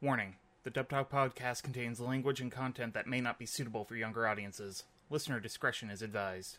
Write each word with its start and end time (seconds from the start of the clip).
Warning 0.00 0.36
The 0.62 0.70
Dub 0.70 0.88
Talk 0.88 1.10
podcast 1.10 1.64
contains 1.64 1.98
language 1.98 2.40
and 2.40 2.52
content 2.52 2.94
that 2.94 3.08
may 3.08 3.20
not 3.20 3.36
be 3.36 3.46
suitable 3.46 3.84
for 3.84 3.96
younger 3.96 4.28
audiences. 4.28 4.84
Listener 5.10 5.40
discretion 5.40 5.90
is 5.90 6.02
advised. 6.02 6.58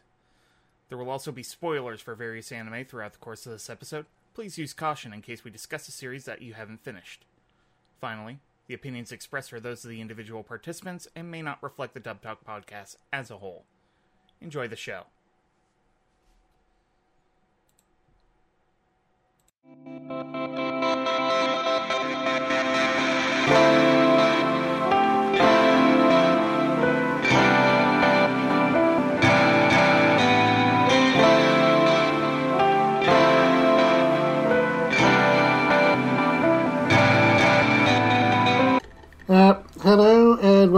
There 0.90 0.98
will 0.98 1.10
also 1.10 1.32
be 1.32 1.42
spoilers 1.42 2.02
for 2.02 2.16
various 2.16 2.52
anime 2.52 2.84
throughout 2.84 3.14
the 3.14 3.20
course 3.20 3.46
of 3.46 3.54
this 3.54 3.70
episode. 3.70 4.08
Please 4.34 4.58
use 4.58 4.74
caution 4.74 5.14
in 5.14 5.22
case 5.22 5.46
we 5.46 5.52
discuss 5.52 5.88
a 5.88 5.92
series 5.92 6.26
that 6.26 6.42
you 6.42 6.54
haven't 6.54 6.84
finished. 6.84 7.24
Finally, 8.02 8.40
the 8.68 8.74
opinions 8.74 9.14
expressed 9.14 9.54
are 9.54 9.60
those 9.62 9.86
of 9.86 9.90
the 9.90 10.02
individual 10.02 10.44
participants 10.44 11.08
and 11.16 11.32
may 11.32 11.42
not 11.42 11.64
reflect 11.64 11.94
the 11.94 12.02
Dub 12.02 12.22
Talk 12.22 12.44
podcast 12.46 12.98
as 13.14 13.32
a 13.32 13.38
whole. 13.38 13.64
Enjoy 14.42 14.68
the 14.68 14.76
show. 14.76 15.06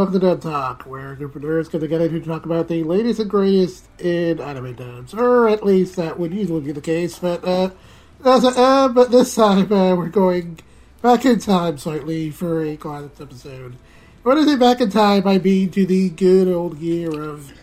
Welcome 0.02 0.20
to 0.20 0.26
Dub 0.26 0.42
Talk, 0.42 0.82
where 0.88 1.12
a 1.12 1.16
group 1.16 1.36
of 1.36 1.44
nerds 1.44 1.70
get 1.70 1.78
together 1.78 2.10
to 2.10 2.20
talk 2.22 2.44
about 2.48 2.68
the 2.68 2.82
latest 2.84 3.20
and 3.20 3.30
greatest 3.30 3.88
in 4.00 4.42
anime 4.42 4.74
dubs, 4.74 5.14
or 5.14 5.48
at 5.48 5.64
least 5.64 5.96
that 5.98 6.18
would 6.18 6.34
usually 6.34 6.62
be 6.62 6.72
the 6.72 6.82
case. 6.82 7.20
But 7.20 7.46
uh, 7.46 7.70
as, 8.26 8.44
uh 8.44 8.88
but 8.88 9.12
this 9.12 9.36
time 9.36 9.72
uh, 9.72 9.96
we're 9.96 10.10
going 10.10 10.58
back 11.04 11.24
in 11.26 11.38
time 11.38 11.78
slightly 11.78 12.32
for 12.32 12.66
a 12.66 12.78
classic 12.78 13.12
episode. 13.22 13.76
When 14.24 14.40
I 14.40 14.46
say 14.46 14.56
back 14.56 14.82
in 14.82 14.90
time, 14.90 15.28
I 15.28 15.38
mean 15.38 15.70
to 15.70 15.86
the 15.86 16.10
good 16.10 16.48
old 16.48 16.80
year 16.80 17.22
of 17.22 17.54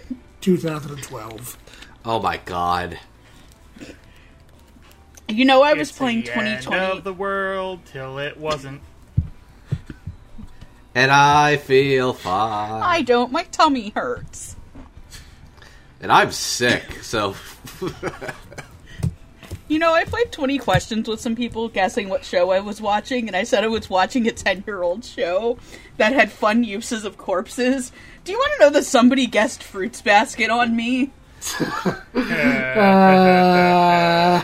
2012. 0.40 1.58
Oh 2.04 2.22
my 2.22 2.36
god. 2.36 3.00
You 5.26 5.44
know, 5.44 5.62
I 5.62 5.72
was 5.72 5.88
It's 5.88 5.98
playing 5.98 6.22
the 6.22 6.36
end 6.36 6.62
2020. 6.62 6.98
of 6.98 7.02
the 7.02 7.12
world 7.12 7.80
till 7.84 8.20
it 8.20 8.36
wasn't. 8.36 8.80
And 10.98 11.12
I 11.12 11.58
feel 11.58 12.12
fine. 12.12 12.82
I 12.82 13.02
don't. 13.02 13.30
My 13.30 13.44
tummy 13.44 13.90
hurts. 13.90 14.56
And 16.00 16.10
I'm 16.10 16.32
sick, 16.32 17.02
so. 17.02 17.36
You 19.68 19.78
know, 19.78 19.92
I 19.92 20.04
played 20.04 20.32
20 20.32 20.56
questions 20.56 21.06
with 21.06 21.20
some 21.20 21.36
people 21.36 21.68
guessing 21.68 22.08
what 22.08 22.24
show 22.24 22.50
I 22.52 22.60
was 22.60 22.80
watching, 22.80 23.26
and 23.26 23.36
I 23.36 23.44
said 23.44 23.64
I 23.64 23.68
was 23.68 23.90
watching 23.90 24.26
a 24.26 24.32
10 24.32 24.64
year 24.66 24.82
old 24.82 25.04
show 25.04 25.58
that 25.98 26.14
had 26.14 26.32
fun 26.32 26.64
uses 26.64 27.04
of 27.04 27.18
corpses. 27.18 27.92
Do 28.24 28.32
you 28.32 28.38
want 28.38 28.52
to 28.54 28.60
know 28.60 28.70
that 28.70 28.86
somebody 28.86 29.26
guessed 29.26 29.62
Fruits 29.62 30.00
Basket 30.00 30.48
on 30.48 30.74
me? 30.74 31.10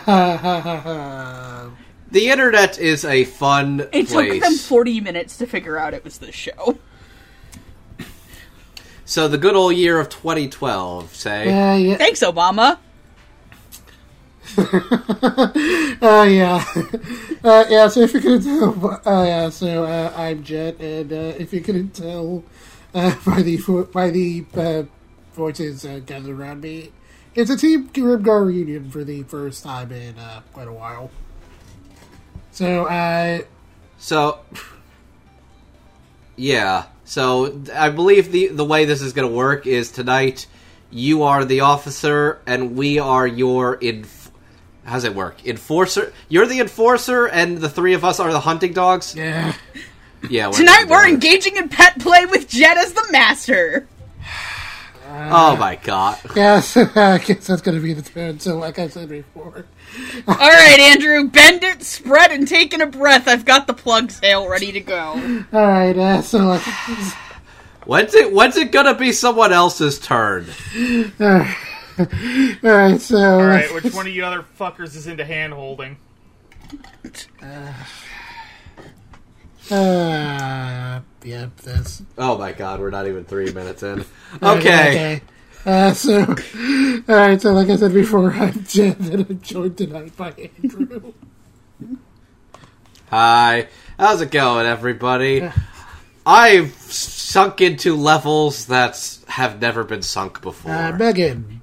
Uh, 0.07 1.69
the 2.15 2.29
internet 2.29 2.79
is 2.79 3.03
a 3.03 3.25
fun 3.25 3.81
It 3.91 4.07
place. 4.07 4.31
took 4.31 4.41
them 4.41 4.53
40 4.55 5.01
minutes 5.01 5.35
to 5.37 5.45
figure 5.45 5.77
out 5.77 5.93
it 5.93 6.01
was 6.05 6.17
this 6.19 6.33
show. 6.33 6.77
so 9.03 9.27
the 9.27 9.37
good 9.37 9.53
old 9.53 9.75
year 9.75 9.99
of 9.99 10.07
2012, 10.07 11.13
say. 11.13 11.41
uh, 11.49 11.75
yeah, 11.75 11.95
Thanks, 11.97 12.21
Obama. 12.21 12.77
uh, 14.57 16.25
yeah, 16.29 16.63
uh, 17.43 17.65
yeah. 17.67 17.87
So 17.89 17.99
if 18.01 18.13
you 18.13 18.21
couldn't 18.21 18.43
tell, 18.43 19.01
uh, 19.05 19.23
yeah. 19.25 19.49
So 19.49 19.83
uh, 19.83 20.13
I'm 20.15 20.41
Jet, 20.43 20.79
and 20.79 21.11
uh, 21.11 21.33
if 21.37 21.51
you 21.51 21.59
couldn't 21.59 21.89
tell 21.95 22.43
uh, 22.93 23.13
by 23.25 23.41
the 23.41 23.57
by 23.91 24.09
the 24.11 24.45
uh, 24.55 24.83
voices 25.33 25.83
uh, 25.83 25.99
gathered 26.05 26.39
around 26.39 26.61
me, 26.61 26.91
it's 27.33 27.49
a 27.49 27.57
Team 27.57 27.89
Grimgar 27.89 28.45
reunion 28.45 28.89
for 28.89 29.03
the 29.03 29.23
first 29.23 29.63
time 29.63 29.91
in 29.91 30.17
uh, 30.17 30.41
quite 30.53 30.67
a 30.69 30.73
while. 30.73 31.09
So 32.55 32.85
uh, 32.85 33.39
So. 33.97 34.39
Yeah. 36.37 36.85
So 37.03 37.61
I 37.73 37.89
believe 37.89 38.31
the 38.31 38.47
the 38.47 38.63
way 38.63 38.85
this 38.85 39.01
is 39.01 39.11
going 39.11 39.27
to 39.29 39.35
work 39.35 39.67
is 39.67 39.91
tonight 39.91 40.47
you 40.89 41.23
are 41.23 41.43
the 41.43 41.59
officer 41.59 42.39
and 42.47 42.77
we 42.77 42.97
are 42.97 43.27
your 43.27 43.75
inf- 43.75 44.31
How's 44.85 45.03
it 45.03 45.13
work? 45.15 45.45
Enforcer? 45.45 46.13
You're 46.29 46.45
the 46.45 46.61
enforcer 46.61 47.27
and 47.27 47.57
the 47.57 47.69
three 47.69 47.93
of 47.93 48.05
us 48.05 48.19
are 48.21 48.31
the 48.31 48.39
hunting 48.39 48.71
dogs? 48.71 49.15
yeah, 49.15 49.53
Yeah. 50.29 50.47
we're 50.47 50.53
Tonight 50.53 50.85
we're 50.87 51.07
engaging 51.09 51.57
in 51.57 51.67
pet 51.67 51.99
play 51.99 52.25
with 52.25 52.47
Jet 52.47 52.77
as 52.77 52.93
the 52.93 53.05
master. 53.11 53.87
Oh 55.31 55.55
my 55.57 55.75
god. 55.77 56.19
yeah. 56.35 56.59
So 56.61 56.87
I 56.95 57.17
guess 57.19 57.47
that's 57.47 57.61
gonna 57.61 57.79
be 57.79 57.93
the 57.93 58.01
turn. 58.01 58.39
So 58.39 58.57
like 58.57 58.79
I 58.79 58.87
said 58.87 59.09
before, 59.09 59.65
All 60.27 60.35
right, 60.35 60.79
Andrew, 60.79 61.29
bend 61.29 61.63
it, 61.63 61.83
spread, 61.83 62.31
and 62.31 62.47
taking 62.47 62.81
a 62.81 62.87
breath. 62.87 63.27
I've 63.27 63.45
got 63.45 63.67
the 63.67 63.73
plug 63.73 64.11
sale 64.11 64.47
ready 64.47 64.71
to 64.73 64.81
go. 64.81 65.45
all 65.53 65.67
right. 65.67 65.97
Uh, 65.97 66.21
so 66.21 66.39
like, 66.39 66.61
When's 67.85 68.15
it 68.15 68.33
when's 68.33 68.57
it 68.57 68.71
gonna 68.71 68.95
be 68.95 69.11
someone 69.11 69.53
else's 69.53 69.99
turn? 69.99 70.47
all 71.19 71.45
right. 72.63 72.99
So 72.99 73.17
All 73.17 73.45
right, 73.45 73.71
which 73.73 73.93
one 73.93 74.07
of 74.07 74.13
you 74.13 74.25
other 74.25 74.43
fuckers 74.59 74.95
is 74.95 75.07
into 75.07 75.23
hand 75.25 75.53
holding? 75.53 75.97
Uh, 79.71 80.99
yep, 81.25 81.55
this. 81.57 82.01
Oh 82.17 82.37
my 82.37 82.51
god, 82.53 82.79
we're 82.79 82.91
not 82.91 83.07
even 83.07 83.25
three 83.25 83.51
minutes 83.51 83.83
in. 83.83 84.05
Okay. 84.43 85.19
Okay. 85.19 85.21
Uh, 85.65 85.93
so, 85.93 86.21
alright, 87.09 87.41
so 87.41 87.51
like 87.53 87.69
I 87.69 87.75
said 87.75 87.93
before, 87.93 88.31
I'm 88.33 88.63
Jen, 88.65 88.95
and 88.99 89.25
I'm 89.29 89.41
joined 89.41 89.77
tonight 89.77 90.15
by 90.15 90.51
Andrew. 90.61 91.13
Hi. 93.09 93.67
How's 93.97 94.21
it 94.21 94.29
going, 94.29 94.65
everybody? 94.67 95.49
I've 96.25 96.73
sunk 96.73 97.61
into 97.61 97.95
levels 97.95 98.65
that 98.67 99.19
have 99.27 99.61
never 99.61 99.83
been 99.83 100.01
sunk 100.01 100.41
before. 100.41 100.71
Uh, 100.71 100.91
Megan. 100.97 101.61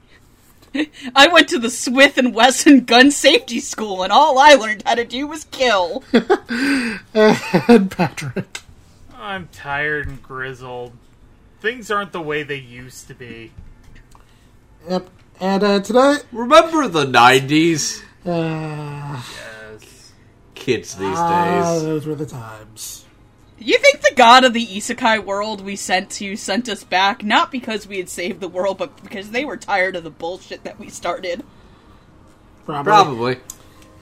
I 1.15 1.29
went 1.29 1.49
to 1.51 1.59
the 1.59 1.69
Smith 1.69 2.17
and 2.17 2.35
Wesson 2.35 2.85
gun 2.85 3.11
safety 3.11 3.61
school, 3.61 4.03
and 4.03 4.13
all 4.13 4.39
I 4.39 4.55
learned 4.55 4.83
how 4.87 4.95
to 4.95 5.05
do 5.05 5.27
was 5.27 5.45
kill. 5.45 6.03
And 6.13 7.91
Patrick. 7.91 8.61
I'm 9.23 9.49
tired 9.53 10.09
and 10.09 10.21
grizzled. 10.21 10.93
Things 11.61 11.93
aren't 11.93 12.11
the 12.11 12.21
way 12.21 12.43
they 12.43 12.57
used 12.57 13.07
to 13.07 13.15
be. 13.15 13.53
Yep. 14.89 15.09
And 15.41 15.63
uh, 15.63 15.81
tonight, 15.81 16.25
Remember 16.33 16.89
the 16.89 17.07
90s? 17.07 18.03
uh, 18.27 19.23
Yes. 19.71 20.13
Kids 20.57 20.97
these 20.97 21.17
ah, 21.17 21.73
days. 21.73 21.83
those 21.85 22.05
were 22.05 22.17
the 22.17 22.27
times. 22.27 23.05
You 23.59 23.79
think 23.79 24.01
the 24.01 24.13
god 24.17 24.43
of 24.43 24.55
the 24.55 24.67
isekai 24.67 25.25
world 25.25 25.61
we 25.61 25.77
sent 25.77 26.11
to 26.13 26.35
sent 26.37 26.69
us 26.69 26.83
back 26.83 27.23
not 27.23 27.53
because 27.53 27.87
we 27.87 27.99
had 27.99 28.09
saved 28.09 28.41
the 28.41 28.49
world, 28.49 28.77
but 28.77 29.01
because 29.05 29.31
they 29.31 29.45
were 29.45 29.57
tired 29.57 29.95
of 29.95 30.03
the 30.03 30.11
bullshit 30.11 30.65
that 30.65 30.81
we 30.81 30.89
started? 30.89 31.45
Probably. 32.65 32.91
Probably. 32.91 33.37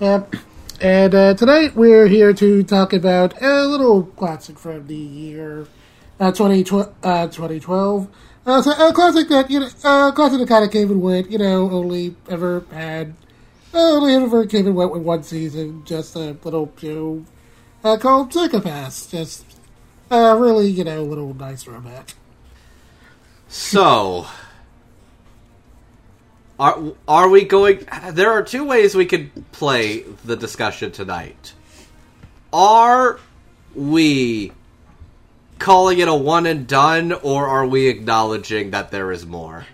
Yep. 0.00 0.37
And 0.81 1.15
uh, 1.15 1.35
tonight 1.35 1.77
we're 1.77 2.07
here 2.07 2.33
to 2.33 2.63
talk 2.63 2.95
about 2.95 3.43
a 3.43 3.67
little 3.67 4.05
classic 4.05 4.59
from 4.59 4.87
the 4.87 4.97
year 4.97 5.67
uh, 6.19 6.33
2012. 6.33 6.95
Uh, 7.03 7.27
2012. 7.27 8.09
Uh, 8.47 8.63
so 8.63 8.89
a 8.89 8.91
classic 8.95 9.29
that 9.29 9.51
you 9.51 9.61
know, 9.61 9.69
classic 10.13 10.39
that 10.39 10.49
kind 10.49 10.65
of 10.65 10.71
came 10.71 10.91
and 10.91 11.03
went. 11.03 11.31
You 11.31 11.37
know, 11.37 11.71
only 11.71 12.17
ever 12.31 12.65
had, 12.73 13.15
uh, 13.75 13.79
only 13.79 14.15
ever 14.15 14.47
came 14.47 14.67
and 14.67 14.75
went 14.75 14.91
with 14.91 15.03
one 15.03 15.23
season. 15.23 15.85
Just 15.85 16.17
a 16.17 16.35
little 16.43 16.73
show 16.81 17.27
uh, 17.85 17.99
called 17.99 18.33
Psycho-Pass. 18.33 19.09
Just 19.09 19.44
uh, 20.11 20.35
really, 20.41 20.69
you 20.69 20.85
know, 20.85 21.03
a 21.03 21.05
little 21.05 21.35
nice 21.35 21.67
romance. 21.67 22.15
So, 23.49 24.26
are 26.61 26.93
are 27.09 27.29
we 27.31 27.45
going? 27.45 27.87
There 28.12 28.31
are 28.31 28.43
two 28.43 28.65
ways 28.65 28.95
we 28.95 29.07
could 29.07 29.31
play 29.51 30.03
the 30.25 30.37
discussion 30.37 30.93
tonight. 30.93 31.55
Are 32.53 33.19
we 33.75 34.53
calling 35.59 36.01
it 36.01 36.09
a 36.09 36.15
one 36.15 36.45
and 36.45 36.67
done, 36.67 37.12
or 37.12 37.49
are 37.49 37.67
we 37.67 37.89
acknowledging 37.89 38.73
that 38.73 38.91
there 38.91 39.11
is 39.11 39.25
more? 39.25 39.65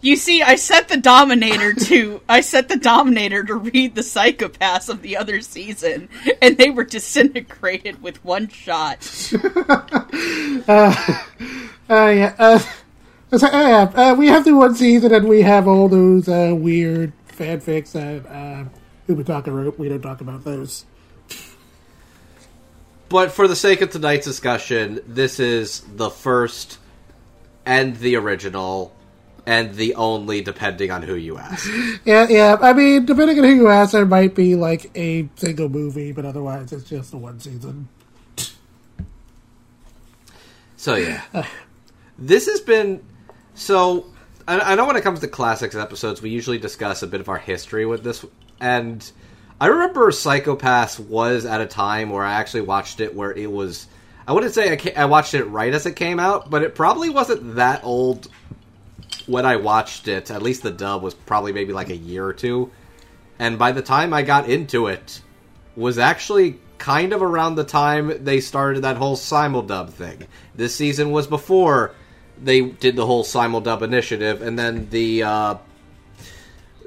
You 0.00 0.16
see, 0.16 0.42
I 0.42 0.56
set 0.56 0.88
the 0.88 0.96
Dominator 0.96 1.74
to 1.74 2.22
I 2.28 2.40
set 2.40 2.68
the 2.68 2.76
Dominator 2.76 3.44
to 3.44 3.54
read 3.54 3.94
the 3.94 4.02
Psycho-Pass 4.02 4.88
of 4.88 5.02
the 5.02 5.16
other 5.16 5.40
season, 5.40 6.08
and 6.42 6.58
they 6.58 6.70
were 6.70 6.84
disintegrated 6.84 8.02
with 8.02 8.24
one 8.24 8.48
shot. 8.48 9.08
Uh, 11.90 12.10
yeah. 12.10 12.34
Uh, 12.38 12.58
so, 13.36 13.46
uh, 13.46 13.90
uh, 13.94 14.14
we 14.16 14.28
have 14.28 14.44
the 14.44 14.54
one 14.54 14.74
season, 14.74 15.12
and 15.12 15.28
we 15.28 15.42
have 15.42 15.68
all 15.68 15.88
those 15.88 16.28
uh, 16.28 16.54
weird 16.54 17.12
fanfics 17.28 17.92
that 17.92 18.26
uh, 18.26 18.64
we 19.06 19.14
would 19.14 19.26
talk 19.26 19.46
about. 19.46 19.78
We 19.78 19.88
don't 19.88 20.02
talk 20.02 20.20
about 20.20 20.44
those. 20.44 20.84
but 23.08 23.30
for 23.32 23.46
the 23.46 23.56
sake 23.56 23.80
of 23.80 23.90
tonight's 23.90 24.26
discussion, 24.26 25.00
this 25.06 25.40
is 25.40 25.80
the 25.94 26.10
first 26.10 26.78
and 27.66 27.96
the 27.96 28.16
original 28.16 28.94
and 29.46 29.74
the 29.76 29.94
only, 29.94 30.42
depending 30.42 30.90
on 30.90 31.02
who 31.02 31.14
you 31.14 31.38
ask. 31.38 31.68
Yeah, 32.04 32.26
yeah. 32.28 32.56
I 32.60 32.72
mean, 32.72 33.06
depending 33.06 33.38
on 33.38 33.44
who 33.44 33.54
you 33.54 33.68
ask, 33.68 33.92
there 33.92 34.04
might 34.04 34.34
be 34.34 34.54
like 34.54 34.90
a 34.94 35.28
single 35.36 35.68
movie, 35.68 36.12
but 36.12 36.24
otherwise, 36.24 36.72
it's 36.72 36.84
just 36.84 37.10
the 37.10 37.16
one 37.16 37.40
season. 37.40 37.88
So 40.76 40.94
yeah, 40.94 41.22
this 42.18 42.46
has 42.46 42.60
been 42.60 43.02
so. 43.58 44.06
I, 44.50 44.76
know 44.76 44.86
when 44.86 44.96
it 44.96 45.02
comes 45.02 45.20
to 45.20 45.28
classics 45.28 45.74
episodes, 45.74 46.22
we 46.22 46.30
usually 46.30 46.56
discuss 46.56 47.02
a 47.02 47.06
bit 47.06 47.20
of 47.20 47.28
our 47.28 47.36
history 47.36 47.84
with 47.84 48.02
this, 48.02 48.24
and 48.60 49.12
I 49.60 49.66
remember 49.66 50.10
Psycho-Pass 50.10 50.98
was 50.98 51.44
at 51.44 51.60
a 51.60 51.66
time 51.66 52.08
where 52.08 52.24
I 52.24 52.32
actually 52.32 52.62
watched 52.62 53.00
it 53.00 53.14
where 53.14 53.30
it 53.30 53.52
was. 53.52 53.88
I 54.26 54.32
wouldn't 54.32 54.54
say 54.54 54.72
I, 54.72 55.02
I 55.02 55.04
watched 55.04 55.34
it 55.34 55.44
right 55.44 55.74
as 55.74 55.84
it 55.84 55.96
came 55.96 56.18
out, 56.18 56.48
but 56.48 56.62
it 56.62 56.74
probably 56.74 57.10
wasn't 57.10 57.56
that 57.56 57.84
old 57.84 58.28
when 59.26 59.44
I 59.44 59.56
watched 59.56 60.08
it. 60.08 60.30
At 60.30 60.40
least 60.40 60.62
the 60.62 60.70
dub 60.70 61.02
was 61.02 61.12
probably 61.12 61.52
maybe 61.52 61.74
like 61.74 61.90
a 61.90 61.96
year 61.96 62.24
or 62.24 62.32
two, 62.32 62.70
and 63.38 63.58
by 63.58 63.72
the 63.72 63.82
time 63.82 64.14
I 64.14 64.22
got 64.22 64.48
into 64.48 64.86
it, 64.86 65.20
was 65.76 65.98
actually 65.98 66.58
kind 66.78 67.12
of 67.12 67.20
around 67.20 67.56
the 67.56 67.64
time 67.64 68.24
they 68.24 68.40
started 68.40 68.84
that 68.84 68.96
whole 68.96 69.16
simuldub 69.16 69.90
thing. 69.90 70.26
This 70.54 70.74
season 70.74 71.10
was 71.10 71.26
before 71.26 71.94
they 72.42 72.62
did 72.62 72.96
the 72.96 73.06
whole 73.06 73.24
simuldub 73.24 73.82
initiative, 73.82 74.42
and 74.42 74.58
then 74.58 74.88
the 74.90 75.22
uh, 75.22 75.54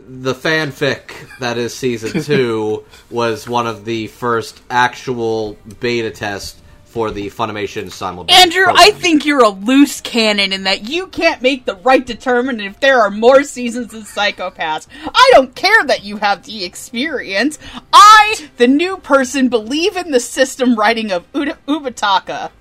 the 0.07 0.33
fanfic 0.33 1.13
that 1.39 1.57
is 1.57 1.73
season 1.73 2.21
two 2.23 2.83
was 3.09 3.47
one 3.47 3.67
of 3.67 3.85
the 3.85 4.07
first 4.07 4.61
actual 4.69 5.57
beta 5.79 6.11
tests 6.11 6.61
for 6.91 7.09
the 7.09 7.29
Funimation 7.29 7.85
simuldub. 7.85 8.29
Andrew, 8.31 8.65
I 8.67 8.91
think 8.91 9.25
you're 9.25 9.43
a 9.43 9.49
loose 9.49 10.01
cannon 10.01 10.51
in 10.51 10.63
that 10.63 10.89
you 10.89 11.07
can't 11.07 11.41
make 11.41 11.63
the 11.63 11.77
right 11.77 12.05
determination 12.05 12.69
if 12.69 12.81
there 12.81 12.99
are 12.99 13.09
more 13.09 13.45
seasons 13.45 13.93
of 13.93 14.05
Psycho-Pass. 14.05 14.89
I 15.05 15.29
don't 15.31 15.55
care 15.55 15.85
that 15.85 16.03
you 16.03 16.17
have 16.17 16.43
the 16.43 16.65
experience. 16.65 17.57
I, 17.93 18.49
the 18.57 18.67
new 18.67 18.97
person, 18.97 19.47
believe 19.47 19.95
in 19.95 20.11
the 20.11 20.19
system 20.19 20.75
writing 20.75 21.13
of 21.13 21.31
Uda- 21.31 21.57
Ubataka. 21.65 22.51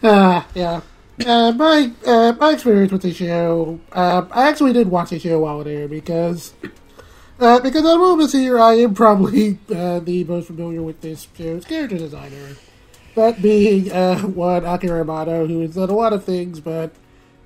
Uh, 0.00 0.42
yeah. 0.54 0.80
Uh, 1.26 1.50
my 1.52 1.90
uh, 2.06 2.32
my 2.38 2.52
experience 2.52 2.92
with 2.92 3.02
the 3.02 3.12
show, 3.12 3.80
uh, 3.92 4.24
I 4.30 4.48
actually 4.48 4.72
did 4.72 4.88
watch 4.88 5.10
the 5.10 5.18
show 5.18 5.40
while 5.40 5.64
there 5.64 5.88
because 5.88 6.54
uh, 7.40 7.58
because 7.60 7.84
I'm 7.84 8.00
almost 8.00 8.32
here. 8.32 8.58
I 8.60 8.74
am 8.74 8.94
probably 8.94 9.58
uh, 9.74 9.98
the 9.98 10.24
most 10.24 10.46
familiar 10.46 10.82
with 10.82 11.00
this 11.00 11.26
show's 11.36 11.64
character 11.64 11.98
designer, 11.98 12.56
that 13.16 13.42
being 13.42 13.90
uh, 13.90 14.20
one 14.20 14.64
Akira 14.64 15.04
Amano, 15.04 15.48
who 15.48 15.60
has 15.60 15.74
done 15.74 15.90
a 15.90 15.94
lot 15.94 16.12
of 16.12 16.24
things, 16.24 16.60
but 16.60 16.92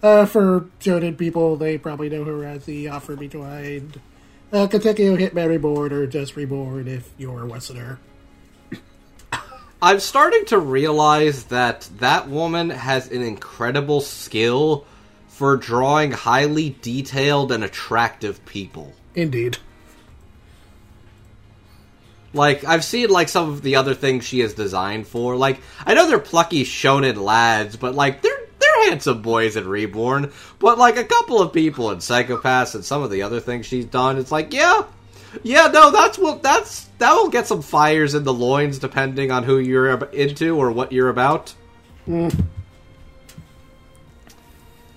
uh, 0.02 0.26
for 0.26 0.68
shonen 0.80 1.16
people, 1.16 1.56
they 1.56 1.78
probably 1.78 2.10
know 2.10 2.24
her 2.24 2.44
as 2.44 2.66
the 2.66 2.90
author 2.90 3.16
behind 3.16 4.00
uh, 4.52 4.66
Katekyo 4.66 5.16
Hitman 5.18 5.48
Reborn 5.48 5.92
or 5.92 6.06
Just 6.06 6.36
Reborn 6.36 6.88
if 6.88 7.10
you're 7.16 7.42
a 7.42 7.46
Westerner. 7.46 7.98
I'm 9.82 9.98
starting 9.98 10.44
to 10.46 10.60
realize 10.60 11.44
that 11.46 11.88
that 11.98 12.28
woman 12.28 12.70
has 12.70 13.10
an 13.10 13.20
incredible 13.20 14.00
skill 14.00 14.86
for 15.26 15.56
drawing 15.56 16.12
highly 16.12 16.76
detailed 16.82 17.50
and 17.50 17.64
attractive 17.64 18.44
people. 18.46 18.92
Indeed. 19.16 19.58
Like 22.32 22.62
I've 22.62 22.84
seen 22.84 23.10
like 23.10 23.28
some 23.28 23.50
of 23.50 23.62
the 23.62 23.74
other 23.74 23.94
things 23.94 24.24
she 24.24 24.38
has 24.38 24.54
designed 24.54 25.08
for. 25.08 25.34
Like 25.34 25.60
I 25.84 25.94
know 25.94 26.06
they're 26.06 26.20
plucky 26.20 26.64
shonen 26.64 27.16
lads, 27.16 27.76
but 27.76 27.96
like 27.96 28.22
they're 28.22 28.40
they're 28.60 28.88
handsome 28.88 29.20
boys 29.20 29.56
in 29.56 29.66
Reborn. 29.66 30.32
But 30.60 30.78
like 30.78 30.96
a 30.96 31.04
couple 31.04 31.42
of 31.42 31.52
people 31.52 31.90
in 31.90 32.00
Psycho-Pass 32.00 32.76
and 32.76 32.84
some 32.84 33.02
of 33.02 33.10
the 33.10 33.22
other 33.22 33.40
things 33.40 33.66
she's 33.66 33.86
done, 33.86 34.16
it's 34.16 34.30
like 34.30 34.54
yeah, 34.54 34.84
yeah, 35.42 35.68
no, 35.68 35.90
that's 35.90 36.18
what 36.18 36.42
that's 36.42 36.84
that 36.98 37.12
will 37.14 37.28
get 37.28 37.46
some 37.46 37.62
fires 37.62 38.14
in 38.14 38.24
the 38.24 38.32
loins 38.32 38.78
depending 38.78 39.30
on 39.30 39.44
who 39.44 39.58
you're 39.58 40.04
into 40.06 40.56
or 40.56 40.70
what 40.70 40.92
you're 40.92 41.08
about. 41.08 41.54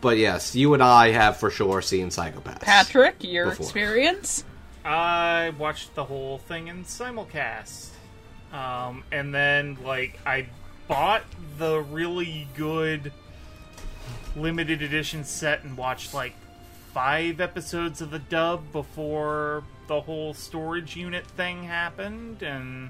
But 0.02 0.18
yes, 0.18 0.56
you 0.56 0.74
and 0.74 0.84
I 0.84 1.10
have 1.12 1.38
for 1.38 1.50
sure 1.50 1.82
seen 1.82 2.12
Psycho-Pass. 2.12 2.60
Patrick, 2.62 3.24
your 3.24 3.50
Before. 3.50 3.66
experience? 3.66 4.44
I 4.84 5.52
watched 5.58 5.96
the 5.96 6.04
whole 6.04 6.38
thing 6.38 6.68
in 6.68 6.84
simulcast. 6.86 7.90
Um, 8.54 9.04
and 9.12 9.34
then, 9.34 9.80
like, 9.84 10.20
I 10.26 10.46
bought 10.88 11.24
the 11.58 11.82
really 11.82 12.48
good 12.56 13.12
limited 14.36 14.84
edition 14.84 15.24
set 15.24 15.64
and 15.64 15.76
watched, 15.76 16.14
like, 16.14 16.36
five 16.94 17.42
episodes 17.42 18.00
of 18.00 18.12
the 18.12 18.20
dub 18.20 18.72
before 18.72 19.64
the 19.88 20.02
whole 20.02 20.34
storage 20.34 20.96
unit 20.96 21.26
thing 21.26 21.64
happened, 21.64 22.42
and 22.44 22.90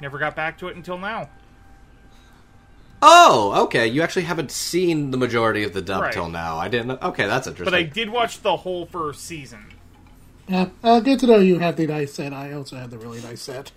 never 0.00 0.18
got 0.18 0.34
back 0.36 0.58
to 0.58 0.68
it 0.68 0.76
until 0.76 0.98
now. 0.98 1.28
Oh, 3.02 3.64
okay. 3.64 3.86
You 3.86 4.02
actually 4.02 4.22
haven't 4.22 4.50
seen 4.50 5.10
the 5.10 5.16
majority 5.18 5.62
of 5.62 5.74
the 5.74 5.82
dub 5.82 6.02
Right. 6.02 6.12
till 6.12 6.28
now. 6.28 6.56
I 6.56 6.68
didn't. 6.68 7.02
Okay, 7.02 7.26
that's 7.26 7.46
interesting. 7.46 7.64
But 7.70 7.74
I 7.74 7.82
did 7.82 8.08
watch 8.08 8.40
the 8.40 8.56
whole 8.58 8.86
first 8.86 9.24
season. 9.24 9.66
Yeah, 10.48 10.68
uh, 10.82 11.00
good 11.00 11.18
to 11.20 11.26
know 11.26 11.36
you 11.36 11.58
have 11.58 11.76
the 11.76 11.86
nice 11.86 12.14
set. 12.14 12.32
I 12.32 12.52
also 12.52 12.76
have 12.76 12.90
the 12.90 12.98
really 12.98 13.20
nice 13.22 13.42
set. 13.42 13.72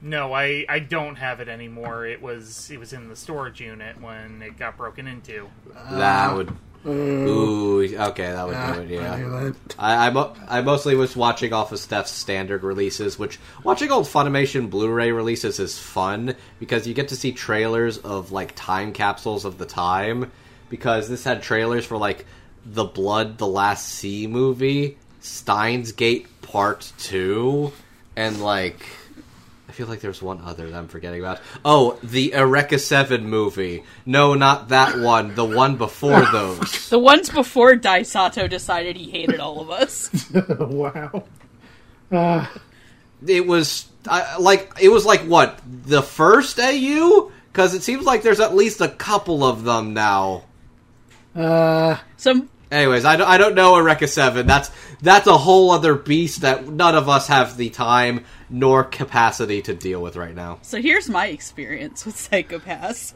No, 0.00 0.32
I, 0.32 0.64
I 0.68 0.78
don't 0.78 1.16
have 1.16 1.40
it 1.40 1.48
anymore. 1.48 2.06
It 2.06 2.22
was 2.22 2.70
it 2.70 2.78
was 2.78 2.92
in 2.92 3.08
the 3.08 3.16
storage 3.16 3.60
unit 3.60 4.00
when 4.00 4.42
it 4.42 4.56
got 4.56 4.76
broken 4.76 5.08
into. 5.08 5.48
that 5.90 6.34
would. 6.36 6.52
Ooh, 6.88 7.82
okay, 7.82 8.32
that 8.32 8.46
would 8.46 8.56
Ah, 8.56 8.74
do 8.74 8.80
it. 8.80 9.00
I 9.00 9.18
Yeah, 9.18 9.28
that. 9.28 9.54
I 9.78 10.06
I, 10.06 10.10
mo- 10.10 10.34
I 10.48 10.60
mostly 10.62 10.94
was 10.94 11.14
watching 11.16 11.52
off 11.52 11.72
of 11.72 11.78
Steph's 11.78 12.10
standard 12.10 12.62
releases, 12.62 13.18
which 13.18 13.38
watching 13.62 13.90
old 13.90 14.06
Funimation 14.06 14.70
Blu-ray 14.70 15.12
releases 15.12 15.58
is 15.60 15.78
fun 15.78 16.34
because 16.58 16.86
you 16.86 16.94
get 16.94 17.08
to 17.08 17.16
see 17.16 17.32
trailers 17.32 17.98
of 17.98 18.32
like 18.32 18.52
time 18.56 18.92
capsules 18.92 19.44
of 19.44 19.58
the 19.58 19.66
time. 19.66 20.30
Because 20.70 21.08
this 21.08 21.24
had 21.24 21.42
trailers 21.42 21.86
for 21.86 21.96
like 21.96 22.26
the 22.66 22.84
Blood, 22.84 23.38
the 23.38 23.46
Last 23.46 23.88
Sea 23.88 24.26
movie, 24.26 24.98
Steins 25.20 25.92
Gate 25.92 26.26
Part 26.42 26.92
Two, 26.98 27.72
and 28.16 28.42
like 28.42 28.84
feel 29.78 29.86
like 29.86 30.00
there's 30.00 30.20
one 30.20 30.40
other 30.44 30.68
that 30.68 30.76
I'm 30.76 30.88
forgetting 30.88 31.20
about. 31.20 31.38
Oh, 31.64 31.96
the 32.02 32.32
Eureka 32.34 32.80
7 32.80 33.24
movie. 33.30 33.84
No, 34.04 34.34
not 34.34 34.70
that 34.70 34.98
one. 34.98 35.36
The 35.36 35.44
one 35.44 35.76
before 35.76 36.20
those. 36.32 36.88
The 36.88 36.98
ones 36.98 37.30
before 37.30 37.76
Daisato 37.76 38.50
decided 38.50 38.96
he 38.96 39.08
hated 39.08 39.38
all 39.38 39.60
of 39.60 39.70
us. 39.70 40.10
wow. 40.58 41.22
Uh, 42.10 42.46
It 43.24 43.46
was 43.46 43.86
I, 44.08 44.36
like 44.38 44.72
it 44.80 44.88
was 44.88 45.04
like 45.06 45.20
what 45.22 45.60
the 45.66 46.02
first 46.02 46.58
AU 46.58 47.30
because 47.52 47.74
it 47.74 47.82
seems 47.84 48.04
like 48.04 48.22
there's 48.22 48.40
at 48.40 48.56
least 48.56 48.80
a 48.80 48.88
couple 48.88 49.44
of 49.44 49.62
them 49.62 49.94
now. 49.94 50.42
uh, 51.36 51.98
Some 52.16 52.48
Anyways, 52.70 53.04
I 53.04 53.14
I 53.14 53.38
don't 53.38 53.54
know 53.54 53.76
Eureka 53.76 54.06
Seven. 54.06 54.46
That's 54.46 54.70
that's 55.00 55.26
a 55.26 55.38
whole 55.38 55.70
other 55.70 55.94
beast 55.94 56.42
that 56.42 56.68
none 56.68 56.94
of 56.94 57.08
us 57.08 57.28
have 57.28 57.56
the 57.56 57.70
time 57.70 58.24
nor 58.50 58.84
capacity 58.84 59.62
to 59.62 59.74
deal 59.74 60.02
with 60.02 60.16
right 60.16 60.34
now. 60.34 60.58
So 60.62 60.80
here's 60.80 61.08
my 61.08 61.26
experience 61.26 62.04
with 62.04 62.18
Psycho-Pass. 62.18 63.14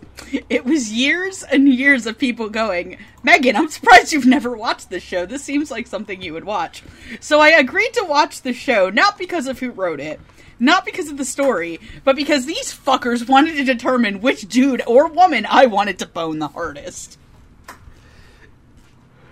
It 0.48 0.64
was 0.64 0.92
years 0.92 1.42
and 1.42 1.68
years 1.68 2.06
of 2.06 2.18
people 2.18 2.50
going, 2.50 2.98
Megan, 3.22 3.56
I'm 3.56 3.68
surprised 3.68 4.12
you've 4.12 4.26
never 4.26 4.56
watched 4.56 4.90
this 4.90 5.02
show. 5.02 5.26
This 5.26 5.42
seems 5.42 5.70
like 5.70 5.86
something 5.86 6.20
you 6.20 6.34
would 6.34 6.44
watch. 6.44 6.82
So 7.20 7.40
I 7.40 7.48
agreed 7.48 7.94
to 7.94 8.04
watch 8.04 8.42
the 8.42 8.52
show, 8.52 8.90
not 8.90 9.18
because 9.18 9.46
of 9.46 9.58
who 9.58 9.70
wrote 9.70 10.00
it, 10.00 10.20
not 10.58 10.84
because 10.84 11.08
of 11.08 11.16
the 11.16 11.24
story, 11.24 11.80
but 12.04 12.14
because 12.14 12.46
these 12.46 12.72
fuckers 12.72 13.28
wanted 13.28 13.56
to 13.56 13.64
determine 13.64 14.20
which 14.20 14.48
dude 14.48 14.82
or 14.86 15.08
woman 15.08 15.46
I 15.48 15.66
wanted 15.66 15.98
to 16.00 16.06
bone 16.06 16.38
the 16.38 16.48
hardest. 16.48 17.18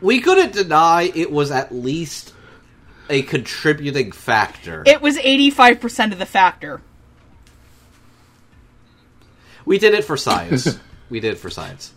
We 0.00 0.21
couldn't 0.21 0.52
deny 0.52 1.11
it 1.14 1.30
was 1.30 1.50
at 1.50 1.75
least 1.75 2.33
a 3.09 3.23
contributing 3.23 4.12
factor. 4.12 4.83
It 4.87 5.02
was 5.02 5.16
85% 5.19 6.12
of 6.12 6.19
the 6.19 6.26
factor. 6.26 6.80
we 9.64 9.78
did 9.78 9.95
it 9.95 10.04
for 10.04 10.16
science. 10.16 10.78
we 11.11 11.21
did 11.21 11.35
it 11.35 11.38
for 11.38 11.50
science. 11.50 11.92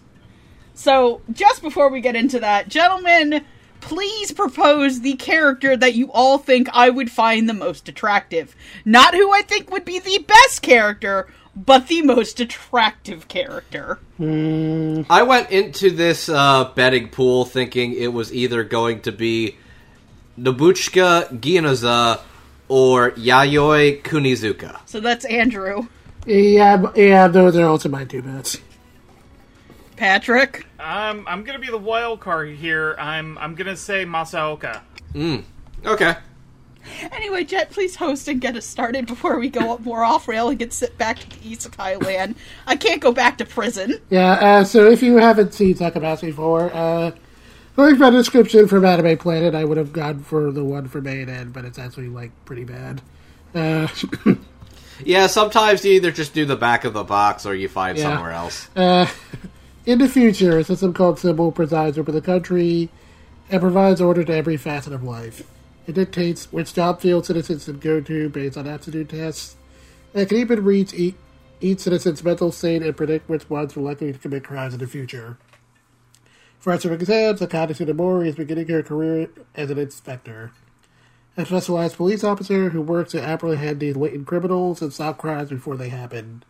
So, 0.73 1.21
just 1.31 1.61
before 1.61 1.89
we 1.89 2.01
get 2.01 2.15
into 2.15 2.39
that, 2.39 2.67
gentlemen, 2.67 3.45
please 3.79 4.31
propose 4.31 5.01
the 5.01 5.13
character 5.13 5.77
that 5.77 5.93
you 5.93 6.11
all 6.11 6.39
think 6.39 6.67
I 6.73 6.89
would 6.89 7.11
find 7.11 7.47
the 7.47 7.53
most 7.53 7.87
attractive. 7.87 8.55
Not 8.83 9.13
who 9.13 9.31
I 9.31 9.43
think 9.43 9.69
would 9.69 9.85
be 9.85 9.99
the 9.99 10.25
best 10.27 10.61
character, 10.61 11.27
but 11.55 11.87
the 11.87 12.01
most 12.01 12.39
attractive 12.39 13.27
character. 13.27 13.99
I 14.19 15.23
went 15.23 15.51
into 15.51 15.89
this 15.91 16.29
uh, 16.29 16.71
betting 16.75 17.09
pool 17.09 17.45
thinking 17.45 17.93
it 17.93 18.13
was 18.13 18.33
either 18.33 18.63
going 18.63 19.01
to 19.01 19.11
be 19.11 19.57
Nobuchika 20.37 21.39
Ginoza 21.39 22.19
or 22.67 23.11
Yayoi 23.11 24.01
Kunizuka? 24.01 24.79
So 24.85 24.99
that's 24.99 25.25
Andrew. 25.25 25.87
Yeah, 26.25 26.91
yeah, 26.95 27.27
those 27.27 27.55
are 27.55 27.65
also 27.65 27.89
my 27.89 28.05
two 28.05 28.21
bets. 28.21 28.59
Patrick? 29.95 30.65
Um, 30.79 31.25
I'm 31.27 31.43
gonna 31.43 31.59
be 31.59 31.67
the 31.67 31.77
wild 31.77 32.19
card 32.19 32.49
here. 32.49 32.95
I'm 32.97 33.37
I'm 33.37 33.55
gonna 33.55 33.77
say 33.77 34.05
Masaoka. 34.05 34.81
Mm. 35.13 35.43
Okay. 35.85 36.15
Anyway, 37.11 37.43
Jet, 37.43 37.69
please 37.71 37.95
host 37.95 38.27
and 38.27 38.39
get 38.41 38.55
us 38.55 38.65
started 38.65 39.05
before 39.05 39.39
we 39.39 39.49
go 39.49 39.73
up 39.73 39.81
more 39.81 40.03
off 40.03 40.27
rail 40.27 40.49
and 40.49 40.59
get 40.59 40.73
sent 40.73 40.97
back 40.97 41.19
to 41.19 41.29
the 41.29 41.35
Isekai 41.55 42.03
land. 42.03 42.35
I 42.67 42.75
can't 42.75 43.01
go 43.01 43.11
back 43.11 43.37
to 43.39 43.45
prison. 43.45 43.99
Yeah, 44.09 44.31
uh, 44.33 44.63
so 44.63 44.89
if 44.89 45.01
you 45.01 45.17
haven't 45.17 45.53
seen 45.53 45.75
Takamatsu 45.75 46.21
before, 46.27 46.73
uh, 46.73 47.11
going 47.75 47.97
by 47.97 48.09
the 48.09 48.17
description 48.17 48.67
from 48.67 48.85
Anime 48.85 49.17
Planet, 49.17 49.55
I 49.55 49.63
would 49.65 49.77
have 49.77 49.93
gone 49.93 50.19
for 50.23 50.51
the 50.51 50.63
one 50.63 50.87
for 50.87 50.99
A&N, 50.99 51.51
but 51.51 51.65
it's 51.65 51.79
actually, 51.79 52.09
like, 52.09 52.31
pretty 52.45 52.63
bad. 52.65 53.01
Uh, 53.55 53.87
Yeah, 55.03 55.25
sometimes 55.27 55.83
you 55.83 55.93
either 55.93 56.11
just 56.11 56.33
do 56.35 56.45
the 56.45 56.55
back 56.55 56.85
of 56.85 56.93
the 56.93 57.03
box 57.03 57.45
or 57.47 57.55
you 57.55 57.67
find 57.67 57.97
Yeah. 57.97 58.03
somewhere 58.13 58.31
else. 58.31 58.69
uh, 58.75 59.07
in 59.87 59.97
the 59.97 60.07
future, 60.07 60.59
a 60.59 60.63
system 60.63 60.93
called 60.93 61.17
Sibyl 61.19 61.51
presides 61.51 61.97
over 61.97 62.11
the 62.11 62.21
country 62.21 62.89
and 63.49 63.59
provides 63.59 63.99
order 63.99 64.23
to 64.23 64.33
every 64.33 64.55
facet 64.55 64.93
of 64.93 65.03
life. 65.03 65.43
It 65.85 65.95
dictates 65.95 66.51
which 66.51 66.73
job 66.73 67.01
field 67.01 67.25
citizens 67.25 67.65
can 67.65 67.79
go 67.79 67.99
to 68.01 68.29
based 68.29 68.57
on 68.57 68.67
aptitude 68.67 69.09
tests, 69.09 69.57
and 70.13 70.27
can 70.27 70.37
even 70.37 70.63
read 70.63 70.93
each, 70.93 71.15
each 71.59 71.79
citizen's 71.79 72.23
mental 72.23 72.51
state 72.51 72.81
and 72.81 72.95
predict 72.95 73.29
which 73.29 73.49
ones 73.49 73.75
are 73.75 73.81
likely 73.81 74.13
to 74.13 74.19
commit 74.19 74.43
crimes 74.43 74.73
in 74.73 74.79
the 74.79 74.87
future. 74.87 75.37
For 76.59 76.71
answering 76.71 76.93
exams, 76.93 77.41
Akane 77.41 77.71
Tsunemori 77.71 78.27
is 78.27 78.35
beginning 78.35 78.69
her 78.69 78.83
career 78.83 79.29
as 79.53 79.69
an 79.69 79.77
inspector. 79.77 80.51
A 81.35 81.45
specialized 81.45 81.97
police 81.97 82.23
officer 82.23 82.69
who 82.69 82.81
works 82.81 83.11
to 83.11 83.21
apprehend 83.21 83.79
these 83.79 83.97
latent 83.97 84.27
criminals 84.27 84.81
and 84.81 84.93
stop 84.93 85.17
crimes 85.17 85.49
before 85.49 85.75
they 85.75 85.89
happen. 85.89 86.43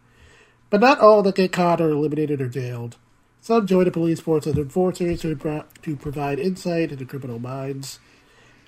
But 0.69 0.81
not 0.81 0.99
all 0.99 1.23
that 1.23 1.35
get 1.35 1.51
caught 1.51 1.81
are 1.81 1.89
eliminated 1.89 2.41
or 2.41 2.49
jailed. 2.49 2.97
Some 3.41 3.65
join 3.65 3.85
the 3.85 3.91
police 3.91 4.19
force 4.19 4.45
as 4.45 4.57
enforcers 4.57 5.21
to, 5.21 5.35
pro- 5.35 5.65
to 5.81 5.95
provide 5.95 6.37
insight 6.37 6.91
into 6.91 7.05
criminal 7.05 7.39
minds. 7.39 7.99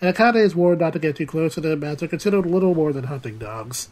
And 0.02 0.16
Akane 0.16 0.38
is 0.38 0.56
warned 0.56 0.82
not 0.82 0.94
to 0.94 1.00
get 1.00 1.16
too 1.16 1.26
close 1.26 1.56
to 1.56 1.62
them 1.62 1.84
as 1.84 1.98
they're 1.98 2.10
considered 2.10 2.46
little 2.46 2.76
more 2.76 2.92
than 2.94 3.06
hunting 3.06 3.38
dogs. 3.38 3.90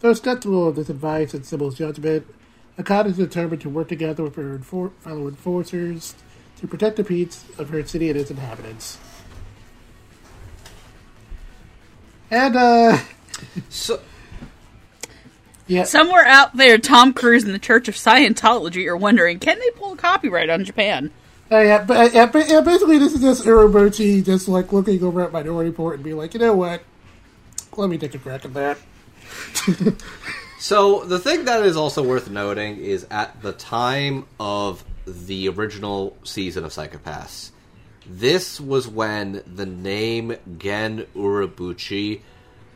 Though 0.00 0.14
skeptical 0.14 0.68
of 0.68 0.76
this 0.76 0.88
advice 0.88 1.34
and 1.34 1.44
Sibyl's 1.44 1.76
judgment, 1.76 2.26
Akane 2.78 3.06
is 3.06 3.16
determined 3.16 3.62
to 3.62 3.68
work 3.68 3.88
together 3.88 4.24
with 4.24 4.36
her 4.36 4.58
enfor- 4.58 4.92
fellow 5.00 5.28
enforcers 5.28 6.14
to 6.58 6.66
protect 6.66 6.96
the 6.96 7.04
peace 7.04 7.44
of 7.58 7.70
her 7.70 7.84
city 7.84 8.08
and 8.10 8.18
its 8.18 8.30
inhabitants. 8.30 8.98
And, 12.30 12.56
uh, 12.56 12.98
So, 13.68 14.00
yeah. 15.66 15.84
Somewhere 15.84 16.24
out 16.24 16.56
there, 16.56 16.78
Tom 16.78 17.12
Cruise 17.12 17.44
and 17.44 17.54
the 17.54 17.58
Church 17.58 17.88
of 17.88 17.94
Scientology 17.94 18.86
are 18.86 18.96
wondering, 18.96 19.38
can 19.38 19.58
they 19.58 19.70
pull 19.70 19.92
a 19.92 19.96
copyright 19.96 20.50
on 20.50 20.64
Japan? 20.64 21.10
Uh, 21.50 21.58
yeah, 21.58 21.84
but 21.84 21.96
uh, 21.96 22.10
yeah, 22.12 22.26
but, 22.26 22.48
yeah, 22.48 22.60
basically 22.60 22.98
this 22.98 23.14
is 23.14 23.20
just 23.20 23.44
Urobuchi 23.44 24.24
just 24.24 24.48
like 24.48 24.72
looking 24.72 25.02
over 25.04 25.22
at 25.22 25.32
Minority 25.32 25.70
Report 25.70 25.94
and 25.94 26.04
being 26.04 26.16
like, 26.16 26.34
you 26.34 26.40
know 26.40 26.54
what? 26.54 26.82
Let 27.76 27.88
me 27.88 27.98
take 27.98 28.14
a 28.14 28.18
crack 28.18 28.44
at 28.44 28.54
that. 28.54 28.78
so 30.58 31.04
the 31.04 31.18
thing 31.18 31.44
that 31.44 31.64
is 31.64 31.76
also 31.76 32.02
worth 32.02 32.30
noting 32.30 32.78
is 32.78 33.06
at 33.10 33.42
the 33.42 33.52
time 33.52 34.26
of 34.40 34.84
the 35.06 35.48
original 35.48 36.16
season 36.24 36.64
of 36.64 36.72
Psycho-Pass, 36.72 37.52
this 38.08 38.60
was 38.60 38.88
when 38.88 39.42
the 39.46 39.66
name 39.66 40.36
Gen 40.58 41.06
Urobuchi 41.14 42.22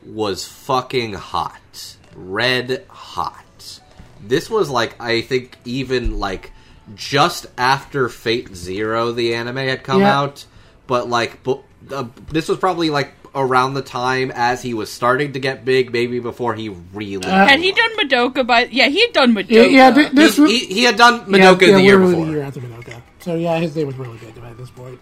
was 0.05 0.47
fucking 0.47 1.15
hot. 1.15 1.97
Red 2.15 2.85
hot. 2.89 3.81
This 4.23 4.51
was 4.51 4.69
like, 4.71 5.01
I 5.01 5.23
think, 5.23 5.59
even 5.65 6.19
like 6.19 6.53
just 6.95 7.47
after 7.59 8.09
Fate 8.09 8.55
Zero, 8.55 9.13
the 9.13 9.35
anime 9.35 9.57
had 9.57 9.83
come 9.83 10.01
Yeah. 10.01 10.19
out. 10.21 10.45
But 10.87 11.09
like, 11.09 11.43
bu- 11.43 11.61
uh, 11.91 12.05
this 12.31 12.49
was 12.49 12.59
probably 12.59 12.91
like 12.91 13.13
around 13.35 13.75
the 13.75 13.83
time 13.83 14.33
as 14.35 14.61
he 14.61 14.75
was 14.75 14.91
starting 14.91 15.35
to 15.35 15.39
get 15.39 15.65
big, 15.65 15.93
maybe 15.93 16.19
before 16.19 16.55
he 16.55 16.69
really. 16.93 17.25
Uh, 17.27 17.47
Had 17.47 17.61
he 17.61 17.71
done 17.73 17.97
Madoka 17.97 18.45
by. 18.47 18.65
Yeah, 18.73 18.89
he 18.89 19.01
had 19.03 19.13
done 19.13 19.35
Madoka. 19.35 19.51
Yeah, 19.51 19.63
yeah, 19.63 19.91
th- 19.93 20.11
this 20.13 20.35
he, 20.37 20.43
was 20.43 20.51
he, 20.51 20.59
he 20.67 20.83
had 20.85 20.97
done 20.97 21.21
Madoka 21.27 21.63
yeah, 21.69 21.75
the 21.75 21.83
year 21.83 21.99
before. 21.99 22.27
the 22.27 22.33
year 22.33 22.43
after 22.43 22.61
Madoka. 22.61 23.01
So 23.21 23.35
yeah, 23.37 23.59
his 23.59 23.77
name 23.77 23.87
was 23.87 23.97
really 23.97 24.19
good 24.19 24.37
at 24.43 24.57
this 24.59 24.71
point. 24.71 24.99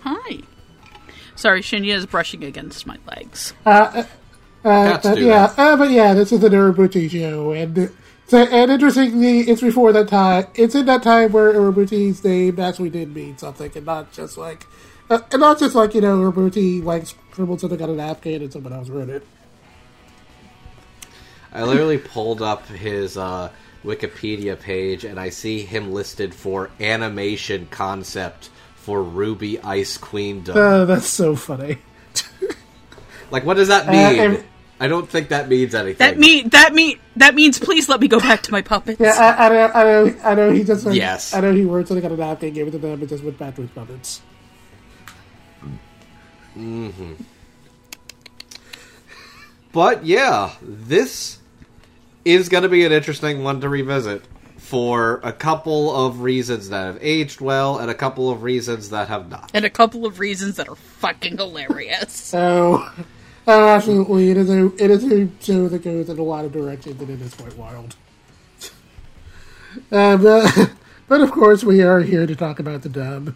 Hi. 0.00 0.38
Sorry, 1.36 1.60
Shinya 1.62 1.94
is 1.94 2.06
brushing 2.06 2.44
against 2.44 2.86
my 2.86 2.98
legs. 3.06 3.52
Uh, 3.66 4.04
uh, 4.64 4.92
Cats 4.92 5.08
but 5.08 5.18
yeah, 5.18 5.46
that. 5.48 5.58
uh, 5.58 5.76
but 5.76 5.90
yeah, 5.90 6.14
this 6.14 6.32
is 6.32 6.42
an 6.44 6.52
Urobuchi 6.52 7.10
show, 7.10 7.52
and 7.52 7.90
so 8.32 8.38
and 8.44 8.70
interestingly, 8.70 9.40
it's 9.40 9.60
before 9.60 9.92
that 9.92 10.08
time. 10.08 10.46
It's 10.54 10.74
in 10.74 10.86
that 10.86 11.02
time 11.02 11.32
where 11.32 11.52
Urobuchi's 11.52 12.24
name 12.24 12.58
actually 12.58 12.88
did 12.88 13.14
mean 13.14 13.36
something, 13.36 13.70
and 13.74 13.84
not 13.84 14.10
just 14.10 14.38
like, 14.38 14.66
uh, 15.10 15.18
and 15.30 15.40
not 15.40 15.58
just 15.58 15.74
like 15.74 15.92
you 15.94 16.00
know, 16.00 16.16
Urobuchi 16.18 16.82
like 16.82 17.04
scribbled 17.06 17.60
something 17.60 17.82
on 17.82 17.90
a 17.90 17.94
napkin 17.94 18.40
and 18.40 18.50
someone 18.50 18.72
else 18.72 18.88
wrote 18.88 19.10
it. 19.10 19.26
I 21.52 21.64
literally 21.64 21.98
pulled 21.98 22.40
up 22.40 22.66
his 22.68 23.18
uh, 23.18 23.50
Wikipedia 23.84 24.58
page 24.58 25.04
and 25.04 25.20
I 25.20 25.28
see 25.28 25.60
him 25.60 25.92
listed 25.92 26.34
for 26.34 26.70
animation 26.80 27.68
concept 27.70 28.48
for 28.76 29.02
Ruby 29.02 29.60
Ice 29.60 29.98
Queendom. 29.98 30.56
Uh, 30.56 30.86
that's 30.86 31.06
so 31.06 31.36
funny. 31.36 31.76
like, 33.30 33.44
what 33.44 33.58
does 33.58 33.68
that 33.68 33.88
Uh, 33.88 33.92
mean? 33.92 34.20
and- 34.20 34.44
I 34.82 34.88
don't 34.88 35.08
think 35.08 35.28
that 35.28 35.48
means 35.48 35.76
anything. 35.76 35.98
That 35.98 36.18
mean 36.18 36.48
that 36.48 36.74
mean 36.74 36.98
that 37.14 37.36
means 37.36 37.56
please 37.60 37.88
let 37.88 38.00
me 38.00 38.08
go 38.08 38.18
back 38.18 38.42
to 38.42 38.50
my 38.50 38.62
puppets. 38.62 38.98
Yeah, 38.98 39.12
I, 39.12 39.46
I 39.46 39.48
know, 39.48 39.70
I 39.72 39.84
know, 39.84 40.16
I 40.24 40.34
know. 40.34 40.50
He 40.50 40.64
just 40.64 40.84
like, 40.84 40.96
Yes. 40.96 41.32
I 41.32 41.38
know 41.38 41.52
he 41.52 41.64
worked 41.64 41.88
wrote 41.88 42.02
something 42.02 42.04
on 42.04 42.10
a 42.10 42.16
napkin, 42.16 42.52
gave 42.52 42.66
it 42.66 42.72
to 42.72 42.78
them, 42.78 42.98
and 42.98 43.08
just 43.08 43.22
went 43.22 43.38
back 43.38 43.54
to 43.54 43.62
his 43.62 43.70
puppets. 43.70 44.22
Mm-hmm. 46.58 47.12
But 49.72 50.04
yeah, 50.04 50.50
this 50.60 51.38
is 52.24 52.48
going 52.48 52.64
to 52.64 52.68
be 52.68 52.84
an 52.84 52.90
interesting 52.90 53.44
one 53.44 53.60
to 53.60 53.68
revisit 53.68 54.24
for 54.56 55.20
a 55.22 55.32
couple 55.32 55.94
of 55.94 56.22
reasons 56.22 56.70
that 56.70 56.86
have 56.86 56.98
aged 57.00 57.40
well 57.40 57.78
and 57.78 57.88
a 57.88 57.94
couple 57.94 58.30
of 58.30 58.42
reasons 58.42 58.90
that 58.90 59.06
have 59.06 59.30
not. 59.30 59.52
and 59.54 59.64
a 59.64 59.70
couple 59.70 60.04
of 60.04 60.18
reasons 60.18 60.56
that 60.56 60.68
are 60.68 60.74
fucking 60.74 61.36
hilarious. 61.36 62.12
So, 62.12 62.84
oh, 62.84 63.04
absolutely, 63.46 64.30
it 64.30 64.36
is 64.36 64.50
a 64.50 64.66
it 64.82 64.90
is 64.90 65.04
a 65.04 65.28
show 65.40 65.68
that 65.68 65.82
goes 65.82 66.08
in 66.08 66.18
a 66.18 66.22
lot 66.22 66.44
of 66.44 66.52
directions, 66.52 67.00
and 67.00 67.10
it 67.10 67.20
is 67.20 67.34
quite 67.34 67.56
wild. 67.56 67.96
Uh, 69.90 70.18
but, 70.18 70.70
but 71.08 71.22
of 71.22 71.32
course, 71.32 71.64
we 71.64 71.80
are 71.80 72.00
here 72.00 72.26
to 72.26 72.36
talk 72.36 72.58
about 72.58 72.82
the 72.82 72.90
dub, 72.90 73.34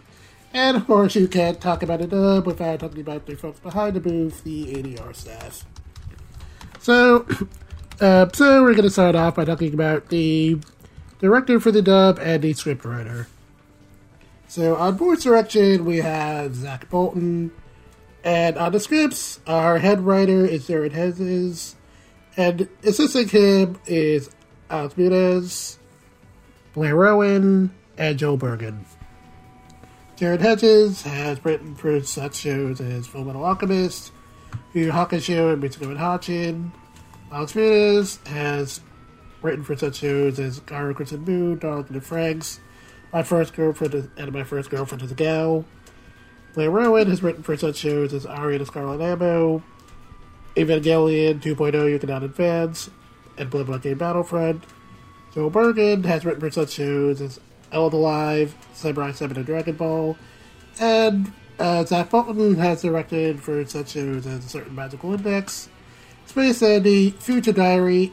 and 0.53 0.77
of 0.77 0.85
course, 0.85 1.15
you 1.15 1.27
can't 1.27 1.59
talk 1.59 1.81
about 1.81 1.99
the 1.99 2.05
dub 2.05 2.45
without 2.45 2.79
talking 2.79 3.01
about 3.01 3.25
the 3.25 3.35
folks 3.35 3.59
behind 3.59 3.95
the 3.95 3.99
booth, 3.99 4.43
the 4.43 4.65
ADR 4.75 5.15
staff. 5.15 5.65
So, 6.79 7.25
uh, 7.99 8.29
so 8.33 8.61
we're 8.61 8.73
going 8.73 8.83
to 8.83 8.91
start 8.91 9.15
off 9.15 9.33
by 9.33 9.45
talking 9.45 9.73
about 9.73 10.09
the 10.09 10.59
director 11.19 11.59
for 11.59 11.71
the 11.71 11.81
dub 11.81 12.19
and 12.19 12.43
the 12.43 12.53
scriptwriter. 12.53 13.25
So 14.47 14.75
on 14.75 14.95
voice 14.95 15.23
direction, 15.23 15.85
we 15.85 15.97
have 15.97 16.55
Zach 16.55 16.89
Bolton, 16.89 17.51
and 18.27 18.57
on 18.57 18.73
the 18.73 18.79
scripts, 18.81 19.39
our 19.47 19.79
head 19.79 20.01
writer 20.01 20.45
is 20.45 20.67
Jared 20.67 20.91
Hedges, 20.91 21.77
and 22.35 22.67
assisting 22.83 23.29
him 23.29 23.79
is 23.85 24.29
Alex 24.69 24.95
Munez, 24.95 25.77
Blair 26.73 26.93
Rowan, 26.93 27.73
and 27.97 28.19
Joe 28.19 28.35
Bergen. 28.35 28.83
Jared 30.17 30.41
Hedges 30.41 31.03
has 31.03 31.45
written 31.45 31.73
for 31.73 32.03
such 32.03 32.35
shows 32.35 32.81
as 32.81 33.07
Full 33.07 33.23
Metal 33.23 33.45
Alchemist, 33.45 34.11
Yu 34.73 34.91
Hakusho, 34.91 35.53
and 35.53 35.63
Michiko 35.63 35.83
and 35.83 35.97
Hatchin. 35.97 36.73
Alex 37.31 37.53
Munez 37.53 38.27
has 38.27 38.81
written 39.41 39.63
for 39.63 39.77
such 39.77 39.95
shows 39.95 40.37
as 40.37 40.59
Garo 40.59 40.93
Crimson 40.93 41.23
Moon, 41.23 41.59
Darling 41.59 41.85
in 41.87 41.93
the 41.93 42.01
Franxx, 42.01 42.59
My 43.13 43.23
First 43.23 43.53
Girlfriend 43.53 44.11
and 44.17 44.33
My 44.33 44.43
First 44.43 44.69
Girlfriend 44.69 45.01
is 45.01 45.13
a 45.13 45.15
Gal. 45.15 45.63
Blair 46.57 46.71
Rowan 46.71 47.07
has 47.07 47.21
written 47.21 47.43
for 47.43 47.55
such 47.55 47.75
shows 47.75 48.15
as 48.15 48.25
Aria 48.25 48.57
the 48.57 48.65
Scarlet 48.65 48.99
Ammo, 48.99 49.61
Evangelion 50.55 51.39
2.0 51.39 51.91
You 51.91 51.99
Can 51.99 52.09
Yukonan 52.09 52.23
Advance, 52.23 52.89
and 53.37 53.51
Blood 53.51 53.83
Game 53.83 53.99
Battlefront. 53.99 54.63
Joe 55.35 55.51
Bergen 55.51 56.03
has 56.05 56.25
written 56.25 56.39
for 56.39 56.49
such 56.49 56.71
shows 56.71 57.21
as 57.21 57.39
Eld 57.71 57.93
Alive, 57.93 58.55
Samurai 58.73 59.11
7 59.11 59.37
and 59.37 59.45
Dragon 59.45 59.75
Ball, 59.75 60.17
and 60.79 61.31
uh, 61.59 61.85
Zach 61.85 62.09
Bolton 62.09 62.55
has 62.55 62.81
directed 62.81 63.39
for 63.39 63.63
such 63.67 63.89
shows 63.89 64.25
as 64.25 64.43
A 64.43 64.49
Certain 64.49 64.73
Magical 64.73 65.13
Index, 65.13 65.69
Space 66.25 66.61
Dandy, 66.61 67.11
Future 67.11 67.53
Diary, 67.53 68.11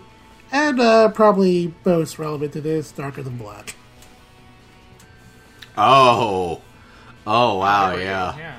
and 0.53 0.81
uh, 0.81 1.09
probably 1.09 1.73
most 1.87 2.19
relevant 2.19 2.53
to 2.53 2.61
this, 2.61 2.93
Darker 2.93 3.23
Than 3.23 3.39
Black. 3.39 3.75
Oh. 5.79 6.61
Oh, 7.27 7.59
wow, 7.59 7.97
yeah. 7.97 8.37
Yeah. 8.37 8.57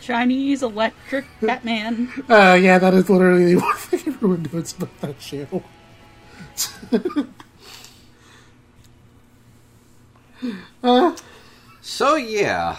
Chinese 0.00 0.62
electric 0.62 1.26
Batman. 1.42 2.08
Uh, 2.28 2.56
yeah, 2.60 2.78
that 2.78 2.94
is 2.94 3.10
literally 3.10 3.54
the 3.54 3.60
one 3.60 3.76
thing 3.76 4.00
everyone 4.06 4.48
knows 4.52 4.74
about 4.76 5.00
that 5.00 5.20
show. 5.20 5.62
So 11.80 12.16
yeah, 12.16 12.76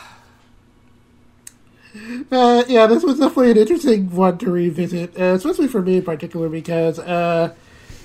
Uh, 2.31 2.63
yeah, 2.67 2.85
this 2.85 3.03
was 3.03 3.17
definitely 3.19 3.51
an 3.51 3.57
interesting 3.57 4.15
one 4.15 4.37
to 4.37 4.51
revisit, 4.51 5.19
uh, 5.19 5.33
especially 5.33 5.67
for 5.67 5.81
me 5.81 5.97
in 5.97 6.03
particular 6.03 6.47
because 6.47 6.99
uh, 6.99 7.53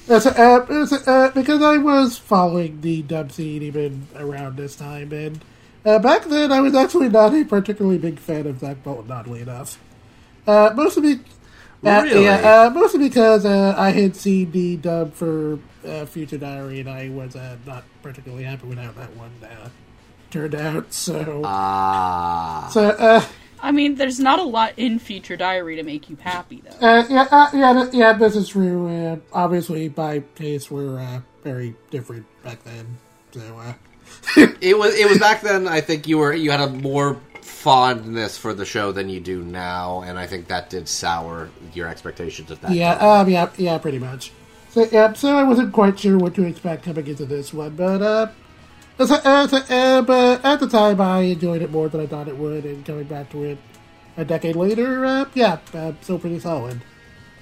as 0.08 0.24
a, 0.26 0.40
uh, 0.40 0.66
as 0.70 0.92
a- 0.92 1.10
uh, 1.10 1.30
because 1.32 1.60
I 1.62 1.76
was 1.76 2.16
following 2.16 2.80
the 2.80 3.02
dub 3.02 3.30
scene 3.30 3.62
even 3.62 4.06
around 4.16 4.56
this 4.56 4.74
time, 4.76 5.12
and 5.12 5.44
uh, 5.84 5.98
back 5.98 6.24
then 6.24 6.52
I 6.52 6.60
was 6.60 6.74
actually 6.74 7.08
not 7.08 7.34
a 7.34 7.44
particularly 7.44 7.98
big 7.98 8.18
fan 8.18 8.46
of 8.46 8.60
Zach 8.60 8.82
Bolton, 8.82 9.10
oddly 9.10 9.40
enough. 9.42 9.78
Uh, 10.46 10.72
mostly, 10.74 11.16
be- 11.16 11.22
uh, 11.84 12.02
Really? 12.02 12.24
yeah, 12.24 12.36
uh, 12.66 12.70
mostly 12.70 13.08
because 13.08 13.44
uh, 13.44 13.74
I 13.76 13.90
had 13.90 14.16
seen 14.16 14.50
the 14.52 14.76
dub 14.76 15.14
for 15.14 15.58
uh, 15.86 16.06
Future 16.06 16.38
Diary, 16.38 16.80
and 16.80 16.88
I 16.88 17.08
was 17.10 17.36
uh, 17.36 17.56
not 17.66 17.84
particularly 18.02 18.44
happy 18.44 18.66
with 18.66 18.78
how 18.78 18.92
that 18.92 19.14
one 19.16 19.32
uh, 19.42 19.68
turned 20.30 20.54
out. 20.54 20.92
So, 20.92 21.42
ah, 21.44 22.68
so 22.72 22.88
uh, 22.88 23.24
I 23.60 23.72
mean, 23.72 23.94
there's 23.94 24.20
not 24.20 24.38
a 24.38 24.42
lot 24.42 24.74
in 24.76 24.98
Future 24.98 25.36
Diary 25.36 25.76
to 25.76 25.82
make 25.82 26.10
you 26.10 26.16
happy, 26.16 26.62
though. 26.62 26.86
Uh, 26.86 27.06
yeah, 27.08 27.26
uh, 27.30 27.48
yeah, 27.54 27.88
yeah. 27.92 28.12
This 28.12 28.36
is 28.36 28.48
true. 28.48 28.88
Uh, 28.88 29.16
obviously, 29.32 29.92
my 29.96 30.22
tastes 30.34 30.70
were 30.70 30.98
uh, 30.98 31.20
very 31.42 31.74
different 31.90 32.26
back 32.42 32.62
then. 32.64 32.98
So, 33.32 33.40
uh, 33.58 33.72
it 34.36 34.78
was 34.78 34.94
it 34.94 35.08
was 35.08 35.18
back 35.18 35.40
then. 35.40 35.68
I 35.68 35.80
think 35.80 36.08
you 36.08 36.18
were 36.18 36.32
you 36.32 36.50
had 36.50 36.60
a 36.60 36.68
more 36.68 37.20
fondness 37.64 38.36
for 38.36 38.52
the 38.52 38.64
show 38.64 38.92
than 38.92 39.08
you 39.08 39.20
do 39.20 39.42
now, 39.42 40.02
and 40.02 40.18
I 40.18 40.26
think 40.26 40.48
that 40.48 40.70
did 40.70 40.88
sour 40.88 41.48
your 41.72 41.88
expectations 41.88 42.50
at 42.50 42.60
that. 42.62 42.72
yeah, 42.72 42.94
time. 42.96 43.20
um, 43.20 43.28
yeah, 43.30 43.50
yeah, 43.56 43.78
pretty 43.78 43.98
much. 43.98 44.32
So, 44.70 44.86
yeah, 44.90 45.12
so 45.12 45.36
I 45.36 45.44
wasn't 45.44 45.72
quite 45.72 45.98
sure 45.98 46.18
what 46.18 46.34
to 46.34 46.44
expect 46.44 46.84
coming 46.84 47.06
into 47.06 47.24
this 47.24 47.54
one, 47.54 47.76
but 47.76 48.02
uh, 48.02 48.26
as, 48.98 49.10
as, 49.10 49.54
uh, 49.54 50.02
but 50.02 50.44
at 50.44 50.60
the 50.60 50.68
time, 50.68 51.00
I 51.00 51.20
enjoyed 51.20 51.62
it 51.62 51.70
more 51.70 51.88
than 51.88 52.00
I 52.00 52.06
thought 52.06 52.28
it 52.28 52.36
would, 52.36 52.64
and 52.64 52.84
coming 52.84 53.04
back 53.04 53.30
to 53.30 53.44
it 53.44 53.58
a 54.16 54.24
decade 54.24 54.56
later, 54.56 55.04
uh, 55.04 55.26
yeah, 55.34 55.58
uh, 55.72 55.92
still 56.00 56.18
pretty 56.18 56.40
solid. 56.40 56.82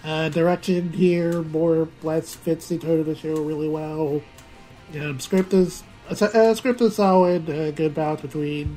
Uh, 0.04 0.28
direction 0.28 0.92
here 0.92 1.42
more 1.42 1.76
or 1.76 1.88
less 2.02 2.34
fits 2.34 2.68
the 2.68 2.78
tone 2.78 3.00
of 3.00 3.06
the 3.06 3.14
show 3.14 3.34
really 3.34 3.68
well. 3.68 4.20
Um, 4.94 5.20
script 5.20 5.54
is 5.54 5.84
uh, 6.10 6.54
script 6.54 6.80
is 6.80 6.96
solid. 6.96 7.48
Uh, 7.48 7.70
good 7.70 7.94
balance 7.94 8.20
between 8.20 8.76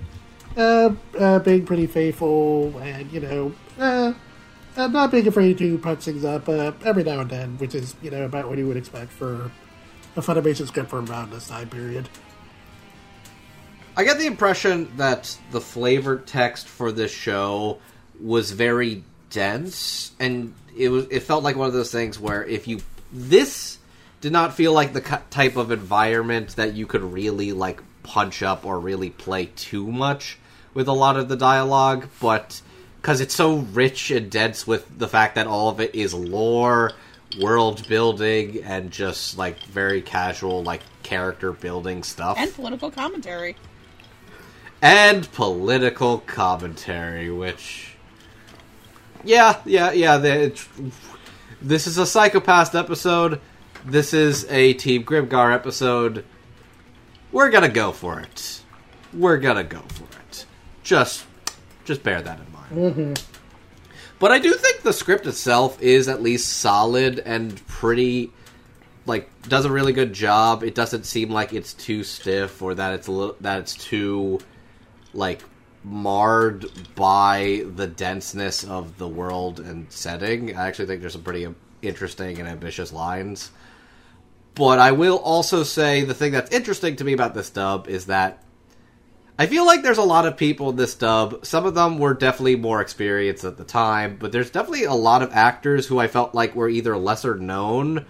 uh, 0.58 0.94
uh, 1.18 1.40
being 1.40 1.66
pretty 1.66 1.88
faithful 1.88 2.78
and 2.80 3.12
you 3.12 3.20
know 3.20 3.54
uh, 3.80 4.14
uh, 4.78 4.88
not 4.88 5.12
being 5.12 5.28
afraid 5.28 5.58
to 5.58 5.78
punch 5.78 6.04
things 6.04 6.26
up 6.26 6.48
uh, 6.50 6.72
every 6.84 7.04
now 7.04 7.22
and 7.22 7.30
then, 7.30 7.58
which 7.58 7.76
is 7.76 7.96
you 8.02 8.12
know 8.12 8.24
about 8.24 8.48
what 8.48 8.58
you 8.58 8.68
would 8.68 8.78
expect 8.78 9.12
for 9.12 9.52
a 10.16 10.22
Funimation 10.22 10.68
script 10.68 10.90
from 10.90 11.10
around 11.10 11.32
this 11.32 11.48
time 11.48 11.70
period. 11.70 12.10
I 13.98 14.04
get 14.04 14.18
the 14.18 14.26
impression 14.26 14.92
that 14.98 15.38
the 15.52 15.62
flavor 15.62 16.18
text 16.18 16.68
for 16.68 16.92
this 16.92 17.12
show 17.12 17.80
was 18.22 18.52
very 18.52 19.04
dense, 19.30 20.12
and 20.20 20.54
it 20.76 20.90
was 20.90 21.08
it 21.10 21.22
felt 21.22 21.44
like 21.44 21.56
one 21.56 21.68
of 21.68 21.74
those 21.74 21.92
things 21.92 22.20
where 22.20 22.44
if 22.44 22.68
you 22.68 22.80
this 23.12 23.75
did 24.26 24.34
not 24.34 24.56
feel 24.56 24.74
like 24.74 24.92
the 24.92 25.02
type 25.30 25.56
of 25.56 25.70
environment 25.70 26.56
that 26.56 26.74
you 26.74 26.88
could 26.88 27.04
really 27.04 27.52
like 27.52 27.80
punch 28.02 28.42
up 28.42 28.66
or 28.66 28.80
really 28.80 29.12
play 29.12 29.46
too 29.56 29.92
much 29.92 30.40
with 30.74 30.88
a 30.88 30.92
lot 30.94 31.16
of 31.16 31.30
the 31.30 31.36
dialogue, 31.38 32.08
but 32.20 32.60
because 33.00 33.22
it's 33.22 33.36
so 33.36 33.58
rich 33.58 34.10
and 34.10 34.32
dense 34.32 34.66
with 34.66 34.98
the 34.98 35.08
fact 35.08 35.36
that 35.36 35.46
all 35.46 35.70
of 35.70 35.80
it 35.80 35.94
is 35.94 36.12
lore, 36.12 36.92
world 37.40 37.88
building, 37.88 38.64
and 38.64 38.90
just 38.90 39.38
like 39.38 39.60
very 39.66 40.02
casual 40.02 40.64
like 40.64 40.82
character 41.04 41.52
building 41.52 42.02
stuff 42.02 42.36
And 42.40 42.52
political 42.52 42.90
commentary. 42.90 43.56
and 44.82 45.32
political 45.34 46.18
commentary, 46.18 47.30
which, 47.30 47.96
yeah, 49.24 49.60
yeah, 49.66 49.92
yeah. 49.92 50.18
The, 50.18 50.30
it's- 50.46 50.68
this 51.62 51.86
is 51.86 52.00
a 52.00 52.08
Psycho-Pass 52.08 52.74
episode. 52.74 53.40
This 53.86 54.16
is 54.16 54.48
a 54.50 54.74
Team 54.74 55.04
Grimgar 55.04 55.54
episode. 55.54 56.26
We're 57.32 57.52
gonna 57.52 57.70
go 57.70 57.92
for 57.92 58.20
it. 58.20 58.62
We're 59.14 59.38
gonna 59.38 59.64
go 59.64 59.82
for 59.90 60.06
it. 60.22 60.48
Just, 60.82 61.24
just 61.84 62.02
bear 62.02 62.20
that 62.20 62.40
in 62.40 62.52
mind. 62.52 62.96
Mm-hmm. 62.96 63.14
But 64.18 64.32
I 64.32 64.40
do 64.40 64.54
think 64.54 64.82
the 64.82 64.92
script 64.92 65.28
itself 65.28 65.80
is 65.84 66.08
at 66.08 66.24
least 66.24 66.54
solid 66.54 67.20
and 67.20 67.64
pretty 67.68 68.32
like 69.06 69.30
does 69.44 69.66
a 69.66 69.72
really 69.72 69.94
good 69.94 70.14
job. 70.14 70.64
It 70.64 70.74
doesn't 70.74 71.04
seem 71.06 71.30
like 71.30 71.54
it's 71.54 71.76
too 71.76 72.04
stiff 72.04 72.64
or 72.64 72.74
that 72.74 72.94
it's 72.94 73.06
a 73.06 73.12
little 73.12 73.36
that 73.42 73.60
it's 73.60 73.76
too 73.76 74.40
like 75.14 75.44
marred 75.84 76.66
by 76.96 77.64
the 77.76 77.86
denseness 77.86 78.64
of 78.64 78.98
the 78.98 79.08
world 79.08 79.60
and 79.60 79.86
setting. 79.92 80.58
I 80.58 80.66
actually 80.66 80.88
think 80.88 81.02
there's 81.02 81.14
some 81.14 81.22
pretty 81.22 81.48
interesting 81.84 82.40
and 82.40 82.50
ambitious 82.50 82.92
lines. 82.92 83.52
But 84.56 84.80
I 84.80 84.94
will 84.94 85.18
also 85.18 85.64
say 85.64 86.04
the 86.04 86.14
thing 86.14 86.32
that's 86.32 86.52
interesting 86.52 86.96
to 86.96 87.04
me 87.04 87.14
about 87.14 87.34
this 87.34 87.50
dub 87.50 87.88
is 87.88 88.06
that 88.06 88.42
I 89.38 89.48
feel 89.48 89.66
like 89.66 89.84
there's 89.84 89.98
a 89.98 90.04
lot 90.04 90.26
of 90.26 90.38
people 90.38 90.70
in 90.70 90.78
this 90.78 90.96
dub. 90.96 91.46
Some 91.46 91.66
of 91.66 91.76
them 91.76 92.00
were 92.00 92.14
definitely 92.14 92.56
more 92.56 92.80
experienced 92.80 93.44
at 93.44 93.58
the 93.58 93.66
time, 93.66 94.16
but 94.18 94.32
there's 94.32 94.50
definitely 94.50 94.86
a 94.86 94.94
lot 94.94 95.22
of 95.22 95.34
actors 95.34 95.88
who 95.88 96.00
I 96.00 96.08
felt 96.08 96.34
like 96.34 96.56
were 96.56 96.70
either 96.70 96.98
lesser 96.98 97.36
known 97.36 98.06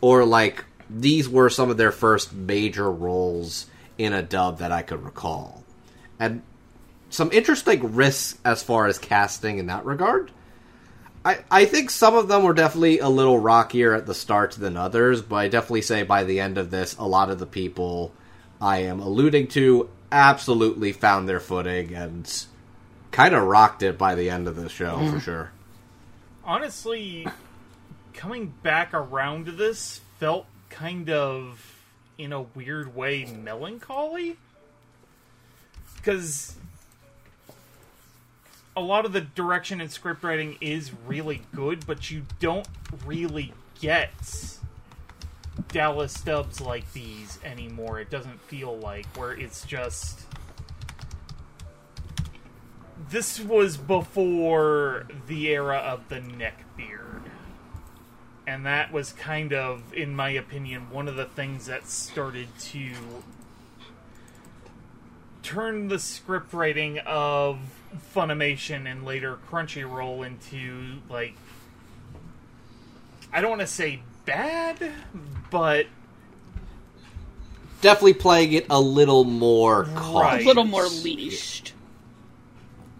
or 0.00 0.24
like 0.24 0.64
these 0.88 1.28
were 1.28 1.50
some 1.50 1.68
of 1.68 1.76
their 1.76 1.92
first 1.92 2.32
major 2.32 2.90
roles 2.90 3.66
in 3.98 4.14
a 4.14 4.22
dub 4.22 4.58
that 4.58 4.72
I 4.72 4.80
could 4.80 5.04
recall. 5.04 5.62
And 6.18 6.42
some 7.10 7.30
interesting 7.32 7.94
risks 7.94 8.38
as 8.42 8.62
far 8.62 8.86
as 8.86 8.98
casting 8.98 9.58
in 9.58 9.66
that 9.66 9.84
regard. 9.84 10.30
I, 11.24 11.38
I 11.50 11.64
think 11.66 11.90
some 11.90 12.16
of 12.16 12.28
them 12.28 12.42
were 12.42 12.54
definitely 12.54 12.98
a 12.98 13.08
little 13.08 13.38
rockier 13.38 13.94
at 13.94 14.06
the 14.06 14.14
start 14.14 14.52
than 14.52 14.76
others, 14.76 15.22
but 15.22 15.36
I 15.36 15.48
definitely 15.48 15.82
say 15.82 16.02
by 16.02 16.24
the 16.24 16.40
end 16.40 16.58
of 16.58 16.70
this, 16.70 16.96
a 16.96 17.06
lot 17.06 17.30
of 17.30 17.38
the 17.38 17.46
people 17.46 18.12
I 18.60 18.78
am 18.78 19.00
alluding 19.00 19.48
to 19.48 19.88
absolutely 20.10 20.92
found 20.92 21.28
their 21.28 21.40
footing 21.40 21.94
and 21.94 22.44
kind 23.12 23.34
of 23.34 23.44
rocked 23.44 23.82
it 23.82 23.98
by 23.98 24.14
the 24.14 24.30
end 24.30 24.48
of 24.48 24.56
the 24.56 24.68
show 24.68 24.96
for 24.98 25.16
mm. 25.16 25.22
sure. 25.22 25.52
honestly, 26.44 27.26
coming 28.14 28.52
back 28.62 28.92
around 28.92 29.46
to 29.46 29.52
this 29.52 30.00
felt 30.18 30.46
kind 30.70 31.10
of, 31.10 31.84
in 32.18 32.32
a 32.32 32.42
weird 32.42 32.94
way, 32.94 33.24
melancholy. 33.24 34.36
Because 35.96 36.56
a 38.76 38.80
lot 38.80 39.04
of 39.04 39.12
the 39.12 39.20
direction 39.20 39.80
and 39.80 39.90
script 39.90 40.24
writing 40.24 40.56
is 40.60 40.92
really 41.06 41.42
good, 41.54 41.86
but 41.86 42.10
you 42.10 42.22
don't 42.40 42.68
really 43.04 43.52
get 43.80 44.58
Dallas 45.68 46.20
dubs 46.20 46.60
like 46.60 46.90
these 46.92 47.38
anymore. 47.44 48.00
It 48.00 48.10
doesn't 48.10 48.40
feel 48.42 48.76
like, 48.78 49.06
where 49.16 49.32
it's 49.32 49.64
just. 49.64 50.20
This 53.10 53.38
was 53.40 53.76
before 53.76 55.06
the 55.26 55.48
era 55.48 55.76
of 55.76 56.08
the 56.08 56.20
neck 56.20 56.64
beard. 56.76 57.22
And 58.46 58.64
that 58.64 58.90
was 58.92 59.12
kind 59.12 59.52
of, 59.52 59.92
in 59.92 60.16
my 60.16 60.30
opinion, 60.30 60.90
one 60.90 61.08
of 61.08 61.16
the 61.16 61.26
things 61.26 61.66
that 61.66 61.88
started 61.88 62.48
to 62.58 62.92
turn 65.42 65.88
the 65.88 65.98
script 65.98 66.52
writing 66.52 66.98
of 67.00 67.58
Funimation 68.14 68.90
and 68.90 69.04
later 69.04 69.38
Crunchyroll 69.50 70.26
into, 70.26 70.98
like, 71.08 71.34
I 73.32 73.40
don't 73.40 73.50
want 73.50 73.60
to 73.62 73.66
say 73.66 74.02
bad, 74.24 74.92
but 75.50 75.86
Definitely 77.80 78.14
playing 78.14 78.52
it 78.52 78.66
a 78.70 78.80
little 78.80 79.24
more 79.24 79.82
Right. 79.84 80.42
A 80.42 80.46
little 80.46 80.64
more 80.64 80.86
leashed. 80.86 81.72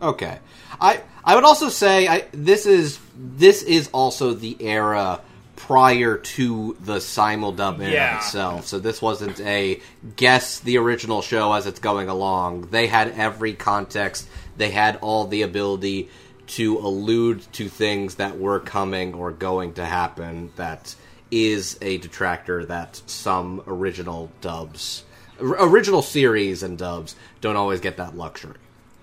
Okay. 0.01 0.39
I 0.81 1.01
I 1.25 1.37
would 1.37 1.45
also 1.45 1.69
say 1.69 2.09
I 2.09 2.25
this 2.33 2.67
is 2.67 2.99
this 3.17 3.63
is 3.63 3.89
also 3.93 4.35
the 4.35 4.57
era 4.59 5.21
prior 5.55 6.17
to 6.17 6.77
the 6.81 6.97
simuldub 6.97 7.81
era 7.81 7.93
Yeah. 7.93 8.17
itself. 8.17 8.67
So 8.67 8.81
this 8.81 9.01
wasn't 9.01 9.39
a 9.41 9.81
guess 10.17 10.59
the 10.59 10.79
original 10.79 11.23
show 11.23 11.53
as 11.53 11.69
it's 11.69 11.79
going 11.79 12.09
along. 12.09 12.63
They 12.73 12.89
had 12.89 13.13
every 13.13 13.53
context. 13.55 14.27
They 14.57 14.71
had 14.71 14.97
all 14.97 15.27
the 15.27 15.43
ability 15.43 16.09
to 16.49 16.79
allude 16.79 17.41
to 17.53 17.69
things 17.69 18.17
that 18.17 18.39
were 18.39 18.61
coming 18.61 19.15
or 19.15 19.31
going 19.31 19.75
to 19.75 19.85
happen 19.85 20.51
that 20.57 20.95
is 21.31 21.79
a 21.81 21.99
detractor 21.99 22.67
that 22.67 23.01
some 23.07 23.63
original 23.67 24.31
dubs 24.41 25.05
original 25.41 26.03
series 26.03 26.63
and 26.63 26.77
dubs 26.77 27.17
don't 27.41 27.57
always 27.57 27.81
get 27.81 27.97
that 27.97 28.15
luxury. 28.17 28.57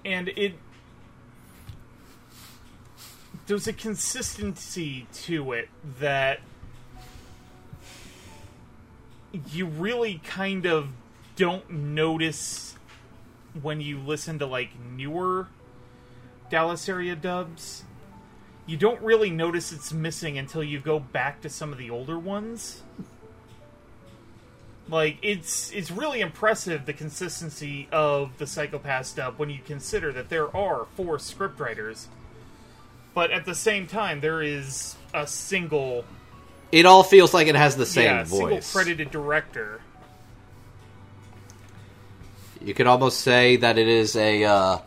and 0.05 0.29
it 0.29 0.53
there's 3.47 3.67
a 3.67 3.73
consistency 3.73 5.07
to 5.11 5.53
it 5.53 5.69
that 5.99 6.39
you 9.51 9.65
really 9.65 10.21
kind 10.23 10.67
of 10.67 10.89
don't 11.35 11.67
notice 11.69 12.68
when 13.61 13.81
you 13.81 13.99
listen 13.99 14.39
to 14.39 14.45
like 14.45 14.69
newer 14.79 15.47
Dallas 16.49 16.87
area 16.89 17.15
dubs. 17.15 17.83
You 18.65 18.77
don't 18.77 19.01
really 19.01 19.31
notice 19.31 19.71
it's 19.71 19.91
missing 19.91 20.37
until 20.37 20.63
you 20.63 20.79
go 20.79 20.99
back 20.99 21.41
to 21.41 21.49
some 21.49 21.71
of 21.71 21.77
the 21.79 21.89
older 21.89 22.19
ones. 22.19 22.83
Like 24.87 25.17
it's 25.21 25.71
it's 25.71 25.91
really 25.91 26.21
impressive 26.21 26.85
the 26.85 26.93
consistency 26.93 27.87
of 27.91 28.37
the 28.39 28.47
Psycho-Pass 28.47 29.13
dub 29.13 29.37
when 29.37 29.49
you 29.49 29.59
consider 29.63 30.11
that 30.13 30.29
there 30.29 30.55
are 30.55 30.87
four 30.95 31.17
scriptwriters, 31.17 32.07
but 33.13 33.29
at 33.29 33.45
the 33.45 33.53
same 33.53 33.85
time 33.85 34.21
there 34.21 34.41
is 34.41 34.95
a 35.13 35.27
single 35.27 36.05
It 36.71 36.87
all 36.87 37.03
feels 37.03 37.35
like 37.35 37.47
it 37.47 37.55
has 37.55 37.75
the 37.75 37.85
same 37.85 38.05
yeah 38.05 38.23
single 38.23 38.49
voice. 38.49 38.71
credited 38.71 39.11
director. 39.11 39.81
You 42.61 42.73
could 42.73 42.87
almost 42.87 43.21
say 43.21 43.55
that 43.57 43.77
it 43.77 43.87
is 43.87 44.15
a 44.15 44.43
uh, 44.43 44.77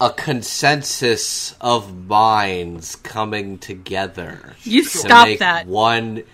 a 0.00 0.10
consensus 0.10 1.54
of 1.60 2.06
minds 2.06 2.96
coming 2.96 3.58
together. 3.58 4.54
You 4.62 4.82
to 4.82 4.88
stop 4.88 5.26
make 5.28 5.38
that. 5.38 5.66
One 5.66 6.24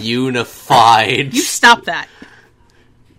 unified 0.00 1.34
You 1.34 1.42
stop 1.42 1.84
that. 1.84 2.08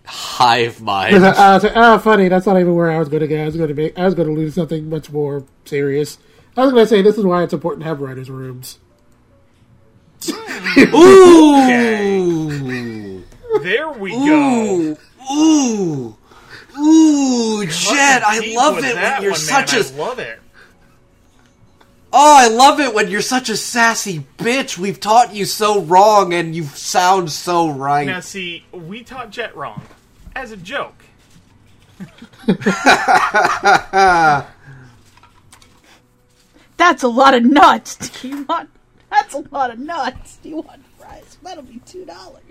hive 0.04 0.80
mind. 0.82 1.14
uh, 1.24 1.58
so- 1.60 1.68
uh, 1.68 1.98
funny. 1.98 2.28
That's 2.28 2.46
not 2.46 2.58
even 2.58 2.74
where 2.74 2.90
I 2.90 2.98
was 2.98 3.08
going 3.08 3.20
to 3.22 3.28
go. 3.28 3.40
I 3.40 3.46
was 3.46 3.56
going 3.56 3.68
to 3.68 3.74
make. 3.74 3.96
I 3.98 4.04
was 4.04 4.14
going 4.14 4.28
to 4.28 4.34
lose 4.34 4.54
something 4.54 4.88
much 4.90 5.10
more 5.12 5.44
serious. 5.64 6.18
I 6.56 6.62
was 6.62 6.72
going 6.72 6.84
to 6.84 6.88
say 6.88 7.02
this 7.02 7.18
is 7.18 7.24
why 7.24 7.42
it's 7.44 7.52
important 7.52 7.82
to 7.82 7.88
have 7.88 8.00
writers' 8.00 8.30
rooms. 8.30 8.78
Ooh, 11.86 13.22
There 13.62 13.90
we 13.90 14.10
go. 14.10 14.96
ooh, 15.32 16.16
ooh, 16.78 17.66
Jet! 17.66 18.22
I 18.24 18.54
love 18.54 18.78
it 18.78 18.94
when 18.94 19.22
you're 19.22 19.32
one, 19.32 19.40
such 19.40 19.72
man. 19.72 19.82
a 19.82 19.86
I 19.86 19.90
love 19.96 20.18
it. 20.18 20.40
Oh, 22.12 22.36
I 22.38 22.48
love 22.48 22.80
it 22.80 22.94
when 22.94 23.08
you're 23.08 23.20
such 23.20 23.48
a 23.50 23.56
sassy 23.56 24.24
bitch. 24.38 24.78
We've 24.78 24.98
taught 24.98 25.34
you 25.34 25.44
so 25.44 25.82
wrong 25.82 26.32
and 26.32 26.54
you 26.54 26.64
sound 26.64 27.30
so 27.30 27.70
right. 27.70 28.06
Now, 28.06 28.20
see, 28.20 28.64
we 28.72 29.02
taught 29.02 29.30
Jet 29.30 29.54
wrong 29.56 29.82
as 30.34 30.52
a 30.52 30.56
joke. 30.56 30.94
That's 36.76 37.02
a 37.02 37.08
lot 37.08 37.34
of 37.34 37.44
nuts. 37.44 38.08
Do 38.20 38.28
you 38.28 38.42
want? 38.44 38.70
That's 39.10 39.34
a 39.34 39.44
lot 39.50 39.70
of 39.70 39.78
nuts. 39.78 40.38
Do 40.42 40.48
you 40.48 40.56
want 40.60 40.84
fries? 40.98 41.38
That'll 41.42 41.64
be 41.64 41.80
two 41.86 42.04
dollars. 42.04 42.42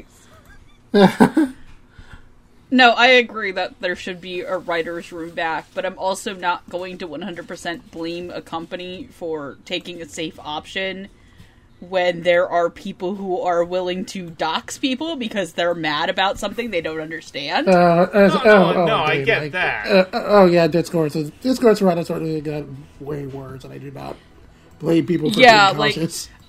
no, 2.71 2.91
I 2.91 3.08
agree 3.08 3.51
that 3.51 3.80
there 3.80 3.95
should 3.95 4.19
be 4.21 4.41
a 4.41 4.58
writer's 4.58 5.12
room 5.12 5.32
back, 5.36 5.67
but 5.73 5.86
I'm 5.86 5.97
also 5.97 6.34
not 6.34 6.67
going 6.69 6.97
to 6.99 7.08
100% 7.08 7.91
blame 7.91 8.32
a 8.32 8.41
company 8.41 9.08
for 9.12 9.58
taking 9.65 10.01
a 10.01 10.06
safe 10.08 10.39
option 10.39 11.10
when 11.82 12.23
there 12.23 12.49
are 12.49 12.69
people 12.69 13.15
who 13.15 13.39
are 13.41 13.63
willing 13.63 14.06
to 14.06 14.30
dox 14.30 14.78
people 14.78 15.15
because 15.15 15.54
they're 15.54 15.75
mad 15.75 16.10
about 16.10 16.39
something 16.39 16.71
they 16.71 16.82
don't 16.82 17.01
understand. 17.01 17.67
Uh, 17.67 17.71
uh, 17.71 18.41
No, 18.43 18.51
oh, 18.51 18.71
no, 18.71 18.82
oh, 18.82 18.86
no, 18.86 18.97
I 18.97 19.17
dude, 19.17 19.25
get 19.25 19.41
like, 19.43 19.51
that. 19.51 19.88
Uh, 19.88 20.06
oh 20.13 20.45
yeah, 20.45 20.67
Discord. 20.67 21.12
So 21.12 21.30
Discord's 21.41 21.82
writers 21.82 22.08
certainly 22.08 22.39
got 22.41 22.63
way 22.99 23.28
worse, 23.28 23.63
and 23.65 23.73
I 23.73 23.78
do 23.78 23.91
not 23.91 24.15
blame 24.80 25.06
people 25.06 25.32
for 25.32 25.39
Yeah, 25.39 25.67
being 25.73 25.80
like- 25.80 25.97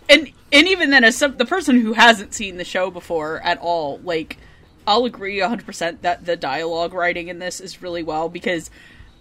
and 0.08 0.30
and 0.52 0.68
even 0.68 0.90
then 0.90 1.02
as 1.04 1.16
some, 1.16 1.36
the 1.36 1.44
person 1.44 1.80
who 1.80 1.92
hasn't 1.92 2.32
seen 2.32 2.56
the 2.56 2.64
show 2.64 2.90
before 2.90 3.40
at 3.40 3.58
all 3.58 3.98
like 4.04 4.38
i'll 4.86 5.04
agree 5.04 5.38
100% 5.38 6.00
that 6.00 6.24
the 6.24 6.36
dialogue 6.36 6.92
writing 6.92 7.28
in 7.28 7.38
this 7.38 7.60
is 7.60 7.82
really 7.82 8.02
well 8.02 8.28
because 8.28 8.70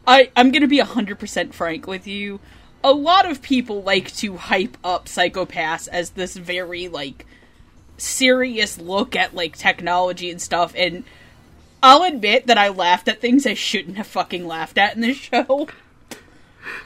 i 0.08 0.30
i'm 0.36 0.52
gonna 0.52 0.68
be 0.68 0.80
100% 0.80 1.54
frank 1.54 1.88
with 1.88 2.08
you. 2.08 2.40
A 2.84 2.94
lot 2.94 3.30
of 3.30 3.42
people 3.42 3.82
like 3.82 4.14
to 4.18 4.38
hype 4.38 4.78
up 4.84 5.08
Psycho-Pass 5.08 5.88
as 5.88 6.12
this 6.12 6.38
very 6.38 6.88
like 6.88 7.26
serious 7.98 8.78
look 8.78 9.16
at 9.16 9.34
like 9.34 9.58
technology 9.58 10.30
and 10.30 10.42
stuff 10.42 10.74
and 10.76 11.04
i'll 11.82 12.04
admit 12.04 12.46
that 12.46 12.58
i 12.58 12.68
laughed 12.68 13.08
at 13.08 13.22
things 13.22 13.48
i 13.48 13.54
shouldn't 13.54 13.98
have 13.98 14.06
fucking 14.06 14.46
laughed 14.46 14.78
at 14.78 14.96
in 14.96 15.02
this 15.02 15.18
show. 15.18 15.68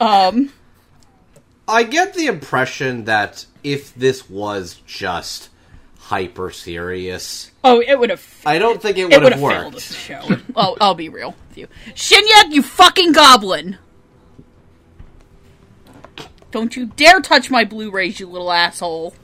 Um 0.00 0.52
I 1.70 1.84
get 1.84 2.14
the 2.14 2.26
impression 2.26 3.04
that 3.04 3.46
if 3.62 3.94
this 3.94 4.28
was 4.28 4.80
just 4.86 5.49
hyper 6.10 6.50
serious, 6.50 7.52
oh 7.62 7.80
it 7.80 7.96
would 7.96 8.10
have 8.10 8.42
I 8.44 8.58
don't 8.58 8.82
think 8.82 8.98
it 8.98 9.04
would 9.08 9.22
have 9.32 9.40
failed 9.40 9.74
worked. 9.74 9.80
show. 9.80 10.20
I'll, 10.56 10.76
I'll 10.80 10.94
be 10.96 11.08
real 11.08 11.36
with 11.48 11.56
you. 11.56 11.68
Shinya, 11.94 12.52
you 12.52 12.62
fucking 12.62 13.12
goblin! 13.12 13.78
Don't 16.50 16.74
you 16.74 16.86
dare 16.86 17.20
touch 17.20 17.48
my 17.48 17.62
Blu-rays, 17.64 18.18
you 18.18 18.26
little 18.26 18.50
asshole. 18.50 19.14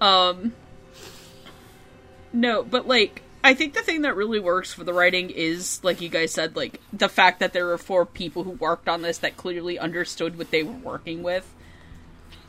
Um. 0.00 0.54
No, 2.32 2.62
but 2.62 2.88
like, 2.88 3.20
I 3.44 3.52
think 3.52 3.74
the 3.74 3.82
thing 3.82 4.02
that 4.02 4.16
really 4.16 4.40
works 4.40 4.72
for 4.72 4.82
the 4.82 4.94
writing 4.94 5.28
is, 5.28 5.84
like 5.84 6.00
you 6.00 6.08
guys 6.08 6.32
said, 6.32 6.56
like 6.56 6.80
the 6.90 7.10
fact 7.10 7.40
that 7.40 7.52
there 7.52 7.66
were 7.66 7.76
four 7.76 8.06
people 8.06 8.44
who 8.44 8.52
worked 8.52 8.88
on 8.88 9.02
this 9.02 9.18
that 9.18 9.36
clearly 9.36 9.78
understood 9.78 10.38
what 10.38 10.50
they 10.50 10.62
were 10.62 10.72
working 10.72 11.22
with. 11.22 11.52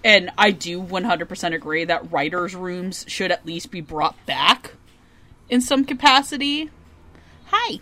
And 0.04 0.32
I 0.38 0.52
do 0.52 0.82
100% 0.82 1.54
agree 1.54 1.86
that 1.86 2.12
writers' 2.12 2.56
rooms 2.56 3.06
should 3.08 3.32
at 3.32 3.46
least 3.46 3.72
be 3.72 3.82
brought 3.82 4.16
back 4.26 4.74
in 5.50 5.62
some 5.62 5.86
capacity. 5.86 6.70
Hi. 7.46 7.80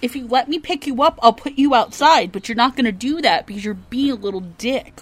If 0.00 0.14
you 0.16 0.26
let 0.26 0.48
me 0.48 0.58
pick 0.58 0.86
you 0.86 1.02
up, 1.02 1.18
I'll 1.22 1.32
put 1.32 1.54
you 1.54 1.74
outside, 1.74 2.32
but 2.32 2.48
you're 2.48 2.56
not 2.56 2.76
going 2.76 2.84
to 2.84 2.92
do 2.92 3.20
that 3.22 3.46
because 3.46 3.64
you're 3.64 3.74
being 3.74 4.10
a 4.10 4.16
little 4.16 4.40
dick. 4.40 5.00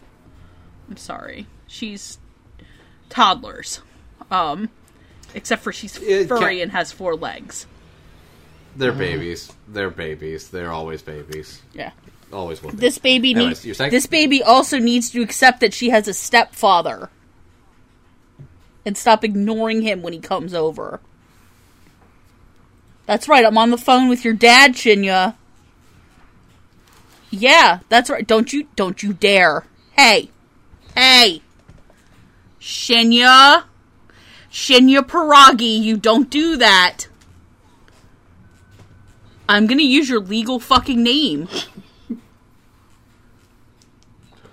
I'm 0.89 0.97
sorry. 0.97 1.47
She's 1.67 2.19
toddlers. 3.09 3.81
Um 4.31 4.71
except 5.35 5.63
for 5.63 5.73
she's 5.73 5.97
furry 6.27 6.61
and 6.61 6.73
has 6.73 6.93
four 6.93 7.15
legs. 7.15 7.67
They're 8.77 8.93
babies. 8.93 9.53
They're 9.69 9.91
babies. 9.91 10.49
They're 10.49 10.71
always 10.71 11.03
babies. 11.03 11.61
Yeah. 11.73 11.93
Always 12.33 12.63
will 12.63 12.71
be. 12.71 12.77
This 12.77 12.99
baby 12.99 13.35
Anyways, 13.35 13.65
needs 13.65 13.79
saying? 13.79 13.91
this 13.91 14.07
baby 14.07 14.43
also 14.43 14.79
needs 14.79 15.11
to 15.11 15.23
accept 15.23 15.61
that 15.61 15.75
she 15.75 15.91
has 15.91 16.07
a 16.07 16.15
stepfather. 16.15 17.11
And 18.87 18.97
stop 18.97 19.25
ignoring 19.25 19.83
him 19.83 20.03
when 20.03 20.13
he 20.13 20.21
comes 20.21 20.55
over. 20.55 21.01
That's 23.07 23.29
right, 23.29 23.45
I'm 23.45 23.59
on 23.59 23.71
the 23.71 23.79
phone 23.79 24.09
with 24.09 24.25
your 24.25 24.35
dad, 24.35 24.75
Shinya. 24.75 25.35
Yeah, 27.31 27.81
that's 27.89 28.11
right. 28.11 28.27
Don't 28.27 28.53
you 28.53 28.69
don't 28.77 29.03
you 29.03 29.13
dare. 29.13 29.65
Hey. 29.93 30.31
Hey. 30.97 31.43
Shinya. 32.61 33.65
Shinya 34.51 35.01
Paragi, 35.03 35.81
you 35.81 35.97
don't 35.97 36.29
do 36.29 36.57
that. 36.57 37.07
I'm 39.49 39.67
gonna 39.67 39.83
use 39.83 40.09
your 40.09 40.21
legal 40.21 40.59
fucking 40.59 41.03
name. 41.03 41.49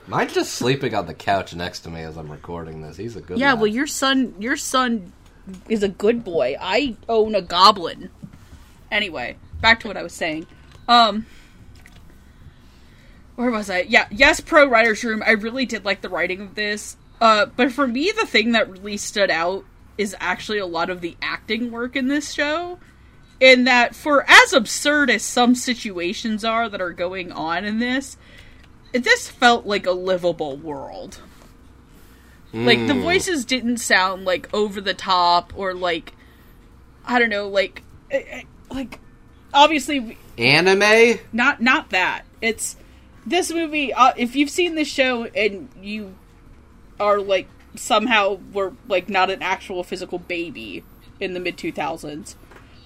Mine's 0.07 0.33
just 0.33 0.53
sleeping 0.53 0.93
on 0.95 1.05
the 1.05 1.13
couch 1.13 1.53
next 1.53 1.81
to 1.81 1.89
me 1.89 2.01
as 2.01 2.17
I'm 2.17 2.31
recording 2.31 2.81
this. 2.81 2.95
He's 2.97 3.15
a 3.17 3.21
good 3.21 3.37
Yeah, 3.37 3.51
lad. 3.51 3.59
well, 3.59 3.67
your 3.67 3.87
son, 3.87 4.33
your 4.39 4.55
son 4.55 5.11
is 5.67 5.83
a 5.83 5.89
good 5.89 6.23
boy. 6.23 6.55
I 6.59 6.95
own 7.09 7.35
a 7.35 7.41
goblin. 7.41 8.09
Anyway, 8.89 9.37
back 9.59 9.81
to 9.81 9.87
what 9.87 9.97
I 9.97 10.03
was 10.03 10.13
saying. 10.13 10.47
Um, 10.87 11.25
where 13.35 13.51
was 13.51 13.69
I? 13.69 13.81
Yeah, 13.81 14.07
yes, 14.09 14.39
pro 14.39 14.65
writers 14.65 15.03
room. 15.03 15.21
I 15.25 15.31
really 15.31 15.65
did 15.65 15.83
like 15.83 16.01
the 16.01 16.09
writing 16.09 16.41
of 16.41 16.55
this. 16.55 16.95
Uh, 17.19 17.47
but 17.47 17.71
for 17.73 17.85
me, 17.85 18.11
the 18.11 18.25
thing 18.25 18.53
that 18.53 18.69
really 18.69 18.97
stood 18.97 19.29
out 19.29 19.65
is 19.97 20.15
actually 20.19 20.59
a 20.59 20.65
lot 20.65 20.89
of 20.89 21.01
the 21.01 21.17
acting 21.21 21.69
work 21.71 21.95
in 21.95 22.07
this 22.07 22.31
show. 22.33 22.79
In 23.39 23.65
that, 23.65 23.93
for 23.93 24.25
as 24.27 24.53
absurd 24.53 25.09
as 25.11 25.21
some 25.21 25.53
situations 25.53 26.43
are 26.45 26.69
that 26.69 26.81
are 26.81 26.93
going 26.93 27.31
on 27.31 27.65
in 27.65 27.77
this, 27.79 28.17
this 28.93 29.29
felt 29.29 29.65
like 29.65 29.85
a 29.85 29.91
livable 29.91 30.57
world. 30.57 31.21
Like 32.53 32.87
the 32.87 32.93
voices 32.93 33.45
didn't 33.45 33.77
sound 33.77 34.25
like 34.25 34.51
over 34.53 34.81
the 34.81 34.93
top 34.93 35.53
or 35.55 35.73
like 35.73 36.13
I 37.05 37.19
don't 37.19 37.29
know, 37.29 37.47
like 37.47 37.83
eh, 38.09 38.23
eh, 38.27 38.41
like 38.71 38.99
obviously 39.53 40.17
Anime? 40.37 41.19
not 41.31 41.61
not 41.61 41.91
that. 41.91 42.23
It's 42.41 42.77
this 43.25 43.51
movie. 43.51 43.93
Uh, 43.93 44.13
if 44.17 44.35
you've 44.35 44.49
seen 44.49 44.75
this 44.75 44.87
show 44.87 45.25
and 45.25 45.69
you 45.81 46.15
are 46.99 47.19
like 47.19 47.47
somehow 47.75 48.39
were 48.53 48.73
like 48.87 49.09
not 49.09 49.29
an 49.29 49.43
actual 49.43 49.83
physical 49.83 50.17
baby 50.17 50.83
in 51.19 51.33
the 51.33 51.39
mid 51.39 51.57
two 51.57 51.71
thousands, 51.71 52.37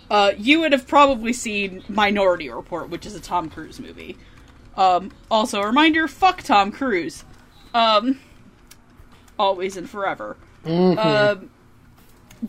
uh, 0.10 0.34
you 0.38 0.60
would 0.60 0.72
have 0.72 0.88
probably 0.88 1.34
seen 1.34 1.84
Minority 1.88 2.50
Report, 2.50 2.90
which 2.90 3.06
is 3.06 3.16
a 3.16 3.22
Tom 3.22 3.50
Cruise 3.50 3.80
movie. 3.80 4.18
Um, 4.76 5.12
also, 5.30 5.62
a 5.62 5.66
reminder: 5.66 6.08
fuck 6.08 6.44
Tom 6.44 6.72
Cruise. 6.72 7.24
Um, 7.74 8.20
always 9.38 9.78
and 9.78 9.90
forever. 9.90 10.38
Um, 10.66 11.50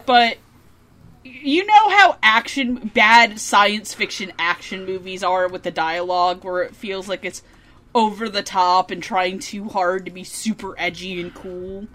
but 0.06 0.38
you 1.24 1.64
know 1.64 1.90
how 1.90 2.18
action, 2.22 2.90
bad 2.94 3.38
science 3.40 3.94
fiction 3.94 4.32
action 4.38 4.84
movies 4.84 5.22
are 5.22 5.48
with 5.48 5.62
the 5.62 5.70
dialogue, 5.70 6.44
where 6.44 6.62
it 6.62 6.74
feels 6.74 7.08
like 7.08 7.24
it's 7.24 7.42
over 7.94 8.28
the 8.28 8.42
top 8.42 8.90
and 8.90 9.02
trying 9.02 9.38
too 9.38 9.68
hard 9.68 10.04
to 10.06 10.10
be 10.10 10.24
super 10.24 10.74
edgy 10.78 11.20
and 11.20 11.34
cool. 11.34 11.86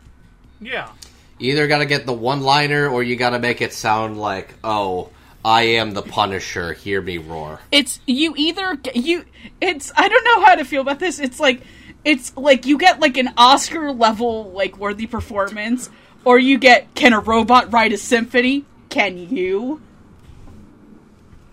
Yeah. 0.61 0.91
You 1.39 1.53
either 1.53 1.67
got 1.67 1.79
to 1.79 1.85
get 1.85 2.05
the 2.05 2.13
one 2.13 2.41
liner 2.41 2.87
or 2.87 3.03
you 3.03 3.15
got 3.15 3.31
to 3.31 3.39
make 3.39 3.61
it 3.61 3.73
sound 3.73 4.19
like, 4.19 4.53
oh, 4.63 5.09
I 5.47 5.61
am 5.61 5.91
the 5.91 6.01
Punisher, 6.01 6.73
hear 6.73 7.01
me 7.01 7.17
roar. 7.17 7.61
it's 7.71 8.01
you 8.05 8.33
either 8.35 8.77
you 8.93 9.23
it's 9.61 9.91
i 9.95 10.07
don't 10.09 10.23
know 10.25 10.43
how 10.45 10.55
to 10.55 10.65
feel 10.65 10.81
about 10.81 10.99
this 10.99 11.19
it's 11.19 11.39
like 11.39 11.61
it's 12.03 12.35
like 12.35 12.65
you 12.65 12.77
get 12.77 12.99
like 12.99 13.15
an 13.17 13.29
oscar 13.37 13.91
level 13.93 14.51
like 14.51 14.77
worthy 14.77 15.07
performance 15.07 15.89
or 16.25 16.37
you 16.37 16.57
get 16.57 16.93
can 16.95 17.13
a 17.13 17.19
robot 17.19 17.71
write 17.71 17.93
a 17.93 17.97
symphony 17.97 18.65
can 18.89 19.17
you 19.17 19.81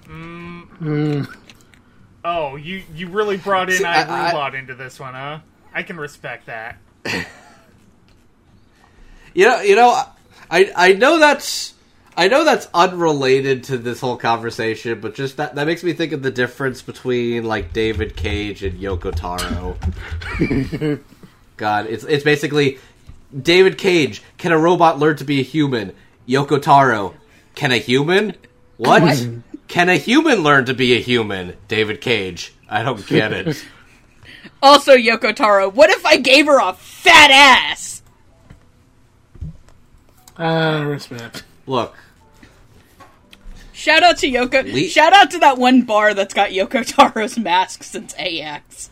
Mm. 0.09 1.33
Oh, 2.24 2.57
you 2.57 2.83
you 2.94 3.09
really 3.09 3.37
brought 3.37 3.70
in 3.70 3.76
See, 3.76 3.85
I- 3.85 4.28
I- 4.28 4.33
iRobot 4.33 4.54
into 4.54 4.74
this 4.74 4.98
one, 4.98 5.14
huh? 5.14 5.38
I 5.72 5.83
can 5.83 5.96
respect 5.96 6.46
that. 6.46 6.76
You 9.35 9.46
know, 9.48 9.61
you 9.62 9.74
know, 9.76 10.00
I 10.50 10.72
I 10.76 10.92
know 10.92 11.18
that's 11.18 11.73
I 12.16 12.29
know 12.29 12.44
that's 12.44 12.68
unrelated 12.72 13.64
to 13.64 13.79
this 13.79 14.00
whole 14.00 14.16
conversation, 14.16 15.00
but 15.00 15.14
just 15.14 15.37
that 15.38 15.55
that 15.57 15.66
makes 15.66 15.83
me 15.83 15.92
think 15.92 16.12
of 16.12 16.22
the 16.22 16.31
difference 16.31 16.83
between 16.83 17.44
like 17.44 17.72
David 17.72 18.16
Cage 18.16 18.62
and 18.62 18.79
Yoko 18.79 19.12
Taro. 19.14 19.77
God, 21.57 21.87
it's 21.87 22.05
it's 22.05 22.24
basically 22.24 22.79
David 23.37 23.79
Cage. 23.79 24.22
Can 24.38 24.53
a 24.53 24.59
robot 24.59 24.98
learn 24.98 25.16
to 25.16 25.24
be 25.24 25.40
a 25.40 25.44
human? 25.44 25.92
Yoko 26.29 26.61
Taro. 26.61 27.14
Can 27.55 27.72
a 27.72 27.79
human? 27.79 28.35
What? 28.77 29.03
What? 29.03 29.29
Can 29.66 29.88
a 29.88 29.96
human 29.96 30.42
learn 30.42 30.66
to 30.66 30.74
be 30.74 30.94
a 30.96 31.00
human? 31.00 31.57
David 31.68 32.00
Cage. 32.00 32.55
I 32.68 32.83
don't 32.83 33.05
get 33.07 33.33
it. 33.33 33.64
also 34.62 34.94
yoko 34.94 35.35
taro 35.35 35.70
what 35.70 35.88
if 35.90 36.05
i 36.05 36.16
gave 36.18 36.44
her 36.46 36.61
a 36.61 36.72
fat 36.74 37.31
ass 37.31 38.03
Ah, 40.37 40.81
respect. 40.81 41.44
Look, 41.66 41.94
shout 43.85 44.03
out 44.03 44.18
to 44.18 44.31
yoko 44.31 44.73
Le- 44.73 44.88
shout 44.88 45.12
out 45.12 45.31
to 45.31 45.38
that 45.38 45.59
one 45.59 45.83
bar 45.83 46.14
that's 46.14 46.35
got 46.35 46.51
yoko 46.51 46.85
taro's 46.85 47.38
mask 47.38 47.83
since 47.83 48.14
ax 48.18 48.90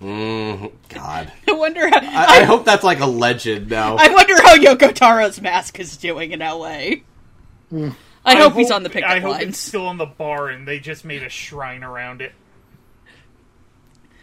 mm, 0.00 0.70
God, 0.88 1.32
i 1.48 1.52
wonder 1.52 1.88
how 1.88 1.98
I, 2.02 2.40
I 2.40 2.44
hope 2.44 2.64
that's 2.64 2.84
like 2.84 3.00
a 3.00 3.06
legend 3.06 3.70
now. 3.70 3.96
I 3.96 4.08
wonder 4.08 4.34
how 4.42 4.56
Yoko 4.56 4.92
Taro's 4.92 5.40
mask 5.40 5.80
is 5.80 5.96
doing 5.96 6.32
in 6.32 6.40
LA. 6.40 6.96
I, 8.24 8.36
hope, 8.36 8.54
he's 8.54 8.70
on 8.70 8.82
the 8.82 8.90
pickup 8.90 9.10
I 9.10 9.20
hope 9.20 9.32
lines. 9.32 9.48
it's 9.50 9.58
still 9.58 9.86
on 9.86 9.96
the 9.96 10.06
bar 10.06 10.48
and 10.48 10.68
they 10.68 10.78
just 10.78 11.04
made 11.04 11.22
a 11.22 11.28
shrine 11.28 11.82
around 11.82 12.20
it. 12.20 12.32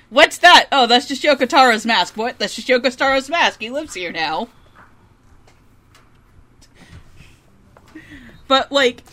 What's 0.10 0.38
that? 0.40 0.68
Oh, 0.72 0.88
that's 0.88 1.08
just 1.08 1.24
Yoko 1.24 1.48
Taro's 1.48 1.86
mask. 1.86 2.18
What? 2.18 2.40
That's 2.40 2.56
just 2.56 2.68
Yoko 2.68 2.96
Taro's 2.96 3.30
mask. 3.30 3.62
He 3.62 3.70
lives 3.70 3.94
here 3.94 4.12
now. 4.12 4.50
But 8.48 8.72
like, 8.72 9.04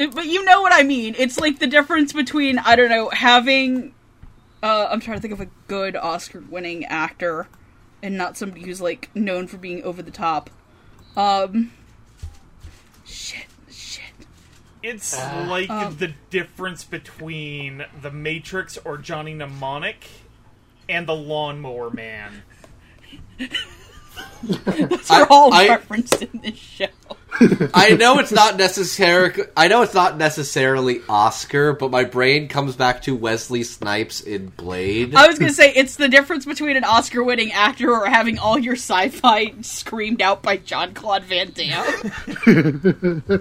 it- 0.00 0.14
but 0.14 0.26
you 0.26 0.44
know 0.44 0.60
what 0.62 0.72
I 0.72 0.82
mean. 0.82 1.14
It's 1.18 1.38
like 1.38 1.58
the 1.58 1.66
difference 1.66 2.12
between 2.12 2.58
I 2.58 2.76
don't 2.76 2.88
know 2.90 3.08
having. 3.10 3.94
Uh, 4.62 4.88
I'm 4.90 5.00
trying 5.00 5.16
to 5.16 5.20
think 5.22 5.32
of 5.32 5.40
a 5.40 5.48
good 5.68 5.96
Oscar-winning 5.96 6.84
actor, 6.84 7.48
and 8.02 8.16
not 8.18 8.36
somebody 8.36 8.62
who's 8.62 8.80
like 8.80 9.08
known 9.14 9.46
for 9.46 9.56
being 9.56 9.82
over 9.84 10.02
the 10.02 10.10
top. 10.10 10.50
Um. 11.16 11.72
Shit. 13.06 13.46
Shit. 13.70 14.04
It's 14.82 15.18
Uh, 15.18 15.46
like 15.48 15.68
um, 15.70 15.96
the 15.96 16.12
difference 16.30 16.84
between 16.84 17.84
the 18.00 18.10
Matrix 18.10 18.78
or 18.84 18.96
Johnny 18.98 19.34
Mnemonic 19.34 20.06
and 20.88 21.06
the 21.06 21.14
Lawnmower 21.14 21.90
Man. 21.90 22.42
They're 24.42 24.98
I- 25.10 25.26
all 25.30 25.52
I- 25.52 25.68
referenced 25.68 26.22
in 26.22 26.40
this 26.42 26.56
show. 26.56 26.86
I 27.72 27.90
know 27.98 28.18
it's 28.18 28.32
not 28.32 28.56
necessary. 28.56 29.32
I 29.56 29.68
know 29.68 29.82
it's 29.82 29.94
not 29.94 30.18
necessarily 30.18 31.00
Oscar, 31.08 31.72
but 31.72 31.90
my 31.90 32.02
brain 32.04 32.48
comes 32.48 32.74
back 32.76 33.02
to 33.02 33.14
Wesley 33.14 33.62
Snipes 33.62 34.20
in 34.20 34.48
Blade. 34.48 35.14
I 35.14 35.28
was 35.28 35.38
gonna 35.38 35.52
say 35.52 35.72
it's 35.72 35.94
the 35.96 36.08
difference 36.08 36.44
between 36.44 36.76
an 36.76 36.82
Oscar-winning 36.84 37.52
actor 37.52 37.92
or 37.92 38.06
having 38.06 38.38
all 38.40 38.58
your 38.58 38.74
sci-fi 38.74 39.54
screamed 39.62 40.20
out 40.20 40.42
by 40.42 40.56
Jean-Claude 40.58 41.22
Van 41.24 41.52
Damme. 41.52 42.12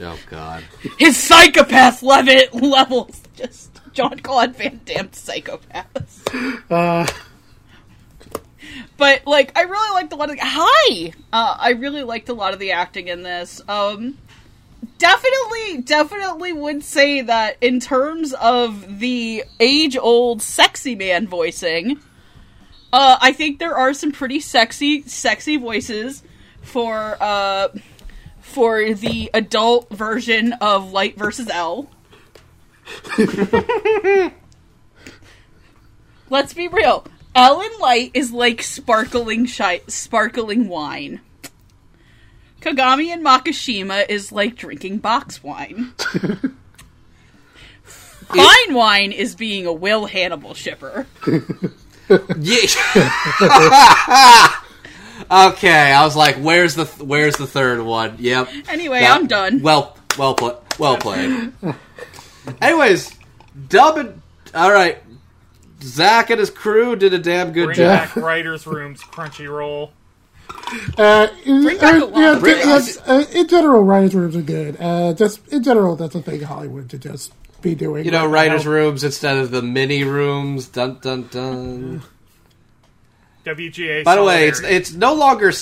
oh 0.00 0.18
God! 0.30 0.64
His 0.98 1.16
psychopath 1.16 2.02
level 2.02 2.34
levels 2.68 3.20
just 3.36 3.70
Jean-Claude 3.92 4.56
Van 4.56 4.80
Damme 4.84 5.08
psychopaths. 5.08 6.62
Uh, 6.70 7.06
But 8.96 9.26
like, 9.26 9.56
I 9.56 9.62
really 9.62 9.94
liked 9.94 10.12
a 10.12 10.16
lot 10.16 10.30
of 10.30 10.36
the 10.36 10.42
hi. 10.44 11.12
Uh, 11.32 11.56
I 11.58 11.70
really 11.70 12.02
liked 12.02 12.28
a 12.28 12.34
lot 12.34 12.52
of 12.52 12.58
the 12.58 12.72
acting 12.72 13.08
in 13.08 13.22
this. 13.22 13.60
Um, 13.68 14.18
definitely, 14.98 15.82
definitely 15.82 16.52
would 16.52 16.82
say 16.82 17.22
that 17.22 17.56
in 17.60 17.80
terms 17.80 18.32
of 18.34 18.98
the 18.98 19.44
age-old 19.60 20.42
sexy 20.42 20.94
man 20.94 21.26
voicing, 21.28 22.00
uh, 22.92 23.18
I 23.20 23.32
think 23.32 23.58
there 23.58 23.76
are 23.76 23.92
some 23.94 24.12
pretty 24.12 24.40
sexy, 24.40 25.02
sexy 25.02 25.56
voices 25.56 26.22
for 26.62 27.16
uh, 27.20 27.68
for 28.40 28.94
the 28.94 29.30
adult 29.34 29.90
version 29.90 30.54
of 30.54 30.92
Light 30.92 31.16
versus 31.16 31.48
L. 31.50 31.90
Let's 36.30 36.54
be 36.54 36.68
real. 36.68 37.06
Ellen 37.38 37.70
Light 37.80 38.10
is 38.14 38.32
like 38.32 38.62
sparkling 38.62 39.46
shi- 39.46 39.82
sparkling 39.86 40.68
wine. 40.68 41.20
Kogami 42.60 43.12
and 43.12 43.24
Makishima 43.24 44.08
is 44.08 44.32
like 44.32 44.56
drinking 44.56 44.98
box 44.98 45.40
wine. 45.42 45.92
Fine 47.84 48.74
wine 48.74 49.12
is 49.12 49.36
being 49.36 49.66
a 49.66 49.72
Will 49.72 50.06
Hannibal 50.06 50.52
shipper. 50.54 51.06
Yeah. 52.08 52.16
okay, 55.30 55.92
I 55.92 56.00
was 56.04 56.16
like, 56.16 56.36
"Where's 56.36 56.74
the 56.74 56.86
Where's 56.86 57.36
the 57.36 57.46
third 57.46 57.80
one?" 57.80 58.16
Yep. 58.18 58.48
Anyway, 58.68 59.00
That- 59.00 59.16
I'm 59.16 59.26
done. 59.28 59.62
Well, 59.62 59.96
well 60.18 60.34
played. 60.34 60.56
Well 60.78 60.96
played. 60.96 61.52
Anyways, 62.60 63.14
Dub 63.68 63.96
and 63.98 64.20
all 64.54 64.72
right. 64.72 64.98
Zach 65.82 66.30
and 66.30 66.40
his 66.40 66.50
crew 66.50 66.96
did 66.96 67.14
a 67.14 67.18
damn 67.18 67.52
good 67.52 67.66
Bring 67.66 67.76
job. 67.76 67.86
back 68.08 68.16
writers' 68.16 68.66
rooms, 68.66 69.00
Crunchyroll. 69.02 69.90
uh, 70.98 71.28
Bring 71.44 71.78
back 71.78 72.02
a 72.02 72.06
uh, 72.06 72.18
yeah, 72.18 72.76
of 72.76 72.98
uh, 73.06 73.24
in 73.32 73.46
general, 73.48 73.82
writers' 73.82 74.14
rooms 74.14 74.36
are 74.36 74.42
good. 74.42 74.76
Uh, 74.80 75.12
just 75.14 75.46
in 75.48 75.62
general, 75.62 75.94
that's 75.96 76.14
a 76.14 76.22
thing 76.22 76.40
Hollywood 76.42 76.90
to 76.90 76.98
just 76.98 77.32
be 77.62 77.74
doing. 77.74 78.04
You 78.04 78.10
know, 78.10 78.24
right 78.26 78.48
writers' 78.48 78.64
now. 78.64 78.70
rooms 78.72 79.04
instead 79.04 79.36
of 79.36 79.50
the 79.50 79.62
mini 79.62 80.04
rooms. 80.04 80.66
Dun 80.68 80.98
dun 81.00 81.28
dun. 81.30 82.02
WGA. 83.44 84.04
By 84.04 84.16
the 84.16 84.24
way, 84.24 84.48
it's 84.48 84.60
it's 84.60 84.92
no 84.92 85.14
longer 85.14 85.52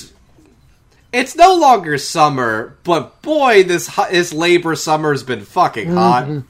it's 1.13 1.37
no 1.37 1.55
longer 1.57 1.99
summer, 1.99 2.77
but 2.85 3.23
boy, 3.23 3.63
this 3.65 3.89
hu- 3.89 4.11
this 4.11 4.33
labor 4.33 4.75
summer's 4.75 5.23
been 5.23 5.45
fucking 5.45 5.91
hot. 5.93 6.43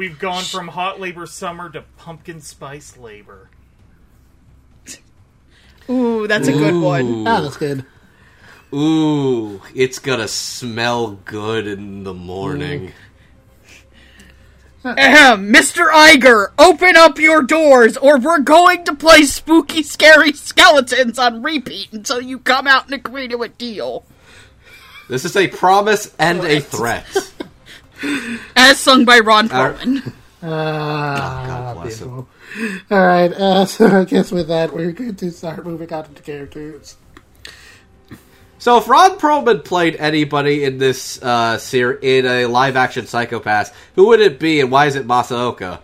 We've 0.00 0.18
gone 0.18 0.44
from 0.44 0.68
hot 0.68 0.98
labor 0.98 1.26
summer 1.26 1.68
to 1.68 1.82
pumpkin 1.98 2.40
spice 2.40 2.96
labor. 2.96 3.50
Ooh, 5.90 6.26
that's 6.26 6.48
a 6.48 6.52
good 6.52 6.74
one. 6.74 7.28
Ah, 7.28 7.42
that's 7.42 7.58
good. 7.58 7.84
Ooh, 8.72 9.60
it's 9.74 9.98
gonna 9.98 10.26
smell 10.26 11.10
good 11.26 11.66
in 11.66 12.04
the 12.04 12.14
morning. 12.14 12.94
Ahem, 14.86 15.52
Mr. 15.52 15.92
Iger, 15.92 16.52
open 16.58 16.96
up 16.96 17.18
your 17.18 17.42
doors 17.42 17.98
or 17.98 18.18
we're 18.18 18.38
going 18.38 18.86
to 18.86 18.94
play 18.94 19.24
spooky, 19.24 19.82
scary 19.82 20.32
skeletons 20.32 21.18
on 21.18 21.42
repeat 21.42 21.92
until 21.92 22.22
you 22.22 22.38
come 22.38 22.66
out 22.66 22.86
and 22.86 22.94
agree 22.94 23.28
to 23.28 23.42
a 23.42 23.48
deal. 23.48 24.06
This 25.10 25.26
is 25.26 25.36
a 25.36 25.48
promise 25.48 26.14
and 26.18 26.42
a 26.42 26.60
threat. 26.60 27.04
As 28.56 28.78
sung 28.78 29.04
by 29.04 29.18
Ron 29.20 29.50
Our- 29.50 29.74
Perlman. 29.74 30.12
Ah, 30.42 31.44
God 31.46 31.82
bless 31.82 31.98
him. 32.00 32.10
All 32.10 32.26
right, 32.90 33.30
uh, 33.30 33.66
so 33.66 33.86
I 33.86 34.04
guess 34.04 34.32
with 34.32 34.48
that, 34.48 34.72
we're 34.72 34.92
going 34.92 35.14
to 35.16 35.30
start 35.30 35.66
moving 35.66 35.92
on 35.92 36.14
to 36.14 36.22
characters. 36.22 36.96
So 38.58 38.78
if 38.78 38.88
Ron 38.88 39.18
Perlman 39.18 39.64
played 39.66 39.96
anybody 39.96 40.64
in 40.64 40.78
this 40.78 41.22
uh, 41.22 41.58
ser- 41.58 41.92
in 41.92 42.24
a 42.24 42.46
live 42.46 42.76
action 42.76 43.06
Psycho-Pass, 43.06 43.70
who 43.96 44.06
would 44.08 44.20
it 44.20 44.38
be, 44.38 44.60
and 44.60 44.70
why 44.70 44.86
is 44.86 44.96
it 44.96 45.06
Masaoka? 45.06 45.80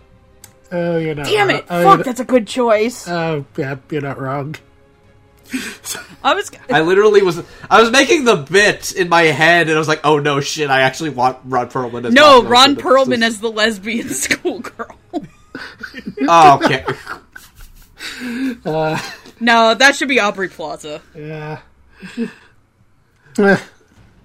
Oh, 0.71 0.97
you're 0.97 1.13
not. 1.13 1.27
Damn 1.27 1.49
wrong. 1.49 1.57
it! 1.57 1.65
Oh, 1.69 1.83
Fuck, 1.83 2.05
that's 2.05 2.19
a 2.19 2.25
good 2.25 2.47
choice. 2.47 3.07
Oh, 3.07 3.45
yeah, 3.57 3.75
you're 3.91 4.01
not 4.01 4.19
wrong. 4.19 4.55
I 6.23 6.33
was. 6.33 6.51
I 6.69 6.81
literally 6.81 7.21
was. 7.21 7.41
I 7.69 7.81
was 7.81 7.91
making 7.91 8.25
the 8.25 8.35
bit 8.35 8.93
in 8.93 9.09
my 9.09 9.23
head, 9.23 9.67
and 9.67 9.75
I 9.75 9.79
was 9.79 9.87
like, 9.87 10.01
"Oh 10.03 10.19
no, 10.19 10.39
shit! 10.41 10.69
I 10.69 10.81
actually 10.81 11.11
want 11.11 11.37
Ron 11.45 11.69
Perlman 11.69 12.05
as 12.05 12.13
No, 12.13 12.41
Buck 12.41 12.51
Ron 12.51 12.73
Nelson. 12.73 12.91
Perlman 12.91 13.23
as 13.23 13.39
the 13.39 13.51
lesbian 13.51 14.09
schoolgirl. 14.13 14.97
Oh, 16.27 16.59
okay. 16.63 16.85
no, 19.39 19.73
that 19.73 19.95
should 19.95 20.07
be 20.07 20.19
Aubrey 20.19 20.49
Plaza. 20.49 21.01
Yeah. 21.15 21.61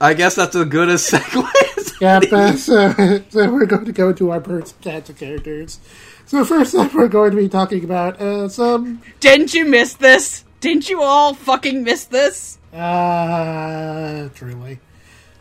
I 0.01 0.15
guess 0.15 0.35
that's 0.35 0.57
as 0.57 0.67
good 0.67 0.89
as 0.89 1.09
segue. 1.09 2.01
yeah, 2.01 2.17
any. 2.17 2.27
but, 2.27 2.57
so, 2.57 3.23
so 3.29 3.53
we're 3.53 3.67
going 3.67 3.85
to 3.85 3.93
go 3.93 4.13
to 4.13 4.31
our 4.31 4.41
first 4.41 4.81
cast 4.81 5.11
of 5.11 5.19
characters. 5.19 5.79
So 6.27 6.45
first 6.45 6.75
up, 6.75 6.95
we're 6.95 7.09
going 7.09 7.31
to 7.33 7.37
be 7.37 7.49
talking 7.49 7.85
about 7.85 8.21
uh, 8.21 8.49
some 8.49 9.03
Didn't 9.21 9.55
you 9.55 9.65
miss 9.65 9.95
this? 9.95 10.45
Didn't 10.63 10.89
you 10.89 11.03
all 11.03 11.35
fucking 11.35 11.83
miss 11.83 12.05
this? 12.05 12.57
Uh, 12.73 14.29
truly. 14.35 14.79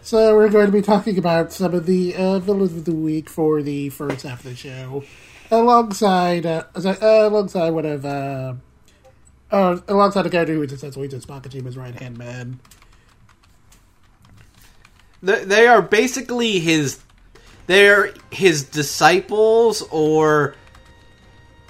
So 0.02 0.36
we're 0.36 0.50
going 0.50 0.66
to 0.66 0.72
be 0.72 0.82
talking 0.82 1.20
about 1.20 1.54
some 1.54 1.76
of 1.76 1.86
the 1.86 2.16
uh, 2.16 2.40
villains 2.40 2.74
of 2.76 2.86
the 2.86 2.96
week 2.96 3.30
for 3.30 3.62
the 3.62 3.90
first 3.90 4.24
half 4.24 4.40
of 4.40 4.46
the 4.50 4.56
show, 4.56 5.04
alongside 5.52 6.48
uh, 6.48 6.64
uh, 6.74 6.96
alongside 7.02 7.70
one 7.70 7.86
of 7.86 8.04
uh, 8.04 8.56
uh, 9.52 9.78
alongside 9.88 10.26
a 10.26 10.30
character 10.32 10.56
who 10.56 10.64
is 10.64 10.72
essentially 10.72 11.08
just 11.08 11.28
Makishima's 11.28 11.78
right 11.78 11.94
hand 11.94 12.18
man. 12.18 12.60
They- 15.22 15.46
they 15.46 15.68
are 15.68 15.84
basically 15.84 16.58
his. 16.60 17.00
They're 17.68 18.12
his 18.32 18.64
disciples, 18.64 19.84
or 19.92 20.56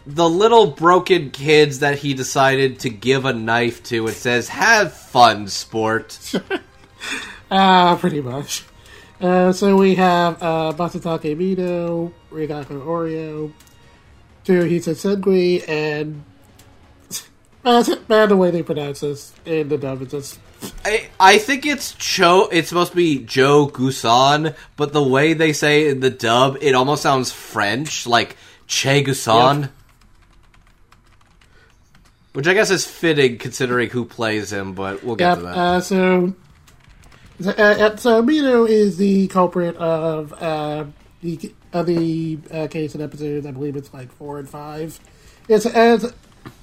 the 0.05 0.29
little 0.29 0.67
broken 0.67 1.31
kids 1.31 1.79
that 1.79 1.99
he 1.99 2.13
decided 2.13 2.79
to 2.79 2.89
give 2.89 3.25
a 3.25 3.33
knife 3.33 3.83
to 3.83 4.07
and 4.07 4.15
says, 4.15 4.49
"Have 4.49 4.93
fun, 4.93 5.47
sport." 5.47 6.19
Ah, 7.53 7.97
pretty 7.99 8.21
much. 8.21 8.63
Uh, 9.19 9.51
so 9.51 9.75
we 9.75 9.95
have 9.95 10.41
uh, 10.41 10.71
Masatake 10.77 11.35
Mito, 11.35 12.13
Rikako 12.31 12.81
Oryo, 12.85 13.51
Toyohisa 14.45 14.95
Senguji, 14.95 15.67
and 15.67 16.23
man, 17.65 17.83
man, 18.07 18.29
the 18.29 18.37
way 18.37 18.51
they 18.51 18.63
pronounce 18.63 19.01
this 19.01 19.33
in 19.45 19.67
the 19.67 19.77
dub, 19.77 20.01
it's 20.01 20.11
just 20.11 20.39
I, 20.85 21.09
I 21.19 21.37
think 21.37 21.65
it's 21.65 21.93
Cho. 21.93 22.47
It's 22.51 22.69
supposed 22.69 22.91
to 22.91 22.97
be 22.97 23.19
Joe 23.19 23.67
Gusan, 23.67 24.55
but 24.77 24.93
the 24.93 25.03
way 25.03 25.33
they 25.33 25.53
say 25.53 25.87
it 25.87 25.91
in 25.91 25.99
the 25.99 26.09
dub, 26.09 26.57
it 26.61 26.73
almost 26.73 27.03
sounds 27.03 27.31
French, 27.31 28.07
like 28.07 28.37
Che 28.67 29.03
Gusan. 29.03 29.69
Which 32.33 32.47
I 32.47 32.53
guess 32.53 32.71
is 32.71 32.85
fitting 32.85 33.37
considering 33.37 33.89
who 33.89 34.05
plays 34.05 34.51
him, 34.51 34.73
but 34.73 35.03
we'll 35.03 35.17
get 35.17 35.29
Yep. 35.29 35.37
to 35.37 35.43
that. 35.43 35.57
Uh, 35.57 35.81
so, 35.81 36.33
so, 37.41 37.49
uh, 37.49 37.53
uh, 37.61 37.95
so 37.97 38.27
is 38.65 38.97
the 38.97 39.27
culprit 39.27 39.75
of 39.75 40.31
uh, 40.41 40.85
the 41.21 41.53
of 41.73 41.85
the 41.85 42.39
uh, 42.51 42.67
case 42.67 42.93
and 42.93 43.03
episodes. 43.03 43.45
I 43.45 43.51
believe 43.51 43.75
it's 43.75 43.93
like 43.93 44.11
four 44.13 44.39
and 44.39 44.47
five. 44.47 44.99
It's 45.49 45.65
as 45.65 46.13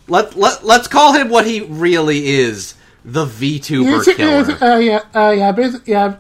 let, 0.09 0.37
let, 0.37 0.65
let's 0.65 0.89
call 0.89 1.13
him 1.13 1.29
what 1.29 1.47
he 1.47 1.61
really 1.61 2.29
is 2.29 2.75
the 3.05 3.27
VTuber 3.27 3.99
it's, 3.99 4.17
killer. 4.17 4.51
it's, 4.51 4.63
uh, 4.63 4.77
yeah, 4.77 5.01
uh, 5.15 5.31
yeah, 5.31 5.53
basically, 5.53 5.93
yeah. 5.93 6.17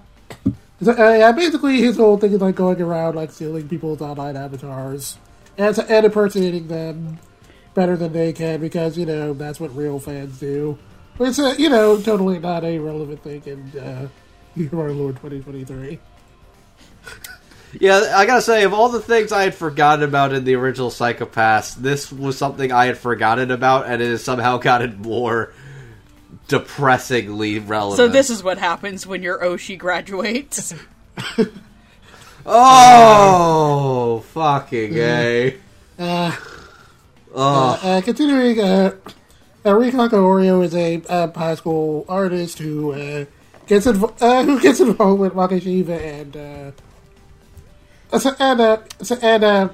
So, 0.82 0.92
uh, 0.92 1.14
yeah, 1.18 1.32
basically, 1.32 1.80
his 1.80 1.96
whole 1.96 2.18
thing 2.18 2.32
is 2.32 2.40
like 2.40 2.54
going 2.54 2.80
around 2.80 3.16
like 3.16 3.32
stealing 3.32 3.68
people's 3.68 4.00
online 4.00 4.36
avatars 4.36 5.18
and, 5.56 5.76
and 5.76 6.06
impersonating 6.06 6.68
them 6.68 7.18
better 7.78 7.96
than 7.96 8.12
they 8.12 8.32
can 8.32 8.60
because 8.60 8.98
you 8.98 9.06
know 9.06 9.32
that's 9.32 9.60
what 9.60 9.74
real 9.76 10.00
fans 10.00 10.40
do. 10.40 10.76
But 11.16 11.28
it's 11.28 11.38
a 11.38 11.54
you 11.56 11.68
know 11.68 12.00
totally 12.00 12.40
not 12.40 12.64
a 12.64 12.78
relevant 12.80 13.22
thing 13.22 13.42
in 13.46 13.80
uh, 13.80 14.08
Hero 14.54 14.92
Lord 14.92 15.16
2023. 15.16 15.98
Yeah, 17.78 18.14
I 18.16 18.24
gotta 18.24 18.40
say, 18.40 18.64
of 18.64 18.72
all 18.72 18.88
the 18.88 18.98
things 18.98 19.30
I 19.30 19.42
had 19.42 19.54
forgotten 19.54 20.02
about 20.02 20.32
in 20.32 20.44
the 20.44 20.54
original 20.54 20.90
Psycho-Pass, 20.90 21.74
this 21.74 22.10
was 22.10 22.38
something 22.38 22.72
I 22.72 22.86
had 22.86 22.96
forgotten 22.96 23.50
about, 23.50 23.86
and 23.86 24.00
it 24.00 24.08
has 24.08 24.24
somehow 24.24 24.56
gotten 24.56 25.02
more 25.02 25.52
depressingly 26.48 27.58
relevant. 27.58 27.98
So 27.98 28.08
this 28.08 28.30
is 28.30 28.42
what 28.42 28.56
happens 28.56 29.06
when 29.06 29.22
your 29.22 29.38
Oshi 29.40 29.76
graduates. 29.76 30.74
Oh, 32.50 34.24
fucking 34.32 34.96
a. 34.96 35.54
Uh, 35.98 36.34
uh, 37.40 38.00
continuing, 38.02 38.60
uh, 38.60 38.94
uh, 39.64 39.70
Rikako 39.70 40.12
Oryo 40.12 40.64
is 40.64 40.74
a 40.74 41.02
uh, 41.08 41.30
high 41.32 41.54
school 41.54 42.04
artist 42.08 42.58
who 42.58 42.92
uh, 42.92 43.24
gets 43.66 43.86
inv- 43.86 44.20
uh, 44.20 44.42
who 44.44 44.60
gets 44.60 44.80
involved 44.80 45.20
with 45.20 45.34
Makishima 45.34 46.00
and 46.00 46.36
uh, 46.36 48.18
so, 48.18 48.34
and 48.38 48.60
uh, 48.60 48.78
so, 49.02 49.16
and 49.20 49.44
uh, 49.44 49.68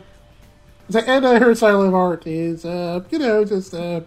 so, 0.91 0.99
and 1.01 1.25
uh, 1.25 1.39
her 1.39 1.55
style 1.55 1.83
of 1.83 1.95
art 1.95 2.27
is 2.27 2.65
uh, 2.65 3.05
you 3.11 3.19
know 3.19 3.45
just 3.45 3.73
uh, 3.75 4.01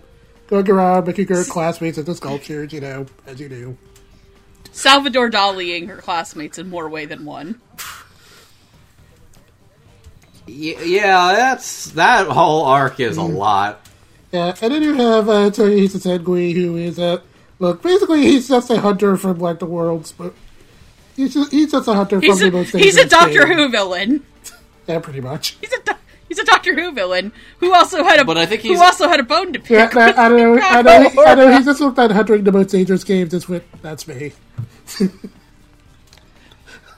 going 0.48 0.70
around 0.70 1.08
making 1.08 1.28
her 1.28 1.43
classmates 1.43 1.98
into 1.98 2.13
sculptures, 2.15 2.74
you 2.74 2.82
know, 2.82 3.06
as 3.26 3.39
you 3.39 3.50
do. 3.50 3.78
Salvador 4.72 5.30
Daliing 5.30 5.88
her 5.88 5.98
classmates 5.98 6.58
in 6.58 6.70
more 6.70 6.89
way 6.89 7.06
than 7.06 7.26
one. 7.26 7.62
Y- 10.47 10.75
yeah, 10.83 11.33
that's 11.36 11.91
that 11.91 12.27
whole 12.27 12.65
arc 12.65 12.99
is 12.99 13.17
a 13.17 13.21
lot. 13.23 13.86
Yeah, 14.31 14.55
and 14.62 14.73
then 14.73 14.81
you 14.83 14.93
have 14.95 15.29
uh, 15.29 15.49
Toyohisa 15.49 15.97
Senguji, 15.97 16.53
who 16.53 16.75
is 16.77 16.99
a 16.99 17.21
look 17.60 17.81
basically 17.81 18.21
he's 18.23 18.47
just 18.47 18.69
a 18.69 18.79
hunter 18.81 19.17
from 19.17 19.39
like 19.39 19.60
the 19.60 19.65
world's. 19.65 20.12
But 20.12 20.33
he's 21.15 21.33
just, 21.33 21.51
he's 21.51 21.71
just 21.71 21.88
a 21.88 21.93
hunter 21.93 22.19
He's 22.19 22.38
from 22.39 22.47
a, 22.47 22.51
the 22.51 22.57
most 22.57 22.71
Dangerous. 22.73 22.95
he's 22.95 23.05
a 23.05 23.07
Doctor 23.10 23.45
game. 23.45 23.57
Who 23.57 23.69
villain. 23.69 24.25
Yeah, 24.88 24.99
pretty 24.99 25.21
much. 25.21 25.57
He's 25.62 25.73
a 25.73 25.81
do- 25.81 25.91
he's 26.29 26.39
a 26.39 26.43
Doctor 26.45 26.73
Who 26.75 26.91
villain 26.93 27.31
who 27.60 27.73
also 27.73 28.03
had 28.03 28.19
a 28.19 28.25
But 28.25 28.38
I 28.38 28.45
think 28.45 28.62
who 28.62 28.69
he's- 28.69 28.81
also 28.81 29.07
had 29.07 29.19
a 29.19 29.23
bone 29.23 29.53
to 29.53 29.60
pick. 29.60 29.93
Yeah, 29.93 30.13
I, 30.17 30.25
I 30.25 30.29
don't 30.29 30.38
know. 30.38 30.62
I 30.62 30.81
know. 30.81 31.10
He, 31.10 31.19
I 31.19 31.36
know. 31.36 31.51
He's 31.57 31.65
just 31.65 31.81
looked 31.81 31.99
at 31.99 32.12
hunting 32.12 32.43
the 32.43 32.51
most 32.51 32.69
dangerous 32.71 33.03
games. 33.03 33.31
Just 33.31 33.49
with 33.49 33.63
that's 33.81 34.07
me. 34.07 34.33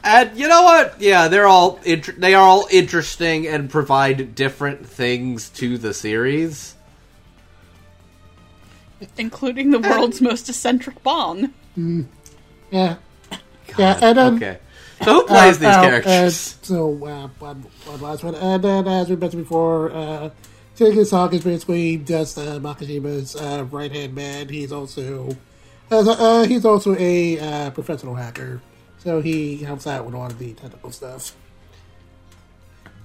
And 0.03 0.38
you 0.38 0.47
know 0.47 0.63
what? 0.63 0.95
Yeah, 1.01 1.27
they're 1.27 1.47
all 1.47 1.79
int- 1.83 2.19
they 2.19 2.33
are 2.33 2.43
all 2.43 2.67
interesting 2.71 3.47
and 3.47 3.69
provide 3.69 4.33
different 4.35 4.85
things 4.85 5.49
to 5.51 5.77
the 5.77 5.93
series. 5.93 6.75
including 9.17 9.71
the 9.71 9.79
world's 9.79 10.21
most 10.21 10.49
eccentric 10.49 11.01
bong. 11.03 11.53
Yeah, 12.71 12.95
yeah, 13.77 13.99
and 14.01 14.17
then 14.17 14.35
Okay, 14.35 14.59
so 15.03 15.13
who 15.13 15.25
plays 15.27 15.57
uh, 15.57 15.59
these 15.59 15.75
uh, 15.75 15.81
characters? 15.81 16.55
uh, 16.62 16.65
so 16.65 17.05
uh, 17.05 17.27
one, 17.39 17.65
one 17.85 18.01
last 18.01 18.23
one, 18.23 18.35
and 18.35 18.63
then 18.63 18.88
as 18.88 19.09
we 19.09 19.15
mentioned 19.15 19.43
before, 19.43 19.91
uh, 19.91 20.29
Tengen 20.77 21.05
Song 21.05 21.33
is 21.33 21.43
basically 21.43 21.97
just 21.97 22.38
uh, 22.38 22.59
Makashima's 22.59 23.35
uh, 23.35 23.65
right 23.71 23.91
hand 23.91 24.15
man. 24.15 24.49
He's 24.49 24.71
also 24.71 25.35
as 25.91 26.07
a, 26.07 26.12
uh, 26.12 26.43
he's 26.47 26.65
also 26.65 26.95
a 26.97 27.39
uh, 27.39 27.69
professional 27.71 28.15
hacker, 28.15 28.62
so 28.99 29.21
he 29.21 29.57
helps 29.57 29.88
out 29.88 30.05
with 30.05 30.13
a 30.13 30.17
lot 30.17 30.31
of 30.31 30.39
the 30.39 30.53
technical 30.53 30.91
stuff. 30.91 31.35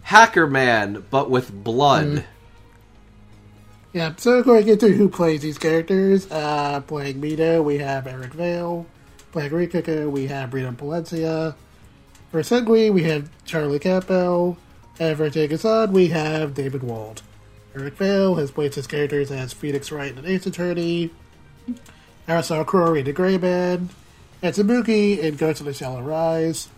Hacker 0.02 0.46
Man, 0.46 1.04
but 1.11 1.30
with 1.30 1.50
blood. 1.52 2.07
Mm. 2.07 2.24
Yeah, 3.94 4.12
so 4.16 4.42
going 4.42 4.68
into 4.68 4.88
who 4.88 5.09
plays 5.09 5.42
these 5.42 5.57
characters, 5.57 6.30
uh, 6.30 6.80
playing 6.80 7.20
Mito, 7.20 7.62
we 7.62 7.78
have 7.78 8.07
Eric 8.07 8.35
Vale. 8.35 8.87
Playing 9.33 9.52
Rikako, 9.52 10.11
we 10.11 10.26
have 10.26 10.50
Brina 10.50 10.76
Palencia. 10.76 11.54
For 12.30 12.40
Senguji, 12.42 12.92
we 12.92 13.04
have 13.04 13.30
Charlie 13.44 13.78
Campbell. 13.78 14.58
And 14.98 15.16
for 15.16 15.31
Tegasad, 15.31 15.90
we 15.90 16.08
have 16.08 16.54
David 16.54 16.83
Wald. 16.83 17.23
Eric 17.75 17.94
Vale 17.94 18.35
has 18.37 18.50
played 18.50 18.75
his 18.75 18.87
characters 18.87 19.31
as 19.31 19.52
Phoenix 19.52 19.90
Wright 19.90 20.16
and 20.16 20.27
Ace 20.27 20.46
Attorney, 20.46 21.10
Arasaka 22.29 22.64
Crowley 22.66 23.02
D.Gray-man, 23.02 23.88
and 24.45 24.55
Tabuki 24.55 25.19
in 25.19 25.37
Ghost 25.37 25.61
of 25.61 25.67
the 25.67 25.73
Shall 25.73 26.03
Rise. 26.03 26.69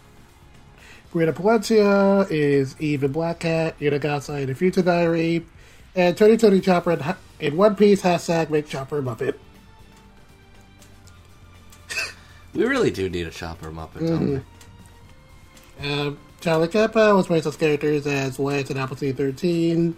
Brina 1.12 1.32
Palencia 1.32 2.30
is 2.30 2.80
Eve 2.80 3.02
in 3.02 3.10
Black 3.10 3.40
Cat, 3.40 3.76
Unagasa 3.80 4.40
in 4.40 4.46
The 4.46 4.54
Future 4.54 4.82
Diary, 4.82 5.44
and 5.96 6.16
Tony 6.16 6.36
Tony 6.36 6.60
Chopper 6.60 6.92
in, 6.92 7.02
in 7.40 7.56
One 7.56 7.74
Piece, 7.74 8.02
hashtag 8.02 8.50
make 8.50 8.68
Chopper 8.68 9.02
Muppet. 9.02 9.34
We 12.54 12.64
really 12.64 12.92
do 12.92 13.10
need 13.10 13.26
a 13.26 13.30
Chopper 13.30 13.72
Muppet, 13.72 14.06
don't 14.06 14.44
we? 15.80 15.90
Um, 15.90 16.18
Charlie 16.40 16.68
Kappa 16.68 17.16
was 17.16 17.26
placed 17.26 17.46
as 17.46 17.56
characters 17.56 18.06
as 18.06 18.38
Lance 18.38 18.70
in 18.70 18.76
Appleseed 18.76 19.16
13, 19.16 19.96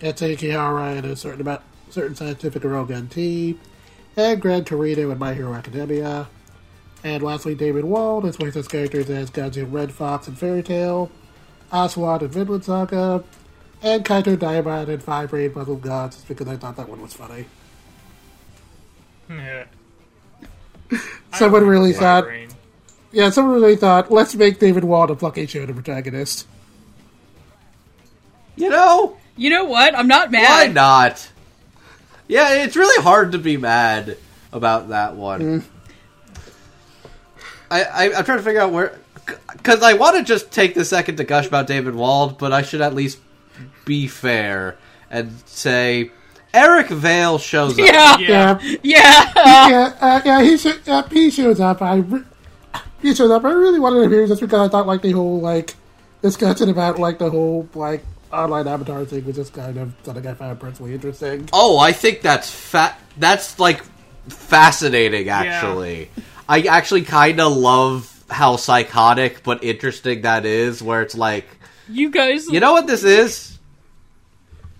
Etsy 0.00 0.38
Kihara 0.38 0.96
in 0.96 1.04
a 1.06 1.16
certain 1.16 1.40
about 1.40 1.64
certain 1.90 2.14
scientific 2.14 2.62
Railgun 2.62 3.10
T, 3.10 3.58
and 4.16 4.40
Gran 4.40 4.64
Torino 4.64 5.10
in 5.10 5.18
My 5.18 5.34
Hero 5.34 5.52
Academia. 5.54 6.28
And 7.02 7.22
lastly, 7.22 7.54
David 7.54 7.84
Wald 7.84 8.26
is 8.26 8.36
placed 8.36 8.56
as 8.56 8.68
characters 8.68 9.08
as 9.08 9.30
Guns 9.30 9.56
in 9.56 9.70
Red 9.72 9.92
Fox 9.92 10.28
and 10.28 10.38
Fairy 10.38 10.62
Tail, 10.62 11.10
Oswald 11.72 12.22
in 12.22 12.28
Vinland 12.28 12.64
Saga, 12.64 13.24
and 13.82 14.04
Kaito 14.04 14.38
Daimon 14.38 14.88
and 14.90 15.02
Phi 15.02 15.24
Brain 15.26 15.52
Muslim 15.54 15.80
Gods 15.80 16.16
just 16.16 16.28
because 16.28 16.46
I 16.46 16.56
thought 16.56 16.76
that 16.76 16.88
one 16.88 17.00
was 17.00 17.14
funny. 17.14 17.46
Yeah. 19.30 19.64
Someone 21.34 21.66
really 21.66 21.92
thought, 21.92 22.24
brain. 22.24 22.48
yeah, 23.12 23.30
someone 23.30 23.54
really 23.54 23.76
thought, 23.76 24.10
let's 24.10 24.34
make 24.34 24.58
David 24.58 24.82
Wald 24.82 25.10
a 25.10 25.14
plucky 25.14 25.46
show 25.46 25.64
the 25.64 25.72
protagonist. 25.72 26.48
You 28.56 28.68
know, 28.68 29.16
You 29.36 29.50
know 29.50 29.64
what? 29.64 29.96
I'm 29.96 30.08
not 30.08 30.30
mad. 30.32 30.48
why 30.48 30.72
not? 30.72 31.30
Yeah, 32.28 32.64
it's 32.64 32.74
really 32.76 33.00
hard 33.02 33.32
to 33.32 33.38
be 33.38 33.56
mad 33.56 34.18
about 34.52 34.88
that 34.88 35.14
one. 35.14 35.40
Mm. 35.60 35.64
I, 37.70 37.82
I 37.84 38.04
I'm 38.18 38.24
trying 38.24 38.38
to 38.38 38.44
figure 38.44 38.60
out 38.60 38.72
where, 38.72 38.98
because 39.52 39.82
I 39.82 39.92
want 39.94 40.16
to 40.16 40.24
just 40.24 40.50
take 40.50 40.74
the 40.74 40.84
second 40.84 41.16
to 41.16 41.24
gush 41.24 41.46
about 41.46 41.66
David 41.66 41.94
Wald, 41.94 42.38
but 42.38 42.52
I 42.52 42.62
should 42.62 42.80
at 42.80 42.94
least 42.94 43.18
be 43.84 44.06
fair 44.08 44.76
and 45.10 45.32
say 45.46 46.10
Eric 46.52 46.88
Vale 46.88 47.38
shows 47.38 47.78
up. 47.78 47.78
Yeah, 47.86 48.18
Yeah. 48.18 48.58
Yeah, 48.60 48.80
yeah. 48.82 49.68
yeah, 49.68 49.96
uh, 50.00 50.20
yeah. 50.24 50.42
He 50.42 50.56
sh- 50.56 50.88
uh, 50.88 51.02
he 51.08 51.30
shows 51.30 51.60
up. 51.60 51.80
I 51.82 51.96
re- 51.96 52.24
he 53.02 53.14
shows 53.14 53.30
up. 53.30 53.44
I 53.44 53.52
really 53.52 53.78
wanted 53.80 54.02
him 54.02 54.10
here 54.10 54.26
just 54.26 54.40
because 54.40 54.60
I 54.60 54.68
thought 54.70 54.86
like 54.86 55.02
the 55.02 55.12
whole 55.12 55.40
like 55.40 55.74
discussion 56.22 56.68
about 56.68 56.98
like 56.98 57.18
the 57.18 57.30
whole 57.30 57.68
like 57.74 58.04
online 58.32 58.68
avatar 58.68 59.04
thing 59.04 59.24
was 59.24 59.36
just 59.36 59.52
kind 59.52 59.76
of 59.78 59.92
something 60.02 60.26
I 60.26 60.34
found 60.34 60.58
personally 60.60 60.94
interesting. 60.94 61.48
Oh, 61.52 61.78
I 61.78 61.92
think 61.92 62.20
that's 62.20 62.50
fat. 62.50 62.98
That's 63.16 63.58
like 63.58 63.82
fascinating. 64.28 65.28
Actually, 65.28 66.10
I 66.50 66.62
actually 66.62 67.02
kind 67.02 67.40
of 67.40 67.56
love 67.56 68.24
how 68.28 68.56
psychotic 68.56 69.44
but 69.44 69.62
interesting 69.62 70.22
that 70.22 70.44
is. 70.44 70.82
Where 70.82 71.00
it's 71.00 71.14
like, 71.14 71.46
You 71.88 72.10
guys, 72.10 72.48
you 72.48 72.58
know 72.58 72.72
what 72.72 72.88
this 72.88 73.04
is? 73.04 73.56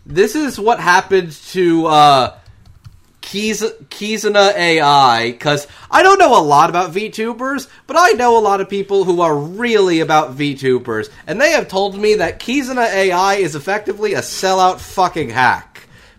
This 0.04 0.34
is 0.34 0.58
what 0.58 0.80
happened 0.80 1.30
to 1.52 1.86
uh, 1.86 2.38
Kiz- 3.20 3.72
Kizuna 3.88 4.52
AI. 4.52 5.30
Because 5.30 5.68
I 5.88 6.02
don't 6.02 6.18
know 6.18 6.36
a 6.36 6.42
lot 6.42 6.70
about 6.70 6.90
VTubers, 6.90 7.68
but 7.86 7.96
I 7.96 8.10
know 8.14 8.36
a 8.36 8.42
lot 8.42 8.60
of 8.60 8.68
people 8.68 9.04
who 9.04 9.20
are 9.20 9.36
really 9.36 10.00
about 10.00 10.36
VTubers, 10.36 11.08
and 11.28 11.40
they 11.40 11.52
have 11.52 11.68
told 11.68 11.96
me 11.96 12.16
that 12.16 12.40
Kizuna 12.40 12.92
AI 12.92 13.34
is 13.34 13.54
effectively 13.54 14.14
a 14.14 14.22
sellout 14.22 14.80
fucking 14.80 15.30
hack. 15.30 15.69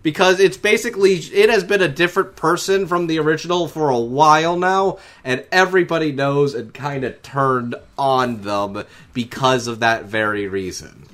Because 0.04 0.40
it's 0.40 0.58
basically 0.58 1.14
it 1.14 1.50
has 1.50 1.64
been 1.64 1.82
a 1.82 1.88
different 1.88 2.36
person 2.36 2.88
from 2.88 3.08
the 3.08 3.20
original 3.20 3.68
for 3.68 3.90
a 3.90 4.00
while 4.00 4.58
now, 4.58 4.98
and 5.24 5.46
everybody 5.52 6.12
knows 6.12 6.56
and 6.56 6.74
kind 6.74 7.04
of 7.04 7.22
turned 7.22 7.76
on 7.98 8.42
them 8.42 8.84
because 9.14 9.68
of 9.68 9.80
that 9.80 10.06
very 10.06 10.48
reason. 10.48 11.06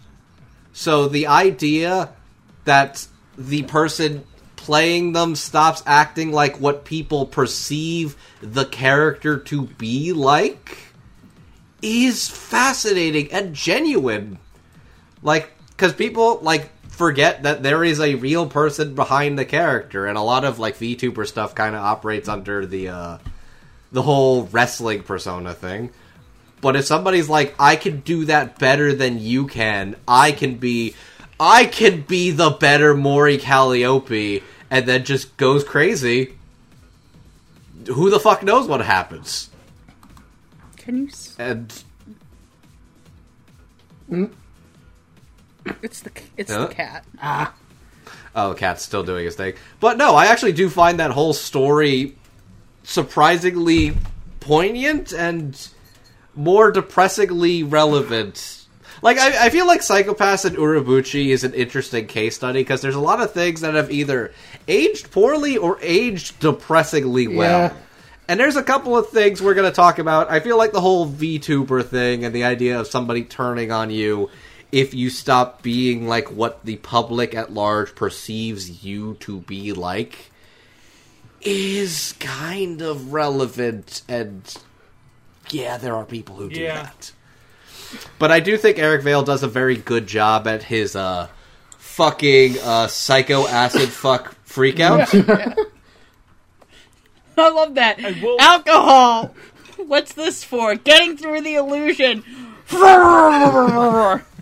So 0.72 1.08
the 1.08 1.28
idea 1.28 2.12
that 2.64 3.08
the 3.38 3.64
person 3.64 4.24
playing 4.56 5.14
them 5.14 5.36
stops 5.36 5.82
acting 5.86 6.32
like 6.32 6.60
what 6.60 6.86
people 6.86 7.26
perceive 7.26 8.16
the 8.42 8.66
character 8.66 9.38
to 9.38 9.64
be 9.64 10.12
like 10.14 10.78
is 11.82 12.28
fascinating 12.28 13.32
and 13.32 13.54
genuine. 13.54 14.38
Like, 15.24 15.52
because 15.70 15.94
people, 15.94 16.40
like, 16.42 16.70
forget 16.98 17.44
that 17.44 17.64
there 17.64 17.84
is 17.84 18.00
a 18.00 18.16
real 18.16 18.48
person 18.48 18.96
behind 18.96 19.38
the 19.40 19.46
character, 19.46 20.06
and 20.06 20.18
a 20.18 20.22
lot 20.22 20.44
of, 20.44 20.60
like, 20.60 20.76
VTuber 20.78 21.26
stuff 21.28 21.56
kind 21.56 21.76
of 21.76 21.82
operates 21.84 22.28
under 22.28 22.66
the, 22.66 22.90
uh, 22.90 23.18
the 23.92 24.02
whole 24.02 24.44
wrestling 24.52 25.04
persona 25.04 25.54
thing. 25.54 25.92
But 26.60 26.76
if 26.76 26.86
somebody's 26.86 27.30
like, 27.30 27.54
I 27.60 27.76
can 27.76 28.00
do 28.02 28.26
that 28.26 28.58
better 28.60 28.94
than 28.94 29.20
you 29.20 29.46
can, 29.48 29.96
I 30.08 30.32
can 30.32 30.56
be, 30.56 30.96
I 31.40 31.66
can 31.66 32.02
be 32.02 32.32
the 32.32 32.50
better 32.50 32.96
Mori 32.96 33.38
Calliope, 33.38 34.42
and 34.72 34.86
then 34.88 35.06
just 35.06 35.38
goes 35.38 35.64
crazy, 35.64 36.34
who 37.88 38.10
the 38.10 38.20
fuck 38.20 38.42
knows 38.44 38.68
what 38.68 38.82
happens? 38.82 39.50
can 40.78 40.98
you? 40.98 41.08
s- 41.08 41.36
And 41.38 41.84
It's 45.82 46.02
the 46.02 46.12
it's 46.36 46.52
Huh? 46.52 46.68
the 46.68 46.74
cat. 46.74 47.06
Ah. 47.22 47.54
oh, 48.36 48.54
Cat's 48.54 48.84
still 48.84 49.04
doing 49.04 49.26
his 49.26 49.36
thing. 49.36 49.54
But 49.80 49.98
no, 49.98 50.16
I 50.16 50.28
actually 50.28 50.54
do 50.54 50.70
find 50.70 51.00
that 51.00 51.12
whole 51.12 51.34
story 51.34 52.16
surprisingly 52.84 53.96
poignant 54.40 55.12
and 55.12 55.68
more 56.36 56.72
depressingly 56.72 57.64
relevant. 57.64 58.66
Like 59.02 59.18
I, 59.20 59.48
I 59.48 59.50
feel 59.50 59.68
like 59.68 59.84
Psycho-Pass 59.84 60.46
and 60.46 60.58
Urobuchi 60.58 61.28
is 61.28 61.44
an 61.44 61.54
interesting 61.54 62.08
case 62.08 62.36
study 62.36 62.62
because 62.62 62.82
there's 62.82 62.96
a 62.96 63.00
lot 63.00 63.22
of 63.22 63.32
things 63.32 63.62
that 63.62 63.74
have 63.76 63.92
either 63.92 64.34
aged 64.68 65.12
poorly 65.12 65.58
or 65.58 65.78
aged 65.82 66.40
depressingly 66.40 67.28
well. 67.28 67.60
Yeah. 67.60 67.74
And 68.30 68.40
there's 68.40 68.56
a 68.56 68.64
couple 68.64 68.98
of 68.98 69.10
things 69.10 69.42
we're 69.42 69.54
going 69.54 69.70
to 69.70 69.76
talk 69.76 70.00
about. 70.00 70.30
I 70.32 70.40
feel 70.40 70.58
like 70.58 70.72
the 70.74 70.82
whole 70.82 71.08
VTuber 71.08 71.86
thing 71.86 72.26
and 72.26 72.34
the 72.34 72.44
idea 72.44 72.80
of 72.80 72.88
somebody 72.88 73.24
turning 73.24 73.72
on 73.72 73.90
you 73.90 74.30
if 74.72 74.94
you 74.94 75.10
stop 75.10 75.62
being 75.62 76.08
like 76.08 76.30
what 76.32 76.66
the 76.66 76.76
public 76.78 77.34
at 77.34 77.54
large 77.54 77.96
perceives 77.96 78.84
you 78.84 79.16
to 79.22 79.40
be 79.42 79.72
like 79.74 80.32
is 81.42 82.14
kind 82.20 82.82
of 82.82 83.14
relevant 83.14 84.02
and 84.10 84.58
yeah, 85.50 85.78
there 85.78 85.96
are 85.96 86.04
people 86.06 86.36
who 86.36 86.50
do 86.50 86.60
Yeah. 86.60 86.84
that. 86.84 87.12
But 88.20 88.32
I 88.32 88.42
do 88.42 88.58
think 88.58 88.78
Eric 88.80 89.04
Vale 89.04 89.24
does 89.24 89.44
a 89.44 89.48
very 89.48 89.78
good 89.78 90.08
job 90.08 90.46
at 90.48 90.64
his 90.64 90.96
uh 90.96 91.28
fucking 91.78 92.58
uh 92.64 92.88
psycho 92.88 93.48
acid 93.48 93.88
fuck 93.90 94.36
freak 94.44 94.80
out. 94.82 95.14
I 97.38 97.50
love 97.50 97.76
that. 97.76 98.04
I 98.04 98.20
will- 98.22 98.42
Alcohol. 98.42 99.34
What's 99.78 100.14
this 100.14 100.44
for? 100.44 100.76
Getting 100.76 101.16
through 101.18 101.42
the 101.42 101.56
illusion. 101.56 102.24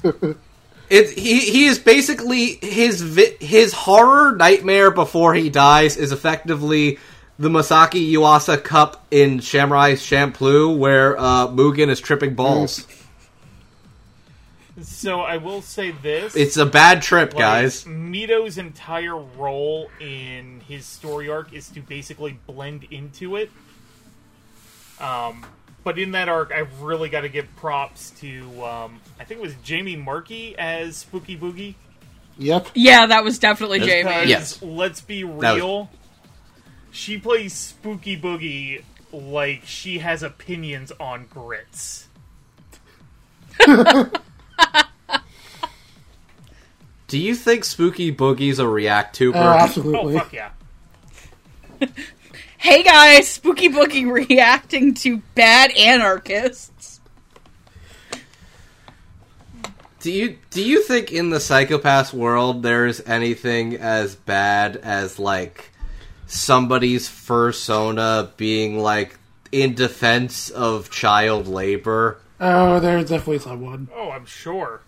It 0.87 1.17
he 1.17 1.39
he 1.39 1.65
is 1.65 1.79
basically 1.79 2.59
his 2.61 3.01
vi- 3.01 3.37
his 3.39 3.73
horror 3.73 4.35
nightmare 4.35 4.91
before 4.91 5.33
he 5.33 5.49
dies 5.49 5.97
is 5.97 6.11
effectively 6.11 6.99
the 7.39 7.49
Masaaki 7.49 8.11
Yuasa 8.13 8.63
Cup 8.63 9.05
in 9.11 9.41
Samurai 9.41 9.93
Champloo, 9.93 10.77
where 10.77 11.17
uh, 11.19 11.47
Mugen 11.47 11.89
is 11.89 11.99
tripping 11.99 12.35
balls. 12.35 12.87
So 14.81 15.21
I 15.21 15.37
will 15.37 15.61
say 15.61 15.91
this: 15.91 16.35
It's 16.35 16.57
a 16.57 16.65
bad 16.65 17.01
trip, 17.01 17.33
like, 17.33 17.39
guys. 17.39 17.85
Mito's 17.85 18.57
entire 18.57 19.15
role 19.15 19.89
in 20.01 20.59
his 20.67 20.85
story 20.85 21.29
arc 21.29 21.53
is 21.53 21.69
to 21.69 21.79
basically 21.81 22.37
blend 22.45 22.85
into 22.91 23.37
it. 23.37 23.51
Um, 24.99 25.45
but 25.85 25.97
in 25.97 26.11
that 26.11 26.27
arc, 26.27 26.51
I've 26.51 26.81
really 26.81 27.07
got 27.07 27.21
to 27.21 27.29
give 27.29 27.47
props 27.55 28.09
to 28.19 28.41
um, 28.65 28.99
I 29.17 29.23
think 29.23 29.39
it 29.39 29.43
was 29.43 29.55
Jamie 29.63 29.95
Marchi 29.95 30.57
as 30.57 30.97
Spooky 30.97 31.37
Boogie. 31.37 31.75
Yep. 32.37 32.67
yeah, 32.75 33.05
that 33.05 33.23
was 33.23 33.39
definitely 33.39 33.79
That's 33.79 33.89
Jamie. 33.91 34.09
Because 34.09 34.27
Yes. 34.29 34.61
let's 34.61 34.99
be 34.99 35.23
was- 35.23 35.55
real, 35.55 35.89
she 36.91 37.17
plays 37.17 37.53
Spooky 37.53 38.19
Boogie 38.19 38.83
like 39.13 39.61
she 39.65 39.99
has 39.99 40.21
opinions 40.23 40.91
on 40.99 41.27
grits. 41.27 42.09
Do 47.07 47.19
you 47.19 47.35
think 47.35 47.63
Spooky 47.63 48.11
Boogie's 48.13 48.59
a 48.59 48.67
react 48.67 49.15
tuber? 49.15 49.37
Oh, 49.37 49.41
Oh 49.43 49.45
absolutely. 49.53 50.17
fuck 50.17 50.33
yeah! 50.33 50.49
Hey 52.65 52.81
guys, 52.81 53.29
Spooky 53.29 53.69
Boogie 53.69 54.11
reacting 54.11 54.95
to 54.95 55.17
bad 55.35 55.69
anarchists. 55.77 56.99
Do 59.99 60.11
you 60.11 60.39
do 60.49 60.63
you 60.63 60.81
think 60.81 61.11
in 61.11 61.29
the 61.29 61.39
Psycho-Pass 61.39 62.11
world 62.11 62.63
there's 62.63 63.01
anything 63.01 63.75
as 63.75 64.15
bad 64.15 64.77
as 64.77 65.19
like 65.19 65.69
somebody's 66.25 67.07
persona 67.07 68.31
being 68.35 68.79
like 68.79 69.19
in 69.51 69.75
defense 69.75 70.49
of 70.49 70.89
child 70.89 71.45
labor? 71.45 72.17
Oh, 72.39 72.79
there's 72.79 73.09
definitely 73.09 73.37
someone. 73.37 73.89
Oh, 73.93 74.09
I'm 74.09 74.25
sure. 74.25 74.81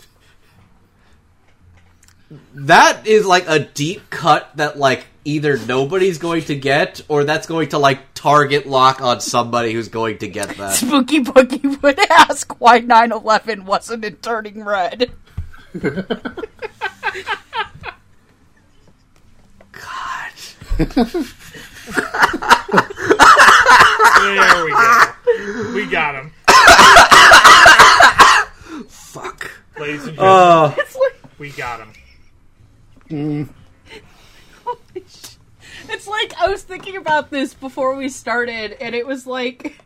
That 2.55 3.05
is 3.05 3.23
like 3.27 3.47
a 3.47 3.59
deep 3.59 4.09
cut 4.09 4.49
that 4.57 4.79
like 4.79 5.05
either 5.27 5.57
nobody's 5.57 6.17
going 6.17 6.43
to 6.45 6.55
get 6.55 7.01
or 7.09 7.25
that's 7.25 7.45
going 7.47 7.67
to 7.69 7.77
like 7.77 8.13
target 8.13 8.65
lock 8.65 9.01
on 9.01 9.19
somebody 9.19 9.73
who's 9.73 9.89
going 9.89 10.17
to 10.19 10.27
get 10.27 10.55
that. 10.57 10.73
Spooky 10.73 11.21
Boogie 11.21 11.81
would 11.81 11.99
ask 12.09 12.59
why 12.61 12.79
9/11 12.79 13.65
wasn't 13.65 14.05
in 14.05 14.15
turning 14.15 14.63
red. 14.63 15.11
God. 15.73 16.01
There 24.19 24.65
we 24.65 24.71
go. 24.71 25.73
We 25.73 25.85
got 25.87 26.15
him, 26.15 26.31
Fuck. 28.87 29.51
ladies 29.77 30.07
and 30.07 30.17
uh. 30.19 30.69
gentlemen. 30.69 30.85
Oh. 30.95 31.29
we 31.37 31.51
got 31.51 31.79
him. 31.81 31.93
Mm. 33.09 33.49
It's 35.89 36.07
like 36.07 36.33
I 36.39 36.47
was 36.47 36.63
thinking 36.63 36.97
about 36.97 37.29
this 37.29 37.53
before 37.53 37.95
we 37.95 38.09
started, 38.09 38.77
and 38.81 38.93
it 38.93 39.05
was 39.07 39.25
like, 39.25 39.77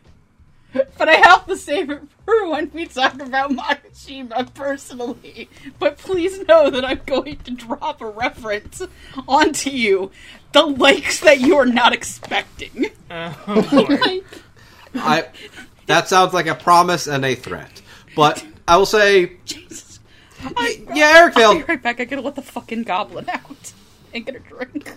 but 0.72 1.08
I 1.08 1.14
have 1.14 1.46
to 1.46 1.56
save 1.56 1.90
it 1.90 2.02
for 2.24 2.50
when 2.50 2.70
we 2.72 2.86
talk 2.86 3.14
about 3.14 3.50
Makishima 3.50 4.52
personally. 4.54 5.48
But 5.78 5.98
please 5.98 6.46
know 6.46 6.70
that 6.70 6.84
I'm 6.84 7.00
going 7.06 7.36
to 7.38 7.50
drop 7.52 8.00
a 8.00 8.06
reference 8.06 8.82
onto 9.28 9.70
you, 9.70 10.10
the 10.52 10.62
likes 10.62 11.20
that 11.20 11.40
you 11.40 11.56
are 11.56 11.66
not 11.66 11.92
expecting. 11.92 12.86
Oh, 13.10 13.68
boy. 13.70 13.96
Like, 13.96 14.24
I 14.94 15.28
that 15.86 16.08
sounds 16.08 16.32
like 16.32 16.46
a 16.46 16.54
promise 16.54 17.06
and 17.06 17.24
a 17.24 17.34
threat. 17.34 17.82
But 18.14 18.44
I 18.66 18.76
will 18.76 18.86
say, 18.86 19.36
Jesus. 19.44 20.00
yeah, 20.94 21.14
Eric 21.16 21.36
I'll 21.36 21.54
be 21.54 21.58
Vale. 21.58 21.66
right 21.68 21.82
back. 21.82 22.00
I 22.00 22.04
gotta 22.04 22.22
let 22.22 22.34
the 22.34 22.42
fucking 22.42 22.84
goblin 22.84 23.28
out 23.28 23.72
and 24.14 24.24
get 24.24 24.36
a 24.36 24.40
drink. 24.40 24.92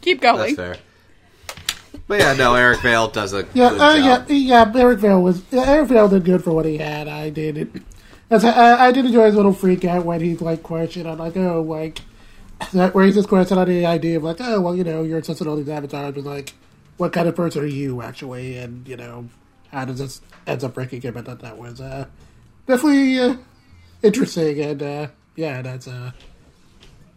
Keep 0.00 0.20
going. 0.20 0.38
That's 0.38 0.54
going. 0.54 0.74
fair. 0.74 0.76
But 2.06 2.20
yeah, 2.20 2.32
no, 2.34 2.54
Eric 2.54 2.80
Vale 2.80 3.08
does 3.08 3.32
a 3.32 3.46
Yeah, 3.54 3.70
good 3.70 3.80
uh, 3.80 3.94
yeah, 3.94 4.18
job. 4.18 4.26
yeah. 4.30 4.72
Eric 4.76 4.98
Vale 5.00 5.22
was 5.22 5.42
yeah, 5.50 5.64
Eric 5.66 5.88
Vale 5.88 6.08
did 6.08 6.24
good 6.24 6.42
for 6.42 6.52
what 6.52 6.64
he 6.66 6.78
had. 6.78 7.08
I 7.08 7.30
did 7.30 7.56
it. 7.58 7.68
I, 8.30 8.88
I 8.88 8.92
did 8.92 9.06
enjoy 9.06 9.26
his 9.26 9.34
little 9.34 9.52
freak 9.52 9.84
out 9.84 10.04
when 10.04 10.20
he's 10.20 10.40
like 10.40 10.62
questioned. 10.62 11.08
I'm 11.08 11.18
like, 11.18 11.36
oh, 11.36 11.62
like 11.62 12.00
that 12.72 12.94
raises 12.94 13.26
question 13.26 13.58
on 13.58 13.68
the 13.68 13.86
idea 13.86 14.16
of 14.18 14.24
like, 14.24 14.36
oh, 14.40 14.60
well, 14.60 14.76
you 14.76 14.84
know, 14.84 15.02
you're 15.02 15.22
such 15.22 15.40
all 15.42 15.56
these 15.56 15.68
avatars, 15.68 16.14
but 16.14 16.24
like, 16.24 16.52
what 16.96 17.12
kind 17.12 17.28
of 17.28 17.34
person 17.36 17.62
are 17.62 17.66
you 17.66 18.02
actually? 18.02 18.56
And 18.58 18.86
you 18.88 18.96
know, 18.96 19.28
how 19.72 19.84
does 19.84 19.98
this 19.98 20.20
ends 20.46 20.62
up 20.64 20.74
breaking 20.74 21.00
him? 21.02 21.16
And 21.16 21.26
that 21.26 21.40
that 21.40 21.58
was 21.58 21.80
uh, 21.80 22.06
definitely 22.66 23.18
uh, 23.18 23.36
interesting. 24.02 24.60
And 24.60 24.82
uh, 24.82 25.06
yeah, 25.36 25.62
that's 25.62 25.88
uh, 25.88 26.12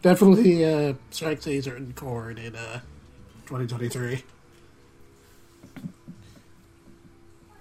definitely 0.04 0.64
uh, 0.64 0.94
strikes 1.10 1.48
a 1.48 1.60
certain 1.62 1.94
chord 1.94 2.38
in 2.38 2.56
uh, 2.56 2.82
2023. 3.48 4.24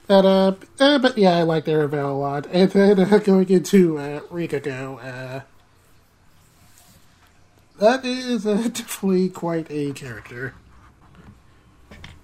But, 0.08 0.26
uh, 0.26 0.54
uh, 0.78 0.98
but 0.98 1.16
yeah, 1.16 1.38
I 1.38 1.42
like 1.42 1.66
Eric 1.66 1.92
Vale 1.92 2.10
a 2.10 2.12
lot. 2.12 2.46
And 2.52 2.70
then 2.70 3.00
uh, 3.00 3.18
going 3.18 3.48
into 3.48 3.96
uh, 3.96 4.20
Rikako, 4.22 5.02
uh, 5.02 5.40
that 7.78 8.04
is 8.04 8.46
uh, 8.46 8.56
definitely 8.72 9.30
quite 9.30 9.68
a 9.70 9.92
character. 9.92 10.54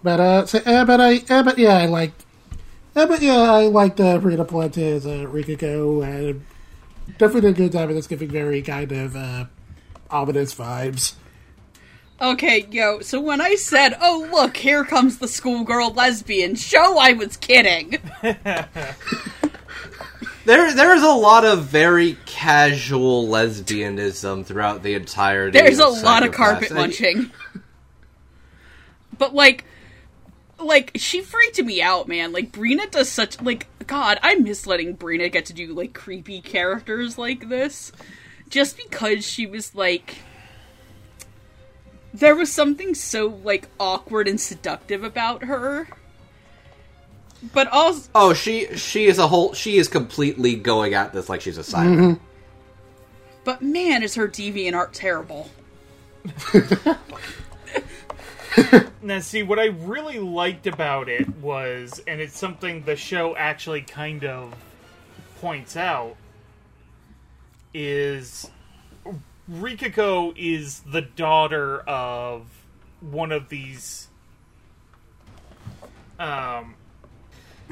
But 0.02 0.20
uh, 0.20 0.46
so, 0.46 0.58
uh 0.58 0.84
but 0.84 1.00
I, 1.00 1.22
uh, 1.30 1.42
but 1.42 1.58
yeah, 1.58 1.78
I 1.78 1.86
like, 1.86 2.12
uh, 2.94 3.06
but 3.06 3.22
yeah, 3.22 3.52
I 3.52 3.66
liked 3.66 4.00
uh, 4.00 4.20
Rita 4.20 4.44
Puente's 4.44 5.06
uh, 5.06 5.26
Rikako, 5.26 6.04
and 6.04 6.44
definitely 7.18 7.50
a 7.50 7.52
good 7.52 7.72
time. 7.72 7.88
and 7.88 7.98
It's 7.98 8.06
giving 8.06 8.28
very 8.28 8.62
kind 8.62 8.92
of 8.92 9.16
uh, 9.16 9.46
ominous 10.10 10.54
vibes. 10.54 11.14
Okay, 12.20 12.66
yo, 12.70 13.00
so 13.00 13.20
when 13.20 13.40
I 13.40 13.54
said, 13.54 13.96
oh, 14.00 14.28
look, 14.32 14.56
here 14.56 14.84
comes 14.84 15.18
the 15.18 15.28
schoolgirl 15.28 15.92
lesbian 15.92 16.56
show, 16.56 16.98
I 16.98 17.12
was 17.12 17.36
kidding. 17.36 17.98
There, 20.44 20.72
there 20.74 20.96
is 20.96 21.02
a 21.02 21.08
lot 21.10 21.44
of 21.44 21.64
very 21.64 22.16
casual 22.24 23.26
lesbianism 23.28 24.46
throughout 24.46 24.82
the 24.82 24.94
entirety. 24.94 25.58
There's 25.60 25.78
a 25.78 25.88
lot 25.88 26.24
of 26.24 26.32
carpet 26.32 26.70
And- 26.70 26.78
munching. 26.78 27.30
but, 29.18 29.34
like, 29.34 29.64
like, 30.58 30.92
she 30.94 31.20
freaked 31.20 31.62
me 31.62 31.82
out, 31.82 32.08
man. 32.08 32.32
Like, 32.32 32.50
Brina 32.50 32.90
does 32.90 33.10
such, 33.10 33.38
like, 33.42 33.66
God, 33.86 34.18
I 34.22 34.36
miss 34.36 34.66
letting 34.66 34.96
Brina 34.96 35.30
get 35.30 35.44
to 35.46 35.52
do, 35.52 35.74
like, 35.74 35.92
creepy 35.92 36.40
characters 36.40 37.18
like 37.18 37.50
this. 37.50 37.92
Just 38.48 38.76
because 38.76 39.26
she 39.26 39.46
was, 39.46 39.74
like, 39.74 40.18
there 42.12 42.34
was 42.34 42.52
something 42.52 42.94
so, 42.94 43.26
like, 43.42 43.68
awkward 43.78 44.26
and 44.28 44.40
seductive 44.40 45.04
about 45.04 45.44
her. 45.44 45.88
But 47.52 47.68
also, 47.68 48.10
Oh, 48.14 48.34
she 48.34 48.76
she 48.76 49.06
is 49.06 49.18
a 49.18 49.28
whole. 49.28 49.54
She 49.54 49.76
is 49.76 49.86
completely 49.86 50.56
going 50.56 50.94
at 50.94 51.12
this 51.12 51.28
like 51.28 51.40
she's 51.40 51.56
a 51.56 51.62
siren. 51.62 51.96
Mm-hmm. 51.96 52.24
But 53.44 53.62
man, 53.62 54.02
is 54.02 54.16
her 54.16 54.26
deviant 54.26 54.74
art 54.74 54.92
terrible. 54.92 55.48
Now, 59.00 59.20
see, 59.20 59.42
what 59.42 59.58
I 59.58 59.66
really 59.66 60.18
liked 60.18 60.66
about 60.66 61.08
it 61.08 61.28
was, 61.36 62.02
and 62.06 62.20
it's 62.20 62.36
something 62.36 62.82
the 62.82 62.96
show 62.96 63.36
actually 63.36 63.82
kind 63.82 64.24
of 64.24 64.54
points 65.40 65.76
out, 65.76 66.16
is 67.74 68.50
Rikako 69.50 70.34
is 70.36 70.80
the 70.80 71.02
daughter 71.02 71.80
of 71.80 72.46
one 73.00 73.32
of 73.32 73.48
these. 73.48 74.08
Um, 76.18 76.74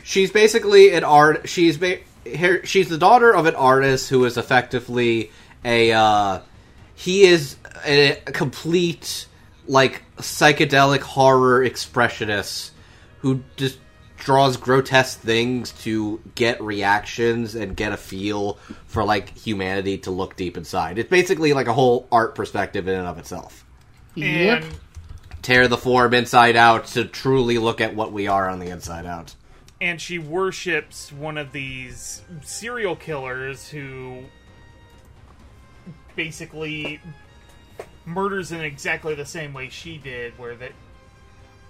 She's 0.03 0.31
basically 0.31 0.93
an 0.93 1.05
art. 1.05 1.49
She's 1.49 1.79
ba-. 1.79 2.01
She's 2.65 2.89
the 2.89 2.99
daughter 2.99 3.35
of 3.35 3.47
an 3.47 3.55
artist 3.55 4.09
who 4.09 4.25
is 4.25 4.37
effectively 4.37 5.31
a. 5.65 5.93
Uh, 5.93 6.41
he 6.95 7.25
is 7.25 7.57
a 7.85 8.21
complete 8.27 9.27
like 9.67 10.03
psychedelic 10.19 11.01
horror 11.01 11.61
expressionist 11.61 12.71
who 13.19 13.43
just 13.57 13.79
draws 14.17 14.57
grotesque 14.57 15.21
things 15.21 15.73
to 15.85 16.21
get 16.35 16.61
reactions 16.63 17.55
and 17.55 17.77
get 17.77 17.93
a 17.93 17.97
feel 17.97 18.59
for 18.87 19.05
like 19.05 19.37
humanity 19.37 19.99
to 19.99 20.11
look 20.11 20.37
deep 20.37 20.57
inside. 20.57 20.99
It's 20.99 21.11
basically 21.11 21.53
like 21.53 21.67
a 21.67 21.73
whole 21.73 22.09
art 22.11 22.35
perspective 22.35 22.89
in 22.89 22.95
and 22.95 23.07
of 23.07 23.19
itself. 23.19 23.65
Yep. 24.15 24.63
and 24.65 24.75
Tear 25.43 25.69
the 25.69 25.77
form 25.77 26.13
inside 26.15 26.57
out 26.57 26.87
to 26.89 27.05
truly 27.05 27.59
look 27.59 27.81
at 27.81 27.95
what 27.95 28.11
we 28.13 28.27
are 28.27 28.49
on 28.49 28.59
the 28.59 28.69
inside 28.71 29.07
out. 29.07 29.35
and 29.81 30.01
she 30.01 30.19
worships 30.19 31.13
one 31.13 31.37
of 31.39 31.53
these 31.53 32.23
serial 32.43 32.97
killers 32.97 33.69
who 33.69 34.25
basically 36.17 36.99
murders 38.07 38.53
in 38.53 38.61
exactly 38.61 39.15
the 39.15 39.27
same 39.27 39.53
way 39.53 39.69
she 39.69 39.99
did 39.99 40.37
where 40.39 40.55
that 40.57 40.73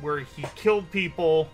where 0.01 0.21
he 0.21 0.45
killed 0.55 0.89
people 0.93 1.49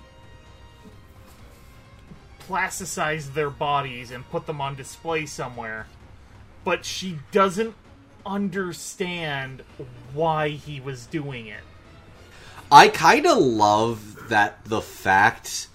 plasticized 2.49 3.35
their 3.35 3.51
bodies 3.51 4.11
and 4.11 4.29
put 4.31 4.47
them 4.47 4.61
on 4.61 4.75
display 4.75 5.27
somewhere. 5.27 5.87
But 6.65 6.85
she 6.85 7.19
doesn't 7.31 7.75
understand 8.25 9.63
why 10.13 10.51
he 10.51 10.81
was 10.81 11.07
doing 11.07 11.47
it. 11.47 11.63
I 12.71 12.89
kind 12.89 13.27
of 13.27 13.39
love 13.39 14.29
that 14.29 14.65
the 14.65 14.81
fact 14.81 15.69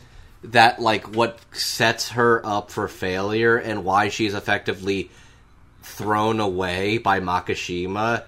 that 0.44 0.82
like 0.82 1.16
what 1.16 1.40
sets 1.52 2.10
her 2.10 2.46
up 2.46 2.72
for 2.72 2.88
failure 2.88 3.58
and 3.58 3.84
why 3.84 4.10
she's 4.10 4.34
effectively 4.34 5.12
thrown 5.82 6.40
away 6.40 6.98
by 6.98 7.20
Makishima 7.20 8.24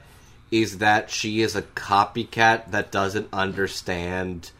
is 0.51 0.79
that 0.79 1.09
she 1.09 1.41
is 1.41 1.55
a 1.55 1.61
copycat 1.61 2.71
that 2.71 2.91
doesn't 2.91 3.29
understand 3.31 4.51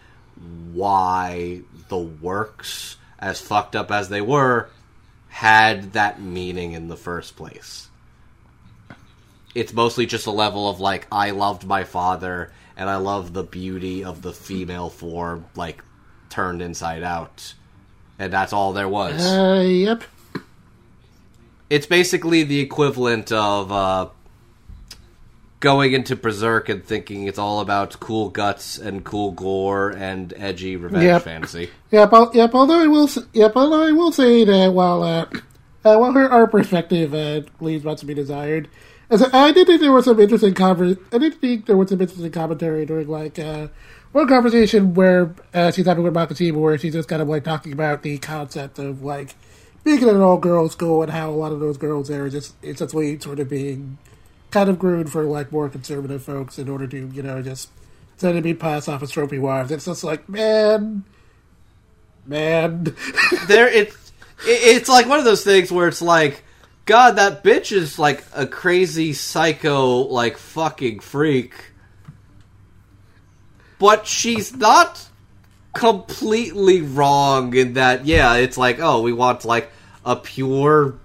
why 0.72 1.62
the 1.90 1.98
works 1.98 2.98
as 3.20 3.40
fucked 3.40 3.76
up 3.76 3.92
as 3.92 4.10
they 4.10 4.22
were 4.22 4.70
had 5.30 5.94
that 5.94 6.22
meaning 6.22 6.72
in 6.74 6.88
the 6.88 6.98
first 6.98 7.36
place. 7.36 7.90
It's 9.54 9.74
mostly 9.74 10.06
just 10.06 10.26
a 10.26 10.32
level 10.32 10.70
of 10.70 10.80
like 10.80 11.08
I 11.12 11.32
loved 11.32 11.66
my 11.66 11.84
father 11.84 12.52
and 12.76 12.90
I 12.90 12.98
love 12.98 13.34
the 13.34 13.44
beauty 13.44 14.04
of 14.04 14.22
the 14.22 14.34
female 14.34 14.90
form 14.90 15.46
like 15.56 15.84
turned 16.30 16.62
inside 16.62 17.04
out. 17.04 17.54
And 18.18 18.34
that's 18.34 18.54
all 18.54 18.74
there 18.74 18.90
was. 18.90 19.26
Uh, 19.26 19.64
yep. 19.66 20.04
it's 21.70 21.86
basically 21.86 22.44
the 22.44 22.60
equivalent 22.60 23.32
of 23.32 23.72
uh, 23.72 24.10
going 25.60 25.94
into 25.94 26.16
Berserk 26.16 26.70
and 26.70 26.84
thinking 26.84 27.28
it's 27.28 27.40
all 27.40 27.60
about 27.60 28.00
cool 28.00 28.30
guts 28.30 28.78
and 28.78 29.04
cool 29.04 29.32
gore 29.32 29.90
and 29.90 30.34
edgy 30.38 30.76
revenge 30.78 31.04
Yep. 31.04 31.22
fantasy. 31.24 31.70
Yep, 31.92 32.14
al- 32.14 32.32
yep. 32.34 32.52
Although 32.54 32.82
I 32.82 32.88
will, 32.88 33.10
yep. 33.34 33.54
Although 33.56 33.84
I 33.88 33.92
will 33.92 34.12
say 34.12 34.46
that 34.46 34.74
while, 34.74 35.04
uh, 35.04 35.26
uh, 35.84 35.98
while 35.98 36.12
her 36.14 36.30
art 36.30 36.52
perspective 36.52 37.14
uh, 37.14 37.42
leaves 37.60 37.84
much 37.84 38.00
to 38.00 38.06
be 38.06 38.14
desired, 38.14 38.70
as 39.10 39.22
I, 39.24 39.48
I 39.48 39.52
did 39.52 39.68
think 39.68 39.82
there 39.82 39.92
was 39.92 40.06
some 40.06 40.20
interesting 40.20 40.54
conver- 40.54 41.00
I 41.14 41.18
did 41.18 41.36
think 41.42 41.66
there 41.66 41.76
was 41.78 41.90
some 41.90 42.00
interesting 42.00 42.32
commentary 42.32 42.86
during 42.86 43.08
like 43.08 43.38
uh, 43.40 43.68
one 44.14 44.28
conversation 44.28 44.94
where 44.94 45.34
uh, 45.54 45.72
she's 45.72 45.86
having 45.86 46.04
with 46.04 46.14
Makashima, 46.14 46.54
where 46.58 46.78
she's 46.78 46.94
just 46.94 47.10
kind 47.10 47.22
of 47.22 47.28
like 47.28 47.44
talking 47.44 47.74
about 47.74 48.04
the 48.04 48.18
concept 48.20 48.80
of 48.80 49.04
like 49.04 49.36
being 49.84 50.02
in 50.02 50.10
an 50.10 50.22
all 50.22 50.38
girls 50.38 50.72
school 50.74 51.02
and 51.02 51.12
how 51.12 51.30
a 51.30 51.32
lot 51.32 51.52
of 51.52 51.60
those 51.60 51.78
girls 51.78 52.08
there 52.08 52.24
are 52.26 52.30
just 52.30 52.54
essentially 52.64 53.20
sort 53.20 53.40
of 53.40 53.50
being 53.50 53.98
kind 54.52 54.70
of 54.70 54.80
groomed 54.80 55.12
for 55.12 55.24
like 55.24 55.52
more 55.52 55.70
conservative 55.70 56.24
folks 56.24 56.58
in 56.58 56.70
order 56.70 56.88
to 56.88 57.08
you 57.14 57.22
know 57.24 57.42
just 57.42 57.70
send 58.18 58.38
of 58.38 58.44
be 58.44 58.54
passed 58.54 58.90
off 58.90 59.02
as 59.04 59.12
trophy 59.12 59.40
wives. 59.40 59.72
It's 59.72 59.86
just 59.86 60.04
like 60.04 60.28
man 60.30 61.04
man. 62.26 62.84
there 63.48 63.68
it's 63.68 63.96
it- 64.48 64.78
it's 64.78 64.90
like 64.90 65.08
one 65.08 65.20
of 65.20 65.26
those 65.26 65.44
things 65.44 65.72
where 65.72 65.88
it's 65.88 66.02
like 66.02 66.44
God, 66.86 67.18
that 67.18 67.44
bitch 67.44 67.72
is 67.72 68.00
like 68.00 68.24
a 68.34 68.48
crazy 68.48 69.14
psycho, 69.14 69.98
like 69.98 70.38
fucking 70.38 71.02
freak. 71.02 71.54
But 73.78 74.08
she's 74.08 74.56
not 74.56 75.08
completely 75.74 76.82
wrong 76.82 77.54
in 77.56 77.74
that, 77.74 78.06
yeah, 78.08 78.36
it's 78.38 78.58
like, 78.58 78.80
oh, 78.80 79.02
we 79.02 79.14
want 79.14 79.46
like 79.46 79.72
a 80.04 80.16
pure 80.16 80.96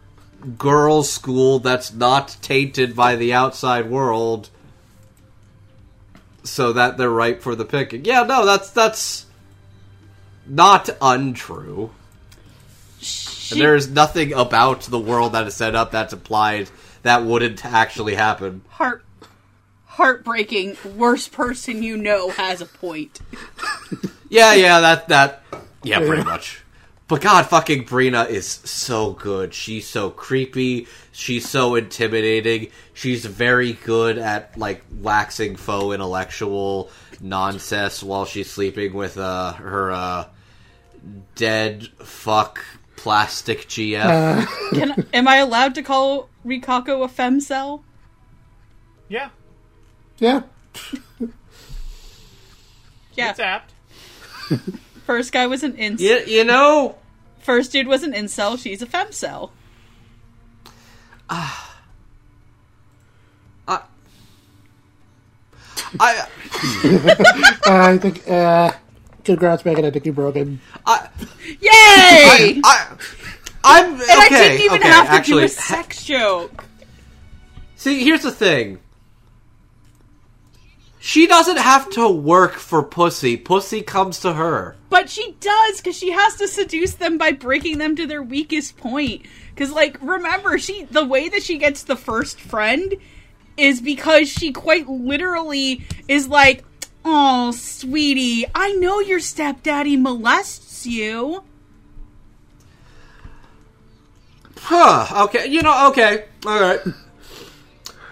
girls' 0.58 1.12
school 1.12 1.58
that's 1.58 1.92
not 1.92 2.36
tainted 2.42 2.94
by 2.94 3.16
the 3.16 3.32
outside 3.32 3.90
world 3.90 4.50
so 6.42 6.72
that 6.72 6.96
they're 6.98 7.10
ripe 7.10 7.42
for 7.42 7.54
the 7.54 7.64
picking. 7.64 8.04
Yeah, 8.04 8.24
no, 8.24 8.44
that's 8.44 8.70
that's 8.70 9.26
not 10.46 10.90
untrue. 11.00 11.90
She, 13.00 13.54
And 13.54 13.60
there's 13.60 13.88
nothing 13.88 14.32
about 14.32 14.82
the 14.82 14.98
world 14.98 15.32
that 15.32 15.46
is 15.46 15.54
set 15.54 15.74
up 15.74 15.90
that's 15.90 16.12
implied 16.12 16.70
that 17.02 17.24
wouldn't 17.24 17.64
actually 17.64 18.14
happen. 18.14 18.62
heart 18.68 19.04
heartbreaking. 19.86 20.76
Worst 20.96 21.32
person 21.32 21.82
you 21.82 21.96
know 21.96 22.30
has 22.30 22.60
a 22.60 22.66
point. 22.66 23.20
Yeah, 24.30 24.54
yeah, 24.54 24.80
that 24.80 25.08
that 25.08 25.42
yeah, 25.84 26.00
pretty 26.00 26.24
much. 26.24 26.63
But 27.06 27.20
God, 27.20 27.46
fucking 27.46 27.84
Brina 27.84 28.28
is 28.28 28.46
so 28.46 29.12
good. 29.12 29.52
She's 29.52 29.86
so 29.86 30.08
creepy. 30.08 30.88
She's 31.12 31.46
so 31.46 31.74
intimidating. 31.74 32.70
She's 32.94 33.26
very 33.26 33.74
good 33.74 34.16
at 34.16 34.56
like 34.56 34.82
waxing 35.00 35.56
faux 35.56 35.94
intellectual 35.94 36.90
nonsense 37.20 38.02
while 38.02 38.24
she's 38.24 38.50
sleeping 38.50 38.94
with 38.94 39.18
uh 39.18 39.52
her 39.52 39.92
uh 39.92 40.24
dead 41.34 41.86
fuck 41.98 42.64
plastic 42.96 43.68
GF. 43.68 44.46
Can 44.72 45.06
am 45.12 45.28
I 45.28 45.36
allowed 45.36 45.74
to 45.74 45.82
call 45.82 46.30
Rikako 46.44 47.04
a 47.04 47.08
femcel? 47.08 47.82
Yeah, 49.08 49.28
Yeah. 50.18 50.42
Yeah. 53.14 53.30
it's 53.30 53.40
apt. 53.40 53.72
First 55.04 55.32
guy 55.32 55.46
was 55.46 55.62
an 55.62 55.74
incel. 55.74 56.00
you, 56.00 56.18
you 56.26 56.44
know, 56.44 56.96
First 57.44 57.72
dude 57.72 57.86
was 57.86 58.02
an 58.02 58.14
incel. 58.14 58.58
She's 58.58 58.80
a 58.80 58.86
femcel. 58.86 59.50
Ah. 61.28 61.78
Ah. 63.68 63.86
I 66.00 66.16
uh, 66.16 67.14
I 67.66 67.98
think, 67.98 68.26
uh, 68.28 68.72
congrats, 69.24 69.64
Megan. 69.66 69.84
I 69.84 69.90
think 69.90 70.06
you 70.06 70.14
broke 70.14 70.36
him. 70.36 70.58
I 70.86 71.08
Yay! 71.60 72.62
I 72.64 72.96
I'm 73.62 73.94
okay. 73.94 74.06
I 74.08 74.28
didn't 74.30 74.60
even 74.62 74.80
okay, 74.80 74.88
have 74.88 75.06
to 75.08 75.12
actually, 75.12 75.42
do 75.42 75.46
a 75.46 75.48
sex 75.48 76.02
joke. 76.04 76.64
See, 77.76 78.02
here's 78.02 78.22
the 78.22 78.32
thing. 78.32 78.78
She 81.06 81.26
doesn't 81.26 81.58
have 81.58 81.90
to 81.90 82.08
work 82.08 82.54
for 82.54 82.82
pussy. 82.82 83.36
Pussy 83.36 83.82
comes 83.82 84.20
to 84.20 84.32
her. 84.32 84.74
But 84.88 85.10
she 85.10 85.36
does, 85.38 85.76
because 85.76 85.98
she 85.98 86.12
has 86.12 86.36
to 86.36 86.48
seduce 86.48 86.94
them 86.94 87.18
by 87.18 87.32
breaking 87.32 87.76
them 87.76 87.94
to 87.96 88.06
their 88.06 88.22
weakest 88.22 88.78
point. 88.78 89.20
Because, 89.54 89.70
like, 89.70 89.98
remember, 90.00 90.58
she 90.58 90.84
the 90.84 91.04
way 91.04 91.28
that 91.28 91.42
she 91.42 91.58
gets 91.58 91.82
the 91.82 91.94
first 91.94 92.40
friend 92.40 92.94
is 93.58 93.82
because 93.82 94.30
she 94.30 94.50
quite 94.50 94.88
literally 94.88 95.84
is 96.08 96.26
like, 96.26 96.64
"Oh, 97.04 97.50
sweetie, 97.50 98.46
I 98.54 98.72
know 98.72 99.00
your 99.00 99.20
stepdaddy 99.20 99.98
molests 99.98 100.86
you." 100.86 101.44
Huh. 104.58 105.24
Okay. 105.24 105.48
You 105.48 105.60
know. 105.60 105.88
Okay. 105.88 106.24
All 106.46 106.58
right. 106.58 106.80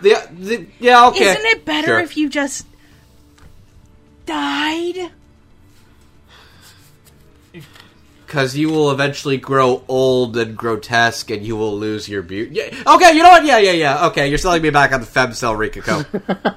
The, 0.03 0.29
the 0.31 0.67
yeah. 0.79 1.07
Okay. 1.09 1.31
Isn't 1.31 1.47
it 1.47 1.65
better 1.65 1.87
Sure. 1.87 2.01
if 2.01 2.19
you 2.19 2.29
just 2.29 2.67
died? 4.27 5.11
Because 8.27 8.57
you 8.57 8.71
will 8.71 8.91
eventually 8.91 9.37
grow 9.37 9.85
old 9.89 10.37
and 10.39 10.57
grotesque, 10.57 11.31
and 11.31 11.45
you 11.45 11.55
will 11.57 11.77
lose 11.79 12.09
your 12.09 12.23
beauty. 12.23 12.55
Yeah. 12.55 12.95
Okay. 12.95 13.13
You 13.15 13.23
know 13.23 13.29
what? 13.29 13.45
Yeah. 13.45 13.59
Yeah. 13.59 13.73
Yeah. 13.73 14.07
Okay. 14.07 14.29
You're 14.29 14.39
selling 14.39 14.63
me 14.63 14.71
back 14.71 14.93
on 14.93 15.01
the 15.01 15.07
femcel 15.07 15.55
Rikako. 15.55 16.57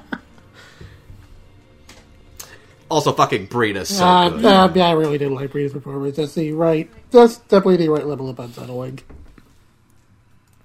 also, 2.90 3.12
fucking 3.12 3.46
Brina's 3.46 3.88
so 3.90 4.04
Uh, 4.06 4.28
good. 4.30 4.44
uh, 4.44 4.72
yeah, 4.74 4.88
I 4.88 4.92
really 4.92 5.18
didn't 5.18 5.34
like 5.34 5.50
Bree's 5.52 5.72
performance. 5.72 6.16
That's 6.16 6.34
the 6.34 6.52
right, 6.52 6.88
that's 7.10 7.36
definitely 7.38 7.76
the 7.78 7.88
right 7.90 8.06
level 8.06 8.30
of 8.30 8.38
unsettling. 8.38 9.00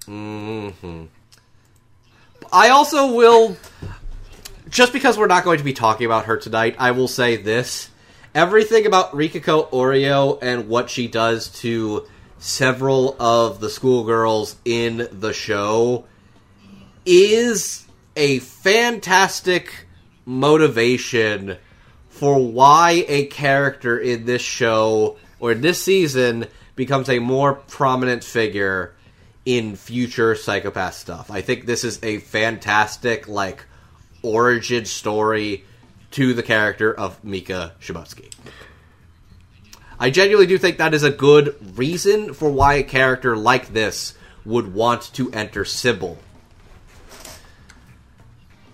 Mm 0.06 0.72
hmm. 0.72 1.04
I 2.52 2.68
also 2.70 3.12
will. 3.12 3.56
Just 4.72 4.94
because 4.94 5.18
we're 5.18 5.26
not 5.26 5.44
going 5.44 5.58
to 5.58 5.64
be 5.64 5.74
talking 5.74 6.06
about 6.06 6.24
her 6.24 6.38
tonight, 6.38 6.76
I 6.78 6.92
will 6.92 7.06
say 7.06 7.36
this. 7.36 7.90
Everything 8.34 8.86
about 8.86 9.12
Rikako 9.12 9.68
Oryo 9.70 10.38
and 10.40 10.66
what 10.66 10.88
she 10.88 11.08
does 11.08 11.48
to 11.60 12.08
several 12.38 13.14
of 13.20 13.60
the 13.60 13.68
schoolgirls 13.68 14.56
in 14.64 15.06
the 15.12 15.34
show 15.34 16.06
is 17.04 17.84
a 18.16 18.38
fantastic 18.38 19.88
motivation 20.24 21.58
for 22.08 22.42
why 22.42 23.04
a 23.08 23.26
character 23.26 23.98
in 23.98 24.24
this 24.24 24.40
show 24.40 25.18
or 25.38 25.52
in 25.52 25.60
this 25.60 25.82
season 25.82 26.46
becomes 26.76 27.10
a 27.10 27.18
more 27.18 27.56
prominent 27.56 28.24
figure 28.24 28.94
in 29.44 29.76
future 29.76 30.34
Psycho-Pass 30.34 30.96
stuff. 30.96 31.30
I 31.30 31.42
think 31.42 31.66
this 31.66 31.84
is 31.84 32.02
a 32.02 32.20
fantastic 32.20 33.28
like 33.28 33.66
origin 34.22 34.84
story 34.84 35.64
to 36.12 36.34
the 36.34 36.42
character 36.42 36.92
of 36.92 37.22
Mika 37.24 37.72
Shimotsuki. 37.80 38.32
I 39.98 40.10
genuinely 40.10 40.46
do 40.46 40.58
think 40.58 40.78
that 40.78 40.94
is 40.94 41.04
a 41.04 41.10
good 41.10 41.56
reason 41.78 42.34
for 42.34 42.50
why 42.50 42.74
a 42.74 42.82
character 42.82 43.36
like 43.36 43.72
this 43.72 44.14
would 44.44 44.74
want 44.74 45.02
to 45.14 45.30
enter 45.32 45.64
Sibyl. 45.64 46.18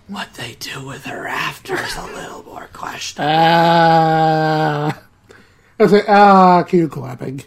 What 0.07 0.33
they 0.33 0.55
do 0.59 0.87
with 0.87 1.05
her 1.05 1.27
after 1.27 1.75
is 1.75 1.95
a 1.95 2.05
little 2.07 2.41
more 2.43 2.67
questionable. 2.73 3.31
Ah, 3.31 5.03
I 5.79 5.85
say, 5.85 6.03
ah, 6.07 6.63
cue 6.63 6.87
clapping. 6.87 7.43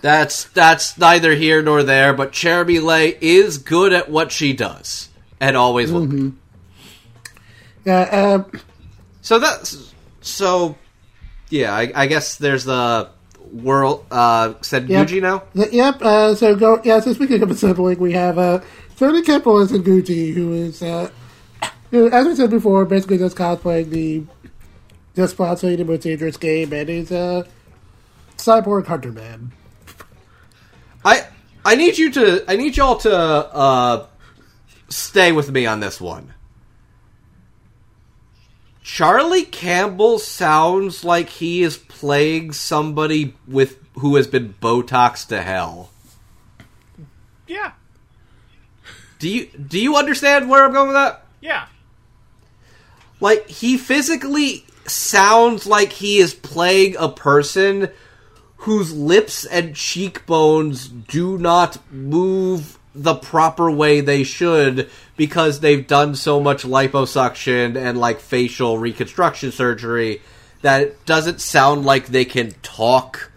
That's 0.00 0.44
that's 0.44 0.98
neither 0.98 1.34
here 1.34 1.62
nor 1.62 1.82
there, 1.82 2.12
but 2.12 2.32
Cherami 2.32 2.82
Leigh 2.82 3.16
is 3.20 3.58
good 3.58 3.92
at 3.92 4.10
what 4.10 4.32
she 4.32 4.52
does, 4.52 5.08
and 5.44 5.56
always 5.58 5.92
will 5.92 6.06
be. 6.06 6.32
Yeah, 7.84 8.00
uh, 8.00 8.58
So 9.20 9.38
that's 9.38 9.92
so. 10.22 10.76
Yeah, 11.50 11.74
I, 11.74 11.92
I 11.94 12.06
guess 12.06 12.36
there's 12.36 12.64
the 12.64 13.10
world. 13.52 14.06
Uh, 14.10 14.54
said 14.62 14.88
Yep. 14.88 15.06
Yuji 15.06 15.20
now. 15.20 15.42
yep. 15.54 16.00
Uh, 16.00 16.34
so 16.34 16.56
go. 16.56 16.80
Yeah. 16.82 17.00
So 17.00 17.12
speaking 17.12 17.42
of 17.42 17.50
assembling, 17.50 17.98
we 17.98 18.12
have 18.12 18.38
uh, 18.38 18.60
Tony 18.96 19.20
Kemple 19.20 19.62
as 19.62 19.70
Gucci, 19.72 20.32
who 20.32 20.54
is, 20.54 20.82
uh, 20.82 21.10
who, 21.90 22.10
as 22.10 22.26
we 22.26 22.34
said 22.34 22.48
before, 22.50 22.86
basically 22.86 23.18
just 23.18 23.36
cosplaying 23.36 23.90
the 23.90 24.24
just 25.14 25.36
sponsoring 25.36 25.76
the 25.76 25.84
most 25.84 26.02
dangerous 26.02 26.38
game, 26.38 26.72
and 26.72 26.88
is 26.88 27.10
a 27.12 27.46
cyborg 28.38 28.86
hunter 28.86 29.12
man. 29.12 29.52
I 31.04 31.26
I 31.66 31.74
need 31.74 31.98
you 31.98 32.10
to 32.12 32.44
I 32.48 32.56
need 32.56 32.78
y'all 32.78 32.96
to 32.96 33.14
uh, 33.14 34.06
stay 34.94 35.32
with 35.32 35.50
me 35.50 35.66
on 35.66 35.80
this 35.80 36.00
one. 36.00 36.34
Charlie 38.82 39.44
Campbell 39.44 40.18
sounds 40.18 41.04
like 41.04 41.28
he 41.30 41.62
is 41.62 41.76
playing 41.78 42.52
somebody 42.52 43.34
with 43.48 43.78
who 43.94 44.16
has 44.16 44.26
been 44.26 44.54
Botox 44.60 45.26
to 45.28 45.42
hell. 45.42 45.90
Yeah, 47.46 47.72
Do 49.18 49.28
you 49.28 49.46
do 49.46 49.78
you 49.80 49.96
understand 49.96 50.48
where 50.48 50.64
I'm 50.64 50.72
going 50.72 50.88
with 50.88 50.96
that? 50.96 51.24
yeah. 51.40 51.66
Like 53.20 53.48
he 53.48 53.76
physically 53.78 54.64
sounds 54.86 55.66
like 55.66 55.92
he 55.92 56.18
is 56.18 56.34
playing 56.34 56.96
a 56.98 57.08
person 57.08 57.88
whose 58.58 58.92
lips 58.94 59.44
and 59.46 59.74
cheekbones 59.74 60.88
do 60.88 61.38
not 61.38 61.78
move 61.92 62.78
the 62.94 63.14
proper 63.14 63.70
way 63.70 64.00
they 64.00 64.22
should 64.22 64.88
because 65.16 65.60
they've 65.60 65.86
done 65.86 66.14
so 66.14 66.40
much 66.40 66.62
liposuction 66.64 67.76
and 67.76 67.98
like 67.98 68.20
facial 68.20 68.78
reconstruction 68.78 69.50
surgery 69.50 70.22
that 70.62 70.82
it 70.82 71.04
doesn't 71.06 71.40
sound 71.40 71.84
like 71.84 72.06
they 72.06 72.24
can 72.24 72.52
talk 72.62 73.30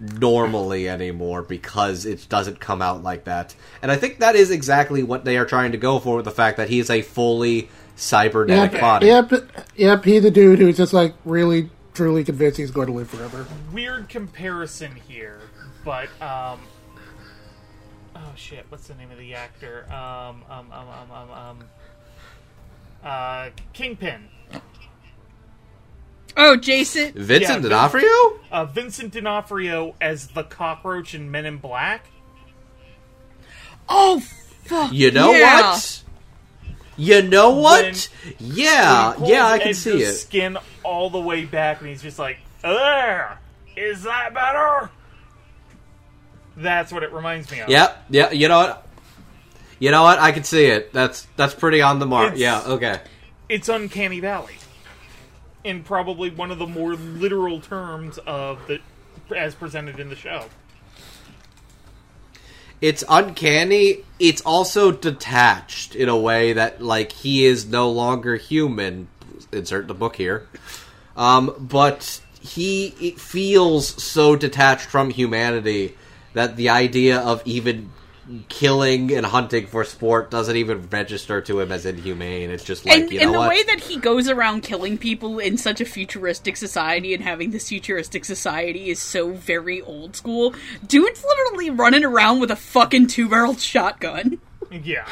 normally 0.00 0.88
anymore 0.88 1.42
because 1.42 2.06
it 2.06 2.26
doesn't 2.28 2.60
come 2.60 2.80
out 2.82 3.02
like 3.02 3.24
that. 3.24 3.54
And 3.82 3.90
I 3.90 3.96
think 3.96 4.18
that 4.20 4.36
is 4.36 4.50
exactly 4.50 5.02
what 5.02 5.24
they 5.24 5.36
are 5.38 5.44
trying 5.46 5.72
to 5.72 5.78
go 5.78 5.98
for 5.98 6.16
with 6.16 6.24
the 6.24 6.30
fact 6.30 6.56
that 6.58 6.68
he 6.68 6.78
is 6.78 6.88
a 6.90 7.02
fully 7.02 7.68
cybernetic 7.96 8.72
Yep. 8.72 8.80
body. 8.80 9.06
Yep. 9.06 9.32
Yep. 9.76 10.04
He's 10.04 10.22
the 10.22 10.30
dude 10.30 10.58
who's 10.60 10.76
just 10.76 10.92
like 10.92 11.14
really, 11.24 11.70
truly 11.94 12.22
convinced 12.22 12.58
he's 12.58 12.70
going 12.70 12.86
to 12.86 12.92
live 12.92 13.10
forever. 13.10 13.44
Weird 13.72 14.08
comparison 14.08 14.94
here, 15.08 15.40
but 15.84 16.08
um, 16.22 16.60
oh 18.28 18.32
shit, 18.36 18.66
what's 18.68 18.88
the 18.88 18.94
name 18.94 19.10
of 19.10 19.18
the 19.18 19.34
actor? 19.34 19.86
Um, 19.90 20.42
um, 20.50 20.72
um, 20.72 20.88
um, 20.88 21.10
um, 21.10 21.30
um 21.30 21.58
uh, 23.02 23.50
Kingpin. 23.72 24.28
Oh, 26.36 26.56
Jason. 26.56 27.12
Vincent 27.14 27.62
Yeah, 27.62 27.68
D'Onofrio? 27.68 28.40
Uh, 28.50 28.64
Vincent 28.64 29.12
D'Onofrio 29.12 29.94
as 30.00 30.28
the 30.28 30.44
cockroach 30.44 31.14
in 31.14 31.30
Men 31.30 31.46
in 31.46 31.58
Black. 31.58 32.06
Oh, 33.88 34.20
fuck. 34.64 34.92
You 34.92 35.10
know 35.10 35.32
yeah. 35.32 35.72
what? 35.72 36.02
You 36.96 37.22
know 37.22 37.50
what? 37.50 37.84
When- 37.84 38.36
yeah, 38.38 39.12
He 39.12 39.18
pulls 39.18 39.30
yeah, 39.30 39.46
I 39.46 39.58
can 39.58 39.74
see 39.74 40.02
it. 40.02 40.12
Skin 40.14 40.58
all 40.82 41.10
the 41.10 41.20
way 41.20 41.44
back, 41.44 41.80
and 41.80 41.88
he's 41.88 42.02
just 42.02 42.18
like, 42.18 42.38
"There, 42.60 43.38
is 43.76 44.02
that 44.02 44.34
better?" 44.34 44.90
That's 46.58 46.92
what 46.92 47.02
it 47.02 47.12
reminds 47.12 47.50
me 47.50 47.60
of. 47.60 47.68
Yep, 47.68 48.04
yeah. 48.10 48.30
You 48.32 48.48
know 48.48 48.58
what? 48.58 48.86
You 49.78 49.90
know 49.90 50.02
what? 50.02 50.18
I 50.18 50.32
can 50.32 50.44
see 50.44 50.66
it. 50.66 50.92
That's 50.92 51.26
that's 51.36 51.54
pretty 51.54 51.80
on 51.80 51.98
the 52.00 52.06
mark. 52.06 52.34
It's- 52.34 52.40
Yeah. 52.40 52.62
Okay. 52.74 53.00
it's 53.48 53.68
uncanny 53.68 54.20
valley 54.20 54.56
in 55.64 55.82
probably 55.82 56.30
one 56.30 56.50
of 56.50 56.58
the 56.58 56.66
more 56.66 56.94
literal 56.94 57.60
terms 57.60 58.18
of 58.26 58.58
the 58.66 58.80
as 59.36 59.54
presented 59.54 59.98
in 60.00 60.08
the 60.08 60.16
show 60.16 60.44
It's 62.80 63.02
uncanny. 63.08 63.98
It's 64.18 64.40
also 64.42 64.92
detached 64.92 65.94
in 65.96 66.08
a 66.08 66.16
way 66.16 66.52
that 66.52 66.80
like 66.82 67.12
he 67.12 67.44
is 67.44 67.66
no 67.66 67.90
longer 67.90 68.36
human. 68.36 69.08
Insert 69.52 69.88
the 69.88 69.94
book 69.94 70.16
here. 70.16 70.46
Um, 71.16 71.54
but 71.58 72.20
he 72.40 72.94
it 73.00 73.18
feels 73.20 74.00
so 74.02 74.36
detached 74.36 74.86
from 74.86 75.10
humanity 75.10 75.96
that 76.38 76.56
the 76.56 76.68
idea 76.70 77.18
of 77.18 77.42
even 77.44 77.90
killing 78.48 79.12
and 79.12 79.24
hunting 79.24 79.66
for 79.66 79.84
sport 79.84 80.30
doesn't 80.30 80.56
even 80.56 80.86
register 80.90 81.40
to 81.40 81.60
him 81.60 81.72
as 81.72 81.86
inhumane. 81.86 82.50
It's 82.50 82.64
just 82.64 82.84
like 82.84 82.94
and 82.94 83.10
you 83.10 83.20
and 83.20 83.28
know 83.28 83.32
the 83.32 83.38
what? 83.38 83.48
way 83.48 83.62
that 83.64 83.80
he 83.80 83.98
goes 83.98 84.28
around 84.28 84.62
killing 84.62 84.98
people 84.98 85.38
in 85.38 85.56
such 85.56 85.80
a 85.80 85.84
futuristic 85.84 86.56
society 86.56 87.14
and 87.14 87.22
having 87.22 87.50
this 87.50 87.68
futuristic 87.68 88.24
society 88.24 88.90
is 88.90 88.98
so 88.98 89.32
very 89.32 89.80
old 89.82 90.14
school. 90.14 90.54
Dude's 90.86 91.24
literally 91.24 91.70
running 91.70 92.04
around 92.04 92.40
with 92.40 92.50
a 92.50 92.56
fucking 92.56 93.06
two 93.06 93.28
barreled 93.28 93.60
shotgun. 93.60 94.40
yeah 94.70 95.06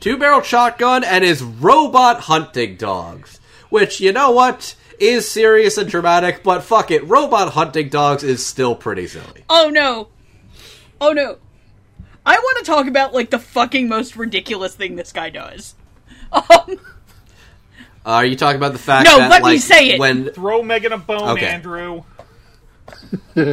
two 0.00 0.16
barrel 0.16 0.42
shotgun 0.42 1.04
and 1.04 1.24
his 1.24 1.42
robot 1.42 2.20
hunting 2.20 2.76
dogs. 2.76 3.40
Which, 3.70 4.00
you 4.00 4.12
know 4.12 4.30
what, 4.30 4.74
is 4.98 5.30
serious 5.30 5.76
and 5.76 5.90
dramatic, 5.90 6.42
but 6.42 6.62
fuck 6.62 6.90
it, 6.90 7.06
robot 7.06 7.52
hunting 7.52 7.88
dogs 7.90 8.24
is 8.24 8.44
still 8.44 8.74
pretty 8.74 9.06
silly. 9.06 9.44
Oh 9.50 9.68
no. 9.70 10.08
Oh 11.00 11.12
no. 11.12 11.38
I 12.26 12.38
want 12.38 12.58
to 12.58 12.64
talk 12.64 12.86
about 12.86 13.14
like 13.14 13.30
the 13.30 13.38
fucking 13.38 13.88
most 13.88 14.16
ridiculous 14.16 14.74
thing 14.74 14.96
this 14.96 15.12
guy 15.12 15.30
does. 15.30 15.74
Um, 16.32 16.78
are 18.04 18.24
you 18.24 18.36
talking 18.36 18.56
about 18.56 18.72
the 18.72 18.78
fact 18.78 19.06
No, 19.06 19.16
that, 19.18 19.30
let 19.30 19.42
me 19.42 19.52
like, 19.52 19.60
say 19.60 19.90
it. 19.90 19.98
when 20.00 20.30
throw 20.30 20.62
megan 20.62 20.92
a 20.92 20.98
bone 20.98 21.30
Okay. 21.30 21.46
andrew 21.46 22.02
all 23.36 23.44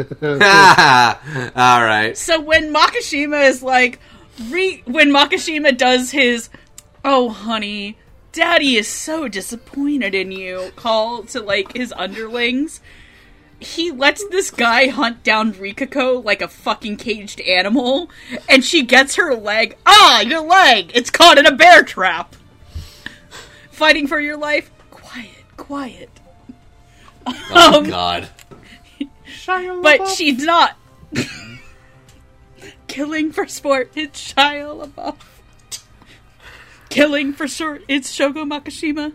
right, 1.83 2.13
so 2.17 2.39
when 2.41 2.73
Makashima 2.73 3.47
is 3.47 3.61
like 3.61 3.99
re- 4.49 4.81
when 4.85 5.09
Makashima 5.11 5.77
does 5.77 6.11
his 6.11 6.49
oh 7.03 7.29
honey, 7.29 7.97
daddy 8.31 8.75
is 8.77 8.87
so 8.87 9.27
disappointed 9.27 10.15
in 10.15 10.31
you 10.31 10.71
call 10.75 11.23
to 11.23 11.41
like 11.41 11.75
his 11.75 11.93
underlings, 11.97 12.81
he 13.59 13.91
lets 13.91 14.25
this 14.27 14.51
guy 14.51 14.87
hunt 14.87 15.23
down 15.23 15.53
Rikako 15.53 16.23
like 16.23 16.41
a 16.41 16.47
fucking 16.47 16.97
caged 16.97 17.39
animal, 17.41 18.09
and 18.49 18.63
she 18.63 18.83
gets 18.83 19.15
her 19.15 19.33
leg. 19.35 19.77
Ah, 19.85 20.21
your 20.21 20.41
leg! 20.41 20.91
It's 20.93 21.09
caught 21.09 21.37
in 21.37 21.45
a 21.45 21.51
bear 21.55 21.83
trap. 21.83 22.35
Fighting 23.71 24.07
for 24.07 24.19
your 24.19 24.37
life? 24.37 24.71
Quiet, 24.91 25.45
quiet. 25.57 26.09
oh 27.27 27.77
Um, 27.79 27.89
god, 27.89 28.29
But 29.81 30.07
she's 30.09 30.43
not. 30.43 30.77
Killing 32.87 33.31
for 33.31 33.47
sport, 33.47 33.91
it's 33.95 34.33
Shia 34.33 34.87
LaBeouf. 34.87 35.15
Killing 36.89 37.33
for 37.33 37.47
short, 37.47 37.83
it's 37.87 38.15
Shogo 38.17 38.45
Makishima. 38.47 39.11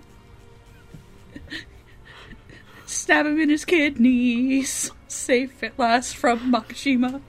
Stab 2.90 3.24
him 3.24 3.40
in 3.40 3.50
his 3.50 3.64
kidneys. 3.64 4.90
Safe 5.06 5.62
at 5.62 5.78
last 5.78 6.16
from 6.16 6.52
Makashima. 6.52 7.20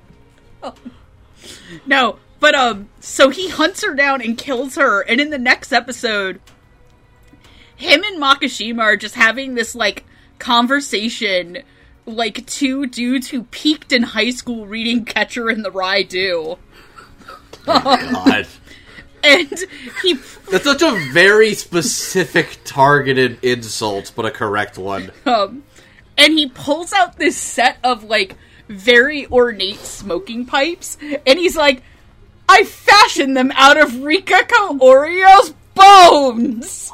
Oh. 0.63 0.73
No, 1.85 2.17
but 2.39 2.55
um, 2.55 2.89
so 2.99 3.29
he 3.29 3.49
hunts 3.49 3.83
her 3.83 3.93
down 3.93 4.21
and 4.21 4.37
kills 4.37 4.75
her, 4.75 5.01
and 5.01 5.21
in 5.21 5.29
the 5.29 5.37
next 5.37 5.71
episode, 5.71 6.41
him 7.75 8.03
and 8.03 8.21
Makashima 8.21 8.81
are 8.81 8.97
just 8.97 9.15
having 9.15 9.53
this 9.53 9.75
like 9.75 10.03
conversation 10.39 11.59
like 12.07 12.45
two 12.47 12.87
dudes 12.87 13.29
who 13.29 13.43
peaked 13.43 13.91
in 13.91 14.01
high 14.01 14.31
school 14.31 14.65
reading 14.65 15.05
Catcher 15.05 15.49
in 15.49 15.61
the 15.61 15.71
Rye 15.71 16.03
do. 16.03 16.57
god. 17.65 18.47
And 19.23 19.53
he 20.01 20.13
That's 20.49 20.63
such 20.63 20.81
a 20.81 20.91
very 21.11 21.53
specific, 21.53 22.59
targeted 22.65 23.37
insult, 23.43 24.11
but 24.15 24.25
a 24.25 24.31
correct 24.31 24.77
one. 24.77 25.11
um 25.25 25.63
and 26.17 26.33
he 26.33 26.47
pulls 26.47 26.91
out 26.93 27.17
this 27.17 27.37
set 27.37 27.77
of 27.83 28.03
like 28.03 28.35
very 28.67 29.27
ornate 29.27 29.79
smoking 29.79 30.45
pipes 30.45 30.97
and 31.25 31.39
he's 31.39 31.55
like 31.55 31.83
I 32.49 32.63
fashioned 32.63 33.35
them 33.37 33.51
out 33.55 33.77
of 33.77 33.91
Rikako 33.91 34.79
Oryo's 34.79 35.53
bones. 35.73 36.91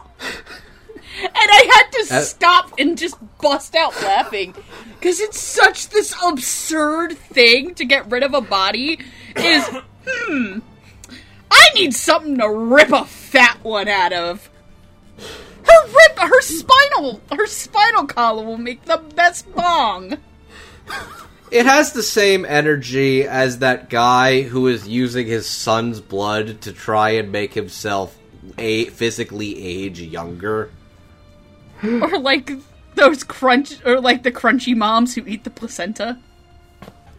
And 1.19 1.32
I 1.34 1.71
had 1.73 1.91
to 1.93 2.15
Uh, 2.15 2.21
stop 2.21 2.73
and 2.78 2.95
just 2.97 3.15
bust 3.41 3.75
out 3.75 3.99
laughing 4.03 4.53
because 4.99 5.19
it's 5.19 5.39
such 5.39 5.89
this 5.89 6.13
absurd 6.23 7.17
thing 7.17 7.73
to 7.75 7.86
get 7.86 8.09
rid 8.11 8.21
of 8.21 8.36
a 8.36 8.41
body. 8.41 8.99
Is 9.36 9.67
hmm, 10.07 10.59
I 11.68 11.74
need 11.74 11.93
something 11.93 12.38
to 12.38 12.49
rip 12.49 12.91
a 12.91 13.05
fat 13.05 13.59
one 13.63 13.88
out 13.88 14.13
of. 14.13 14.49
Her 15.18 15.86
rip, 15.86 16.20
her 16.20 16.41
spinal, 16.41 17.22
her 17.32 17.45
spinal 17.45 18.05
column 18.05 18.45
will 18.45 18.57
make 18.57 18.86
the 18.86 18.97
best 18.97 19.53
bong. 19.53 20.18
It 21.51 21.65
has 21.65 21.91
the 21.91 22.03
same 22.03 22.45
energy 22.45 23.24
as 23.24 23.59
that 23.59 23.89
guy 23.89 24.43
who 24.43 24.68
is 24.68 24.88
using 24.88 25.28
his 25.28 25.47
son's 25.47 25.99
blood 25.99 26.61
to 26.61 26.72
try 26.72 27.11
and 27.11 27.32
make 27.32 27.53
himself 27.53 28.18
a 28.57 28.86
physically 28.86 29.61
age 29.61 29.99
younger. 29.99 30.72
Or 31.84 32.18
like 32.18 32.51
those 32.95 33.24
crunch, 33.24 33.86
or 33.86 33.99
like 33.99 34.24
the 34.24 34.32
crunchy 34.32 34.76
moms 34.76 35.15
who 35.15 35.26
eat 35.28 35.43
the 35.43 35.49
placenta. 35.49 36.18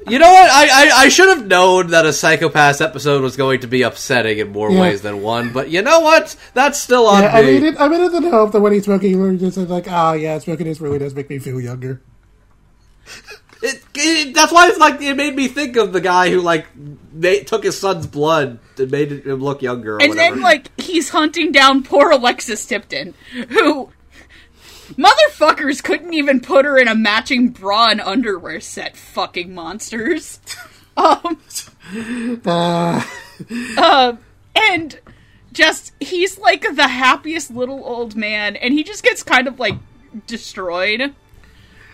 You 0.07 0.19
know 0.19 0.31
what? 0.31 0.51
I, 0.51 0.69
I 0.69 0.91
I 1.05 1.09
should 1.09 1.29
have 1.29 1.47
known 1.47 1.89
that 1.89 2.07
a 2.07 2.13
Psycho-Pass 2.13 2.81
episode 2.81 3.21
was 3.23 3.37
going 3.37 3.61
to 3.61 3.67
be 3.67 3.83
upsetting 3.83 4.39
in 4.39 4.51
more 4.53 4.71
Yeah. 4.71 4.81
ways 4.81 5.03
than 5.03 5.23
one, 5.23 5.53
but 5.53 5.69
you 5.71 5.83
know 5.83 6.01
what? 6.01 6.35
That's 6.55 6.81
still 6.81 7.07
on 7.07 7.25
Yeah, 7.25 7.31
I 7.37 7.43
me. 7.43 7.53
mean, 7.55 7.65
it, 7.67 7.81
I'm 7.81 7.93
in 7.93 8.11
the 8.23 8.31
hope 8.31 8.53
that 8.53 8.61
when 8.61 8.73
he's 8.73 8.85
smoking, 8.85 9.21
we're 9.21 9.35
just 9.35 9.59
like, 9.59 9.87
ah, 9.91 10.13
yeah, 10.15 10.39
smoking 10.39 10.67
this 10.67 10.81
really 10.81 10.99
does 10.99 11.15
make 11.15 11.29
me 11.29 11.39
feel 11.39 11.61
younger. 11.61 12.01
It- 13.61 13.83
it- 13.97 14.35
that's 14.35 14.53
why 14.53 14.69
it's 14.69 14.79
like 14.79 15.03
it 15.03 15.17
made 15.17 15.35
me 15.35 15.49
think 15.49 15.77
of 15.77 15.93
the 15.93 16.01
guy 16.01 16.31
who 16.31 16.41
like 16.41 16.67
ma- 17.13 17.43
took 17.45 17.65
his 17.65 17.77
son's 17.77 18.07
blood 18.07 18.61
and 18.79 18.91
made 18.91 19.11
him 19.11 19.43
look 19.43 19.63
younger. 19.63 19.97
Or 19.97 20.01
And 20.01 20.11
whatever. 20.11 20.37
then 20.37 20.43
like 20.43 20.81
he's 20.81 21.09
hunting 21.11 21.51
down 21.51 21.83
poor 21.83 22.11
Alexis 22.13 22.65
Tipton, 22.65 23.15
who 23.51 23.91
motherfuckers 24.97 25.83
couldn't 25.83 26.15
even 26.15 26.41
put 26.41 26.65
her 26.65 26.79
in 26.79 26.89
a 26.89 26.95
matching 26.95 27.49
bra 27.49 27.89
and 27.91 28.01
underwear 28.01 28.61
set. 28.61 28.97
Fucking 28.97 29.55
monsters. 29.55 30.41
Um. 30.99 31.39
Uh, 32.45 33.05
Um, 33.81 34.19
and 34.57 34.99
just 35.53 35.93
he's 36.01 36.39
like 36.39 36.67
the 36.75 36.89
happiest 36.89 37.53
little 37.53 37.85
old 37.85 38.17
man, 38.17 38.57
and 38.57 38.75
he 38.75 38.83
just 38.83 39.05
gets 39.05 39.23
kind 39.23 39.47
of 39.47 39.61
like 39.61 39.77
destroyed 40.27 41.15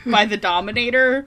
by 0.07 0.24
the 0.24 0.38
Dominator, 0.38 1.26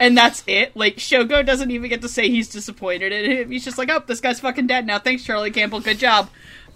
and 0.00 0.16
that's 0.16 0.42
it. 0.46 0.74
Like 0.74 0.96
Shogo 0.96 1.44
doesn't 1.44 1.70
even 1.70 1.90
get 1.90 2.00
to 2.00 2.08
say 2.08 2.30
he's 2.30 2.48
disappointed 2.48 3.12
in 3.12 3.30
him. 3.30 3.50
He's 3.50 3.64
just 3.66 3.76
like, 3.76 3.90
"Oh, 3.90 4.02
this 4.06 4.20
guy's 4.20 4.40
fucking 4.40 4.66
dead 4.66 4.86
now. 4.86 4.98
Thanks, 4.98 5.22
Charlie 5.22 5.50
Campbell. 5.50 5.80
Good 5.80 5.98
job." 5.98 6.30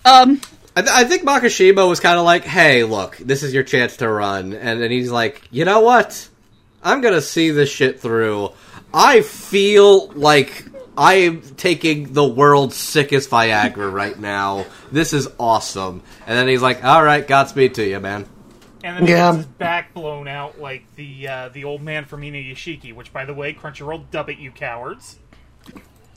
Um, 0.05 0.43
I, 0.75 0.81
th- 0.83 0.93
I 0.95 1.05
think 1.05 1.23
Makashima 1.25 1.87
was 1.89 2.01
kind 2.01 2.19
of 2.19 2.25
like, 2.25 2.45
"Hey, 2.45 2.85
look, 2.85 3.17
this 3.19 3.43
is 3.43 3.53
your 3.53 3.63
chance 3.63 3.99
to 3.99 4.09
run," 4.09 4.53
and 4.55 4.81
then 4.81 4.91
he's 4.91 5.11
like, 5.11 5.43
"You 5.51 5.65
know 5.65 5.81
what? 5.81 6.29
I'm 6.83 7.01
gonna 7.01 7.21
see 7.21 7.51
this 7.51 7.71
shit 7.71 8.01
through. 8.01 8.51
I 8.95 9.21
feel 9.23 10.09
like 10.13 10.65
I 10.97 11.15
am 11.15 11.43
taking 11.57 12.13
the 12.13 12.27
world's 12.27 12.77
sickest 12.77 13.31
Viagra 13.31 13.93
right 13.93 14.19
now. 14.19 14.65
This 14.91 15.13
is 15.13 15.29
awesome." 15.39 16.03
And 16.27 16.39
then 16.39 16.49
he's 16.49 16.63
like, 16.63 16.83
"All 16.85 17.03
right, 17.05 17.27
Godspeed 17.27 17.75
to 17.75 17.87
you, 17.87 18.01
man." 18.01 18.27
and 18.85 18.97
then 18.97 19.07
he 19.07 19.13
Yeah. 19.13 19.27
gets 19.33 19.37
his 19.37 19.47
back 19.47 19.95
blown 19.95 20.27
out 20.27 20.61
like 20.61 20.85
the 20.97 21.29
uh, 21.29 21.49
the 21.51 21.63
old 21.65 21.83
man 21.83 22.05
from 22.05 22.23
Inuyashiki, 22.23 22.93
which, 22.95 23.13
by 23.13 23.25
the 23.25 23.35
way, 23.35 23.53
Crunchyroll, 23.55 24.11
dub 24.11 24.29
it, 24.29 24.39
you 24.39 24.51
cowards. 24.51 25.19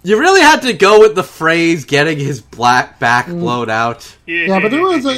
You 0.05 0.19
really 0.19 0.41
had 0.41 0.61
to 0.61 0.73
go 0.73 0.99
with 0.99 1.15
the 1.15 1.23
phrase 1.23 1.83
"getting 1.83 2.19
his 2.19 2.39
black 2.39 2.99
back 2.99 3.27
blown 3.27 3.71
out." 3.71 4.15
Yeah, 4.27 4.59
but 4.59 4.69
there 4.69 4.81
was 4.81 5.03
a 5.03 5.17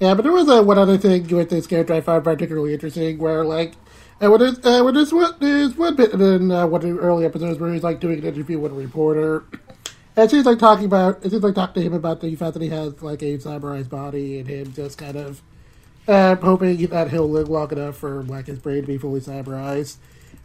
yeah, 0.00 0.14
but 0.14 0.22
there 0.22 0.32
was 0.32 0.48
a 0.48 0.62
one 0.62 0.78
other 0.78 0.96
thing 0.96 1.28
with 1.28 1.50
this 1.50 1.66
character 1.66 1.92
I 1.92 2.00
found 2.00 2.24
particularly 2.24 2.72
interesting, 2.72 3.18
where 3.18 3.44
like, 3.44 3.74
and 4.20 4.32
when 4.32 4.40
there's 4.40 4.58
uh, 4.64 4.82
when 4.82 4.94
there's 4.94 5.12
one 5.12 5.34
there's 5.38 5.76
one 5.76 5.94
bit 5.94 6.12
in 6.12 6.50
uh, 6.50 6.66
one 6.66 6.82
of 6.82 6.88
the 6.88 6.98
early 6.98 7.26
episodes 7.26 7.60
where 7.60 7.72
he's 7.72 7.82
like 7.82 8.00
doing 8.00 8.20
an 8.20 8.24
interview 8.24 8.58
with 8.58 8.72
a 8.72 8.74
reporter, 8.74 9.44
and 10.16 10.30
she's 10.30 10.46
like 10.46 10.58
talking 10.58 10.86
about, 10.86 11.22
she's 11.22 11.34
like 11.34 11.54
talking 11.54 11.82
to 11.82 11.86
him 11.86 11.92
about 11.92 12.22
the 12.22 12.34
fact 12.34 12.54
that 12.54 12.62
he 12.62 12.70
has 12.70 13.02
like 13.02 13.22
a 13.22 13.38
samurai's 13.38 13.86
body, 13.86 14.38
and 14.38 14.48
him 14.48 14.72
just 14.72 14.96
kind 14.96 15.16
of 15.16 15.42
uh, 16.08 16.36
hoping 16.36 16.86
that 16.86 17.10
he'll 17.10 17.28
live 17.28 17.50
long 17.50 17.70
enough 17.70 17.98
for 17.98 18.22
like 18.22 18.46
his 18.46 18.58
brain 18.58 18.80
to 18.80 18.86
be 18.86 18.96
fully 18.96 19.20
samurai's. 19.20 19.98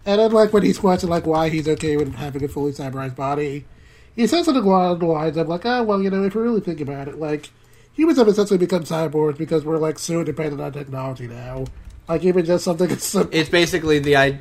And 0.07 0.21
then, 0.21 0.31
like, 0.31 0.53
when 0.53 0.63
he's 0.63 0.79
questioned, 0.79 1.09
like, 1.09 1.27
why 1.27 1.49
he's 1.49 1.67
okay 1.67 1.97
with 1.97 2.15
having 2.15 2.41
a 2.41 2.47
fully 2.47 2.71
cyberized 2.71 3.17
body, 3.17 3.65
he 4.15 4.25
says 4.25 4.45
something 4.45 4.63
along 4.63 4.99
the 4.99 5.05
lines 5.05 5.35
of, 5.35 5.49
like, 5.49 5.65
oh, 5.65 5.83
well, 5.83 6.01
you 6.01 6.09
know, 6.09 6.23
if 6.23 6.33
you 6.33 6.41
really 6.41 6.61
think 6.61 6.79
about 6.79 7.09
it, 7.09 7.19
like, 7.19 7.49
humans 7.91 8.17
have 8.17 8.29
essentially 8.29 8.57
become 8.57 8.85
cyborgs 8.85 9.37
because 9.37 9.65
we're, 9.65 9.77
like, 9.77 9.99
so 9.99 10.23
dependent 10.23 10.61
on 10.61 10.71
technology 10.71 11.27
now. 11.27 11.65
Like, 12.07 12.23
even 12.23 12.45
just 12.45 12.63
something 12.63 12.89
as 12.89 13.03
simple. 13.03 13.37
It's 13.37 13.49
basically 13.49 13.99
the 13.99 14.15
I. 14.15 14.39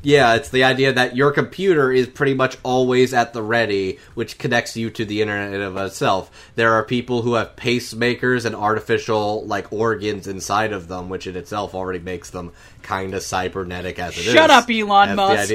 Yeah, 0.00 0.34
it's 0.34 0.50
the 0.50 0.62
idea 0.62 0.92
that 0.92 1.16
your 1.16 1.32
computer 1.32 1.90
is 1.90 2.06
pretty 2.06 2.34
much 2.34 2.56
always 2.62 3.12
at 3.12 3.32
the 3.32 3.42
ready, 3.42 3.98
which 4.14 4.38
connects 4.38 4.76
you 4.76 4.90
to 4.90 5.04
the 5.04 5.22
internet 5.22 5.60
of 5.60 5.76
itself. 5.76 6.30
There 6.54 6.74
are 6.74 6.84
people 6.84 7.22
who 7.22 7.34
have 7.34 7.56
pacemakers 7.56 8.44
and 8.44 8.54
artificial 8.54 9.44
like 9.46 9.72
organs 9.72 10.28
inside 10.28 10.72
of 10.72 10.86
them, 10.86 11.08
which 11.08 11.26
in 11.26 11.34
itself 11.34 11.74
already 11.74 11.98
makes 11.98 12.30
them 12.30 12.52
kind 12.88 13.12
of 13.12 13.22
cybernetic 13.22 13.98
as 13.98 14.16
it 14.16 14.26
is. 14.26 14.32
Shut 14.32 14.50
up, 14.50 14.70
Elon 14.70 15.14
Musk. 15.14 15.52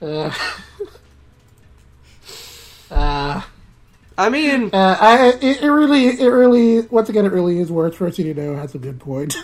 idea. 0.00 0.34
Uh, 2.90 3.40
I 4.18 4.28
mean, 4.28 4.68
uh, 4.74 4.96
I, 5.00 5.28
it, 5.40 5.62
it 5.62 5.70
really, 5.70 6.08
it 6.08 6.26
really, 6.26 6.80
once 6.88 7.08
again, 7.08 7.24
it 7.24 7.32
really 7.32 7.58
is 7.58 7.70
worth 7.70 7.94
First 7.94 8.18
You 8.18 8.34
Know 8.34 8.56
has 8.56 8.74
a 8.74 8.78
good 8.78 9.00
point. 9.00 9.34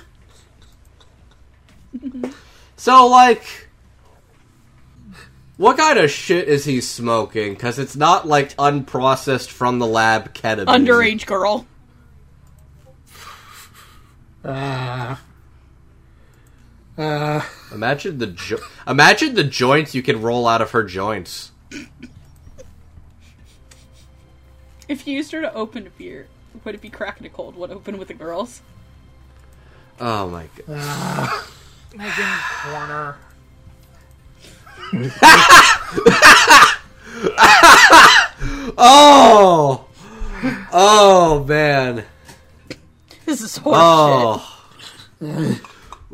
so 2.77 3.07
like, 3.07 3.69
what 5.57 5.79
kind 5.79 5.99
of 5.99 6.11
shit 6.11 6.49
is 6.49 6.65
he 6.67 6.81
smoking? 6.83 7.55
Because 7.55 7.79
it's 7.79 7.97
not 7.97 8.27
like 8.27 8.55
unprocessed 8.57 9.49
from 9.49 9.79
the 9.79 9.87
lab 9.87 10.35
ketamine. 10.35 10.67
Underage 10.67 11.25
girl. 11.25 11.67
Uh, 14.45 15.17
uh, 16.99 17.41
Imagine 17.73 18.19
the 18.19 18.27
jo- 18.27 18.59
imagine 18.87 19.35
the 19.35 19.45
joints 19.45 19.95
you 19.95 20.03
can 20.03 20.21
roll 20.21 20.47
out 20.49 20.61
of 20.61 20.73
her 20.73 20.83
joints. 20.85 21.53
If 24.89 25.07
you 25.07 25.15
used 25.15 25.33
her 25.33 25.41
to 25.43 25.53
open 25.55 25.87
a 25.87 25.91
beer, 25.91 26.27
would 26.65 26.75
it 26.75 26.81
be 26.81 26.89
cracking 26.89 27.27
a 27.27 27.31
cold 27.31 27.57
one 27.57 27.71
open 27.71 27.99
with 27.99 28.09
the 28.09 28.15
girls? 28.15 28.63
Oh 30.01 30.29
my 30.29 30.47
god. 30.67 31.45
Megan 31.95 32.39
Warner. 32.73 33.17
Oh, 38.77 39.87
oh 40.73 41.45
man. 41.47 42.05
This 43.27 43.41
is 43.43 43.59
horseshit. 43.59 44.43
Oh. 45.23 45.61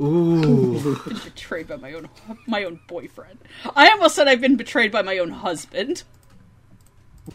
Ooh. 0.00 0.98
Been 1.04 1.18
betrayed 1.18 1.68
by 1.68 1.76
my 1.76 1.92
own 1.92 2.08
my 2.46 2.64
own 2.64 2.80
boyfriend. 2.88 3.38
I 3.76 3.90
almost 3.90 4.16
said 4.16 4.26
I've 4.26 4.40
been 4.40 4.56
betrayed 4.56 4.90
by 4.90 5.02
my 5.02 5.18
own 5.18 5.30
husband. 5.30 6.02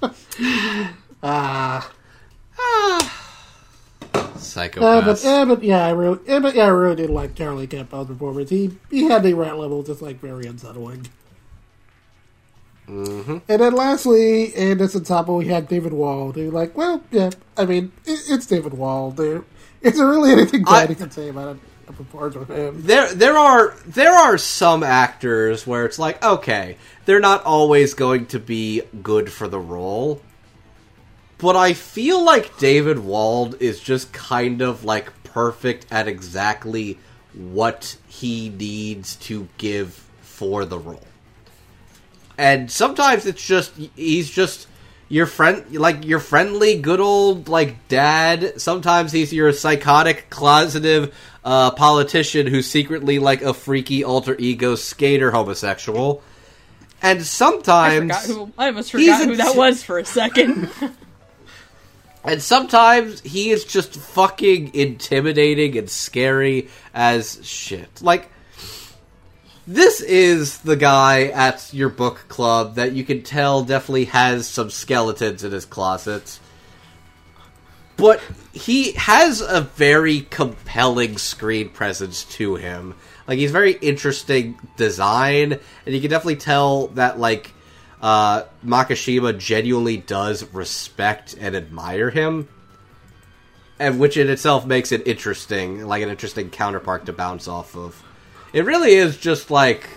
ah. 1.23 1.91
Uh, 2.61 3.09
but, 4.11 4.37
Psychopath. 4.37 5.25
uh, 5.25 5.45
but 5.45 5.63
yeah, 5.63 5.85
I 5.85 5.91
really, 5.91 6.19
uh, 6.29 6.39
but 6.39 6.55
yeah, 6.55 6.65
I 6.65 6.69
really 6.69 6.95
did 6.95 7.09
like 7.09 7.35
Charlie 7.35 7.67
Campbell's 7.67 8.07
performance. 8.07 8.49
He 8.49 8.77
he 8.89 9.03
had 9.05 9.23
the 9.23 9.33
right 9.33 9.55
level, 9.55 9.83
just 9.83 10.01
like 10.01 10.19
very 10.19 10.45
unsettling. 10.45 11.07
Mm-hmm. 12.87 13.37
And 13.47 13.61
then 13.61 13.73
lastly, 13.73 14.53
and 14.55 14.79
this 14.79 14.95
on 14.95 15.03
top 15.03 15.29
of 15.29 15.35
we 15.35 15.45
had 15.45 15.67
David 15.67 15.93
Wald. 15.93 16.35
Who 16.35 16.49
like, 16.49 16.75
well, 16.75 17.03
yeah, 17.11 17.29
I 17.55 17.65
mean, 17.65 17.91
it, 18.05 18.19
it's 18.29 18.47
David 18.47 18.73
Wald. 18.73 19.17
There, 19.17 19.43
is 19.81 19.97
there 19.97 20.07
really 20.07 20.31
anything 20.31 20.65
I- 20.67 20.81
bad 20.81 20.89
you 20.89 20.95
can 20.95 21.11
say 21.11 21.29
about 21.29 21.57
a, 21.89 22.39
with 22.39 22.49
him? 22.49 22.83
There, 22.83 23.13
there 23.13 23.37
are 23.37 23.75
there 23.85 24.13
are 24.13 24.37
some 24.37 24.83
actors 24.83 25.65
where 25.65 25.85
it's 25.85 25.99
like, 25.99 26.23
okay, 26.23 26.77
they're 27.05 27.19
not 27.19 27.43
always 27.45 27.93
going 27.93 28.27
to 28.27 28.39
be 28.39 28.83
good 29.01 29.31
for 29.31 29.47
the 29.47 29.59
role, 29.59 30.21
but 31.37 31.55
I 31.55 31.73
feel 31.73 32.23
like 32.23 32.57
David 32.57 32.99
Wald 32.99 33.61
is 33.61 33.79
just 33.79 34.13
kind 34.13 34.61
of 34.61 34.83
like 34.83 35.11
perfect 35.23 35.85
at 35.91 36.07
exactly 36.07 36.99
what 37.33 37.97
he 38.07 38.49
needs 38.49 39.15
to 39.15 39.47
give 39.57 40.05
for 40.21 40.65
the 40.65 40.77
role. 40.77 41.03
And 42.37 42.71
sometimes 42.71 43.25
it's 43.25 43.45
just 43.45 43.73
he's 43.95 44.29
just 44.29 44.68
your 45.09 45.25
friend 45.25 45.75
like 45.75 46.05
your 46.05 46.19
friendly 46.19 46.79
good 46.79 46.99
old 46.99 47.49
like 47.49 47.87
dad. 47.87 48.61
Sometimes 48.61 49.11
he's 49.11 49.33
your 49.33 49.51
psychotic 49.51 50.29
closeted 50.29 51.11
uh, 51.43 51.71
politician 51.71 52.47
who's 52.47 52.67
secretly 52.67 53.19
like 53.19 53.41
a 53.41 53.53
freaky 53.53 54.03
alter 54.03 54.35
ego 54.39 54.75
skater 54.75 55.31
homosexual. 55.31 56.23
And 57.01 57.19
I 57.19 57.23
sometimes 57.23 57.99
forgot 57.99 58.25
who 58.25 58.53
I 58.57 58.67
almost 58.67 58.91
forgot 58.91 59.25
who 59.25 59.35
that 59.37 59.55
was 59.55 59.83
for 59.83 59.99
a 59.99 60.05
second. 60.05 60.69
And 62.23 62.41
sometimes 62.41 63.21
he 63.21 63.49
is 63.49 63.63
just 63.63 63.95
fucking 63.95 64.75
intimidating 64.75 65.77
and 65.77 65.89
scary 65.89 66.67
as 66.93 67.39
shit. 67.43 68.01
Like, 68.01 68.29
this 69.69 70.01
is 70.01 70.57
the 70.61 70.75
guy 70.75 71.25
at 71.25 71.71
your 71.75 71.89
book 71.89 72.25
club 72.27 72.73
that 72.75 72.93
you 72.93 73.03
can 73.03 73.21
tell 73.21 73.63
definitely 73.63 74.05
has 74.05 74.47
some 74.47 74.71
skeletons 74.71 75.43
in 75.43 75.51
his 75.51 75.65
closet. 75.65 76.39
But 77.95 78.19
he 78.51 78.93
has 78.93 79.41
a 79.41 79.61
very 79.61 80.21
compelling 80.21 81.19
screen 81.19 81.69
presence 81.69 82.23
to 82.35 82.55
him. 82.55 82.95
Like, 83.27 83.37
he's 83.37 83.51
very 83.51 83.73
interesting 83.73 84.57
design, 84.75 85.59
and 85.85 85.95
you 85.95 86.01
can 86.01 86.09
definitely 86.09 86.37
tell 86.37 86.87
that, 86.87 87.19
like, 87.19 87.53
uh, 88.01 88.45
Makashima 88.65 89.37
genuinely 89.37 89.97
does 89.97 90.51
respect 90.51 91.35
and 91.39 91.55
admire 91.55 92.09
him, 92.09 92.47
and 93.77 93.99
which 93.99 94.17
in 94.17 94.31
itself 94.31 94.65
makes 94.65 94.91
it 94.91 95.05
interesting, 95.05 95.85
like 95.85 96.01
an 96.01 96.09
interesting 96.09 96.49
counterpart 96.49 97.05
to 97.05 97.13
bounce 97.13 97.47
off 97.47 97.75
of. 97.75 98.03
It 98.53 98.65
really 98.65 98.93
is 98.93 99.17
just 99.17 99.51
like. 99.51 99.89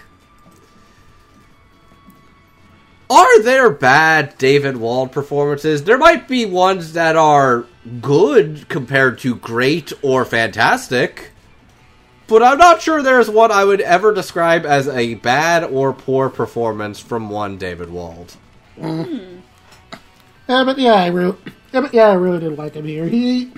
Are 3.11 3.43
there 3.43 3.69
bad 3.69 4.39
David 4.39 4.79
Wald 4.79 5.13
performances? 5.13 5.85
There 5.85 5.99
might 5.99 6.27
be 6.29 6.47
ones 6.47 6.95
that 6.95 7.15
are 7.15 7.67
good 8.01 8.69
compared 8.71 9.19
to 9.19 9.35
great 9.35 9.93
or 10.01 10.25
fantastic. 10.25 11.31
But 12.27 12.43
I'm 12.43 12.57
not 12.57 12.81
sure 12.81 13.03
there's 13.03 13.29
one 13.29 13.53
I 13.53 13.65
would 13.65 13.83
ever 13.83 14.15
describe 14.15 14.65
as 14.65 14.89
a 14.89 15.15
bad 15.15 15.65
or 15.65 15.93
poor 15.93 16.31
performance 16.31 17.01
from 17.01 17.29
one 17.29 17.59
David 17.59 17.91
Wald. 17.91 18.37
Yeah, 18.79 20.65
but 20.65 20.79
yeah, 20.79 20.95
I 20.95 21.09
really, 21.09 21.37
yeah, 21.73 21.81
but 21.83 21.93
yeah, 21.93 22.09
I 22.09 22.15
really 22.15 22.41
did 22.41 22.57
like 22.57 22.75
him 22.75 22.87
here. 22.87 23.07
He, 23.07 23.53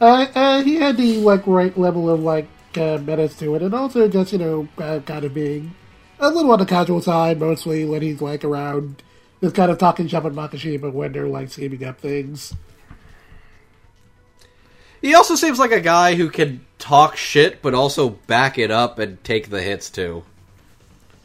uh, 0.00 0.26
uh, 0.34 0.62
he 0.62 0.76
had 0.76 0.98
the 0.98 1.16
like 1.18 1.46
right 1.46 1.76
level 1.78 2.10
of 2.10 2.20
like 2.20 2.48
uh, 2.76 2.98
menace 2.98 3.36
to 3.38 3.54
it, 3.54 3.62
and 3.62 3.74
also 3.74 4.08
just 4.08 4.32
you 4.32 4.38
know 4.38 4.68
uh, 4.78 5.00
kind 5.00 5.24
of 5.24 5.34
being 5.34 5.74
a 6.18 6.30
little 6.30 6.52
on 6.52 6.58
the 6.58 6.66
casual 6.66 7.00
side, 7.00 7.40
mostly 7.40 7.84
when 7.84 8.02
he's 8.02 8.22
like 8.22 8.44
around, 8.44 9.02
just 9.42 9.54
kind 9.54 9.70
of 9.70 9.78
talking 9.78 10.06
shop 10.06 10.24
with 10.24 10.34
Makashima 10.34 10.92
when 10.92 11.12
they're 11.12 11.26
like 11.26 11.50
scheming 11.50 11.84
up 11.84 12.00
things. 12.00 12.54
He 15.00 15.16
also 15.16 15.34
seems 15.34 15.58
like 15.58 15.72
a 15.72 15.80
guy 15.80 16.14
who 16.14 16.30
can 16.30 16.64
talk 16.78 17.16
shit, 17.16 17.60
but 17.60 17.74
also 17.74 18.10
back 18.10 18.56
it 18.56 18.70
up 18.70 19.00
and 19.00 19.22
take 19.24 19.50
the 19.50 19.60
hits 19.60 19.90
too. 19.90 20.22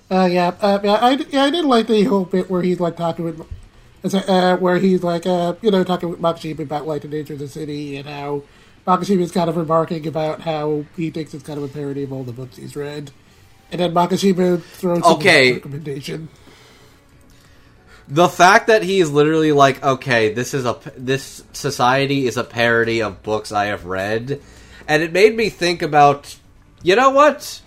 Uh, 0.10 0.28
yeah, 0.32 0.56
uh, 0.62 0.80
yeah, 0.84 0.94
I, 0.94 1.12
yeah, 1.30 1.44
I 1.44 1.50
did 1.52 1.66
like 1.66 1.88
the 1.88 2.04
whole 2.06 2.26
bit 2.26 2.50
where 2.50 2.64
he's 2.64 2.80
like 2.80 2.98
talking 2.98 3.26
with, 3.26 4.14
uh, 4.14 4.58
where 4.58 4.78
he's 4.78 5.04
like, 5.04 5.28
uh, 5.28 5.54
you 5.62 5.70
know, 5.70 5.84
talking 5.84 6.10
with 6.10 6.20
Makashima 6.20 6.60
about 6.60 6.88
like 6.88 7.04
the 7.04 7.08
nature 7.08 7.34
of 7.34 7.40
the 7.40 7.48
city 7.48 7.98
and 7.98 8.08
how 8.08 8.42
Makashima 8.88 9.20
is 9.22 9.32
kind 9.32 9.50
of 9.50 9.58
remarking 9.58 10.08
about 10.08 10.40
how 10.40 10.86
he 10.96 11.10
thinks 11.10 11.34
it's 11.34 11.44
kind 11.44 11.58
of 11.58 11.66
a 11.66 11.68
parody 11.68 12.04
of 12.04 12.14
all 12.14 12.24
the 12.24 12.32
books 12.32 12.56
he's 12.56 12.76
read, 12.76 13.12
and 13.70 13.82
then 13.82 13.94
Makashima 13.94 14.62
throws 14.64 15.04
some 15.04 15.18
Okay. 15.18 15.54
recommendation. 15.54 16.30
The 18.08 18.30
fact 18.30 18.68
that 18.68 18.84
he 18.84 19.02
is 19.02 19.12
literally 19.12 19.52
like, 19.52 19.84
okay, 19.84 20.34
this 20.34 20.54
is 20.54 20.66
a 20.66 20.78
this 20.96 21.44
society 21.52 22.26
is 22.28 22.38
a 22.38 22.46
parody 22.46 23.02
of 23.02 23.22
books 23.24 23.52
I 23.52 23.66
have 23.66 23.84
read, 23.86 24.42
and 24.88 25.04
it 25.04 25.12
made 25.12 25.36
me 25.36 25.50
think 25.50 25.82
about, 25.82 26.38
you 26.82 26.96
know 26.96 27.10
what? 27.10 27.62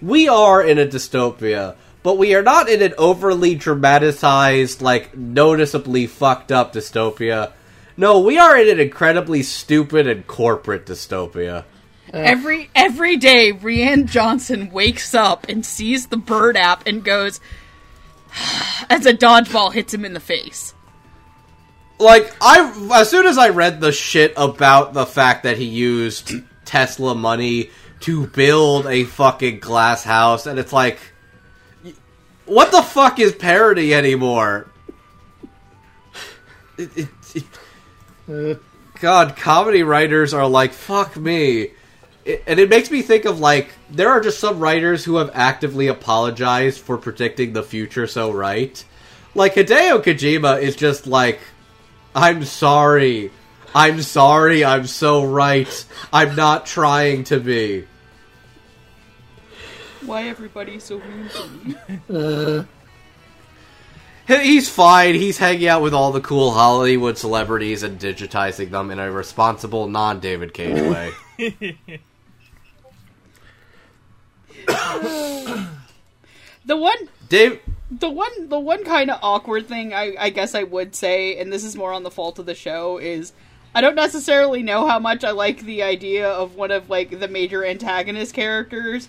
We 0.00 0.28
are 0.28 0.62
in 0.62 0.78
a 0.78 0.86
dystopia, 0.86 1.74
but 2.04 2.16
we 2.16 2.36
are 2.36 2.42
not 2.42 2.68
in 2.68 2.80
an 2.80 2.94
overly 2.96 3.56
dramatized, 3.56 4.80
like 4.80 5.16
noticeably 5.16 6.06
fucked 6.06 6.52
up 6.52 6.72
dystopia. 6.72 7.50
No, 7.96 8.20
we 8.20 8.38
are 8.38 8.56
in 8.56 8.68
an 8.68 8.80
incredibly 8.80 9.42
stupid 9.42 10.06
and 10.06 10.26
corporate 10.26 10.86
dystopia. 10.86 11.64
Every 12.12 12.70
every 12.74 13.16
day, 13.16 13.52
Rian 13.52 14.06
Johnson 14.06 14.70
wakes 14.70 15.14
up 15.14 15.48
and 15.48 15.64
sees 15.64 16.06
the 16.06 16.16
bird 16.16 16.56
app 16.56 16.86
and 16.86 17.04
goes 17.04 17.40
as 18.90 19.06
a 19.06 19.14
dodgeball 19.14 19.72
hits 19.72 19.94
him 19.94 20.04
in 20.04 20.12
the 20.12 20.20
face. 20.20 20.74
Like 21.98 22.34
I, 22.40 23.00
as 23.00 23.10
soon 23.10 23.26
as 23.26 23.38
I 23.38 23.50
read 23.50 23.80
the 23.80 23.92
shit 23.92 24.34
about 24.36 24.92
the 24.92 25.06
fact 25.06 25.44
that 25.44 25.56
he 25.56 25.64
used 25.64 26.32
Tesla 26.64 27.14
money 27.14 27.70
to 28.00 28.26
build 28.26 28.86
a 28.86 29.04
fucking 29.04 29.60
glass 29.60 30.02
house, 30.02 30.46
and 30.46 30.58
it's 30.58 30.72
like, 30.72 30.98
what 32.46 32.72
the 32.72 32.82
fuck 32.82 33.20
is 33.20 33.32
parody 33.32 33.94
anymore? 33.94 34.68
It, 36.78 36.96
it, 36.96 37.08
it, 37.34 37.44
Uh, 38.30 38.54
God, 39.00 39.36
comedy 39.36 39.82
writers 39.82 40.32
are 40.34 40.46
like, 40.48 40.72
fuck 40.72 41.16
me. 41.16 41.70
It, 42.24 42.42
and 42.46 42.60
it 42.60 42.68
makes 42.68 42.90
me 42.90 43.02
think 43.02 43.24
of 43.24 43.40
like, 43.40 43.70
there 43.90 44.10
are 44.10 44.20
just 44.20 44.38
some 44.38 44.60
writers 44.60 45.04
who 45.04 45.16
have 45.16 45.30
actively 45.34 45.88
apologized 45.88 46.80
for 46.80 46.96
predicting 46.98 47.52
the 47.52 47.62
future 47.62 48.06
so 48.06 48.30
right. 48.30 48.82
Like, 49.34 49.54
Hideo 49.54 50.02
Kojima 50.02 50.60
is 50.60 50.76
just 50.76 51.06
like, 51.06 51.40
I'm 52.14 52.44
sorry. 52.44 53.30
I'm 53.74 54.02
sorry, 54.02 54.64
I'm 54.64 54.86
so 54.86 55.24
right. 55.24 55.86
I'm 56.12 56.36
not 56.36 56.66
trying 56.66 57.24
to 57.24 57.40
be. 57.40 57.86
Why 60.04 60.28
everybody 60.28 60.78
so 60.78 60.98
mean 60.98 61.28
to 61.30 61.48
me? 61.48 61.76
uh, 62.10 62.62
He- 62.62 62.68
He's 64.26 64.68
fine. 64.68 65.14
He's 65.14 65.38
hanging 65.38 65.68
out 65.68 65.82
with 65.82 65.94
all 65.94 66.12
the 66.12 66.20
cool 66.20 66.52
Hollywood 66.52 67.18
celebrities 67.18 67.82
and 67.82 67.98
digitizing 67.98 68.70
them 68.70 68.90
in 68.90 68.98
a 68.98 69.10
responsible, 69.10 69.88
non 69.88 70.20
David 70.20 70.54
Cage 70.54 70.80
way. 71.48 71.78
The 76.64 76.76
one 76.76 77.08
Dave, 77.28 77.60
the 77.90 78.08
one 78.08 78.48
the 78.48 78.60
one 78.60 78.84
kind 78.84 79.10
of 79.10 79.18
awkward 79.22 79.66
thing 79.66 79.92
I, 79.92 80.14
I 80.18 80.30
guess 80.30 80.54
I 80.54 80.62
would 80.62 80.94
say, 80.94 81.36
and 81.38 81.52
this 81.52 81.64
is 81.64 81.74
more 81.74 81.92
on 81.92 82.04
the 82.04 82.10
fault 82.10 82.38
of 82.38 82.46
the 82.46 82.54
show, 82.54 82.98
is 82.98 83.32
I 83.74 83.80
don't 83.80 83.96
necessarily 83.96 84.62
know 84.62 84.86
how 84.86 84.98
much 84.98 85.24
I 85.24 85.32
like 85.32 85.62
the 85.62 85.82
idea 85.82 86.28
of 86.28 86.54
one 86.54 86.70
of 86.70 86.88
like 86.88 87.18
the 87.18 87.28
major 87.28 87.64
antagonist 87.64 88.34
characters. 88.34 89.08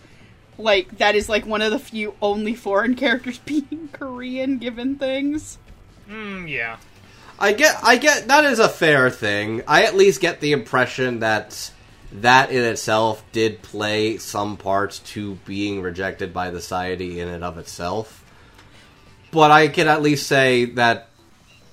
Like 0.58 0.98
that 0.98 1.16
is 1.16 1.30
like 1.30 1.46
one 1.46 1.62
of 1.62 1.72
the 1.72 1.80
few 1.80 2.16
only 2.22 2.56
foreign 2.56 2.96
characters 3.04 3.40
being 3.40 3.90
Korean 3.92 4.58
given 4.58 4.96
things. 4.96 5.58
Mm, 6.10 6.50
yeah. 6.50 6.78
I 7.40 7.52
get, 7.52 7.78
I 7.84 7.98
get 7.98 8.28
that 8.28 8.46
is 8.46 8.60
a 8.60 8.70
fair 8.70 9.10
thing. 9.10 9.64
I 9.68 9.84
at 9.84 9.96
least 9.96 10.22
get 10.22 10.40
the 10.40 10.52
impression 10.52 11.20
that 11.20 11.72
that 12.14 12.52
in 12.52 12.64
itself 12.64 13.24
did 13.32 13.62
play 13.64 14.18
some 14.18 14.56
parts 14.56 15.00
to 15.00 15.36
being 15.46 15.82
rejected 15.82 16.32
by 16.32 16.52
the 16.52 16.62
society 16.62 17.20
in 17.20 17.28
and 17.28 17.44
of 17.44 17.58
itself. 17.58 18.24
But 19.32 19.50
I 19.50 19.68
can 19.68 19.88
at 19.88 20.04
least 20.04 20.28
say 20.28 20.66
that 20.66 21.10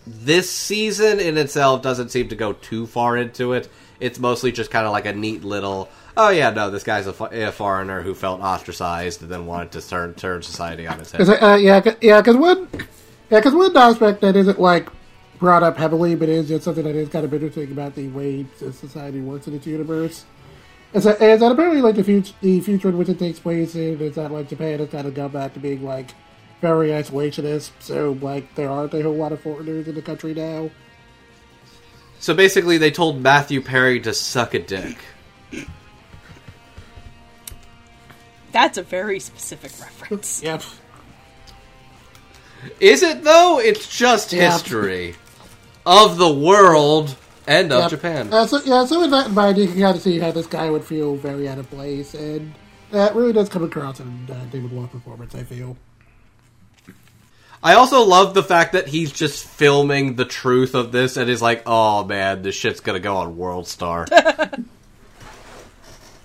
this 0.06 0.50
season 0.50 1.20
in 1.20 1.36
itself 1.36 1.82
doesn't 1.82 2.10
seem 2.10 2.28
to 2.28 2.36
go 2.36 2.54
too 2.54 2.86
far 2.86 3.18
into 3.18 3.52
it. 3.52 3.68
It's 4.00 4.18
mostly 4.18 4.50
just 4.50 4.70
kind 4.70 4.86
of 4.86 4.92
like 4.92 5.04
a 5.04 5.12
neat 5.12 5.44
little, 5.44 5.90
oh 6.20 6.28
yeah, 6.30 6.50
no, 6.50 6.70
this 6.70 6.82
guy's 6.82 7.06
a, 7.06 7.24
a 7.24 7.52
foreigner 7.52 8.02
who 8.02 8.14
felt 8.14 8.40
ostracized 8.40 9.22
and 9.22 9.30
then 9.30 9.46
wanted 9.46 9.72
to 9.72 9.88
turn 9.88 10.14
turn 10.14 10.42
society 10.42 10.86
on 10.86 11.00
its 11.00 11.12
head. 11.12 11.28
Uh, 11.28 11.56
yeah, 11.56 11.80
cause, 11.80 11.96
yeah, 12.00 12.20
because 12.20 12.36
one, 12.36 12.68
yeah, 13.30 13.38
because 13.38 13.54
one 13.54 13.76
aspect 13.76 14.20
that 14.20 14.36
isn't 14.36 14.60
like 14.60 14.88
brought 15.38 15.62
up 15.62 15.76
heavily, 15.76 16.14
but 16.14 16.28
is 16.28 16.48
just 16.48 16.64
something 16.64 16.84
that 16.84 16.94
is 16.94 17.08
kind 17.08 17.24
of 17.24 17.32
interesting 17.32 17.72
about 17.72 17.94
the 17.94 18.08
way 18.08 18.44
society 18.58 19.20
works 19.20 19.48
in 19.48 19.54
its 19.54 19.66
universe. 19.66 20.24
Is 20.92 21.04
that, 21.04 21.22
is 21.22 21.40
that 21.40 21.52
apparently 21.52 21.80
like 21.80 21.94
the 21.94 22.04
future, 22.04 22.34
the 22.40 22.60
future 22.60 22.88
in 22.88 22.98
which 22.98 23.08
it 23.08 23.18
takes 23.18 23.38
place 23.38 23.74
in 23.74 24.00
is 24.00 24.16
that 24.16 24.30
like 24.30 24.48
Japan 24.48 24.80
has 24.80 24.90
kind 24.90 25.06
of 25.06 25.14
gone 25.14 25.30
back 25.30 25.54
to 25.54 25.60
being 25.60 25.84
like 25.84 26.10
very 26.60 26.88
isolationist. 26.88 27.70
So 27.78 28.18
like 28.20 28.54
there 28.56 28.68
aren't 28.68 28.92
a 28.92 29.02
whole 29.02 29.14
lot 29.14 29.32
of 29.32 29.40
foreigners 29.40 29.88
in 29.88 29.94
the 29.94 30.02
country 30.02 30.34
now. 30.34 30.70
So 32.18 32.34
basically, 32.34 32.76
they 32.76 32.90
told 32.90 33.22
Matthew 33.22 33.62
Perry 33.62 33.98
to 34.00 34.12
suck 34.12 34.52
a 34.52 34.58
dick. 34.58 34.98
That's 38.52 38.78
a 38.78 38.82
very 38.82 39.20
specific 39.20 39.72
reference. 39.80 40.42
Yep. 40.42 40.62
Is 42.80 43.02
it 43.02 43.22
though? 43.24 43.58
It's 43.58 43.86
just 43.88 44.32
Yeah. 44.32 44.52
history 44.52 45.14
of 45.86 46.18
the 46.18 46.28
world 46.32 47.16
and 47.46 47.72
of 47.72 47.82
Yep. 47.82 47.90
Japan. 47.90 48.32
Uh, 48.32 48.46
so, 48.46 48.60
yeah, 48.64 48.84
so 48.84 49.00
with 49.00 49.10
that 49.12 49.28
in 49.28 49.34
mind, 49.34 49.56
you 49.58 49.66
can 49.66 49.80
kind 49.80 49.96
of 49.96 50.02
see 50.02 50.18
how 50.18 50.30
this 50.30 50.46
guy 50.46 50.68
would 50.70 50.84
feel 50.84 51.16
very 51.16 51.48
out 51.48 51.58
of 51.58 51.70
place, 51.70 52.12
and 52.14 52.52
that 52.90 53.14
really 53.16 53.32
does 53.32 53.48
come 53.48 53.64
across 53.64 53.98
in 54.00 54.28
uh, 54.30 54.44
David 54.52 54.72
Wald's 54.72 54.92
performance. 54.92 55.34
I 55.34 55.42
feel. 55.44 55.76
I 57.62 57.74
also 57.74 58.02
love 58.04 58.32
the 58.34 58.42
fact 58.42 58.72
that 58.72 58.88
he's 58.88 59.12
just 59.12 59.44
filming 59.46 60.16
the 60.16 60.24
truth 60.24 60.74
of 60.74 60.92
this 60.92 61.16
and 61.18 61.28
is 61.30 61.42
like, 61.42 61.62
"Oh 61.66 62.04
man, 62.04 62.42
this 62.42 62.54
shit's 62.54 62.80
gonna 62.80 63.00
go 63.00 63.16
on 63.16 63.36
World 63.36 63.68
Star." 63.68 64.06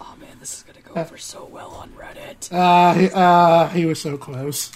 Oh 0.01 0.15
man, 0.19 0.38
this 0.39 0.57
is 0.57 0.63
gonna 0.63 0.80
go 0.82 0.99
over 1.01 1.17
so 1.17 1.45
well 1.51 1.71
on 1.71 1.93
Reddit. 2.41 2.53
Uh, 2.53 2.93
he, 2.93 3.09
uh, 3.13 3.67
he 3.69 3.86
was 3.86 4.01
so 4.01 4.17
close. 4.17 4.71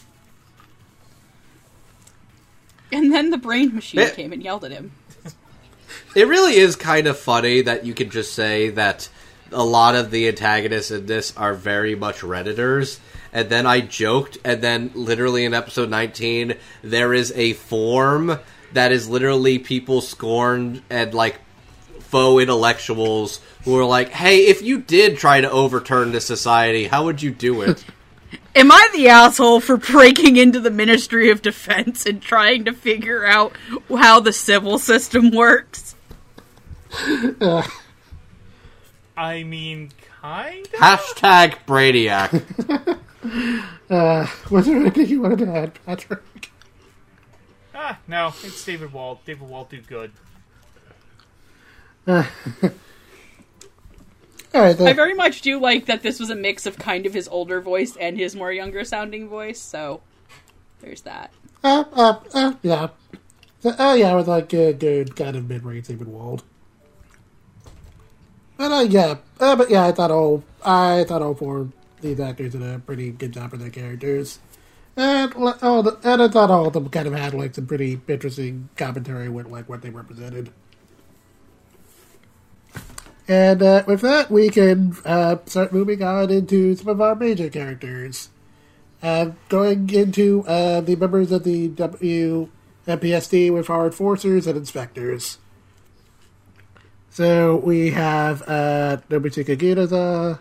And 2.91 3.14
then 3.14 3.30
the 3.30 3.38
brain 3.38 3.76
machine 3.76 3.99
Eh. 3.99 4.10
came 4.12 4.34
and 4.34 4.41
yelled 4.41 4.66
at 4.66 4.72
him. 4.72 4.91
it 6.16 6.28
really 6.28 6.55
is 6.55 6.76
kind 6.76 7.07
of 7.07 7.18
funny 7.20 7.62
that 7.62 7.86
you 7.86 7.93
could 7.93 8.12
just 8.12 8.34
say 8.34 8.70
that 8.72 9.10
a 9.51 9.64
lot 9.64 9.95
of 9.95 10.12
the 10.12 10.28
antagonists 10.28 10.91
in 10.91 11.05
this 11.05 11.36
are 11.38 11.53
very 11.53 11.95
much 11.95 12.20
redditors 12.20 12.99
and 13.34 13.49
then 13.49 13.66
i 13.66 13.82
joked 13.82 14.38
and 14.45 14.62
then 14.62 14.91
literally 14.93 15.43
in 15.43 15.55
episode 15.55 15.89
19 15.89 16.53
there 16.84 17.14
is 17.16 17.32
a 17.36 17.53
form 17.53 18.38
that 18.74 18.91
is 18.91 19.10
literally 19.10 19.57
people 19.57 20.01
scorned 20.01 20.84
and 20.91 21.16
like 21.16 21.39
faux 22.10 22.41
intellectuals 22.41 23.39
who 23.64 23.78
are 23.78 23.86
like 23.86 24.10
hey 24.10 24.47
if 24.47 24.62
you 24.62 24.80
did 24.80 25.18
try 25.18 25.41
to 25.41 25.49
overturn 25.49 26.12
this 26.12 26.26
society 26.26 26.88
how 26.88 27.05
would 27.05 27.22
you 27.22 27.32
do 27.32 27.62
it 27.62 27.84
Am 28.55 28.72
I 28.72 28.89
the 28.93 29.07
asshole 29.10 29.60
for 29.60 29.78
breaking 29.78 30.38
into 30.38 30.60
the 30.60 30.70
Ministry 30.70 31.32
of 31.32 31.41
Defense 31.41 32.05
and 32.05 32.22
trying 32.22 32.66
to 32.66 32.74
figure 32.74 33.26
out 33.26 33.53
how 33.89 34.20
the 34.20 34.34
Sibyl 34.34 34.78
system 34.78 35.32
works? 35.32 35.95
I 39.18 39.43
mean, 39.43 39.91
kind 40.22 40.66
of? 40.66 40.72
hashtag 40.74 41.57
brainiac 41.66 42.99
Uh, 43.89 44.28
was 44.49 44.66
there 44.66 44.78
anything 44.78 45.07
you 45.07 45.22
wanted 45.22 45.39
to 45.39 45.47
add, 45.55 45.80
Patrick? 45.86 46.51
Ah, 47.74 47.97
no, 48.07 48.28
it's 48.43 48.64
David 48.64 48.93
Wald. 48.93 49.20
David 49.26 49.49
Wald 49.49 49.70
do 49.70 49.82
good. 49.82 50.12
All 54.52 54.62
right, 54.62 54.82
I 54.82 54.93
very 54.93 55.14
much 55.14 55.41
do 55.41 55.60
like 55.60 55.86
that 55.86 56.02
this 56.02 56.20
was 56.20 56.32
a 56.32 56.36
mix 56.36 56.66
of 56.66 56.78
kind 56.78 57.06
of 57.06 57.14
his 57.14 57.28
older 57.28 57.62
voice 57.62 57.95
and 57.95 58.18
his 58.18 58.36
more 58.36 58.52
younger 58.52 58.84
sounding 58.84 59.30
voice, 59.30 59.60
so 59.60 60.02
there's 60.82 61.02
that. 61.02 61.32
Uh, 61.64 61.84
uh, 61.93 62.20
uh, 62.34 62.54
yeah. 62.64 62.88
So, 63.60 63.70
uh, 63.78 63.93
yeah, 63.93 64.16
with 64.16 64.28
like 64.28 64.52
a 64.54 64.74
good 64.74 65.16
kind 65.16 65.36
of 65.36 65.47
mid-range 65.47 65.88
David 65.88 66.08
Wald. 66.08 66.43
But 68.58 68.72
uh, 68.72 68.82
yeah, 68.89 69.16
uh, 69.39 69.56
but 69.56 69.70
yeah, 69.70 69.86
I 69.86 69.91
thought 69.91 70.12
all 70.12 70.43
I 70.66 71.06
thought 71.08 71.22
all 71.22 71.36
four 71.36 71.60
of 71.60 71.74
these 72.02 72.20
actors 72.20 72.54
did 72.54 72.62
a 72.62 72.80
pretty 72.80 73.12
good 73.12 73.32
job 73.32 73.52
for 73.52 73.58
their 73.58 73.70
characters, 73.70 74.39
and 74.97 75.34
all 75.62 75.84
the, 75.84 75.97
and 76.04 76.22
I 76.22 76.28
thought 76.28 76.52
all 76.52 76.68
of 76.68 76.74
them 76.74 76.89
kind 76.89 77.08
of 77.08 77.14
had 77.14 77.34
like 77.34 77.56
some 77.56 77.68
pretty 77.68 78.02
interesting 78.08 78.70
commentary 78.76 79.30
with 79.30 79.47
like 79.47 79.70
what 79.70 79.82
they 79.82 79.89
represented. 79.89 80.52
And 83.30 83.62
uh, 83.62 83.84
with 83.86 84.02
that, 84.02 84.32
we 84.32 84.50
can 84.50 84.98
uh, 85.06 85.38
start 85.46 85.72
moving 85.72 86.02
on 86.02 86.32
into 86.32 86.76
some 86.76 86.88
of 86.88 87.00
our 87.00 87.14
major 87.14 87.48
characters. 87.48 88.30
Uh, 89.04 89.32
going 89.50 89.88
into 89.92 90.44
uh, 90.48 90.82
the 90.82 90.96
members 90.96 91.32
of 91.32 91.44
the 91.44 91.70
WMPSD 91.70 93.54
with 93.54 93.70
our 93.70 93.86
enforcers 93.86 94.48
and 94.48 94.58
inspectors. 94.58 95.38
So 97.12 97.58
we 97.58 97.92
have 97.92 98.42
uh, 98.42 98.98
Nobuchika 99.10 99.58
Ginoza, 99.58 100.40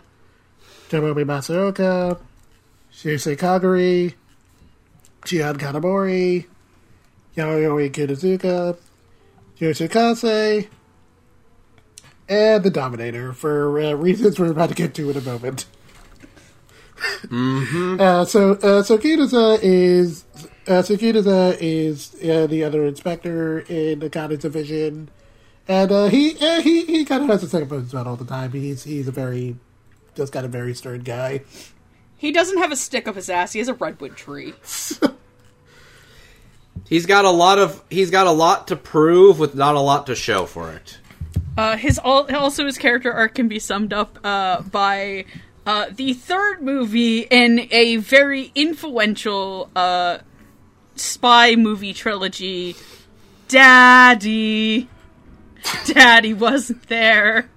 Tomomi 0.89 1.25
Masaoka, 1.25 2.19
Shusei 2.91 3.37
Kagari, 3.37 4.15
Shion 5.21 5.57
Karanomori, 5.57 6.47
Yayoi 7.37 7.91
Kunizuka, 7.91 8.75
Joshu 9.59 9.87
Kasei, 9.87 10.67
and 12.29 12.63
the 12.63 12.69
Dominator 12.69 13.33
for 13.33 13.79
uh, 13.79 13.93
reasons 13.93 14.39
we're 14.39 14.51
about 14.51 14.69
to 14.69 14.75
get 14.75 14.93
to 14.93 15.09
in 15.09 15.17
a 15.17 15.21
moment. 15.21 15.65
Mm-hmm. 17.23 17.99
Uh, 17.99 18.25
so, 18.25 18.51
uh, 18.53 18.83
so 18.83 18.97
Ginoza 18.97 19.57
is, 19.61 20.25
uh, 20.67 20.81
so 20.81 20.95
Ginoza 20.95 21.57
is 21.59 22.15
uh, 22.23 22.47
the 22.47 22.63
other 22.63 22.85
inspector 22.85 23.59
in 23.59 23.99
the 23.99 24.09
Akane 24.09 24.39
division, 24.39 25.09
and 25.67 25.91
uh, 25.91 26.07
he, 26.07 26.37
uh, 26.39 26.61
he, 26.61 26.85
he 26.85 27.05
kind 27.05 27.23
of 27.23 27.29
has 27.29 27.43
a 27.43 27.49
second 27.49 27.67
opinions 27.67 27.93
about 27.93 28.07
all 28.07 28.15
the 28.15 28.25
time. 28.25 28.51
He's, 28.51 28.83
he's 28.83 29.07
a 29.07 29.11
very, 29.11 29.57
just 30.15 30.31
got 30.31 30.45
a 30.45 30.47
very 30.47 30.73
stern 30.73 31.01
guy. 31.01 31.41
He 32.17 32.31
doesn't 32.31 32.57
have 32.57 32.71
a 32.71 32.75
stick 32.75 33.07
up 33.07 33.15
his 33.15 33.29
ass. 33.29 33.53
He 33.53 33.59
has 33.59 33.69
a 33.69 33.73
redwood 33.73 34.15
tree. 34.15 34.53
He's 36.87 37.05
got 37.05 37.25
a 37.25 37.29
lot 37.29 37.59
of 37.59 37.83
he's 37.89 38.09
got 38.09 38.25
a 38.25 38.31
lot 38.31 38.69
to 38.69 38.75
prove 38.75 39.37
with 39.37 39.53
not 39.53 39.75
a 39.75 39.79
lot 39.79 40.07
to 40.07 40.15
show 40.15 40.45
for 40.45 40.71
it. 40.71 40.97
Uh, 41.59 41.75
his 41.75 41.99
al- 42.05 42.33
also 42.33 42.65
his 42.65 42.77
character 42.77 43.11
arc 43.11 43.35
can 43.35 43.49
be 43.49 43.59
summed 43.59 43.91
up 43.91 44.17
uh, 44.23 44.61
by 44.61 45.25
uh, 45.65 45.87
the 45.93 46.13
third 46.13 46.61
movie 46.61 47.19
in 47.19 47.67
a 47.71 47.97
very 47.97 48.49
influential 48.55 49.69
uh, 49.75 50.19
spy 50.95 51.57
movie 51.57 51.91
trilogy. 51.91 52.77
Daddy, 53.49 54.87
Daddy 55.85 56.33
wasn't 56.33 56.87
there 56.87 57.49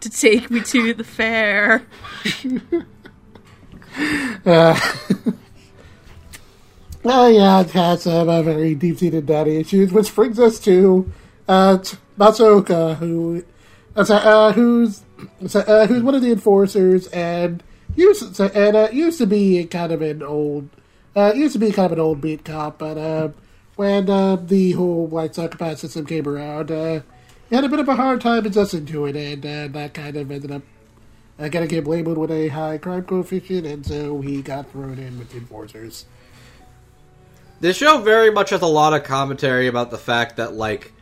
to 0.00 0.10
take 0.10 0.50
me 0.50 0.60
to 0.60 0.92
the 0.92 1.04
fair. 1.04 1.82
Oh 7.08 7.28
yeah, 7.28 7.60
it 7.62 7.70
has 7.70 8.04
very 8.04 8.74
deep-seated 8.74 9.24
daddy 9.24 9.56
issues, 9.56 9.92
which 9.94 10.14
brings 10.14 10.38
us 10.38 10.60
to 10.60 11.10
uh, 11.48 11.78
t- 11.78 11.96
Masaoka, 12.18 12.96
who 12.96 13.44
uh, 13.96 14.00
uh, 14.00 14.52
who's 14.52 15.02
so, 15.46 15.60
uh, 15.60 15.86
who's 15.86 16.02
one 16.02 16.14
of 16.14 16.22
the 16.22 16.32
enforcers 16.32 17.06
and 17.08 17.62
used 17.94 18.36
so, 18.36 18.46
and 18.46 18.76
uh, 18.76 18.88
used 18.92 19.18
to 19.18 19.26
be 19.26 19.64
kind 19.64 19.92
of 19.92 20.02
an 20.02 20.22
old 20.22 20.68
uh, 21.16 21.32
used 21.34 21.54
to 21.54 21.58
be 21.58 21.72
kind 21.72 21.86
of 21.86 21.92
an 21.92 22.00
old 22.00 22.20
beat 22.20 22.44
cop, 22.44 22.78
but 22.78 22.98
uh, 22.98 23.28
when 23.76 24.08
uh, 24.10 24.36
the 24.36 24.72
whole 24.72 25.06
white 25.06 25.34
Psycho-Pass 25.34 25.80
system 25.80 26.04
came 26.04 26.28
around, 26.28 26.70
uh, 26.70 27.00
he 27.48 27.54
had 27.54 27.64
a 27.64 27.68
bit 27.68 27.78
of 27.78 27.88
a 27.88 27.96
hard 27.96 28.20
time 28.20 28.44
adjusting 28.44 28.84
to 28.86 29.06
it, 29.06 29.16
and 29.16 29.44
uh, 29.46 29.78
that 29.78 29.94
kind 29.94 30.16
of 30.16 30.30
ended 30.30 30.50
up 30.50 30.62
uh, 31.38 31.48
getting 31.48 31.70
him 31.70 31.84
labeled 31.84 32.18
with 32.18 32.30
a 32.30 32.48
high 32.48 32.76
crime 32.76 33.04
coefficient, 33.04 33.66
and 33.66 33.86
so 33.86 34.20
he 34.20 34.42
got 34.42 34.70
thrown 34.70 34.98
in 34.98 35.18
with 35.18 35.30
the 35.30 35.38
enforcers. 35.38 36.04
This 37.60 37.78
show 37.78 37.98
very 38.02 38.30
much 38.30 38.50
has 38.50 38.60
a 38.60 38.66
lot 38.66 38.92
of 38.92 39.04
commentary 39.04 39.66
about 39.66 39.90
the 39.90 39.98
fact 39.98 40.36
that 40.36 40.52
like 40.52 40.92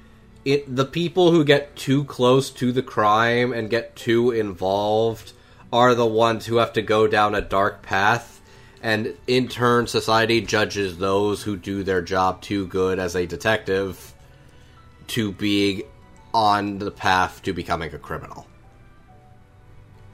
it 0.45 0.74
the 0.74 0.84
people 0.84 1.30
who 1.30 1.45
get 1.45 1.76
too 1.76 2.05
close 2.05 2.51
to 2.51 2.72
the 2.72 2.82
crime 2.82 3.53
and 3.53 3.70
get 3.70 3.97
too 3.97 4.30
involved 4.30 5.32
are 5.72 5.95
the 5.95 6.07
ones 6.07 6.47
who 6.47 6.57
have 6.57 6.72
to 6.74 6.82
go 6.82 7.07
down 7.07 7.34
a 7.34 7.40
dark 7.40 7.82
path 7.82 8.40
and 8.82 9.14
in 9.26 9.49
turn 9.49 9.86
society 9.86 10.42
judges 10.42 10.99
those 10.99 11.42
who 11.42 11.57
do 11.57 11.82
their 11.82 12.03
job 12.03 12.42
too 12.42 12.66
good 12.66 12.99
as 12.99 13.16
a 13.16 13.26
detective 13.26 14.14
to 15.07 15.32
being 15.32 15.82
on 16.34 16.78
the 16.78 16.90
path 16.90 17.42
to 17.45 17.53
becoming 17.53 17.95
a 17.95 17.99
criminal. 17.99 18.47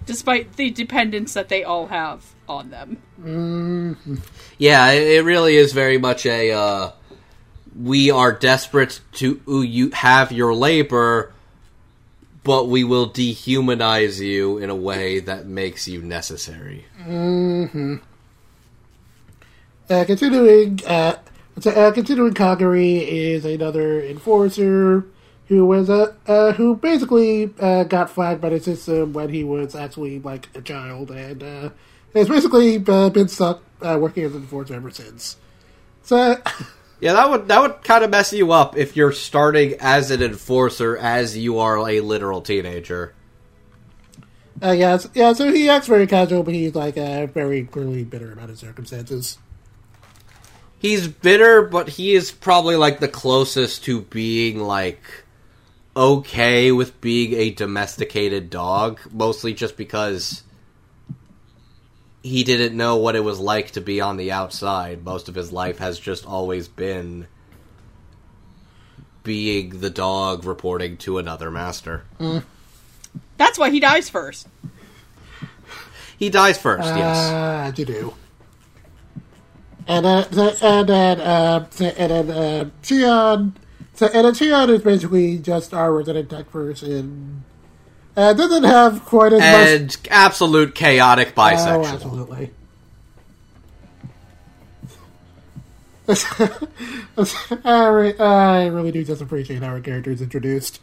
Despite 0.07 0.57
the 0.57 0.71
dependence 0.71 1.35
that 1.35 1.49
they 1.49 1.65
all 1.65 1.89
have 1.89 2.25
on 2.49 2.71
them. 2.71 4.23
Yeah, 4.59 4.91
it 4.91 5.19
it 5.19 5.25
really 5.25 5.57
is 5.57 5.73
very 5.73 5.99
much 5.99 6.27
a. 6.27 6.53
Uh, 6.53 6.93
we 7.79 8.11
are 8.11 8.33
desperate 8.33 9.01
to 9.15 9.91
have 9.95 10.33
your 10.33 10.55
labor, 10.55 11.33
but 12.43 12.69
we 12.69 12.85
will 12.85 13.09
dehumanize 13.11 14.21
you 14.21 14.59
in 14.59 14.71
a 14.71 14.75
way 14.75 15.21
that 15.21 15.47
makes 15.47 15.87
you 15.87 16.03
necessary. 16.03 16.87
Uh, 19.89 20.05
continuing, 20.05 20.81
uh, 20.87 21.17
uh, 21.67 21.91
continuing 21.93 22.33
Kagari 22.33 23.07
is 23.07 23.45
another 23.45 24.01
enforcer 24.01 25.07
who 25.51 25.67
was 25.67 25.91
uh, 25.91 26.15
uh, 26.29 26.53
who 26.53 26.77
basically 26.77 27.53
uh, 27.59 27.83
got 27.83 28.09
flagged 28.09 28.41
by 28.41 28.51
the 28.51 28.61
system 28.61 29.13
when 29.13 29.31
he 29.31 29.43
was 29.43 29.75
actually 29.75 30.21
like 30.21 30.49
a 30.55 30.63
child, 30.63 31.11
and 31.11 31.43
uh, 31.43 31.71
has 32.15 32.29
basically 32.29 32.79
been 32.79 33.27
stuck 33.27 33.61
working 33.81 34.23
as 34.23 34.33
an 34.33 34.43
enforcer 34.43 34.75
ever 34.75 34.93
since. 34.93 35.37
So, 36.05 36.41
Yeah, 37.01 37.15
that 37.15 37.31
would 37.31 37.49
that 37.49 37.61
would 37.63 37.83
kind 37.83 38.05
of 38.05 38.11
mess 38.11 38.33
you 38.33 38.53
up 38.53 38.77
if 38.77 38.95
you're 38.95 39.13
starting 39.13 39.77
as 39.81 40.11
an 40.11 40.23
enforcer 40.23 40.97
as 40.97 41.37
you 41.37 41.59
are 41.59 41.79
a 41.89 42.01
literal 42.01 42.43
teenager. 42.43 43.15
uh, 44.63 44.73
yeah, 44.73 44.99
yeah. 45.15 45.33
So 45.33 45.51
he 45.51 45.69
acts 45.71 45.87
very 45.87 46.07
casual, 46.07 46.43
but 46.43 46.53
he's 46.53 46.75
like 46.75 46.99
uh, 46.99 47.27
very 47.27 47.65
clearly 47.65 48.05
bitter 48.05 48.33
about 48.33 48.51
his 48.51 48.59
circumstances. 48.59 49.39
He's 50.79 51.09
bitter, 51.09 51.63
but 51.63 51.89
he 51.89 52.15
is 52.15 52.31
probably 52.31 52.77
like 52.77 53.01
the 53.01 53.09
closest 53.09 53.85
to 53.85 54.03
being 54.03 54.59
like 54.59 55.01
okay 55.97 56.73
with 56.73 57.01
being 57.01 57.33
a 57.35 57.51
domesticated 57.51 58.51
dog, 58.51 59.01
mostly 59.11 59.55
just 59.55 59.77
because 59.77 60.43
he 62.23 62.45
didn't 62.45 62.77
know 62.77 62.97
what 62.97 63.17
it 63.17 63.25
was 63.25 63.39
like 63.39 63.71
to 63.73 63.81
be 63.81 64.01
on 64.01 64.17
the 64.17 64.33
outside. 64.33 65.05
Most 65.05 65.29
of 65.29 65.35
his 65.35 65.53
life 65.53 65.79
has 65.79 65.99
just 65.99 66.27
always 66.27 66.69
been 66.69 67.27
being 69.23 69.81
the 69.81 69.91
dog 69.91 70.45
reporting 70.45 70.97
to 70.99 71.19
another 71.19 71.51
master. 71.51 72.05
That's 73.37 73.59
why 73.59 73.71
he 73.71 73.81
dies 73.81 74.09
first. 74.09 74.49
He 76.19 76.29
dies 76.29 76.59
first, 76.59 76.89
yes. 76.89 77.17
Uh, 77.17 77.73
you 77.77 77.85
do. 77.87 78.15
And 79.87 80.07
uh, 80.07 80.31
so, 80.31 80.55
and 80.63 80.89
then 80.89 81.21
uh, 81.21 81.67
so, 81.71 81.87
and 81.87 82.29
then 82.29 82.31
uh, 82.31 82.71
Shion, 82.83 83.53
so 83.95 84.07
and 84.07 84.27
then 84.27 84.35
Shion 84.35 84.69
is 84.69 84.83
basically 84.83 85.39
just 85.39 85.73
our 85.73 85.93
resident 85.93 86.31
tech 86.31 86.51
person. 86.51 87.45
Uh, 88.21 88.35
doesn't 88.35 88.65
have 88.65 89.03
quite 89.07 89.33
as 89.33 89.39
much. 89.39 89.49
And 89.49 89.97
absolute 90.11 90.75
chaotic 90.75 91.35
bisexual. 91.35 91.67
Oh, 91.67 91.81
bisexual. 91.81 91.93
absolutely. 91.95 92.51
I, 97.65 97.87
re- 97.87 98.19
I 98.19 98.67
really 98.67 98.91
do 98.91 99.05
just 99.05 99.23
appreciate 99.23 99.63
how 99.63 99.69
our 99.69 99.81
character 99.81 100.11
is 100.11 100.21
introduced. 100.21 100.81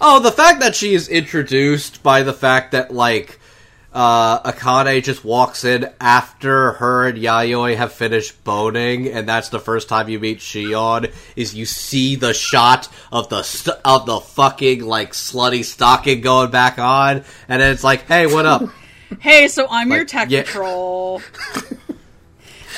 Oh, 0.00 0.20
the 0.20 0.30
fact 0.32 0.60
that 0.60 0.74
she 0.76 0.94
is 0.94 1.08
introduced 1.08 2.02
by 2.02 2.22
the 2.22 2.32
fact 2.32 2.72
that 2.72 2.94
like 2.94 3.39
uh, 3.92 4.52
Akane 4.52 5.02
just 5.02 5.24
walks 5.24 5.64
in 5.64 5.90
after 6.00 6.72
her 6.72 7.08
and 7.08 7.18
Yayoi 7.18 7.76
have 7.76 7.92
finished 7.92 8.42
boning, 8.44 9.08
and 9.08 9.28
that's 9.28 9.48
the 9.48 9.58
first 9.58 9.88
time 9.88 10.08
you 10.08 10.20
meet 10.20 10.38
Shion. 10.38 11.12
Is 11.34 11.54
you 11.54 11.66
see 11.66 12.14
the 12.14 12.32
shot 12.32 12.88
of 13.10 13.28
the 13.28 13.42
st- 13.42 13.78
of 13.84 14.06
the 14.06 14.20
fucking 14.20 14.84
like 14.84 15.12
slutty 15.12 15.64
stocking 15.64 16.20
going 16.20 16.50
back 16.50 16.78
on, 16.78 17.24
and 17.48 17.60
then 17.60 17.72
it's 17.72 17.84
like, 17.84 18.06
hey, 18.06 18.26
what 18.26 18.46
up? 18.46 18.62
Hey, 19.18 19.48
so 19.48 19.66
I'm 19.68 19.90
your 19.90 20.04
tech 20.04 20.30
yeah. 20.30 20.42
patrol. 20.42 21.20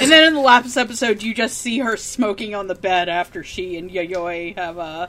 and 0.00 0.10
then 0.10 0.28
in 0.28 0.32
the 0.32 0.40
last 0.40 0.78
episode, 0.78 1.22
you 1.22 1.34
just 1.34 1.58
see 1.58 1.80
her 1.80 1.98
smoking 1.98 2.54
on 2.54 2.68
the 2.68 2.74
bed 2.74 3.10
after 3.10 3.44
she 3.44 3.76
and 3.76 3.90
Yayoi 3.90 4.56
have 4.56 4.78
uh, 4.78 5.08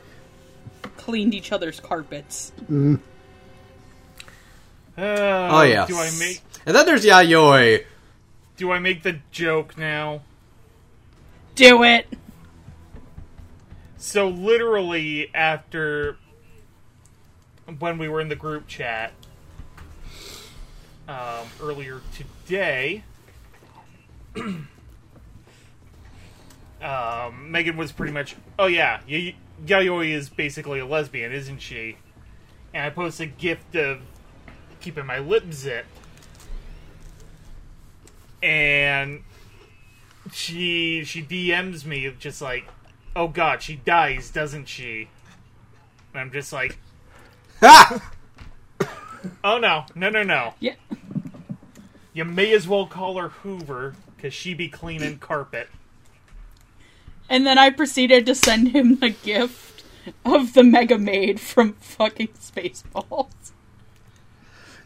cleaned 0.98 1.34
each 1.34 1.53
other's 1.53 1.80
carpets. 1.80 2.52
Uh, 4.98 5.02
Oh 5.52 5.64
yeah, 5.64 5.86
Do 5.88 5.98
I 5.98 6.11
make 6.20 6.41
and 6.65 6.76
then 6.76 6.86
there's 6.86 7.03
Yayoi. 7.06 7.84
Do 8.57 8.72
I 8.72 8.80
make 8.80 9.03
the 9.03 9.20
joke 9.32 9.78
now? 9.78 10.22
Do 11.56 11.84
it. 11.84 12.07
So 13.98 14.28
literally 14.28 15.34
after 15.34 16.18
when 17.80 17.98
we 17.98 18.07
were 18.07 18.22
in 18.22 18.30
the 18.30 18.36
group 18.36 18.68
chat 18.68 19.14
um, 21.07 21.48
earlier 21.61 22.02
today, 22.15 23.03
um, 26.82 27.52
Megan 27.52 27.78
was 27.78 27.91
pretty 27.91 28.14
much, 28.14 28.36
oh 28.60 28.68
yeah, 28.68 28.99
y- 29.10 29.36
Yayoi 29.65 30.10
is 30.11 30.30
basically 30.30 30.80
a 30.80 30.86
lesbian, 30.86 31.32
isn't 31.32 31.60
she? 31.61 31.98
And 32.74 32.86
I 32.86 32.90
posted 32.90 33.30
a 33.30 33.32
gift 33.32 33.76
of 33.76 34.02
keeping 34.84 35.05
my 35.05 35.19
lip 35.19 35.51
zipped, 35.51 35.88
and 38.41 39.23
she 40.31 41.03
she 41.05 41.23
DMs 41.23 41.85
me 41.85 42.14
just 42.19 42.41
like, 42.41 42.65
oh 43.15 43.27
god, 43.27 43.64
she 43.64 43.77
dies, 43.77 44.30
doesn't 44.30 44.68
she? 44.68 45.07
And 46.14 46.22
I'm 46.22 46.31
just 46.31 46.53
like, 46.53 46.77
Ha! 47.61 48.11
oh 49.43 49.57
no, 49.57 49.85
no, 49.95 50.10
no, 50.10 50.22
no. 50.22 50.53
Yeah. 50.60 50.76
You 52.14 52.26
may 52.26 52.53
as 52.53 52.68
well 52.68 52.85
call 52.85 53.18
her 53.18 53.30
Hoover 53.30 53.95
because 54.15 54.34
she 54.34 54.53
be 54.53 54.68
cleaning 54.68 55.18
carpet. 55.18 55.69
And 57.30 57.47
then 57.47 57.57
I 57.57 57.69
proceeded 57.69 58.26
to 58.26 58.35
send 58.35 58.69
him 58.69 58.97
the 58.97 59.10
gift 59.10 59.84
of 60.26 60.53
the 60.53 60.64
Mega 60.64 60.97
Maid 60.97 61.39
from 61.39 61.73
fucking 61.73 62.27
Spaceballs. 62.39 63.53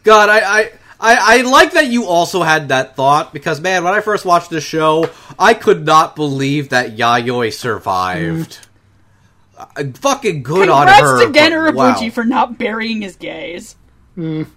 God, 0.08 0.30
I, 0.30 0.60
I 0.60 0.72
I, 1.02 1.40
I 1.40 1.42
like 1.42 1.74
that 1.74 1.88
you 1.88 2.06
also 2.06 2.42
had 2.42 2.70
that 2.70 2.96
thought 2.96 3.34
because 3.34 3.60
man, 3.60 3.84
when 3.84 3.94
I 3.94 4.00
first 4.00 4.24
watched 4.24 4.50
this 4.50 4.64
show, 4.64 5.10
I 5.38 5.54
could 5.54 5.86
not 5.86 6.16
believe 6.16 6.70
that 6.70 6.96
Yayoi 6.96 7.52
survived. 7.52 8.60
Uh, 9.58 9.84
fucking 9.96 10.44
good 10.44 10.70
on 10.70 10.88
her. 10.88 11.24
Congrats 11.24 11.26
to 11.26 11.34
Gen 11.34 11.52
but 11.66 11.76
wow. 11.76 12.10
for 12.10 12.24
not 12.24 12.58
burying 12.58 13.02
his 13.02 13.18
gays. 13.18 13.76
In 14.16 14.48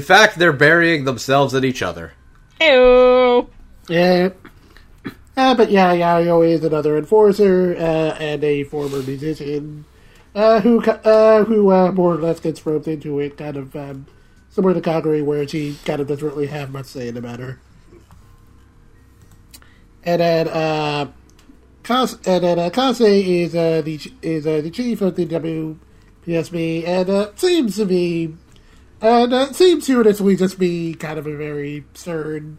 fact, 0.00 0.38
they're 0.38 0.52
burying 0.54 1.04
themselves 1.04 1.52
in 1.52 1.62
each 1.62 1.82
other. 1.82 2.12
Ew. 2.62 3.50
Yeah. 3.86 4.30
Uh, 5.36 5.54
but 5.54 5.70
yeah, 5.70 5.94
Yayo 5.94 6.48
is 6.48 6.64
another 6.64 6.96
enforcer 6.96 7.76
uh, 7.78 8.16
and 8.18 8.42
a 8.42 8.64
former 8.64 9.02
musician 9.02 9.84
uh, 10.34 10.60
who 10.60 10.82
uh, 10.82 11.44
who 11.44 11.70
uh, 11.70 11.92
more 11.92 12.14
or 12.14 12.18
less 12.18 12.40
gets 12.40 12.64
roped 12.64 12.88
into 12.88 13.18
it, 13.20 13.36
kind 13.36 13.56
of 13.56 13.74
um, 13.74 14.06
similar 14.50 14.74
to 14.74 14.80
Kagari, 14.80 15.24
where 15.24 15.46
she 15.46 15.76
kind 15.84 16.00
of 16.00 16.08
doesn't 16.08 16.26
really 16.26 16.46
have 16.46 16.70
much 16.70 16.86
say 16.86 17.08
in 17.08 17.14
the 17.14 17.22
matter. 17.22 17.60
And 20.04 20.20
then 20.20 20.48
uh, 20.48 21.10
and 21.88 22.44
then 22.44 22.58
uh, 22.58 22.70
Kase 22.70 23.00
is 23.00 23.54
uh, 23.54 23.82
the 23.82 24.00
is 24.22 24.46
uh, 24.46 24.60
the 24.60 24.70
chief 24.70 25.00
of 25.00 25.16
the 25.16 25.26
WPSB 25.26 26.86
and 26.86 27.10
uh, 27.10 27.30
seems 27.36 27.76
to 27.76 27.84
be 27.84 28.34
and 29.00 29.32
uh, 29.32 29.52
seems 29.52 29.86
to 29.86 30.00
initially 30.00 30.36
just 30.36 30.58
be 30.58 30.94
kind 30.94 31.18
of 31.18 31.26
a 31.26 31.36
very 31.36 31.84
stern 31.94 32.58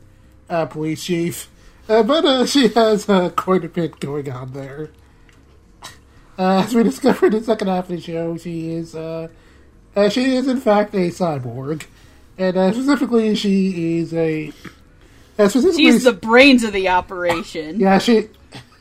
uh, 0.49 0.65
police 0.65 1.03
chief, 1.03 1.49
uh, 1.87 2.03
but 2.03 2.25
uh, 2.25 2.45
she 2.47 2.69
has 2.69 3.09
uh, 3.09 3.29
quite 3.29 3.63
a 3.63 3.69
bit 3.69 3.99
going 3.99 4.31
on 4.31 4.53
there. 4.53 4.89
Uh, 6.39 6.63
as 6.65 6.73
we 6.73 6.83
discovered 6.83 7.33
in 7.33 7.39
the 7.41 7.45
second 7.45 7.67
half 7.67 7.83
of 7.83 7.89
the 7.89 7.99
show, 8.01 8.37
she 8.37 8.71
is 8.71 8.95
uh, 8.95 9.27
uh, 9.95 10.07
she 10.09 10.35
is 10.35 10.47
in 10.47 10.57
fact 10.59 10.93
a 10.95 11.09
cyborg, 11.09 11.85
and 12.37 12.55
uh, 12.57 12.71
specifically 12.71 13.35
she 13.35 13.99
is 13.99 14.13
a 14.13 14.51
uh, 15.37 15.47
specifically 15.49 15.83
She's 15.83 16.03
the 16.05 16.13
brains 16.13 16.63
of 16.63 16.71
the 16.73 16.87
operation. 16.87 17.79
yeah 17.79 17.97
she 17.97 18.29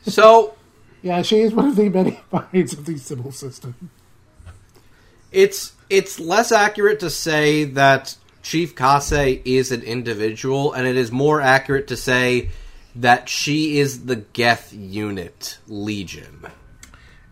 So 0.07 0.55
yeah 1.01 1.21
she 1.21 1.41
is 1.41 1.53
one 1.53 1.67
of 1.67 1.75
the 1.75 1.89
many 1.89 2.19
minds 2.31 2.73
of 2.73 2.85
the 2.85 2.97
Sibyl 2.97 3.31
system. 3.33 3.89
it's 5.31 5.73
it's 5.89 6.19
less 6.19 6.51
accurate 6.51 6.99
to 7.01 7.09
say 7.09 7.65
that 7.65 8.15
Chief 8.41 8.73
Kase 8.75 9.41
is 9.43 9.71
an 9.71 9.81
individual, 9.81 10.71
and 10.71 10.87
it 10.87 10.95
is 10.95 11.11
more 11.11 11.41
accurate 11.41 11.87
to 11.89 11.97
say 11.97 12.49
that 12.95 13.27
she 13.27 13.79
is 13.79 14.05
the 14.05 14.15
Geth 14.15 14.71
unit 14.73 15.57
Legion. 15.67 16.45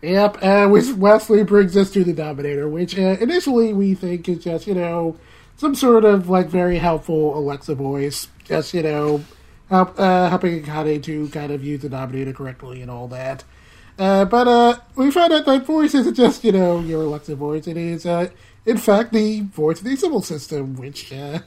Yep, 0.02 0.38
uh, 0.42 0.68
which 0.68 0.92
Wesley 0.92 1.42
brings 1.42 1.76
us 1.76 1.90
to 1.90 2.04
the 2.04 2.12
Dominator, 2.12 2.68
which 2.68 2.96
uh, 2.96 3.16
initially 3.20 3.72
we 3.72 3.94
think 3.94 4.28
is 4.28 4.44
just, 4.44 4.66
you 4.66 4.74
know, 4.74 5.16
some 5.56 5.74
sort 5.74 6.04
of, 6.04 6.28
like, 6.28 6.46
very 6.48 6.78
helpful 6.78 7.36
Alexa 7.36 7.74
voice. 7.74 8.28
Just, 8.44 8.72
you 8.74 8.82
know, 8.84 9.24
help, 9.68 9.98
uh, 9.98 10.28
helping 10.30 10.62
Akane 10.62 11.02
to 11.02 11.28
kind 11.30 11.50
of 11.50 11.64
use 11.64 11.80
the 11.82 11.88
Dominator 11.88 12.32
correctly 12.32 12.80
and 12.80 12.90
all 12.90 13.08
that. 13.08 13.42
Uh, 13.98 14.24
but 14.24 14.46
uh, 14.46 14.78
we 14.94 15.10
found 15.10 15.32
out 15.32 15.44
that 15.46 15.66
voice 15.66 15.92
isn't 15.94 16.14
just, 16.14 16.44
you 16.44 16.52
know, 16.52 16.78
your 16.78 17.02
Alexa 17.02 17.34
voice. 17.34 17.66
It 17.66 17.76
is, 17.76 18.06
uh, 18.06 18.28
in 18.64 18.76
fact, 18.78 19.12
the 19.12 19.40
voice 19.40 19.78
of 19.80 19.84
the 19.84 19.96
Sibyl 19.96 20.22
system, 20.22 20.76
which, 20.76 21.12
uh, 21.12 21.40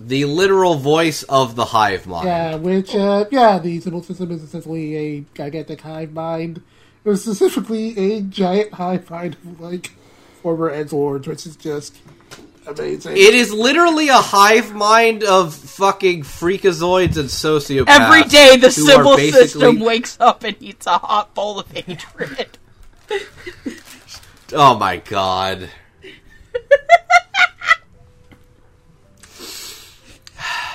The 0.00 0.24
literal 0.24 0.76
voice 0.76 1.24
of 1.24 1.56
the 1.56 1.66
hive 1.66 2.06
mind. 2.06 2.26
yeah, 2.26 2.54
which, 2.54 2.94
uh, 2.94 3.26
yeah, 3.30 3.58
the 3.58 3.78
Sibyl 3.80 4.02
system 4.02 4.30
is 4.30 4.42
essentially 4.42 4.96
a 4.96 5.24
gigantic 5.34 5.82
hive 5.82 6.14
mind. 6.14 6.62
It 7.04 7.08
was 7.08 7.22
specifically 7.22 7.96
a 8.16 8.20
giant 8.22 8.74
hive 8.74 9.08
mind 9.10 9.36
of, 9.44 9.60
like, 9.60 9.92
former 10.42 10.70
Edge 10.70 10.92
Lords, 10.92 11.26
which 11.26 11.46
is 11.46 11.56
just 11.56 11.96
amazing. 12.66 13.12
It 13.16 13.34
is 13.34 13.52
literally 13.52 14.08
a 14.08 14.16
hive 14.16 14.74
mind 14.74 15.22
of 15.24 15.54
fucking 15.54 16.22
freakazoids 16.24 17.16
and 17.16 17.28
sociopaths. 17.28 17.88
Every 17.88 18.24
day 18.24 18.56
the 18.56 18.66
who 18.66 18.72
Sibyl 18.72 19.16
basically- 19.16 19.46
system 19.46 19.80
wakes 19.80 20.16
up 20.20 20.44
and 20.44 20.56
eats 20.60 20.86
a 20.86 20.98
hot 20.98 21.34
bowl 21.34 21.60
of 21.60 21.70
hatred. 21.70 22.58
Oh 24.52 24.76
my 24.78 24.96
god. 24.98 25.70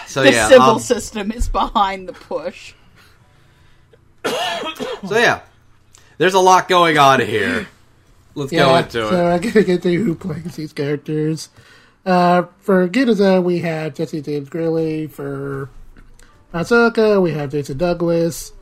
so 0.07 0.23
The 0.23 0.31
yeah, 0.31 0.47
Sibyl 0.47 0.63
um, 0.63 0.79
system 0.79 1.31
is 1.31 1.47
behind 1.49 2.07
the 2.07 2.13
push. 2.13 2.73
so 4.25 5.17
yeah, 5.17 5.41
there's 6.23 6.33
a 6.33 6.39
lot 6.39 6.69
going 6.69 6.97
on 6.97 7.19
here. 7.19 7.67
Let's 8.33 8.49
go 8.49 8.57
yeah, 8.57 8.79
into 8.79 8.91
so 8.91 9.09
it. 9.09 9.33
I'm 9.35 9.41
gonna 9.41 9.65
get 9.65 9.81
to 9.81 9.93
who 9.93 10.15
plays 10.15 10.55
these 10.55 10.71
characters. 10.71 11.49
Uh, 12.05 12.43
for 12.59 12.87
Ginoza, 12.87 13.41
we 13.41 13.59
have 13.59 13.93
Jesse 13.95 14.21
James 14.21 14.47
Grelle. 14.47 15.11
For 15.11 15.69
Masaoka, 16.53 17.21
we 17.21 17.31
have 17.31 17.51
Jason 17.51 17.77
Douglas. 17.77 18.53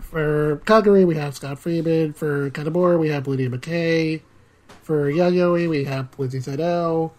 For 0.00 0.56
Kagari, 0.64 1.06
we 1.06 1.16
have 1.16 1.36
Scott 1.36 1.58
Freeman. 1.58 2.14
For 2.14 2.48
Kanamura, 2.50 2.98
we 2.98 3.10
have 3.10 3.28
Lydia 3.28 3.50
Mackay. 3.50 4.22
For 4.80 5.12
Yayoi, 5.12 5.68
we 5.68 5.84
have 5.84 6.18
Lindsay 6.18 6.40
Seidel. 6.40 7.12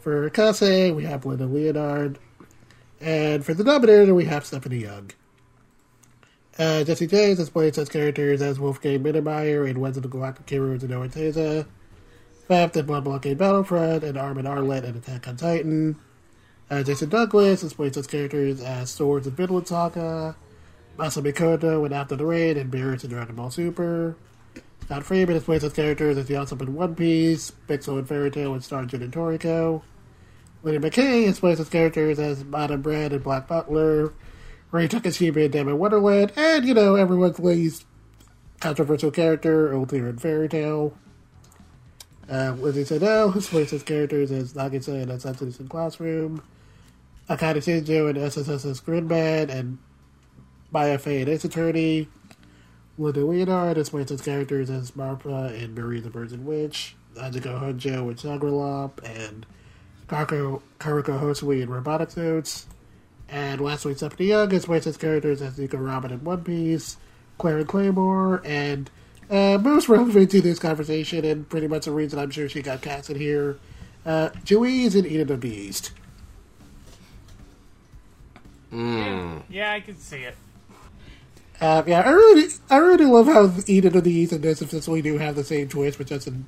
For 0.00 0.28
Kase, 0.28 0.92
we 0.94 1.04
have 1.04 1.24
Linda 1.24 1.46
Leonhard. 1.46 2.18
And 3.00 3.42
for 3.42 3.54
the 3.54 3.64
Dominator, 3.64 4.14
we 4.14 4.26
have 4.26 4.44
Stephanie 4.44 4.82
Young. 4.82 5.12
Uh, 6.58 6.82
Jesse 6.82 7.06
James 7.06 7.38
has 7.38 7.50
played 7.50 7.74
such 7.76 7.88
characters 7.88 8.42
as 8.42 8.58
Wolfgang 8.58 9.00
Mittermeier 9.02 9.68
in 9.68 9.78
Wednesday 9.78 10.00
the 10.00 10.08
Galactic 10.08 10.50
Heroes 10.50 10.82
and 10.82 10.92
Orteza, 10.92 11.66
Faft 12.50 12.76
in 12.76 12.84
Blood 12.86 13.04
Blockade 13.04 13.38
Battlefront, 13.38 14.02
and 14.02 14.18
Armin 14.18 14.44
Arlert 14.44 14.82
in 14.82 14.96
Attack 14.96 15.28
on 15.28 15.36
Titan. 15.36 15.96
Uh, 16.68 16.82
Jason 16.82 17.10
Douglas 17.10 17.62
has 17.62 17.72
played 17.72 17.94
such 17.94 18.08
characters 18.08 18.60
as 18.60 18.90
Swords 18.90 19.28
in 19.28 19.34
Vinland 19.34 19.68
Saga, 19.68 20.34
Masami 20.98 21.86
in 21.86 21.92
After 21.92 22.16
the 22.16 22.26
Rain, 22.26 22.56
and 22.56 22.72
Beerus 22.72 23.04
in 23.04 23.10
Dragon 23.10 23.36
Ball 23.36 23.50
Super. 23.50 24.16
Scott 24.82 25.04
Freeman 25.04 25.34
has 25.34 25.44
played 25.44 25.60
such 25.60 25.74
characters 25.74 26.18
as 26.18 26.28
Yasopp 26.28 26.62
in 26.62 26.74
One 26.74 26.96
Piece, 26.96 27.52
Pixel 27.68 28.00
in 28.00 28.04
Fairy 28.04 28.32
Tail, 28.32 28.54
and 28.54 28.62
Starjun 28.62 29.02
and 29.02 29.12
Toriko. 29.12 29.82
Lydia 30.64 30.80
Mackay 30.80 31.24
has 31.26 31.38
played 31.38 31.58
such 31.58 31.70
characters 31.70 32.18
as 32.18 32.44
Madame 32.44 32.82
Brand 32.82 33.12
and 33.12 33.22
Black 33.22 33.46
Butler, 33.46 34.12
Ray 34.70 34.88
Takashima 34.88 35.44
in 35.46 35.50
Deadman 35.50 35.78
Wonderland, 35.78 36.32
and, 36.36 36.64
you 36.64 36.74
know, 36.74 36.94
everyone's 36.94 37.38
least 37.38 37.86
controversial 38.60 39.10
character, 39.10 39.72
Ultear 39.72 40.10
in 40.10 40.18
Fairy 40.18 40.48
Tail. 40.48 40.96
Uh, 42.30 42.54
Lizzie 42.58 42.84
Seidel, 42.84 43.30
who 43.30 43.40
plays 43.40 43.70
his 43.70 43.82
characters 43.82 44.30
as 44.30 44.52
Nagisa 44.52 45.02
in 45.02 45.10
Assassin's 45.10 45.58
Classroom, 45.68 46.42
Akane 47.30 47.56
Shinjo 47.56 48.10
in 48.10 48.16
SSS's 48.16 48.82
Gridman, 48.82 49.48
and 49.48 49.78
Maya 50.70 50.98
Fey 50.98 51.22
in 51.22 51.28
Ace 51.28 51.44
Attorney. 51.44 52.08
Linda 52.98 53.24
Leonhard 53.24 53.78
has 53.78 53.90
played 53.90 54.08
his 54.10 54.20
characters 54.20 54.68
as 54.68 54.90
Marpa 54.90 55.54
in 55.58 55.74
Marie 55.74 56.00
the 56.00 56.10
Virgin 56.10 56.44
Witch, 56.44 56.96
Ajiko 57.16 57.58
Honjo 57.60 58.10
in 58.10 58.16
Sagralop, 58.16 58.98
and 59.04 59.46
Karuko, 60.08 60.60
Karuko 60.78 61.18
Hosui 61.18 61.62
in 61.62 61.70
Robotics 61.70 62.16
Notes. 62.16 62.66
And 63.28 63.60
lastly, 63.60 63.94
Stephanie 63.94 64.28
Young 64.28 64.50
has 64.50 64.64
played 64.66 64.84
his 64.84 64.96
characters 64.96 65.42
as 65.42 65.58
Nico 65.58 65.76
Robin 65.76 66.10
in 66.10 66.24
One 66.24 66.42
Piece, 66.44 66.96
Claire 67.36 67.58
and 67.58 67.68
Claymore, 67.68 68.40
and 68.44 68.90
uh, 69.30 69.58
most 69.60 69.88
relevant 69.88 70.30
to 70.30 70.40
this 70.40 70.58
conversation, 70.58 71.24
and 71.24 71.48
pretty 71.48 71.68
much 71.68 71.84
the 71.84 71.92
reason 71.92 72.18
I'm 72.18 72.30
sure 72.30 72.48
she 72.48 72.62
got 72.62 72.80
cast 72.80 73.10
in 73.10 73.16
here, 73.16 73.58
uh, 74.06 74.30
Juiz 74.44 74.94
in 74.94 75.04
Eden 75.04 75.30
of 75.30 75.42
the 75.42 75.50
East. 75.50 75.92
Yeah, 79.50 79.72
I 79.72 79.80
can 79.80 79.96
see 79.96 80.22
it. 80.22 80.36
Uh, 81.60 81.82
yeah, 81.86 82.00
I 82.00 82.10
really, 82.10 82.48
I 82.70 82.76
really 82.76 83.06
love 83.06 83.26
how 83.26 83.52
Eden 83.66 83.96
of 83.96 84.04
the 84.04 84.12
East 84.12 84.32
and 84.32 84.42
this 84.42 84.62
essentially 84.62 85.02
do 85.02 85.18
have 85.18 85.34
the 85.34 85.44
same 85.44 85.68
twist, 85.68 85.98
but 85.98 86.06
just 86.06 86.26
in 86.26 86.46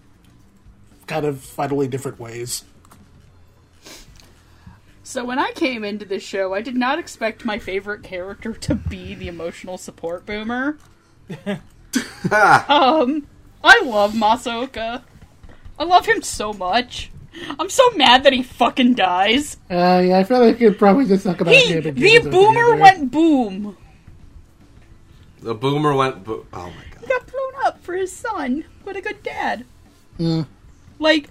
kind 1.06 1.26
of 1.26 1.40
fundamentally 1.40 1.88
different 1.88 2.20
ways. 2.20 2.64
So 5.10 5.24
when 5.24 5.40
I 5.40 5.50
came 5.50 5.82
into 5.82 6.04
this 6.04 6.22
show, 6.22 6.54
I 6.54 6.62
did 6.62 6.76
not 6.76 7.00
expect 7.00 7.44
my 7.44 7.58
favorite 7.58 8.04
character 8.04 8.52
to 8.52 8.76
be 8.76 9.16
the 9.16 9.26
emotional 9.26 9.76
support 9.76 10.24
boomer. 10.24 10.78
um, 12.30 13.26
I 13.64 13.82
love 13.82 14.12
Masaoka. 14.12 15.02
I 15.76 15.82
love 15.82 16.06
him 16.06 16.22
so 16.22 16.52
much. 16.52 17.10
I'm 17.58 17.68
so 17.70 17.90
mad 17.96 18.22
that 18.22 18.32
he 18.32 18.44
fucking 18.44 18.94
dies. 18.94 19.56
Uh, 19.68 20.00
yeah, 20.06 20.18
I 20.20 20.22
feel 20.22 20.38
like 20.38 20.60
you 20.60 20.70
could 20.70 20.78
probably 20.78 21.06
just 21.06 21.24
talk 21.24 21.40
about 21.40 21.54
He, 21.54 21.72
him 21.72 21.82
the 21.82 22.30
boomer 22.30 22.74
end 22.74 22.80
went 22.80 23.10
boom. 23.10 23.76
The 25.40 25.56
boomer 25.56 25.92
went. 25.92 26.22
Bo- 26.22 26.46
oh 26.52 26.66
my 26.66 26.84
god. 26.94 27.00
He 27.00 27.06
got 27.08 27.26
blown 27.26 27.64
up 27.64 27.82
for 27.82 27.96
his 27.96 28.14
son. 28.14 28.64
What 28.84 28.94
a 28.94 29.00
good 29.00 29.24
dad. 29.24 29.64
Mm. 30.20 30.46
Like, 31.00 31.28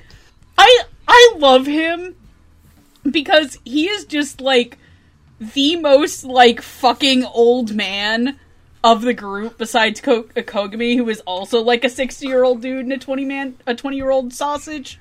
I 0.58 0.84
I 1.08 1.36
love 1.38 1.66
him 1.66 2.18
because 3.14 3.58
he 3.66 3.88
is 3.88 4.06
just 4.06 4.42
like 4.42 4.78
the 5.40 5.78
most 5.78 6.24
like 6.24 6.62
fucking 6.62 7.26
old 7.26 7.74
man 7.74 8.40
of 8.84 9.02
the 9.02 9.14
group 9.14 9.58
besides 9.58 10.02
Ko- 10.02 10.30
uh, 10.36 10.42
Kogami, 10.42 10.96
who 10.96 11.10
is 11.10 11.22
also 11.22 11.62
like 11.62 11.84
a 11.84 11.90
sixty 11.90 12.28
year 12.28 12.44
old 12.44 12.62
dude 12.62 12.86
and 12.86 12.94
a 12.94 12.98
twenty 12.98 13.26
man 13.26 13.58
a 13.66 13.76
twenty 13.76 13.98
year 13.98 14.12
old 14.12 14.34
sausage. 14.34 15.00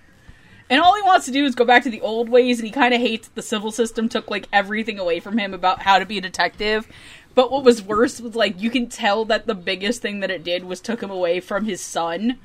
And 0.71 0.81
all 0.83 0.95
he 0.95 1.03
wants 1.03 1.25
to 1.25 1.33
do 1.33 1.47
is 1.47 1.55
go 1.55 1.65
back 1.65 1.85
to 1.85 1.91
the 1.91 2.03
old 2.03 2.29
ways, 2.29 2.59
and 2.59 2.67
he 2.67 2.73
kind 2.73 2.93
of 2.93 3.01
hates 3.01 3.29
the 3.29 3.41
Sibyl 3.41 3.73
system 3.73 4.09
took 4.09 4.31
like 4.31 4.49
everything 4.53 4.99
away 4.99 5.19
from 5.19 5.39
him 5.39 5.55
about 5.55 5.83
how 5.83 5.99
to 5.99 6.05
be 6.05 6.19
a 6.19 6.23
detective. 6.23 6.87
But 7.35 7.51
what 7.51 7.65
was 7.65 7.83
worse 7.83 8.21
was 8.21 8.35
like 8.35 8.61
you 8.61 8.69
can 8.69 8.89
tell 8.89 9.25
that 9.27 9.47
the 9.47 9.55
biggest 9.55 10.03
thing 10.03 10.21
that 10.21 10.31
it 10.31 10.45
did 10.45 10.65
was 10.65 10.81
took 10.81 11.03
him 11.03 11.11
away 11.11 11.41
from 11.41 11.65
his 11.65 11.81
son, 11.81 12.39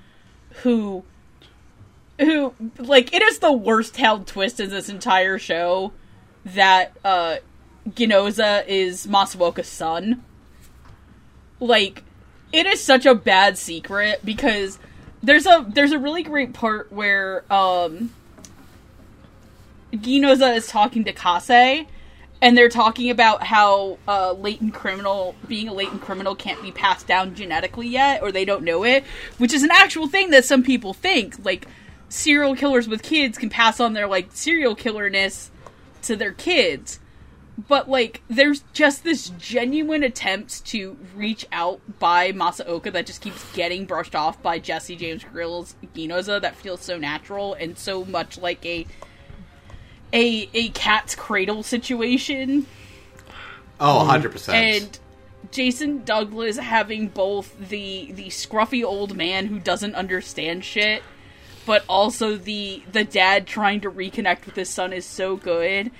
who, 0.61 1.03
who 2.19 2.53
like 2.77 3.13
it 3.13 3.21
is 3.21 3.39
the 3.39 3.51
worst 3.51 3.97
held 3.97 4.27
twist 4.27 4.59
in 4.59 4.69
this 4.69 4.89
entire 4.89 5.37
show 5.39 5.91
that 6.45 6.95
uh 7.03 7.37
Ginoza 7.93 8.63
is 8.67 9.07
Masaoka's 9.07 9.67
son. 9.67 10.23
Like, 11.59 12.03
it 12.51 12.65
is 12.65 12.81
such 12.81 13.05
a 13.05 13.15
bad 13.15 13.57
secret 13.57 14.21
because 14.23 14.79
there's 15.21 15.45
a 15.45 15.65
there's 15.67 15.91
a 15.91 15.99
really 15.99 16.23
great 16.23 16.53
part 16.53 16.91
where 16.91 17.43
um 17.51 18.11
Ginoza 19.93 20.53
is 20.53 20.67
talking 20.67 21.03
to 21.05 21.13
Kase 21.13 21.85
and 22.41 22.57
they're 22.57 22.69
talking 22.69 23.09
about 23.09 23.43
how 23.43 23.97
uh, 24.05 24.33
latent 24.33 24.73
criminal 24.73 25.33
being 25.47 25.69
a 25.69 25.73
latent 25.73 26.01
criminal 26.01 26.35
can't 26.35 26.61
be 26.61 26.71
passed 26.71 27.07
down 27.07 27.35
genetically 27.35 27.87
yet 27.87 28.21
or 28.21 28.31
they 28.31 28.43
don't 28.43 28.63
know 28.63 28.83
it 28.83 29.03
which 29.37 29.53
is 29.53 29.63
an 29.63 29.69
actual 29.71 30.07
thing 30.07 30.31
that 30.31 30.43
some 30.43 30.63
people 30.63 30.93
think 30.93 31.35
like 31.45 31.67
serial 32.13 32.55
killers 32.55 32.87
with 32.87 33.01
kids 33.01 33.37
can 33.37 33.49
pass 33.49 33.79
on 33.79 33.93
their 33.93 34.07
like 34.07 34.29
serial 34.33 34.75
killerness 34.75 35.49
to 36.03 36.15
their 36.15 36.31
kids 36.31 36.99
but 37.67 37.89
like 37.89 38.21
there's 38.29 38.63
just 38.73 39.03
this 39.03 39.29
genuine 39.29 40.03
attempt 40.03 40.65
to 40.65 40.97
reach 41.15 41.45
out 41.51 41.79
by 41.99 42.31
Masaoka 42.31 42.91
that 42.93 43.05
just 43.05 43.21
keeps 43.21 43.51
getting 43.53 43.85
brushed 43.85 44.15
off 44.15 44.41
by 44.41 44.59
Jesse 44.59 44.95
James 44.95 45.23
Grelle's 45.23 45.75
Ginoza 45.95 46.39
that 46.39 46.55
feels 46.55 46.81
so 46.81 46.97
natural 46.97 47.53
and 47.55 47.77
so 47.77 48.05
much 48.05 48.37
like 48.37 48.63
a 48.65 48.85
a 50.13 50.49
a 50.53 50.69
cat's 50.69 51.15
cradle 51.15 51.63
situation 51.63 52.65
Oh, 53.79 54.07
100%. 54.09 54.53
and 54.53 54.99
Jason 55.51 56.03
Douglas 56.03 56.57
having 56.57 57.07
both 57.07 57.57
the 57.69 58.11
the 58.13 58.27
scruffy 58.27 58.83
old 58.83 59.15
man 59.15 59.47
who 59.47 59.59
doesn't 59.59 59.95
understand 59.95 60.63
shit 60.63 61.01
but 61.65 61.83
also 61.87 62.35
the 62.35 62.83
the 62.91 63.03
dad 63.03 63.47
trying 63.47 63.81
to 63.81 63.91
reconnect 63.91 64.45
with 64.45 64.55
his 64.55 64.69
son 64.69 64.93
is 64.93 65.05
so 65.05 65.35
good. 65.35 65.91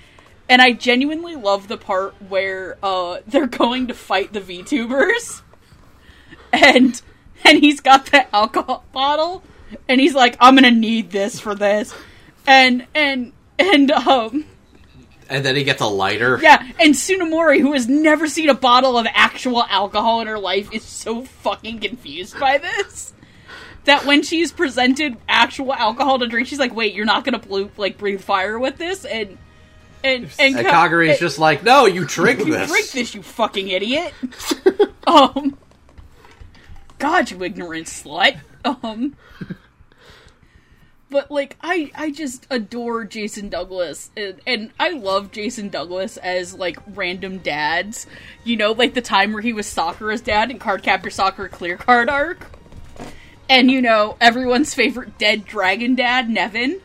And 0.50 0.62
I 0.62 0.74
genuinely 0.74 1.36
love 1.36 1.68
the 1.68 1.78
part 1.78 2.16
where 2.28 2.78
uh 2.84 3.20
they're 3.28 3.48
going 3.48 3.88
to 3.88 3.94
fight 3.94 4.34
the 4.34 4.42
VTubers. 4.42 5.42
And 6.52 7.02
and 7.44 7.60
he's 7.60 7.82
got 7.82 8.08
the 8.08 8.34
alcohol 8.36 8.86
bottle 8.94 9.44
and 9.90 10.00
he's 10.00 10.14
like 10.14 10.38
I'm 10.40 10.56
going 10.56 10.72
to 10.72 10.80
need 10.80 11.12
this 11.12 11.40
for 11.40 11.56
this. 11.56 11.94
And 12.46 12.86
and 12.94 13.34
and 13.58 13.92
um 13.92 14.46
and 15.30 15.44
then 15.44 15.56
he 15.56 15.64
gets 15.64 15.82
a 15.82 15.88
lighter. 15.88 16.38
yeah, 16.42 16.62
and 16.80 16.94
Tsunemori, 16.94 17.60
who 17.60 17.74
has 17.74 17.88
never 17.88 18.28
seen 18.28 18.50
a 18.50 18.54
bottle 18.54 18.98
of 18.98 19.08
actual 19.14 19.64
alcohol 19.64 20.22
in 20.22 20.28
her 20.28 20.38
life, 20.38 20.72
is 20.74 20.84
so 20.84 21.24
fucking 21.24 21.80
confused 21.80 22.40
by 22.40 22.58
this. 22.58 23.14
That 23.86 24.06
when 24.06 24.24
she's 24.24 24.52
presented 24.52 25.18
actual 25.28 25.74
alcohol 25.74 26.20
to 26.20 26.28
drink, 26.28 26.48
she's 26.48 26.60
like, 26.60 26.74
"Wait, 26.74 26.94
you're 26.94 27.06
not 27.06 27.26
gonna 27.26 27.40
blue, 27.40 27.70
like 27.78 27.98
breathe 27.98 28.22
fire 28.22 28.58
with 28.58 28.78
this?" 28.78 29.04
And 29.06 29.38
and 30.04 30.30
and, 30.38 30.56
And 30.58 30.66
Ka- 30.68 30.88
Kagari's 30.88 31.20
just 31.20 31.40
like, 31.40 31.64
no, 31.64 31.86
you 31.86 32.06
drink 32.06 32.40
you 32.46 32.54
this. 32.54 32.70
drink 32.70 32.92
this, 32.92 33.16
you 33.16 33.24
fucking 33.24 33.70
idiot. 33.70 34.14
um, 35.08 35.58
God, 37.00 37.32
you 37.32 37.42
ignorant 37.44 37.88
slut. 37.88 38.40
Um, 38.66 39.16
but 41.10 41.30
like, 41.32 41.58
I 41.62 41.92
I 41.96 42.12
just 42.12 42.48
adore 42.50 43.06
Jason 43.06 43.50
Douglas, 43.50 44.10
and, 44.18 44.40
and 44.46 44.72
I 44.80 44.92
love 44.92 45.32
Jason 45.32 45.70
Douglas 45.70 46.18
as 46.18 46.54
like 46.54 46.78
random 46.96 47.40
dads. 47.40 48.08
You 48.44 48.58
know, 48.58 48.72
like 48.72 48.94
the 48.94 49.02
time 49.02 49.32
where 49.34 49.42
he 49.42 49.54
was 49.54 49.68
Sakura's 49.68 50.22
dad 50.22 50.52
in 50.52 50.60
Cardcaptor 50.60 51.12
Sakura 51.12 51.50
Clear 51.50 51.78
Card 51.78 52.10
arc, 52.10 52.46
and 53.54 53.70
you 53.70 53.82
know 53.82 54.18
everyone's 54.20 54.74
favorite 54.74 55.18
dead 55.18 55.46
dragon 55.46 55.96
dad, 55.96 56.30
Nevin. 56.30 56.82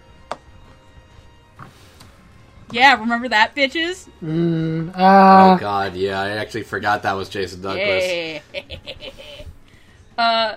Yeah, 2.71 3.01
remember 3.01 3.29
that, 3.31 3.57
bitches? 3.57 4.09
Uh, 4.23 4.93
Oh 4.95 5.57
god, 5.59 5.95
yeah, 5.97 6.21
I 6.21 6.31
actually 6.31 6.65
forgot 6.65 7.03
that 7.05 7.15
was 7.15 7.31
Jason 7.31 7.63
Douglas. 7.63 8.43
Yeah. 8.53 8.63
uh, 10.19 10.57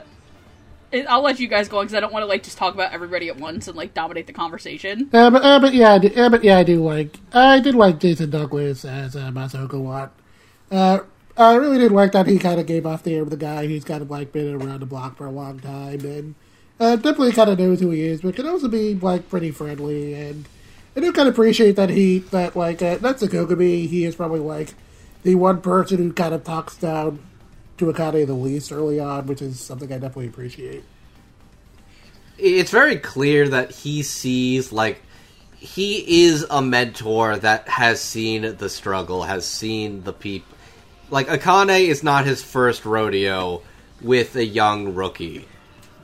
I'll 1.07 1.21
let 1.21 1.39
you 1.39 1.47
guys 1.47 1.69
go 1.69 1.79
on 1.79 1.85
because 1.85 1.95
I 1.95 2.01
don't 2.01 2.11
want 2.11 2.23
to 2.23 2.27
like 2.27 2.43
just 2.43 2.57
talk 2.57 2.73
about 2.73 2.91
everybody 2.91 3.29
at 3.29 3.37
once 3.37 3.69
and 3.69 3.77
like 3.77 3.93
dominate 3.93 4.27
the 4.27 4.33
conversation. 4.33 5.09
Uh, 5.13 5.29
but, 5.29 5.43
uh, 5.43 5.59
but 5.59 5.73
yeah, 5.73 5.93
I 5.93 5.99
do, 5.99 6.11
uh, 6.13 6.29
but 6.29 6.43
yeah, 6.43 6.57
I 6.57 6.63
do 6.63 6.83
like 6.83 7.17
I 7.31 7.61
did 7.61 7.75
like 7.75 7.99
Jason 7.99 8.29
Douglas 8.29 8.83
as 8.83 9.15
uh, 9.15 9.31
Masaoka 9.31 9.73
a 9.73 9.77
lot. 9.77 10.11
Uh, 10.69 10.99
I 11.37 11.55
really 11.55 11.77
did 11.77 11.91
like 11.91 12.11
that 12.11 12.27
he 12.27 12.37
kind 12.37 12.59
of 12.59 12.65
gave 12.65 12.85
off 12.85 13.03
the 13.03 13.15
air 13.15 13.23
of 13.23 13.29
the 13.29 13.37
guy 13.37 13.67
who's 13.67 13.83
kind 13.83 14.01
of 14.01 14.11
like 14.11 14.31
been 14.31 14.53
around 14.53 14.81
the 14.81 14.85
block 14.85 15.17
for 15.17 15.25
a 15.25 15.31
long 15.31 15.59
time 15.59 16.01
and 16.01 16.35
uh, 16.79 16.95
definitely 16.95 17.31
kind 17.31 17.49
of 17.49 17.59
knows 17.59 17.79
who 17.79 17.91
he 17.91 18.01
is, 18.01 18.21
but 18.21 18.35
can 18.35 18.47
also 18.47 18.67
be 18.67 18.95
like 18.95 19.29
pretty 19.29 19.51
friendly. 19.51 20.13
And 20.13 20.45
I 20.95 20.99
do 20.99 21.11
kind 21.13 21.29
of 21.29 21.33
appreciate 21.33 21.75
that 21.77 21.89
he 21.89 22.19
that 22.19 22.55
like 22.55 22.81
uh, 22.81 22.97
that's 22.97 23.21
a 23.21 23.27
Kogami. 23.27 23.87
He 23.87 24.05
is 24.05 24.15
probably 24.15 24.39
like 24.39 24.73
the 25.23 25.35
one 25.35 25.61
person 25.61 25.97
who 25.97 26.13
kind 26.13 26.33
of 26.33 26.43
talks 26.43 26.75
down 26.75 27.19
to 27.77 27.85
Akane 27.85 28.25
the 28.27 28.33
least 28.33 28.71
early 28.71 28.99
on, 28.99 29.27
which 29.27 29.41
is 29.41 29.59
something 29.59 29.91
I 29.91 29.97
definitely 29.97 30.27
appreciate. 30.27 30.83
It's 32.37 32.71
very 32.71 32.97
clear 32.97 33.47
that 33.49 33.71
he 33.71 34.01
sees, 34.01 34.71
like, 34.71 35.01
he 35.53 36.25
is 36.25 36.45
a 36.49 36.61
mentor 36.61 37.37
that 37.37 37.67
has 37.67 38.01
seen 38.01 38.55
the 38.57 38.69
struggle, 38.69 39.23
has 39.23 39.45
seen 39.45 40.03
the 40.03 40.13
people. 40.13 40.57
Like, 41.11 41.27
Akane 41.27 41.87
is 41.87 42.01
not 42.03 42.25
his 42.25 42.41
first 42.43 42.85
rodeo 42.85 43.61
with 44.01 44.35
a 44.35 44.45
young 44.45 44.95
rookie. 44.95 45.45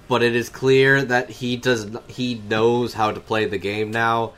But 0.08 0.22
it 0.24 0.36
is 0.36 0.48
clear 0.50 1.02
that 1.04 1.30
he 1.30 1.58
does 1.58 1.88
he 2.08 2.36
knows 2.36 2.94
how 2.94 3.12
to 3.12 3.20
play 3.20 3.46
the 3.46 3.58
game 3.58 3.92
now 3.92 4.34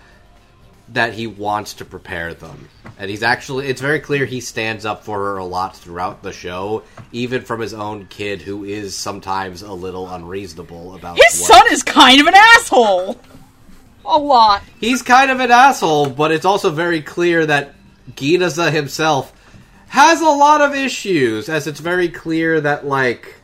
that 0.93 1.13
he 1.13 1.27
wants 1.27 1.75
to 1.75 1.85
prepare 1.85 2.33
them. 2.33 2.69
And 2.97 3.07
he's 3.11 3.21
actually 3.21 3.67
it's 3.67 3.79
very 3.81 3.99
clear 3.99 4.25
he 4.25 4.41
stands 4.41 4.83
up 4.83 5.03
for 5.03 5.19
her 5.19 5.37
a 5.37 5.45
lot 5.45 5.75
throughout 5.75 6.23
the 6.23 6.33
show, 6.33 6.81
even 7.11 7.43
from 7.43 7.59
his 7.61 7.75
own 7.75 8.07
kid 8.07 8.41
who 8.41 8.63
is 8.63 8.95
sometimes 8.95 9.61
a 9.61 9.73
little 9.73 10.09
unreasonable 10.09 10.95
about 10.95 11.17
His 11.17 11.39
what- 11.41 11.53
son 11.53 11.65
is 11.71 11.83
kind 11.83 12.19
of 12.19 12.25
an 12.25 12.33
asshole. 12.35 13.19
A 14.05 14.17
lot. 14.17 14.63
He's 14.79 15.03
kind 15.03 15.29
of 15.29 15.39
an 15.39 15.51
asshole, 15.51 16.09
but 16.09 16.31
it's 16.31 16.45
also 16.45 16.71
very 16.71 17.03
clear 17.03 17.45
that 17.45 17.75
Ginoza 18.15 18.71
himself 18.71 19.31
has 19.89 20.21
a 20.21 20.25
lot 20.25 20.61
of 20.61 20.73
issues, 20.73 21.49
as 21.49 21.67
it's 21.67 21.79
very 21.79 22.09
clear 22.09 22.61
that, 22.61 22.85
like, 22.85 23.35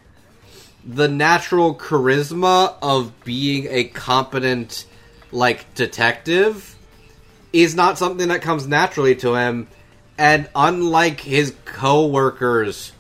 the 0.86 1.08
natural 1.08 1.76
charisma 1.76 2.76
of 2.82 3.12
being 3.24 3.68
a 3.70 3.86
competent, 3.86 4.86
like, 5.32 5.74
detective 5.76 6.76
is 7.52 7.76
not 7.76 7.98
something 7.98 8.28
that 8.30 8.42
comes 8.42 8.68
naturally 8.68 9.16
to 9.16 9.36
him, 9.36 9.68
and 10.18 10.48
unlike 10.56 11.20
his 11.22 11.54
co-workers, 11.66 12.92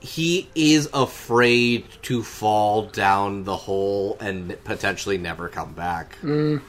he 0.00 0.48
is 0.54 0.88
afraid 0.92 1.84
to 2.02 2.22
fall 2.22 2.86
down 2.86 3.44
the 3.44 3.56
hole 3.56 4.16
and 4.20 4.56
potentially 4.64 5.18
never 5.18 5.48
come 5.48 5.72
back. 5.74 6.16
Mm. 6.22 6.60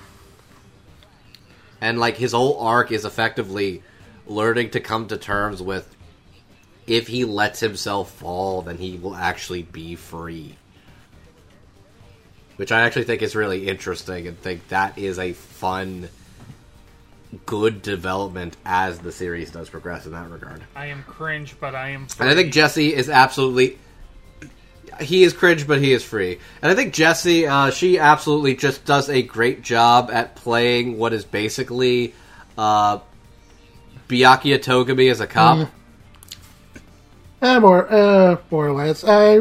And 1.82 2.00
like 2.00 2.16
his 2.16 2.34
whole 2.34 2.60
arc 2.60 2.92
is 2.92 3.06
effectively 3.06 3.82
learning 4.28 4.70
to 4.70 4.80
come 4.80 5.08
to 5.08 5.18
terms 5.18 5.62
with 5.62 5.96
if 6.86 7.08
he 7.08 7.26
lets 7.26 7.60
himself 7.60 8.12
fall 8.12 8.62
then 8.62 8.78
he 8.78 8.98
will 8.98 9.16
actually 9.16 9.64
be 9.64 9.96
free 9.96 10.56
which 12.58 12.72
i 12.72 12.82
actually 12.82 13.04
think 13.04 13.22
is 13.22 13.36
really 13.36 13.68
interesting 13.68 14.28
and 14.28 14.40
think 14.40 14.68
that 14.70 14.98
is 14.98 15.20
a 15.20 15.34
fun 15.34 16.10
good 17.46 17.82
development 17.82 18.56
as 18.66 19.00
the 19.00 19.12
series 19.12 19.52
does 19.52 19.70
progress 19.70 20.06
in 20.06 20.12
that 20.12 20.30
regard 20.30 20.62
I 20.76 20.88
am 20.88 21.04
cringe, 21.04 21.56
but 21.60 21.76
I 21.76 21.90
am. 21.90 22.08
free. 22.08 22.26
and 22.26 22.32
I 22.32 22.36
think 22.36 22.54
Jesse 22.54 22.94
is 22.94 23.10
absolutely. 23.10 23.78
He 25.02 25.24
is 25.24 25.34
cringe, 25.34 25.66
but 25.66 25.82
he 25.82 25.92
is 25.92 26.04
free. 26.04 26.38
And 26.62 26.72
I 26.72 26.76
think 26.76 26.94
Jesse, 26.94 27.48
uh, 27.48 27.72
she 27.72 27.98
absolutely 27.98 28.56
just 28.56 28.86
does 28.86 29.10
a 29.10 29.24
great 29.24 29.64
job 29.64 30.12
at 30.12 30.36
playing 30.36 31.00
what 31.00 31.14
is 31.14 31.26
basically 31.26 32.14
uh, 32.60 33.00
Byakuya 34.14 34.60
Togami 34.60 35.10
as 35.10 35.20
a 35.20 35.28
cop. 35.28 35.70
Uh, 37.42 37.60
more, 37.60 37.92
uh, 37.92 38.38
more 38.52 38.68
or 38.68 38.72
less. 38.72 39.04
I, 39.04 39.40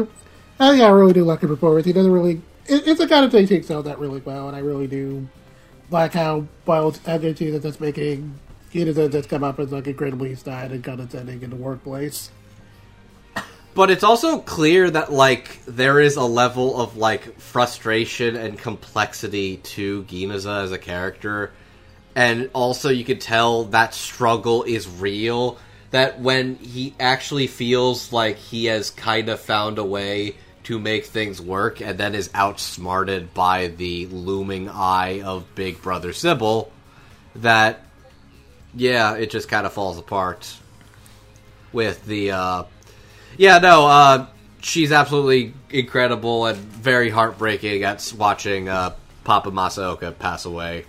I, 0.59 0.73
yeah, 0.73 0.85
I 0.85 0.89
really 0.89 1.13
do 1.13 1.23
like 1.23 1.39
the 1.39 1.47
performance. 1.47 1.85
He 1.85 1.93
doesn't 1.93 2.11
really. 2.11 2.41
It, 2.65 2.87
it's 2.87 2.99
the 2.99 3.07
kind 3.07 3.23
of 3.23 3.31
thing 3.31 3.47
he 3.47 3.55
excels 3.55 3.87
at 3.87 3.99
really 3.99 4.19
well, 4.21 4.47
and 4.47 4.57
I 4.57 4.59
really 4.59 4.87
do 4.87 5.27
like 5.89 6.13
how 6.13 6.47
wild 6.65 6.99
energy 7.05 7.51
that 7.51 7.61
that's 7.61 7.79
making. 7.79 8.39
He 8.71 8.83
does 8.83 9.11
just 9.11 9.29
come 9.29 9.43
up 9.43 9.59
as 9.59 9.71
like 9.71 9.87
incredibly 9.87 10.33
snide 10.35 10.71
and 10.71 10.83
condescending 10.83 11.43
in 11.43 11.51
the 11.51 11.55
workplace. 11.55 12.31
but 13.75 13.91
it's 13.91 14.03
also 14.03 14.39
clear 14.39 14.89
that 14.89 15.11
like 15.11 15.63
there 15.65 15.99
is 15.99 16.15
a 16.15 16.23
level 16.23 16.81
of 16.81 16.97
like 16.97 17.39
frustration 17.39 18.35
and 18.35 18.57
complexity 18.57 19.57
to 19.57 20.03
Ginoza 20.05 20.61
as 20.63 20.71
a 20.71 20.79
character, 20.79 21.51
and 22.15 22.49
also 22.53 22.89
you 22.89 23.03
can 23.03 23.19
tell 23.19 23.65
that 23.65 23.93
struggle 23.93 24.63
is 24.63 24.87
real. 24.87 25.57
That 25.91 26.19
when 26.19 26.55
he 26.55 26.95
actually 26.99 27.47
feels 27.47 28.11
like 28.11 28.37
he 28.37 28.65
has 28.65 28.89
kind 28.89 29.29
of 29.29 29.39
found 29.39 29.77
a 29.77 29.83
way 29.83 30.35
to 30.63 30.79
make 30.79 31.05
things 31.05 31.41
work, 31.41 31.81
and 31.81 31.97
then 31.97 32.15
is 32.15 32.29
outsmarted 32.33 33.33
by 33.33 33.67
the 33.67 34.07
looming 34.07 34.69
eye 34.69 35.21
of 35.21 35.53
Big 35.55 35.81
Brother 35.81 36.13
Sibyl, 36.13 36.71
that 37.35 37.81
yeah, 38.73 39.15
it 39.15 39.29
just 39.29 39.49
kind 39.49 39.65
of 39.65 39.73
falls 39.73 39.99
apart 39.99 40.57
with 41.73 42.05
the 42.05 42.31
uh 42.31 42.63
yeah 43.35 43.57
no 43.57 43.87
uh 43.87 44.27
she's 44.61 44.91
absolutely 44.91 45.53
incredible 45.71 46.45
and 46.45 46.55
very 46.57 47.09
heartbreaking 47.09 47.83
at 47.83 48.13
watching 48.17 48.69
uh 48.69 48.93
papa 49.23 49.49
masaoka 49.51 50.17
pass 50.17 50.45
away 50.45 50.85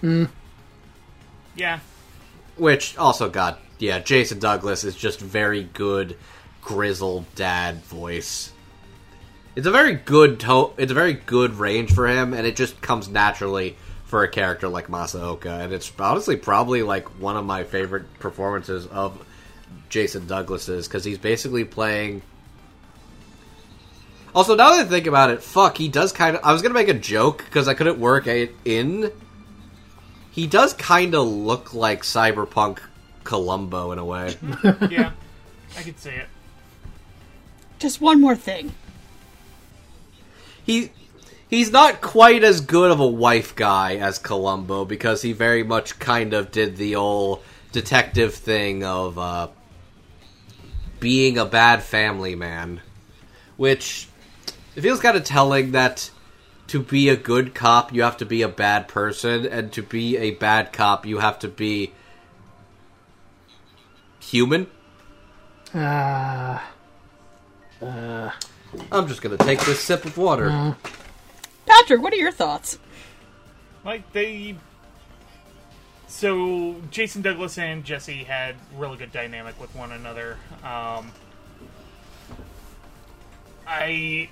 Yeah. 1.57 1.81
which 2.57 2.97
also 2.99 3.29
got 3.29 3.61
yeah 3.79 3.99
jason 3.99 4.39
douglas 4.39 4.85
is 4.85 4.95
just 4.97 5.21
very 5.21 5.63
good 5.65 6.17
grizzled 6.63 7.25
dad 7.35 7.83
voice 7.85 8.53
it's 9.57 9.67
a 9.67 9.71
very 9.71 9.95
good 9.95 10.41
to- 10.41 10.71
it's 10.77 10.91
a 10.91 10.95
very 10.95 11.13
good 11.13 11.55
range 11.59 11.93
for 11.93 12.07
him 12.09 12.33
and 12.35 12.47
it 12.47 12.57
just 12.57 12.81
comes 12.81 13.09
naturally 13.09 13.77
for 14.07 14.23
a 14.23 14.29
character 14.29 14.69
like 14.69 14.87
masaoka 14.89 15.61
and 15.65 15.73
it's 15.73 15.93
honestly 15.99 16.37
probably 16.37 16.83
like 16.83 17.09
one 17.21 17.37
of 17.37 17.45
my 17.45 17.65
favorite 17.65 18.05
performances 18.21 18.87
of 18.87 19.25
jason 19.89 20.27
douglas's 20.27 20.87
because 20.89 21.05
he's 21.05 21.19
basically 21.19 21.65
playing 21.65 22.23
also 24.35 24.55
now 24.55 24.71
that 24.71 24.87
i 24.87 24.89
think 24.89 25.07
about 25.07 25.31
it 25.31 25.43
fuck 25.43 25.77
he 25.77 25.89
does 25.89 26.13
kind 26.13 26.37
of 26.37 26.45
i 26.45 26.53
was 26.53 26.63
gonna 26.63 26.75
make 26.75 26.89
a 26.89 26.95
joke 26.95 27.39
because 27.45 27.69
i 27.69 27.75
couldn't 27.75 27.99
work 27.99 28.27
it 28.27 28.55
in 28.65 29.11
he 30.35 30.47
does 30.47 30.73
kind 30.74 31.15
of 31.15 31.27
look 31.28 31.73
like 31.74 32.02
cyberpunk 32.02 32.81
columbo 33.23 33.93
in 33.93 33.98
a 33.98 34.05
way 34.05 34.35
Yeah. 34.90 35.12
I 35.77 35.82
could 35.82 35.98
see 35.98 36.11
it. 36.11 36.27
Just 37.78 38.01
one 38.01 38.20
more 38.20 38.36
thing. 38.36 38.73
he 40.65 40.90
he's 41.48 41.70
not 41.70 42.01
quite 42.01 42.44
as 42.44 42.61
good 42.61 42.90
of 42.90 43.01
a 43.01 43.06
wife 43.06 43.55
guy 43.56 43.97
as 43.97 44.19
Columbo 44.19 44.85
because 44.85 45.23
he 45.23 45.32
very 45.32 45.62
much 45.62 45.98
kind 45.98 46.32
of 46.32 46.51
did 46.51 46.77
the 46.77 46.97
old 46.97 47.43
detective 47.73 48.35
thing 48.35 48.85
of 48.85 49.19
uh, 49.19 49.48
being 51.01 51.39
a 51.39 51.44
bad 51.44 51.82
family 51.82 52.35
man, 52.35 52.81
which 53.56 54.09
it 54.77 54.81
feels 54.81 55.01
kind 55.01 55.16
of 55.16 55.24
telling 55.24 55.73
that 55.73 56.11
to 56.69 56.81
be 56.81 57.09
a 57.09 57.16
good 57.16 57.55
cop 57.55 57.93
you 57.93 58.03
have 58.03 58.16
to 58.19 58.24
be 58.24 58.43
a 58.43 58.49
bad 58.49 58.89
person, 58.89 59.47
and 59.47 59.73
to 59.73 59.82
be 59.82 60.16
a 60.16 60.32
bad 60.32 60.73
cop 60.73 61.07
you 61.07 61.19
have 61.19 61.39
to 61.41 61.49
be 61.49 61.93
human. 64.20 64.66
Ah. 65.74 66.70
I'm 67.82 69.09
just 69.09 69.23
gonna 69.23 69.36
take 69.36 69.61
this 69.65 69.81
sip 69.81 70.05
of 70.05 70.16
water. 70.16 70.77
Patrick, 71.66 72.03
what 72.03 72.12
are 72.12 72.16
your 72.16 72.32
thoughts? 72.32 72.78
Like 73.85 74.12
they 74.12 74.57
so 76.07 76.77
Jason 76.91 77.23
Douglas 77.23 77.59
and 77.59 77.85
Jesse 77.85 78.24
had 78.24 78.55
really 78.77 78.97
good 78.97 79.12
dynamic 79.12 79.61
with 79.61 79.74
one 79.74 79.93
another. 79.93 80.39
Um 80.62 81.12
I 83.66 84.28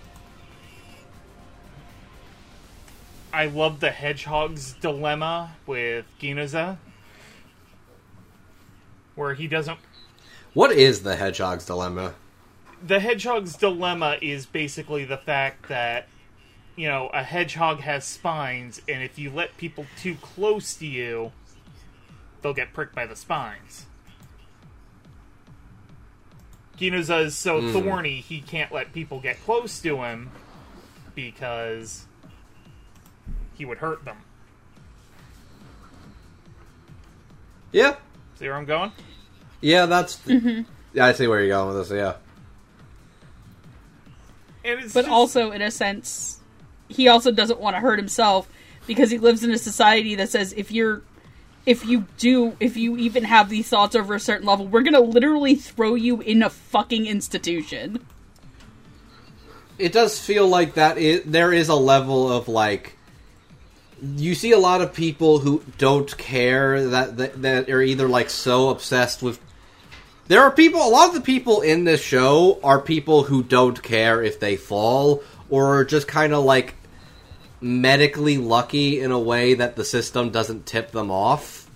I 3.32 3.46
love 3.46 3.80
the 3.80 3.90
hedgehog's 3.90 4.74
dilemma 4.74 5.56
with 5.66 6.04
Ginoza 6.18 6.78
where 9.14 9.34
he 9.34 9.46
doesn't 9.46 9.78
What 10.54 10.72
is 10.72 11.02
the 11.02 11.16
hedgehog's 11.16 11.66
dilemma? 11.66 12.14
the 12.84 13.00
hedgehog's 13.00 13.56
dilemma 13.56 14.18
is 14.20 14.46
basically 14.46 15.04
the 15.04 15.16
fact 15.16 15.68
that 15.68 16.08
you 16.76 16.88
know 16.88 17.08
a 17.12 17.22
hedgehog 17.22 17.80
has 17.80 18.04
spines 18.04 18.80
and 18.88 19.02
if 19.02 19.18
you 19.18 19.30
let 19.30 19.56
people 19.56 19.86
too 20.00 20.16
close 20.16 20.74
to 20.74 20.86
you 20.86 21.32
they'll 22.40 22.54
get 22.54 22.72
pricked 22.72 22.94
by 22.94 23.06
the 23.06 23.16
spines 23.16 23.86
Ginoza 26.76 27.18
is 27.18 27.36
so 27.36 27.60
hmm. 27.60 27.72
thorny 27.72 28.20
he 28.20 28.40
can't 28.40 28.72
let 28.72 28.92
people 28.92 29.20
get 29.20 29.40
close 29.44 29.80
to 29.82 30.02
him 30.02 30.30
because 31.14 32.06
he 33.56 33.64
would 33.64 33.78
hurt 33.78 34.04
them 34.04 34.16
Yeah, 37.72 37.96
see 38.38 38.46
where 38.46 38.56
i'm 38.56 38.64
going 38.66 38.92
Yeah, 39.60 39.86
that's. 39.86 40.16
Mm-hmm. 40.20 40.62
Yeah, 40.94 41.06
I 41.06 41.12
see 41.12 41.26
where 41.26 41.40
you're 41.40 41.48
going 41.56 41.74
with 41.74 41.88
this. 41.88 41.96
Yeah, 41.96 42.14
and 44.64 44.80
it's 44.80 44.92
But 44.92 45.02
just- 45.02 45.12
also, 45.12 45.50
in 45.52 45.62
a 45.62 45.70
sense, 45.70 46.40
he 46.88 47.08
also 47.08 47.30
doesn't 47.32 47.60
want 47.60 47.76
to 47.76 47.80
hurt 47.80 47.98
himself 47.98 48.46
because 48.86 49.10
he 49.10 49.16
lives 49.18 49.42
in 49.44 49.50
a 49.52 49.58
society 49.58 50.14
that 50.16 50.28
says 50.28 50.52
if 50.56 50.70
you're 50.70 51.02
if 51.64 51.86
you 51.86 52.06
do 52.18 52.56
if 52.60 52.76
you 52.76 52.96
even 52.98 53.24
have 53.24 53.48
these 53.48 53.68
thoughts 53.68 53.94
over 53.96 54.14
a 54.14 54.20
certain 54.20 54.46
level, 54.46 54.66
we're 54.66 54.82
gonna 54.82 55.00
literally 55.00 55.54
throw 55.54 55.94
you 55.94 56.20
in 56.20 56.42
a 56.42 56.50
fucking 56.50 57.06
institution. 57.06 58.04
it 59.78 59.92
does 59.92 60.18
feel 60.20 60.46
like 60.46 60.74
that. 60.74 60.98
Is, 60.98 61.22
there 61.24 61.52
is 61.54 61.68
a 61.70 61.74
level 61.76 62.30
of 62.30 62.48
like. 62.48 62.98
You 64.02 64.34
see 64.34 64.50
a 64.50 64.58
lot 64.58 64.80
of 64.80 64.92
people 64.92 65.38
who 65.38 65.62
don't 65.78 66.16
care 66.18 66.88
that, 66.88 67.16
that 67.18 67.42
that 67.42 67.70
are 67.70 67.80
either 67.80 68.08
like 68.08 68.30
so 68.30 68.70
obsessed 68.70 69.22
with. 69.22 69.40
There 70.26 70.40
are 70.42 70.50
people. 70.50 70.82
A 70.82 70.90
lot 70.90 71.08
of 71.08 71.14
the 71.14 71.20
people 71.20 71.60
in 71.60 71.84
this 71.84 72.02
show 72.02 72.58
are 72.64 72.80
people 72.80 73.22
who 73.22 73.42
don't 73.44 73.80
care 73.80 74.22
if 74.22 74.40
they 74.40 74.56
fall, 74.56 75.22
or 75.48 75.78
are 75.78 75.84
just 75.84 76.08
kind 76.08 76.32
of 76.32 76.44
like 76.44 76.74
medically 77.60 78.38
lucky 78.38 79.00
in 79.00 79.12
a 79.12 79.18
way 79.18 79.54
that 79.54 79.76
the 79.76 79.84
system 79.84 80.30
doesn't 80.30 80.66
tip 80.66 80.90
them 80.90 81.10
off. 81.10 81.70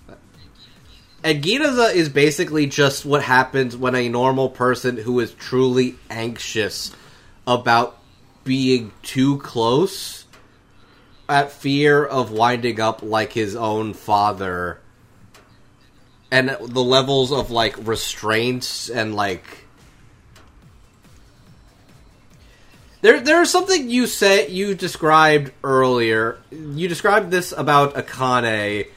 And 1.23 1.43
is 1.45 2.09
basically 2.09 2.67
just 2.67 3.05
what 3.05 3.23
happens 3.23 3.75
when 3.75 3.95
a 3.95 4.09
normal 4.09 4.49
person 4.49 4.97
who 4.97 5.19
is 5.19 5.33
truly 5.33 5.95
anxious 6.09 6.91
about 7.45 7.97
being 8.43 8.91
too 9.01 9.39
close 9.39 10.16
at 11.29 11.51
fear 11.51 12.05
of 12.05 12.31
winding 12.31 12.79
up 12.79 13.01
like 13.03 13.33
his 13.33 13.55
own 13.55 13.93
father. 13.93 14.79
And 16.31 16.49
the 16.61 16.83
levels 16.83 17.31
of 17.31 17.51
like 17.51 17.75
restraints 17.87 18.89
and 18.89 19.15
like 19.15 19.43
there 23.01 23.21
there's 23.21 23.49
something 23.49 23.89
you 23.89 24.07
said 24.07 24.51
you 24.51 24.75
described 24.75 25.51
earlier. 25.63 26.39
You 26.51 26.87
described 26.87 27.31
this 27.31 27.53
about 27.55 27.95
akane 27.95 28.87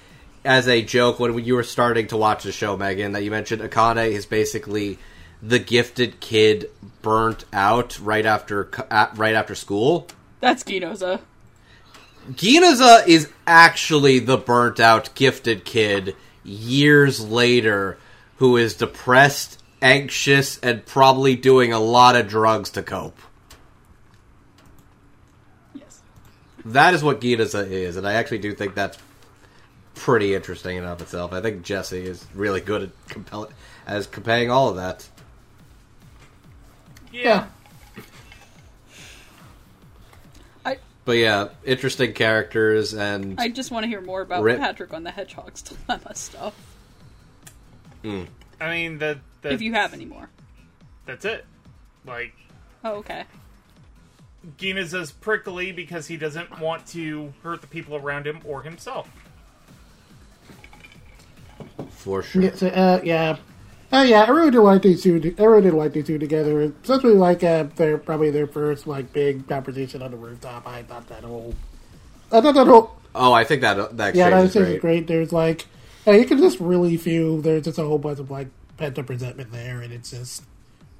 as 0.44 0.66
a 0.66 0.82
joke 0.82 1.20
when 1.20 1.38
you 1.44 1.54
were 1.54 1.62
starting 1.62 2.06
to 2.08 2.16
watch 2.16 2.44
the 2.44 2.52
show 2.52 2.76
megan 2.76 3.12
that 3.12 3.22
you 3.22 3.30
mentioned 3.30 3.60
akane 3.62 4.10
is 4.10 4.24
basically 4.24 4.98
the 5.42 5.58
gifted 5.58 6.18
kid 6.18 6.70
burnt 7.02 7.44
out 7.52 7.98
right 8.00 8.26
after 8.26 8.70
right 9.14 9.34
after 9.34 9.54
school. 9.54 10.08
That's 10.40 10.64
Ginoza. 10.64 11.20
Ginoza 12.34 13.04
is 13.06 13.28
actually 13.46 14.18
the 14.18 14.36
burnt 14.36 14.80
out 14.80 15.14
gifted 15.14 15.64
kid 15.64 16.14
years 16.44 17.20
later 17.20 17.98
who 18.36 18.56
is 18.56 18.74
depressed, 18.74 19.62
anxious, 19.82 20.58
and 20.60 20.84
probably 20.86 21.36
doing 21.36 21.72
a 21.72 21.80
lot 21.80 22.16
of 22.16 22.28
drugs 22.28 22.70
to 22.70 22.82
cope. 22.82 23.18
Yes. 25.74 26.00
That 26.64 26.94
is 26.94 27.02
what 27.02 27.20
Ginoza 27.20 27.66
is, 27.66 27.96
and 27.96 28.06
I 28.06 28.14
actually 28.14 28.38
do 28.38 28.54
think 28.54 28.74
that's 28.74 28.98
pretty 29.94 30.34
interesting 30.34 30.76
in 30.78 30.84
and 30.84 30.92
of 30.92 31.02
itself. 31.02 31.32
I 31.32 31.42
think 31.42 31.62
Jesse 31.62 32.00
is 32.00 32.24
really 32.34 32.60
good 32.60 32.84
at 32.84 33.08
compelling 33.08 33.52
as 33.86 34.06
conveying 34.06 34.50
all 34.50 34.68
of 34.70 34.76
that. 34.76 35.08
yeah. 37.12 37.46
But 41.04 41.12
yeah, 41.12 41.48
interesting 41.64 42.12
characters 42.12 42.92
and 42.94 43.40
I 43.40 43.48
just 43.48 43.70
want 43.70 43.84
to 43.84 43.88
hear 43.88 44.00
more 44.00 44.20
about 44.20 44.42
Rip. 44.42 44.58
Patrick 44.58 44.92
on 44.92 45.02
the 45.02 45.10
Hedgehog's 45.10 45.62
dilemma 45.62 46.14
stuff. 46.14 46.54
I 48.04 48.26
mean 48.60 48.98
the, 48.98 49.18
the 49.42 49.52
If 49.52 49.60
you 49.62 49.72
have 49.74 49.92
any 49.92 50.04
more. 50.04 50.28
that's 51.06 51.24
it 51.24 51.44
like 52.06 52.32
Oh, 52.84 52.92
okay. 52.96 53.24
Ginoza's 54.56 55.12
prickly 55.12 55.70
because 55.72 56.06
he 56.06 56.16
doesn't 56.16 56.60
want 56.60 56.86
to 56.88 57.34
hurt 57.42 57.60
the 57.60 57.66
people 57.66 57.94
around 57.96 58.26
him 58.26 58.40
or 58.44 58.62
himself. 58.62 59.08
for 61.90 62.22
sure. 62.22 62.42
Yeah, 62.42 62.54
so, 62.54 62.68
uh, 62.68 63.00
yeah. 63.04 63.36
Oh 63.92 64.02
yeah, 64.02 64.22
I 64.22 64.28
really 64.30 64.50
do 64.52 64.62
like 64.62 64.82
these 64.82 65.02
two. 65.02 65.34
I 65.38 65.42
really 65.42 65.62
did 65.62 65.74
like 65.74 65.92
these 65.92 66.06
two 66.06 66.18
together, 66.18 66.60
especially 66.60 67.14
like 67.14 67.42
uh, 67.42 67.64
their 67.76 67.98
probably 67.98 68.30
their 68.30 68.46
first 68.46 68.86
like 68.86 69.12
big 69.12 69.48
conversation 69.48 70.00
on 70.02 70.12
the 70.12 70.16
rooftop. 70.16 70.66
I 70.66 70.82
thought 70.84 71.08
that 71.08 71.24
whole, 71.24 71.54
I 72.30 72.40
thought 72.40 72.54
that 72.54 72.66
whole, 72.68 72.96
Oh, 73.14 73.32
I 73.32 73.42
think 73.42 73.62
that 73.62 73.96
that 73.96 74.14
yeah, 74.14 74.28
exchange 74.28 74.30
that 74.30 74.38
is 74.44 74.54
was 74.54 74.64
great. 74.68 74.80
great. 74.80 75.06
There's 75.08 75.32
like, 75.32 75.66
yeah, 76.06 76.12
you 76.14 76.24
can 76.24 76.38
just 76.38 76.60
really 76.60 76.96
feel 76.96 77.38
there's 77.38 77.64
just 77.64 77.78
a 77.78 77.84
whole 77.84 77.98
bunch 77.98 78.20
of 78.20 78.30
like 78.30 78.46
pent 78.76 78.96
up 78.98 79.08
resentment 79.08 79.50
there, 79.50 79.80
and 79.80 79.92
it's 79.92 80.10
just 80.12 80.44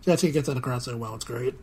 Jesse 0.02 0.32
gets 0.32 0.48
it 0.48 0.56
across 0.56 0.86
so 0.86 0.96
well. 0.96 1.14
It's 1.14 1.24
great. 1.24 1.54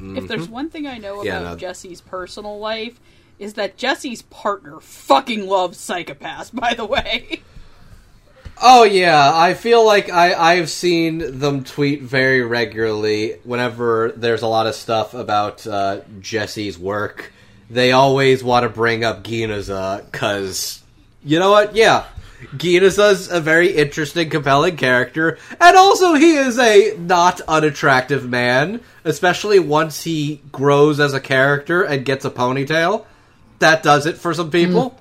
If 0.00 0.28
there's 0.28 0.48
one 0.48 0.70
thing 0.70 0.86
I 0.86 0.98
know 0.98 1.16
Mm-hmm. 1.18 1.26
Yeah, 1.26 1.40
about 1.40 1.50
no. 1.52 1.56
Jesse's 1.58 2.00
personal 2.00 2.58
life, 2.58 2.98
is 3.38 3.54
that 3.54 3.76
Jesse's 3.76 4.22
partner 4.22 4.80
fucking 4.80 5.46
loves 5.46 5.78
Psycho-Pass, 5.78 6.50
by 6.50 6.74
the 6.74 6.86
way. 6.86 7.42
Oh 8.62 8.84
yeah, 8.84 9.32
I 9.34 9.54
feel 9.54 9.84
like 9.86 10.10
I 10.10 10.34
I've 10.34 10.68
seen 10.68 11.38
them 11.38 11.64
tweet 11.64 12.02
very 12.02 12.42
regularly 12.42 13.38
whenever 13.44 14.12
there's 14.14 14.42
a 14.42 14.46
lot 14.46 14.66
of 14.66 14.74
stuff 14.74 15.14
about 15.14 15.66
uh, 15.66 16.02
Jesse's 16.20 16.78
work. 16.78 17.32
They 17.70 17.92
always 17.92 18.44
want 18.44 18.64
to 18.64 18.68
bring 18.68 19.02
up 19.02 19.24
Ginoza 19.24 20.04
because 20.10 20.82
you 21.24 21.38
know 21.38 21.50
what? 21.50 21.74
Yeah, 21.74 22.04
Ginoza's 22.56 23.30
a 23.30 23.40
very 23.40 23.74
interesting, 23.74 24.28
compelling 24.28 24.76
character, 24.76 25.38
and 25.58 25.76
also 25.76 26.14
he 26.14 26.36
is 26.36 26.58
a 26.58 26.96
not 26.98 27.40
unattractive 27.42 28.28
man, 28.28 28.80
especially 29.04 29.58
once 29.58 30.04
he 30.04 30.42
grows 30.52 31.00
as 31.00 31.14
a 31.14 31.20
character 31.20 31.82
and 31.82 32.04
gets 32.04 32.26
a 32.26 32.30
ponytail. 32.30 33.06
That 33.58 33.82
does 33.82 34.04
it 34.04 34.18
for 34.18 34.34
some 34.34 34.50
people. 34.50 34.99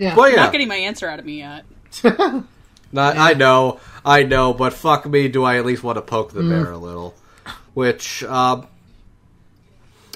Yeah, 0.00 0.16
Well, 0.16 0.28
You're 0.28 0.38
yeah. 0.38 0.44
Not 0.44 0.52
getting 0.52 0.68
my 0.68 0.76
answer 0.76 1.06
out 1.08 1.18
of 1.18 1.26
me 1.26 1.38
yet. 1.38 1.64
Not, 2.92 3.18
I 3.18 3.34
know, 3.34 3.78
I 4.04 4.22
know, 4.24 4.54
but 4.54 4.72
fuck 4.72 5.06
me, 5.06 5.28
do 5.28 5.44
I 5.44 5.58
at 5.58 5.66
least 5.66 5.84
want 5.84 5.96
to 5.96 6.02
poke 6.02 6.32
the 6.32 6.42
bear 6.42 6.72
a 6.72 6.78
little? 6.78 7.14
Which, 7.74 8.24
um, 8.24 8.66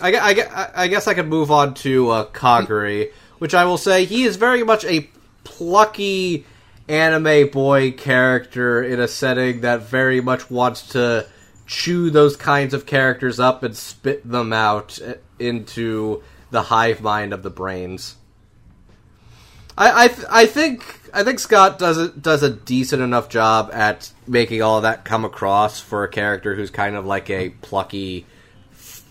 I, 0.01 0.11
gue- 0.11 0.21
I, 0.21 0.35
gue- 0.35 0.71
I 0.75 0.89
guess 0.89 1.07
I 1.07 1.15
could 1.15 1.29
move 1.29 1.51
on 1.53 1.75
to 1.75 2.11
uh, 2.11 2.25
Kagari, 2.31 3.13
which 3.39 3.55
I 3.55 3.67
will 3.67 3.77
say 3.79 4.07
he 4.07 4.25
is 4.25 4.37
very 4.37 4.65
much 4.65 4.85
a 4.87 5.09
plucky 5.45 6.47
anime 6.89 7.49
boy 7.49 7.93
character 7.93 8.83
in 8.83 8.99
a 9.01 9.07
setting 9.07 9.61
that 9.61 9.83
very 9.83 10.21
much 10.21 10.51
wants 10.51 10.89
to 10.89 11.27
chew 11.67 12.11
those 12.11 12.37
kinds 12.37 12.75
of 12.75 12.87
characters 12.87 13.39
up 13.39 13.63
and 13.63 13.77
spit 13.77 14.29
them 14.29 14.53
out 14.53 14.99
uh, 15.07 15.15
into 15.39 16.23
the 16.51 16.63
hive 16.63 17.03
mind 17.03 17.33
of 17.33 17.43
the 17.43 17.51
brains. 17.51 18.17
I 19.77 20.05
I, 20.05 20.09
th- 20.09 20.29
I 20.31 20.47
think 20.47 21.01
I 21.13 21.23
think 21.25 21.39
Scott 21.39 21.79
does 21.79 21.99
a, 21.99 22.09
does 22.09 22.43
a 22.43 22.51
decent 22.51 23.03
enough 23.03 23.29
job 23.29 23.71
at 23.73 24.13
making 24.27 24.63
all 24.63 24.79
of 24.79 24.83
that 24.83 25.05
come 25.05 25.25
across 25.25 25.81
for 25.81 26.05
a 26.05 26.09
character 26.09 26.55
who's 26.55 26.71
kind 26.71 26.97
of 26.97 27.07
like 27.07 27.31
a 27.31 27.51
plucky, 27.51 28.27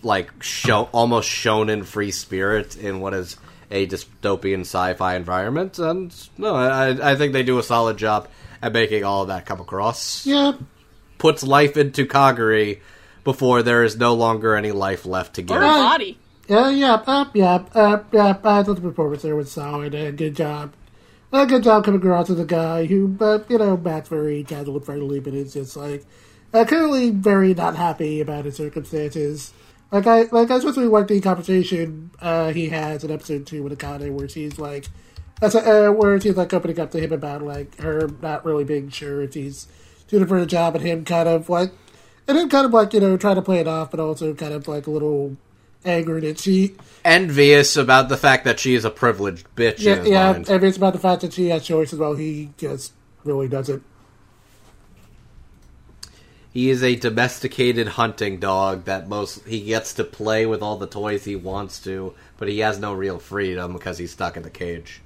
like 0.02 0.30
show 0.42 0.88
almost 0.92 1.28
shonen 1.30 1.84
free 1.84 2.10
spirit 2.10 2.76
in 2.76 3.00
what 3.00 3.14
is 3.14 3.36
a 3.70 3.86
dystopian 3.86 4.60
sci-fi 4.60 5.16
environment. 5.16 5.78
And 5.78 6.14
no, 6.38 6.54
I 6.54 7.12
I 7.12 7.16
think 7.16 7.32
they 7.32 7.42
do 7.42 7.58
a 7.58 7.62
solid 7.62 7.96
job 7.96 8.28
at 8.62 8.72
making 8.72 9.04
all 9.04 9.22
of 9.22 9.28
that 9.28 9.46
come 9.46 9.60
across. 9.60 10.24
yeah, 10.26 10.52
Puts 11.18 11.42
life 11.42 11.76
into 11.76 12.06
Kagari 12.06 12.80
before 13.24 13.62
there 13.62 13.84
is 13.84 13.96
no 13.96 14.14
longer 14.14 14.54
any 14.54 14.72
life 14.72 15.06
left 15.06 15.34
to 15.34 15.42
give. 15.42 15.56
Or 15.56 15.62
a 15.62 15.66
body. 15.66 16.18
Yeah, 16.46 16.68
yeah, 16.70 17.02
uh, 17.06 17.24
yeah, 17.32 17.64
uh, 17.74 18.02
yeah. 18.12 18.28
I 18.44 18.62
thought 18.62 18.66
the 18.66 18.80
performance 18.82 19.22
there 19.22 19.34
was 19.34 19.50
solid. 19.50 19.94
Uh, 19.94 20.10
good 20.10 20.36
job. 20.36 20.74
Uh, 21.32 21.46
good 21.46 21.62
job 21.62 21.84
coming 21.84 22.00
across 22.00 22.28
as 22.28 22.38
a 22.38 22.44
guy 22.44 22.84
who, 22.84 23.16
uh, 23.20 23.38
you 23.48 23.58
know, 23.58 23.76
Matt's 23.76 24.08
very 24.08 24.44
casual 24.44 24.76
and 24.76 24.84
friendly, 24.84 25.20
but 25.20 25.32
is 25.34 25.54
just 25.54 25.76
like 25.76 26.04
uh, 26.52 26.64
clearly 26.64 27.10
very 27.10 27.54
not 27.54 27.76
happy 27.76 28.20
about 28.20 28.44
his 28.44 28.56
circumstances. 28.56 29.54
Like 29.90 30.06
I, 30.06 30.22
like 30.32 30.50
I 30.50 30.56
especially 30.56 30.86
like 30.86 31.08
the 31.08 31.20
conversation 31.20 32.10
uh, 32.20 32.52
he 32.52 32.68
has 32.68 33.04
in 33.04 33.10
episode 33.10 33.46
two 33.46 33.62
with 33.62 33.76
Akane, 33.78 34.12
where 34.12 34.28
she's 34.28 34.58
like, 34.58 34.86
that's 35.40 35.54
uh, 35.54 35.90
where 35.96 36.20
she's 36.20 36.36
like 36.36 36.52
opening 36.52 36.78
up 36.78 36.90
to 36.90 37.00
him 37.00 37.12
about 37.12 37.42
like 37.42 37.80
her 37.80 38.10
not 38.20 38.44
really 38.44 38.64
being 38.64 38.90
sure 38.90 39.22
if 39.22 39.34
he's 39.34 39.66
doing 40.08 40.26
for 40.26 40.36
a 40.36 40.46
job, 40.46 40.74
and 40.76 40.84
him 40.84 41.04
kind 41.06 41.28
of 41.28 41.48
like, 41.48 41.72
and 42.28 42.36
him 42.36 42.50
kind 42.50 42.66
of 42.66 42.72
like 42.74 42.92
you 42.92 43.00
know 43.00 43.16
trying 43.16 43.36
to 43.36 43.42
play 43.42 43.60
it 43.60 43.66
off, 43.66 43.90
but 43.90 43.98
also 43.98 44.34
kind 44.34 44.52
of 44.52 44.68
like 44.68 44.86
a 44.86 44.90
little 44.90 45.36
angry 45.84 46.20
that 46.20 46.38
she 46.38 46.74
Envious 47.04 47.76
about 47.76 48.08
the 48.08 48.16
fact 48.16 48.44
that 48.44 48.58
she 48.58 48.74
is 48.74 48.86
a 48.86 48.90
privileged 48.90 49.46
bitch. 49.54 49.80
Yeah, 49.80 50.02
yeah, 50.04 50.32
mind. 50.32 50.48
it's 50.48 50.76
about 50.78 50.94
the 50.94 50.98
fact 50.98 51.20
that 51.20 51.34
she 51.34 51.50
has 51.50 51.62
choices 51.64 51.98
while 51.98 52.14
he 52.14 52.50
just 52.56 52.94
really 53.24 53.46
doesn't. 53.46 53.82
He 56.50 56.70
is 56.70 56.82
a 56.82 56.94
domesticated 56.94 57.88
hunting 57.88 58.38
dog 58.38 58.84
that 58.84 59.08
most 59.08 59.44
he 59.44 59.60
gets 59.60 59.92
to 59.94 60.04
play 60.04 60.46
with 60.46 60.62
all 60.62 60.78
the 60.78 60.86
toys 60.86 61.24
he 61.24 61.36
wants 61.36 61.80
to, 61.80 62.14
but 62.38 62.48
he 62.48 62.60
has 62.60 62.78
no 62.78 62.94
real 62.94 63.18
freedom 63.18 63.74
because 63.74 63.98
he's 63.98 64.12
stuck 64.12 64.36
in 64.36 64.42
the 64.44 64.50
cage. 64.50 65.02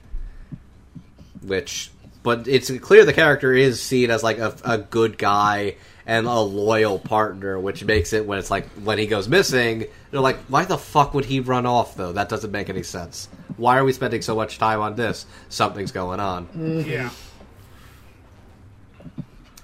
Which, 1.42 1.90
but 2.22 2.46
it's 2.46 2.70
clear 2.78 3.04
the 3.04 3.12
character 3.12 3.52
is 3.54 3.82
seen 3.82 4.10
as 4.10 4.22
like 4.22 4.38
a, 4.38 4.54
a 4.62 4.78
good 4.78 5.18
guy 5.18 5.76
and 6.08 6.26
a 6.26 6.40
loyal 6.40 6.98
partner, 6.98 7.58
which 7.60 7.84
makes 7.84 8.12
it 8.12 8.26
when 8.26 8.38
it's 8.38 8.50
like 8.50 8.66
when 8.82 8.98
he 8.98 9.06
goes 9.06 9.28
missing, 9.28 9.84
they're 10.10 10.20
like, 10.20 10.38
why 10.48 10.64
the 10.64 10.78
fuck 10.78 11.12
would 11.14 11.26
he 11.26 11.38
run 11.38 11.66
off 11.66 11.94
though? 11.96 12.12
That 12.12 12.28
doesn't 12.30 12.50
make 12.50 12.68
any 12.70 12.82
sense. 12.82 13.28
Why 13.58 13.76
are 13.78 13.84
we 13.84 13.92
spending 13.92 14.22
so 14.22 14.34
much 14.34 14.58
time 14.58 14.80
on 14.80 14.96
this? 14.96 15.26
Something's 15.50 15.92
going 15.92 16.18
on. 16.18 16.46
Mm-hmm. 16.46 16.88
Yeah. 16.90 17.10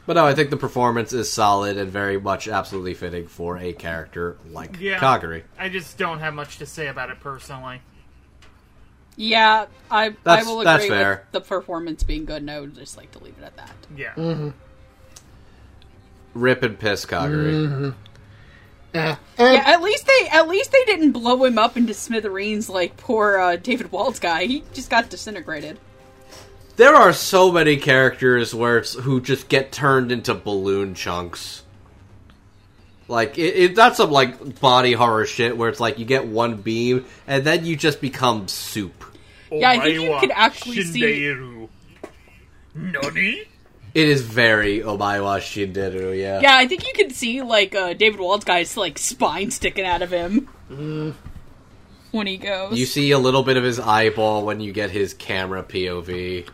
But 0.06 0.16
no, 0.16 0.26
I 0.26 0.34
think 0.34 0.50
the 0.50 0.58
performance 0.58 1.14
is 1.14 1.32
solid 1.32 1.78
and 1.78 1.90
very 1.90 2.20
much 2.20 2.46
absolutely 2.46 2.92
fitting 2.92 3.26
for 3.26 3.56
a 3.56 3.72
character 3.72 4.36
like 4.50 4.78
Yeah. 4.78 4.98
Kagari. 4.98 5.44
I 5.58 5.70
just 5.70 5.96
don't 5.96 6.18
have 6.20 6.34
much 6.34 6.58
to 6.58 6.66
say 6.66 6.88
about 6.88 7.08
it 7.08 7.20
personally. 7.20 7.80
Yeah, 9.16 9.66
I 9.90 10.06
I 10.06 10.08
That's- 10.24 10.46
will 10.46 10.58
that's 10.62 10.84
agree 10.84 10.96
fair. 10.96 11.10
with 11.32 11.32
the 11.32 11.40
performance 11.48 12.02
being 12.02 12.24
good, 12.26 12.42
and 12.42 12.50
I 12.50 12.60
would 12.60 12.74
just 12.74 12.96
like 12.98 13.12
to 13.12 13.18
leave 13.24 13.36
it 13.40 13.44
at 13.44 13.56
that. 13.56 13.72
Yeah. 13.96 14.12
Mm-hmm. 14.14 14.50
Rip 16.34 16.62
and 16.62 16.78
piss 16.78 17.06
Kagari. 17.06 17.52
Mm-hmm. 17.52 17.90
Yeah, 18.94 19.16
and 19.38 19.54
Yeah, 19.54 19.62
at 19.66 19.82
least 19.82 20.06
they 20.06 20.28
at 20.30 20.48
least 20.48 20.70
they 20.72 20.84
didn't 20.84 21.12
blow 21.12 21.42
him 21.44 21.58
up 21.58 21.76
into 21.76 21.94
smithereens 21.94 22.68
like 22.68 22.96
poor 22.96 23.38
uh, 23.38 23.56
David 23.56 23.90
Wald's 23.90 24.20
guy. 24.20 24.44
He 24.44 24.64
just 24.72 24.90
got 24.90 25.10
disintegrated. 25.10 25.78
There 26.76 26.94
are 26.94 27.12
so 27.12 27.52
many 27.52 27.76
characters 27.76 28.54
where 28.54 28.78
it's, 28.78 28.94
who 28.94 29.20
just 29.20 29.48
get 29.48 29.70
turned 29.72 30.10
into 30.10 30.34
balloon 30.34 30.94
chunks. 30.94 31.62
Like 33.06 33.38
it, 33.38 33.54
it, 33.56 33.76
that's 33.76 33.98
some 33.98 34.10
like 34.10 34.60
body 34.60 34.92
horror 34.92 35.26
shit 35.26 35.56
where 35.56 35.68
it's 35.68 35.80
like 35.80 35.98
you 35.98 36.04
get 36.04 36.26
one 36.26 36.56
beam 36.56 37.04
and 37.26 37.44
then 37.44 37.66
you 37.66 37.76
just 37.76 38.00
become 38.00 38.48
soup. 38.48 39.04
Yeah, 39.52 39.70
I 39.70 39.80
think 39.80 39.94
you 39.94 40.00
Omaiwa 40.02 40.20
could 40.20 40.30
actually 40.32 40.82
see- 40.82 41.00
Shindeiru. 41.02 41.68
Nani? 42.74 43.44
It 43.94 44.08
is 44.08 44.22
very 44.22 44.80
Omaiwa 44.80 45.38
Shinderu, 45.38 46.18
yeah. 46.18 46.40
Yeah, 46.40 46.56
I 46.56 46.66
think 46.66 46.84
you 46.84 46.92
can 46.94 47.10
see 47.10 47.42
like 47.42 47.74
uh, 47.74 47.94
David 47.94 48.20
Wald's 48.20 48.44
guy's 48.44 48.76
like 48.76 48.98
spine 48.98 49.50
sticking 49.52 49.84
out 49.84 50.02
of 50.02 50.10
him 50.10 50.48
when 52.10 52.26
he 52.26 52.36
goes. 52.36 52.76
You 52.76 52.86
see 52.86 53.12
a 53.12 53.18
little 53.18 53.44
bit 53.44 53.56
of 53.56 53.62
his 53.62 53.78
eyeball 53.78 54.44
when 54.44 54.60
you 54.60 54.72
get 54.72 54.90
his 54.90 55.14
camera 55.14 55.62
POV. 55.62 56.48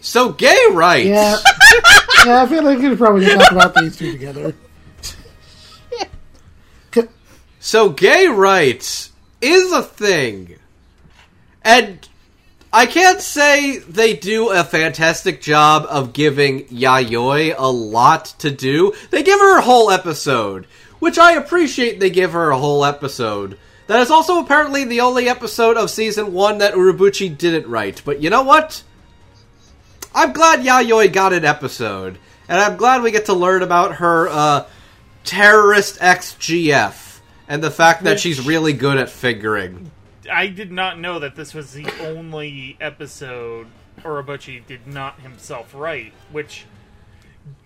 So 0.00 0.32
gay 0.32 0.66
rights. 0.72 1.06
yeah, 1.06 1.36
yeah. 2.24 2.42
I 2.42 2.46
feel 2.46 2.62
like 2.62 2.78
we 2.78 2.88
could 2.88 2.98
probably 2.98 3.26
talk 3.26 3.52
about 3.52 3.74
these 3.74 3.96
two 3.96 4.12
together. 4.12 4.54
So 7.62 7.90
gay 7.90 8.26
rights 8.26 9.12
is 9.42 9.70
a 9.70 9.82
thing. 9.82 10.56
And 11.62 12.08
I 12.72 12.86
can't 12.86 13.20
say 13.20 13.78
they 13.78 14.14
do 14.14 14.50
a 14.50 14.62
fantastic 14.62 15.40
job 15.40 15.86
of 15.88 16.12
giving 16.12 16.66
Yayoi 16.66 17.54
a 17.58 17.70
lot 17.70 18.26
to 18.38 18.50
do. 18.50 18.92
They 19.10 19.24
give 19.24 19.40
her 19.40 19.58
a 19.58 19.62
whole 19.62 19.90
episode, 19.90 20.66
which 21.00 21.18
I 21.18 21.32
appreciate 21.32 21.98
they 21.98 22.10
give 22.10 22.32
her 22.32 22.50
a 22.50 22.58
whole 22.58 22.84
episode. 22.84 23.58
That 23.88 23.98
is 23.98 24.10
also 24.12 24.38
apparently 24.38 24.84
the 24.84 25.00
only 25.00 25.28
episode 25.28 25.76
of 25.76 25.90
season 25.90 26.32
1 26.32 26.58
that 26.58 26.74
Urobuchi 26.74 27.36
didn't 27.36 27.68
write. 27.68 28.02
But 28.04 28.22
you 28.22 28.30
know 28.30 28.44
what? 28.44 28.84
I'm 30.14 30.32
glad 30.32 30.60
Yayoi 30.60 31.12
got 31.12 31.32
an 31.32 31.44
episode. 31.44 32.18
And 32.48 32.60
I'm 32.60 32.76
glad 32.76 33.02
we 33.02 33.10
get 33.10 33.26
to 33.26 33.34
learn 33.34 33.62
about 33.62 33.96
her 33.96 34.28
uh, 34.28 34.66
terrorist 35.24 35.98
XGF. 35.98 37.18
And 37.48 37.64
the 37.64 37.70
fact 37.72 38.04
that 38.04 38.20
she's 38.20 38.46
really 38.46 38.74
good 38.74 38.96
at 38.96 39.10
figuring. 39.10 39.90
I 40.30 40.48
did 40.48 40.72
not 40.72 40.98
know 40.98 41.18
that 41.18 41.36
this 41.36 41.54
was 41.54 41.72
the 41.72 41.88
only 42.06 42.76
episode 42.80 43.68
Urobuchi 44.00 44.66
did 44.66 44.86
not 44.86 45.20
himself 45.20 45.74
write, 45.74 46.12
which, 46.30 46.66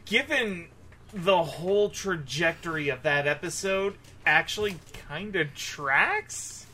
given 0.04 0.68
the 1.12 1.42
whole 1.42 1.90
trajectory 1.90 2.88
of 2.88 3.02
that 3.02 3.26
episode, 3.26 3.96
actually 4.26 4.76
kind 5.08 5.36
of 5.36 5.54
tracks. 5.54 6.66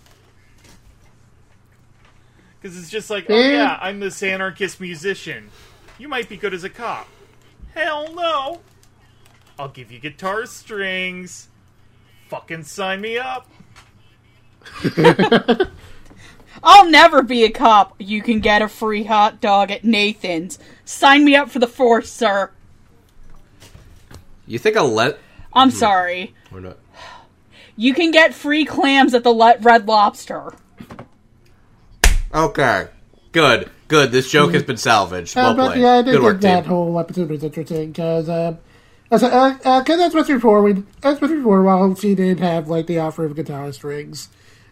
Because 2.61 2.79
it's 2.79 2.91
just 2.91 3.11
like, 3.11 3.27
oh 3.29 3.35
eh? 3.35 3.53
yeah, 3.53 3.79
I'm 3.81 4.01
this 4.01 4.23
anarchist 4.23 4.81
musician. 4.81 5.51
You 5.99 6.09
might 6.09 6.29
be 6.29 6.37
good 6.37 6.55
as 6.55 6.65
a 6.65 6.71
cop. 6.71 7.09
Hell 7.75 8.13
no! 8.15 8.61
I'll 9.59 9.69
give 9.69 9.93
you 9.93 9.99
guitar 9.99 10.47
strings. 10.47 11.49
Fucking 12.29 12.65
sign 12.65 13.01
me 13.01 13.19
up. 13.19 13.47
I'll 16.63 16.91
never 16.91 17.23
be 17.23 17.45
a 17.45 17.51
cop. 17.51 17.95
You 17.99 18.21
can 18.23 18.41
get 18.41 18.61
a 18.63 18.69
free 18.69 19.05
hot 19.05 19.41
dog 19.41 19.71
at 19.71 19.85
Nathan's. 19.85 20.59
Sign 20.85 21.25
me 21.25 21.35
up 21.35 21.51
for 21.51 21.59
the 21.59 21.67
force, 21.67 22.11
sir. 22.13 22.51
You 24.47 24.59
think 24.59 24.77
I'll 24.77 24.89
let 24.93 25.19
I'm 25.53 25.71
sorry. 25.71 26.35
or 26.53 26.61
not? 26.61 26.77
You 27.77 27.95
can 27.95 28.11
get 28.11 28.35
free 28.35 28.65
clams 28.65 29.15
at 29.15 29.23
the 29.25 29.31
Le- 29.33 29.57
Red 29.61 29.87
Lobster. 29.89 30.53
Okay, 32.35 32.89
good, 33.33 33.71
good. 33.89 34.13
This 34.13 34.31
joke 34.31 34.53
has 34.53 34.63
been 34.63 34.77
salvaged. 34.77 35.37
Uh, 35.37 35.41
Well 35.41 35.55
but 35.57 35.67
played. 35.73 35.81
yeah, 35.83 35.93
I 35.95 36.03
did 36.03 36.05
Good 36.05 36.13
think 36.13 36.23
work, 36.25 36.41
that 36.43 36.61
team. 36.63 36.69
whole 36.71 36.99
episode 37.01 37.31
was 37.31 37.43
interesting 37.43 37.91
because, 37.93 38.29
uh, 38.29 38.57
as, 39.11 39.23
uh, 39.25 39.57
uh, 39.65 39.83
cause 39.83 39.99
as 39.99 40.15
mentioned 40.15 40.39
before, 40.39 40.63
we 40.63 40.73
as 41.03 41.21
mentioned 41.21 41.41
before, 41.41 41.63
while 41.63 41.95
she 41.97 42.15
did 42.15 42.39
have 42.39 42.69
like 42.69 42.87
the 42.87 42.99
offer 43.01 43.25
of 43.25 43.35
guitar 43.35 43.73
strings, 43.73 44.29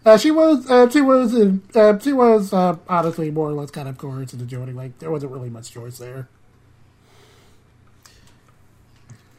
uh, 0.08 0.18
she 0.18 0.30
was 0.30 0.68
uh, 0.70 0.88
she 0.88 1.00
was 1.00 1.34
uh, 1.34 1.98
she 1.98 2.12
was 2.12 2.52
uh, 2.52 2.76
honestly 2.88 3.30
more 3.30 3.48
or 3.48 3.52
less 3.52 3.70
kind 3.70 3.88
of 3.88 3.98
coerced 3.98 4.32
into 4.32 4.46
joining. 4.46 4.74
Like 4.74 4.98
there 4.98 5.10
wasn't 5.10 5.32
really 5.32 5.50
much 5.50 5.70
choice 5.70 5.98
there. 5.98 6.28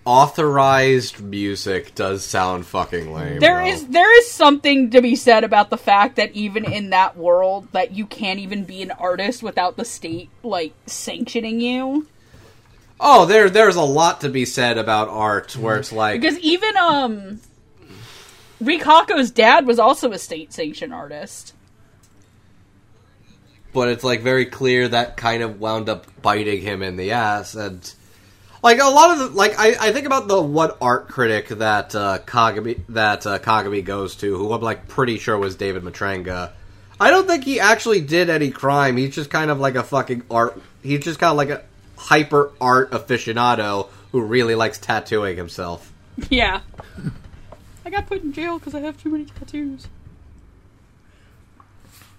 Authorized 0.06 1.22
music 1.22 1.94
does 1.94 2.24
sound 2.24 2.66
fucking 2.66 3.14
lame. 3.14 3.40
There 3.40 3.60
though. 3.60 3.70
is 3.70 3.88
there 3.88 4.18
is 4.20 4.32
something 4.32 4.92
to 4.92 5.02
be 5.02 5.16
said 5.16 5.44
about 5.44 5.70
the 5.70 5.78
fact 5.78 6.16
that 6.16 6.32
even 6.32 6.66
in 6.66 6.92
that 6.92 7.18
world 7.18 7.68
that 7.74 7.92
you 7.92 8.06
can't 8.06 8.40
even 8.40 8.64
be 8.64 8.82
an 8.82 8.92
artist 8.92 9.44
without 9.44 9.76
the 9.76 9.86
state 9.86 10.30
like 10.44 10.74
sanctioning 10.86 11.62
you. 11.62 12.08
Oh, 13.02 13.26
there, 13.26 13.50
there's 13.50 13.78
a 13.78 13.82
lot 13.82 14.22
to 14.22 14.30
be 14.30 14.44
said 14.44 14.78
about 14.78 15.08
art 15.08 15.56
where 15.56 15.78
it's 15.78 15.94
like, 15.94 16.20
Because 16.20 16.38
even 16.40 16.76
um 16.76 17.40
Rikako's 18.62 19.32
dad 19.32 19.66
was 19.66 19.80
also 19.80 20.12
a 20.12 20.20
state 20.20 20.52
sanctioned 20.54 20.94
artist. 20.94 21.54
but 23.74 23.88
it's 23.90 24.04
like 24.04 24.22
very 24.22 24.46
clear 24.46 24.88
that 24.88 25.16
kind 25.18 25.44
of 25.44 25.60
wound 25.60 25.90
up 25.90 26.06
biting 26.22 26.62
him 26.62 26.82
in 26.82 26.98
the 26.98 27.12
ass, 27.12 27.56
and 27.56 27.94
like 28.64 28.80
a 28.80 28.86
lot 28.86 29.12
of 29.12 29.20
the 29.20 29.28
like 29.38 29.58
I, 29.58 29.90
I 29.90 29.92
think 29.94 30.06
about 30.06 30.28
the 30.28 30.42
one 30.42 30.72
art 30.82 31.08
critic 31.08 31.48
that 31.50 31.96
uh, 31.96 32.20
Kogami 32.26 32.82
that 32.90 33.26
uh, 33.26 33.40
Kogami 33.40 33.84
goes 33.84 34.16
to, 34.18 34.38
who 34.38 34.52
I'm 34.52 34.62
like 34.62 34.88
pretty 34.88 35.18
sure 35.20 35.38
was 35.38 35.56
David 35.56 35.84
Matranga. 35.84 36.52
I 37.00 37.12
don't 37.12 37.28
think 37.28 37.46
he 37.46 37.60
actually 37.62 38.02
did 38.02 38.30
any 38.30 38.52
crime. 38.52 38.98
He's 38.98 39.16
just 39.16 39.30
kind 39.30 39.50
of 39.50 39.60
like 39.60 39.76
a 39.76 39.84
fucking 39.84 40.24
art. 40.30 40.62
He's 40.84 41.04
just 41.04 41.20
kind 41.20 41.32
of 41.32 41.38
like 41.38 41.50
a 41.50 41.64
hyper 41.96 42.52
art 42.60 42.92
aficionado 42.92 43.88
who 44.12 44.22
really 44.22 44.56
likes 44.56 44.80
tattooing 44.80 45.38
himself. 45.38 45.94
Yeah. 46.30 46.60
I 47.90 47.92
got 47.92 48.06
put 48.06 48.22
in 48.22 48.32
jail 48.32 48.60
because 48.60 48.76
I 48.76 48.82
have 48.82 49.02
too 49.02 49.10
many 49.10 49.26
tattoos. 49.26 49.88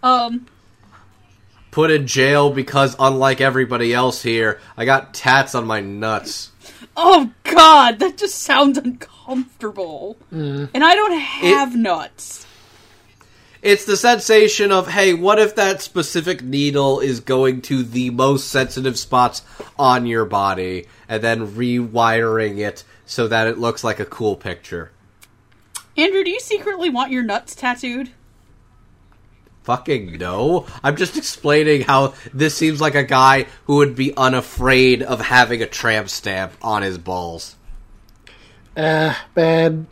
Um, 0.02 0.46
Put 1.70 1.92
in 1.92 2.08
jail 2.08 2.50
because, 2.50 2.96
unlike 2.98 3.40
everybody 3.40 3.94
else 3.94 4.20
here, 4.20 4.58
I 4.76 4.84
got 4.84 5.14
tats 5.14 5.54
on 5.54 5.68
my 5.68 5.80
nuts. 5.80 6.50
oh 6.96 7.30
god, 7.44 8.00
that 8.00 8.16
just 8.16 8.34
sounds 8.34 8.78
uncomfortable. 8.78 10.16
And 10.32 10.70
I 10.74 10.96
don't 10.96 11.16
have 11.20 11.76
nuts. 11.76 12.48
It's 13.62 13.84
the 13.84 13.96
sensation 13.96 14.72
of, 14.72 14.88
hey, 14.88 15.14
what 15.14 15.38
if 15.38 15.54
that 15.54 15.82
specific 15.82 16.42
needle 16.42 16.98
is 16.98 17.20
going 17.20 17.62
to 17.62 17.84
the 17.84 18.10
most 18.10 18.48
sensitive 18.48 18.98
spots 18.98 19.42
on 19.78 20.04
your 20.04 20.24
body 20.24 20.88
and 21.08 21.22
then 21.22 21.46
rewiring 21.46 22.58
it 22.58 22.82
so 23.06 23.28
that 23.28 23.46
it 23.46 23.58
looks 23.58 23.84
like 23.84 24.00
a 24.00 24.04
cool 24.04 24.34
picture? 24.34 24.90
Andrew, 25.96 26.24
do 26.24 26.30
you 26.30 26.40
secretly 26.40 26.90
want 26.90 27.10
your 27.10 27.22
nuts 27.22 27.54
tattooed? 27.54 28.10
Fucking 29.64 30.18
no. 30.18 30.66
I'm 30.82 30.96
just 30.96 31.16
explaining 31.16 31.82
how 31.82 32.14
this 32.32 32.56
seems 32.56 32.80
like 32.80 32.94
a 32.94 33.04
guy 33.04 33.46
who 33.64 33.76
would 33.76 33.94
be 33.94 34.16
unafraid 34.16 35.02
of 35.02 35.20
having 35.20 35.62
a 35.62 35.66
tramp 35.66 36.08
stamp 36.08 36.52
on 36.62 36.82
his 36.82 36.96
balls. 36.96 37.56
Uh, 38.76 39.14
man, 39.36 39.86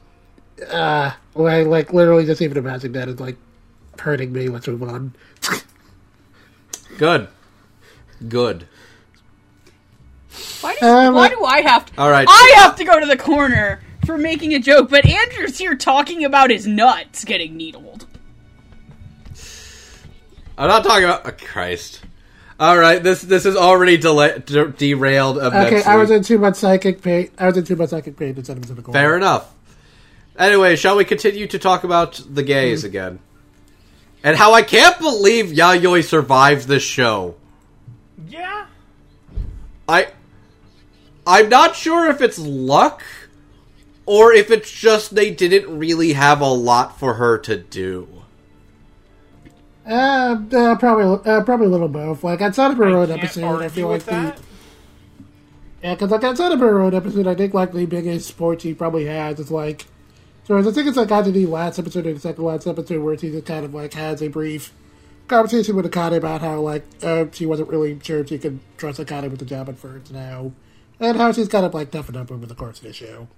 uh, 0.70 1.12
well, 1.34 1.66
like 1.66 1.92
literally 1.92 2.24
just 2.24 2.40
even 2.40 2.56
imagining 2.56 2.92
that 2.92 3.08
is 3.08 3.20
like 3.20 3.36
hurting 3.98 4.32
me. 4.32 4.48
Let's 4.48 4.66
move 4.66 4.82
on. 4.82 5.14
Good. 6.96 7.28
Good. 8.26 8.66
Why, 10.60 10.74
does, 10.74 10.82
Um, 10.82 11.14
why 11.14 11.28
do 11.28 11.44
I 11.44 11.60
have 11.60 11.86
to? 11.86 12.00
All 12.00 12.10
right. 12.10 12.26
I 12.28 12.54
have 12.56 12.76
to 12.76 12.84
go 12.84 12.98
to 12.98 13.06
the 13.06 13.16
corner 13.16 13.80
for 14.08 14.16
making 14.16 14.54
a 14.54 14.58
joke, 14.58 14.88
but 14.88 15.04
Andrew's 15.04 15.58
here 15.58 15.74
talking 15.74 16.24
about 16.24 16.48
his 16.48 16.66
nuts 16.66 17.26
getting 17.26 17.58
needled. 17.58 18.06
I'm 20.56 20.66
not 20.66 20.82
talking 20.82 21.04
about. 21.04 21.26
Oh, 21.26 21.32
Christ. 21.32 22.00
All 22.58 22.78
right, 22.78 23.02
this 23.02 23.20
this 23.20 23.44
is 23.44 23.54
already 23.54 23.98
dela- 23.98 24.38
de- 24.38 24.68
derailed 24.68 25.36
immensely. 25.36 25.80
Okay, 25.80 25.82
I 25.88 25.96
was 25.96 26.10
in 26.10 26.22
too 26.22 26.38
much 26.38 26.56
psychic 26.56 27.02
pain. 27.02 27.30
I 27.38 27.48
was 27.48 27.58
in 27.58 27.64
too 27.64 27.76
much 27.76 27.90
psychic 27.90 28.16
pain 28.16 28.34
to 28.34 28.44
send 28.44 28.60
him 28.60 28.64
to 28.64 28.74
the 28.74 28.80
corner. 28.80 28.98
Fair 28.98 29.14
enough. 29.14 29.54
Anyway, 30.38 30.74
shall 30.76 30.96
we 30.96 31.04
continue 31.04 31.46
to 31.46 31.58
talk 31.58 31.84
about 31.84 32.18
the 32.30 32.42
gays 32.42 32.80
hmm. 32.80 32.88
again? 32.88 33.18
And 34.24 34.38
how 34.38 34.54
I 34.54 34.62
can't 34.62 34.98
believe 34.98 35.46
Yayoi 35.46 36.02
survived 36.02 36.66
this 36.66 36.82
show. 36.82 37.34
Yeah. 38.26 38.66
I 39.86 40.08
I'm 41.26 41.50
not 41.50 41.76
sure 41.76 42.10
if 42.10 42.22
it's 42.22 42.38
luck 42.38 43.02
or 44.08 44.32
if 44.32 44.50
it's 44.50 44.70
just 44.70 45.14
they 45.14 45.30
didn't 45.30 45.78
really 45.78 46.14
have 46.14 46.40
a 46.40 46.48
lot 46.48 46.98
for 46.98 47.14
her 47.14 47.36
to 47.36 47.58
do. 47.58 48.08
Uh, 49.86 50.40
uh, 50.50 50.76
probably, 50.76 51.30
uh, 51.30 51.42
probably 51.44 51.66
a 51.66 51.68
little 51.68 51.88
both. 51.88 52.24
Like 52.24 52.40
outside 52.40 52.70
of 52.70 52.78
her 52.78 52.86
own 52.86 53.08
Can't 53.08 53.22
episode, 53.22 53.62
I 53.62 53.68
feel 53.68 53.88
like 53.88 53.96
with 53.98 54.06
that. 54.06 54.36
the 54.38 54.42
yeah, 55.82 55.94
because 55.94 56.10
like 56.10 56.24
outside 56.24 56.52
of 56.52 56.60
her 56.60 56.80
own 56.80 56.94
episode, 56.94 57.26
I 57.26 57.34
think 57.34 57.52
like 57.52 57.72
the 57.72 57.84
biggest 57.84 58.28
sport 58.28 58.62
she 58.62 58.72
probably 58.72 59.04
has 59.04 59.38
is 59.38 59.50
like, 59.50 59.84
so 60.44 60.56
I 60.56 60.62
think 60.62 60.88
it's 60.88 60.96
like 60.96 61.12
either 61.12 61.30
the 61.30 61.44
last 61.44 61.78
episode 61.78 62.06
or 62.06 62.14
the 62.14 62.20
second 62.20 62.44
last 62.44 62.66
episode 62.66 63.02
where 63.02 63.18
she 63.18 63.30
just 63.30 63.44
kind 63.44 63.66
of 63.66 63.74
like 63.74 63.92
has 63.92 64.22
a 64.22 64.28
brief 64.28 64.72
conversation 65.26 65.76
with 65.76 65.84
Akane 65.84 66.16
about 66.16 66.40
how 66.40 66.60
like 66.60 66.84
uh, 67.02 67.26
she 67.30 67.44
wasn't 67.44 67.68
really 67.68 68.00
sure 68.02 68.20
if 68.20 68.30
she 68.30 68.38
could 68.38 68.58
trust 68.78 69.00
Akane 69.00 69.30
with 69.30 69.38
the 69.38 69.44
job 69.44 69.68
at 69.68 69.76
first 69.76 70.10
now, 70.10 70.52
and 70.98 71.18
how 71.18 71.30
she's 71.30 71.48
kind 71.48 71.66
of 71.66 71.74
like 71.74 71.90
toughened 71.90 72.16
up 72.16 72.30
over 72.32 72.46
the 72.46 72.54
course 72.54 72.78
of 72.78 72.84
the 72.84 72.94
show. 72.94 73.28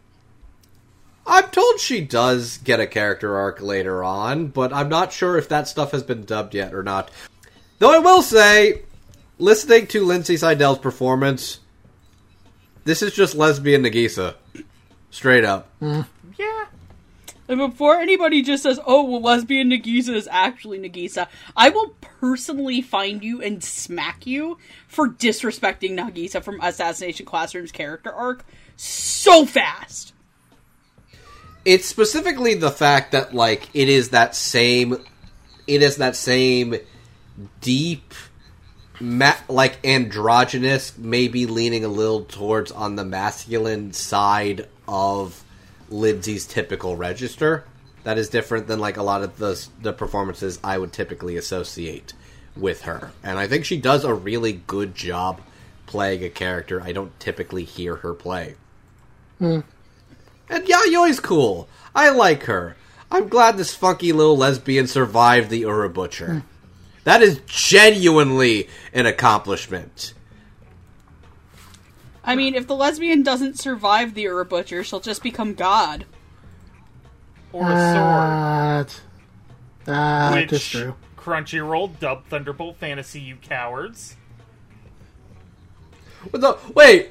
I'm 1.31 1.49
told 1.51 1.79
she 1.79 2.01
does 2.01 2.59
get 2.59 2.81
a 2.81 2.89
character 2.89 3.37
arc 3.37 3.61
later 3.61 4.03
on, 4.03 4.49
but 4.49 4.73
I'm 4.73 4.89
not 4.89 5.13
sure 5.13 5.39
if 5.39 5.49
that 5.49 5.69
stuff 5.69 5.93
has 5.93 6.03
been 6.03 6.25
dubbed 6.25 6.57
yet 6.57 6.75
or 6.75 6.83
not. 6.83 7.09
Though 7.79 7.95
I 7.95 8.01
will 8.01 8.21
say, 8.21 8.83
listening 9.39 9.87
to 9.89 10.05
Lindsay 10.05 10.37
Seidel's 10.37 10.79
performance, 10.79 11.61
this 12.83 13.01
is 13.01 13.15
just 13.15 13.37
lesbian 13.37 13.85
Nagisa. 13.85 14.35
Straight 15.13 15.45
up. 15.45 15.69
Hmm. 15.79 16.01
Yeah. 16.37 16.67
And 17.47 17.59
before 17.59 18.01
anybody 18.01 18.43
just 18.43 18.65
says, 18.65 18.81
"Oh, 18.85 19.05
well, 19.05 19.23
lesbian 19.23 19.71
Nagisa 19.71 20.15
is 20.15 20.29
actually 20.33 20.81
Nagisa," 20.81 21.29
I 21.57 21.69
will 21.69 21.95
personally 22.01 22.83
find 22.83 23.23
you 23.23 23.41
and 23.41 23.63
smack 23.63 24.27
you 24.27 24.59
for 24.89 25.09
disrespecting 25.09 25.93
Nagisa 25.93 26.43
from 26.43 26.61
Assassination 26.61 27.25
Classroom's 27.25 27.73
character 27.73 28.13
arc 28.13 28.45
so 28.77 29.47
fast. 29.47 30.10
It's 31.71 31.87
specifically 31.87 32.55
the 32.55 32.73
fact 32.73 33.13
that 33.13 33.33
like 33.33 33.69
it 33.75 33.89
is 33.89 34.09
that 34.09 34.35
same 34.35 34.97
it 35.69 35.83
is 35.83 35.99
that 35.99 36.17
same 36.17 36.75
deep 37.61 38.13
ma- 38.99 39.37
like 39.49 39.79
androgynous 39.87 40.99
maybe 40.99 41.47
leaning 41.47 41.85
a 41.85 41.89
little 41.89 42.25
towards 42.25 42.73
on 42.73 42.97
the 42.97 43.05
masculine 43.05 43.93
side 43.93 44.67
of 44.89 45.45
Lindsay's 45.89 46.45
typical 46.45 46.97
register. 46.97 47.63
That 48.03 48.19
is 48.19 48.29
different 48.29 48.67
than 48.67 48.81
like 48.81 48.97
a 48.97 49.05
lot 49.05 49.23
of 49.23 49.39
the 49.39 49.65
the 49.81 49.93
performances 49.93 50.59
I 50.65 50.77
would 50.77 50.93
typically 50.93 51.37
associate 51.37 52.15
with 52.57 52.83
her. 52.83 53.13
And 53.23 53.39
I 53.39 53.47
think 53.47 53.65
she 53.65 53.81
does 53.81 54.05
a 54.05 54.13
really 54.13 54.55
good 54.55 54.97
job 54.97 55.41
playing 55.87 56.25
a 56.25 56.31
character 56.31 56.83
I 56.83 56.91
don't 56.91 57.19
typically 57.21 57.63
hear 57.63 57.95
her 57.95 58.13
play 58.13 58.57
hmm. 59.39 59.61
And 60.51 60.67
Yayoi's 60.67 61.21
cool. 61.21 61.69
I 61.95 62.11
like 62.11 62.43
her. 62.45 62.77
I'm 63.11 63.29
glad 63.29 63.57
this 63.57 63.75
funky 63.75 64.13
little 64.13 64.37
lesbian 64.37 64.87
survived 64.87 65.49
the 65.49 65.61
Ura 65.61 65.89
Butcher. 65.89 66.43
That 67.05 67.23
is 67.23 67.41
genuinely 67.47 68.69
an 68.93 69.07
accomplishment. 69.07 70.13
I 72.23 72.37
mean, 72.37 72.55
if 72.55 72.67
the 72.67 72.77
lesbian 72.77 73.23
doesn't 73.23 73.59
survive 73.59 74.15
the 74.15 74.23
Ura 74.23 74.45
Butcher, 74.45 74.85
she'll 74.85 75.01
just 75.01 75.23
become 75.23 75.55
God. 75.55 76.05
Or 77.53 77.65
a 77.65 78.87
sword. 78.87 78.95
Uh, 79.89 79.91
uh, 79.91 80.33
Which 80.35 80.51
that's 80.51 80.69
true. 80.69 80.95
Crunchyroll, 81.17 81.99
dub 81.99 82.27
Thunderbolt 82.27 82.77
Fantasy, 82.77 83.21
you 83.21 83.37
cowards. 83.37 84.17
What 86.31 86.41
the 86.41 86.59
wait? 86.75 87.11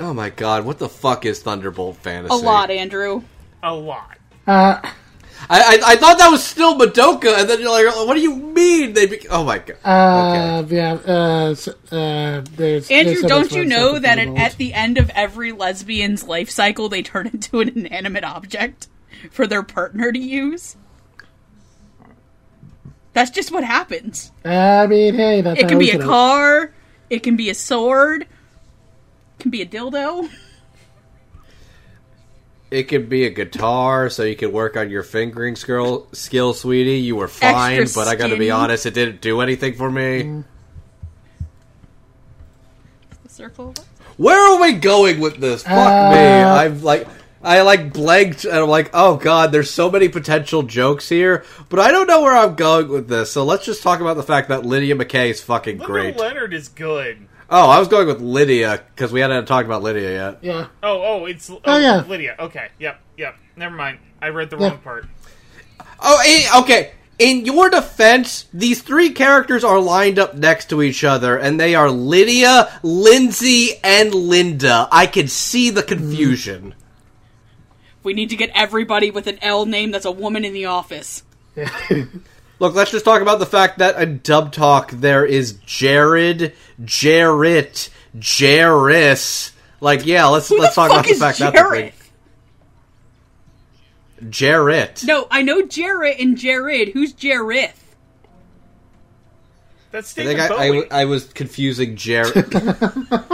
Oh 0.00 0.12
my 0.12 0.30
god, 0.30 0.64
what 0.64 0.78
the 0.78 0.88
fuck 0.88 1.24
is 1.24 1.40
Thunderbolt 1.40 1.96
Fantasy? 1.98 2.32
A 2.34 2.36
lot, 2.36 2.70
Andrew. 2.70 3.22
A 3.62 3.74
lot. 3.74 4.18
Uh, 4.46 4.80
I, 4.82 5.60
I 5.60 5.78
I 5.92 5.96
thought 5.96 6.18
that 6.18 6.30
was 6.30 6.42
still 6.44 6.76
Madoka, 6.78 7.38
and 7.38 7.48
then 7.48 7.60
you're 7.60 7.70
like, 7.70 7.94
what 8.06 8.14
do 8.14 8.20
you 8.20 8.34
mean 8.34 8.92
they? 8.94 9.06
Be- 9.06 9.26
oh 9.30 9.44
my 9.44 9.58
god. 9.58 9.76
uh, 9.84 10.64
yeah, 10.68 10.94
uh, 11.06 11.50
s- 11.52 11.68
uh, 11.68 12.42
there's. 12.56 12.90
Andrew, 12.90 13.12
there's 13.14 13.20
so 13.20 13.28
don't 13.28 13.52
you 13.52 13.64
know 13.64 13.98
that 13.98 14.18
with 14.18 14.36
at, 14.38 14.52
at 14.52 14.58
the 14.58 14.72
end 14.74 14.98
of 14.98 15.10
every 15.10 15.52
lesbian's 15.52 16.24
life 16.24 16.50
cycle, 16.50 16.88
they 16.88 17.02
turn 17.02 17.26
into 17.32 17.60
an 17.60 17.68
inanimate 17.70 18.24
object 18.24 18.88
for 19.30 19.46
their 19.46 19.62
partner 19.62 20.10
to 20.12 20.18
use? 20.18 20.76
That's 23.12 23.30
just 23.30 23.52
what 23.52 23.62
happens. 23.64 24.32
I 24.44 24.86
mean, 24.88 25.14
hey, 25.14 25.40
that's 25.40 25.60
It 25.60 25.68
can 25.68 25.78
be 25.78 25.90
a 25.90 25.92
should- 25.92 26.02
car, 26.02 26.72
it 27.10 27.22
can 27.22 27.36
be 27.36 27.48
a 27.48 27.54
sword, 27.54 28.22
it 28.22 28.28
can 29.38 29.50
be 29.50 29.62
a 29.62 29.66
dildo. 29.66 30.30
It 32.70 32.84
could 32.84 33.08
be 33.08 33.24
a 33.24 33.30
guitar, 33.30 34.10
so 34.10 34.24
you 34.24 34.34
could 34.34 34.52
work 34.52 34.76
on 34.76 34.90
your 34.90 35.04
fingering 35.04 35.54
skill, 35.54 36.08
skill, 36.12 36.54
sweetie. 36.54 36.98
You 36.98 37.14
were 37.16 37.28
fine, 37.28 37.80
Extra 37.82 38.02
but 38.02 38.08
I 38.08 38.16
gotta 38.16 38.30
be 38.30 38.46
skinny. 38.46 38.50
honest, 38.50 38.86
it 38.86 38.94
didn't 38.94 39.20
do 39.20 39.40
anything 39.40 39.74
for 39.74 39.88
me. 39.90 40.22
Mm. 40.24 40.44
The 43.22 43.28
circle. 43.28 43.74
Where 44.16 44.38
are 44.54 44.60
we 44.60 44.72
going 44.72 45.20
with 45.20 45.36
this? 45.36 45.62
Fuck 45.62 45.72
Uh, 45.72 46.10
me. 46.10 46.16
I'm 46.18 46.82
like, 46.82 47.06
I 47.42 47.60
like 47.62 47.92
blanked, 47.92 48.44
and 48.44 48.54
I'm 48.56 48.68
like, 48.68 48.90
oh 48.92 49.16
god, 49.16 49.52
there's 49.52 49.70
so 49.70 49.88
many 49.90 50.08
potential 50.08 50.62
jokes 50.64 51.08
here, 51.08 51.44
but 51.68 51.78
I 51.78 51.92
don't 51.92 52.08
know 52.08 52.22
where 52.22 52.34
I'm 52.34 52.54
going 52.56 52.88
with 52.88 53.06
this. 53.08 53.30
So 53.30 53.44
let's 53.44 53.64
just 53.66 53.82
talk 53.84 54.00
about 54.00 54.16
the 54.16 54.22
fact 54.24 54.48
that 54.48 54.64
Lydia 54.64 54.96
Mackay 54.96 55.30
is 55.30 55.40
fucking 55.40 55.78
Little 55.78 55.92
great. 55.94 56.16
Leonhard 56.16 56.54
is 56.54 56.68
good. 56.68 57.28
Oh, 57.50 57.68
I 57.68 57.78
was 57.78 57.88
going 57.88 58.06
with 58.06 58.20
Lydia 58.20 58.82
because 58.94 59.12
we 59.12 59.20
hadn't 59.20 59.46
talked 59.46 59.66
about 59.66 59.82
Lydia 59.82 60.10
yet. 60.12 60.38
Yeah. 60.42 60.66
Oh, 60.82 61.02
oh, 61.02 61.24
it's 61.26 61.50
oh, 61.50 61.60
Oh, 61.64 61.78
yeah. 61.78 62.04
Lydia. 62.06 62.36
Okay, 62.38 62.68
yep, 62.78 63.00
yep. 63.16 63.36
Never 63.56 63.74
mind. 63.76 63.98
I 64.22 64.28
read 64.28 64.50
the 64.50 64.56
Yeah. 64.58 64.68
wrong 64.68 64.78
part. 64.78 65.06
Oh, 66.00 66.22
eh, 66.26 66.60
okay. 66.60 66.92
In 67.18 67.44
your 67.44 67.70
defense, 67.70 68.46
these 68.52 68.82
three 68.82 69.10
characters 69.10 69.62
are 69.62 69.78
lined 69.78 70.18
up 70.18 70.34
next 70.34 70.68
to 70.70 70.82
each 70.82 71.04
other, 71.04 71.36
and 71.36 71.60
they 71.60 71.74
are 71.74 71.90
Lydia, 71.90 72.80
Lindsay, 72.82 73.78
and 73.84 74.12
Linda. 74.12 74.88
I 74.90 75.06
can 75.06 75.28
see 75.28 75.70
the 75.70 75.82
confusion. 75.82 76.74
We 78.02 78.14
need 78.14 78.30
to 78.30 78.36
get 78.36 78.50
everybody 78.54 79.10
with 79.10 79.26
an 79.28 79.38
L 79.42 79.64
name 79.64 79.92
that's 79.92 80.04
a 80.04 80.10
woman 80.10 80.44
in 80.44 80.52
the 80.52 80.64
office. 80.66 81.22
Look, 82.64 82.74
let's 82.74 82.90
just 82.92 83.04
talk 83.04 83.20
about 83.20 83.40
the 83.40 83.44
fact 83.46 83.76
that 83.80 84.00
in 84.00 84.20
Dub 84.22 84.50
Talk 84.50 84.90
there 84.90 85.22
is 85.22 85.52
Jared, 85.66 86.54
Jarrett, 86.82 87.90
Jaris. 88.16 89.52
Like, 89.82 90.06
yeah, 90.06 90.24
let's 90.28 90.48
Who 90.48 90.58
let's 90.58 90.74
talk 90.74 90.90
about 90.90 91.04
the 91.04 91.10
is 91.10 91.18
fact 91.18 91.40
that's 91.40 91.54
a 91.54 91.58
Jarrett? 91.58 91.92
thing. 94.16 94.30
Jarrett. 94.30 95.04
No, 95.04 95.28
I 95.30 95.42
know 95.42 95.66
Jarrett 95.66 96.18
and 96.18 96.38
Jared. 96.38 96.88
Who's 96.94 97.12
Jareth? 97.12 97.74
That's 99.90 100.16
I 100.16 100.22
David 100.22 100.38
think 100.38 100.50
I, 100.50 100.68
Bowie. 100.70 100.90
I, 100.90 101.00
I 101.02 101.04
was 101.04 101.26
confusing 101.26 101.96
Jared. 101.96 102.50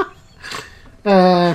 Uh, 1.02 1.54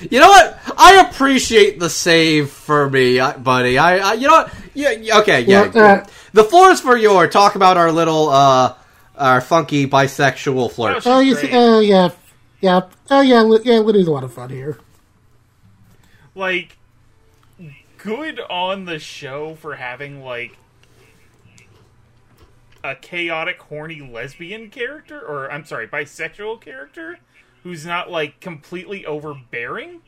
You 0.00 0.20
know 0.20 0.28
what? 0.28 0.58
I 0.78 1.06
appreciate 1.08 1.78
the 1.78 1.90
save 1.90 2.50
for 2.50 2.88
me, 2.88 3.18
uh, 3.18 3.36
buddy. 3.38 3.76
I, 3.76 3.98
I 3.98 4.12
you 4.14 4.28
know 4.28 4.32
what? 4.34 4.54
Yeah, 4.72 4.92
yeah, 4.92 5.18
okay, 5.18 5.42
yeah. 5.42 5.68
Well, 5.68 6.00
uh, 6.00 6.06
the 6.32 6.44
floor 6.44 6.70
is 6.70 6.80
for 6.80 6.96
your. 6.96 7.26
Talk 7.28 7.54
about 7.54 7.76
our 7.76 7.92
little, 7.92 8.28
uh, 8.30 8.76
our 9.16 9.40
funky 9.40 9.86
bisexual 9.86 10.72
flirt. 10.72 11.06
Oh, 11.06 11.16
oh, 11.16 11.20
you 11.20 11.34
see, 11.34 11.50
uh, 11.52 11.80
yeah, 11.80 12.10
yeah, 12.60 12.82
oh 13.10 13.20
yeah, 13.20 13.42
Li- 13.42 13.60
yeah, 13.64 13.78
Liddy's 13.78 14.06
a 14.06 14.10
lot 14.12 14.24
of 14.24 14.32
fun 14.32 14.48
here. 14.50 14.78
like 16.34 16.78
good 17.98 18.40
on 18.48 18.86
the 18.86 18.98
show 18.98 19.54
for 19.56 19.74
having 19.76 20.22
like 20.24 20.56
a 22.82 22.94
chaotic 22.94 23.60
horny 23.60 24.00
lesbian 24.00 24.70
character 24.70 25.20
or 25.20 25.50
I'm 25.52 25.66
sorry 25.66 25.86
bisexual 25.86 26.62
character 26.62 27.18
who's 27.62 27.84
not 27.84 28.10
like 28.10 28.40
completely 28.40 29.04
overbearing 29.06 30.00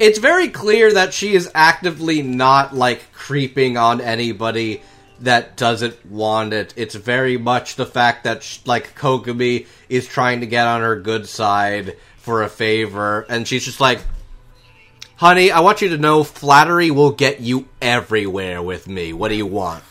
It's 0.00 0.18
very 0.18 0.48
clear 0.48 0.90
that 0.94 1.12
she 1.12 1.34
is 1.34 1.50
actively 1.54 2.22
not 2.22 2.74
like 2.74 3.12
creeping 3.12 3.76
on 3.76 4.00
anybody 4.00 4.80
that 5.20 5.58
doesn't 5.58 6.06
want 6.06 6.54
it. 6.54 6.72
It's 6.74 6.94
very 6.94 7.36
much 7.36 7.76
the 7.76 7.84
fact 7.84 8.24
that 8.24 8.42
sh- 8.42 8.60
like 8.64 8.94
Kogami 8.94 9.66
is 9.90 10.08
trying 10.08 10.40
to 10.40 10.46
get 10.46 10.66
on 10.66 10.80
her 10.80 10.98
good 10.98 11.28
side 11.28 11.98
for 12.16 12.42
a 12.42 12.48
favor, 12.48 13.26
and 13.28 13.46
she's 13.46 13.66
just 13.66 13.78
like, 13.78 14.00
"Honey, 15.16 15.50
I 15.50 15.60
want 15.60 15.82
you 15.82 15.90
to 15.90 15.98
know 15.98 16.24
flattery 16.24 16.90
will 16.90 17.12
get 17.12 17.40
you 17.40 17.68
everywhere 17.82 18.62
with 18.62 18.88
me. 18.88 19.12
What 19.12 19.28
do 19.28 19.34
you 19.34 19.44
want?" 19.44 19.84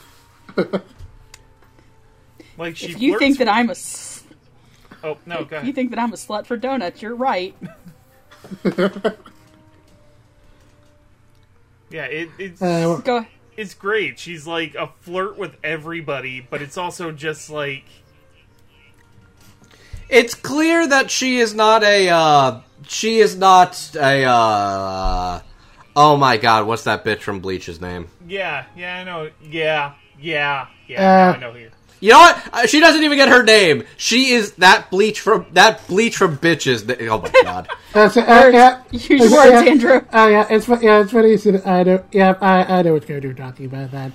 like 2.59 2.77
she 2.77 2.91
If 2.91 3.01
you 3.01 3.17
think 3.17 3.39
that 3.39 3.47
I'm 3.47 3.69
a, 3.69 3.71
s- 3.71 4.23
oh 5.03 5.17
no 5.25 5.45
go 5.45 5.61
you 5.61 5.73
think 5.73 5.89
that 5.89 5.99
I'm 5.99 6.13
a 6.13 6.17
slut 6.17 6.45
for 6.45 6.57
donuts, 6.57 7.01
you're 7.01 7.15
right. 7.15 7.55
yeah 11.89 12.05
it, 12.05 12.29
it's 12.37 12.61
Uh, 12.61 12.97
Go. 13.03 13.25
it's 13.57 13.73
great 13.73 14.19
she's 14.19 14.45
like 14.47 14.75
a 14.75 14.87
flirt 15.01 15.37
with 15.37 15.55
everybody 15.63 16.39
but 16.49 16.61
it's 16.61 16.77
also 16.77 17.11
just 17.11 17.49
like 17.49 17.83
It's 20.09 20.33
clear 20.33 20.87
that 20.87 21.11
she 21.11 21.37
is 21.37 21.53
not 21.53 21.83
a. 21.83 22.09
uh 22.09 22.61
She 22.87 23.19
is 23.19 23.35
not 23.35 23.95
a. 23.95 24.23
uh 24.25 25.41
Oh 25.95 26.15
my 26.17 26.37
god, 26.37 26.65
what's 26.65 26.83
that 26.85 27.03
bitch 27.03 27.21
from 27.21 27.41
Bleach's 27.41 27.79
name? 27.81 28.07
yeah 28.27 28.65
yeah 28.75 28.97
I 28.97 29.03
know 29.03 29.29
yeah 29.41 29.93
yeah 30.19 30.67
yeah 30.87 31.29
Uh, 31.29 31.33
I 31.33 31.37
know 31.39 31.51
who 31.51 31.68
You 32.01 32.11
know 32.11 32.19
what? 32.19 32.49
Uh, 32.53 32.67
She 32.67 32.79
doesn't 32.79 33.03
even 33.03 33.17
get 33.17 33.27
her 33.29 33.43
name. 33.43 33.83
She 33.97 34.29
is 34.31 34.53
that 34.53 34.89
bleach 34.89 35.19
from 35.19 35.45
that 35.53 35.85
bleach 35.87 36.15
from 36.17 36.37
bitches. 36.37 36.85
That, 36.87 37.01
oh 37.03 37.19
my 37.21 37.31
god! 37.43 37.67
that's, 37.93 38.15
uh, 38.17 38.49
yeah, 38.53 38.81
Use 38.91 39.09
it's- 39.11 39.31
words, 39.31 39.51
yeah, 39.65 39.71
Andrew. 39.71 40.01
Oh 40.13 40.27
yeah, 40.27 40.47
it's 40.49 40.67
yeah, 40.67 41.01
it's 41.01 41.11
funny. 41.11 41.31
you 41.31 41.37
said- 41.37 41.65
I 41.65 41.83
know, 41.83 42.03
yeah, 42.11 42.35
I, 42.39 42.79
I 42.79 42.81
know 42.83 42.93
what 42.93 43.05
character 43.05 43.27
you're 43.27 43.35
talking 43.37 43.65
about. 43.65 43.91
That 43.91 44.11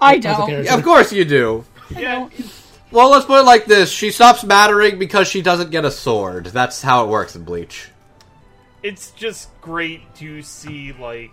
I 0.00 0.18
don't. 0.18 0.46
character. 0.48 0.72
of 0.72 0.82
course 0.82 1.12
you 1.12 1.24
do. 1.26 1.64
yeah 1.90 2.28
Well, 2.90 3.10
let's 3.10 3.26
put 3.26 3.40
it 3.40 3.44
like 3.44 3.66
this: 3.66 3.90
she 3.90 4.10
stops 4.10 4.42
mattering 4.42 4.98
because 4.98 5.28
she 5.28 5.42
doesn't 5.42 5.70
get 5.70 5.84
a 5.84 5.90
sword. 5.90 6.46
That's 6.46 6.80
how 6.80 7.04
it 7.04 7.08
works 7.08 7.36
in 7.36 7.44
Bleach. 7.44 7.88
it's 8.82 9.10
just 9.10 9.48
great 9.60 10.00
to 10.16 10.40
see 10.42 10.92
like 10.98 11.30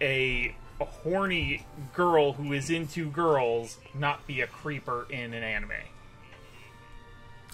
a, 0.00 0.54
a 0.80 0.84
horny 0.84 1.64
girl 1.94 2.32
who 2.34 2.52
is 2.52 2.70
into 2.70 3.08
girls 3.10 3.78
not 3.94 4.26
be 4.26 4.40
a 4.40 4.46
creeper 4.46 5.06
in 5.10 5.32
an 5.34 5.42
anime. 5.42 5.70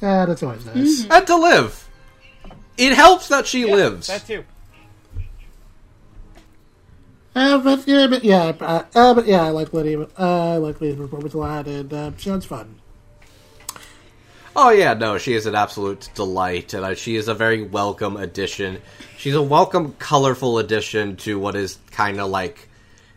uh, 0.02 0.26
that's 0.26 0.42
always 0.42 0.64
nice. 0.66 1.06
And 1.10 1.26
to 1.26 1.36
live, 1.36 1.88
it 2.76 2.94
helps 2.94 3.28
that 3.28 3.46
she 3.46 3.64
Yeah, 3.66 3.72
lives. 3.72 4.06
That 4.06 4.26
too. 4.26 4.44
Uh, 7.34 7.58
but 7.58 7.86
yeah, 7.86 8.06
but 8.08 8.24
yeah, 8.24 8.52
uh, 8.60 8.84
uh, 8.94 9.14
but 9.14 9.26
yeah, 9.26 9.42
I 9.42 9.50
like 9.50 9.72
Lydia. 9.72 10.02
Uh, 10.18 10.54
I 10.54 10.56
like 10.58 10.80
Lydia's 10.80 10.98
performance 10.98 11.32
a 11.34 11.38
lot, 11.38 11.66
and 11.66 11.92
uh, 11.92 12.12
sounds 12.18 12.44
fun. 12.44 12.80
Oh 14.54 14.70
yeah, 14.70 14.92
no, 14.94 15.16
she 15.16 15.32
is 15.32 15.46
an 15.46 15.54
absolute 15.54 16.10
delight, 16.14 16.74
and 16.74 16.84
uh, 16.84 16.94
she 16.94 17.16
is 17.16 17.28
a 17.28 17.34
very 17.34 17.62
welcome 17.62 18.16
addition. 18.18 18.82
She's 19.16 19.34
a 19.34 19.42
welcome, 19.42 19.94
colorful 19.98 20.58
addition 20.58 21.16
to 21.18 21.38
what 21.38 21.56
is 21.56 21.78
kind 21.90 22.20
of 22.20 22.28
like 22.30 22.68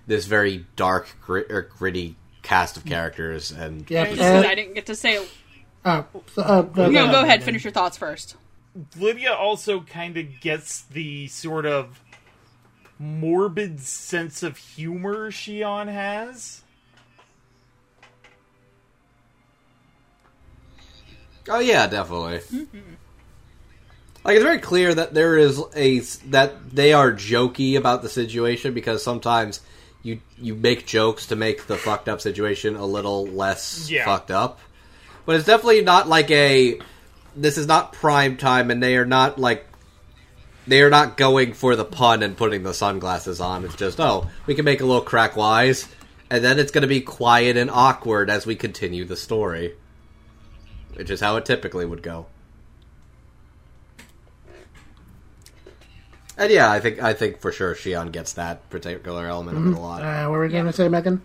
this 0.08 0.26
very 0.26 0.66
dark, 0.76 1.16
grit, 1.22 1.52
or 1.52 1.64
gritty 1.64 2.16
cast 2.42 2.78
of 2.78 2.86
characters. 2.86 3.52
And 3.52 3.90
Yeah, 3.90 4.06
Hey, 4.06 4.38
uh, 4.38 4.44
I 4.44 4.56
didn't 4.56 4.74
get 4.76 4.86
to 4.88 4.96
say. 4.96 5.26
oh, 5.86 6.06
so, 6.34 6.42
uh, 6.42 6.68
no, 6.76 6.90
No, 6.90 7.06
no, 7.06 7.12
go 7.12 7.22
ahead. 7.24 7.44
Finish 7.44 7.64
your 7.64 7.74
thoughts 7.74 7.98
first. 7.98 8.36
Lydia 9.00 9.34
also 9.34 9.82
kind 9.82 10.18
of 10.18 10.40
gets 10.42 10.82
the 10.82 11.28
sort 11.28 11.66
of 11.66 12.02
morbid 13.00 13.80
sense 13.82 14.44
of 14.44 14.58
humor 14.58 15.32
Shion 15.32 15.88
has. 15.92 16.62
oh 21.50 21.60
yeah, 21.60 21.88
definitely. 21.88 22.42
Like 24.24 24.36
it's 24.36 24.44
very 24.44 24.60
clear 24.60 24.94
that 24.94 25.14
there 25.14 25.38
is 25.38 25.62
a 25.76 26.00
that 26.30 26.72
they 26.72 26.94
are 26.94 27.12
jokey 27.12 27.78
about 27.78 28.02
the 28.02 28.10
situation 28.10 28.74
because 28.74 29.04
sometimes 29.04 29.62
you 30.06 30.20
you 30.38 30.54
make 30.54 30.86
jokes 30.86 31.26
to 31.28 31.36
make 31.36 31.66
the 31.66 31.76
fucked 31.78 32.08
up 32.08 32.22
situation 32.22 32.76
a 32.76 32.86
little 32.86 33.26
less 33.26 33.90
Yeah. 33.90 34.06
fucked 34.06 34.30
up. 34.32 34.60
But 35.26 35.38
it's 35.38 35.46
definitely 35.46 35.82
not 35.82 36.08
like 36.08 36.30
a 36.30 36.80
this 37.36 37.58
is 37.58 37.66
not 37.68 37.92
prime 37.92 38.38
time 38.38 38.70
and 38.70 38.82
they 38.82 38.96
are 38.98 39.06
not 39.06 39.40
like 39.40 39.66
they 40.68 40.82
are 40.84 40.90
not 40.92 41.18
going 41.18 41.54
for 41.54 41.76
the 41.76 41.84
pun 41.86 42.22
and 42.24 42.38
putting 42.38 42.62
the 42.64 42.74
sunglasses 42.74 43.42
on. 43.42 43.66
It's 43.66 43.76
just 43.76 44.00
oh, 44.00 44.30
we 44.46 44.54
can 44.56 44.64
make 44.66 44.82
a 44.82 44.86
little 44.86 45.02
crack 45.02 45.36
wise, 45.36 45.88
and 46.30 46.44
then 46.44 46.60
it's 46.60 46.72
going 46.72 46.84
to 46.84 46.88
be 46.88 47.02
quiet 47.02 47.58
and 47.58 47.70
awkward 47.72 48.30
as 48.30 48.46
we 48.46 48.56
continue 48.56 49.06
the 49.06 49.16
story, 49.16 49.74
which 50.96 51.10
is 51.10 51.20
how 51.20 51.36
it 51.38 51.46
typically 51.46 51.86
would 51.86 52.02
go. 52.04 52.28
And 56.38 56.52
yeah, 56.52 56.70
I 56.70 56.80
think 56.80 57.02
I 57.02 57.14
think 57.14 57.40
for 57.40 57.52
sure 57.52 57.74
Shion 57.76 58.12
gets 58.12 58.34
that 58.34 58.70
particular 58.70 59.28
element 59.28 59.58
of 59.58 59.68
it 59.68 59.78
a 59.78 59.80
lot. 59.80 60.04
Uh, 60.04 60.28
what 60.28 60.32
were 60.32 60.42
we 60.42 60.50
going 60.50 60.66
to 60.66 60.74
say, 60.74 60.90
Megan? 60.90 61.22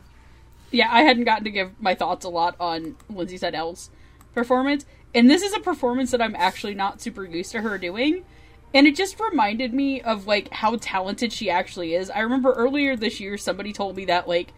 yeah, 0.71 0.89
I 0.91 1.03
hadn't 1.03 1.25
gotten 1.25 1.45
to 1.45 1.51
give 1.51 1.73
my 1.81 1.95
thoughts 1.95 2.25
a 2.25 2.29
lot 2.29 2.55
on 2.61 2.97
Lindsay 3.09 3.37
Seidel's 3.37 3.91
performance, 4.35 4.87
and 5.15 5.29
this 5.29 5.43
is 5.43 5.53
a 5.53 5.61
performance 5.61 6.13
that 6.13 6.23
I'm 6.23 6.37
actually 6.37 6.75
not 6.75 7.01
super 7.01 7.25
used 7.25 7.53
to 7.53 7.63
her 7.63 7.77
doing. 7.79 8.25
And 8.73 8.87
it 8.87 8.95
just 8.95 9.19
reminded 9.19 9.75
me 9.75 10.01
of 10.01 10.29
like 10.29 10.53
how 10.53 10.77
talented 10.77 11.33
she 11.33 11.51
actually 11.51 11.95
is. 11.95 12.09
I 12.09 12.21
remember 12.21 12.53
earlier 12.53 12.95
this 12.95 13.19
year 13.19 13.37
somebody 13.37 13.73
told 13.73 13.97
me 13.97 14.05
that 14.05 14.29
like 14.29 14.53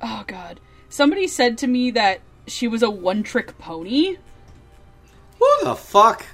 oh 0.00 0.24
god. 0.26 0.58
Somebody 0.88 1.28
said 1.28 1.56
to 1.58 1.66
me 1.66 1.92
that 1.92 2.20
she 2.46 2.66
was 2.66 2.82
a 2.82 2.90
one-trick 2.90 3.56
pony. 3.58 4.16
Who 5.38 5.48
the 5.62 5.76
fuck? 5.76 6.26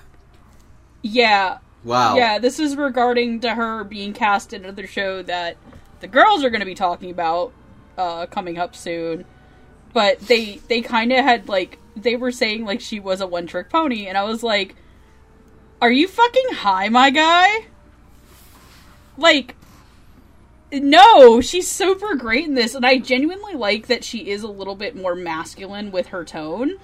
Yeah. 1.03 1.59
Wow. 1.89 2.17
Yeah, 2.17 2.39
this 2.39 2.61
is 2.61 2.77
regarding 2.77 3.41
to 3.41 3.55
her 3.55 3.83
being 3.83 4.13
cast 4.13 4.53
in 4.53 4.65
another 4.65 4.87
show 4.87 5.23
that 5.23 5.57
the 6.01 6.07
girls 6.07 6.45
are 6.45 6.51
going 6.51 6.61
to 6.61 6.67
be 6.67 6.75
talking 6.75 7.11
about 7.11 7.53
uh, 7.97 8.27
coming 8.27 8.59
up 8.59 8.77
soon. 8.77 9.25
But 9.95 10.21
they 10.21 10.57
they 10.69 10.83
kind 10.83 11.13
of 11.13 11.25
had 11.25 11.49
like 11.49 11.79
they 11.97 12.15
were 12.15 12.31
saying 12.31 12.67
like 12.67 12.83
she 12.83 13.01
was 13.01 13.23
a 13.23 13.27
one 13.27 13.47
trick 13.47 13.71
pony, 13.71 14.07
and 14.07 14.19
I 14.19 14.25
was 14.25 14.43
like, 14.43 14.77
"Are 15.81 15.91
you 15.91 16.07
fucking 16.07 16.53
high, 16.53 16.91
my 16.91 17.09
guy?" 17.09 17.67
Like, 19.17 19.57
no, 20.71 21.41
she's 21.41 21.69
super 21.69 22.15
great 22.15 22.47
in 22.47 22.55
this, 22.55 22.75
and 22.75 22.85
I 22.85 22.99
genuinely 22.99 23.55
like 23.55 23.87
that 23.87 24.05
she 24.05 24.29
is 24.31 24.43
a 24.43 24.49
little 24.49 24.77
bit 24.77 24.95
more 24.95 25.15
masculine 25.15 25.91
with 25.91 26.09
her 26.09 26.23
tone. 26.23 26.75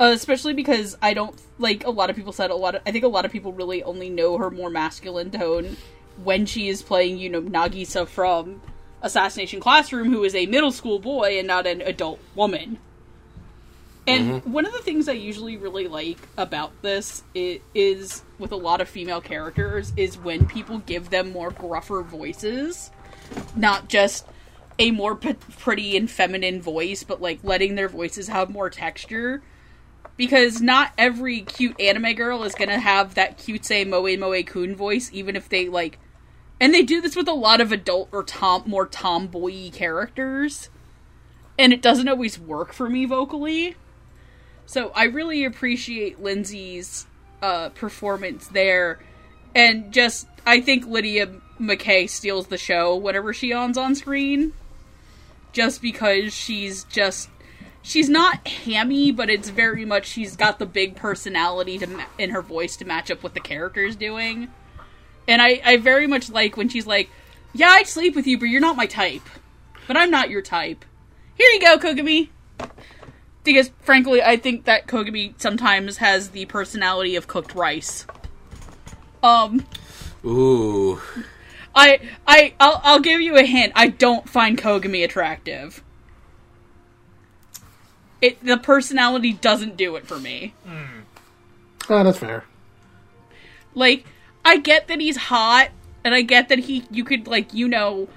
Uh, 0.00 0.10
especially 0.12 0.54
because 0.54 0.96
I 1.00 1.14
don't 1.14 1.40
like 1.58 1.84
a 1.84 1.90
lot 1.90 2.10
of 2.10 2.16
people 2.16 2.32
said 2.32 2.50
a 2.50 2.56
lot 2.56 2.74
of 2.74 2.82
I 2.84 2.90
think 2.90 3.04
a 3.04 3.08
lot 3.08 3.24
of 3.24 3.30
people 3.30 3.52
really 3.52 3.82
only 3.84 4.10
know 4.10 4.38
her 4.38 4.50
more 4.50 4.68
masculine 4.68 5.30
tone 5.30 5.76
when 6.22 6.46
she 6.46 6.68
is 6.68 6.82
playing, 6.82 7.18
you 7.18 7.28
know, 7.28 7.42
Nagisa 7.42 8.06
from 8.06 8.60
Assassination 9.02 9.60
Classroom, 9.60 10.10
who 10.10 10.24
is 10.24 10.34
a 10.34 10.46
middle 10.46 10.72
school 10.72 10.98
boy 10.98 11.38
and 11.38 11.46
not 11.46 11.66
an 11.66 11.80
adult 11.80 12.20
woman. 12.34 12.78
And 14.06 14.44
one 14.44 14.66
of 14.66 14.72
the 14.72 14.80
things 14.80 15.08
I 15.08 15.12
usually 15.12 15.56
really 15.56 15.88
like 15.88 16.18
about 16.36 16.72
this 16.82 17.22
is 17.34 18.22
with 18.38 18.52
a 18.52 18.56
lot 18.56 18.82
of 18.82 18.88
female 18.88 19.22
characters 19.22 19.92
is 19.96 20.18
when 20.18 20.46
people 20.46 20.78
give 20.80 21.08
them 21.08 21.32
more 21.32 21.50
gruffer 21.50 22.02
voices, 22.02 22.90
not 23.56 23.88
just 23.88 24.26
a 24.78 24.90
more 24.90 25.16
p- 25.16 25.34
pretty 25.58 25.96
and 25.96 26.10
feminine 26.10 26.60
voice, 26.60 27.02
but 27.02 27.22
like 27.22 27.40
letting 27.42 27.76
their 27.76 27.88
voices 27.88 28.28
have 28.28 28.50
more 28.50 28.68
texture. 28.68 29.42
Because 30.16 30.60
not 30.60 30.92
every 30.96 31.40
cute 31.40 31.80
anime 31.80 32.14
girl 32.14 32.44
is 32.44 32.54
gonna 32.54 32.78
have 32.78 33.14
that 33.14 33.38
cute 33.38 33.64
say 33.64 33.84
moe 33.84 34.16
moe 34.16 34.42
kun 34.42 34.76
voice, 34.76 35.10
even 35.12 35.36
if 35.36 35.48
they 35.48 35.68
like 35.68 35.98
and 36.60 36.72
they 36.72 36.82
do 36.82 37.00
this 37.00 37.16
with 37.16 37.28
a 37.28 37.32
lot 37.34 37.60
of 37.60 37.72
adult 37.72 38.08
or 38.12 38.22
tom 38.22 38.62
more 38.66 38.86
tomboy 38.86 39.70
characters. 39.70 40.70
And 41.58 41.72
it 41.72 41.82
doesn't 41.82 42.08
always 42.08 42.38
work 42.38 42.72
for 42.72 42.88
me 42.88 43.04
vocally. 43.04 43.76
So 44.66 44.90
i 44.94 45.04
really 45.04 45.44
appreciate 45.44 46.22
lindsay's 46.22 47.06
uh, 47.42 47.70
performance 47.70 48.48
there. 48.48 49.00
And 49.54 49.92
just 49.92 50.26
i 50.46 50.60
think 50.60 50.86
lydia 50.86 51.28
mackay 51.58 52.06
steals 52.06 52.46
the 52.48 52.58
show 52.58 52.96
whenever 52.96 53.32
she 53.32 53.52
owns 53.52 53.76
on 53.76 53.94
screen. 53.94 54.52
Just 55.52 55.82
because 55.82 56.32
she's 56.32 56.84
just 56.84 57.28
she's 57.84 58.08
not 58.08 58.48
hammy 58.48 59.12
but 59.12 59.30
it's 59.30 59.50
very 59.50 59.84
much 59.84 60.06
she's 60.06 60.34
got 60.34 60.58
the 60.58 60.66
big 60.66 60.96
personality 60.96 61.78
to 61.78 61.86
ma- 61.86 62.04
in 62.18 62.30
her 62.30 62.42
voice 62.42 62.76
to 62.76 62.84
match 62.84 63.10
up 63.10 63.22
with 63.22 63.34
the 63.34 63.40
character's 63.40 63.94
doing 63.94 64.50
and 65.26 65.40
I, 65.40 65.60
I 65.64 65.76
very 65.78 66.06
much 66.06 66.30
like 66.30 66.56
when 66.56 66.68
she's 66.68 66.86
like, 66.86 67.10
Yeah, 67.52 67.68
I'd 67.70 67.86
sleep 67.86 68.14
with 68.14 68.26
you, 68.26 68.38
but 68.38 68.46
you're 68.46 68.60
not 68.60 68.76
my 68.76 68.86
type. 68.86 69.22
But 69.86 69.96
I'm 69.96 70.10
not 70.10 70.30
your 70.30 70.42
type. 70.42 70.84
Here 71.36 71.48
you 71.50 71.60
go, 71.60 71.78
Kogami. 71.78 72.28
Because 73.42 73.70
frankly, 73.80 74.22
I 74.22 74.36
think 74.36 74.64
that 74.64 74.86
Kogami 74.86 75.34
sometimes 75.38 75.98
has 75.98 76.30
the 76.30 76.46
personality 76.46 77.16
of 77.16 77.28
cooked 77.28 77.54
rice. 77.54 78.06
Um, 79.22 79.66
Ooh. 80.24 81.00
I 81.74 82.00
I 82.26 82.54
I'll, 82.60 82.80
I'll 82.82 83.00
give 83.00 83.20
you 83.20 83.36
a 83.36 83.42
hint. 83.42 83.72
I 83.74 83.88
don't 83.88 84.28
find 84.28 84.58
Kogami 84.58 85.04
attractive. 85.04 85.82
It 88.24 88.42
the 88.44 88.56
personality 88.56 89.34
doesn't 89.34 89.76
do 89.76 89.96
it 89.96 90.06
for 90.06 90.18
me. 90.18 90.54
Oh, 91.90 92.02
that's 92.02 92.16
fair. 92.18 92.44
Like, 93.74 94.06
I 94.44 94.56
get 94.56 94.88
that 94.88 95.00
he's 95.00 95.16
hot, 95.16 95.68
and 96.04 96.14
I 96.14 96.22
get 96.22 96.48
that 96.48 96.60
he 96.60 96.84
you 96.90 97.04
could 97.04 97.26
like 97.26 97.52
you 97.52 97.68
know 97.68 98.08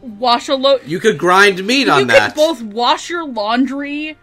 wash 0.00 0.48
a 0.48 0.56
load. 0.56 0.80
You 0.86 0.98
could 0.98 1.18
grind 1.18 1.64
meat 1.64 1.86
You 1.86 1.92
on 1.92 2.00
could 2.00 2.10
that. 2.10 2.34
both 2.34 2.62
wash 2.62 3.08
your 3.10 3.24
laundry 3.24 4.16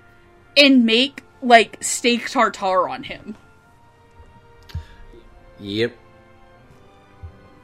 and 0.57 0.85
make 0.85 1.23
like 1.41 1.77
steak 1.81 2.30
tartare 2.30 2.89
on 2.89 3.03
him. 3.03 3.38
Yep. 5.61 5.95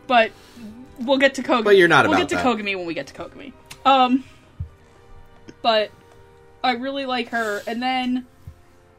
But 0.08 0.32
we'll 1.00 1.18
get 1.18 1.34
to 1.36 1.44
Kogami. 1.44 1.64
But 1.66 1.78
you're 1.78 1.88
not 1.90 2.06
We'll 2.08 2.14
about 2.18 2.30
get 2.30 2.38
to 2.38 2.44
that. 2.44 2.46
Kogami 2.46 2.78
when 2.78 2.86
we 2.86 2.94
get 2.94 3.08
to 3.08 3.14
Kogami. 3.14 3.52
Um, 3.86 4.24
but 5.62 5.92
I 6.66 6.74
really 6.74 7.06
like 7.06 7.30
her. 7.30 7.62
And 7.68 7.82
then 7.82 8.26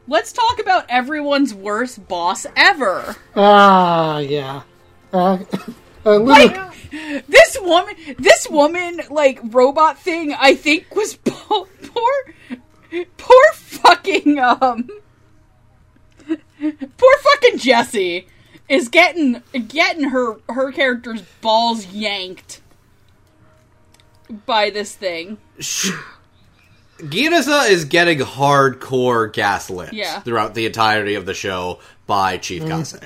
let's 0.07 0.31
talk 0.31 0.59
about 0.59 0.85
everyone's 0.89 1.53
worst 1.53 2.07
boss 2.07 2.45
ever. 2.55 3.15
Ah, 3.35 4.19
yeah. 4.19 4.63
Uh, 5.11 5.39
uh, 6.05 6.19
Like 6.19 6.55
this 7.27 7.57
woman, 7.61 7.95
this 8.17 8.49
woman 8.49 9.01
like 9.09 9.39
robot 9.43 9.99
thing. 9.99 10.33
I 10.33 10.55
think 10.55 10.95
was 10.95 11.15
poor, 11.25 11.67
poor, 11.83 12.33
poor 13.17 13.51
fucking 13.53 14.39
um, 14.39 14.89
poor 16.59 17.17
fucking 17.19 17.57
Jessie 17.57 18.27
is 18.69 18.89
getting 18.89 19.43
getting 19.67 20.09
her 20.09 20.37
her 20.49 20.71
character's 20.71 21.21
balls 21.41 21.87
yanked 21.87 22.61
by 24.45 24.69
this 24.69 24.95
thing. 24.95 25.37
Ginoza 27.09 27.61
is 27.69 27.85
getting 27.85 28.19
hardcore 28.19 29.31
gaslit 29.31 29.93
Yeah. 29.93 30.19
throughout 30.21 30.55
the 30.55 30.65
entirety 30.65 31.15
of 31.15 31.25
the 31.25 31.33
show 31.33 31.79
by 32.05 32.37
Chief 32.37 32.63
Kasei. 32.63 33.03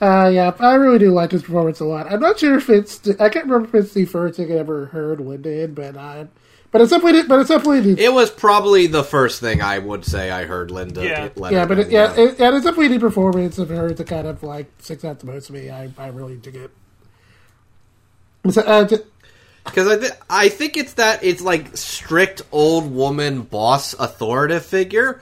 Uh, 0.00 0.28
yeah, 0.32 0.52
I 0.60 0.74
really 0.74 0.98
do 0.98 1.10
like 1.10 1.32
his 1.32 1.42
performance 1.42 1.80
a 1.80 1.84
lot. 1.84 2.10
I'm 2.12 2.20
not 2.20 2.38
sure 2.38 2.56
if 2.56 2.70
it's 2.70 3.00
I 3.18 3.28
can't 3.28 3.46
remember 3.46 3.66
if 3.66 3.74
it's 3.86 3.94
the 3.94 4.04
first 4.04 4.36
thing 4.36 4.52
I 4.52 4.56
ever 4.56 4.86
heard 4.86 5.18
Linda 5.18 5.62
in, 5.64 5.74
but 5.74 5.96
uh, 5.96 6.26
but 6.70 6.80
it's 6.82 6.90
definitely 6.90 7.22
but 7.24 7.40
it's 7.40 7.48
definitely 7.48 7.94
the, 7.94 8.00
It 8.04 8.12
was 8.12 8.30
probably 8.30 8.86
the 8.86 9.02
first 9.02 9.40
thing 9.40 9.62
I 9.62 9.78
would 9.78 10.04
say 10.04 10.30
I 10.30 10.44
heard 10.44 10.70
Linda. 10.70 11.04
Yeah. 11.04 11.28
let 11.34 11.52
yeah, 11.52 11.64
but 11.66 11.76
do, 11.76 11.80
it, 11.80 11.90
yeah, 11.90 12.12
it, 12.12 12.38
yeah, 12.38 12.54
it's 12.54 12.64
definitely 12.64 12.88
the 12.88 13.00
performance 13.00 13.58
of 13.58 13.70
her 13.70 13.92
that 13.92 14.06
kind 14.06 14.28
of 14.28 14.42
like 14.44 14.66
sticks 14.78 15.04
out 15.04 15.18
the 15.18 15.26
most 15.26 15.46
to 15.48 15.52
me. 15.52 15.68
I 15.70 15.90
I 15.98 16.08
really 16.08 16.36
dig 16.36 16.54
it. 16.54 16.70
So, 18.50 18.62
uh, 18.62 18.84
ju- 18.86 19.04
Because 19.66 19.88
I, 19.88 19.98
th- 19.98 20.12
I 20.30 20.48
think 20.48 20.76
it's 20.76 20.94
that 20.94 21.22
it's 21.22 21.42
like 21.42 21.76
strict 21.76 22.42
old 22.52 22.90
woman 22.90 23.42
boss 23.42 23.92
authoritative 23.94 24.64
figure, 24.64 25.20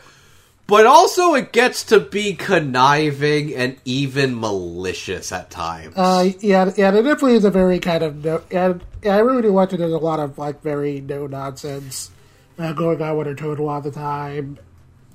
but 0.67 0.87
also 0.87 1.35
it 1.35 1.53
gets 1.53 1.85
to 1.85 2.01
be 2.01 2.35
conniving 2.35 3.55
and 3.55 3.77
even 3.85 4.39
malicious 4.39 5.33
at 5.33 5.51
times. 5.51 5.95
Uh, 5.97 6.31
yeah, 6.41 6.71
yeah, 6.77 6.91
there 6.91 7.03
definitely 7.03 7.35
is 7.35 7.45
a 7.45 7.51
very 7.51 7.81
kind 7.81 8.03
of 8.03 8.25
no. 8.25 8.43
Yeah, 8.51 8.75
I 9.05 9.19
really 9.19 9.43
do 9.43 9.53
watch 9.53 9.73
it. 9.73 9.79
There's 9.79 9.93
a 9.93 9.99
lot 9.99 10.21
of 10.21 10.39
like 10.39 10.63
very 10.63 11.01
no 11.01 11.27
nonsense 11.27 12.11
uh, 12.59 12.73
going 12.73 13.03
on 13.03 13.17
with 13.17 13.27
her 13.27 13.35
total 13.35 13.69
all 13.69 13.81
the 13.81 13.91
time, 13.91 14.59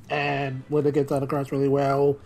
and 0.10 0.64
when 0.69 0.85
it 0.85 0.93
gets 0.93 1.10
done 1.10 1.23
across 1.23 1.51
really 1.51 1.69
well, 1.69 2.18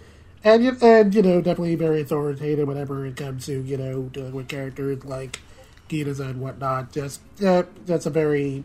and 0.44 0.82
and 0.82 1.14
you 1.14 1.22
know 1.22 1.42
definitely 1.42 1.76
very 1.76 2.02
authoritative 2.02 2.68
whenever 2.68 3.06
it 3.06 3.16
comes 3.16 3.46
to 3.46 3.62
you 3.62 3.78
know 3.78 4.04
dealing 4.04 4.34
with 4.34 4.48
characters 4.48 5.04
like 5.06 5.40
And 6.02 6.42
whatnot. 6.42 6.92
Just 6.92 7.22
uh, 7.46 7.64
that's 7.86 8.06
a 8.08 8.10
very 8.10 8.64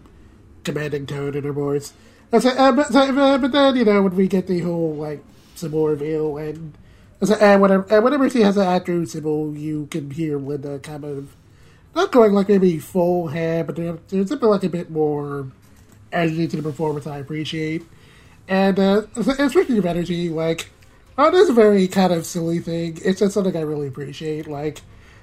commanding 0.65 1.07
tone 1.07 1.35
in 1.35 1.45
her 1.45 1.53
voice. 1.53 1.93
That's 2.31 2.45
a, 2.47 2.59
uh, 2.59 2.73
but, 2.73 2.95
uh, 2.95 3.39
but 3.39 3.53
then 3.53 3.77
you 3.77 3.85
know 3.85 4.03
when 4.03 4.17
we 4.17 4.29
get 4.29 4.47
the 4.47 4.61
whole 4.61 4.95
like 4.95 5.23
Sibyl 5.55 5.87
reveal 5.89 6.39
and 6.39 6.77
so, 7.23 7.35
and 7.35 7.61
whenever 7.61 7.87
and 7.95 8.03
whenever 8.03 8.31
she 8.31 8.41
has 8.41 8.57
an 8.57 8.67
actor 8.67 9.05
Sibyl, 9.05 9.55
you 9.55 9.87
can 9.91 10.11
hear 10.11 10.39
Linda 10.39 10.79
kind 10.79 11.05
of 11.05 11.35
not 11.95 12.13
going 12.13 12.33
like 12.33 12.49
maybe 12.49 12.79
full 12.79 13.29
head, 13.29 13.67
but 13.67 13.77
there- 13.77 13.99
there's 14.09 14.29
something 14.29 14.49
like 14.49 14.65
a 14.65 14.69
bit 14.69 14.91
more 14.91 15.49
energy 16.13 16.47
to 16.49 16.57
the 16.57 16.63
performance 16.63 17.07
I 17.07 17.19
appreciate. 17.19 17.83
And 18.47 18.79
uh, 18.79 19.03
especially 19.17 19.77
of 19.79 19.85
energy, 19.87 20.31
like 20.31 20.71
Oh, 21.21 21.27
it 21.27 21.35
is 21.35 21.49
a 21.49 21.53
very 21.53 21.89
kind 21.89 22.13
of 22.13 22.25
silly 22.25 22.61
thing. 22.61 22.97
It's 23.05 23.19
just 23.19 23.35
something 23.35 23.57
I 23.57 23.63
really 23.63 23.89
appreciate. 23.89 24.47
Like, 24.47 24.83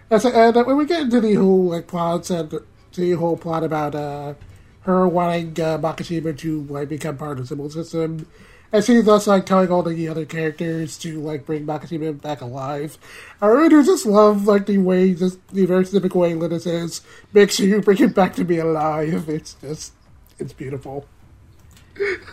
as 0.10 0.26
and 0.26 0.56
when 0.56 0.77
we 0.77 0.86
get 0.86 1.02
into 1.02 1.19
the 1.22 1.34
whole 1.36 1.65
like 1.65 1.88
plots 1.88 2.30
and 2.30 2.53
the 2.94 3.11
whole 3.14 3.38
plot 3.38 3.64
about 3.64 3.95
uh, 3.95 4.34
her 4.82 5.07
wanting 5.07 5.49
uh, 5.60 5.77
Makishima 5.77 6.38
to 6.40 6.64
like 6.64 6.90
become 6.90 7.18
part 7.18 7.34
of 7.34 7.38
the 7.40 7.48
Sibyl 7.48 7.69
system, 7.69 8.27
and 8.72 8.84
she's 8.84 9.03
thus 9.06 9.27
like 9.27 9.45
telling 9.45 9.69
all 9.72 9.84
the 9.84 10.07
other 10.07 10.26
characters 10.26 10.98
to 10.99 11.19
like 11.19 11.45
bring 11.45 11.65
Makishima 11.65 12.22
back 12.22 12.41
alive. 12.41 12.98
I 13.41 13.48
really 13.48 13.84
just 13.84 14.06
love 14.06 14.45
like 14.48 14.65
the 14.68 14.77
way, 14.77 15.14
just 15.14 15.45
the 15.49 15.65
very 15.65 15.86
specific 15.86 16.14
way 16.15 16.34
Linda 16.36 16.60
says, 16.60 17.02
"Make 17.34 17.52
sure 17.52 17.65
you 17.65 17.82
bring 17.82 18.02
it 18.02 18.14
back 18.15 18.36
to 18.36 18.44
me 18.44 18.60
alive." 18.60 19.27
It's 19.27 19.56
just, 19.56 19.94
it's 20.40 20.53
beautiful. 20.53 21.06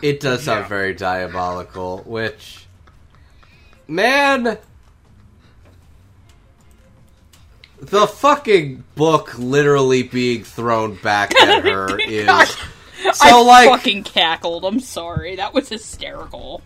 It 0.01 0.19
does 0.19 0.43
sound 0.43 0.63
Yeah. 0.63 0.67
very 0.67 0.93
diabolical, 0.93 1.99
which. 2.05 2.67
Man! 3.87 4.57
The 7.83 8.07
fucking 8.07 8.83
book 8.95 9.37
literally 9.37 10.03
being 10.03 10.43
thrown 10.45 10.95
back 10.95 11.35
at 11.41 11.63
her 11.65 11.87
oh 11.91 11.97
is. 11.99 12.55
So, 13.11 13.11
I 13.21 13.41
like, 13.41 13.69
fucking 13.69 14.03
cackled. 14.03 14.63
I'm 14.63 14.79
sorry. 14.79 15.35
That 15.35 15.53
was 15.53 15.67
hysterical. 15.67 16.61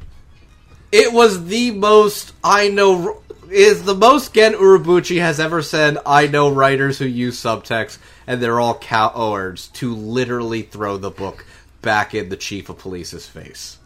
it 0.92 1.12
was 1.12 1.46
the 1.46 1.72
most 1.72 2.34
I 2.44 2.70
know. 2.70 3.22
Is 3.50 3.84
the 3.84 3.96
most 3.96 4.34
Gen 4.34 4.54
Urobuchi 4.54 5.20
has 5.20 5.40
ever 5.40 5.62
said, 5.62 5.98
I 6.06 6.28
know 6.28 6.52
writers 6.52 7.00
who 7.00 7.06
use 7.06 7.42
subtext, 7.42 7.98
and 8.28 8.42
they're 8.42 8.60
all 8.60 8.78
cowards 8.78 9.70
to 9.70 9.96
literally 9.96 10.64
throw 10.64 10.98
the 10.98 11.10
book 11.10 11.46
back 11.82 12.14
in 12.14 12.28
the 12.28 12.36
chief 12.36 12.68
of 12.70 12.78
police's 12.78 13.26
face. 13.26 13.77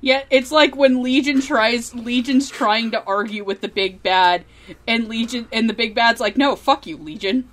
Yeah, 0.00 0.22
it's 0.30 0.52
like 0.52 0.76
when 0.76 1.02
Legion 1.02 1.40
tries 1.40 1.94
Legion's 1.94 2.48
trying 2.48 2.92
to 2.92 3.02
argue 3.04 3.44
with 3.44 3.60
the 3.60 3.68
big 3.68 4.02
bad, 4.02 4.44
and 4.86 5.08
Legion 5.08 5.48
and 5.52 5.68
the 5.68 5.74
big 5.74 5.94
bad's 5.94 6.20
like, 6.20 6.36
"No, 6.36 6.54
fuck 6.54 6.86
you, 6.86 6.96
Legion." 6.96 7.48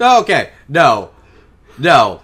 Okay, 0.00 0.50
no, 0.68 1.10
no, 1.78 2.22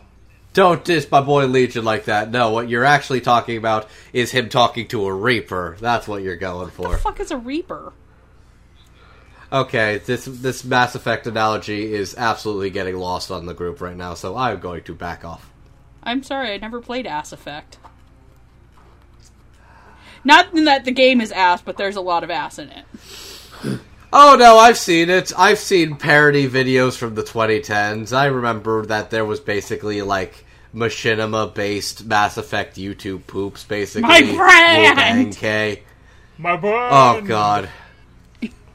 don't 0.52 0.84
diss 0.84 1.08
my 1.10 1.20
boy 1.20 1.46
Legion 1.46 1.84
like 1.84 2.06
that. 2.06 2.30
No, 2.30 2.50
what 2.50 2.68
you're 2.68 2.84
actually 2.84 3.20
talking 3.20 3.56
about 3.56 3.88
is 4.12 4.32
him 4.32 4.48
talking 4.48 4.88
to 4.88 5.06
a 5.06 5.12
Reaper. 5.12 5.76
That's 5.80 6.08
what 6.08 6.22
you're 6.22 6.36
going 6.36 6.66
The 6.66 6.72
for. 6.72 6.88
What 6.88 6.92
the 6.92 6.98
fuck 6.98 7.20
is 7.20 7.30
a 7.30 7.36
Reaper? 7.36 7.92
Okay, 9.52 9.98
this 9.98 10.24
this 10.24 10.64
Mass 10.64 10.94
Effect 10.94 11.26
analogy 11.26 11.92
is 11.92 12.14
absolutely 12.16 12.70
getting 12.70 12.96
lost 12.96 13.30
on 13.30 13.46
the 13.46 13.54
group 13.54 13.80
right 13.80 13.96
now, 13.96 14.14
so 14.14 14.36
I'm 14.36 14.60
going 14.60 14.82
to 14.84 14.94
back 14.94 15.24
off. 15.24 15.50
I'm 16.02 16.22
sorry, 16.22 16.52
I 16.52 16.56
never 16.56 16.80
played 16.80 17.06
Ass 17.06 17.32
Effect. 17.32 17.78
Not 20.24 20.54
in 20.54 20.64
that 20.64 20.84
the 20.84 20.92
game 20.92 21.20
is 21.20 21.32
ass, 21.32 21.62
but 21.62 21.76
there's 21.76 21.96
a 21.96 22.00
lot 22.00 22.24
of 22.24 22.30
ass 22.30 22.58
in 22.58 22.68
it. 22.70 22.84
Oh 24.12 24.36
no, 24.38 24.58
I've 24.58 24.76
seen 24.76 25.08
it. 25.08 25.32
I've 25.38 25.58
seen 25.58 25.96
parody 25.96 26.48
videos 26.48 26.96
from 26.96 27.14
the 27.14 27.22
2010s. 27.22 28.12
I 28.12 28.26
remember 28.26 28.84
that 28.86 29.10
there 29.10 29.24
was 29.24 29.40
basically 29.40 30.02
like 30.02 30.44
machinima 30.74 31.54
based 31.54 32.04
Mass 32.04 32.36
Effect 32.36 32.76
YouTube 32.76 33.26
poops, 33.26 33.64
basically. 33.64 34.08
My 34.08 34.20
brand! 34.20 35.26
Wu-Tang 35.28 35.78
My 36.38 36.56
boy. 36.56 36.88
Oh 36.90 37.20
god. 37.22 37.68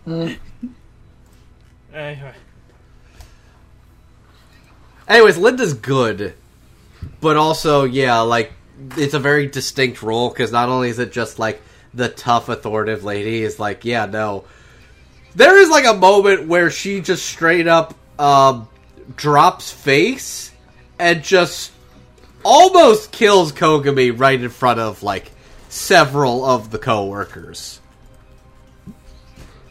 Anyway. 1.94 2.34
Anyways, 5.08 5.38
Linda's 5.38 5.74
good, 5.74 6.34
but 7.26 7.38
also, 7.38 7.86
yeah, 7.86 8.20
like 8.20 8.54
it's 8.98 9.16
a 9.16 9.20
very 9.20 9.48
distinct 9.48 10.04
role 10.04 10.30
because 10.30 10.52
not 10.52 10.70
only 10.70 10.90
is 10.90 11.00
it 11.00 11.12
just 11.12 11.40
like 11.40 11.60
the 11.92 12.08
tough, 12.08 12.50
authoritative 12.50 13.04
lady, 13.04 13.42
is 13.42 13.60
like, 13.60 13.84
yeah, 13.84 14.06
no. 14.06 14.44
There 15.34 15.58
is 15.58 15.72
like 15.72 15.86
a 15.86 15.96
moment 15.96 16.48
where 16.48 16.70
she 16.70 17.02
just 17.02 17.26
straight 17.26 17.68
up 17.68 17.96
um, 18.20 18.68
drops 19.16 19.72
face 19.72 20.52
and 21.00 21.24
just 21.24 21.72
almost 22.44 23.12
kills 23.12 23.52
Kogami 23.52 24.12
right 24.16 24.40
in 24.40 24.50
front 24.50 24.80
of 24.80 25.02
like 25.02 25.32
several 25.68 26.46
of 26.46 26.70
the 26.70 26.78
coworkers. 26.78 27.82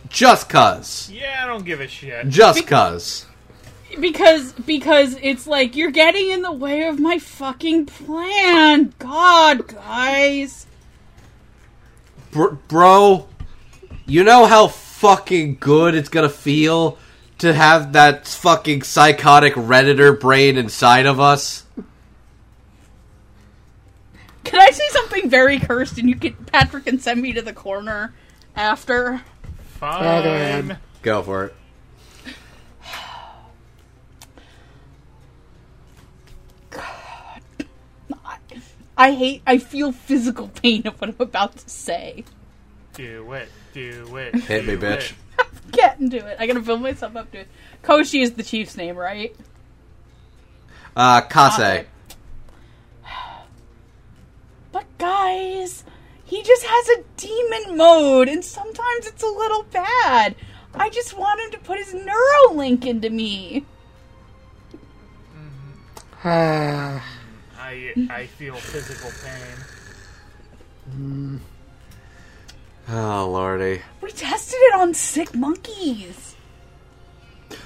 Just 0.09 0.49
cuz. 0.49 1.09
Yeah, 1.09 1.43
I 1.45 1.47
don't 1.47 1.65
give 1.65 1.81
a 1.81 1.87
shit. 1.87 2.29
Just 2.29 2.67
cuz. 2.67 3.27
Because 4.01 4.53
because 4.53 5.17
it's 5.23 5.47
like 5.47 5.77
you're 5.77 5.91
getting 5.91 6.31
in 6.31 6.43
the 6.43 6.53
way 6.53 6.87
of 6.87 6.99
my 6.99 7.19
fucking 7.19 7.87
plan. 7.87 8.93
God, 8.99 9.67
guys. 9.69 10.67
Br- 12.31 12.55
bro, 12.69 13.29
you 14.07 14.25
know 14.25 14.47
how 14.47 14.69
fucking 14.69 15.59
good 15.61 15.95
it's 15.95 16.09
gonna 16.09 16.29
feel 16.29 16.99
to 17.39 17.53
have 17.53 17.93
that 17.93 18.27
fucking 18.27 18.83
psychotic 18.83 19.55
redditor 19.55 20.19
brain 20.19 20.57
inside 20.57 21.07
of 21.07 21.21
us? 21.21 21.65
Can 24.45 24.61
I 24.61 24.71
say 24.71 24.85
something 24.91 25.29
very 25.29 25.59
cursed 25.59 25.99
and 25.99 26.09
you 26.09 26.17
can 26.17 26.35
Patrick 26.47 26.85
can 26.85 26.99
send 26.99 27.21
me 27.21 27.33
to 27.33 27.43
the 27.43 27.53
corner 27.53 28.15
after? 28.55 29.23
Fine. 29.79 30.79
Go 31.03 31.23
for 31.23 31.47
it. 31.47 31.55
I 38.97 39.13
hate 39.13 39.43
I 39.47 39.59
feel 39.59 39.93
physical 39.93 40.49
pain 40.49 40.87
of 40.87 41.01
what 41.01 41.11
I'm 41.11 41.17
about 41.19 41.57
to 41.57 41.69
say. 41.69 42.25
Do 42.95 43.33
it. 43.33 43.49
Do 43.73 44.17
it. 44.17 44.35
Hit 44.37 44.67
me, 44.67 44.77
do 44.77 44.81
bitch. 44.81 45.13
it. 45.39 45.47
Get 45.73 45.99
into 45.99 46.25
it. 46.25 46.37
I 46.39 46.47
gotta 46.47 46.61
build 46.61 46.83
myself 46.83 47.17
up 47.17 47.31
to 47.33 47.39
it. 47.41 47.49
Koshi 47.83 48.23
is 48.23 48.35
the 48.35 48.43
chief's 48.43 48.77
name, 48.77 48.97
right? 48.97 49.35
Uh, 50.97 51.23
Kasei. 51.23 51.81
Okay. 51.81 51.87
But 54.73 54.87
guys, 54.99 55.85
he 56.25 56.43
just 56.43 56.65
has 56.65 56.89
a 56.89 57.05
demon 57.17 57.77
mode, 57.77 58.29
and 58.29 58.45
sometimes 58.45 59.07
it's 59.07 59.23
a 59.23 59.27
little 59.27 59.63
bad. 59.65 60.35
I 60.75 60.91
just 60.91 61.17
want 61.17 61.41
him 61.41 61.53
to 61.53 61.59
put 61.59 61.79
his 61.79 61.95
Neuralink 61.95 62.85
into 62.85 63.11
me. 63.11 63.67
Ah. 66.27 67.05
I 67.67 67.95
I 68.11 68.27
feel 68.27 68.57
physical 68.57 69.11
pain. 69.25 71.41
Oh, 72.91 73.31
lordy. 73.31 73.81
We 74.03 74.11
tested 74.11 74.59
it 74.61 74.75
on 74.75 74.93
sick 74.93 75.35
monkeys. 75.35 76.37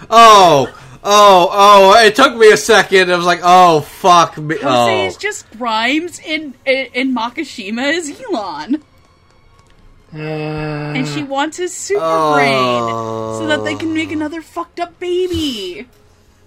Oh, 0.09 0.69
oh, 1.03 1.49
oh, 1.51 2.05
it 2.05 2.15
took 2.15 2.37
me 2.37 2.53
a 2.53 2.57
second. 2.57 3.11
I 3.11 3.16
was 3.16 3.27
like, 3.27 3.41
oh, 3.43 3.81
fuck 3.81 4.39
me. 4.39 4.55
Jose 4.57 5.03
Oh. 5.03 5.07
is 5.07 5.16
just 5.16 5.51
Grimes, 5.59 6.20
and 6.25 6.55
and 6.65 7.16
Makishima 7.16 7.93
is 7.93 8.23
Elon, 8.31 8.85
Uh, 10.15 10.19
and 10.19 11.09
she 11.09 11.25
wants 11.25 11.57
his 11.57 11.75
super 11.75 12.01
Oh. 12.05 12.35
brain 12.35 13.41
so 13.41 13.47
that 13.49 13.65
they 13.65 13.75
can 13.75 13.93
make 13.93 14.12
another 14.12 14.43
fucked 14.43 14.79
up 14.79 15.01
baby. 15.01 15.89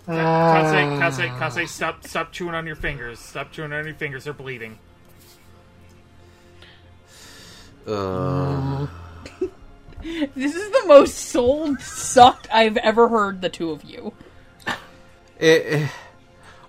Kasei, 0.07 0.15
ah. 0.17 0.99
Kasei, 0.99 1.29
Kasei, 1.37 1.67
stop, 1.67 2.05
stop 2.05 2.31
chewing 2.31 2.55
on 2.55 2.65
your 2.65 2.75
fingers. 2.75 3.19
Stop 3.19 3.51
chewing 3.51 3.71
on 3.73 3.85
your 3.85 3.93
fingers. 3.95 4.23
They're 4.25 4.33
bleeding. 4.33 4.77
Uh, 7.87 8.87
This 10.35 10.55
is 10.55 10.71
the 10.71 10.87
most 10.87 11.13
soul 11.15 11.75
sucked 11.77 12.47
I've 12.51 12.77
ever 12.77 13.07
heard 13.07 13.41
the 13.41 13.49
two 13.49 13.69
of 13.71 13.83
you. 13.83 14.13
it, 15.39 15.45
it- 15.65 15.91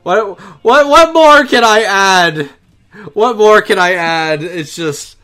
what, 0.03 0.39
what, 0.65 0.89
what 0.89 1.15
more 1.15 1.45
can 1.47 1.63
I 1.65 1.83
add? 1.83 2.51
What 3.15 3.37
more 3.37 3.63
can 3.63 3.79
I 3.79 3.93
add? 3.95 4.43
It's 4.43 4.75
just, 4.75 5.17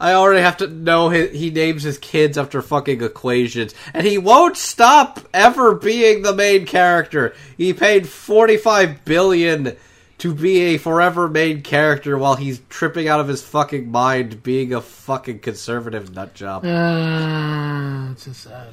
I 0.00 0.14
already 0.14 0.40
have 0.40 0.56
to 0.56 0.66
know 0.66 1.10
he, 1.10 1.28
he 1.28 1.50
names 1.50 1.82
his 1.82 1.98
kids 1.98 2.38
after 2.38 2.62
fucking 2.62 3.02
equations, 3.02 3.74
and 3.92 4.06
he 4.06 4.16
won't 4.16 4.56
stop 4.56 5.20
ever 5.34 5.74
being 5.74 6.22
the 6.22 6.34
main 6.34 6.64
character. 6.64 7.34
He 7.58 7.74
paid 7.74 8.08
forty-five 8.08 9.04
billion 9.04 9.76
to 10.18 10.34
be 10.34 10.60
a 10.60 10.78
forever 10.78 11.28
main 11.28 11.62
character 11.62 12.16
while 12.16 12.36
he's 12.36 12.60
tripping 12.68 13.08
out 13.08 13.20
of 13.20 13.28
his 13.28 13.42
fucking 13.42 13.90
mind, 13.90 14.42
being 14.42 14.72
a 14.72 14.80
fucking 14.80 15.40
conservative 15.40 16.10
nutjob. 16.10 16.64
uh, 16.64 18.12
it's 18.12 18.24
just 18.24 18.42
sad. 18.42 18.68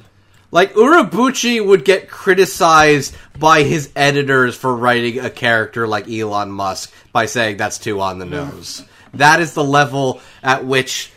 Like 0.50 0.72
Urobuchi 0.72 1.64
would 1.64 1.84
get 1.84 2.08
criticized 2.08 3.14
by 3.38 3.64
his 3.64 3.90
editors 3.94 4.56
for 4.56 4.74
writing 4.74 5.18
a 5.18 5.28
character 5.28 5.86
like 5.86 6.08
Elon 6.08 6.50
Musk 6.50 6.90
by 7.12 7.26
saying 7.26 7.58
that's 7.58 7.76
too 7.76 8.00
on 8.00 8.18
the 8.18 8.24
nose. 8.24 8.82
That 9.12 9.40
is 9.40 9.52
the 9.52 9.64
level 9.64 10.22
at 10.42 10.64
which 10.64 11.12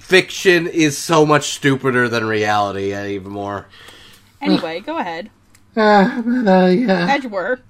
fiction 0.00 0.66
is 0.66 0.98
so 0.98 1.24
much 1.24 1.50
stupider 1.50 2.08
than 2.08 2.24
reality 2.26 2.92
anymore. 2.92 3.66
Anyway, 4.40 4.80
go 4.80 4.98
ahead. 4.98 5.30
Uh, 5.76 6.22
but, 6.22 6.64
uh, 6.64 6.66
yeah. 6.66 7.06
Edgeworth. 7.10 7.60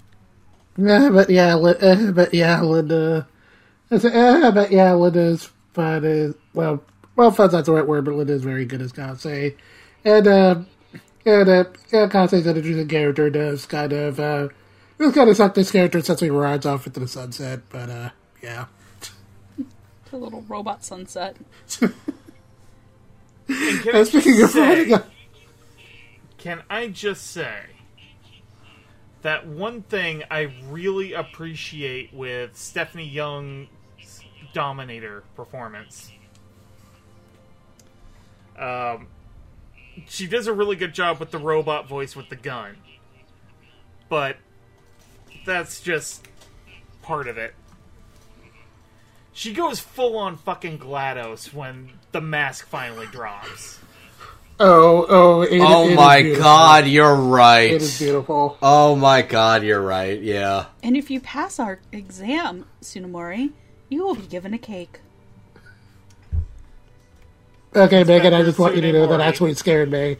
Yeah, 0.77 1.11
but 1.11 1.29
yeah, 1.29 1.55
Li- 1.57 1.75
uh, 1.81 2.13
but 2.13 2.33
yeah, 2.33 2.61
Linda. 2.63 3.27
I 3.91 3.99
said, 3.99 4.15
uh, 4.15 4.51
but 4.53 4.71
yeah, 4.71 4.93
Linda's 4.93 5.51
fun 5.75 6.05
is 6.05 6.35
well, 6.55 6.85
well, 7.17 7.31
fun's 7.31 7.53
not 7.53 7.65
the 7.65 7.73
right 7.73 7.87
word, 7.87 8.05
but 8.05 8.15
Linda's 8.15 8.45
very 8.45 8.65
good 8.65 8.81
as 8.81 8.93
Kasei, 8.93 9.57
and 10.05 10.27
uh, 10.29 10.61
and 11.27 11.49
uh, 11.49 11.65
yeah, 11.93 12.07
Kasei's 12.07 12.47
an 12.47 12.57
interesting 12.57 12.87
character. 12.87 13.29
Does 13.29 13.67
kind 13.67 13.93
of 13.93 14.21
uh, 14.21 14.49
it's 15.01 15.15
kind 15.15 15.29
of 15.29 15.37
suck 15.37 15.55
this 15.55 15.73
character 15.73 16.01
since 16.01 16.21
he 16.21 16.31
rides 16.31 16.65
off 16.65 16.87
into 16.87 17.01
the 17.01 17.09
sunset, 17.09 17.61
but 17.71 17.91
uh, 17.91 18.11
yeah. 18.43 18.67
The 20.11 20.17
little 20.17 20.43
robot 20.43 20.85
sunset. 20.85 21.37
And 21.81 21.95
can, 23.83 23.97
I 23.97 24.03
speaking 24.05 24.43
of 24.43 24.51
say, 24.51 24.61
riding, 24.61 24.99
can 26.37 26.63
I 26.69 26.89
just 26.89 27.27
say 27.31 27.61
that 29.23 29.47
one 29.47 29.83
thing 29.83 30.23
I 30.31 30.53
really 30.69 31.15
appreciate 31.15 32.13
with 32.13 32.57
Stephanie 32.57 33.09
Young's 33.09 33.69
Dominator 34.53 35.25
performance? 35.35 36.13
Um, 38.59 39.07
she 40.07 40.27
does 40.27 40.47
a 40.47 40.53
really 40.53 40.77
good 40.77 40.93
job 40.93 41.19
with 41.21 41.31
the 41.31 41.39
robot 41.39 41.89
voice 41.89 42.15
with 42.15 42.29
the 42.29 42.37
gun, 42.37 42.77
but 44.09 44.37
that's 45.47 45.81
just 45.81 46.29
part 47.03 47.29
of 47.29 47.39
it. 47.39 47.55
She 49.39 49.53
goes 49.53 49.79
full 49.79 50.19
on 50.19 50.37
fucking 50.37 50.81
GLaDOS 50.81 51.55
when 51.55 51.91
the 52.11 52.21
mask 52.21 52.67
finally 52.67 53.07
drops. 53.07 53.79
oh, 54.59 55.07
oh, 55.09 55.43
it, 55.43 55.61
Oh 55.63 55.87
it 55.87 55.91
is 55.93 55.97
my 55.97 56.23
beautiful. 56.23 56.43
god, 56.43 56.87
you're 56.89 57.15
right. 57.15 57.71
It 57.71 57.83
is 57.83 58.01
beautiful. 58.01 58.59
Oh 58.61 58.97
my 58.97 59.23
god, 59.23 59.63
you're 59.63 59.81
right. 59.81 60.21
Yeah. 60.21 60.65
And 60.83 60.97
if 60.97 61.09
you 61.09 61.21
pass 61.21 61.61
our 61.61 61.79
exam, 61.93 62.67
Tsunemori, 62.83 63.53
you 63.89 64.05
will 64.05 64.17
be 64.17 64.27
given 64.27 64.55
a 64.55 64.59
cake. 64.59 64.99
Okay, 67.77 68.03
Megan, 68.03 68.35
I 68.35 68.43
just 68.43 68.59
want 68.59 68.75
you 68.75 68.83
to 68.83 68.93
know 68.93 69.07
that 69.07 69.21
Tsunemori. 69.21 69.25
actually 69.25 69.55
scared 69.55 69.93
me. 69.93 70.17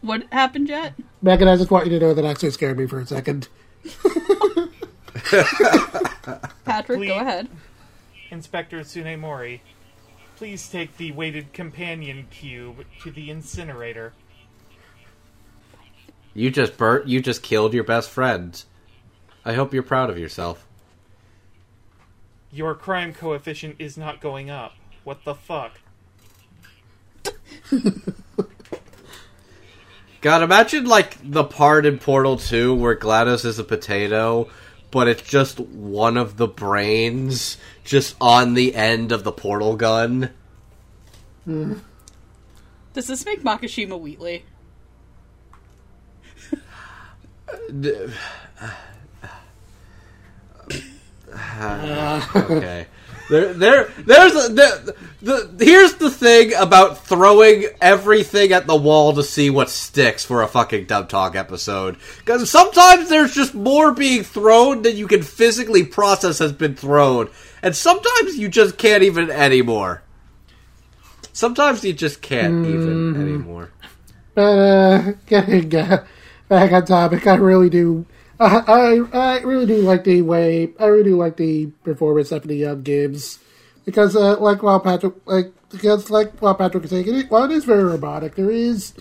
What 0.00 0.22
happened 0.32 0.70
yet? 0.70 0.94
Megan, 1.20 1.48
I 1.48 1.56
just 1.58 1.70
want 1.70 1.84
you 1.84 1.98
to 1.98 2.06
know 2.06 2.14
that 2.14 2.24
actually 2.24 2.52
scared 2.52 2.78
me 2.78 2.86
for 2.86 2.98
a 2.98 3.06
second. 3.06 3.48
Patrick, 6.64 6.98
Please. 6.98 7.08
go 7.08 7.18
ahead. 7.18 7.48
Inspector 8.30 8.78
Tsunemori, 8.80 9.60
please 10.36 10.68
take 10.68 10.96
the 10.96 11.12
weighted 11.12 11.52
companion 11.52 12.26
cube 12.30 12.84
to 13.02 13.10
the 13.10 13.30
incinerator. 13.30 14.12
You 16.34 16.50
just 16.50 16.76
burnt. 16.76 17.08
You 17.08 17.20
just 17.20 17.42
killed 17.42 17.74
your 17.74 17.84
best 17.84 18.10
friend. 18.10 18.62
I 19.44 19.54
hope 19.54 19.72
you're 19.72 19.82
proud 19.82 20.10
of 20.10 20.18
yourself. 20.18 20.66
Your 22.52 22.74
crime 22.74 23.12
coefficient 23.12 23.76
is 23.78 23.96
not 23.96 24.20
going 24.20 24.50
up. 24.50 24.74
What 25.04 25.24
the 25.24 25.34
fuck? 25.34 25.78
God, 30.20 30.42
imagine 30.42 30.84
like 30.84 31.16
the 31.22 31.44
part 31.44 31.86
in 31.86 31.98
Portal 31.98 32.36
2 32.36 32.74
where 32.74 32.96
GLaDOS 32.96 33.44
is 33.44 33.58
a 33.58 33.64
potato, 33.64 34.48
but 34.90 35.08
it's 35.08 35.22
just 35.22 35.60
one 35.60 36.16
of 36.16 36.36
the 36.36 36.48
brains 36.48 37.56
just 37.84 38.16
on 38.20 38.54
the 38.54 38.74
end 38.74 39.12
of 39.12 39.24
the 39.24 39.32
portal 39.32 39.76
gun. 39.76 40.30
Hmm. 41.44 41.74
Does 42.94 43.06
this 43.06 43.24
make 43.24 43.42
Makishima 43.42 43.98
Wheatley? 43.98 44.44
Uh, 51.30 52.26
okay. 52.34 52.86
There, 53.28 53.52
there, 53.52 53.92
there's 53.98 54.32
a, 54.32 54.52
the, 54.52 54.96
the. 55.20 55.64
Here's 55.64 55.94
the 55.94 56.10
thing 56.10 56.54
about 56.54 57.04
throwing 57.06 57.66
everything 57.80 58.52
at 58.52 58.66
the 58.66 58.76
wall 58.76 59.12
to 59.14 59.22
see 59.22 59.50
what 59.50 59.68
sticks 59.68 60.24
for 60.24 60.42
a 60.42 60.48
fucking 60.48 60.86
Dub 60.86 61.10
Talk 61.10 61.36
episode. 61.36 61.98
Because 62.18 62.50
sometimes 62.50 63.10
there's 63.10 63.34
just 63.34 63.54
more 63.54 63.92
being 63.92 64.22
thrown 64.22 64.80
than 64.80 64.96
you 64.96 65.06
can 65.06 65.22
physically 65.22 65.84
process 65.84 66.38
has 66.38 66.52
been 66.52 66.74
thrown, 66.74 67.28
and 67.62 67.76
sometimes 67.76 68.38
you 68.38 68.48
just 68.48 68.78
can't 68.78 69.02
even 69.02 69.30
anymore. 69.30 70.02
Sometimes 71.34 71.84
you 71.84 71.92
just 71.92 72.22
can't 72.22 72.66
even 72.66 73.14
anymore. 73.14 73.70
But 74.34 74.58
uh, 74.58 75.12
getting 75.26 75.74
uh, 75.74 76.06
back 76.48 76.72
on 76.72 76.86
topic, 76.86 77.26
I 77.26 77.34
really 77.34 77.68
do. 77.68 78.06
Uh, 78.40 78.62
I 78.66 79.18
I 79.18 79.40
really 79.40 79.66
do 79.66 79.82
like 79.82 80.04
the 80.04 80.22
way 80.22 80.70
I 80.78 80.86
really 80.86 81.10
do 81.10 81.16
like 81.16 81.36
the 81.36 81.66
performance 81.82 82.28
Stephanie 82.28 82.56
Young 82.56 82.82
gives 82.82 83.38
because 83.84 84.14
uh, 84.14 84.38
like 84.38 84.62
while 84.62 84.80
Patrick 84.80 85.14
like 85.26 85.52
because 85.70 86.10
like 86.10 86.38
while 86.40 86.54
Patrick 86.54 86.82
was 86.82 86.90
saying 86.90 87.08
it, 87.08 87.30
while 87.30 87.44
it 87.44 87.50
is 87.50 87.64
very 87.64 87.82
robotic, 87.82 88.36
there 88.36 88.50
is 88.50 88.94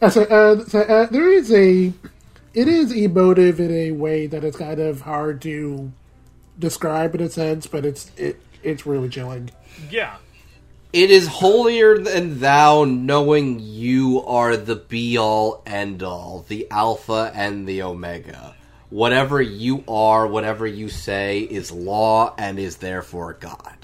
uh, 0.00 0.08
so, 0.08 0.22
uh, 0.22 0.64
so, 0.64 0.80
uh, 0.80 1.06
there 1.06 1.30
is 1.30 1.52
a 1.52 1.92
it 2.54 2.68
is 2.68 2.92
emotive 2.92 3.60
in 3.60 3.70
a 3.70 3.90
way 3.92 4.26
that 4.26 4.44
is 4.44 4.56
kind 4.56 4.80
of 4.80 5.02
hard 5.02 5.42
to 5.42 5.92
describe 6.58 7.14
in 7.14 7.20
a 7.20 7.28
sense, 7.28 7.66
but 7.66 7.84
it's 7.84 8.10
it 8.16 8.40
it's 8.62 8.86
really 8.86 9.08
chilling. 9.08 9.50
Yeah. 9.90 10.16
It 10.92 11.10
is 11.10 11.28
holier 11.28 11.98
than 11.98 12.40
thou 12.40 12.84
knowing 12.84 13.60
you 13.60 14.24
are 14.26 14.56
the 14.56 14.74
be 14.74 15.16
all 15.16 15.62
end 15.64 16.02
all, 16.02 16.44
the 16.48 16.66
alpha 16.70 17.30
and 17.34 17.68
the 17.68 17.82
omega. 17.82 18.56
Whatever 18.90 19.40
you 19.40 19.84
are, 19.86 20.26
whatever 20.26 20.66
you 20.66 20.88
say 20.88 21.40
is 21.40 21.70
law 21.70 22.34
and 22.36 22.58
is 22.58 22.76
therefore 22.78 23.34
God. 23.34 23.76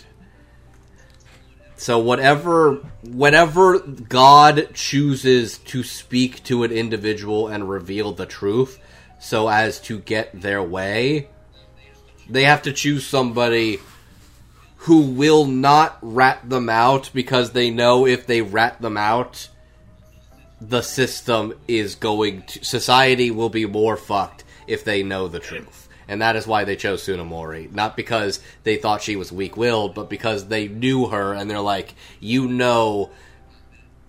So 1.76 1.98
whatever 1.98 2.74
whenever 3.04 3.78
God 3.78 4.70
chooses 4.74 5.58
to 5.58 5.82
speak 5.82 6.42
to 6.44 6.64
an 6.64 6.72
individual 6.72 7.48
and 7.48 7.68
reveal 7.68 8.12
the 8.12 8.26
truth 8.26 8.78
so 9.20 9.48
as 9.48 9.80
to 9.82 9.98
get 10.00 10.40
their 10.40 10.62
way, 10.62 11.28
they 12.28 12.44
have 12.44 12.62
to 12.62 12.72
choose 12.72 13.06
somebody 13.06 13.78
who 14.78 15.02
will 15.02 15.44
not 15.44 15.98
rat 16.00 16.48
them 16.48 16.68
out 16.68 17.10
because 17.12 17.52
they 17.52 17.70
know 17.70 18.06
if 18.06 18.26
they 18.26 18.40
rat 18.40 18.80
them 18.80 18.96
out, 18.96 19.48
the 20.60 20.82
system 20.82 21.54
is 21.68 21.94
going 21.94 22.42
to. 22.42 22.64
Society 22.64 23.30
will 23.30 23.50
be 23.50 23.66
more 23.66 23.96
fucked 23.96 24.44
if 24.66 24.84
they 24.84 25.02
know 25.02 25.28
the 25.28 25.40
truth. 25.40 25.88
And 26.08 26.22
that 26.22 26.36
is 26.36 26.46
why 26.46 26.64
they 26.64 26.76
chose 26.76 27.04
Tsunemori. 27.04 27.72
Not 27.72 27.96
because 27.96 28.40
they 28.62 28.76
thought 28.76 29.02
she 29.02 29.16
was 29.16 29.32
weak 29.32 29.56
willed, 29.56 29.94
but 29.94 30.08
because 30.08 30.46
they 30.48 30.68
knew 30.68 31.06
her 31.06 31.32
and 31.32 31.50
they're 31.50 31.60
like, 31.60 31.94
you 32.20 32.48
know 32.48 33.10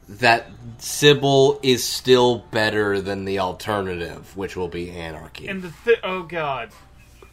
that 0.10 0.50
Sibyl 0.78 1.60
is 1.64 1.84
still 1.84 2.40
better 2.52 3.02
than 3.02 3.26
the 3.26 3.40
alternative, 3.40 4.38
which 4.38 4.56
will 4.56 4.68
be 4.68 4.92
anarchy. 4.92 5.48
And 5.48 5.62
the 5.62 5.72
thi- 5.72 5.98
oh 6.04 6.24
god. 6.24 6.70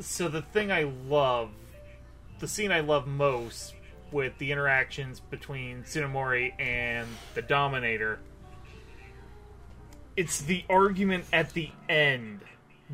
So 0.00 0.28
the 0.28 0.42
thing 0.42 0.72
I 0.72 0.84
love, 1.08 1.50
the 2.40 2.48
scene 2.48 2.72
I 2.72 2.80
love 2.80 3.06
most 3.06 3.74
with 4.10 4.36
the 4.38 4.50
interactions 4.50 5.20
between 5.20 5.84
Tsunemori 5.84 6.52
and 6.60 7.06
the 7.34 7.42
Dominator, 7.42 8.18
it's 10.16 10.40
the 10.42 10.64
argument 10.68 11.26
at 11.32 11.52
the 11.52 11.70
end 11.88 12.40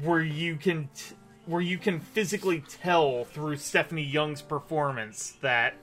where 0.03 0.21
you 0.21 0.57
can 0.57 0.89
t- 0.95 1.15
where 1.47 1.61
you 1.61 1.79
can 1.79 2.01
physically 2.01 2.63
tell 2.81 3.25
through 3.25 3.57
Stephanie 3.57 4.05
Young's 4.05 4.43
performance 4.43 5.33
that 5.41 5.75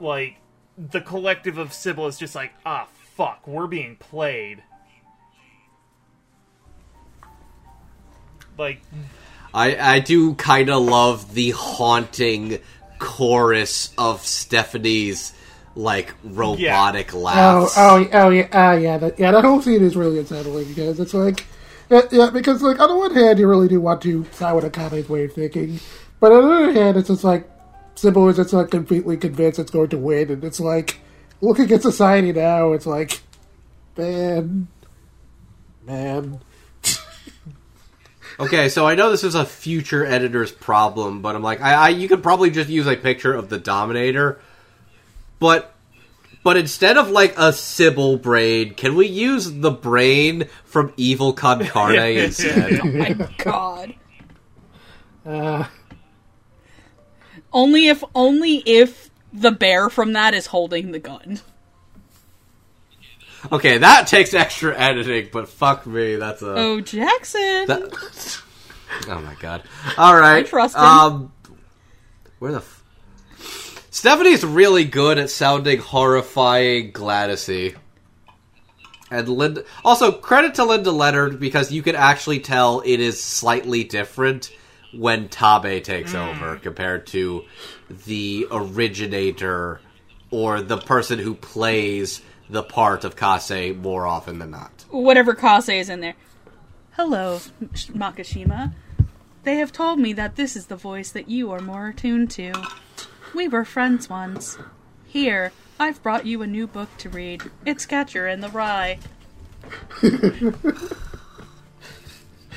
like 0.00 0.36
the 0.76 1.00
collective 1.00 1.58
of 1.58 1.72
Sibyl 1.72 2.06
is 2.06 2.18
just 2.18 2.34
like 2.34 2.52
ah 2.64 2.88
fuck 3.16 3.46
we're 3.46 3.66
being 3.66 3.96
played 3.96 4.62
like 8.58 8.80
I 9.54 9.76
I 9.96 10.00
do 10.00 10.34
kind 10.34 10.70
of 10.70 10.82
love 10.82 11.34
the 11.34 11.50
haunting 11.50 12.58
chorus 12.98 13.92
of 13.98 14.24
Stephanie's 14.26 15.32
like 15.76 16.12
robotic 16.24 17.14
Oh, 17.14 17.18
laughs. 17.18 17.74
oh, 17.76 18.08
oh, 18.12 18.28
yeah, 18.30 18.42
uh, 18.70 18.72
yeah, 18.76 18.98
that, 18.98 19.18
yeah. 19.18 19.30
That 19.30 19.44
whole 19.44 19.62
scene 19.62 19.82
is 19.82 19.96
really 19.96 20.18
unsettling 20.18 20.66
because 20.68 20.98
it's 20.98 21.14
like, 21.14 21.46
yeah, 21.90 22.02
yeah, 22.10 22.30
because 22.30 22.62
like 22.62 22.78
on 22.78 22.88
the 22.88 22.96
one 22.96 23.14
hand, 23.14 23.38
you 23.38 23.48
really 23.48 23.68
do 23.68 23.80
want 23.80 24.00
to 24.02 24.24
side 24.32 24.52
with 24.52 24.64
Akane's 24.64 25.08
way 25.08 25.24
of 25.24 25.32
thinking, 25.32 25.80
but 26.20 26.32
on 26.32 26.42
the 26.42 26.54
other 26.54 26.72
hand, 26.72 26.96
it's 26.96 27.08
just 27.08 27.24
like 27.24 27.50
Sibyl 27.96 28.28
is 28.28 28.36
just 28.36 28.52
like 28.52 28.70
completely 28.70 29.16
convinced 29.16 29.58
it's 29.58 29.70
going 29.70 29.90
to 29.90 29.98
win, 29.98 30.30
and 30.30 30.44
it's 30.44 30.60
like 30.60 31.00
looking 31.40 31.70
at 31.72 31.82
society 31.82 32.32
now, 32.32 32.72
it's 32.72 32.86
like, 32.86 33.20
man, 33.96 34.68
man. 35.84 36.40
Okay, 38.38 38.70
so 38.70 38.86
I 38.86 38.94
know 38.94 39.10
this 39.10 39.22
is 39.22 39.34
a 39.34 39.44
future 39.44 40.06
editor's 40.06 40.50
problem, 40.50 41.20
but 41.20 41.36
I'm 41.36 41.42
like, 41.42 41.60
I, 41.60 41.74
I 41.74 41.88
you 41.90 42.08
could 42.08 42.22
probably 42.22 42.50
just 42.50 42.70
use 42.70 42.86
a 42.86 42.96
picture 42.96 43.34
of 43.34 43.50
the 43.50 43.58
Dominator, 43.58 44.40
but 45.38 45.74
but 46.42 46.56
instead 46.56 46.96
of 46.96 47.10
like 47.10 47.34
a 47.38 47.52
Sibyl 47.52 48.16
brain, 48.16 48.74
can 48.74 48.94
we 48.96 49.06
use 49.06 49.50
the 49.60 49.70
brain 49.70 50.48
from 50.64 50.92
Evil 50.96 51.32
Con 51.32 51.64
Carne 51.66 51.96
instead? 52.16 52.80
Oh 52.84 52.86
my 52.86 53.28
god. 53.38 53.94
Uh, 55.26 55.64
Only 57.52 57.88
if 57.88 58.02
only 58.14 58.56
if 58.66 59.10
the 59.32 59.50
bear 59.50 59.90
from 59.90 60.12
that 60.14 60.34
is 60.34 60.46
holding 60.46 60.92
the 60.92 60.98
gun. 60.98 61.40
Okay, 63.52 63.78
that 63.78 64.06
takes 64.06 64.34
extra 64.34 64.76
editing, 64.78 65.28
but 65.32 65.48
fuck 65.48 65.86
me, 65.86 66.16
that's 66.16 66.42
a. 66.42 66.54
Oh, 66.54 66.80
Jackson. 66.80 67.66
That- 67.66 68.40
oh 69.08 69.20
my 69.20 69.34
god! 69.40 69.62
All 69.96 70.14
right, 70.14 70.38
I 70.38 70.42
trust 70.48 70.76
him. 70.76 70.82
Um, 70.82 71.32
where 72.38 72.52
the 72.52 72.58
f- 72.58 72.79
Stephanie's 74.00 74.42
really 74.42 74.86
good 74.86 75.18
at 75.18 75.28
sounding 75.28 75.78
horrifying 75.78 76.90
Gladysy. 76.90 77.76
And 79.10 79.28
Linda, 79.28 79.64
also 79.84 80.10
credit 80.10 80.54
to 80.54 80.64
Linda 80.64 80.90
Leonhard 80.90 81.38
because 81.38 81.70
you 81.70 81.82
can 81.82 81.94
actually 81.94 82.40
tell 82.40 82.80
it 82.80 82.98
is 82.98 83.22
slightly 83.22 83.84
different 83.84 84.56
when 84.94 85.28
Tabe 85.28 85.82
takes 85.84 86.12
hmm. 86.12 86.16
over 86.16 86.56
compared 86.56 87.08
to 87.08 87.44
the 88.06 88.46
originator 88.50 89.82
or 90.30 90.62
the 90.62 90.78
person 90.78 91.18
who 91.18 91.34
plays 91.34 92.22
the 92.48 92.62
part 92.62 93.04
of 93.04 93.16
Kasei 93.16 93.78
more 93.78 94.06
often 94.06 94.38
than 94.38 94.52
not. 94.52 94.86
Whatever 94.88 95.34
Kasei 95.34 95.78
is 95.78 95.90
in 95.90 96.00
there. 96.00 96.14
Hello, 96.92 97.40
Makishima. 97.62 98.72
They 99.42 99.56
have 99.56 99.72
told 99.72 99.98
me 99.98 100.14
that 100.14 100.36
this 100.36 100.56
is 100.56 100.68
the 100.68 100.76
voice 100.76 101.10
that 101.10 101.28
you 101.28 101.50
are 101.50 101.60
more 101.60 101.88
attuned 101.88 102.30
to. 102.30 102.54
We 103.34 103.48
were 103.48 103.64
friends 103.64 104.08
once. 104.08 104.58
Here, 105.06 105.52
I've 105.78 106.02
brought 106.02 106.26
you 106.26 106.42
a 106.42 106.46
new 106.46 106.66
book 106.66 106.88
to 106.98 107.08
read. 107.08 107.42
It's 107.64 107.86
Catcher 107.86 108.26
in 108.28 108.40
the 108.40 108.48
Rye. 108.48 108.98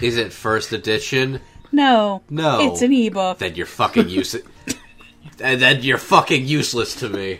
Is 0.01 0.17
it 0.17 0.33
first 0.33 0.73
edition? 0.73 1.39
No. 1.71 2.23
No. 2.29 2.71
It's 2.71 2.81
an 2.81 2.91
ebook. 2.93 3.37
then 3.39 3.55
you're 3.55 3.65
fucking 3.65 4.09
useless. 4.09 4.43
and 5.39 5.61
then 5.61 5.81
you're 5.83 5.97
fucking 5.97 6.45
useless 6.45 6.95
to 6.95 7.09
me. 7.09 7.39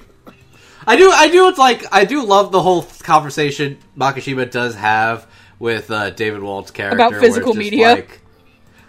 I 0.85 0.95
do, 0.95 1.09
I 1.11 1.29
do. 1.29 1.47
It's 1.47 1.57
like 1.57 1.83
I 1.91 2.05
do 2.05 2.23
love 2.25 2.51
the 2.51 2.61
whole 2.61 2.83
conversation 3.03 3.77
Makishima 3.97 4.49
does 4.51 4.75
have 4.75 5.27
with 5.59 5.89
uh, 5.91 6.09
David 6.11 6.41
Wald's 6.41 6.71
character 6.71 6.97
About 6.97 7.19
physical 7.21 7.53
media? 7.53 7.93
like- 7.93 8.19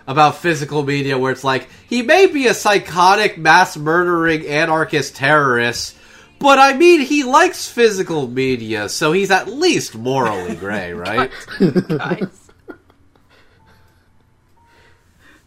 about 0.06 0.36
physical 0.36 0.82
media, 0.82 1.18
where 1.18 1.32
it's 1.32 1.44
like 1.44 1.68
he 1.88 2.02
may 2.02 2.26
be 2.26 2.46
a 2.46 2.54
psychotic, 2.54 3.38
mass 3.38 3.76
murdering 3.76 4.46
anarchist 4.46 5.16
terrorist, 5.16 5.96
but 6.38 6.58
I 6.58 6.74
mean 6.74 7.00
he 7.00 7.24
likes 7.24 7.68
physical 7.68 8.28
media, 8.28 8.88
so 8.88 9.12
he's 9.12 9.30
at 9.30 9.48
least 9.48 9.96
morally 9.96 10.54
gray, 10.56 10.92
right? 10.92 11.30
guys. 11.88 12.40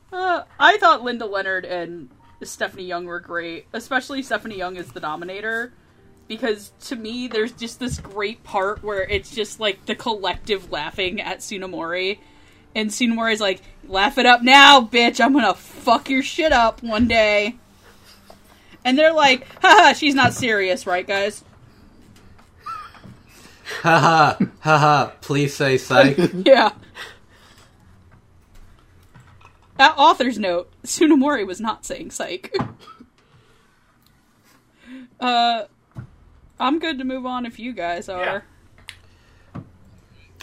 Uh, 0.10 0.44
I 0.60 0.78
thought 0.78 1.04
Linda 1.04 1.26
Leonhard 1.28 1.64
and 1.64 2.10
Stephanie 2.42 2.86
Young 2.86 3.06
were 3.06 3.20
great, 3.20 3.68
especially 3.74 4.24
Stephanie 4.24 4.58
Young 4.58 4.78
as 4.78 4.92
the 4.92 5.00
Dominator, 5.00 5.74
because 6.28 6.72
to 6.86 6.96
me, 6.96 7.28
there's 7.28 7.52
just 7.52 7.80
this 7.80 8.00
great 8.00 8.44
part 8.44 8.84
where 8.84 9.04
it's 9.04 9.34
just 9.34 9.60
like 9.60 9.86
the 9.86 9.96
collective 9.96 10.72
laughing 10.72 11.22
at 11.22 11.40
Tsunemori, 11.40 12.20
and 12.78 12.92
Tsunemori's 12.92 13.42
like, 13.42 13.62
"Laugh 13.88 14.18
it 14.18 14.26
up 14.26 14.44
now, 14.44 14.82
bitch! 14.82 15.20
I'm 15.20 15.34
gonna 15.34 15.54
fuck 15.54 16.10
your 16.10 16.24
shit 16.24 16.52
up 16.52 16.84
one 16.84 17.08
day." 17.08 17.56
And 18.86 18.98
they're 18.98 19.12
like, 19.12 19.46
haha, 19.62 19.92
she's 19.92 20.16
not 20.16 20.34
serious, 20.34 20.88
right, 20.88 21.06
guys? 21.06 21.44
Haha, 23.82 24.38
haha, 24.62 25.08
please 25.20 25.54
say 25.54 25.78
psych. 25.78 26.18
Yeah. 26.46 26.72
That 29.76 29.96
author's 29.98 30.40
note: 30.40 30.72
Tsunemori 30.84 31.46
was 31.46 31.60
not 31.60 31.86
saying 31.86 32.12
psych. 32.12 32.56
uh, 35.20 35.66
I'm 36.58 36.80
good 36.80 36.98
to 37.00 37.04
move 37.04 37.26
on 37.26 37.46
if 37.46 37.60
you 37.60 37.74
guys 37.74 38.08
are. 38.08 38.46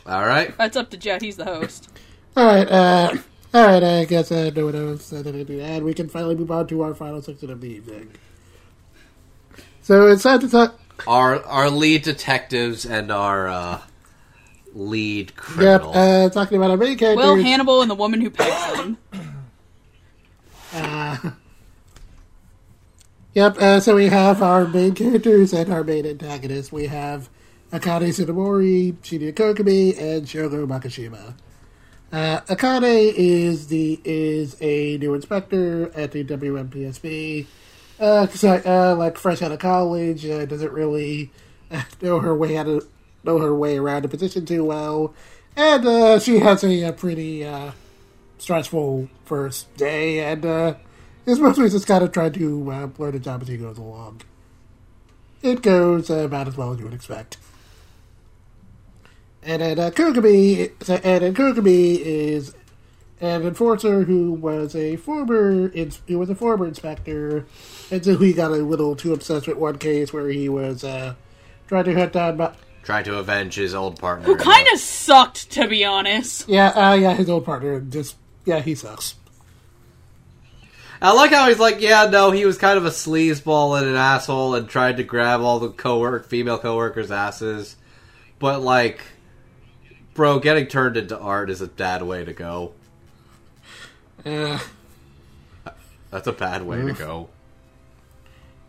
All 0.07 0.27
right. 0.27 0.55
That's 0.59 0.77
up 0.77 0.91
to 0.91 0.99
Jet. 0.99 1.23
He's 1.23 1.37
the 1.37 1.47
host. 1.47 1.89
All 2.37 2.45
right, 2.47 2.69
uh, 2.69 3.17
all 3.53 3.67
right. 3.67 3.83
I 3.83 4.05
guess 4.07 4.33
uh, 4.33 4.51
no 4.55 4.65
one 4.67 4.75
else 4.75 5.05
said 5.05 5.27
anything, 5.27 5.61
and 5.61 5.85
we 5.85 5.95
can 5.95 6.09
finally 6.09 6.35
move 6.35 6.51
on 6.51 6.67
to 6.69 6.83
our 6.83 6.95
final 6.95 7.23
section 7.23 7.51
of 7.51 7.61
the 7.61 7.69
evening. 7.69 8.11
So 9.83 10.07
it's 10.09 10.23
time 10.25 10.41
to 10.41 10.49
talk. 10.49 10.79
our 11.07 11.43
our 11.45 11.71
lead 11.71 12.03
detectives 12.03 12.85
and 12.85 13.13
our 13.13 13.47
uh, 13.49 13.81
lead 14.75 15.31
Yep, 15.31 15.37
criminal. 15.37 15.93
uh, 15.95 16.29
talking 16.31 16.57
about 16.57 16.71
our 16.73 16.77
main 16.77 16.99
characters. 16.99 17.25
Will 17.25 17.37
Hannibal 17.43 17.83
and 17.83 17.91
the 17.91 17.95
woman 17.95 18.21
who 18.21 18.31
pegs 18.31 18.81
him. 18.81 18.99
Yep, 23.35 23.59
uh, 23.59 23.81
so 23.81 23.97
we 23.97 24.07
have 24.07 24.43
our 24.43 24.65
main 24.69 24.95
characters 24.95 25.53
and 25.53 25.73
our 25.73 25.83
main 25.83 26.07
antagonists. 26.07 26.71
We 26.71 26.87
have 26.87 27.29
Akane 27.73 28.09
Tsunemori, 28.11 28.93
Shinya 29.03 29.33
Kogami, 29.35 29.99
and 30.01 30.25
Shogo 30.25 30.65
Makishima. 30.69 31.35
Uh, 32.13 32.41
Akane 32.43 33.13
is 33.17 33.67
the 33.69 34.01
is 34.05 34.57
a 34.61 34.99
new 34.99 35.15
inspector 35.15 35.91
at 35.95 36.13
the 36.13 36.25
WMPSB. 36.25 37.47
Uh, 37.99 38.27
uh, 38.67 38.97
like 38.97 39.19
fresh 39.19 39.43
out 39.43 39.53
of 39.53 39.59
college, 39.59 40.27
uh, 40.27 40.45
doesn't 40.47 40.73
really 40.73 41.31
know 42.03 42.21
her 42.21 42.35
way 42.35 42.57
out 42.57 42.67
of 42.69 42.89
know 43.25 43.39
her 43.39 43.55
way 43.55 43.79
around 43.79 44.03
the 44.03 44.09
position 44.09 44.45
too 44.45 44.65
well, 44.65 45.15
and 45.57 45.87
uh, 45.87 46.19
she 46.19 46.39
has 46.39 46.63
a, 46.63 46.83
a 46.85 46.93
pretty 46.93 47.45
uh, 47.45 47.73
stressful 48.39 49.09
first 49.25 49.75
day, 49.77 50.21
and 50.21 50.45
uh, 50.45 50.75
is 51.27 51.41
mostly 51.41 51.69
just 51.69 51.87
kind 51.87 52.05
of 52.05 52.13
trying 52.13 52.33
to 52.33 52.71
uh, 52.71 52.89
learn 52.99 53.13
the 53.13 53.19
job 53.19 53.43
as 53.43 53.49
he 53.49 53.57
goes 53.57 53.79
along. 53.79 54.21
It 55.43 55.63
goes 55.63 56.11
about 56.11 56.49
as 56.49 56.57
well 56.57 56.73
as 56.73 56.79
you 56.79 56.85
would 56.85 56.95
expect. 56.95 57.39
And 59.45 59.61
then 59.63 59.79
uh, 59.79 59.91
Kogami, 59.91 60.73
so, 60.83 60.95
and 60.95 61.23
then 61.23 61.35
Kogami 61.35 61.99
is 62.01 62.55
an 63.21 63.43
enforcer 63.43 64.03
who 64.05 64.33
was 64.33 64.75
a 64.75 64.97
former 64.97 65.69
ins- 65.73 66.01
who 66.09 66.19
was 66.19 66.31
a 66.31 66.35
former 66.35 66.67
inspector, 66.67 67.47
and 67.91 68.05
so 68.05 68.17
he 68.17 68.33
got 68.33 68.51
a 68.51 68.55
little 68.57 68.97
too 68.97 69.13
obsessed 69.13 69.47
with 69.47 69.57
one 69.59 69.79
case 69.79 70.13
where 70.13 70.29
he 70.29 70.49
was 70.49 70.83
uh, 70.83 71.15
trying 71.69 71.85
to 71.85 71.95
hunt 71.95 72.13
down. 72.13 72.37
Ma- 72.39 72.53
Trying 72.83 73.05
to 73.05 73.17
avenge 73.19 73.55
his 73.55 73.75
old 73.75 73.99
partner. 73.99 74.27
Who 74.27 74.37
kind 74.37 74.67
of 74.73 74.79
sucked, 74.79 75.51
to 75.53 75.67
be 75.67 75.85
honest. 75.87 76.47
yeah, 76.49 76.69
uh, 76.69 76.95
yeah, 76.95 77.15
his 77.15 77.31
old 77.31 77.45
partner. 77.47 77.81
Just 77.81 78.17
yeah, 78.45 78.61
he 78.61 78.75
sucks. 78.75 79.15
I 81.03 81.13
like 81.13 81.33
how 81.33 81.49
he's 81.49 81.59
like, 81.59 81.81
yeah, 81.81 82.07
no, 82.11 82.31
he 82.31 82.47
was 82.47 82.57
kind 82.57 82.79
of 82.79 82.87
a 82.87 82.91
sleazeball 82.91 83.79
and 83.79 83.87
an 83.89 83.97
asshole 83.97 84.55
and 84.55 84.69
tried 84.69 84.97
to 84.99 85.03
grab 85.03 85.41
all 85.41 85.59
the 85.59 85.69
co-work 85.71 86.27
female 86.29 86.59
coworkers' 86.59 87.11
asses, 87.11 87.77
but 88.39 88.63
like, 88.63 89.01
bro, 90.15 90.39
getting 90.39 90.67
turned 90.67 90.97
into 90.97 91.19
art 91.19 91.51
is 91.51 91.61
a 91.61 91.67
bad 91.67 92.03
way 92.03 92.25
to 92.25 92.33
go. 92.33 92.73
Uh, 94.25 94.59
That's 96.11 96.27
a 96.27 96.33
bad 96.33 96.63
way 96.63 96.81
to 96.83 96.93
go. 96.93 97.29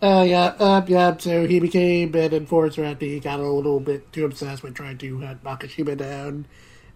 Uh, 0.02 0.26
yeah, 0.28 0.54
uh, 0.60 0.84
yeah, 0.88 1.16
so 1.18 1.48
he 1.48 1.60
became 1.60 2.14
an 2.16 2.34
enforcer 2.34 2.84
after 2.84 3.06
he 3.06 3.20
got 3.20 3.40
a 3.40 3.48
little 3.48 3.80
bit 3.80 4.12
too 4.12 4.26
obsessed 4.26 4.62
with 4.62 4.76
trying 4.76 4.98
to 4.98 5.20
hunt 5.20 5.44
Makishima 5.44 5.96
down. 5.98 6.46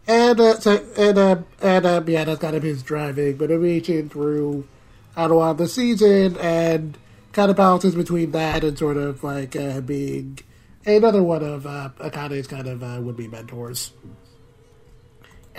And, 0.07 0.39
uh, 0.39 0.59
so, 0.59 0.84
and, 0.97 1.17
uh, 1.17 1.38
and, 1.61 1.85
uh, 1.85 2.03
yeah, 2.05 2.23
that's 2.26 2.41
kind 2.41 2.55
of 2.55 2.63
his 2.63 2.84
driving 2.84 3.38
motivation 3.38 4.09
through 4.09 4.67
out 5.15 5.31
of 5.31 5.57
the 5.57 5.67
season, 5.67 6.35
and 6.38 6.97
kind 7.31 7.49
of 7.49 7.57
balances 7.57 7.95
between 7.95 8.31
that 8.31 8.63
and 8.63 8.77
sort 8.77 8.97
of, 8.97 9.23
like, 9.23 9.55
uh, 9.55 9.81
being 9.81 10.39
another 10.85 11.23
one 11.23 11.43
of, 11.43 11.65
uh, 11.65 11.89
Akane's 11.99 12.47
kind 12.47 12.67
of, 12.67 12.84
uh, 12.84 12.99
would-be 13.01 13.27
mentors. 13.27 13.93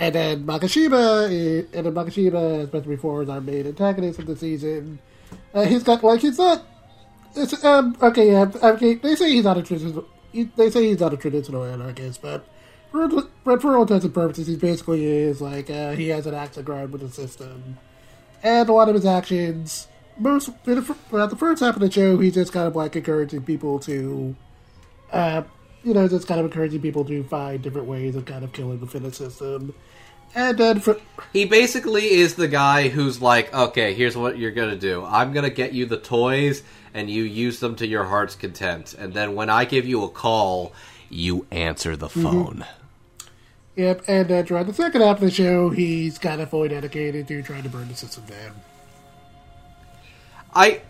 And 0.01 0.15
then 0.15 0.45
Makishima, 0.45 1.31
is, 1.31 1.71
and 1.73 1.85
then 1.85 1.93
Makishima, 1.93 2.63
as 2.63 2.73
mentioned 2.73 2.87
before, 2.95 3.21
is 3.23 3.29
our 3.29 3.39
main 3.39 3.67
antagonist 3.67 4.17
of 4.19 4.25
the 4.25 4.35
season. 4.35 4.97
Uh, 5.53 5.61
he's 5.63 5.83
got, 5.83 6.03
like, 6.03 6.21
he's 6.21 6.37
not 6.39 6.65
it's, 7.35 7.63
um, 7.63 7.95
okay, 8.01 8.31
yeah, 8.31 8.51
okay. 8.61 8.95
They 8.95 9.15
say 9.15 9.29
he's 9.31 9.43
not 9.45 9.57
a 9.57 9.63
traditional. 9.63 10.05
he- 10.31 10.49
They 10.55 10.69
say 10.69 10.87
he's 10.87 10.99
not 10.99 11.13
a 11.13 11.17
traditional 11.17 11.63
anarchist, 11.63 12.21
but 12.21 12.45
for, 12.91 13.09
for 13.59 13.75
all 13.75 13.83
intents 13.83 14.03
and 14.03 14.13
purposes, 14.13 14.47
he 14.47 14.57
basically 14.57 15.05
is 15.05 15.39
like 15.41 15.69
uh, 15.69 15.91
he 15.91 16.09
has 16.09 16.27
an 16.27 16.33
axe 16.33 16.55
to 16.55 16.63
grind 16.63 16.91
with 16.91 17.01
the 17.01 17.09
system, 17.09 17.77
and 18.43 18.67
a 18.67 18.73
lot 18.73 18.89
of 18.89 18.95
his 18.95 19.05
actions. 19.05 19.87
Most 20.17 20.49
throughout 20.65 21.29
the 21.29 21.37
first 21.37 21.61
half 21.63 21.75
of 21.75 21.79
the 21.81 21.89
show, 21.89 22.17
he's 22.17 22.33
just 22.33 22.51
kind 22.51 22.67
of 22.67 22.75
like 22.75 22.95
encouraging 22.97 23.43
people 23.43 23.79
to, 23.79 24.35
uh, 25.13 25.43
you 25.83 25.93
know, 25.93 26.07
just 26.07 26.27
kind 26.27 26.39
of 26.39 26.45
encouraging 26.45 26.81
people 26.81 27.03
to 27.05 27.23
find 27.23 27.61
different 27.61 27.87
ways 27.87 28.15
of 28.15 28.25
kind 28.25 28.43
of 28.43 28.53
killing 28.53 28.79
the 28.79 29.11
system, 29.11 29.73
and 30.33 30.57
then 30.57 30.79
for 30.79 30.97
He 31.33 31.45
basically 31.45 32.11
is 32.11 32.35
the 32.35 32.47
guy 32.47 32.87
who's 32.87 33.21
like, 33.21 33.53
okay, 33.53 33.93
here's 33.93 34.15
what 34.15 34.37
you're 34.37 34.51
gonna 34.51 34.77
do. 34.77 35.03
I'm 35.05 35.33
gonna 35.33 35.49
get 35.49 35.73
you 35.73 35.85
the 35.85 35.97
toys, 35.97 36.63
and 36.93 37.09
you 37.09 37.23
use 37.23 37.59
them 37.59 37.75
to 37.77 37.87
your 37.87 38.05
heart's 38.05 38.35
content. 38.35 38.93
And 38.97 39.13
then 39.13 39.35
when 39.35 39.49
I 39.49 39.65
give 39.65 39.85
you 39.85 40.03
a 40.03 40.09
call, 40.09 40.73
you 41.09 41.45
answer 41.51 41.95
the 41.95 42.09
phone. 42.09 42.65
Yep, 43.75 44.03
and 44.07 44.31
uh, 44.31 44.43
throughout 44.43 44.67
the 44.67 44.73
second 44.73 45.01
half 45.01 45.17
of 45.17 45.21
the 45.21 45.31
show, 45.31 45.69
he's 45.69 46.17
kind 46.17 46.41
of 46.41 46.49
fully 46.49 46.69
dedicated 46.69 47.27
to 47.27 47.41
trying 47.41 47.63
to 47.63 47.69
burn 47.69 47.87
the 47.87 47.95
system 47.95 48.23
down. 48.25 48.53
I 50.53 50.81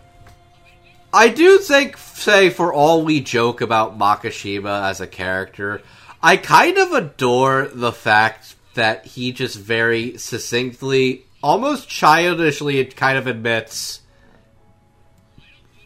I 1.12 1.28
do 1.28 1.58
think, 1.58 1.98
say, 1.98 2.48
for 2.48 2.72
all 2.72 3.04
we 3.04 3.20
joke 3.20 3.60
about 3.60 3.98
Makishima 3.98 4.88
as 4.88 5.00
a 5.00 5.06
character, 5.06 5.82
I 6.22 6.36
kind 6.36 6.78
of 6.78 6.92
adore 6.92 7.68
the 7.72 7.92
fact 7.92 8.54
that 8.74 9.04
he 9.04 9.32
just 9.32 9.58
very 9.58 10.16
succinctly, 10.16 11.26
almost 11.42 11.88
childishly, 11.88 12.82
kind 12.86 13.18
of 13.18 13.26
admits, 13.26 14.00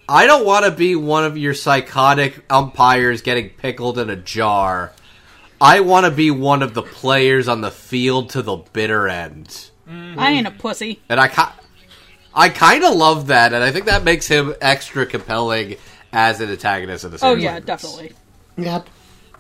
I 0.09 0.27
don't 0.27 0.47
want 0.47 0.65
to 0.65 0.71
be 0.71 0.95
one 0.95 1.25
of 1.25 1.37
your 1.37 1.55
psychotic 1.55 2.45
umpires 2.49 3.23
getting 3.23 3.51
pickled 3.51 3.99
in 3.99 4.09
a 4.09 4.17
jar. 4.17 4.93
I 5.61 5.81
want 5.81 6.07
to 6.07 6.13
be 6.13 6.31
one 6.31 6.63
of 6.63 6.75
the 6.75 6.83
players 6.83 7.49
on 7.49 7.63
the 7.63 7.73
field 7.73 8.31
to 8.31 8.43
the 8.43 8.57
bitter 8.57 9.09
end. 9.09 9.71
I 9.89 10.33
ain't 10.33 10.47
a 10.47 10.53
pussy. 10.53 11.01
And 11.09 11.19
I 11.19 11.27
I 12.37 12.51
kind 12.51 12.85
of 12.85 12.95
love 12.95 13.29
that, 13.29 13.53
and 13.55 13.65
I 13.65 13.73
think 13.73 13.87
that 13.87 14.05
makes 14.05 14.27
him 14.29 14.55
extra 14.61 15.07
compelling 15.07 15.77
as 16.13 16.41
an 16.41 16.51
antagonist 16.51 17.05
in 17.05 17.11
the 17.11 17.17
Oh 17.17 17.31
series. 17.31 17.45
yeah, 17.45 17.61
definitely. 17.61 18.13
Yep. 18.59 18.89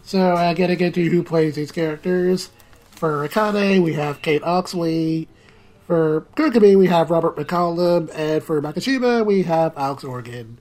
So, 0.02 0.18
I 0.34 0.46
uh, 0.48 0.54
getting 0.54 0.80
into 0.80 1.04
who 1.10 1.22
plays 1.22 1.56
these 1.56 1.70
characters. 1.72 2.50
For 2.92 3.28
Akane, 3.28 3.82
we 3.82 3.92
have 3.94 4.22
Kate 4.22 4.42
Oxley. 4.42 5.28
For 5.86 6.22
Kogami, 6.36 6.76
we 6.78 6.86
have 6.86 7.10
Robert 7.10 7.36
McCollum. 7.36 8.10
And 8.14 8.42
for 8.42 8.60
Makishima, 8.62 9.26
we 9.26 9.42
have 9.42 9.76
Alex 9.76 10.02
Organ. 10.02 10.58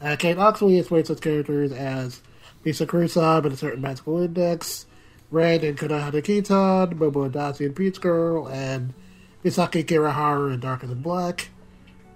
Uh, 0.00 0.16
Kate 0.16 0.36
Oxley 0.38 0.78
is 0.78 0.88
played 0.88 1.06
such 1.06 1.20
characters 1.20 1.72
as 1.72 2.20
Misa 2.64 2.86
Kurosab 2.86 3.46
in 3.46 3.52
a 3.52 3.56
certain 3.56 3.80
magical 3.80 4.18
index, 4.20 4.86
Red 5.30 5.64
and 5.64 5.78
Konohana 5.78 6.22
Kitan, 6.22 6.94
Momo 6.94 7.30
Adachi 7.30 7.62
in 7.66 7.72
Peach 7.74 8.00
Girl, 8.00 8.46
and 8.48 8.92
Misaki 9.44 9.84
Kirihara 9.84 10.52
in 10.54 10.60
Darker 10.60 10.86
Than 10.86 11.00
Black. 11.02 11.48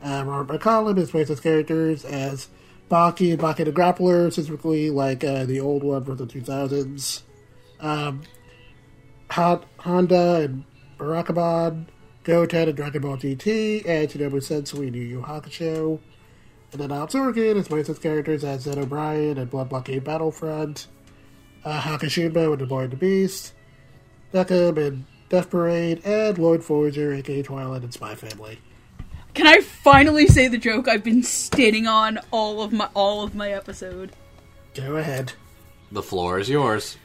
Uh, 0.02 0.24
Robert 0.26 0.60
McCollum 0.60 0.98
is 0.98 1.10
played 1.10 1.28
such 1.28 1.42
characters 1.42 2.04
as 2.04 2.48
Baki 2.90 3.32
and 3.32 3.40
Baki 3.40 3.64
the 3.64 3.72
Grappler, 3.72 4.32
specifically 4.32 4.90
like 4.90 5.22
uh, 5.24 5.44
the 5.44 5.60
old 5.60 5.82
one 5.84 6.04
from 6.04 6.16
the 6.16 6.26
2000s. 6.26 7.22
Um, 7.80 8.22
Honda 9.30 10.40
and 10.42 10.64
Barakamon, 10.98 11.86
Goten 12.24 12.68
and 12.68 12.76
Dragon 12.76 13.02
Ball 13.02 13.16
GT, 13.16 13.86
and 13.86 14.08
Shinobu 14.08 14.34
Sensui 14.34 14.88
in 14.88 14.94
Yu 14.94 15.22
Hakusho. 15.22 16.00
And 16.72 16.80
then 16.80 16.92
Alex 16.92 17.14
Organ 17.14 17.56
is 17.56 17.68
played 17.68 17.86
such 17.86 18.00
characters 18.00 18.44
as 18.44 18.62
Zed 18.62 18.78
O'Brien 18.78 19.38
and 19.38 19.50
Blood 19.50 19.68
Blockade 19.68 20.04
Battlefront, 20.04 20.86
uh, 21.64 21.80
Hakashima 21.80 22.52
in 22.52 22.58
The 22.58 22.66
Boy 22.66 22.84
and 22.84 22.92
the 22.92 22.96
Beast, 22.96 23.52
Decim 24.32 24.76
and 24.78 25.04
Death 25.28 25.50
Parade, 25.50 26.00
and 26.04 26.38
Lloyd 26.38 26.64
Forger, 26.64 27.14
aka 27.14 27.42
Twilight 27.42 27.82
and 27.82 27.92
Spy 27.92 28.14
Family. 28.14 28.58
Can 29.34 29.46
I 29.46 29.60
finally 29.60 30.26
say 30.26 30.48
the 30.48 30.58
joke 30.58 30.88
I've 30.88 31.04
been 31.04 31.22
stating 31.22 31.86
on 31.86 32.18
all 32.30 32.62
of 32.62 32.72
my 32.72 32.88
all 32.94 33.22
of 33.22 33.34
my 33.34 33.50
episode? 33.50 34.12
Go 34.74 34.96
ahead. 34.96 35.32
The 35.90 36.02
floor 36.02 36.38
is 36.38 36.48
yours. 36.48 36.96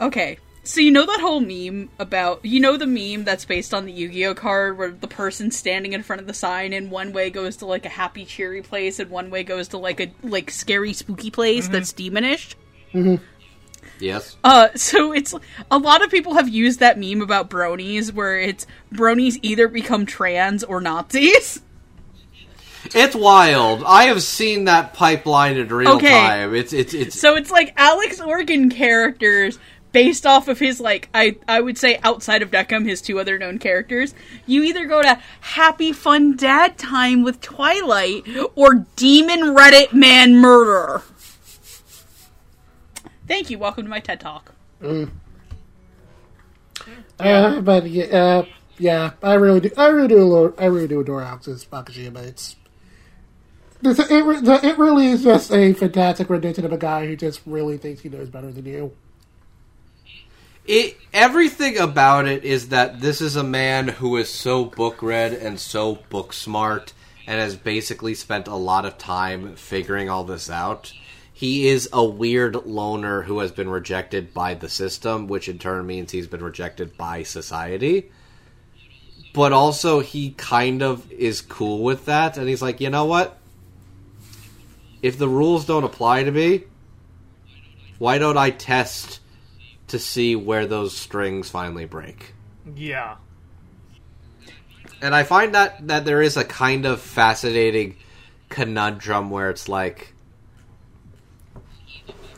Okay. 0.00 0.38
So 0.64 0.80
you 0.80 0.92
know 0.92 1.06
that 1.06 1.20
whole 1.20 1.40
meme 1.40 1.90
about 1.98 2.44
you 2.44 2.60
know 2.60 2.76
the 2.76 2.86
meme 2.86 3.24
that's 3.24 3.44
based 3.44 3.74
on 3.74 3.84
the 3.84 3.92
Yu-Gi-Oh 3.92 4.34
card 4.34 4.78
where 4.78 4.90
the 4.90 5.08
person 5.08 5.50
standing 5.50 5.92
in 5.92 6.04
front 6.04 6.20
of 6.20 6.28
the 6.28 6.34
sign 6.34 6.72
in 6.72 6.90
one 6.90 7.12
way 7.12 7.30
goes 7.30 7.56
to 7.58 7.66
like 7.66 7.84
a 7.84 7.88
happy 7.88 8.24
cheery 8.24 8.62
place 8.62 9.00
and 9.00 9.10
one 9.10 9.30
way 9.30 9.42
goes 9.42 9.68
to 9.68 9.78
like 9.78 10.00
a 10.00 10.12
like 10.22 10.50
scary 10.50 10.92
spooky 10.92 11.30
place 11.30 11.64
mm-hmm. 11.64 11.72
that's 11.72 11.92
demonish. 11.92 12.54
Mm-hmm. 12.92 13.24
Yes. 13.98 14.36
Uh 14.42 14.68
so 14.74 15.12
it's 15.12 15.34
a 15.70 15.78
lot 15.78 16.02
of 16.04 16.10
people 16.10 16.34
have 16.34 16.48
used 16.48 16.80
that 16.80 16.98
meme 16.98 17.20
about 17.22 17.48
bronies 17.50 18.12
where 18.12 18.38
it's 18.38 18.66
bronies 18.92 19.38
either 19.42 19.68
become 19.68 20.06
trans 20.06 20.64
or 20.64 20.80
Nazis. 20.80 21.62
It's 22.94 23.14
wild. 23.14 23.84
I 23.86 24.04
have 24.04 24.22
seen 24.22 24.64
that 24.64 24.92
pipeline 24.92 25.56
in 25.56 25.68
real 25.68 25.92
Okay. 25.92 26.08
time. 26.08 26.54
It's 26.54 26.72
it's 26.72 26.92
it's 26.94 27.18
So 27.18 27.36
it's 27.36 27.50
like 27.50 27.72
Alex 27.76 28.20
Organ 28.20 28.70
characters 28.70 29.58
based 29.92 30.26
off 30.26 30.48
of 30.48 30.58
his 30.58 30.80
like 30.80 31.08
I 31.14 31.36
I 31.46 31.60
would 31.60 31.78
say 31.78 32.00
outside 32.02 32.42
of 32.42 32.50
Decim, 32.50 32.86
his 32.88 33.00
two 33.00 33.20
other 33.20 33.38
known 33.38 33.58
characters. 33.60 34.14
You 34.46 34.64
either 34.64 34.86
go 34.86 35.00
to 35.00 35.18
Happy 35.40 35.92
Fun 35.92 36.34
Dad 36.36 36.76
Time 36.76 37.22
with 37.22 37.40
Twilight 37.40 38.24
or 38.56 38.86
Demon 38.96 39.54
Reddit 39.54 39.92
Man 39.92 40.36
Murder. 40.36 41.02
Thank 43.32 43.48
you. 43.48 43.58
Welcome 43.58 43.84
to 43.84 43.88
my 43.88 43.98
TED 43.98 44.20
Talk. 44.20 44.52
Uh, 47.18 47.60
but 47.62 47.88
yeah, 47.88 48.04
uh, 48.04 48.44
yeah, 48.76 49.12
I 49.22 49.32
really 49.34 49.60
do. 49.60 49.70
I 49.74 49.86
really 49.86 50.08
do. 50.08 50.16
Adore, 50.18 50.52
I 50.58 50.66
really 50.66 50.86
do 50.86 51.00
adore 51.00 51.22
Alex's 51.22 51.64
Makishima. 51.64 52.18
It's 52.18 52.56
it's- 53.82 54.10
it, 54.10 54.22
re- 54.22 54.68
it 54.68 54.76
really 54.76 55.06
is 55.06 55.24
just 55.24 55.50
a 55.50 55.72
fantastic 55.72 56.28
rendition 56.28 56.66
of 56.66 56.74
a 56.74 56.76
guy 56.76 57.06
who 57.06 57.16
just 57.16 57.40
really 57.46 57.78
thinks 57.78 58.02
he 58.02 58.10
knows 58.10 58.28
better 58.28 58.52
than 58.52 58.66
you. 58.66 58.92
it 60.66 60.98
everything 61.14 61.78
about 61.78 62.28
it 62.28 62.44
is 62.44 62.68
that 62.68 63.00
this 63.00 63.22
is 63.22 63.34
a 63.34 63.42
man 63.42 63.88
who 63.88 64.18
is 64.18 64.28
so 64.28 64.66
book 64.66 65.02
read 65.02 65.32
and 65.32 65.58
so 65.58 65.94
book 66.10 66.34
smart 66.34 66.92
and 67.26 67.40
has 67.40 67.56
basically 67.56 68.12
spent 68.14 68.46
a 68.46 68.56
lot 68.56 68.84
of 68.84 68.98
time 68.98 69.56
figuring 69.56 70.10
all 70.10 70.22
this 70.22 70.50
out. 70.50 70.92
He 71.42 71.66
is 71.66 71.88
a 71.92 72.04
weird 72.04 72.54
loner 72.66 73.22
who 73.22 73.40
has 73.40 73.50
been 73.50 73.68
rejected 73.68 74.32
by 74.32 74.54
the 74.54 74.68
system, 74.68 75.26
which 75.26 75.48
in 75.48 75.58
turn 75.58 75.84
means 75.88 76.12
he's 76.12 76.28
been 76.28 76.40
rejected 76.40 76.96
by 76.96 77.24
society. 77.24 78.12
But 79.34 79.52
also 79.52 79.98
he 79.98 80.30
kind 80.30 80.84
of 80.84 81.10
is 81.10 81.40
cool 81.40 81.82
with 81.82 82.04
that 82.04 82.38
and 82.38 82.48
he's 82.48 82.62
like, 82.62 82.80
"You 82.80 82.90
know 82.90 83.06
what? 83.06 83.40
If 85.02 85.18
the 85.18 85.28
rules 85.28 85.64
don't 85.64 85.82
apply 85.82 86.22
to 86.22 86.30
me, 86.30 86.62
why 87.98 88.18
don't 88.18 88.38
I 88.38 88.50
test 88.50 89.18
to 89.88 89.98
see 89.98 90.36
where 90.36 90.66
those 90.66 90.96
strings 90.96 91.50
finally 91.50 91.86
break. 91.86 92.34
Yeah. 92.76 93.16
And 95.00 95.12
I 95.12 95.24
find 95.24 95.56
that 95.56 95.88
that 95.88 96.04
there 96.04 96.22
is 96.22 96.36
a 96.36 96.44
kind 96.44 96.86
of 96.86 97.00
fascinating 97.00 97.96
conundrum 98.48 99.28
where 99.28 99.50
it's 99.50 99.68
like 99.68 100.11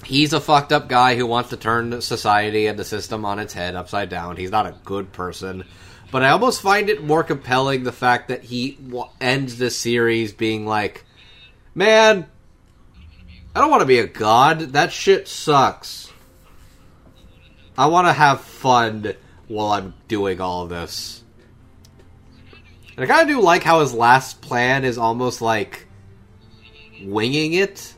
he's 0.04 0.32
a 0.32 0.40
fucked 0.40 0.72
up 0.72 0.88
guy 0.88 1.16
who 1.16 1.26
wants 1.26 1.50
to 1.50 1.56
turn 1.56 2.00
society 2.00 2.66
and 2.66 2.78
the 2.78 2.84
system 2.84 3.24
on 3.24 3.38
its 3.38 3.54
head 3.54 3.74
upside 3.74 4.08
down. 4.08 4.36
He's 4.36 4.50
not 4.50 4.66
a 4.66 4.76
good 4.84 5.12
person. 5.12 5.64
But 6.10 6.22
I 6.22 6.30
almost 6.30 6.62
find 6.62 6.88
it 6.88 7.02
more 7.02 7.24
compelling 7.24 7.82
the 7.82 7.92
fact 7.92 8.28
that 8.28 8.44
he 8.44 8.78
ends 9.20 9.58
the 9.58 9.70
series 9.70 10.32
being 10.32 10.66
like, 10.66 11.04
"Man, 11.74 12.26
I 13.54 13.60
don't 13.60 13.70
want 13.70 13.80
to 13.80 13.86
be 13.86 13.98
a 13.98 14.06
god. 14.06 14.60
That 14.74 14.92
shit 14.92 15.26
sucks. 15.26 16.12
I 17.76 17.86
want 17.86 18.06
to 18.06 18.12
have 18.12 18.42
fun 18.42 19.14
while 19.48 19.72
I'm 19.72 19.94
doing 20.06 20.40
all 20.40 20.66
this." 20.66 21.24
And 22.96 23.04
I 23.04 23.06
kind 23.06 23.28
of 23.28 23.36
do 23.36 23.42
like 23.42 23.64
how 23.64 23.80
his 23.80 23.92
last 23.92 24.40
plan 24.40 24.84
is 24.84 24.98
almost 24.98 25.40
like 25.42 25.88
winging 27.02 27.54
it, 27.54 27.93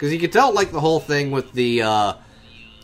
because 0.00 0.14
you 0.14 0.18
can 0.18 0.30
tell 0.30 0.54
like 0.54 0.72
the 0.72 0.80
whole 0.80 0.98
thing 0.98 1.30
with 1.30 1.52
the 1.52 1.82
uh, 1.82 2.14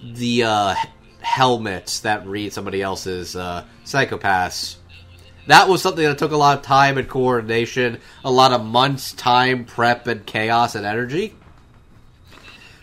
the 0.02 0.42
uh, 0.42 0.74
helmets 1.22 2.00
that 2.00 2.26
read 2.26 2.52
somebody 2.52 2.82
else's 2.82 3.34
uh, 3.34 3.64
psychopaths. 3.86 4.76
That 5.46 5.66
was 5.66 5.80
something 5.80 6.04
that 6.04 6.18
took 6.18 6.32
a 6.32 6.36
lot 6.36 6.58
of 6.58 6.62
time 6.64 6.98
and 6.98 7.08
coordination, 7.08 8.00
a 8.22 8.30
lot 8.30 8.52
of 8.52 8.62
months' 8.66 9.14
time, 9.14 9.64
prep, 9.64 10.06
and 10.06 10.26
chaos 10.26 10.74
and 10.74 10.84
energy. 10.84 11.34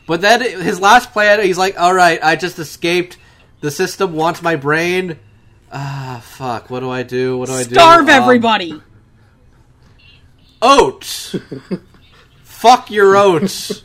But 0.08 0.22
then 0.22 0.42
his 0.42 0.80
last 0.82 1.12
plan, 1.12 1.40
he's 1.44 1.60
like, 1.60 1.80
"All 1.80 1.94
right, 1.94 2.20
I 2.24 2.36
just 2.36 2.58
escaped. 2.58 3.18
The 3.62 3.70
system 3.70 4.14
wants 4.14 4.42
my 4.42 4.56
brain. 4.56 5.20
Ah, 5.72 6.24
fuck. 6.26 6.72
What 6.72 6.80
do 6.80 6.90
I 6.90 7.04
do? 7.04 7.38
What 7.38 7.50
do 7.50 7.54
I 7.54 7.66
do? 7.66 7.76
Starve 7.76 8.06
Um, 8.06 8.10
everybody. 8.10 8.82
oats. 10.60 11.36
fuck 12.64 12.90
your 12.90 13.18
oats. 13.18 13.84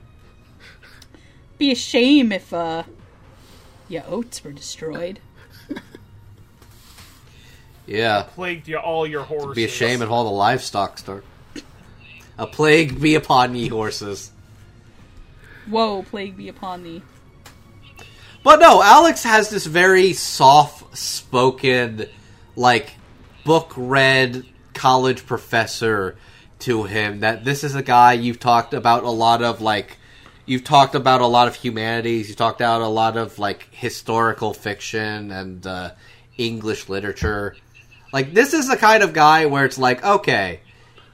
Be 1.58 1.70
a 1.72 1.74
shame 1.74 2.32
if 2.32 2.50
uh 2.52 2.84
your 3.88 4.02
oats 4.08 4.42
were 4.42 4.52
destroyed. 4.52 5.20
Yeah, 7.86 8.22
Plagued 8.34 8.66
you 8.66 8.78
all 8.78 9.06
your 9.06 9.22
horses. 9.22 9.54
be 9.54 9.64
a 9.64 9.68
shame 9.68 10.02
if 10.02 10.10
all 10.10 10.24
the 10.24 10.30
livestock 10.30 10.98
start. 10.98 11.24
A 12.36 12.44
plague 12.46 13.00
be 13.00 13.14
upon 13.14 13.54
ye 13.54 13.68
horses. 13.68 14.32
Woe, 15.68 16.02
plague 16.02 16.36
be 16.36 16.48
upon 16.48 16.82
thee. 16.82 17.02
But 18.42 18.58
no, 18.58 18.82
Alex 18.82 19.22
has 19.22 19.50
this 19.50 19.66
very 19.66 20.14
soft 20.14 20.98
spoken, 20.98 22.06
like, 22.56 22.90
book 23.44 23.72
read 23.76 24.44
college 24.74 25.24
professor 25.24 26.16
to 26.60 26.84
him. 26.84 27.20
That 27.20 27.44
this 27.44 27.64
is 27.64 27.74
a 27.74 27.82
guy 27.82 28.14
you've 28.14 28.40
talked 28.40 28.74
about 28.74 29.04
a 29.04 29.10
lot 29.10 29.42
of, 29.42 29.60
like, 29.60 29.98
you've 30.44 30.64
talked 30.64 30.94
about 30.94 31.20
a 31.20 31.26
lot 31.26 31.48
of 31.48 31.54
humanities, 31.54 32.28
you've 32.28 32.36
talked 32.36 32.60
about 32.60 32.80
a 32.80 32.88
lot 32.88 33.16
of, 33.16 33.38
like, 33.38 33.68
historical 33.70 34.54
fiction 34.54 35.30
and 35.30 35.66
uh, 35.66 35.92
English 36.36 36.88
literature. 36.88 37.56
Like, 38.12 38.34
this 38.34 38.54
is 38.54 38.68
the 38.68 38.76
kind 38.76 39.02
of 39.02 39.12
guy 39.12 39.46
where 39.46 39.64
it's 39.64 39.78
like, 39.78 40.04
okay, 40.04 40.60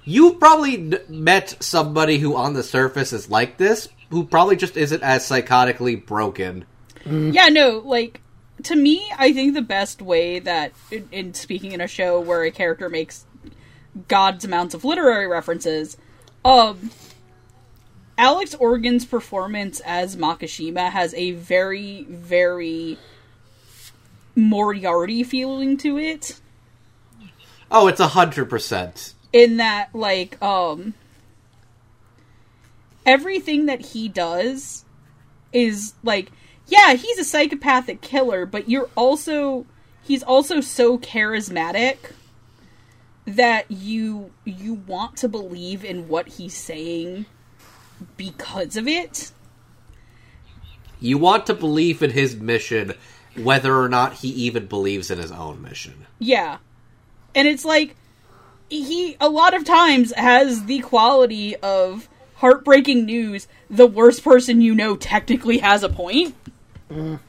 you 0.04 0.34
probably 0.34 0.74
n- 0.74 1.00
met 1.08 1.56
somebody 1.60 2.18
who 2.18 2.36
on 2.36 2.54
the 2.54 2.62
surface 2.62 3.12
is 3.12 3.30
like 3.30 3.56
this, 3.56 3.88
who 4.10 4.24
probably 4.24 4.56
just 4.56 4.76
isn't 4.76 5.02
as 5.02 5.22
psychotically 5.28 6.04
broken. 6.04 6.64
Yeah, 7.04 7.48
no, 7.48 7.82
like 7.84 8.20
to 8.64 8.76
me, 8.76 9.10
I 9.18 9.32
think 9.32 9.54
the 9.54 9.62
best 9.62 10.02
way 10.02 10.38
that 10.40 10.72
in, 10.90 11.08
in 11.10 11.34
speaking 11.34 11.72
in 11.72 11.80
a 11.80 11.88
show 11.88 12.20
where 12.20 12.44
a 12.44 12.50
character 12.50 12.88
makes 12.88 13.24
God's 14.08 14.44
amounts 14.44 14.74
of 14.74 14.84
literary 14.84 15.26
references, 15.26 15.96
um, 16.44 16.90
Alex 18.18 18.54
Organ's 18.54 19.04
performance 19.04 19.80
as 19.80 20.16
Makishima 20.16 20.90
has 20.90 21.12
a 21.14 21.32
very, 21.32 22.04
very 22.04 22.98
Moriarty 24.34 25.22
feeling 25.24 25.76
to 25.78 25.98
it. 25.98 26.40
Oh, 27.70 27.86
it's 27.88 28.00
a 28.00 28.08
hundred 28.08 28.48
percent. 28.50 29.14
in 29.32 29.56
that 29.58 29.94
like 29.94 30.40
um 30.42 30.94
everything 33.04 33.66
that 33.66 33.80
he 33.80 34.08
does 34.08 34.84
is 35.52 35.94
like 36.04 36.30
yeah 36.68 36.94
he's 36.94 37.18
a 37.18 37.24
psychopathic 37.24 38.00
killer 38.00 38.46
but 38.46 38.68
you're 38.68 38.88
also 38.96 39.66
he's 40.02 40.22
also 40.22 40.60
so 40.60 40.98
charismatic 40.98 41.96
that 43.26 43.70
you 43.70 44.32
you 44.44 44.74
want 44.74 45.16
to 45.18 45.28
believe 45.28 45.84
in 45.84 46.08
what 46.08 46.28
he's 46.28 46.54
saying 46.54 47.26
because 48.16 48.76
of 48.76 48.88
it 48.88 49.32
You 51.00 51.18
want 51.18 51.46
to 51.46 51.54
believe 51.54 52.02
in 52.02 52.10
his 52.10 52.36
mission, 52.36 52.94
whether 53.36 53.76
or 53.76 53.88
not 53.88 54.14
he 54.14 54.28
even 54.28 54.66
believes 54.66 55.10
in 55.10 55.18
his 55.18 55.32
own 55.32 55.60
mission. 55.62 56.06
Yeah. 56.18 56.58
And 57.34 57.48
it's 57.48 57.64
like 57.64 57.96
he 58.68 59.16
a 59.20 59.28
lot 59.28 59.54
of 59.54 59.64
times 59.64 60.12
has 60.12 60.64
the 60.64 60.80
quality 60.80 61.56
of 61.56 62.08
heartbreaking 62.36 63.04
news 63.04 63.46
the 63.70 63.86
worst 63.86 64.24
person 64.24 64.60
you 64.60 64.74
know 64.74 64.96
technically 64.96 65.58
has 65.58 65.82
a 65.82 65.88
point. 65.88 66.34
Mm. 66.90 67.20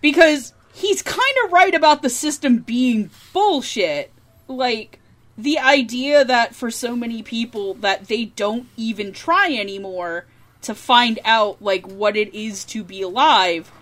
Because 0.00 0.52
he's 0.74 1.02
kind 1.02 1.36
of 1.44 1.52
right 1.52 1.74
about 1.74 2.02
the 2.02 2.10
system 2.10 2.58
being 2.58 3.10
bullshit. 3.32 4.11
Like 4.56 5.00
the 5.36 5.58
idea 5.58 6.24
that 6.24 6.54
for 6.54 6.70
so 6.70 6.94
many 6.94 7.22
people 7.22 7.74
that 7.74 8.08
they 8.08 8.26
don't 8.26 8.66
even 8.76 9.12
try 9.12 9.52
anymore 9.54 10.26
to 10.62 10.74
find 10.74 11.18
out 11.24 11.60
like 11.60 11.86
what 11.86 12.16
it 12.16 12.32
is 12.34 12.64
to 12.64 12.84
be 12.84 13.02
alive 13.02 13.72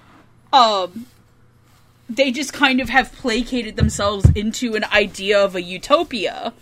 um 0.52 1.04
they 2.10 2.32
just 2.32 2.52
kind 2.52 2.80
of 2.80 2.88
have 2.88 3.12
placated 3.12 3.76
themselves 3.76 4.28
into 4.34 4.74
an 4.74 4.84
idea 4.84 5.42
of 5.42 5.54
a 5.54 5.62
utopia. 5.62 6.52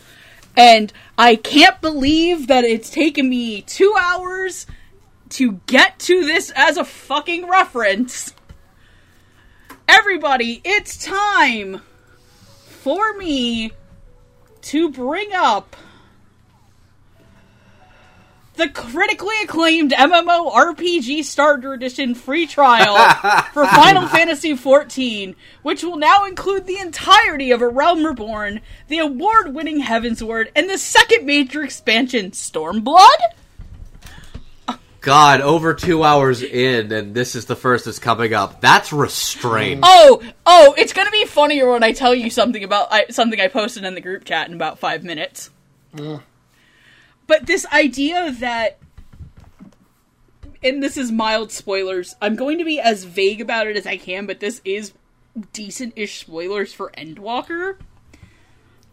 And 0.57 0.93
I 1.17 1.37
can't 1.37 1.81
believe 1.81 2.49
that 2.49 2.65
it's 2.65 2.91
taken 2.91 3.31
me 3.31 3.63
two 3.63 3.95
hours 3.99 4.67
to 5.31 5.53
get 5.67 5.99
to 6.01 6.27
this 6.27 6.53
as 6.55 6.77
a 6.77 6.85
fucking 6.85 7.49
reference. 7.49 8.35
Everybody, 9.89 10.61
it's 10.65 11.03
time 11.03 11.81
for 12.67 13.15
me 13.17 13.73
to 14.69 14.91
bring 14.91 15.33
up 15.33 15.75
the 18.57 18.69
critically 18.69 19.37
acclaimed 19.43 19.93
MMO 19.93 20.53
RPG 20.53 21.25
Starter 21.25 21.73
Edition 21.73 22.15
free 22.15 22.47
trial 22.47 22.97
for 23.55 23.67
Final 23.67 24.07
Fantasy 24.09 24.53
XIV, 24.53 25.37
which 25.63 25.83
will 25.83 25.97
now 25.97 26.27
include 26.27 26.67
the 26.67 26.79
entirety 26.79 27.51
of 27.51 27.63
A 27.63 27.69
Realm 27.69 28.05
Reborn, 28.05 28.61
the 28.89 28.99
award 28.99 29.55
winning 29.55 29.81
Heavensward, 29.81 30.49
and 30.55 30.69
the 30.69 30.77
second 30.77 31.25
major 31.25 31.63
expansion, 31.63 32.33
Stormblood? 32.33 33.38
God, 35.01 35.41
over 35.41 35.75
two 35.75 36.03
hours 36.03 36.43
in, 36.43 36.91
and 36.91 37.15
this 37.15 37.35
is 37.35 37.47
the 37.47 37.55
first 37.55 37.85
that's 37.85 37.99
coming 37.99 38.35
up. 38.35 38.61
That's 38.61 38.93
restraint. 38.93 39.81
Oh, 39.85 40.23
oh, 40.45 40.75
it's 40.77 40.93
gonna 40.93 41.11
be 41.11 41.25
funnier 41.25 41.71
when 41.71 41.85
I 41.85 41.93
tell 41.93 42.15
you 42.15 42.31
something 42.31 42.65
about 42.65 42.89
I, 42.91 43.07
something 43.11 43.41
I 43.41 43.49
posted 43.49 43.85
in 43.85 43.95
the 43.95 44.01
group 44.01 44.25
chat 44.25 44.49
in 44.49 44.55
about 44.55 44.79
five 44.79 45.05
minutes. 45.05 45.51
But 47.27 47.47
this 47.47 47.67
idea 47.67 48.33
that, 48.41 48.79
and 50.63 50.83
this 50.83 50.97
is 50.97 51.13
mild 51.13 51.53
spoilers, 51.53 52.17
I'm 52.21 52.37
going 52.37 52.59
to 52.59 52.65
be 52.65 52.81
as 52.81 53.05
vague 53.05 53.41
about 53.41 53.67
it 53.67 53.77
as 53.77 53.87
I 53.87 53.97
can, 53.99 54.27
but 54.27 54.41
this 54.41 54.61
is 54.65 54.93
decent-ish 55.53 56.21
spoilers 56.21 56.73
for 56.73 56.91
Endwalker. 56.97 57.77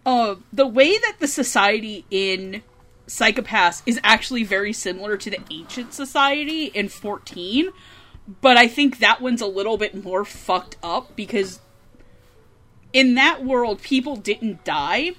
Uh, 0.05 0.35
the 0.53 0.67
way 0.67 0.97
that 0.97 1.15
the 1.19 1.27
society 1.27 2.05
in 2.11 2.61
Psycho-Pass 3.07 3.83
is 3.85 3.99
actually 4.03 4.43
very 4.43 4.73
similar 4.73 5.17
to 5.17 5.29
the 5.29 5.39
ancient 5.51 5.93
society 5.93 6.65
in 6.65 6.89
14, 6.89 7.69
but 8.41 8.57
I 8.57 8.67
think 8.67 8.99
that 8.99 9.21
one's 9.21 9.41
a 9.41 9.47
little 9.47 9.77
bit 9.77 10.03
more 10.03 10.25
fucked 10.25 10.77
up 10.81 11.15
because 11.15 11.59
in 12.93 13.15
that 13.15 13.43
world, 13.43 13.81
people 13.81 14.15
didn't 14.15 14.63
die 14.63 15.11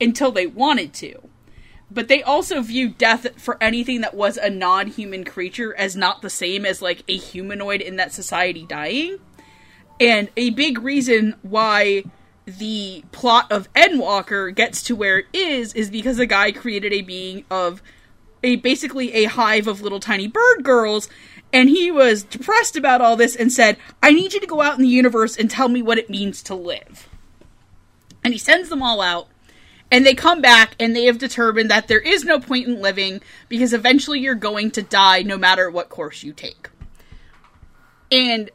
until 0.00 0.32
they 0.32 0.46
wanted 0.46 0.94
to. 0.94 1.28
But 1.90 2.08
they 2.08 2.22
also 2.22 2.62
viewed 2.62 2.98
death 2.98 3.26
for 3.40 3.60
anything 3.60 4.00
that 4.00 4.14
was 4.14 4.36
a 4.36 4.48
non 4.48 4.86
human 4.86 5.24
creature 5.24 5.74
as 5.76 5.96
not 5.96 6.22
the 6.22 6.30
same 6.30 6.64
as 6.64 6.80
like 6.80 7.02
a 7.08 7.16
humanoid 7.16 7.80
in 7.80 7.96
that 7.96 8.12
society 8.12 8.64
dying. 8.64 9.18
And 10.00 10.30
a 10.36 10.50
big 10.50 10.78
reason 10.78 11.36
why 11.42 12.04
the 12.46 13.04
plot 13.12 13.50
of 13.50 13.72
Endwalker 13.74 14.54
gets 14.54 14.82
to 14.84 14.96
where 14.96 15.18
it 15.18 15.26
is 15.32 15.74
is 15.74 15.90
because 15.90 16.18
a 16.18 16.26
guy 16.26 16.52
created 16.52 16.92
a 16.92 17.02
being 17.02 17.44
of 17.50 17.82
a 18.42 18.56
basically 18.56 19.12
a 19.12 19.24
hive 19.24 19.66
of 19.66 19.82
little 19.82 20.00
tiny 20.00 20.26
bird 20.26 20.62
girls 20.62 21.08
and 21.52 21.68
he 21.68 21.90
was 21.90 22.22
depressed 22.22 22.76
about 22.76 23.00
all 23.00 23.16
this 23.16 23.34
and 23.34 23.52
said, 23.52 23.76
"I 24.02 24.12
need 24.12 24.32
you 24.32 24.40
to 24.40 24.46
go 24.46 24.62
out 24.62 24.76
in 24.76 24.82
the 24.82 24.88
universe 24.88 25.36
and 25.36 25.50
tell 25.50 25.68
me 25.68 25.82
what 25.82 25.98
it 25.98 26.08
means 26.08 26.42
to 26.44 26.54
live." 26.54 27.08
And 28.22 28.32
he 28.32 28.38
sends 28.38 28.68
them 28.68 28.82
all 28.82 29.00
out 29.00 29.28
and 29.90 30.06
they 30.06 30.14
come 30.14 30.40
back 30.40 30.76
and 30.78 30.94
they 30.94 31.04
have 31.04 31.18
determined 31.18 31.70
that 31.70 31.88
there 31.88 32.00
is 32.00 32.24
no 32.24 32.38
point 32.38 32.68
in 32.68 32.80
living 32.80 33.20
because 33.48 33.72
eventually 33.72 34.20
you're 34.20 34.34
going 34.34 34.70
to 34.72 34.82
die 34.82 35.22
no 35.22 35.36
matter 35.36 35.70
what 35.70 35.88
course 35.88 36.22
you 36.22 36.32
take. 36.32 36.68
And 38.12 38.50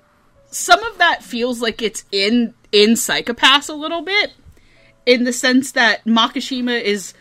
some 0.55 0.81
of 0.83 0.97
that 0.99 1.21
feels 1.21 1.61
like 1.61 1.81
it's 1.81 2.05
in 2.13 2.53
in 2.71 2.95
Psycho-Pass 2.95 3.67
a 3.67 3.75
little 3.75 4.01
bit 4.01 4.31
in 5.05 5.25
the 5.25 5.33
sense 5.33 5.73
that 5.73 6.05
Makishima 6.05 6.81
is 6.81 7.13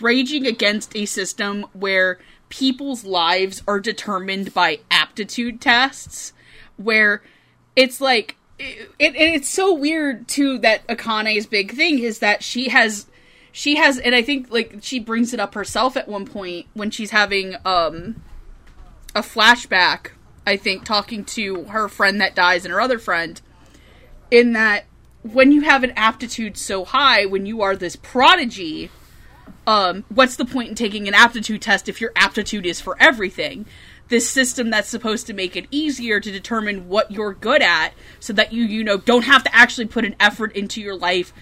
raging 0.00 0.46
against 0.46 0.96
a 0.96 1.06
system 1.06 1.64
where 1.72 2.18
people's 2.48 3.04
lives 3.04 3.62
are 3.68 3.78
determined 3.78 4.52
by 4.52 4.80
aptitude 4.90 5.60
tests 5.60 6.32
where 6.76 7.22
it's 7.76 8.00
like 8.00 8.36
it, 8.58 8.90
it, 8.98 9.14
it's 9.14 9.48
so 9.48 9.72
weird 9.72 10.26
too 10.26 10.58
that 10.58 10.84
Akane's 10.88 11.46
big 11.46 11.72
thing 11.72 12.00
is 12.00 12.18
that 12.18 12.42
she 12.42 12.68
has 12.68 13.06
she 13.52 13.76
has 13.76 13.98
and 13.98 14.12
I 14.12 14.22
think 14.22 14.50
like 14.50 14.78
she 14.82 14.98
brings 14.98 15.32
it 15.32 15.38
up 15.38 15.54
herself 15.54 15.96
at 15.96 16.08
one 16.08 16.26
point 16.26 16.66
when 16.74 16.90
she's 16.90 17.12
having 17.12 17.54
um 17.64 18.22
a 19.14 19.22
flashback 19.22 20.10
I 20.46 20.56
think 20.56 20.84
talking 20.84 21.24
to 21.26 21.64
her 21.64 21.88
friend 21.88 22.20
that 22.20 22.34
dies 22.34 22.64
and 22.64 22.72
her 22.72 22.80
other 22.80 22.98
friend 22.98 23.40
in 24.30 24.52
that 24.52 24.84
when 25.22 25.52
you 25.52 25.60
have 25.60 25.84
an 25.84 25.92
aptitude 25.96 26.56
so 26.56 26.84
high 26.84 27.26
when 27.26 27.46
you 27.46 27.62
are 27.62 27.76
this 27.76 27.94
prodigy 27.96 28.90
um 29.66 30.04
what's 30.08 30.36
the 30.36 30.44
point 30.44 30.70
in 30.70 30.74
taking 30.74 31.06
an 31.06 31.14
aptitude 31.14 31.62
test 31.62 31.88
if 31.88 32.00
your 32.00 32.10
aptitude 32.16 32.66
is 32.66 32.80
for 32.80 32.96
everything 32.98 33.64
this 34.08 34.28
system 34.28 34.68
that's 34.70 34.88
supposed 34.88 35.26
to 35.26 35.32
make 35.32 35.54
it 35.54 35.66
easier 35.70 36.18
to 36.18 36.32
determine 36.32 36.88
what 36.88 37.10
you're 37.12 37.34
good 37.34 37.62
at 37.62 37.92
so 38.18 38.32
that 38.32 38.52
you 38.52 38.64
you 38.64 38.82
know 38.82 38.96
don't 38.96 39.24
have 39.24 39.44
to 39.44 39.54
actually 39.54 39.86
put 39.86 40.04
an 40.04 40.16
effort 40.18 40.54
into 40.56 40.80
your 40.80 40.96
life 40.96 41.32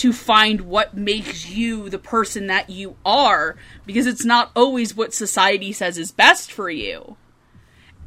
to 0.00 0.14
find 0.14 0.62
what 0.62 0.96
makes 0.96 1.50
you 1.50 1.90
the 1.90 1.98
person 1.98 2.46
that 2.46 2.70
you 2.70 2.96
are 3.04 3.54
because 3.84 4.06
it's 4.06 4.24
not 4.24 4.50
always 4.56 4.96
what 4.96 5.12
society 5.12 5.72
says 5.74 5.98
is 5.98 6.10
best 6.10 6.50
for 6.50 6.70
you. 6.70 7.18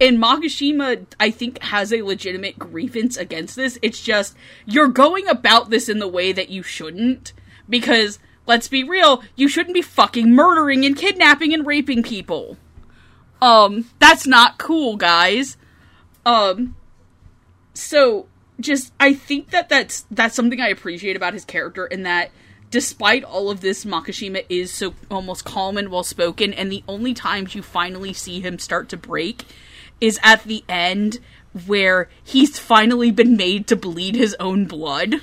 And 0.03 0.21
Makishima, 0.21 1.05
I 1.17 1.31
think, 1.31 1.63
has 1.63 1.93
a 1.93 2.01
legitimate 2.01 2.59
grievance 2.59 3.15
against 3.15 3.55
this. 3.55 3.79
It's 3.81 4.03
just, 4.03 4.35
you're 4.65 4.89
going 4.89 5.29
about 5.29 5.69
this 5.69 5.87
in 5.87 5.99
the 5.99 6.09
way 6.09 6.33
that 6.33 6.49
you 6.49 6.61
shouldn't. 6.61 7.31
Because, 7.69 8.19
let's 8.45 8.67
be 8.67 8.83
real, 8.83 9.23
you 9.37 9.47
shouldn't 9.47 9.73
be 9.73 9.81
fucking 9.81 10.35
murdering 10.35 10.85
and 10.85 10.97
kidnapping 10.97 11.53
and 11.53 11.65
raping 11.65 12.03
people. 12.03 12.57
Um, 13.41 13.85
that's 13.99 14.27
not 14.27 14.57
cool, 14.57 14.97
guys. 14.97 15.55
Um, 16.25 16.75
so, 17.73 18.27
just 18.59 18.91
I 18.99 19.13
think 19.13 19.51
that 19.51 19.69
that's 19.69 20.05
that's 20.11 20.35
something 20.35 20.59
I 20.59 20.67
appreciate 20.67 21.15
about 21.15 21.33
his 21.33 21.45
character 21.45 21.85
in 21.85 22.03
that 22.03 22.31
despite 22.69 23.23
all 23.23 23.49
of 23.49 23.61
this 23.61 23.83
Makishima 23.83 24.45
is 24.47 24.71
so 24.71 24.93
almost 25.09 25.43
calm 25.43 25.77
and 25.77 25.89
well 25.89 26.03
spoken 26.03 26.53
and 26.53 26.71
the 26.71 26.83
only 26.87 27.13
times 27.13 27.55
you 27.55 27.61
finally 27.63 28.13
see 28.13 28.41
him 28.41 28.59
start 28.59 28.89
to 28.89 28.97
break 28.97 29.45
is 30.01 30.19
at 30.23 30.43
the 30.43 30.63
end 30.67 31.19
where 31.65 32.09
he's 32.23 32.57
finally 32.57 33.11
been 33.11 33.37
made 33.37 33.67
to 33.67 33.75
bleed 33.75 34.15
his 34.15 34.35
own 34.39 34.65
blood. 34.65 35.15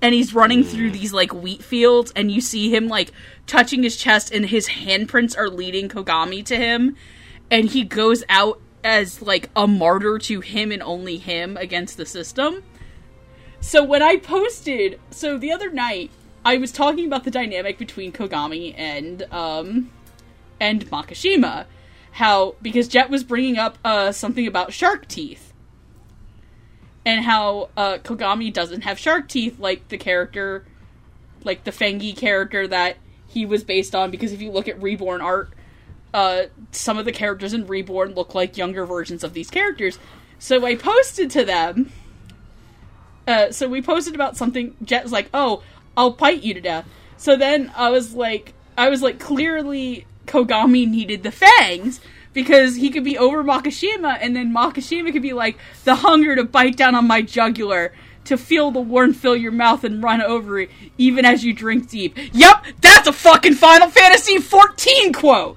And 0.00 0.14
he's 0.14 0.34
running 0.34 0.62
through 0.62 0.92
these 0.92 1.12
like 1.12 1.34
wheat 1.34 1.62
fields 1.62 2.12
and 2.14 2.30
you 2.30 2.40
see 2.40 2.74
him 2.74 2.88
like 2.88 3.12
touching 3.46 3.82
his 3.82 3.96
chest 3.96 4.32
and 4.32 4.46
his 4.46 4.68
handprints 4.68 5.36
are 5.36 5.50
leading 5.50 5.88
Kogami 5.88 6.44
to 6.46 6.56
him. 6.56 6.96
And 7.50 7.68
he 7.68 7.84
goes 7.84 8.22
out 8.28 8.60
as 8.84 9.20
like 9.20 9.50
a 9.56 9.66
martyr 9.66 10.18
to 10.18 10.40
him 10.40 10.70
and 10.70 10.82
only 10.82 11.16
him 11.16 11.56
against 11.56 11.96
the 11.96 12.06
system. 12.06 12.62
So 13.60 13.82
when 13.82 14.02
I 14.02 14.16
posted, 14.16 15.00
so 15.10 15.36
the 15.36 15.50
other 15.50 15.70
night 15.70 16.10
I 16.44 16.56
was 16.58 16.70
talking 16.70 17.06
about 17.06 17.24
the 17.24 17.30
dynamic 17.30 17.76
between 17.76 18.12
Kogami 18.12 18.74
and 18.78 19.22
um 19.32 19.90
and 20.60 20.86
Makishima, 20.86 21.66
how 22.18 22.56
because 22.60 22.88
Jet 22.88 23.10
was 23.10 23.22
bringing 23.22 23.58
up 23.58 23.78
uh 23.84 24.10
something 24.12 24.46
about 24.46 24.72
shark 24.72 25.06
teeth 25.06 25.48
and 27.08 27.24
how 27.24 27.70
uh, 27.74 27.96
Kogami 27.96 28.52
doesn't 28.52 28.82
have 28.82 28.98
shark 28.98 29.28
teeth 29.28 29.58
like 29.58 29.88
the 29.88 29.96
character, 29.96 30.66
like 31.42 31.64
the 31.64 31.70
Fengi 31.70 32.14
character 32.14 32.68
that 32.68 32.98
he 33.26 33.46
was 33.46 33.64
based 33.64 33.94
on. 33.94 34.10
Because 34.10 34.32
if 34.32 34.42
you 34.42 34.50
look 34.50 34.68
at 34.68 34.82
Reborn 34.82 35.22
art, 35.22 35.50
uh, 36.12 36.42
some 36.70 36.98
of 36.98 37.06
the 37.06 37.12
characters 37.12 37.54
in 37.54 37.66
Reborn 37.66 38.12
look 38.14 38.34
like 38.34 38.58
younger 38.58 38.84
versions 38.84 39.24
of 39.24 39.32
these 39.32 39.48
characters. 39.48 39.98
So 40.38 40.66
I 40.66 40.74
posted 40.74 41.30
to 41.30 41.46
them. 41.46 41.92
Uh, 43.26 43.52
so 43.52 43.70
we 43.70 43.80
posted 43.80 44.14
about 44.14 44.36
something. 44.36 44.76
Jet 44.82 45.02
was 45.02 45.12
like, 45.12 45.30
"Oh, 45.32 45.62
I'll 45.96 46.10
bite 46.10 46.42
you 46.42 46.52
to 46.52 46.60
death." 46.60 46.86
So 47.16 47.36
then 47.36 47.72
I 47.74 47.88
was 47.88 48.12
like, 48.12 48.52
I 48.76 48.90
was 48.90 49.00
like, 49.00 49.18
clearly 49.18 50.04
Kogami 50.28 50.88
needed 50.88 51.22
the 51.22 51.32
fangs 51.32 52.00
because 52.32 52.76
he 52.76 52.90
could 52.90 53.04
be 53.04 53.18
over 53.18 53.42
Makishima 53.42 54.18
and 54.20 54.36
then 54.36 54.52
Makishima 54.52 55.12
could 55.12 55.22
be 55.22 55.32
like, 55.32 55.58
the 55.84 55.96
hunger 55.96 56.36
to 56.36 56.44
bite 56.44 56.76
down 56.76 56.94
on 56.94 57.06
my 57.06 57.22
jugular, 57.22 57.92
to 58.26 58.36
feel 58.36 58.70
the 58.70 58.80
warmth 58.80 59.16
fill 59.16 59.36
your 59.36 59.52
mouth 59.52 59.84
and 59.84 60.02
run 60.02 60.20
over 60.20 60.60
it, 60.60 60.70
even 60.98 61.24
as 61.24 61.42
you 61.44 61.52
drink 61.52 61.88
deep. 61.88 62.16
Yep, 62.32 62.64
that's 62.80 63.08
a 63.08 63.12
fucking 63.12 63.54
Final 63.54 63.88
Fantasy 63.88 64.38
14 64.38 65.12
quote! 65.14 65.56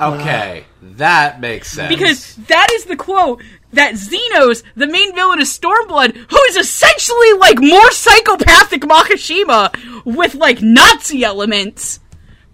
Okay, 0.00 0.64
that 0.82 1.40
makes 1.40 1.70
sense. 1.70 1.88
Because 1.88 2.34
that 2.48 2.66
is 2.72 2.86
the 2.86 2.96
quote 2.96 3.40
that 3.72 3.94
Zenos, 3.94 4.64
the 4.74 4.88
main 4.88 5.14
villain 5.14 5.40
of 5.40 5.46
Stormblood, 5.46 6.16
who 6.16 6.42
is 6.48 6.56
essentially 6.56 7.32
like 7.34 7.60
more 7.60 7.90
psychopathic 7.92 8.82
Makishima 8.82 10.04
with 10.04 10.34
like 10.34 10.60
Nazi 10.60 11.22
elements, 11.22 12.00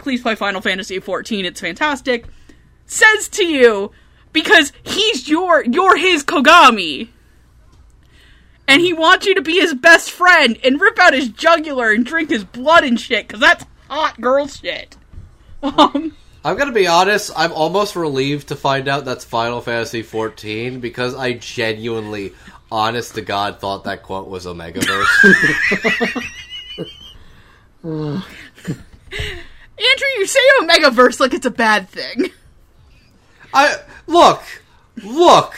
please 0.02 0.22
play 0.22 0.34
Final 0.34 0.60
Fantasy 0.60 0.98
XIV. 0.98 1.44
It's 1.44 1.60
fantastic. 1.60 2.26
Says 2.86 3.28
to 3.30 3.44
you 3.44 3.92
because 4.32 4.72
he's 4.82 5.28
your 5.28 5.64
you're 5.64 5.96
his 5.96 6.24
Kogami. 6.24 7.08
And 8.66 8.80
he 8.80 8.92
wants 8.92 9.26
you 9.26 9.34
to 9.34 9.42
be 9.42 9.54
his 9.54 9.74
best 9.74 10.10
friend 10.12 10.56
and 10.62 10.80
rip 10.80 10.98
out 10.98 11.12
his 11.12 11.28
jugular 11.28 11.90
and 11.90 12.06
drink 12.06 12.30
his 12.30 12.44
blood 12.44 12.84
and 12.84 13.00
shit 13.00 13.28
cuz 13.28 13.40
that's 13.40 13.64
hot 13.88 14.20
girl 14.20 14.46
shit. 14.46 14.96
Um 15.62 16.16
I'm 16.42 16.56
gonna 16.56 16.72
be 16.72 16.86
honest. 16.86 17.30
I'm 17.36 17.52
almost 17.52 17.96
relieved 17.96 18.48
to 18.48 18.56
find 18.56 18.88
out 18.88 19.04
that's 19.04 19.24
Final 19.26 19.60
Fantasy 19.60 20.02
14 20.02 20.80
because 20.80 21.14
I 21.14 21.34
genuinely, 21.34 22.32
honest 22.72 23.14
to 23.16 23.20
God, 23.20 23.60
thought 23.60 23.84
that 23.84 24.02
quote 24.02 24.26
was 24.26 24.46
Omegaverse. 24.46 26.24
Andrew, 29.80 30.08
you 30.18 30.26
say 30.26 30.40
Omegaverse 30.60 31.20
like 31.20 31.32
it's 31.32 31.46
a 31.46 31.50
bad 31.50 31.88
thing. 31.88 32.30
I 33.54 33.76
look, 34.06 34.42
look. 35.02 35.54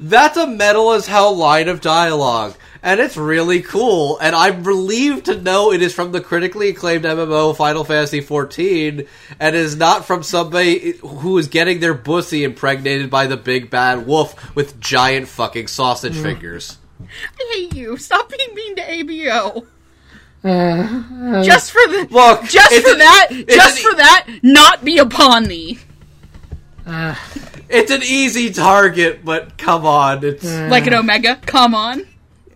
That's 0.00 0.36
a 0.36 0.46
metal 0.46 0.92
as 0.92 1.06
hell 1.06 1.34
line 1.34 1.68
of 1.68 1.80
dialogue, 1.80 2.54
and 2.82 3.00
it's 3.00 3.16
really 3.16 3.62
cool. 3.62 4.18
And 4.18 4.34
I'm 4.34 4.64
relieved 4.64 5.26
to 5.26 5.40
know 5.40 5.72
it 5.72 5.82
is 5.82 5.94
from 5.94 6.12
the 6.12 6.20
critically 6.20 6.70
acclaimed 6.70 7.04
MMO 7.04 7.56
Final 7.56 7.84
Fantasy 7.84 8.20
XIV, 8.20 9.08
and 9.38 9.56
is 9.56 9.76
not 9.76 10.06
from 10.06 10.22
somebody 10.22 10.92
who 10.98 11.36
is 11.38 11.48
getting 11.48 11.80
their 11.80 11.94
pussy 11.94 12.44
impregnated 12.44 13.10
by 13.10 13.26
the 13.26 13.36
big 13.36 13.70
bad 13.70 14.06
wolf 14.06 14.54
with 14.54 14.80
giant 14.80 15.28
fucking 15.28 15.66
sausage 15.66 16.16
mm. 16.16 16.22
fingers. 16.22 16.78
I 17.00 17.52
hate 17.54 17.74
you. 17.74 17.96
Stop 17.96 18.30
being 18.30 18.54
mean 18.54 18.76
to 18.76 18.82
ABO. 18.82 19.66
Uh, 20.44 21.42
Just 21.42 21.72
for 21.72 21.80
the 21.88 22.06
Look, 22.10 22.44
just 22.44 22.72
for 22.82 22.92
an- 22.92 22.98
that, 22.98 23.28
just 23.48 23.78
an- 23.84 23.90
for 23.90 23.96
that, 23.96 24.26
not 24.42 24.84
be 24.84 24.98
upon 24.98 25.44
thee. 25.44 25.78
uh, 26.86 27.14
It's 27.68 27.90
an 27.90 28.02
easy 28.04 28.52
target, 28.52 29.24
but 29.24 29.58
come 29.58 29.84
on, 29.84 30.24
it's 30.24 30.44
Like 30.44 30.86
an 30.86 30.94
Omega. 30.94 31.36
Come 31.46 31.74
on. 31.74 32.06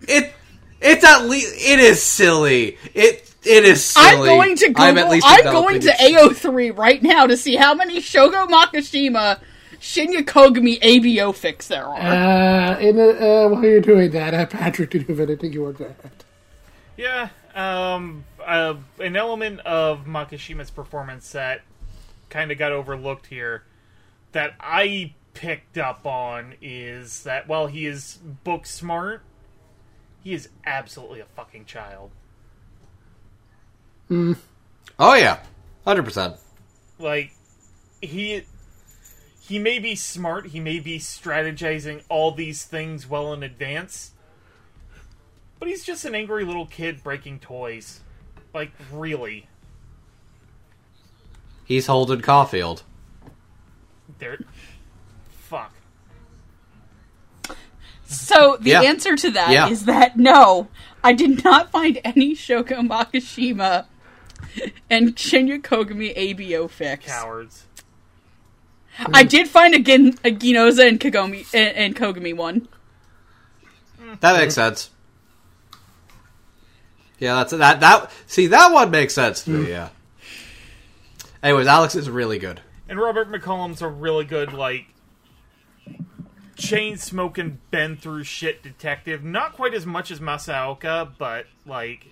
it. 0.07 0.33
It's 0.81 1.05
at 1.05 1.27
least 1.29 1.55
it 1.57 1.79
is 1.81 2.03
silly. 2.03 2.79
It 2.95 3.31
it 3.45 3.65
is 3.65 3.85
silly. 3.85 4.07
I'm 4.07 4.19
going 4.37 4.57
to 4.57 4.67
Google. 4.69 4.85
I'm 4.85 4.99
at 4.99 5.11
least 5.11 5.27
I'm 5.29 5.45
going 5.45 5.81
to 5.81 5.89
it. 5.91 6.17
AO3 6.17 6.77
right 6.79 7.03
now 7.03 7.27
to 7.27 7.37
see 7.37 7.57
how 7.57 7.75
many 7.75 7.99
Shogo 8.01 8.47
Makishima 8.49 9.41
Shinya 9.81 10.21
Kogami 10.25 10.79
ABO 10.81 11.35
fix 11.35 11.69
there 11.69 11.85
are. 11.85 11.99
uh, 11.99 12.79
in 12.79 12.97
the, 12.97 13.11
uh, 13.11 13.49
while 13.49 13.63
you're 13.65 13.81
doing 13.81 14.11
that, 14.13 14.33
uh, 14.33 14.47
Patrick, 14.47 14.91
did 14.91 15.03
you 15.09 15.15
have 15.15 15.21
anything 15.29 15.53
you 15.53 15.65
want 15.65 15.77
to 15.79 15.89
add? 15.89 16.11
Yeah, 16.97 17.29
um, 17.55 18.25
uh, 18.45 18.75
an 18.99 19.17
element 19.17 19.61
of 19.61 20.07
Makishima's 20.07 20.71
performance 20.71 21.33
that 21.33 21.63
kind 22.29 22.53
of 22.53 22.59
got 22.59 22.73
overlooked 22.73 23.27
here 23.27 23.65
that 24.33 24.55
I 24.61 25.15
picked 25.35 25.79
up 25.79 26.07
on 26.07 26.55
is 26.61 27.25
that 27.25 27.49
while 27.49 27.67
he 27.67 27.87
is 27.87 28.19
book 28.45 28.67
smart, 28.67 29.23
he 30.23 30.35
is 30.35 30.49
absolutely 30.65 31.21
a 31.21 31.25
fucking 31.25 31.65
child. 31.65 32.11
Oh 34.11 35.15
yeah, 35.15 35.41
hundred 35.85 36.05
percent. 36.05 36.37
Like 36.99 37.33
he 38.03 38.43
he 39.41 39.59
may 39.59 39.79
be 39.79 39.95
smart, 39.95 40.49
he 40.49 40.61
may 40.61 40.81
be 40.81 40.99
strategizing 40.99 42.03
all 42.09 42.33
these 42.33 42.65
things 42.65 43.09
well 43.09 43.33
in 43.33 43.43
advance, 43.43 44.13
but 45.61 45.69
he's 45.69 45.85
just 45.85 46.05
an 46.05 46.15
angry 46.17 46.45
little 46.45 46.67
kid 46.67 47.03
breaking 47.05 47.39
toys. 47.39 48.01
Like 48.53 48.73
really. 48.91 49.47
He's 51.65 51.87
Holden 51.87 52.21
Caulfield. 52.23 52.83
There 54.19 54.39
fuck. 55.29 55.73
so 58.07 58.57
the 58.61 58.71
Yeah. 58.71 58.83
answer 58.83 59.15
to 59.17 59.31
that 59.31 59.71
is 59.71 59.83
Yeah. 59.87 59.93
that 59.95 60.17
no, 60.19 60.69
I 61.05 61.13
did 61.13 61.45
not 61.45 61.71
find 61.71 62.01
any 62.05 62.35
Shogo 62.35 62.87
Makishima 62.87 63.87
and 64.91 65.15
Shinya 65.17 65.61
Kogami 65.63 66.13
ABO 66.17 66.69
fix. 66.69 67.07
Cowards. 67.07 67.67
I 69.15 69.23
did 69.23 69.49
find 69.49 69.75
a, 69.75 69.79
Gin, 69.79 70.19
a 70.25 70.31
Ginoza 70.31 70.87
and 70.87 70.99
Kagami 71.01 71.47
and, 71.55 71.77
and 71.77 71.97
Kogami 71.97 72.35
one. 72.37 72.69
That 74.21 74.37
makes 74.37 74.55
sense. 74.55 74.91
Yeah, 77.21 77.35
that's 77.35 77.53
that. 77.53 77.81
That 77.81 78.11
see 78.27 78.49
that 78.49 78.73
one 78.73 78.91
makes 78.91 79.15
sense 79.15 79.45
to 79.45 79.51
me. 79.51 79.67
Mm. 79.67 79.69
Yeah. 79.69 79.89
Anyways, 81.43 81.67
Alex 81.67 81.95
is 81.95 82.11
really 82.11 82.39
good. 82.39 82.61
And 82.89 82.99
Robert 82.99 83.31
McCollum's 83.31 83.81
a 83.83 83.89
really 83.89 84.25
good, 84.25 84.53
like, 84.53 84.87
chain 86.57 86.97
smoking, 86.97 87.61
bend 87.71 88.03
through 88.03 88.25
shit 88.25 88.63
detective. 88.63 89.23
Not 89.23 89.53
quite 89.53 89.73
as 89.73 89.87
much 89.87 90.11
as 90.11 90.19
Masaoka, 90.21 91.13
but, 91.17 91.47
like, 91.65 92.09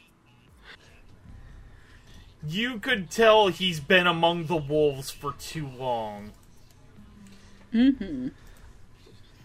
you 2.46 2.78
could 2.78 3.10
tell 3.10 3.48
he's 3.48 3.80
been 3.80 4.06
among 4.06 4.46
the 4.46 4.56
wolves 4.56 5.10
for 5.10 5.32
too 5.32 5.66
long. 5.66 6.32
Mm-hmm. 7.74 8.28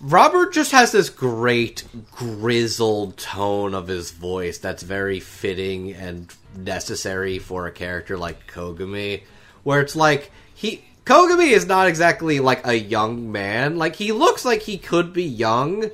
Robert 0.03 0.51
just 0.51 0.73
has 0.73 0.91
this 0.91 1.09
great 1.09 1.83
grizzled 2.11 3.15
tone 3.17 3.73
of 3.73 3.87
his 3.87 4.11
voice 4.11 4.57
that's 4.57 4.83
very 4.83 5.21
fitting 5.21 5.93
and 5.93 6.33
necessary 6.57 7.39
for 7.39 7.67
a 7.67 7.71
character 7.71 8.17
like 8.17 8.51
Kogami, 8.51 9.23
where 9.63 9.79
it's 9.79 9.95
like 9.95 10.29
he 10.53 10.83
Kogami 11.05 11.51
is 11.51 11.65
not 11.65 11.87
exactly 11.87 12.41
like 12.41 12.67
a 12.67 12.77
young 12.77 13.31
man. 13.31 13.77
Like 13.77 13.95
he 13.95 14.11
looks 14.11 14.43
like 14.43 14.63
he 14.63 14.77
could 14.77 15.13
be 15.13 15.23
young, 15.23 15.89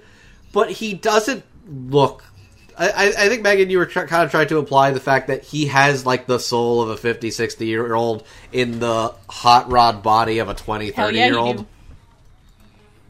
but 0.52 0.72
he 0.72 0.96
doesn't 0.96 1.44
look. 1.68 2.24
I, 2.76 3.14
I 3.16 3.28
think 3.30 3.44
Megan, 3.44 3.70
you 3.70 3.78
were 3.78 3.86
tr- 3.86 4.06
kind 4.06 4.24
of 4.24 4.32
trying 4.32 4.48
to 4.48 4.58
imply 4.58 4.92
the 4.92 5.02
fact 5.02 5.28
that 5.28 5.44
he 5.44 5.68
has 5.68 6.06
like 6.06 6.28
the 6.28 6.40
soul 6.40 6.82
of 6.82 6.90
a 6.90 6.98
50, 6.98 7.30
60 7.30 7.66
year 7.66 7.94
old 7.94 8.26
in 8.54 8.80
the 8.80 9.14
hot 9.30 9.70
rod 9.70 10.02
body 10.02 10.40
of 10.40 10.50
a 10.50 10.56
20, 10.56 10.92
30 10.92 10.96
Hell 10.96 11.12
yeah, 11.14 11.26
year 11.28 11.38
old. 11.38 11.66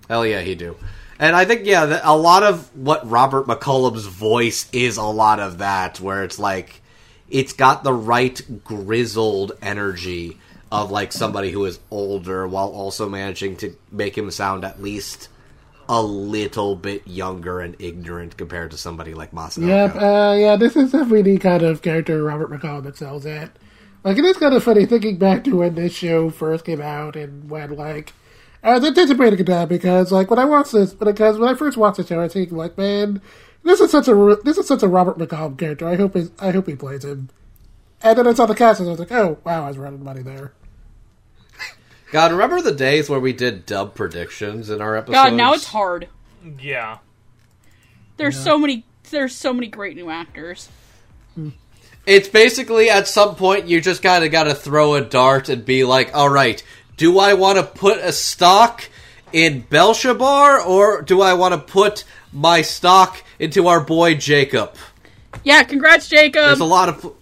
Hell 0.10 0.26
yeah, 0.26 0.41
he 0.41 0.56
do. 0.56 0.76
And 1.19 1.36
I 1.36 1.45
think 1.45 1.65
yeah, 1.65 2.02
a 2.03 2.18
lot 2.18 2.44
of 2.44 2.76
what 2.76 3.10
Robert 3.10 3.45
McCollum's 3.45 4.06
voice 4.06 4.68
is 4.73 4.98
a 4.98 5.03
lot 5.03 5.40
of 5.40 5.60
that, 5.60 6.02
where 6.02 6.23
it's 6.23 6.40
like 6.40 6.81
it's 7.30 7.53
got 7.53 7.84
the 7.84 7.94
right 7.94 8.41
grizzled 8.64 9.52
energy 9.61 10.38
of 10.72 10.91
like 10.91 11.11
somebody 11.11 11.52
who 11.52 11.65
is 11.65 11.80
older, 11.91 12.48
while 12.48 12.69
also 12.69 13.07
managing 13.07 13.56
to 13.57 13.76
make 13.91 14.18
him 14.18 14.31
sound 14.31 14.64
at 14.64 14.81
least 14.81 15.30
a 15.90 16.02
little 16.02 16.76
bit 16.76 17.07
younger 17.07 17.60
and 17.60 17.76
ignorant 17.80 18.38
compared 18.38 18.69
to 18.69 18.77
somebody 18.77 19.15
like 19.15 19.31
Masaoka. 19.31 19.68
Yep, 19.68 19.95
uh, 19.95 20.36
yeah, 20.38 20.56
this 20.56 20.76
is 20.76 20.91
definitely 20.91 21.23
the 21.23 21.40
kind 21.40 21.64
of 21.64 21.81
character 21.81 22.23
Robert 22.23 22.52
McCollum 22.52 22.86
excels 22.86 23.26
at. 23.26 23.52
Like, 24.03 24.18
it 24.18 24.23
is 24.23 24.38
kind 24.38 24.53
of 24.53 24.64
funny 24.64 24.86
thinking 24.86 25.18
back 25.18 25.44
to 25.45 25.57
when 25.57 25.73
this 25.73 25.94
show 25.94 26.30
first 26.30 26.64
came 26.64 26.80
out 26.80 27.15
and 27.15 27.49
when, 27.49 27.76
like, 27.76 28.14
I 28.61 28.73
was 28.73 28.84
anticipating 28.84 29.40
it 29.40 29.69
because, 29.69 30.11
like, 30.11 30.30
when 30.30 30.40
I 30.40 30.45
watched 30.45 30.73
this, 30.73 30.94
because 30.94 31.38
when 31.38 31.48
I 31.49 31.53
first 31.53 31.77
watched 31.77 31.98
the 31.98 32.06
show, 32.06 32.19
I 32.19 32.23
was 32.23 32.34
thinking, 32.34 32.57
like, 32.57 32.77
man, 32.77 33.22
this 33.64 33.80
is 33.80 33.91
such 33.91 34.07
a 34.07 34.38
this 34.44 34.57
is 34.57 34.68
such 34.68 34.84
a 34.84 34.88
Robert 34.88 35.18
McCollum 35.18 35.57
character. 35.57 35.88
I 35.88 35.95
hope 35.95 36.15
he's, 36.15 36.31
I 36.40 36.52
hope 36.52 36.68
he 36.68 36.76
plays 36.76 37.06
him. 37.06 37.30
And 38.02 38.18
then 38.18 38.27
I 38.27 38.34
saw 38.34 38.45
the 38.45 38.56
cast 38.56 38.80
and 38.80 38.88
I 38.88 38.91
was 38.91 38.99
like, 38.99 39.11
oh 39.11 39.40
wow, 39.44 39.65
I 39.65 39.68
was 39.68 39.77
running 39.77 40.03
money 40.03 40.22
there. 40.22 40.53
God, 42.11 42.31
remember 42.31 42.61
the 42.61 42.72
days 42.73 43.10
where 43.10 43.19
we 43.19 43.34
did 43.34 43.65
dub 43.65 43.95
predictions 43.95 44.69
in 44.69 44.81
our 44.81 44.95
episodes? 44.95 45.15
God, 45.15 45.34
now 45.34 45.53
it's 45.53 45.65
hard. 45.65 46.07
Yeah. 46.60 46.99
There's 48.18 48.41
so 48.41 48.57
many. 48.57 48.86
There's 49.10 49.36
so 49.36 49.53
many 49.53 49.68
great 49.68 49.95
new 49.95 50.10
actors. 50.10 50.69
It's 52.06 52.27
basically 52.27 52.90
at 52.90 53.07
some 53.07 53.36
point 53.36 53.68
you 53.68 53.81
just 53.81 54.02
kind 54.02 54.23
of 54.23 54.31
got 54.31 54.44
to 54.45 54.56
throw 54.56 54.95
a 54.95 55.02
dart 55.02 55.49
and 55.49 55.64
be 55.64 55.84
like, 55.84 56.15
all 56.15 56.30
right, 56.30 56.61
do 57.00 57.18
I 57.18 57.34
want 57.34 57.58
to 57.58 57.64
put 57.64 57.98
a 58.00 58.12
stock 58.12 58.90
in 59.32 59.62
Belshazzar 59.62 60.62
or 60.62 61.02
do 61.02 61.22
I 61.22 61.34
want 61.34 61.54
to 61.54 61.58
put 61.58 62.04
my 62.34 62.62
stock 62.62 63.24
into 63.40 63.68
our 63.68 63.80
boy 63.80 64.16
Jacob? 64.16 64.76
Yeah, 65.46 65.64
congrats, 65.64 66.10
Jacob. 66.10 66.46
There's 66.46 66.60
a 66.60 66.66
lot 66.66 66.90
of. 66.90 67.16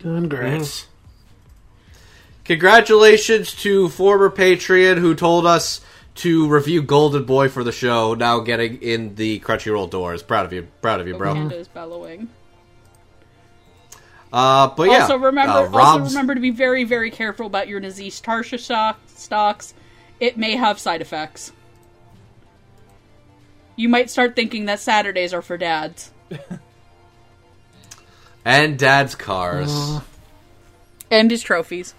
Congrats. 0.00 0.88
Congratulations 2.44 3.54
to 3.62 3.88
former 3.88 4.30
Patreon 4.30 4.98
who 4.98 5.14
told 5.14 5.46
us 5.46 5.80
to 6.16 6.48
review 6.48 6.82
Golden 6.82 7.24
Boy 7.24 7.48
for 7.48 7.62
the 7.62 7.72
show, 7.72 8.14
now 8.14 8.40
getting 8.40 8.82
in 8.82 9.14
the 9.14 9.38
Crunchyroll 9.40 9.88
doors. 9.90 10.24
Proud 10.24 10.44
of 10.44 10.52
you. 10.52 10.66
Proud 10.82 11.00
of 11.00 11.06
you, 11.06 11.16
bro. 11.16 11.34
Panda 11.34 11.56
is 11.56 11.68
bellowing. 11.68 12.28
Uh, 14.34 14.74
but 14.76 14.90
yeah. 14.90 15.02
also 15.02 15.16
remember, 15.16 15.78
uh, 15.78 15.80
also 15.80 16.10
remember 16.10 16.34
to 16.34 16.40
be 16.40 16.50
very, 16.50 16.82
very 16.82 17.08
careful 17.08 17.46
about 17.46 17.68
your 17.68 17.80
Nazeeh 17.80 18.20
Tarsha 18.20 18.58
stock, 18.58 18.98
stocks. 19.18 19.74
It 20.20 20.36
may 20.36 20.56
have 20.56 20.78
side 20.78 21.00
effects. 21.00 21.52
You 23.76 23.88
might 23.88 24.10
start 24.10 24.36
thinking 24.36 24.66
that 24.66 24.80
Saturdays 24.80 25.34
are 25.34 25.42
for 25.42 25.58
dads. 25.58 26.12
And 28.44 28.78
Dad's 28.78 29.14
cars. 29.14 29.72
Uh, 29.72 30.00
and 31.10 31.30
his 31.30 31.42
trophies. 31.42 31.94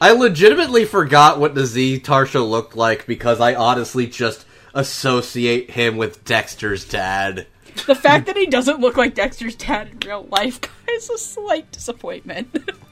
I 0.00 0.12
legitimately 0.12 0.84
forgot 0.84 1.38
what 1.38 1.54
the 1.54 1.66
Z 1.66 2.00
Tarsha 2.00 2.48
looked 2.48 2.76
like 2.76 3.06
because 3.06 3.40
I 3.40 3.54
honestly 3.54 4.06
just 4.06 4.46
associate 4.74 5.70
him 5.72 5.96
with 5.96 6.24
Dexter's 6.24 6.84
dad. 6.84 7.46
The 7.86 7.94
fact 7.94 8.26
that 8.26 8.36
he 8.36 8.46
doesn't 8.46 8.80
look 8.80 8.96
like 8.96 9.14
Dexter's 9.14 9.54
dad 9.54 9.88
in 9.88 10.08
real 10.08 10.26
life 10.30 10.60
is 10.90 11.08
a 11.10 11.18
slight 11.18 11.70
disappointment. 11.70 12.56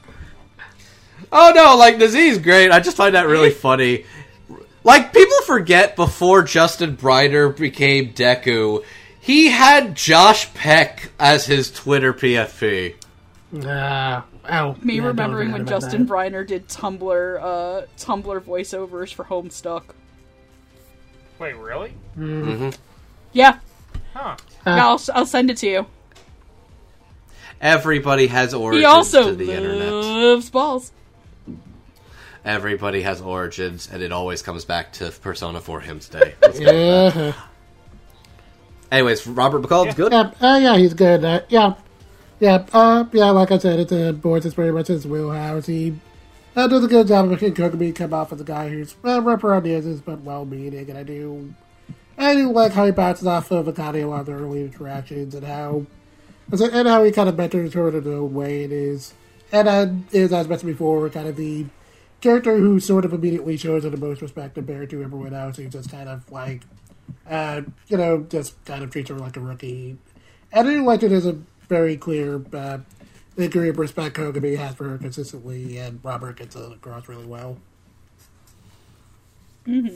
Oh 1.31 1.51
no, 1.53 1.75
like 1.75 1.97
Nazeeh's 1.97 2.37
great. 2.39 2.71
I 2.71 2.79
just 2.79 2.97
find 2.97 3.15
that 3.15 3.27
really 3.27 3.49
funny. 3.67 4.05
Like 4.83 5.11
people 5.13 5.37
forget 5.45 5.95
before 5.95 6.43
Justin 6.43 6.95
Briner 6.95 7.55
became 7.55 8.13
Deku, 8.13 8.85
he 9.19 9.47
had 9.49 9.95
Josh 9.95 10.53
Peck 10.53 11.11
as 11.19 11.45
his 11.45 11.69
Twitter 11.71 12.13
PFP. 12.13 12.95
Uh, 13.53 14.21
ow. 14.49 14.75
Me 14.81 14.95
Yeah, 14.97 15.05
remembering 15.07 15.51
when 15.51 15.65
Justin 15.65 16.05
that. 16.05 16.11
Briner 16.13 16.45
did 16.47 16.67
Tumblr, 16.69 17.39
uh, 17.41 17.85
Tumblr 17.97 18.39
voiceovers 18.41 19.13
for 19.13 19.25
Homestuck. 19.25 19.83
Wait, 21.39 21.55
really? 21.57 21.93
Yeah, 23.33 23.59
Huh. 24.13 24.35
yeah 24.65 24.87
I'll, 24.87 25.01
I'll 25.13 25.25
send 25.25 25.49
it 25.51 25.57
to 25.57 25.67
you. 25.67 25.85
Everybody 27.59 28.27
has 28.27 28.53
origins 28.53 28.81
He 28.81 28.85
also 28.85 29.29
to 29.31 29.35
the 29.35 29.51
internet. 29.51 29.91
loves 29.93 30.49
balls. 30.49 30.91
Everybody 32.47 33.01
has 33.01 33.19
origins, 33.19 33.89
and 33.91 34.01
it 34.01 34.13
always 34.13 34.41
comes 34.41 34.63
back 34.63 34.93
to 34.93 35.11
Persona 35.11 35.59
4 35.59 35.81
Hymns 35.81 36.07
Day. 36.07 36.33
Yeah. 36.53 37.33
Anyways, 38.89 39.27
Robert 39.27 39.63
McCollum's 39.63 39.95
good. 39.95 40.13
Yeah, 40.13 40.31
uh, 40.39 40.57
yeah, 40.57 40.77
he's 40.77 40.93
good. 40.93 41.25
Uh, 41.25 41.41
yeah, 41.49 41.73
yeah, 42.39 42.65
uh, 42.71 43.03
yeah. 43.11 43.31
Like 43.31 43.51
I 43.51 43.57
said, 43.57 43.81
it's 43.81 43.91
a 43.91 44.13
boys. 44.13 44.45
It's 44.45 44.55
pretty 44.55 44.71
much 44.71 44.87
his 44.87 45.05
wheelhouse. 45.05 45.65
He 45.65 45.99
uh, 46.55 46.67
does 46.67 46.85
a 46.85 46.87
good 46.87 47.07
job 47.07 47.25
of 47.25 47.31
making 47.31 47.53
Kogami 47.53 47.93
come 47.93 48.13
off 48.13 48.31
as 48.31 48.39
a 48.39 48.45
guy 48.45 48.69
who's 48.69 48.95
well, 49.03 49.21
rough 49.21 49.43
around 49.43 49.63
the 49.63 49.75
edges, 49.75 49.99
but 49.99 50.21
well-meaning. 50.21 50.89
And 50.89 50.97
I 50.97 51.03
do, 51.03 51.53
I 52.17 52.33
do 52.33 52.49
like 52.49 52.71
how 52.71 52.85
he 52.85 52.91
bounces 52.91 53.27
off 53.27 53.51
of 53.51 53.65
Akane 53.65 54.03
a 54.03 54.05
lot 54.05 54.21
of 54.21 54.25
the 54.27 54.31
early 54.31 54.61
interactions 54.61 55.35
and 55.35 55.45
how, 55.45 55.85
and 56.49 56.87
how 56.87 57.03
he 57.03 57.11
kind 57.11 57.27
of 57.27 57.37
mentors 57.37 57.73
her 57.73 57.89
in 57.89 57.95
his 57.95 58.07
own 58.07 58.33
way. 58.33 58.63
It 58.63 58.71
is, 58.71 59.13
and 59.51 59.67
uh, 59.67 59.87
is 60.13 60.31
as 60.31 60.47
mentioned 60.47 60.71
before, 60.71 61.09
kind 61.09 61.27
of 61.27 61.35
the 61.35 61.65
character 62.21 62.57
who 62.57 62.79
sort 62.79 63.05
of 63.05 63.13
immediately 63.13 63.57
shows 63.57 63.83
her 63.83 63.89
the 63.89 63.97
most 63.97 64.21
respect 64.21 64.55
compared 64.55 64.89
to 64.89 65.03
everyone 65.03 65.33
else. 65.33 65.57
Who's 65.57 65.71
just 65.71 65.91
kind 65.91 66.09
of 66.09 66.31
like 66.31 66.61
uh, 67.29 67.61
you 67.87 67.97
know, 67.97 68.25
just 68.29 68.63
kind 68.65 68.83
of 68.83 68.91
treats 68.91 69.09
her 69.09 69.15
like 69.15 69.37
a 69.37 69.39
rookie. 69.39 69.97
And 70.51 70.67
I 70.67 70.73
do 70.73 70.83
like 70.83 71.03
it 71.03 71.11
as 71.11 71.25
a 71.25 71.37
very 71.67 71.97
clear 71.97 72.41
uh, 72.53 72.79
degree 73.35 73.69
of 73.69 73.77
respect 73.77 74.15
Kogami 74.15 74.57
has 74.57 74.75
for 74.75 74.89
her 74.89 74.97
consistently, 74.97 75.77
and 75.77 75.99
Robert 76.03 76.37
gets 76.37 76.55
it 76.55 76.71
across 76.71 77.07
really 77.07 77.25
well. 77.25 77.57
Hmm. 79.65 79.87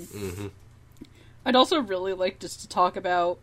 I'd 1.45 1.56
also 1.56 1.80
really 1.80 2.14
like 2.14 2.40
just 2.40 2.59
to 2.61 2.67
talk 2.67 2.95
about 2.95 3.40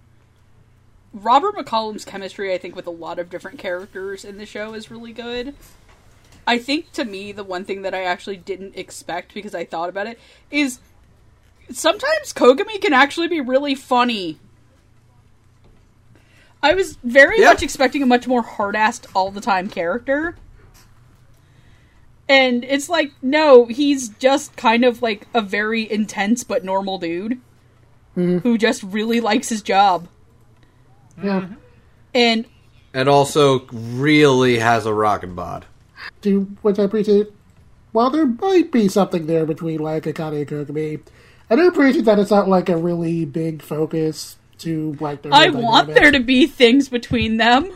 Robert 1.12 1.56
McCollum's 1.56 2.04
chemistry. 2.04 2.52
I 2.52 2.58
think 2.58 2.76
with 2.76 2.86
a 2.86 2.90
lot 2.90 3.18
of 3.18 3.30
different 3.30 3.58
characters 3.58 4.24
in 4.24 4.36
the 4.36 4.46
show 4.46 4.74
is 4.74 4.90
really 4.90 5.12
good. 5.12 5.54
I 6.48 6.56
think 6.56 6.92
to 6.92 7.04
me 7.04 7.30
the 7.32 7.44
one 7.44 7.66
thing 7.66 7.82
that 7.82 7.92
I 7.94 8.04
actually 8.04 8.38
didn't 8.38 8.74
expect 8.74 9.34
because 9.34 9.54
I 9.54 9.66
thought 9.66 9.90
about 9.90 10.06
it 10.06 10.18
is 10.50 10.80
sometimes 11.70 12.32
Kogami 12.32 12.80
can 12.80 12.94
actually 12.94 13.28
be 13.28 13.42
really 13.42 13.74
funny. 13.74 14.38
I 16.62 16.72
was 16.72 16.96
very 17.04 17.38
Yeah. 17.38 17.48
much 17.50 17.62
expecting 17.62 18.02
a 18.02 18.06
much 18.06 18.26
more 18.26 18.42
hard-assed 18.42 19.06
all 19.14 19.30
the 19.30 19.42
time 19.42 19.68
character. 19.68 20.36
And 22.30 22.64
it's 22.64 22.88
like, 22.88 23.12
no, 23.20 23.66
he's 23.66 24.08
just 24.08 24.56
kind 24.56 24.86
of 24.86 25.02
like 25.02 25.26
a 25.34 25.42
very 25.42 25.90
intense 25.90 26.44
but 26.44 26.64
normal 26.64 26.98
dude 26.98 27.42
mm-hmm. 28.16 28.38
who 28.38 28.56
just 28.56 28.82
really 28.82 29.20
likes 29.20 29.50
his 29.50 29.60
job. 29.60 30.08
Yeah. 31.22 31.48
And 32.14 32.46
And 32.94 33.06
also 33.06 33.66
really 33.70 34.60
has 34.60 34.86
a 34.86 34.94
rockin' 34.94 35.34
bod. 35.34 35.66
To 36.22 36.40
which 36.62 36.78
I 36.78 36.84
appreciate. 36.84 37.28
While 37.92 38.10
there 38.10 38.26
might 38.26 38.70
be 38.70 38.88
something 38.88 39.26
there 39.26 39.46
between 39.46 39.80
like 39.80 40.04
Akane 40.04 40.38
and 40.40 40.46
Kogami, 40.46 41.00
I 41.50 41.56
do 41.56 41.68
appreciate 41.68 42.04
that 42.04 42.18
it's 42.18 42.30
not 42.30 42.48
like 42.48 42.68
a 42.68 42.76
really 42.76 43.24
big 43.24 43.62
focus 43.62 44.36
to 44.58 44.96
like 45.00 45.22
their 45.22 45.32
I 45.32 45.48
want 45.48 45.88
dynamic. 45.88 45.94
there 45.94 46.10
to 46.12 46.20
be 46.20 46.46
things 46.46 46.88
between 46.88 47.38
them. 47.38 47.72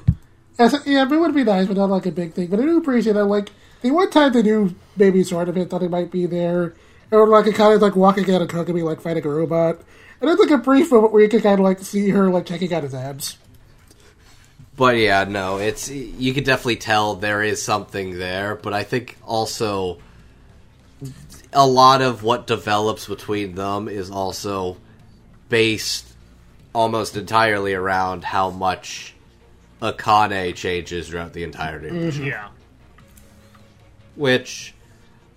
As, 0.58 0.74
yeah, 0.84 1.04
it 1.04 1.08
would 1.10 1.34
be 1.34 1.44
nice, 1.44 1.66
but 1.66 1.76
not 1.76 1.88
like 1.88 2.06
a 2.06 2.12
big 2.12 2.34
thing. 2.34 2.48
But 2.48 2.60
I 2.60 2.64
do 2.64 2.76
appreciate 2.76 3.14
that. 3.14 3.24
Like 3.24 3.50
the 3.80 3.90
one 3.90 4.10
time 4.10 4.32
they 4.32 4.42
do 4.42 4.74
maybe 4.96 5.24
sort 5.24 5.48
of 5.48 5.56
hint 5.56 5.70
that 5.70 5.82
it 5.82 5.90
might 5.90 6.10
be 6.10 6.26
there, 6.26 6.74
or 7.10 7.26
like 7.26 7.46
it 7.46 7.54
kind 7.54 7.72
of 7.72 7.80
like 7.80 7.96
walking 7.96 8.30
out 8.32 8.42
of 8.42 8.48
Kogami 8.48 8.82
like 8.82 9.00
fighting 9.00 9.24
a 9.24 9.28
robot, 9.28 9.80
and 10.20 10.30
it's 10.30 10.40
like 10.40 10.50
a 10.50 10.58
brief 10.58 10.92
moment 10.92 11.12
where 11.12 11.22
you 11.22 11.28
can 11.28 11.40
kind 11.40 11.58
of 11.58 11.64
like 11.64 11.78
see 11.78 12.10
her 12.10 12.28
like 12.30 12.46
checking 12.46 12.72
out 12.74 12.82
his 12.82 12.94
abs. 12.94 13.38
But 14.76 14.96
yeah, 14.96 15.24
no, 15.24 15.58
it's 15.58 15.90
you 15.90 16.32
could 16.32 16.44
definitely 16.44 16.76
tell 16.76 17.14
there 17.14 17.42
is 17.42 17.62
something 17.62 18.18
there, 18.18 18.54
but 18.54 18.72
I 18.72 18.84
think 18.84 19.18
also 19.22 19.98
a 21.52 21.66
lot 21.66 22.00
of 22.00 22.22
what 22.22 22.46
develops 22.46 23.06
between 23.06 23.54
them 23.54 23.88
is 23.88 24.10
also 24.10 24.78
based 25.48 26.06
almost 26.74 27.16
entirely 27.16 27.74
around 27.74 28.24
how 28.24 28.48
much 28.48 29.14
Akane 29.82 30.54
changes 30.54 31.08
throughout 31.08 31.34
the 31.34 31.42
entirety 31.42 31.88
of 31.88 31.94
the 31.94 32.12
show. 32.12 32.22
Yeah. 32.22 32.48
Which 34.16 34.74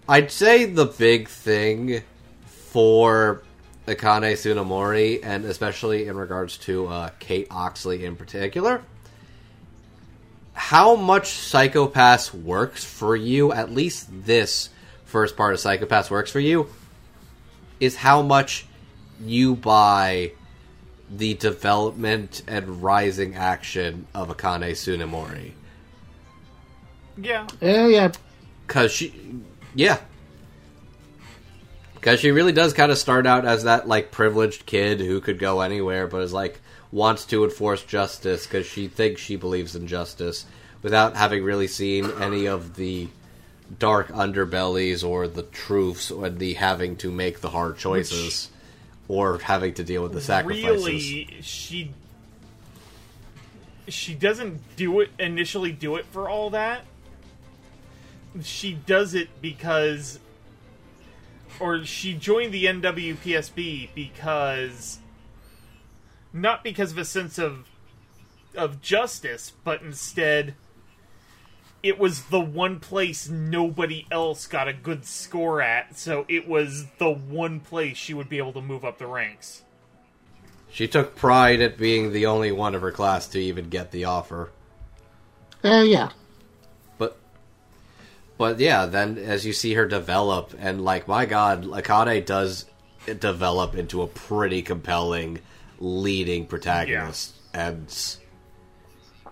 I'd 0.07 0.31
say 0.31 0.65
the 0.65 0.85
big 0.85 1.27
thing 1.27 2.03
for 2.45 3.43
Akane 3.87 4.31
Tsunemori, 4.33 5.19
and 5.23 5.43
especially 5.45 6.07
in 6.07 6.15
regards 6.15 6.57
to 6.59 6.87
uh, 6.87 7.09
Kate 7.19 7.47
Oxley 7.51 8.05
in 8.05 8.15
particular, 8.15 8.81
how 10.55 10.95
much 10.95 11.27
Psycho-Pass 11.27 12.33
works 12.33 12.83
for 12.83 13.15
you, 13.15 13.51
at 13.51 13.71
least 13.71 14.07
this 14.25 14.69
first 15.03 15.35
part 15.35 15.53
of 15.53 15.59
Psycho-Pass 15.59 16.09
works 16.09 16.31
for 16.31 16.39
you, 16.39 16.67
is 17.79 17.97
how 17.97 18.21
much 18.21 18.65
you 19.21 19.55
buy 19.55 20.31
the 21.09 21.33
development 21.35 22.41
and 22.47 22.81
rising 22.81 23.35
action 23.35 24.07
of 24.15 24.29
Akane 24.29 24.71
Tsunemori. 24.71 25.51
Yeah. 27.17 27.47
Yeah, 27.61 27.87
yeah, 27.87 28.11
Cause 28.67 28.91
she, 28.91 29.13
yeah, 29.75 29.99
Because 31.93 32.19
she 32.19 32.31
really 32.31 32.51
does 32.51 32.73
kind 32.73 32.91
of 32.91 32.97
start 32.97 33.27
out 33.27 33.45
as 33.45 33.65
that 33.65 33.87
like 33.87 34.11
privileged 34.11 34.65
kid 34.65 34.99
who 34.99 35.21
could 35.21 35.37
go 35.37 35.61
anywhere, 35.61 36.07
but 36.07 36.21
is 36.21 36.33
like 36.33 36.59
wants 36.91 37.25
to 37.25 37.43
enforce 37.43 37.83
justice 37.83 38.45
because 38.45 38.65
she 38.65 38.87
thinks 38.87 39.21
she 39.21 39.35
believes 39.35 39.75
in 39.75 39.87
justice 39.87 40.45
without 40.81 41.15
having 41.15 41.43
really 41.43 41.67
seen 41.67 42.09
any 42.21 42.45
of 42.45 42.75
the 42.75 43.07
dark 43.79 44.09
underbellies 44.09 45.07
or 45.07 45.27
the 45.27 45.43
truths 45.43 46.11
or 46.11 46.29
the 46.29 46.53
having 46.53 46.95
to 46.95 47.11
make 47.11 47.41
the 47.41 47.49
hard 47.49 47.77
choices 47.77 48.49
or 49.07 49.39
having 49.39 49.73
to 49.73 49.83
deal 49.83 50.03
with 50.03 50.13
the 50.13 50.21
sacrifices. 50.21 50.85
Really, 50.85 51.41
she 51.41 51.91
she 53.87 54.13
doesn't 54.15 54.61
do 54.75 54.99
it 54.99 55.09
initially 55.19 55.71
do 55.71 55.95
it 55.95 56.05
for 56.05 56.29
all 56.29 56.49
that. 56.51 56.81
She 58.41 58.73
does 58.73 59.13
it 59.13 59.29
because 59.41 60.19
or 61.59 61.83
she 61.85 62.13
joined 62.13 62.53
the 62.53 62.65
NWPSB 62.65 63.89
because 63.95 64.99
not 66.35 66.63
because 66.63 66.91
of 66.91 66.97
a 66.97 67.05
sense 67.05 67.39
of 67.39 67.65
of 68.55 68.81
justice, 68.81 69.51
but 69.63 69.81
instead 69.81 70.55
it 71.81 71.99
was 71.99 72.25
the 72.25 72.39
one 72.39 72.79
place 72.79 73.29
nobody 73.29 74.05
else 74.09 74.47
got 74.47 74.67
a 74.67 74.73
good 74.73 75.05
score 75.05 75.61
at, 75.61 75.97
so 75.97 76.25
it 76.27 76.47
was 76.47 76.85
the 76.97 77.11
one 77.11 77.59
place 77.59 77.95
she 77.97 78.13
would 78.13 78.27
be 78.27 78.37
able 78.37 78.53
to 78.53 78.61
move 78.61 78.83
up 78.83 78.97
the 78.97 79.05
ranks. 79.05 79.63
She 80.71 80.87
took 80.87 81.15
pride 81.15 81.61
at 81.61 81.77
being 81.77 82.11
the 82.11 82.25
only 82.25 82.51
one 82.51 82.75
of 82.75 82.81
her 82.81 82.91
class 82.91 83.27
to 83.29 83.39
even 83.39 83.69
get 83.69 83.91
the 83.91 84.05
offer. 84.05 84.51
Uh, 85.63 85.83
yeah. 85.83 86.09
But 86.97 87.17
but 88.37 88.59
yeah, 88.59 88.85
then 88.85 89.17
as 89.17 89.45
you 89.45 89.53
see 89.53 89.73
her 89.73 89.85
develop 89.85 90.53
and 90.57 90.83
like 90.83 91.07
my 91.07 91.25
god, 91.25 91.65
Akane 91.65 92.25
does 92.25 92.65
develop 93.05 93.75
into 93.75 94.01
a 94.01 94.07
pretty 94.07 94.61
compelling 94.61 95.39
leading 95.79 96.45
protagonist 96.45 97.35
and 97.53 98.17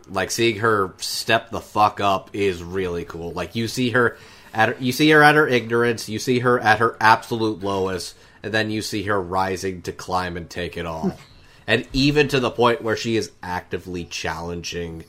like 0.10 0.32
seeing 0.32 0.58
her 0.58 0.94
step 0.98 1.50
the 1.50 1.62
fuck 1.62 2.00
up 2.00 2.30
is 2.34 2.64
really 2.64 3.06
cool. 3.06 3.32
Like 3.32 3.56
you 3.56 3.68
see 3.68 3.92
her 3.92 4.18
at 4.54 4.70
her, 4.70 4.76
you 4.80 4.92
see 4.92 5.10
her 5.12 5.24
at 5.24 5.36
her 5.36 5.48
ignorance, 5.48 6.10
you 6.10 6.20
see 6.20 6.40
her 6.40 6.60
at 6.60 6.80
her 6.80 6.98
absolute 7.00 7.64
lowest, 7.64 8.16
and 8.42 8.54
then 8.54 8.70
you 8.70 8.82
see 8.82 9.04
her 9.04 9.22
rising 9.22 9.82
to 9.84 9.92
climb 9.92 10.38
and 10.38 10.50
take 10.50 10.78
it 10.78 10.86
all. 10.86 11.18
and 11.68 11.88
even 11.94 12.28
to 12.30 12.40
the 12.40 12.52
point 12.52 12.82
where 12.82 12.98
she 12.98 13.16
is 13.16 13.32
actively 13.42 14.06
challenging 14.06 15.04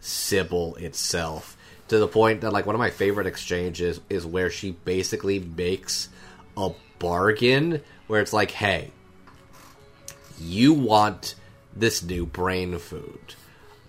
Sibyl 0.00 0.76
itself. 0.76 1.56
To 1.88 1.98
the 1.98 2.08
point 2.08 2.40
that 2.40 2.52
like 2.52 2.66
one 2.66 2.74
of 2.74 2.78
my 2.78 2.90
favorite 2.90 3.26
exchanges 3.26 4.00
is 4.08 4.24
where 4.24 4.50
she 4.50 4.72
basically 4.72 5.38
makes 5.38 6.08
a 6.56 6.70
bargain 6.98 7.82
where 8.06 8.20
it's 8.20 8.32
like, 8.32 8.50
"Hey, 8.50 8.90
you 10.38 10.72
want 10.72 11.34
this 11.74 12.02
new 12.02 12.26
brain 12.26 12.78
food. 12.78 13.34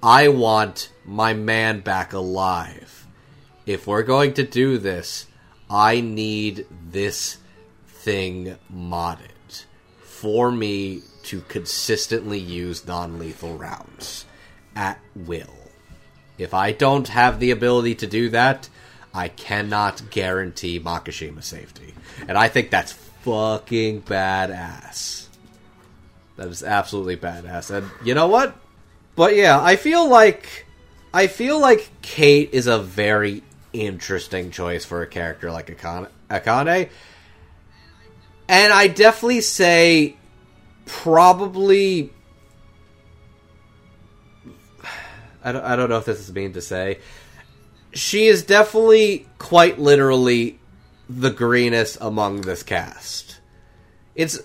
I 0.01 0.27
want 0.27 0.89
my 1.05 1.33
man 1.33 1.81
back 1.81 2.13
alive. 2.13 3.07
If 3.65 3.87
we're 3.87 4.03
going 4.03 4.33
to 4.35 4.43
do 4.43 4.77
this, 4.77 5.25
I 5.69 6.01
need 6.01 6.67
this 6.91 7.37
thing 7.87 8.57
modded 8.71 9.65
for 10.01 10.51
me 10.51 11.01
to 11.23 11.41
consistently 11.41 12.39
use 12.39 12.85
non 12.85 13.17
lethal 13.17 13.57
rounds 13.57 14.25
at 14.75 14.99
will. 15.15 15.55
If 16.37 16.53
I 16.53 16.71
don't 16.71 17.07
have 17.07 17.39
the 17.39 17.51
ability 17.51 17.95
to 17.95 18.07
do 18.07 18.29
that, 18.29 18.69
I 19.13 19.29
cannot 19.29 20.09
guarantee 20.11 20.79
Makishima's 20.79 21.45
safety. 21.45 21.93
And 22.27 22.37
I 22.37 22.49
think 22.49 22.69
that's 22.69 22.91
fucking 22.91 24.03
badass. 24.03 25.24
That 26.37 26.47
is 26.47 26.63
absolutely 26.63 27.17
badass. 27.17 27.71
And 27.71 27.89
you 28.03 28.13
know 28.13 28.27
what? 28.27 28.55
But 29.15 29.35
yeah, 29.35 29.61
I 29.61 29.75
feel 29.77 30.09
like 30.09 30.65
I 31.13 31.27
feel 31.27 31.59
like 31.59 31.89
Kate 32.01 32.49
is 32.51 32.67
a 32.67 32.77
very 32.77 33.41
interesting 33.71 34.51
choice 34.51 34.83
for 34.83 35.01
a 35.01 35.07
character 35.07 35.51
like 35.51 35.67
Akane. 35.67 36.09
Akane. 36.29 36.89
And 38.47 38.73
I 38.73 38.87
definitely 38.87 39.41
say 39.41 40.17
probably 40.85 42.11
I 45.45 45.51
don't, 45.51 45.63
I 45.63 45.75
don't 45.75 45.89
know 45.89 45.97
if 45.97 46.05
this 46.05 46.19
is 46.19 46.33
mean 46.33 46.53
to 46.53 46.61
say. 46.61 46.99
She 47.93 48.25
is 48.25 48.43
definitely 48.43 49.27
quite 49.37 49.77
literally 49.79 50.59
the 51.07 51.29
greenest 51.29 51.99
among 52.01 52.41
this 52.41 52.63
cast. 52.63 53.39
It's 54.15 54.39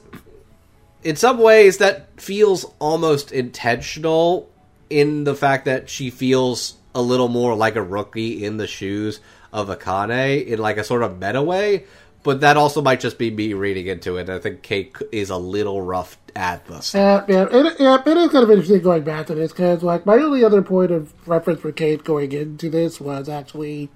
in 1.02 1.16
some 1.16 1.38
ways 1.38 1.78
that 1.78 2.20
feels 2.20 2.66
almost 2.78 3.32
intentional 3.32 4.50
in 4.88 5.24
the 5.24 5.34
fact 5.34 5.64
that 5.64 5.88
she 5.88 6.10
feels 6.10 6.74
a 6.94 7.00
little 7.00 7.28
more 7.28 7.54
like 7.54 7.76
a 7.76 7.82
rookie 7.82 8.44
in 8.44 8.56
the 8.56 8.66
shoes 8.66 9.20
of 9.52 9.68
Akane 9.68 10.46
in 10.46 10.58
like 10.58 10.76
a 10.76 10.84
sort 10.84 11.02
of 11.02 11.20
meta 11.20 11.42
way, 11.42 11.84
but 12.22 12.40
that 12.40 12.56
also 12.56 12.82
might 12.82 13.00
just 13.00 13.18
be 13.18 13.30
me 13.30 13.54
reading 13.54 13.86
into 13.86 14.16
it. 14.16 14.28
I 14.28 14.38
think 14.38 14.62
Kate 14.62 14.94
is 15.12 15.30
a 15.30 15.36
little 15.36 15.80
rough 15.80 16.18
at 16.36 16.66
this. 16.66 16.94
Uh, 16.94 17.24
yeah, 17.28 17.46
it, 17.50 17.80
yeah, 17.80 18.02
it 18.04 18.16
is 18.16 18.30
kind 18.30 18.44
of 18.44 18.50
interesting 18.50 18.82
going 18.82 19.02
back 19.02 19.26
to 19.26 19.34
this 19.34 19.52
because, 19.52 19.82
like, 19.82 20.04
my 20.06 20.14
only 20.14 20.44
other 20.44 20.62
point 20.62 20.90
of 20.90 21.12
reference 21.26 21.60
for 21.60 21.72
Kate 21.72 22.04
going 22.04 22.32
into 22.32 22.68
this 22.68 23.00
was 23.00 23.28
actually 23.28 23.88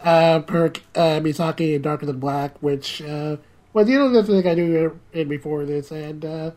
uh, 0.00 0.40
per 0.40 0.66
uh, 0.66 1.20
Misaki 1.20 1.74
in 1.74 1.82
Darker 1.82 2.06
Than 2.06 2.20
Black, 2.20 2.62
which 2.62 3.00
uh, 3.02 3.36
was 3.74 3.86
the 3.86 3.96
only 3.96 4.22
thing 4.22 4.46
I 4.46 4.54
knew 4.54 4.98
in 5.12 5.28
before 5.28 5.64
this, 5.66 5.90
and 5.90 6.24
uh, 6.24 6.50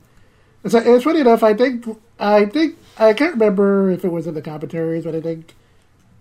it's, 0.63 0.73
it's 0.73 1.03
funny 1.03 1.19
enough. 1.21 1.43
I 1.43 1.53
think 1.53 1.85
I 2.19 2.45
think 2.45 2.77
I 2.97 3.13
can't 3.13 3.33
remember 3.33 3.91
if 3.91 4.05
it 4.05 4.11
was 4.11 4.27
in 4.27 4.35
the 4.35 4.41
commentaries, 4.41 5.03
but 5.03 5.15
I 5.15 5.21
think 5.21 5.53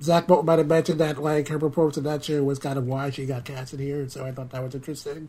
Zach 0.03 0.27
Bolton 0.27 0.47
might 0.47 0.59
have 0.59 0.67
mentioned 0.67 0.99
that 1.01 1.23
like 1.23 1.49
her 1.49 1.59
performance 1.59 1.97
in 1.97 2.05
that 2.05 2.25
show 2.25 2.43
was 2.43 2.59
kind 2.59 2.79
of 2.79 2.87
why 2.87 3.11
she 3.11 3.27
got 3.27 3.45
cast 3.45 3.75
in 3.75 3.79
here, 3.81 4.09
so 4.09 4.25
I 4.27 4.33
thought 4.33 4.51
that 4.51 4.63
was 4.63 4.75
interesting. 4.75 5.29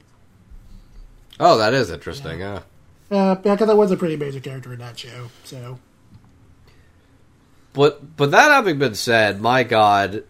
Oh, 1.39 1.57
that 1.57 1.73
is 1.73 1.91
interesting. 1.91 2.39
Yeah. 2.39 2.61
Uh, 3.09 3.35
yeah, 3.43 3.53
because 3.55 3.69
I 3.69 3.73
was 3.73 3.91
a 3.91 3.97
pretty 3.97 4.17
major 4.17 4.39
character 4.39 4.73
in 4.73 4.79
that 4.79 4.97
show. 4.97 5.27
So, 5.43 5.79
But 7.73 8.17
but 8.17 8.31
that 8.31 8.51
having 8.51 8.79
been 8.79 8.95
said, 8.95 9.39
my 9.39 9.63
God, 9.63 10.23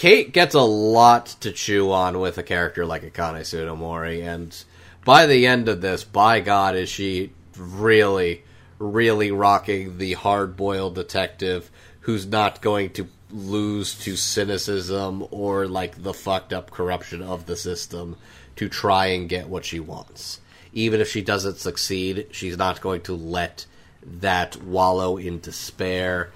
Kate 0.00 0.32
gets 0.32 0.54
a 0.54 0.62
lot 0.62 1.26
to 1.40 1.52
chew 1.52 1.92
on 1.92 2.20
with 2.20 2.38
a 2.38 2.42
character 2.42 2.86
like 2.86 3.02
Akane 3.02 3.42
Tsunemori, 3.42 4.22
and 4.22 4.64
by 5.04 5.26
the 5.26 5.46
end 5.46 5.68
of 5.68 5.82
this, 5.82 6.04
by 6.04 6.40
God, 6.40 6.74
is 6.74 6.88
she 6.88 7.32
really, 7.58 8.42
really 8.78 9.30
rocking 9.30 9.98
the 9.98 10.14
hard-boiled 10.14 10.94
detective 10.94 11.70
who's 12.00 12.24
not 12.24 12.62
going 12.62 12.88
to 12.94 13.08
lose 13.30 13.94
to 13.98 14.16
cynicism 14.16 15.26
or 15.30 15.68
like 15.68 16.02
the 16.02 16.14
fucked 16.14 16.54
up 16.54 16.70
corruption 16.70 17.20
of 17.20 17.44
the 17.44 17.54
system 17.54 18.16
to 18.56 18.70
try 18.70 19.08
and 19.08 19.28
get 19.28 19.50
what 19.50 19.66
she 19.66 19.80
wants. 19.80 20.40
Even 20.72 21.02
if 21.02 21.10
she 21.10 21.20
doesn't 21.20 21.58
succeed, 21.58 22.26
she's 22.30 22.56
not 22.56 22.80
going 22.80 23.02
to 23.02 23.14
let 23.14 23.66
that 24.02 24.56
wallow 24.62 25.18
in 25.18 25.40
despair 25.40 26.30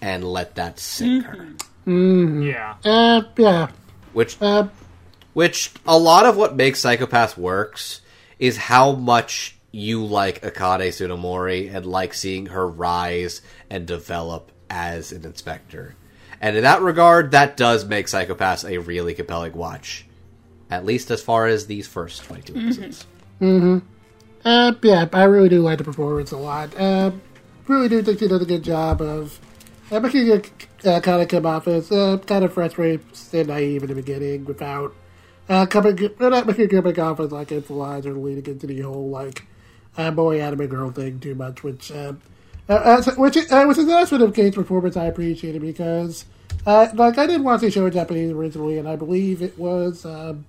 and 0.00 0.22
let 0.22 0.54
that 0.54 0.78
sink 0.78 1.24
her. 1.24 1.34
Mm-hmm. 1.34 1.67
Yeah. 1.88 2.76
uh, 2.84 3.22
yeah, 3.36 3.70
Which 4.12 4.36
uh, 4.40 4.68
which 5.32 5.72
a 5.86 5.98
lot 5.98 6.26
of 6.26 6.36
what 6.36 6.56
makes 6.56 6.80
Psycho-Pass 6.80 7.36
works 7.36 8.00
is 8.38 8.56
how 8.56 8.92
much 8.92 9.56
you 9.72 10.04
like 10.04 10.42
Akane 10.42 10.88
Tsunemori 10.88 11.72
and 11.74 11.86
like 11.86 12.14
seeing 12.14 12.46
her 12.46 12.68
rise 12.68 13.40
and 13.70 13.86
develop 13.86 14.52
as 14.68 15.12
an 15.12 15.24
inspector. 15.24 15.94
And 16.40 16.56
in 16.56 16.62
that 16.62 16.82
regard, 16.82 17.32
that 17.32 17.56
does 17.56 17.84
make 17.84 18.08
Psycho-Pass 18.08 18.64
a 18.64 18.78
really 18.78 19.14
compelling 19.14 19.52
watch. 19.52 20.06
At 20.70 20.84
least 20.84 21.10
as 21.10 21.22
far 21.22 21.46
as 21.46 21.66
these 21.66 21.88
first 21.88 22.22
22 22.24 22.56
episodes. 22.56 23.06
Mm-hmm. 23.40 23.78
Uh, 24.44 24.72
yeah, 24.82 25.08
I 25.12 25.24
really 25.24 25.48
do 25.48 25.62
like 25.62 25.78
the 25.78 25.84
performance 25.84 26.32
a 26.32 26.36
lot. 26.36 26.78
Uh, 26.78 27.12
really 27.66 27.88
do 27.88 28.02
think 28.02 28.18
she 28.18 28.28
does 28.28 28.42
a 28.42 28.46
good 28.46 28.62
job 28.62 29.00
of 29.00 29.38
uh, 29.90 30.00
making 30.00 30.28
it 30.28 30.67
uh, 30.84 31.00
kind 31.00 31.22
of 31.22 31.28
come 31.28 31.46
off 31.46 31.68
as 31.68 31.90
uh, 31.90 32.18
kind 32.26 32.44
of 32.44 32.52
frustrated 32.52 33.04
and 33.32 33.48
naive 33.48 33.82
in 33.82 33.88
the 33.88 33.94
beginning 33.94 34.44
without 34.44 34.94
uh, 35.48 35.66
coming, 35.66 36.10
well, 36.18 36.30
not 36.30 36.46
making 36.46 36.68
coming 36.68 36.98
off 37.00 37.20
as 37.20 37.32
like 37.32 37.52
influenced 37.52 38.06
or 38.06 38.14
leading 38.14 38.46
into 38.52 38.66
the 38.66 38.80
whole 38.80 39.08
like 39.10 39.46
uh, 39.96 40.10
boy 40.10 40.40
anime 40.40 40.66
girl 40.66 40.90
thing 40.90 41.18
too 41.20 41.34
much, 41.34 41.62
which 41.62 41.90
uh, 41.90 42.12
uh, 42.68 42.72
uh, 42.72 43.02
which 43.16 43.36
uh, 43.36 43.64
which 43.64 43.78
is 43.78 43.84
an 43.84 43.90
aspect 43.90 44.22
of 44.22 44.34
Kate's 44.34 44.56
performance 44.56 44.96
I 44.96 45.06
appreciated 45.06 45.62
because 45.62 46.26
uh, 46.66 46.88
like 46.94 47.18
I 47.18 47.26
didn't 47.26 47.44
watch 47.44 47.62
the 47.62 47.70
show 47.70 47.86
in 47.86 47.92
Japanese 47.92 48.30
originally, 48.30 48.78
and 48.78 48.88
I 48.88 48.96
believe 48.96 49.42
it 49.42 49.58
was. 49.58 50.04
Um, 50.04 50.44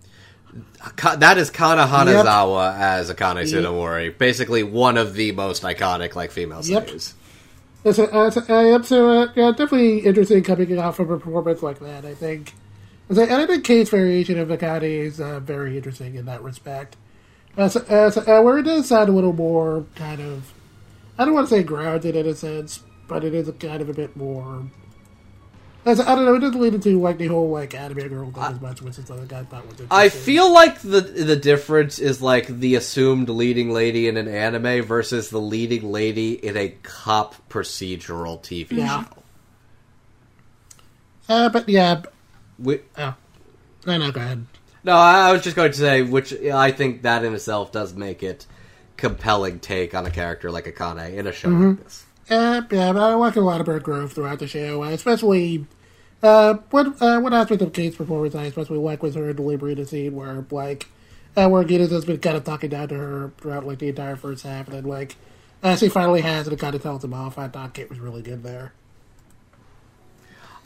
that 1.17 1.37
is 1.37 1.51
Kana 1.51 1.85
Hanazawa 1.85 2.75
as 2.77 3.11
Akane 3.13 3.43
Tsunemori. 3.43 4.17
Basically 4.17 4.63
one 4.63 4.97
of 4.97 5.13
the 5.13 5.31
most 5.31 5.63
iconic 5.63 6.15
like 6.15 6.31
female 6.31 6.63
Yep. 6.63 6.87
series. 6.87 7.13
It's 7.83 7.97
a, 7.97 8.13
uh, 8.13 8.27
it's 8.27 8.37
a, 8.37 8.53
uh, 8.53 8.61
yep, 8.61 8.85
so 8.85 9.09
uh, 9.09 9.31
yeah, 9.35 9.51
definitely 9.51 9.99
interesting 9.99 10.43
coming 10.43 10.77
out 10.77 10.95
from 10.95 11.11
a 11.11 11.17
performance 11.17 11.63
like 11.63 11.79
that. 11.79 12.03
I 12.03 12.13
think, 12.13 12.53
and 13.07 13.19
I 13.19 13.45
think 13.45 13.63
Kate's 13.63 13.89
variation 13.89 14.37
of 14.37 14.49
Akane 14.49 14.83
is 14.83 15.21
uh, 15.21 15.39
very 15.39 15.77
interesting 15.77 16.15
in 16.15 16.25
that 16.25 16.43
respect. 16.43 16.97
As, 17.55 17.77
as, 17.77 18.17
uh, 18.17 18.41
where 18.41 18.57
it 18.57 18.63
does 18.63 18.87
sound 18.87 19.09
a 19.09 19.13
little 19.13 19.33
more 19.33 19.85
kind 19.95 20.21
of, 20.21 20.53
I 21.17 21.25
don't 21.25 21.33
want 21.33 21.47
to 21.49 21.55
say 21.55 21.63
grounded 21.63 22.15
in 22.15 22.27
a 22.27 22.35
sense, 22.35 22.83
but 23.07 23.23
it 23.23 23.33
is 23.33 23.49
kind 23.59 23.81
of 23.81 23.89
a 23.89 23.93
bit 23.93 24.15
more. 24.15 24.63
I 25.85 25.93
don't 25.93 26.25
know, 26.25 26.35
it 26.35 26.39
doesn't 26.39 26.59
lead 26.59 26.73
into 26.75 26.99
like 26.99 27.17
the 27.17 27.27
whole 27.27 27.49
like 27.49 27.73
anime 27.73 28.07
girl 28.09 28.31
thing 28.31 28.43
as 28.43 28.61
much, 28.61 28.81
which 28.81 28.99
is 28.99 29.05
something 29.05 29.25
I 29.35 29.43
thought 29.43 29.63
was 29.65 29.79
interesting. 29.79 29.87
I 29.89 30.09
feel 30.09 30.51
like 30.53 30.79
the 30.81 31.01
the 31.01 31.35
difference 31.35 31.99
is 31.99 32.21
like 32.21 32.47
the 32.47 32.75
assumed 32.75 33.29
leading 33.29 33.71
lady 33.71 34.07
in 34.07 34.17
an 34.17 34.27
anime 34.27 34.83
versus 34.83 35.29
the 35.29 35.39
leading 35.41 35.89
lady 35.91 36.33
in 36.33 36.57
a 36.57 36.69
cop 36.83 37.35
procedural 37.49 38.41
TV 38.41 38.71
Yeah. 38.73 39.03
show. 39.05 39.09
Uh, 41.27 41.49
but 41.49 41.69
yeah, 41.69 42.01
Whi- 42.57 42.81
oh, 42.97 43.15
no, 43.85 43.97
no, 43.97 44.11
go 44.11 44.19
ahead. 44.19 44.45
No, 44.83 44.93
I 44.95 45.29
I 45.29 45.31
was 45.31 45.43
just 45.43 45.55
going 45.55 45.71
to 45.71 45.77
say, 45.77 46.01
which 46.01 46.33
I 46.33 46.71
think 46.71 47.03
that 47.03 47.23
in 47.23 47.33
itself 47.33 47.71
does 47.71 47.93
make 47.93 48.23
it 48.23 48.45
compelling 48.97 49.59
take 49.59 49.93
on 49.95 50.05
a 50.05 50.11
character 50.11 50.51
like 50.51 50.65
Akane 50.65 51.13
in 51.15 51.25
a 51.27 51.31
show 51.31 51.49
like 51.49 51.83
this. 51.83 52.05
Uh, 52.29 52.61
yeah, 52.71 52.89
I 52.89 53.13
like 53.15 53.35
a 53.35 53.41
lot 53.41 53.59
of 53.59 53.67
her 53.67 53.79
growth 53.79 54.13
throughout 54.13 54.39
the 54.39 54.47
show, 54.47 54.83
uh, 54.83 54.89
especially 54.89 55.65
uh, 56.21 56.55
what 56.69 57.01
uh, 57.01 57.19
what 57.19 57.33
aspect 57.33 57.61
of 57.61 57.73
Kate's 57.73 57.95
performance 57.95 58.35
I 58.35 58.45
especially 58.45 58.77
like 58.77 59.01
was 59.01 59.15
her 59.15 59.33
delivery 59.33 59.71
in 59.71 59.79
the 59.79 59.85
scene 59.85 60.15
where 60.15 60.45
like 60.51 60.87
uh, 61.35 61.47
where 61.49 61.63
Gideon 61.63 61.89
has 61.89 62.05
been 62.05 62.19
kind 62.19 62.37
of 62.37 62.43
talking 62.43 62.69
down 62.69 62.89
to 62.89 62.95
her 62.95 63.31
throughout 63.37 63.65
like 63.65 63.79
the 63.79 63.89
entire 63.89 64.15
first 64.15 64.43
half, 64.43 64.67
and 64.67 64.75
then 64.75 64.83
like 64.83 65.15
uh, 65.63 65.75
she 65.75 65.89
finally 65.89 66.21
has 66.21 66.45
it 66.45 66.51
and 66.51 66.59
kind 66.59 66.75
of 66.75 66.83
tells 66.83 67.03
him 67.03 67.13
off. 67.13 67.39
I 67.39 67.47
thought 67.47 67.73
Kate 67.73 67.89
was 67.89 67.99
really 67.99 68.21
good 68.21 68.43
there. 68.43 68.73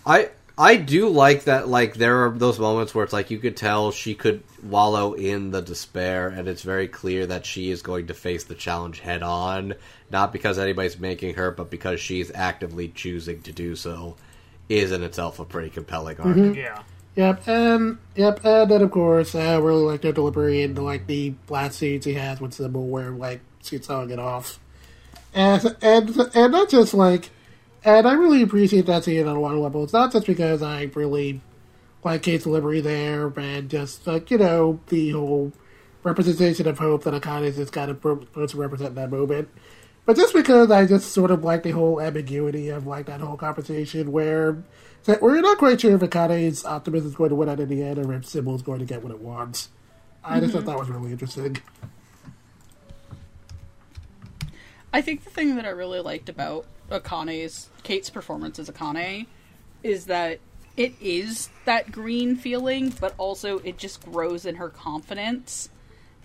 I 0.06 0.32
I 0.57 0.75
do 0.75 1.09
like 1.09 1.45
that. 1.45 1.67
Like 1.67 1.95
there 1.95 2.25
are 2.25 2.30
those 2.30 2.59
moments 2.59 2.93
where 2.93 3.03
it's 3.03 3.14
like 3.14 3.32
you 3.32 3.40
could 3.40 3.57
tell 3.57 3.91
she 3.91 4.14
could 4.14 4.43
wallow 4.61 5.14
in 5.14 5.51
the 5.51 5.61
despair, 5.61 6.27
and 6.27 6.48
it's 6.48 6.61
very 6.61 6.88
clear 6.88 7.25
that 7.25 7.45
she 7.45 7.72
is 7.72 7.82
going 7.82 8.07
to 8.07 8.14
face 8.14 8.43
the 8.43 8.56
challenge 8.56 8.99
head 8.99 9.23
on, 9.23 9.73
not 10.11 10.32
because 10.32 10.59
anybody's 10.59 10.99
making 10.99 11.35
her, 11.35 11.51
but 11.51 11.69
because 11.69 11.99
she's 11.99 12.32
actively 12.35 12.88
choosing 12.90 13.41
to 13.41 13.51
do 13.51 13.75
so. 13.75 14.15
Is 14.69 14.91
in 14.91 15.03
itself 15.03 15.40
a 15.40 15.45
pretty 15.45 15.69
compelling 15.69 16.19
arc. 16.19 16.38
Mm-hmm. 16.38 16.53
Yeah. 16.53 16.83
Yep, 17.15 17.48
and 17.48 17.98
yep, 18.15 18.43
uh, 18.43 18.61
and 18.64 18.72
then 18.72 18.82
of 18.82 18.91
course 18.91 19.35
uh, 19.35 19.40
I 19.40 19.57
really 19.57 19.83
like 19.83 20.03
her 20.03 20.11
delivery 20.11 20.64
into 20.64 20.82
like 20.82 21.06
the 21.06 21.35
last 21.48 21.77
scenes 21.77 22.06
he 22.06 22.14
has 22.14 22.41
with 22.41 22.53
Sibyl 22.56 22.88
where 22.88 23.11
like 23.11 23.41
she's 23.61 23.85
telling 23.85 24.09
it 24.09 24.17
off, 24.17 24.59
and 25.33 25.75
and 25.82 26.17
and 26.33 26.51
not 26.51 26.69
just 26.69 26.95
like, 26.95 27.30
and 27.84 28.08
I 28.08 28.14
really 28.14 28.42
appreciate 28.42 28.86
that 28.86 29.03
scene 29.03 29.28
on 29.28 29.36
a 29.36 29.40
lot 29.40 29.53
of 29.53 29.60
levels. 29.60 29.94
Not 29.94 30.12
just 30.12 30.28
because 30.28 30.62
I 30.62 30.90
really 30.95 31.42
like 32.03 32.24
Kate's 32.24 32.44
delivery 32.44 32.82
there, 32.82 33.28
and 33.38 33.70
just 33.70 34.08
like 34.08 34.32
you 34.32 34.38
know 34.38 34.80
the 34.88 35.12
whole 35.12 35.52
representation 36.03 36.68
of 36.68 36.80
hope 36.80 37.03
that 37.03 37.14
Akane 37.14 37.44
is 37.44 37.56
just 37.56 37.74
kind 37.74 37.90
of 37.90 37.98
supposed 37.98 38.52
to 38.52 38.58
represent 38.58 38.90
in 38.90 38.95
that 38.95 39.12
moment. 39.12 39.50
But 40.06 40.18
just 40.18 40.34
because 40.34 40.70
I 40.70 40.86
just 40.86 41.12
sort 41.14 41.32
of 41.32 41.44
like 41.44 41.64
the 41.64 41.72
whole 41.72 42.02
ambiguity 42.02 42.70
of 42.70 42.86
like 42.86 43.06
that 43.06 43.22
whole 43.22 43.38
conversation 43.38 44.12
where 44.12 44.62
that 45.06 45.22
we're 45.22 45.40
not 45.42 45.58
quite 45.58 45.80
sure 45.82 45.95
if 45.95 46.02
Akane's 46.02 46.66
optimism 46.66 47.10
is 47.10 47.16
going 47.16 47.30
to 47.30 47.36
win 47.36 47.50
out 47.50 47.60
in 47.60 47.70
the 47.70 47.84
end 47.84 48.00
or 48.00 48.14
if 48.14 48.26
Sibyl 48.26 48.56
is 48.56 48.62
going 48.62 48.80
to 48.80 48.86
get 48.86 49.02
what 49.02 49.12
it 49.12 49.20
wants. 49.20 49.70
I 50.24 50.40
just 50.40 50.53
thought 50.53 50.62
mm-hmm. 50.62 50.70
that 50.72 50.80
was 50.80 50.90
really 50.90 51.12
interesting. 51.12 51.58
I 54.93 55.01
think 55.01 55.23
the 55.23 55.31
thing 55.31 55.55
that 55.55 55.65
I 55.65 55.69
really 55.69 55.99
liked 55.99 56.30
about 56.30 56.65
Akane's 56.89 57.69
Kate's 57.81 58.11
performance 58.11 58.59
as 58.59 58.69
Akane 58.69 59.25
is 59.81 60.05
that 60.05 60.39
it 60.77 60.93
is 61.01 61.49
that 61.65 61.91
green 61.91 62.35
feeling, 62.35 62.93
but 62.99 63.13
also 63.17 63.59
it 63.59 63.77
just 63.77 64.05
grows 64.05 64.45
in 64.45 64.55
her 64.55 64.69
confidence 64.69 65.69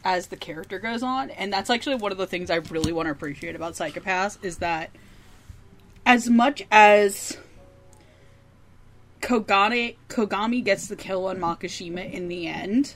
as 0.05 0.29
the 0.29 0.37
character 0.37 0.79
goes 0.79 1.03
on, 1.03 1.31
and 1.31 1.53
that's 1.53 1.71
actually 1.71 1.97
one 1.97 2.13
of 2.13 2.19
the 2.19 2.27
things 2.27 2.51
I 2.51 2.57
really 2.57 2.93
want 2.93 3.07
to 3.07 3.13
appreciate 3.13 3.57
about 3.57 3.75
Psycho-Pass 3.75 4.39
is 4.43 4.59
that 4.59 4.91
as 6.07 6.31
much 6.31 6.63
as 6.71 7.37
Kogane 9.21 9.97
Kogami 10.09 10.63
gets 10.65 10.87
the 10.87 10.97
kill 10.97 11.27
on 11.27 11.39
Makishima 11.39 12.11
in 12.11 12.29
the 12.29 12.47
end, 12.47 12.95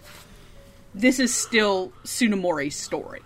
this 0.94 1.18
is 1.18 1.34
still 1.34 1.92
Tsunemori's 2.04 2.76
story 2.76 3.22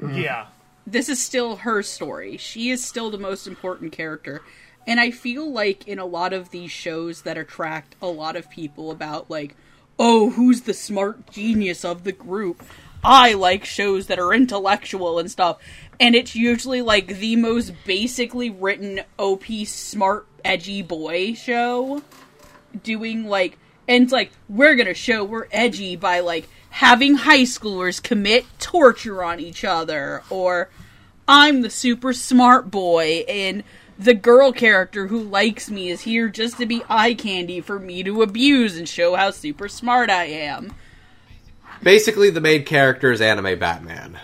Yeah. 0.00 0.46
This 0.86 1.08
is 1.08 1.22
still 1.22 1.56
her 1.56 1.82
story. 1.82 2.36
She 2.36 2.70
is 2.70 2.84
still 2.84 3.10
the 3.10 3.18
most 3.18 3.46
important 3.46 3.92
character. 3.92 4.42
And 4.86 5.00
I 5.00 5.10
feel 5.10 5.50
like 5.50 5.88
in 5.88 5.98
a 5.98 6.06
lot 6.06 6.32
of 6.32 6.50
these 6.50 6.70
shows 6.70 7.22
that 7.22 7.36
attract 7.36 7.96
a 8.00 8.06
lot 8.06 8.36
of 8.36 8.48
people 8.50 8.90
about 8.90 9.28
like, 9.28 9.56
oh, 9.98 10.30
who's 10.30 10.62
the 10.62 10.74
smart 10.74 11.30
genius 11.30 11.84
of 11.84 12.04
the 12.04 12.12
group? 12.12 12.62
I 13.02 13.34
like 13.34 13.64
shows 13.64 14.06
that 14.06 14.18
are 14.18 14.32
intellectual 14.32 15.18
and 15.18 15.30
stuff. 15.30 15.58
And 15.98 16.14
it's 16.14 16.36
usually 16.36 16.82
like 16.82 17.18
the 17.18 17.36
most 17.36 17.72
basically 17.84 18.50
written 18.50 19.00
OP 19.18 19.44
smart 19.64 20.26
edgy 20.44 20.82
boy 20.82 21.34
show 21.34 22.02
doing 22.84 23.26
like 23.26 23.58
and 23.88 24.04
it's 24.04 24.12
like 24.12 24.30
we're 24.48 24.76
gonna 24.76 24.94
show 24.94 25.24
we're 25.24 25.48
edgy 25.50 25.96
by 25.96 26.20
like 26.20 26.48
having 26.70 27.16
high 27.16 27.42
schoolers 27.42 28.00
commit 28.00 28.44
torture 28.60 29.24
on 29.24 29.40
each 29.40 29.64
other 29.64 30.22
or 30.30 30.70
i'm 31.28 31.62
the 31.62 31.70
super 31.70 32.12
smart 32.12 32.70
boy 32.70 33.24
and 33.28 33.62
the 33.98 34.14
girl 34.14 34.52
character 34.52 35.06
who 35.06 35.22
likes 35.22 35.70
me 35.70 35.88
is 35.88 36.02
here 36.02 36.28
just 36.28 36.58
to 36.58 36.66
be 36.66 36.82
eye 36.88 37.14
candy 37.14 37.60
for 37.60 37.78
me 37.78 38.02
to 38.02 38.22
abuse 38.22 38.76
and 38.76 38.88
show 38.88 39.14
how 39.16 39.30
super 39.30 39.68
smart 39.68 40.10
i 40.10 40.24
am. 40.24 40.72
Basically, 41.82 42.30
the 42.30 42.40
main 42.40 42.64
character 42.64 43.12
is 43.12 43.20
anime 43.20 43.58
Batman. 43.58 44.18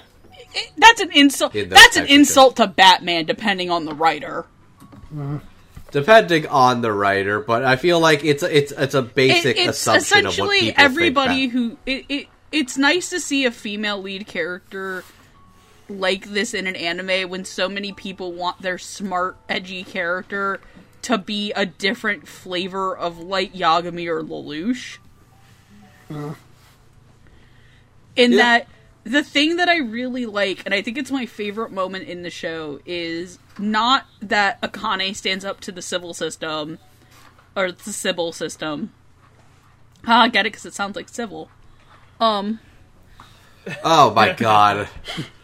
It- 0.55 0.73
that's 0.77 1.01
an 1.01 1.11
insult. 1.13 1.53
Those 1.53 1.69
that's 1.69 1.97
an 1.97 2.07
insult 2.07 2.57
to 2.57 2.67
batman 2.67 3.25
depending 3.25 3.71
on 3.71 3.85
the 3.85 3.95
writer. 3.95 4.47
Depending 5.91 6.47
on 6.47 6.81
the 6.81 6.91
writer, 6.93 7.41
but 7.41 7.65
I 7.65 7.77
feel 7.77 8.01
like 8.01 8.25
it's 8.25 8.43
a, 8.43 8.57
it's 8.57 8.73
it's 8.73 8.95
a 8.95 9.03
basic 9.03 9.57
It- 9.59 9.69
it's 9.69 9.79
assumption 9.79 10.19
of 10.21 10.25
what 10.25 10.33
essentially 10.33 10.61
people 10.71 10.85
everybody 10.85 11.41
think 11.51 11.53
who 11.53 11.77
it, 11.85 12.05
it 12.09 12.27
it's 12.51 12.77
nice 12.79 13.11
to 13.11 13.21
see 13.21 13.45
a 13.45 13.51
female 13.51 14.01
lead 14.01 14.27
character 14.27 15.05
like 15.89 16.27
this 16.27 16.55
in 16.55 16.67
an 16.67 16.77
anime 16.77 17.29
when 17.29 17.45
so 17.45 17.69
many 17.69 17.93
people 17.93 18.33
want 18.33 18.63
their 18.63 18.79
smart 18.79 19.37
edgy 19.49 19.85
character 19.85 20.61
to 21.03 21.19
be 21.19 21.53
a 21.53 21.67
different 21.67 22.29
flavor 22.29 22.97
of 22.97 23.19
light 23.19 23.53
Yagami 23.55 24.07
or 24.07 24.23
Lelouch. 24.23 24.99
In 28.15 28.33
Yeah. 28.33 28.39
that 28.39 28.69
the 29.05 29.25
thing 29.25 29.57
that 29.57 29.69
I 29.69 29.79
really 29.79 30.27
like, 30.27 30.63
and 30.65 30.73
I 30.73 30.81
think 30.81 30.97
it's 30.97 31.11
my 31.11 31.27
favorite 31.27 31.73
moment 31.73 32.07
in 32.07 32.23
the 32.23 32.31
show, 32.31 32.81
is 32.87 33.39
not 33.59 34.07
that 34.21 34.61
Akane 34.63 35.15
stands 35.17 35.45
up 35.45 35.61
to 35.61 35.73
the 35.73 35.83
civil 35.83 36.15
system 36.15 36.79
or 37.57 37.73
the 37.73 37.93
civil 37.93 38.33
system. 38.33 38.93
Ah, 40.07 40.23
I 40.23 40.29
get 40.29 40.47
it 40.47 40.53
because 40.53 40.67
it 40.67 40.75
sounds 40.75 40.95
like 40.95 41.09
civil. 41.09 41.51
Um, 42.21 42.61
Oh 43.85 44.13
my 44.15 44.33
god. 44.33 44.89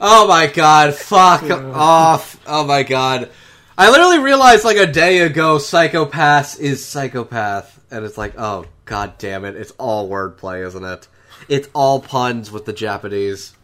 Oh 0.00 0.26
my 0.28 0.46
god. 0.46 0.94
Fuck 0.94 1.50
off. 1.74 2.40
Oh 2.46 2.64
my 2.64 2.82
god. 2.82 3.30
I 3.78 3.90
literally 3.90 4.18
realized 4.18 4.64
like 4.64 4.76
a 4.76 4.86
day 4.86 5.18
ago 5.20 5.58
Psychopath 5.58 6.58
is 6.60 6.84
psychopath. 6.84 7.80
And 7.90 8.04
it's 8.04 8.18
like, 8.18 8.34
oh 8.38 8.66
god 8.84 9.18
damn 9.18 9.44
it. 9.44 9.56
It's 9.56 9.72
all 9.72 10.08
wordplay, 10.08 10.66
isn't 10.66 10.84
it? 10.84 11.08
It's 11.48 11.68
all 11.74 12.00
puns 12.00 12.50
with 12.50 12.64
the 12.64 12.72
Japanese. 12.72 13.54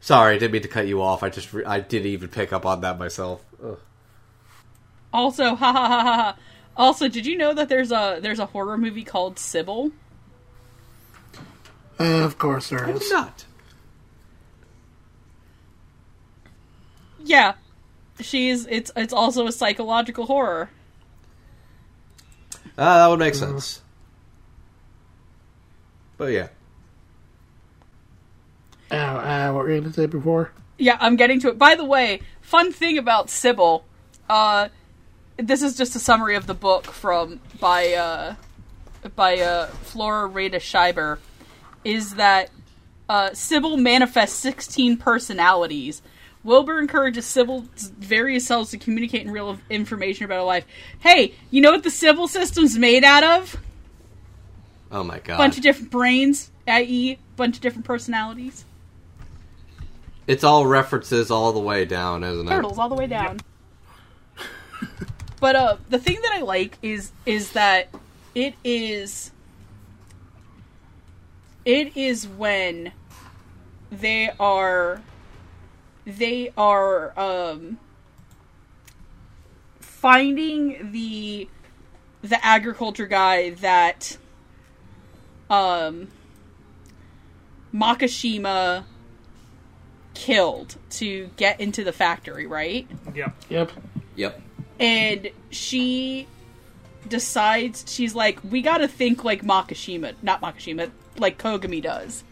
Sorry, 0.00 0.34
I 0.34 0.38
didn't 0.38 0.52
mean 0.52 0.62
to 0.62 0.68
cut 0.68 0.88
you 0.88 1.00
off. 1.00 1.22
I 1.22 1.28
just 1.28 1.52
re- 1.52 1.64
I 1.64 1.78
didn't 1.78 2.08
even 2.08 2.28
pick 2.28 2.52
up 2.52 2.66
on 2.66 2.80
that 2.80 2.98
myself. 2.98 3.44
Ugh. 3.62 3.78
also, 5.12 5.44
ha 5.54 5.72
ha 5.72 5.88
ha 5.88 6.02
ha. 6.02 6.14
ha. 6.16 6.36
Also, 6.76 7.06
did 7.06 7.24
you 7.26 7.36
know 7.36 7.52
that 7.54 7.68
there's 7.68 7.92
a 7.92 8.18
there's 8.20 8.38
a 8.40 8.46
horror 8.46 8.76
movie 8.78 9.04
called 9.04 9.38
Sybil? 9.38 9.92
Uh, 12.00 12.24
of 12.24 12.38
course 12.38 12.70
there 12.70 12.88
is. 12.88 12.96
I 12.96 12.98
did 12.98 13.12
not. 13.12 13.44
Yeah, 17.24 17.54
she's 18.20 18.66
it's 18.66 18.90
it's 18.96 19.12
also 19.12 19.46
a 19.46 19.52
psychological 19.52 20.26
horror. 20.26 20.70
Ah, 22.78 22.98
that 22.98 23.06
would 23.08 23.18
make 23.18 23.34
sense. 23.34 23.82
But 26.16 26.32
yeah. 26.32 26.48
Uh, 28.90 28.94
uh, 28.94 29.52
what 29.52 29.64
were 29.64 29.72
you 29.72 29.80
going 29.80 29.92
to 29.92 30.00
say 30.00 30.06
before? 30.06 30.52
Yeah, 30.78 30.96
I'm 31.00 31.16
getting 31.16 31.40
to 31.40 31.48
it. 31.48 31.58
By 31.58 31.74
the 31.74 31.84
way, 31.84 32.20
fun 32.40 32.72
thing 32.72 32.98
about 32.98 33.30
Sybil, 33.30 33.84
uh, 34.28 34.68
this 35.36 35.62
is 35.62 35.76
just 35.76 35.96
a 35.96 35.98
summary 35.98 36.36
of 36.36 36.46
the 36.46 36.54
book 36.54 36.84
from 36.84 37.40
by 37.58 37.92
uh, 37.94 38.34
by 39.16 39.38
uh, 39.38 39.66
Flora 39.66 40.28
Rheta 40.28 40.60
Schreiber, 40.60 41.18
is 41.84 42.14
that 42.14 42.50
uh, 43.08 43.32
Sybil 43.32 43.76
manifests 43.76 44.38
16 44.38 44.96
personalities. 44.98 46.02
Wilbur 46.44 46.80
encourages 46.80 47.24
Sybil's 47.26 47.92
various 47.98 48.46
selves 48.46 48.70
to 48.70 48.78
communicate 48.78 49.22
in 49.22 49.30
real 49.30 49.58
information 49.70 50.24
about 50.24 50.36
her 50.36 50.42
life. 50.42 50.64
Hey, 50.98 51.34
you 51.50 51.60
know 51.60 51.70
what 51.70 51.84
the 51.84 51.90
Sibyl 51.90 52.26
system's 52.26 52.76
made 52.76 53.04
out 53.04 53.22
of? 53.22 53.56
Oh 54.90 55.04
my 55.04 55.20
god. 55.20 55.34
A 55.34 55.38
bunch 55.38 55.56
of 55.56 55.62
different 55.62 55.90
brains, 55.90 56.50
i.e., 56.66 57.12
a 57.12 57.36
bunch 57.36 57.56
of 57.56 57.62
different 57.62 57.86
personalities. 57.86 58.64
it's 60.26 60.44
all 60.44 60.66
references 60.66 61.30
all 61.30 61.52
the 61.52 61.60
way 61.60 61.84
down, 61.84 62.24
isn't 62.24 62.46
it? 62.46 62.50
Turtles 62.50 62.78
all 62.78 62.88
the 62.88 62.94
way 62.96 63.06
down. 63.06 63.40
but 65.40 65.56
uh, 65.56 65.76
the 65.90 65.98
thing 65.98 66.18
that 66.22 66.32
I 66.32 66.40
like 66.40 66.76
is 66.82 67.12
is 67.24 67.52
that 67.52 67.88
it 68.34 68.54
is 68.64 69.30
it 71.64 71.96
is 71.96 72.26
when 72.26 72.92
they 73.92 74.30
are 74.40 75.00
they 76.04 76.52
are 76.56 77.18
um 77.18 77.78
finding 79.80 80.90
the 80.92 81.48
the 82.22 82.44
agriculture 82.44 83.06
guy 83.06 83.50
that 83.50 84.16
um 85.50 86.08
Makishima 87.74 88.84
killed 90.14 90.76
to 90.90 91.30
get 91.36 91.60
into 91.60 91.84
the 91.84 91.92
factory, 91.92 92.46
right? 92.46 92.86
Yep. 93.14 93.34
Yep. 93.48 93.72
Yep. 94.16 94.40
And 94.78 95.30
she 95.50 96.26
decides 97.08 97.84
she's 97.90 98.14
like, 98.14 98.38
we 98.44 98.62
gotta 98.62 98.88
think 98.88 99.24
like 99.24 99.42
Makishima, 99.42 100.14
not 100.22 100.40
Makishima, 100.42 100.90
like 101.18 101.38
Kogami 101.38 101.82
does. 101.82 102.24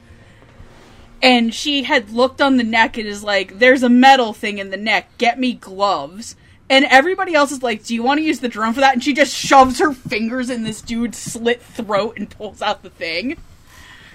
And 1.23 1.55
she 1.55 1.83
had 1.83 2.11
looked 2.11 2.41
on 2.41 2.57
the 2.57 2.65
neck 2.65 2.97
and 2.97 3.07
is 3.07 3.23
like, 3.23 3.59
there's 3.59 3.83
a 3.83 3.89
metal 3.89 4.33
thing 4.33 4.59
in 4.59 4.71
the 4.71 4.77
neck, 4.77 5.19
get 5.19 5.39
me 5.39 5.53
gloves. 5.53 6.35
And 6.71 6.85
everybody 6.87 7.35
else 7.35 7.53
is 7.53 7.63
like, 7.63 7.85
do 7.85 7.95
you 7.95 8.03
want 8.03 8.19
to 8.19 8.25
use 8.25 8.41
the 8.41 8.49
drone 8.49 8.73
for 8.73 8.81
that? 8.81 8.95
And 8.95 9.03
she 9.03 9.13
just 9.13 9.35
shoves 9.35 9.81
her 9.81 9.93
fingers 9.93 10.49
in 10.49 10.63
this 10.63 10.81
dude's 10.81 11.19
slit 11.19 11.61
throat 11.61 12.17
and 12.17 12.31
pulls 12.31 12.63
out 12.63 12.83
the 12.83 12.91
thing. 12.91 13.37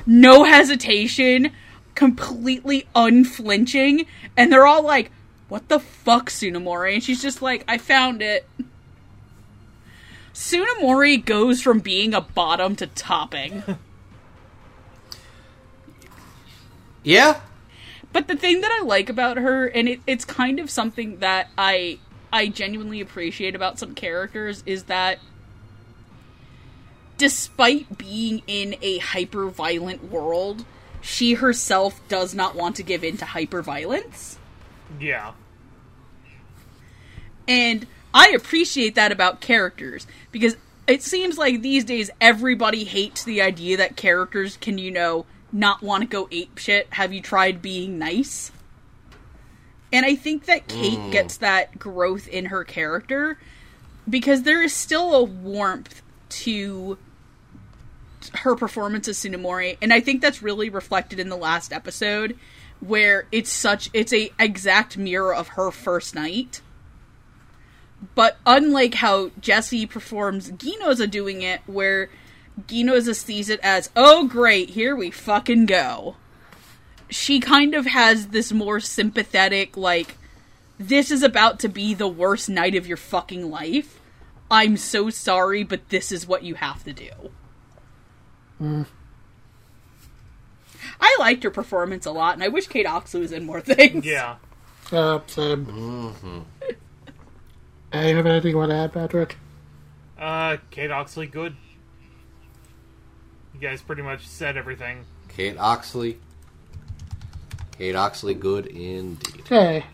No 0.05 0.45
hesitation, 0.45 1.51
completely 1.95 2.87
unflinching. 2.95 4.05
And 4.37 4.51
they're 4.51 4.65
all 4.65 4.83
like, 4.83 5.11
what 5.49 5.67
the 5.67 5.79
fuck, 5.79 6.29
Tsunemori?" 6.29 6.95
And 6.95 7.03
she's 7.03 7.21
just 7.21 7.41
like, 7.41 7.63
I 7.67 7.77
found 7.77 8.21
it. 8.21 8.47
Tsunemori 10.33 11.23
goes 11.23 11.61
from 11.61 11.79
being 11.79 12.13
a 12.13 12.21
bottom 12.21 12.75
to 12.77 12.87
topping. 12.87 13.63
Yeah. 17.05 17.39
But 18.11 18.27
the 18.27 18.35
thing 18.35 18.61
that 18.61 18.71
I 18.71 18.83
like 18.83 19.09
about 19.09 19.37
her, 19.37 19.67
and 19.67 19.87
it, 19.87 20.01
it's 20.07 20.25
kind 20.25 20.59
of 20.59 20.69
something 20.69 21.19
that 21.19 21.49
I 21.57 21.99
I 22.33 22.47
genuinely 22.47 22.99
appreciate 22.99 23.55
about 23.55 23.79
some 23.79 23.95
characters, 23.95 24.63
is 24.65 24.83
that 24.83 25.19
despite 27.17 27.97
being 27.97 28.41
in 28.47 28.75
a 28.81 28.97
hyper 28.97 29.49
violent 29.49 30.11
world, 30.11 30.65
she 31.01 31.35
herself 31.35 32.01
does 32.07 32.33
not 32.33 32.55
want 32.55 32.75
to 32.77 32.83
give 32.83 33.03
in 33.03 33.17
to 33.17 33.25
hyper 33.25 33.61
violence. 33.61 34.37
Yeah. 34.99 35.33
And 37.47 37.85
I 38.13 38.29
appreciate 38.29 38.95
that 38.95 39.11
about 39.11 39.39
characters 39.39 40.07
because 40.31 40.57
it 40.87 41.03
seems 41.03 41.37
like 41.37 41.61
these 41.61 41.83
days 41.83 42.09
everybody 42.19 42.83
hates 42.83 43.23
the 43.23 43.41
idea 43.41 43.77
that 43.77 43.95
characters 43.95 44.57
can, 44.57 44.77
you 44.77 44.91
know, 44.91 45.25
not 45.55 45.81
want 45.81 46.01
to 46.01 46.07
go 46.07 46.27
ape 46.31 46.57
shit. 46.57 46.87
Have 46.91 47.13
you 47.13 47.21
tried 47.21 47.61
being 47.61 47.97
nice? 47.97 48.51
And 49.93 50.05
I 50.05 50.15
think 50.15 50.45
that 50.45 50.67
Kate 50.67 50.99
hmm. 50.99 51.11
gets 51.11 51.37
that 51.37 51.79
growth 51.79 52.27
in 52.27 52.45
her 52.47 52.65
character 52.65 53.37
because 54.07 54.43
there 54.43 54.61
is 54.61 54.73
still 54.73 55.15
a 55.15 55.23
warmth 55.23 56.01
to 56.27 56.97
her 58.33 58.55
performance 58.55 59.07
as 59.07 59.17
Tsunemori, 59.17 59.77
and 59.81 59.93
I 59.93 60.01
think 60.01 60.21
that's 60.21 60.43
really 60.43 60.69
reflected 60.69 61.19
in 61.19 61.29
the 61.29 61.37
last 61.37 61.71
episode 61.71 62.37
where 62.81 63.25
it's 63.31 63.51
such 63.51 63.89
it's 63.93 64.11
a 64.11 64.31
exact 64.37 64.97
mirror 64.97 65.33
of 65.33 65.49
her 65.49 65.71
first 65.71 66.13
night. 66.13 66.61
But 68.13 68.37
unlike 68.45 68.95
how 68.95 69.31
Jesse 69.39 69.85
performs 69.85 70.51
Ginoza 70.51 71.07
doing 71.07 71.41
it, 71.41 71.61
where 71.65 72.09
Ginoza 72.67 73.13
sees 73.13 73.49
it 73.49 73.59
as, 73.61 73.89
oh 73.95 74.27
great, 74.27 74.71
here 74.71 74.95
we 74.95 75.11
fucking 75.11 75.65
go. 75.65 76.15
She 77.09 77.39
kind 77.39 77.75
of 77.75 77.85
has 77.85 78.27
this 78.27 78.51
more 78.51 78.79
sympathetic, 78.79 79.77
like, 79.77 80.17
this 80.77 81.11
is 81.11 81.23
about 81.23 81.59
to 81.61 81.69
be 81.69 81.93
the 81.93 82.07
worst 82.07 82.49
night 82.49 82.75
of 82.75 82.87
your 82.87 82.97
fucking 82.97 83.49
life. 83.49 83.99
I'm 84.49 84.77
so 84.77 85.09
sorry, 85.09 85.63
but 85.63 85.89
this 85.89 86.11
is 86.11 86.27
what 86.27 86.43
you 86.43 86.55
have 86.55 86.83
to 86.83 86.93
do. 86.93 87.11
I 90.99 91.17
liked 91.19 91.43
her 91.43 91.51
performance 91.51 92.05
a 92.05 92.11
lot, 92.11 92.35
and 92.35 92.43
I 92.43 92.47
wish 92.47 92.67
Kate 92.67 92.85
Oxley 92.85 93.21
was 93.21 93.31
in 93.31 93.45
more 93.45 93.61
things. 93.61 94.05
Yeah. 94.05 94.35
Uh, 94.91 95.19
same. 95.27 96.45
Uh, 97.93 97.99
you 97.99 98.15
have 98.15 98.25
anything 98.25 98.51
you 98.51 98.57
want 98.57 98.71
to 98.71 98.75
add, 98.75 98.93
Patrick? 98.93 99.37
Uh, 100.17 100.57
Kate 100.71 100.91
Oxley, 100.91 101.27
good. 101.27 101.55
You 103.55 103.61
guys 103.69 103.81
pretty 103.81 104.01
much 104.01 104.27
said 104.27 104.57
everything. 104.57 105.05
Kate 105.29 105.57
Oxley. 105.57 106.19
Kate 107.77 107.95
Oxley, 107.95 108.33
good 108.33 108.67
indeed. 108.67 109.39
Okay. 109.41 109.85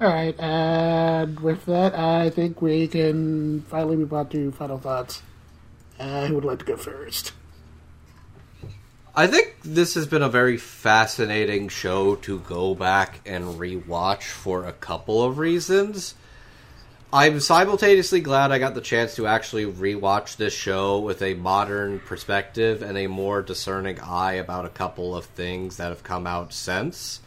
Alright, 0.00 0.40
and 0.40 1.38
with 1.40 1.66
that, 1.66 1.94
I 1.94 2.30
think 2.30 2.62
we 2.62 2.88
can 2.88 3.60
finally 3.68 3.96
move 3.96 4.14
on 4.14 4.30
to 4.30 4.50
final 4.52 4.78
thoughts. 4.78 5.20
Uh, 5.98 6.26
who 6.26 6.36
would 6.36 6.46
like 6.46 6.60
to 6.60 6.64
go 6.64 6.78
first? 6.78 7.32
I 9.14 9.26
think 9.26 9.56
this 9.62 9.94
has 9.96 10.06
been 10.06 10.22
a 10.22 10.30
very 10.30 10.56
fascinating 10.56 11.68
show 11.68 12.14
to 12.16 12.38
go 12.38 12.74
back 12.74 13.20
and 13.26 13.44
rewatch 13.60 14.22
for 14.22 14.64
a 14.64 14.72
couple 14.72 15.22
of 15.22 15.36
reasons. 15.36 16.14
I'm 17.12 17.40
simultaneously 17.40 18.20
glad 18.20 18.52
I 18.52 18.60
got 18.60 18.76
the 18.76 18.80
chance 18.80 19.16
to 19.16 19.26
actually 19.26 19.66
rewatch 19.66 20.36
this 20.36 20.54
show 20.54 21.00
with 21.00 21.22
a 21.22 21.34
modern 21.34 21.98
perspective 21.98 22.82
and 22.82 22.96
a 22.96 23.08
more 23.08 23.42
discerning 23.42 23.98
eye 23.98 24.34
about 24.34 24.64
a 24.64 24.68
couple 24.68 25.16
of 25.16 25.24
things 25.24 25.76
that 25.78 25.88
have 25.88 26.04
come 26.04 26.24
out 26.24 26.52
since. 26.52 27.18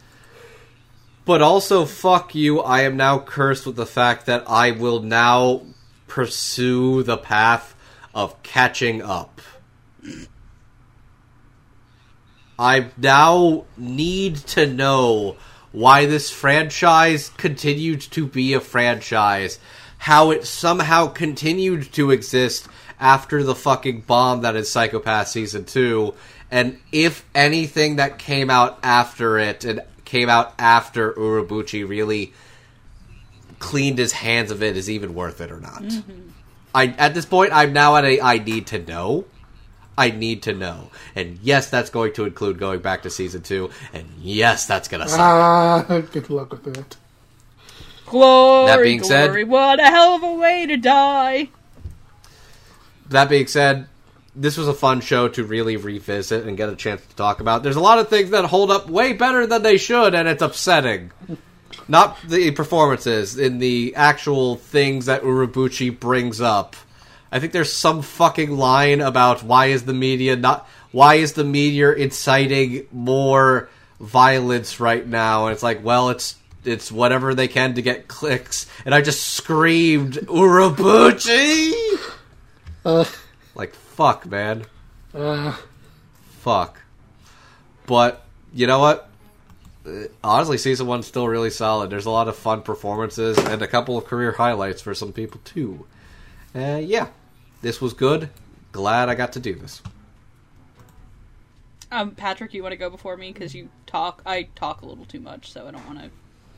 But 1.26 1.42
also, 1.42 1.84
fuck 1.84 2.34
you, 2.34 2.60
I 2.60 2.80
am 2.80 2.96
now 2.96 3.18
cursed 3.18 3.66
with 3.66 3.76
the 3.76 3.84
fact 3.84 4.24
that 4.24 4.44
I 4.48 4.70
will 4.70 5.00
now 5.00 5.66
pursue 6.06 7.02
the 7.02 7.18
path 7.18 7.74
of 8.14 8.42
catching 8.42 9.02
up. 9.02 9.42
I 12.58 12.86
now 12.96 13.66
need 13.76 14.36
to 14.36 14.66
know 14.66 15.36
why 15.74 16.06
this 16.06 16.30
franchise 16.30 17.30
continued 17.36 18.00
to 18.00 18.26
be 18.26 18.54
a 18.54 18.60
franchise, 18.60 19.58
how 20.04 20.32
it 20.32 20.46
somehow 20.46 21.06
continued 21.06 21.90
to 21.90 22.10
exist 22.10 22.68
after 23.00 23.42
the 23.42 23.54
fucking 23.54 24.02
bomb 24.02 24.42
that 24.42 24.54
is 24.54 24.70
Psycho-Pass 24.70 25.32
Season 25.32 25.64
2, 25.64 26.12
and 26.50 26.78
if 26.92 27.24
anything 27.34 27.96
that 27.96 28.18
came 28.18 28.50
out 28.50 28.78
after 28.82 29.38
it 29.38 29.64
and 29.64 29.80
came 30.04 30.28
out 30.28 30.52
after 30.58 31.14
Urobuchi 31.14 31.88
really 31.88 32.34
cleaned 33.58 33.96
his 33.96 34.12
hands 34.12 34.50
of 34.50 34.62
it 34.62 34.76
is 34.76 34.90
even 34.90 35.14
worth 35.14 35.40
it 35.40 35.50
or 35.50 35.58
not. 35.58 35.82
I 36.74 36.88
at 36.88 37.14
this 37.14 37.24
point 37.24 37.54
I'm 37.54 37.72
now 37.72 37.96
at 37.96 38.04
a 38.04 38.20
I 38.20 38.36
need 38.36 38.66
to 38.68 38.78
know. 38.78 39.24
I 39.96 40.10
need 40.10 40.42
to 40.42 40.52
know. 40.52 40.90
And 41.14 41.38
yes, 41.42 41.70
that's 41.70 41.88
going 41.88 42.12
to 42.14 42.26
include 42.26 42.58
going 42.58 42.80
back 42.80 43.04
to 43.04 43.10
season 43.10 43.40
two. 43.40 43.70
And 43.94 44.06
yes, 44.18 44.66
that's 44.66 44.88
gonna 44.88 45.08
suck. 45.08 45.18
Ah, 45.18 45.82
good 46.12 46.28
luck 46.28 46.50
with 46.50 46.74
that. 46.74 46.96
Glory, 48.14 48.68
That 48.68 48.82
being 48.84 49.02
said- 49.02 49.48
what 49.48 49.80
a 49.80 49.86
hell 49.86 50.14
of 50.14 50.22
a 50.22 50.34
way 50.34 50.66
to 50.66 50.76
die. 50.76 51.48
That 53.08 53.28
being 53.28 53.48
said, 53.48 53.88
this 54.36 54.56
was 54.56 54.68
a 54.68 54.72
fun 54.72 55.00
show 55.00 55.26
to 55.26 55.42
really 55.42 55.76
revisit 55.76 56.46
and 56.46 56.56
get 56.56 56.68
a 56.68 56.76
chance 56.76 57.02
to 57.08 57.16
talk 57.16 57.40
about. 57.40 57.64
There's 57.64 57.74
a 57.74 57.80
lot 57.80 57.98
of 57.98 58.08
things 58.08 58.30
that 58.30 58.44
hold 58.44 58.70
up 58.70 58.88
way 58.88 59.14
better 59.14 59.48
than 59.48 59.64
they 59.64 59.76
should, 59.78 60.14
and 60.14 60.28
it's 60.28 60.42
upsetting. 60.42 61.10
Not 61.88 62.16
the 62.28 62.52
performances, 62.52 63.36
in 63.36 63.58
the 63.58 63.96
actual 63.96 64.58
things 64.58 65.06
that 65.06 65.24
Urobuchi 65.24 65.98
brings 65.98 66.40
up. 66.40 66.76
I 67.32 67.40
think 67.40 67.52
there's 67.52 67.72
some 67.72 68.00
fucking 68.00 68.56
line 68.56 69.00
about 69.00 69.42
why 69.42 69.66
is 69.66 69.86
the 69.86 69.92
media 69.92 70.36
not 70.36 70.68
why 70.92 71.16
is 71.16 71.32
the 71.32 71.42
media 71.42 71.90
inciting 71.90 72.86
more 72.92 73.68
violence 73.98 74.78
right 74.78 75.04
now? 75.04 75.46
And 75.46 75.52
it's 75.52 75.64
like, 75.64 75.82
well, 75.82 76.10
it's 76.10 76.36
it's 76.64 76.90
whatever 76.92 77.34
they 77.34 77.48
can 77.48 77.74
to 77.74 77.82
get 77.82 78.08
clicks. 78.08 78.66
And 78.84 78.94
I 78.94 79.00
just 79.02 79.22
screamed, 79.24 80.14
Urobuchi! 80.14 81.72
Uh, 82.84 83.04
Like, 83.54 83.74
fuck, 83.74 84.26
man. 84.26 84.64
uh, 85.14 85.56
Fuck. 86.40 86.80
But, 87.86 88.24
you 88.52 88.66
know 88.66 88.78
what? 88.80 89.08
Honestly, 90.22 90.58
season 90.58 90.86
one's 90.86 91.06
still 91.06 91.28
really 91.28 91.50
solid. 91.50 91.90
There's 91.90 92.06
a 92.06 92.10
lot 92.10 92.28
of 92.28 92.36
fun 92.36 92.62
performances 92.62 93.36
and 93.38 93.60
a 93.62 93.66
couple 93.66 93.96
of 93.98 94.06
career 94.06 94.32
highlights 94.32 94.80
for 94.82 94.94
some 94.94 95.12
people, 95.12 95.40
too. 95.44 95.86
Uh, 96.54 96.80
yeah. 96.82 97.08
This 97.62 97.80
was 97.80 97.92
good. 97.94 98.30
Glad 98.72 99.08
I 99.08 99.14
got 99.14 99.32
to 99.34 99.40
do 99.40 99.54
this. 99.54 99.80
Um, 101.90 102.10
Patrick, 102.12 102.52
you 102.54 102.62
want 102.62 102.72
to 102.72 102.76
go 102.76 102.90
before 102.90 103.16
me 103.16 103.32
because 103.32 103.54
you 103.54 103.68
talk. 103.86 104.20
I 104.26 104.44
talk 104.54 104.82
a 104.82 104.86
little 104.86 105.04
too 105.04 105.20
much, 105.20 105.52
so 105.52 105.66
I 105.66 105.70
don't 105.70 105.86
want 105.86 106.00
to 106.00 106.10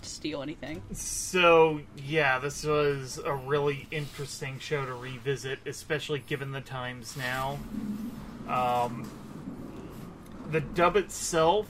steal 0.03 0.43
anything. 0.43 0.83
So, 0.93 1.81
yeah, 1.97 2.39
this 2.39 2.65
was 2.65 3.19
a 3.25 3.35
really 3.35 3.87
interesting 3.91 4.59
show 4.59 4.85
to 4.87 4.95
revisit, 4.95 5.61
especially 5.67 6.21
given 6.21 6.53
the 6.53 6.61
times 6.61 7.17
now. 7.17 7.59
Um, 8.49 9.11
the 10.51 10.61
dub 10.61 10.97
itself 10.97 11.67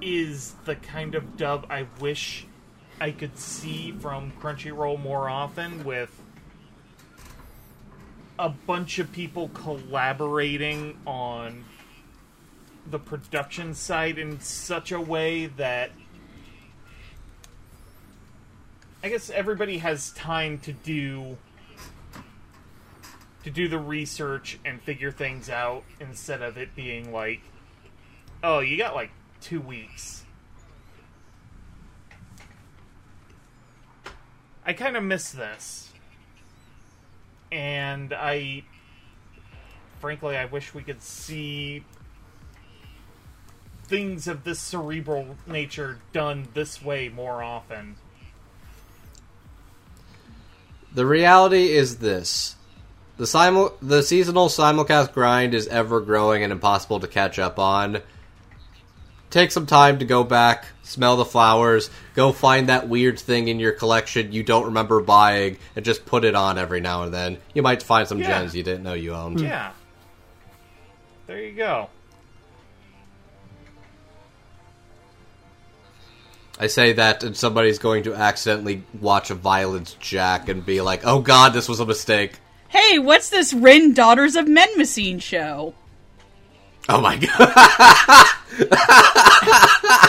is 0.00 0.54
the 0.64 0.76
kind 0.76 1.14
of 1.14 1.36
dub 1.36 1.66
I 1.70 1.86
wish 2.00 2.46
I 3.00 3.10
could 3.10 3.38
see 3.38 3.92
from 3.92 4.32
Crunchyroll 4.40 5.00
more 5.00 5.28
often 5.28 5.84
with 5.84 6.20
a 8.38 8.48
bunch 8.48 8.98
of 8.98 9.12
people 9.12 9.48
collaborating 9.54 10.98
on 11.06 11.64
the 12.86 12.98
production 12.98 13.74
side 13.74 14.18
in 14.18 14.40
such 14.40 14.90
a 14.90 15.00
way 15.00 15.46
that 15.46 15.90
I 19.02 19.08
guess 19.08 19.30
everybody 19.30 19.78
has 19.78 20.12
time 20.12 20.58
to 20.60 20.72
do 20.72 21.36
to 23.42 23.50
do 23.50 23.66
the 23.66 23.78
research 23.78 24.60
and 24.64 24.80
figure 24.80 25.10
things 25.10 25.50
out 25.50 25.82
instead 25.98 26.42
of 26.42 26.56
it 26.56 26.76
being 26.76 27.12
like, 27.12 27.40
oh, 28.44 28.60
you 28.60 28.76
got 28.76 28.94
like 28.94 29.10
two 29.40 29.60
weeks. 29.60 30.24
I 34.64 34.72
kind 34.72 34.96
of 34.96 35.02
miss 35.02 35.32
this. 35.32 35.90
And 37.50 38.12
I. 38.12 38.64
Frankly, 39.98 40.36
I 40.36 40.46
wish 40.46 40.74
we 40.74 40.82
could 40.82 41.00
see 41.02 41.84
things 43.84 44.26
of 44.26 44.42
this 44.42 44.58
cerebral 44.58 45.36
nature 45.46 46.00
done 46.12 46.48
this 46.54 46.82
way 46.82 47.08
more 47.08 47.42
often. 47.42 47.96
The 50.94 51.06
reality 51.06 51.72
is 51.72 51.98
this. 51.98 52.56
The 53.16 53.26
simul- 53.26 53.74
the 53.80 54.02
seasonal 54.02 54.48
simulcast 54.48 55.12
grind 55.12 55.54
is 55.54 55.68
ever 55.68 56.00
growing 56.00 56.42
and 56.42 56.52
impossible 56.52 57.00
to 57.00 57.06
catch 57.06 57.38
up 57.38 57.58
on. 57.58 58.00
Take 59.30 59.50
some 59.50 59.64
time 59.64 59.98
to 60.00 60.04
go 60.04 60.24
back, 60.24 60.66
smell 60.82 61.16
the 61.16 61.24
flowers, 61.24 61.88
go 62.14 62.32
find 62.32 62.68
that 62.68 62.88
weird 62.88 63.18
thing 63.18 63.48
in 63.48 63.58
your 63.58 63.72
collection 63.72 64.32
you 64.32 64.42
don't 64.42 64.66
remember 64.66 65.00
buying, 65.00 65.56
and 65.74 65.84
just 65.84 66.04
put 66.04 66.24
it 66.24 66.34
on 66.34 66.58
every 66.58 66.80
now 66.82 67.02
and 67.04 67.14
then. 67.14 67.38
You 67.54 67.62
might 67.62 67.82
find 67.82 68.06
some 68.06 68.18
Yeah. 68.18 68.28
gems 68.40 68.54
you 68.54 68.62
didn't 68.62 68.82
know 68.82 68.92
you 68.92 69.14
owned. 69.14 69.40
Yeah. 69.40 69.70
There 71.26 71.40
you 71.40 71.52
go. 71.52 71.88
I 76.58 76.66
say 76.66 76.92
that, 76.92 77.24
and 77.24 77.36
somebody's 77.36 77.78
going 77.78 78.04
to 78.04 78.14
accidentally 78.14 78.84
watch 79.00 79.30
a 79.30 79.34
Violence 79.34 79.96
Jack 80.00 80.48
and 80.48 80.64
be 80.64 80.80
like, 80.80 81.02
"Oh 81.04 81.20
God, 81.20 81.52
this 81.52 81.68
was 81.68 81.80
a 81.80 81.86
mistake." 81.86 82.38
Hey, 82.68 82.98
what's 82.98 83.30
this 83.30 83.52
Rin 83.52 83.94
Daughters 83.94 84.36
of 84.36 84.46
Mnemosyne 84.46 85.20
show? 85.20 85.74
Oh 86.88 87.00
my 87.00 87.16
God! 87.16 88.28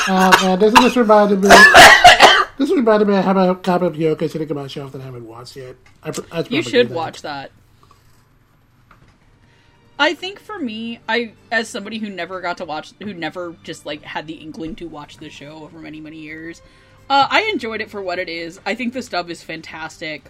Oh 0.06 0.32
man, 0.42 0.60
this 0.60 0.74
this 0.82 0.96
reminded 0.98 1.42
me. 1.42 1.50
this 2.58 2.70
reminded 2.72 3.08
me 3.08 3.16
of 3.16 3.24
how 3.24 3.32
about 3.32 3.64
Cop 3.64 3.82
of 3.82 3.96
Yoka 3.96 4.28
sitting 4.28 4.50
on 4.50 4.56
my 4.58 4.68
shelf 4.68 4.92
that 4.92 5.02
I 5.02 5.06
haven't 5.06 5.26
watched 5.26 5.56
yet. 5.56 5.76
I, 6.04 6.12
I 6.32 6.46
You 6.50 6.62
should 6.62 6.90
watch 6.90 7.22
that. 7.22 7.52
I 10.00 10.16
think 10.16 10.40
for 10.40 10.58
me, 10.58 11.00
I 11.08 11.34
as 11.52 11.70
somebody 11.70 12.00
who 12.00 12.10
never 12.10 12.42
got 12.42 12.58
to 12.58 12.66
watch, 12.66 12.94
who 13.02 13.14
never 13.14 13.56
just 13.64 13.86
like 13.86 14.02
had 14.04 14.28
the 14.28 14.34
inkling 14.34 14.76
to 14.76 14.88
watch 14.88 15.18
the 15.18 15.30
show 15.30 15.64
over 15.64 15.80
many 15.80 16.02
many 16.02 16.18
years, 16.18 16.62
uh, 17.10 17.28
I 17.30 17.44
enjoyed 17.44 17.82
it 17.82 17.92
for 17.92 18.02
what 18.02 18.20
it 18.20 18.30
is. 18.30 18.60
I 18.66 18.76
think 18.76 18.94
the 18.94 19.02
dub 19.02 19.30
is 19.30 19.44
fantastic. 19.44 20.24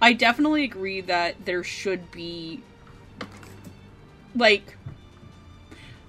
I 0.00 0.12
definitely 0.12 0.64
agree 0.64 1.00
that 1.02 1.44
there 1.44 1.62
should 1.62 2.10
be 2.10 2.62
like 4.34 4.76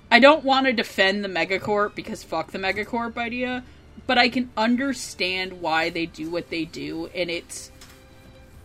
I 0.10 0.20
don't 0.20 0.44
want 0.44 0.66
to 0.66 0.74
defend 0.74 1.24
the 1.24 1.30
megacorp 1.30 1.94
because 1.94 2.24
fuck 2.24 2.52
the 2.52 2.58
megacorp 2.58 3.18
idea, 3.18 3.64
but 4.08 4.18
I 4.18 4.30
can 4.30 4.50
understand 4.58 5.62
why 5.62 5.90
they 5.90 6.06
do 6.06 6.30
what 6.30 6.50
they 6.50 6.66
do 6.66 7.08
and 7.14 7.30
it's 7.30 7.72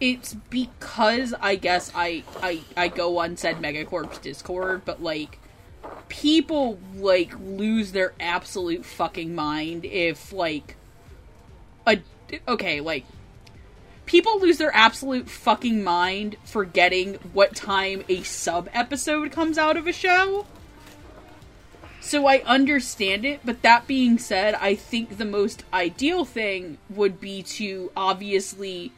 it's 0.02 0.34
because 0.50 1.32
I 1.40 1.54
guess 1.54 1.92
I 1.94 2.24
I 2.42 2.62
I 2.76 2.88
go 2.88 3.18
on 3.18 3.36
said 3.36 3.58
Megacorp's 3.58 4.18
Discord, 4.18 4.84
but 4.84 5.00
like 5.00 5.38
people 6.08 6.80
like 6.96 7.32
lose 7.38 7.92
their 7.92 8.12
absolute 8.18 8.84
fucking 8.84 9.32
mind 9.32 9.84
if 9.84 10.32
like 10.32 10.74
a 11.86 11.98
okay 12.48 12.80
like 12.80 13.04
people 14.04 14.40
lose 14.40 14.58
their 14.58 14.74
absolute 14.74 15.30
fucking 15.30 15.84
mind 15.84 16.34
forgetting 16.44 17.14
what 17.32 17.54
time 17.54 18.02
a 18.08 18.24
sub 18.24 18.68
episode 18.72 19.30
comes 19.30 19.56
out 19.56 19.76
of 19.76 19.86
a 19.86 19.92
show. 19.92 20.46
So 22.00 22.26
I 22.26 22.42
understand 22.44 23.24
it, 23.24 23.38
but 23.44 23.62
that 23.62 23.86
being 23.86 24.18
said, 24.18 24.54
I 24.56 24.74
think 24.74 25.18
the 25.18 25.24
most 25.24 25.62
ideal 25.72 26.24
thing 26.24 26.78
would 26.90 27.20
be 27.20 27.44
to 27.44 27.92
obviously 27.96 28.90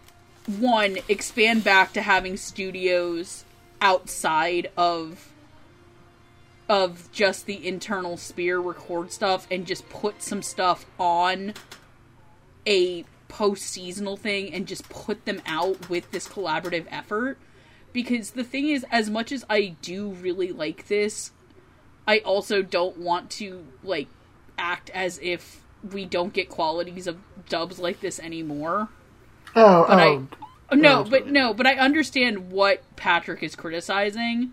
one 0.47 0.99
expand 1.09 1.65
back 1.65 1.93
to 1.95 2.03
having 2.03 2.37
studios 2.37 3.45
outside 3.81 4.71
of 4.77 5.31
of 6.67 7.11
just 7.13 7.45
the 7.45 7.67
internal 7.67 8.17
spear 8.17 8.59
record 8.59 9.13
stuff 9.13 9.47
and 9.51 9.67
just 9.67 9.89
put 9.91 10.23
some 10.23 10.43
stuff 10.43 10.87
on 10.99 11.53
a 12.67 13.05
post 13.29 13.65
seasonal 13.65 14.17
thing 14.17 14.53
and 14.55 14.67
just 14.67 14.89
put 14.89 15.27
them 15.27 15.43
out 15.45 15.91
with 15.91 16.11
this 16.11 16.27
collaborative 16.27 16.87
effort. 16.91 17.37
Because 17.93 18.31
the 18.31 18.45
thing 18.45 18.69
is 18.69 18.85
as 18.91 19.11
much 19.11 19.31
as 19.31 19.45
I 19.51 19.77
do 19.83 20.09
really 20.09 20.53
like 20.53 20.89
this 20.89 21.33
I 22.07 22.19
also 22.19 22.63
don't 22.63 22.99
want 22.99 23.31
to 23.33 23.65
like 23.83 24.09
act 24.59 24.91
as 24.91 25.19
if 25.23 25.63
we 25.93 26.05
don't 26.05 26.33
get 26.33 26.49
qualities 26.49 27.07
of 27.07 27.19
dubs 27.49 27.79
like 27.79 28.01
this 28.01 28.21
anymore 28.21 28.89
Oh, 29.57 29.85
but 29.89 29.99
oh, 29.99 30.29
I 30.71 30.75
no, 30.75 30.99
that's 30.99 31.11
but 31.11 31.27
no, 31.29 31.55
but 31.55 31.67
I 31.67 31.75
understand 31.75 32.51
what 32.51 32.83
Patrick 32.97 33.43
is 33.43 33.55
criticizing, 33.55 34.53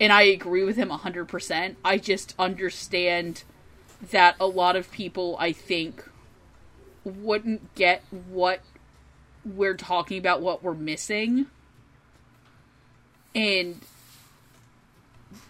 and 0.00 0.12
I 0.12 0.22
agree 0.22 0.64
with 0.64 0.76
him 0.76 0.90
hundred 0.90 1.28
percent. 1.28 1.76
I 1.84 1.98
just 1.98 2.34
understand 2.38 3.44
that 4.10 4.36
a 4.40 4.46
lot 4.46 4.76
of 4.76 4.90
people, 4.90 5.36
I 5.38 5.52
think, 5.52 6.04
wouldn't 7.04 7.74
get 7.74 8.02
what 8.10 8.60
we're 9.44 9.76
talking 9.76 10.18
about, 10.18 10.40
what 10.40 10.62
we're 10.62 10.74
missing, 10.74 11.46
and 13.34 13.80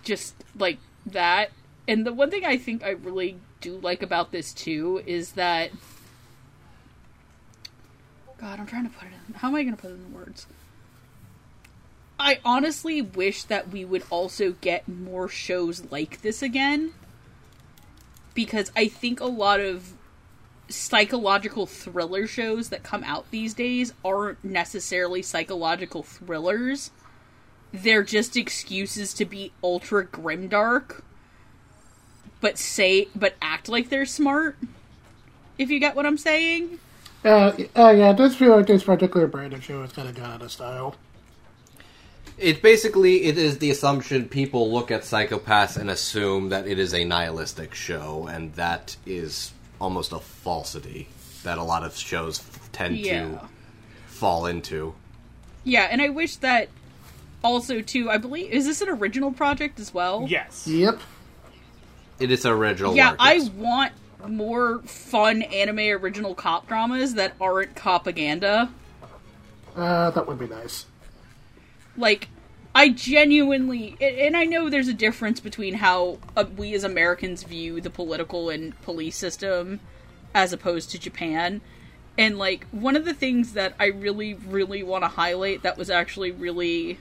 just 0.02 0.34
like 0.58 0.78
that. 1.06 1.50
And 1.86 2.06
the 2.06 2.12
one 2.12 2.30
thing 2.30 2.44
I 2.44 2.56
think 2.56 2.82
I 2.84 2.90
really 2.90 3.38
do 3.60 3.78
like 3.78 4.02
about 4.02 4.32
this 4.32 4.52
too 4.52 5.02
is 5.06 5.32
that 5.32 5.70
God, 8.44 8.60
I'm 8.60 8.66
trying 8.66 8.84
to 8.84 8.90
put 8.90 9.08
it 9.08 9.12
in. 9.26 9.34
How 9.36 9.48
am 9.48 9.54
I 9.54 9.62
going 9.62 9.74
to 9.74 9.80
put 9.80 9.90
it 9.90 9.94
in 9.94 10.12
words? 10.12 10.46
I 12.20 12.40
honestly 12.44 13.00
wish 13.00 13.44
that 13.44 13.70
we 13.70 13.86
would 13.86 14.04
also 14.10 14.52
get 14.60 14.86
more 14.86 15.30
shows 15.30 15.90
like 15.90 16.20
this 16.20 16.42
again. 16.42 16.92
Because 18.34 18.70
I 18.76 18.86
think 18.86 19.18
a 19.18 19.24
lot 19.24 19.60
of 19.60 19.94
psychological 20.68 21.64
thriller 21.64 22.26
shows 22.26 22.68
that 22.68 22.82
come 22.82 23.02
out 23.02 23.30
these 23.30 23.54
days 23.54 23.94
aren't 24.04 24.44
necessarily 24.44 25.22
psychological 25.22 26.02
thrillers. 26.02 26.90
They're 27.72 28.02
just 28.02 28.36
excuses 28.36 29.14
to 29.14 29.24
be 29.24 29.52
ultra 29.62 30.04
grimdark, 30.04 31.00
but 32.42 32.58
say 32.58 33.08
but 33.16 33.36
act 33.40 33.70
like 33.70 33.88
they're 33.88 34.04
smart. 34.04 34.58
If 35.56 35.70
you 35.70 35.80
get 35.80 35.96
what 35.96 36.04
I'm 36.04 36.18
saying. 36.18 36.78
Uh, 37.24 37.52
uh, 37.76 37.90
yeah, 37.90 38.10
it 38.10 38.16
does 38.16 38.36
feel 38.36 38.54
like 38.56 38.66
this 38.66 38.84
particular 38.84 39.26
brand 39.26 39.52
of 39.54 39.64
show 39.64 39.82
is 39.82 39.92
kind 39.92 40.08
of 40.08 40.14
gone 40.14 40.30
out 40.32 40.42
of 40.42 40.52
style. 40.52 40.94
It 42.36 42.62
basically 42.62 43.24
it 43.24 43.38
is 43.38 43.58
the 43.58 43.70
assumption 43.70 44.28
people 44.28 44.72
look 44.72 44.90
at 44.90 45.04
Psycho-Pass 45.04 45.76
and 45.76 45.88
assume 45.88 46.48
that 46.48 46.66
it 46.66 46.78
is 46.78 46.92
a 46.92 47.04
nihilistic 47.04 47.74
show, 47.74 48.26
and 48.26 48.52
that 48.54 48.96
is 49.06 49.52
almost 49.80 50.12
a 50.12 50.18
falsity 50.18 51.08
that 51.44 51.58
a 51.58 51.62
lot 51.62 51.84
of 51.84 51.94
shows 51.96 52.42
tend 52.72 52.98
Yeah. 52.98 53.22
to 53.22 53.40
fall 54.06 54.46
into. 54.46 54.94
Yeah, 55.62 55.88
and 55.90 56.02
I 56.02 56.08
wish 56.08 56.36
that 56.36 56.68
also 57.42 57.80
too. 57.80 58.10
I 58.10 58.18
believe 58.18 58.50
is 58.50 58.66
this 58.66 58.80
an 58.80 58.88
original 58.88 59.30
project 59.32 59.78
as 59.78 59.94
well? 59.94 60.26
Yes. 60.28 60.66
Yep. 60.66 61.00
It 62.18 62.30
is 62.30 62.44
original. 62.44 62.94
Yeah, 62.96 63.10
work, 63.10 63.16
I 63.20 63.50
want 63.56 63.92
more 64.28 64.80
fun 64.80 65.42
anime 65.42 65.78
original 65.78 66.34
cop 66.34 66.68
dramas 66.68 67.14
that 67.14 67.34
aren't 67.40 67.74
propaganda. 67.74 68.70
Uh, 69.76 70.10
that 70.10 70.26
would 70.26 70.38
be 70.38 70.46
nice. 70.46 70.86
Like 71.96 72.28
I 72.74 72.88
genuinely, 72.88 73.96
and 74.00 74.36
I 74.36 74.44
know 74.44 74.68
there's 74.68 74.88
a 74.88 74.94
difference 74.94 75.38
between 75.38 75.74
how 75.74 76.18
uh, 76.36 76.44
we 76.56 76.74
as 76.74 76.82
Americans 76.82 77.44
view 77.44 77.80
the 77.80 77.90
political 77.90 78.50
and 78.50 78.80
police 78.82 79.16
system 79.16 79.80
as 80.34 80.52
opposed 80.52 80.90
to 80.90 80.98
Japan. 80.98 81.60
And 82.18 82.36
like 82.36 82.66
one 82.70 82.96
of 82.96 83.04
the 83.04 83.14
things 83.14 83.52
that 83.52 83.74
I 83.78 83.86
really, 83.86 84.34
really 84.34 84.82
want 84.82 85.04
to 85.04 85.08
highlight 85.08 85.62
that 85.62 85.78
was 85.78 85.88
actually 85.88 86.32
really 86.32 86.98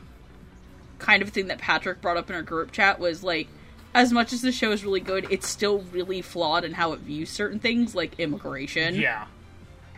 kind 1.00 1.22
of 1.24 1.30
a 1.30 1.32
thing 1.32 1.48
that 1.48 1.58
Patrick 1.58 2.02
brought 2.02 2.18
up 2.18 2.30
in 2.30 2.35
our 2.35 2.43
group 2.43 2.72
chat 2.72 3.00
was 3.00 3.24
like, 3.24 3.48
as 3.94 4.12
much 4.12 4.34
as 4.34 4.42
the 4.42 4.52
show 4.52 4.72
is 4.72 4.84
really 4.84 5.00
good, 5.00 5.28
it's 5.30 5.48
still 5.48 5.80
really 5.92 6.22
flawed 6.22 6.64
in 6.64 6.74
how 6.74 6.94
it 6.94 7.00
views 7.00 7.30
certain 7.30 7.60
things, 7.60 7.94
like 7.96 8.20
immigration. 8.20 8.96
Yeah. 8.96 9.26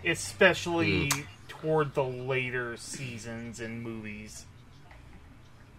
Especially 0.06 1.10
toward 1.48 1.94
the 1.94 2.04
later 2.04 2.78
seasons 2.78 3.60
and 3.60 3.82
movies. 3.82 4.46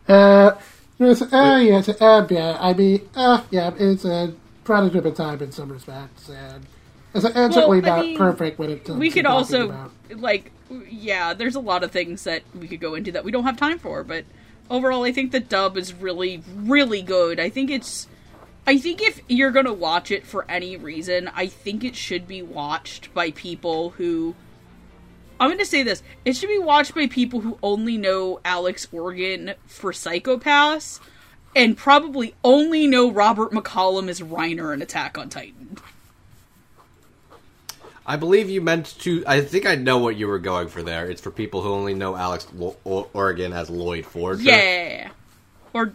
Uh, 0.09 0.53
yes, 0.99 1.23
uh, 1.23 1.61
yes, 1.63 1.89
uh, 1.89 2.27
yeah, 2.31 2.57
I 2.61 2.73
mean, 2.73 3.09
uh, 3.15 3.43
yeah, 3.51 3.73
it's 3.79 4.05
a 4.05 4.35
product 4.65 4.95
of 4.97 5.07
a 5.07 5.11
time 5.11 5.43
in 5.43 5.53
some 5.53 5.71
respects, 5.71 6.29
and 6.29 6.65
it's, 7.15 7.25
it's 7.25 7.55
certainly 7.55 7.79
I 7.79 7.81
not 7.81 8.01
mean, 8.01 8.17
perfect 8.17 8.59
when 8.59 8.71
it 8.71 8.85
comes 8.85 8.99
we 8.99 9.09
to 9.11 9.15
could 9.15 9.27
also 9.27 9.69
about- 9.69 9.93
like 10.11 10.53
yeah 10.89 11.33
there's 11.33 11.55
a 11.55 11.61
lot 11.61 11.83
of 11.85 11.91
things 11.93 12.25
that 12.25 12.43
we 12.59 12.67
could 12.69 12.81
go 12.81 12.95
into 12.95 13.13
that 13.13 13.25
we 13.25 13.31
don't 13.33 13.45
have 13.45 13.57
time 13.57 13.79
for 13.79 14.03
but 14.05 14.25
overall 14.71 15.05
i 15.05 15.13
think 15.13 15.33
the 15.33 15.41
dub 15.41 15.77
is 15.77 15.93
really 15.95 16.43
really 16.55 17.03
good. 17.03 17.39
I 17.41 17.49
think 17.51 17.71
it's 17.71 18.07
i 18.67 18.79
think 18.79 19.01
if 19.01 19.21
you're 19.29 19.51
gonna 19.51 19.73
watch 19.73 20.11
it 20.11 20.27
for 20.27 20.45
any 20.51 20.77
reason 20.77 21.31
i 21.35 21.47
think 21.47 21.85
it 21.85 21.95
should 21.95 22.27
be 22.27 22.43
watched 22.43 23.13
by 23.15 23.31
people 23.31 23.91
who 23.91 24.35
i'm 25.39 25.51
gonna 25.51 25.65
say 25.65 25.83
this 25.83 26.03
it 26.25 26.37
should 26.37 26.49
be 26.49 26.59
watched 26.59 26.95
by 26.95 27.07
people 27.07 27.41
who 27.41 27.59
only 27.63 27.97
know 27.97 28.41
alex 28.45 28.89
organ 28.93 29.55
for 29.67 29.93
psycho-pass 29.93 31.01
and 31.55 31.77
probably 31.77 32.35
only 32.43 32.87
know 32.87 33.11
robert 33.11 33.53
mccollum 33.53 34.09
as 34.09 34.21
reiner 34.21 34.75
in 34.75 34.83
attack 34.83 35.17
on 35.17 35.29
titan 35.29 35.79
I 38.09 38.17
believe 38.17 38.49
you 38.49 38.61
meant 38.61 38.99
to. 39.01 39.25
I 39.27 39.41
think 39.41 39.67
I 39.67 39.75
know 39.75 39.99
what 39.99 40.17
you 40.17 40.29
were 40.29 40.39
going 40.39 40.69
for 40.69 40.83
there. 40.83 41.11
It's 41.11 41.21
for 41.21 41.33
people 41.33 41.61
who 41.63 41.73
only 41.73 41.93
know 41.93 42.15
Alex 42.15 42.47
Lo- 42.55 42.77
O- 42.87 43.09
Oregon 43.13 43.53
as 43.53 43.69
Loid 43.69 44.07
Forger. 44.07 44.43
Yeah. 44.43 45.11
Or 45.75 45.93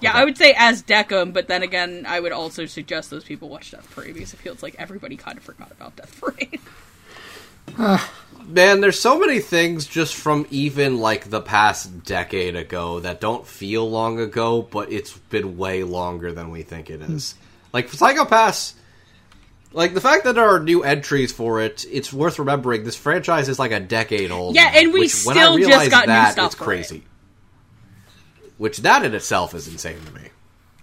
yeah, 0.00 0.12
I 0.12 0.24
would 0.24 0.36
say 0.36 0.54
as 0.56 0.82
Decim, 0.82 1.32
but 1.32 1.48
then 1.48 1.62
again, 1.62 2.04
I 2.06 2.20
would 2.20 2.32
also 2.32 2.66
suggest 2.66 3.10
those 3.10 3.24
people 3.24 3.48
watch 3.48 3.70
Death 3.70 3.90
Parade 3.90 4.14
because 4.14 4.34
it 4.34 4.38
feels 4.38 4.62
like 4.62 4.76
everybody 4.78 5.16
kind 5.16 5.38
of 5.38 5.44
forgot 5.44 5.70
about 5.72 5.96
Death 5.96 6.20
Parade. 6.20 6.60
Man, 8.46 8.80
there's 8.80 8.98
so 8.98 9.18
many 9.18 9.38
things 9.38 9.86
just 9.86 10.14
from 10.14 10.46
even 10.50 10.98
like 10.98 11.28
the 11.30 11.40
past 11.40 12.04
decade 12.04 12.56
ago 12.56 13.00
that 13.00 13.20
don't 13.20 13.46
feel 13.46 13.88
long 13.88 14.18
ago, 14.18 14.62
but 14.62 14.90
it's 14.90 15.16
been 15.16 15.56
way 15.56 15.84
longer 15.84 16.32
than 16.32 16.50
we 16.50 16.62
think 16.62 16.90
it 16.90 17.00
is. 17.02 17.32
Hmm. 17.32 17.38
Like 17.72 17.88
Psycho-Pass, 17.90 18.74
like 19.72 19.94
the 19.94 20.00
fact 20.00 20.24
that 20.24 20.34
there 20.34 20.48
are 20.48 20.60
new 20.60 20.82
entries 20.82 21.32
for 21.32 21.60
it, 21.60 21.84
it's 21.90 22.12
worth 22.12 22.38
remembering. 22.38 22.84
This 22.84 22.96
franchise 22.96 23.48
is 23.48 23.58
like 23.58 23.72
a 23.72 23.80
decade 23.80 24.30
old. 24.30 24.54
Yeah, 24.54 24.70
and 24.74 24.92
we 24.92 25.00
which, 25.00 25.24
when 25.24 25.38
I 25.38 25.42
still 25.42 25.56
just 25.58 25.68
realized 25.68 25.90
got 25.90 26.08
new 26.08 26.32
stuff 26.32 26.46
It's 26.46 26.54
for 26.56 26.64
crazy. 26.64 27.04
Which 28.58 28.78
that 28.78 29.04
in 29.04 29.14
itself 29.14 29.54
is 29.54 29.68
insane 29.68 29.98
to 30.04 30.12
me. 30.12 30.28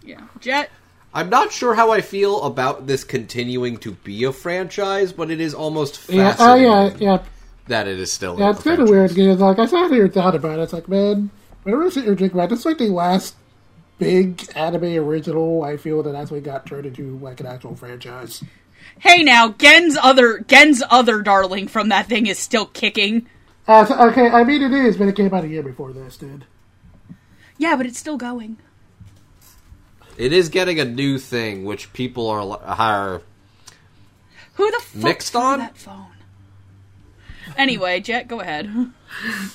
yeah, 0.01 0.21
Jet. 0.39 0.71
I'm 1.13 1.29
not 1.29 1.51
sure 1.51 1.73
how 1.73 1.91
I 1.91 2.01
feel 2.01 2.43
about 2.43 2.85
this 2.87 3.03
continuing 3.03 3.77
to 3.77 3.91
be 3.91 4.23
a 4.23 4.31
franchise, 4.31 5.13
but 5.13 5.31
it 5.31 5.39
is 5.39 5.53
almost 5.53 6.09
yeah, 6.09 6.29
uh, 6.29 6.33
fascinating 6.33 6.65
oh, 6.67 6.85
yeah, 6.85 6.97
yeah, 6.99 7.23
that 7.67 7.87
it 7.87 7.99
is 7.99 8.11
still. 8.11 8.37
yeah. 8.37 8.47
a 8.47 8.51
It's 8.51 8.63
kind 8.63 8.81
of 8.81 8.89
weird 8.89 9.09
because, 9.15 9.39
like, 9.39 9.59
I 9.59 9.65
sat 9.65 9.91
here 9.91 10.05
and 10.05 10.13
thought 10.13 10.35
about 10.35 10.59
it. 10.59 10.63
It's 10.63 10.73
like, 10.73 10.87
man, 10.87 11.29
whenever 11.63 11.85
I 11.85 11.89
sit 11.89 12.03
here 12.03 12.11
and 12.11 12.19
think 12.19 12.33
about 12.33 12.51
it, 12.51 12.55
it's 12.55 12.65
like 12.65 12.77
the 12.77 12.89
last 12.89 13.35
big 13.99 14.47
anime 14.55 14.83
original 14.83 15.63
I 15.63 15.77
feel 15.77 16.03
that 16.03 16.15
actually 16.15 16.41
got 16.41 16.65
turned 16.65 16.85
into 16.85 17.17
like 17.17 17.39
an 17.39 17.45
actual 17.47 17.75
franchise. 17.75 18.43
Hey 18.99 19.23
now, 19.23 19.49
Gen's 19.49 19.97
other 20.01 20.39
Gen's 20.39 20.81
other 20.89 21.21
darling 21.21 21.67
from 21.67 21.89
that 21.89 22.07
thing 22.07 22.27
is 22.27 22.39
still 22.39 22.65
kicking. 22.65 23.27
Uh, 23.67 23.85
so- 23.85 23.99
okay, 24.09 24.29
I 24.29 24.43
mean 24.43 24.61
it 24.61 24.73
is, 24.73 24.97
but 24.97 25.07
it 25.07 25.15
came 25.15 25.33
out 25.33 25.43
a 25.43 25.47
year 25.47 25.63
before 25.63 25.91
this 25.93 26.17
dude. 26.17 26.45
Yeah, 27.57 27.75
but 27.75 27.85
it's 27.85 27.99
still 27.99 28.17
going. 28.17 28.57
It 30.17 30.33
is 30.33 30.49
getting 30.49 30.79
a 30.79 30.85
new 30.85 31.19
thing, 31.19 31.63
which 31.65 31.93
people 31.93 32.27
are 32.29 32.43
li- 32.43 32.57
are. 32.63 33.21
Who 34.55 34.71
the 34.71 34.79
fuck 34.79 35.03
Mixed 35.03 35.35
on? 35.35 35.59
that 35.59 35.77
phone? 35.77 36.07
Anyway, 37.55 37.99
Jet, 38.01 38.27
go 38.27 38.39
ahead. 38.41 38.69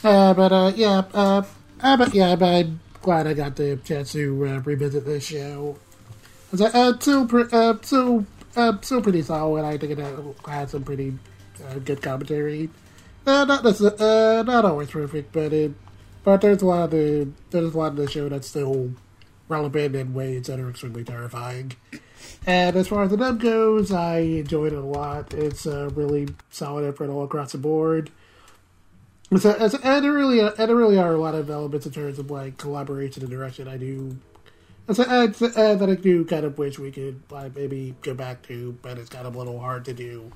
Uh, 0.03 0.33
but 0.35 0.51
uh, 0.51 0.73
yeah, 0.75 1.03
uh, 1.13 1.43
uh, 1.81 1.97
but 1.97 2.15
yeah, 2.15 2.35
but 2.35 2.47
I'm 2.49 2.81
glad 3.03 3.27
I 3.27 3.35
got 3.35 3.55
the 3.55 3.77
chance 3.85 4.13
to 4.13 4.47
uh, 4.47 4.61
revisit 4.61 5.05
this 5.05 5.27
show. 5.27 5.77
It's 6.53 6.63
uh, 6.63 6.71
uh, 6.73 6.99
so 6.99 7.29
uh, 7.53 7.77
so 7.83 8.25
uh, 8.57 8.81
still 8.81 9.03
pretty 9.03 9.23
solid. 9.23 9.65
I 9.65 9.79
think 9.79 9.99
it 9.99 10.47
had, 10.47 10.71
some 10.71 10.85
pretty 10.85 11.19
uh, 11.67 11.79
good 11.79 12.03
commentary. 12.03 12.71
Uh, 13.27 13.45
not 13.45 13.65
uh, 13.65 14.43
not 14.43 14.65
always 14.65 14.91
perfect, 14.91 15.33
but 15.33 15.53
it 15.53 15.73
but 16.25 16.41
there's 16.41 16.63
a 16.63 16.67
lot 16.67 16.85
of 16.85 16.91
the 16.91 17.29
there's 17.51 17.75
a 17.75 17.79
lot 17.79 17.93
of 17.93 17.97
the 17.97 18.09
show 18.09 18.29
that's 18.29 18.49
still 18.49 18.93
relevant 19.49 19.95
in 19.95 20.15
ways 20.15 20.47
that 20.47 20.59
are 20.59 20.71
extremely 20.71 21.05
terrifying. 21.05 21.73
And 22.47 22.77
as 22.77 22.89
far 22.89 23.05
as 23.05 23.11
the 23.11 23.17
dub 23.17 23.41
goes, 23.41 23.93
I 23.93 24.19
enjoyed 24.19 24.73
it 24.73 24.79
a 24.79 24.81
lot. 24.81 25.33
It's 25.35 25.67
a 25.67 25.89
really 25.91 26.29
solid 26.51 26.85
effort 26.85 27.11
all 27.11 27.23
across 27.25 27.53
the 27.53 27.59
board. 27.59 28.11
So, 29.39 29.51
and 29.83 30.05
there 30.05 30.13
really, 30.13 30.41
and 30.41 30.55
there 30.57 30.77
really 30.77 30.99
are 30.99 31.15
a 31.15 31.21
lot 31.21 31.35
of 31.35 31.49
elements 31.49 31.87
in 31.87 31.93
terms 31.93 32.19
of 32.19 32.31
like 32.31 32.59
collaboration 32.59 33.23
and 33.23 33.31
direction. 33.31 33.69
I 33.69 33.77
do, 33.77 34.19
and 34.89 34.97
so, 34.97 35.05
and, 35.05 35.35
so- 35.37 35.53
and 35.57 35.81
that 35.81 35.89
I 35.91 35.95
do 35.95 36.25
kind 36.25 36.45
of 36.45 36.59
wish 36.59 36.79
we 36.79 36.91
could 36.91 37.23
like 37.31 37.55
maybe 37.57 37.95
go 38.03 38.15
back 38.15 38.43
to, 38.49 38.77
but 38.83 38.99
it's 38.99 39.09
kind 39.11 39.27
of 39.27 39.35
a 39.35 39.39
little 39.39 39.61
hard 39.61 39.85
to 39.87 39.93
do 39.95 40.33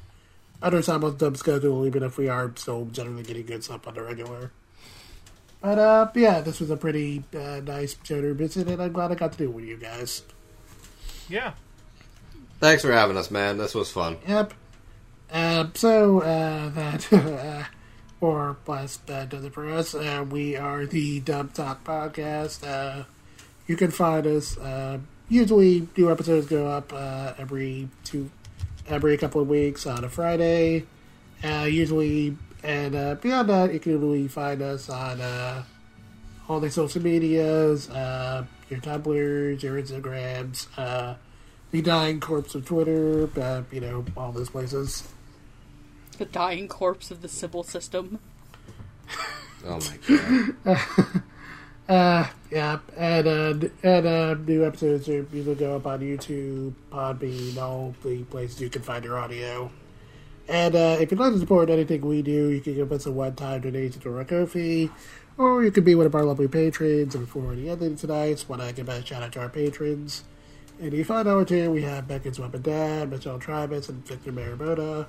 under 0.62 0.81
someone's 0.83 1.16
dub 1.16 1.36
schedule, 1.36 1.86
even 1.86 2.02
if 2.02 2.16
we 2.16 2.28
are 2.28 2.52
still 2.57 2.86
generally 2.86 3.23
getting 3.23 3.47
good 3.47 3.62
stuff 3.65 3.86
on 3.86 3.94
the 3.94 4.02
regular. 4.02 4.50
But 5.60 5.78
uh, 5.78 6.10
yeah, 6.15 6.41
this 6.41 6.60
was 6.60 6.70
a 6.70 6.76
pretty 6.76 7.25
uh, 7.34 7.60
nice 7.65 7.97
show 8.05 8.34
visit, 8.34 8.68
and 8.68 8.81
I'm 8.83 8.92
glad 8.92 9.10
I 9.10 9.15
got 9.16 9.33
to 9.33 9.39
do 9.39 9.44
it 9.44 9.52
with 9.52 9.65
you 9.65 9.76
guys. 9.76 10.23
Yeah. 11.28 11.55
Thanks 12.60 12.83
for 12.83 12.92
having 12.92 13.16
us, 13.16 13.31
man. 13.31 13.58
This 13.58 13.75
was 13.75 13.91
fun. 13.91 14.16
Yep. 14.26 14.55
Um, 15.33 15.73
so 15.75 16.20
uh, 16.20 16.68
that 16.70 17.12
uh, 17.12 17.65
or 18.20 18.57
plus 18.65 18.99
that 19.07 19.28
does 19.28 19.44
it 19.44 19.52
for 19.52 19.68
us. 19.68 19.94
Uh, 19.94 20.25
we 20.28 20.57
are 20.57 20.86
the 20.86 21.20
Dub 21.20 21.52
Talk 21.52 21.84
podcast. 21.84 23.07
You 23.67 23.77
can 23.77 23.91
find 23.91 24.27
us. 24.27 24.57
Uh, 24.59 24.99
usually, 25.28 25.89
new 25.97 26.11
episodes 26.11 26.47
go 26.47 26.67
up 26.67 26.93
uh, 26.93 27.35
every 27.39 27.89
two, 28.05 28.31
every 28.89 29.17
couple 29.17 29.41
of 29.41 29.49
weeks 29.49 29.86
on 29.86 30.05
a 30.05 30.09
Friday. 30.09 30.85
Uh, 31.43 31.67
usually, 31.69 32.36
and 32.62 32.95
uh, 32.95 33.15
beyond 33.17 33.49
that, 33.49 33.73
you 33.73 33.81
can 33.81 33.93
usually 33.93 34.28
find 34.28 34.62
us 34.62 34.89
on 34.89 35.20
uh, 35.20 35.65
all 36.49 36.61
the 36.61 36.70
social 36.70 37.03
medias, 37.03 37.91
uh, 37.91 38.45
your 38.70 38.81
Tumblrs, 38.81 39.62
your 39.62 39.81
Instagrams. 39.81 40.67
Uh, 40.77 41.15
the 41.73 41.83
dying 41.83 42.20
corpse 42.20 42.55
of 42.55 42.65
Twitter, 42.65 43.28
uh, 43.41 43.62
you 43.73 43.81
know, 43.81 44.05
all 44.17 44.33
those 44.33 44.51
places. 44.51 45.07
The 46.19 46.25
dying 46.25 46.69
corpse 46.69 47.11
of 47.11 47.20
the 47.20 47.28
Sibyl 47.28 47.65
system. 47.65 48.20
Oh 49.67 49.81
my 49.81 50.55
god. 50.65 51.23
Uh, 51.89 52.26
yeah, 52.50 52.78
and 52.97 53.26
uh, 53.28 53.68
and 53.84 54.06
uh, 54.06 54.34
new 54.34 54.66
episodes 54.66 55.08
are 55.08 55.24
usually 55.32 55.55
go 55.55 55.76
up 55.76 55.86
on 55.86 56.00
YouTube, 56.00 56.73
Podbean, 56.90 57.56
all 57.58 57.94
the 58.02 58.24
places 58.24 58.60
you 58.60 58.68
can 58.68 58.82
find 58.82 59.05
your 59.05 59.18
audio. 59.18 59.70
And 60.48 60.74
uh, 60.74 60.97
if 61.00 61.10
you'd 61.10 61.20
like 61.20 61.32
to 61.32 61.39
support 61.39 61.70
anything 61.70 62.00
we 62.02 62.23
do, 62.23 62.48
you 62.48 62.60
can 62.60 62.74
give 62.74 62.90
us 62.92 63.06
a 63.06 63.12
one-time 63.12 63.60
donation 63.60 64.00
to 64.00 64.16
our 64.16 64.24
Ko-fi, 64.24 64.90
or 65.39 65.65
you 65.65 65.70
can 65.70 65.84
be 65.84 65.94
one 65.94 66.06
of 66.06 66.15
our 66.15 66.24
lovely 66.24 66.48
patrons. 66.48 67.15
And 67.15 67.24
before 67.24 67.55
the 67.55 67.68
ending 67.68 67.97
tonight, 67.97 68.44
want 68.48 68.62
to 68.62 68.73
give 68.73 68.89
a 68.89 69.05
shout 69.05 69.23
out 69.23 69.32
to 69.32 69.40
our 69.40 69.48
patrons. 69.48 70.24
In 70.81 70.90
the 70.90 71.05
five 71.05 71.24
dollar 71.24 71.44
tier, 71.44 71.70
we 71.70 71.82
have 71.82 72.08
Beckett's 72.08 72.39
Weapon 72.39 72.62
Dad, 72.62 73.10
Michelle 73.10 73.39
Tribus, 73.39 73.89
and 73.89 74.05
Victor 74.06 74.32
Marimoto. 74.32 75.06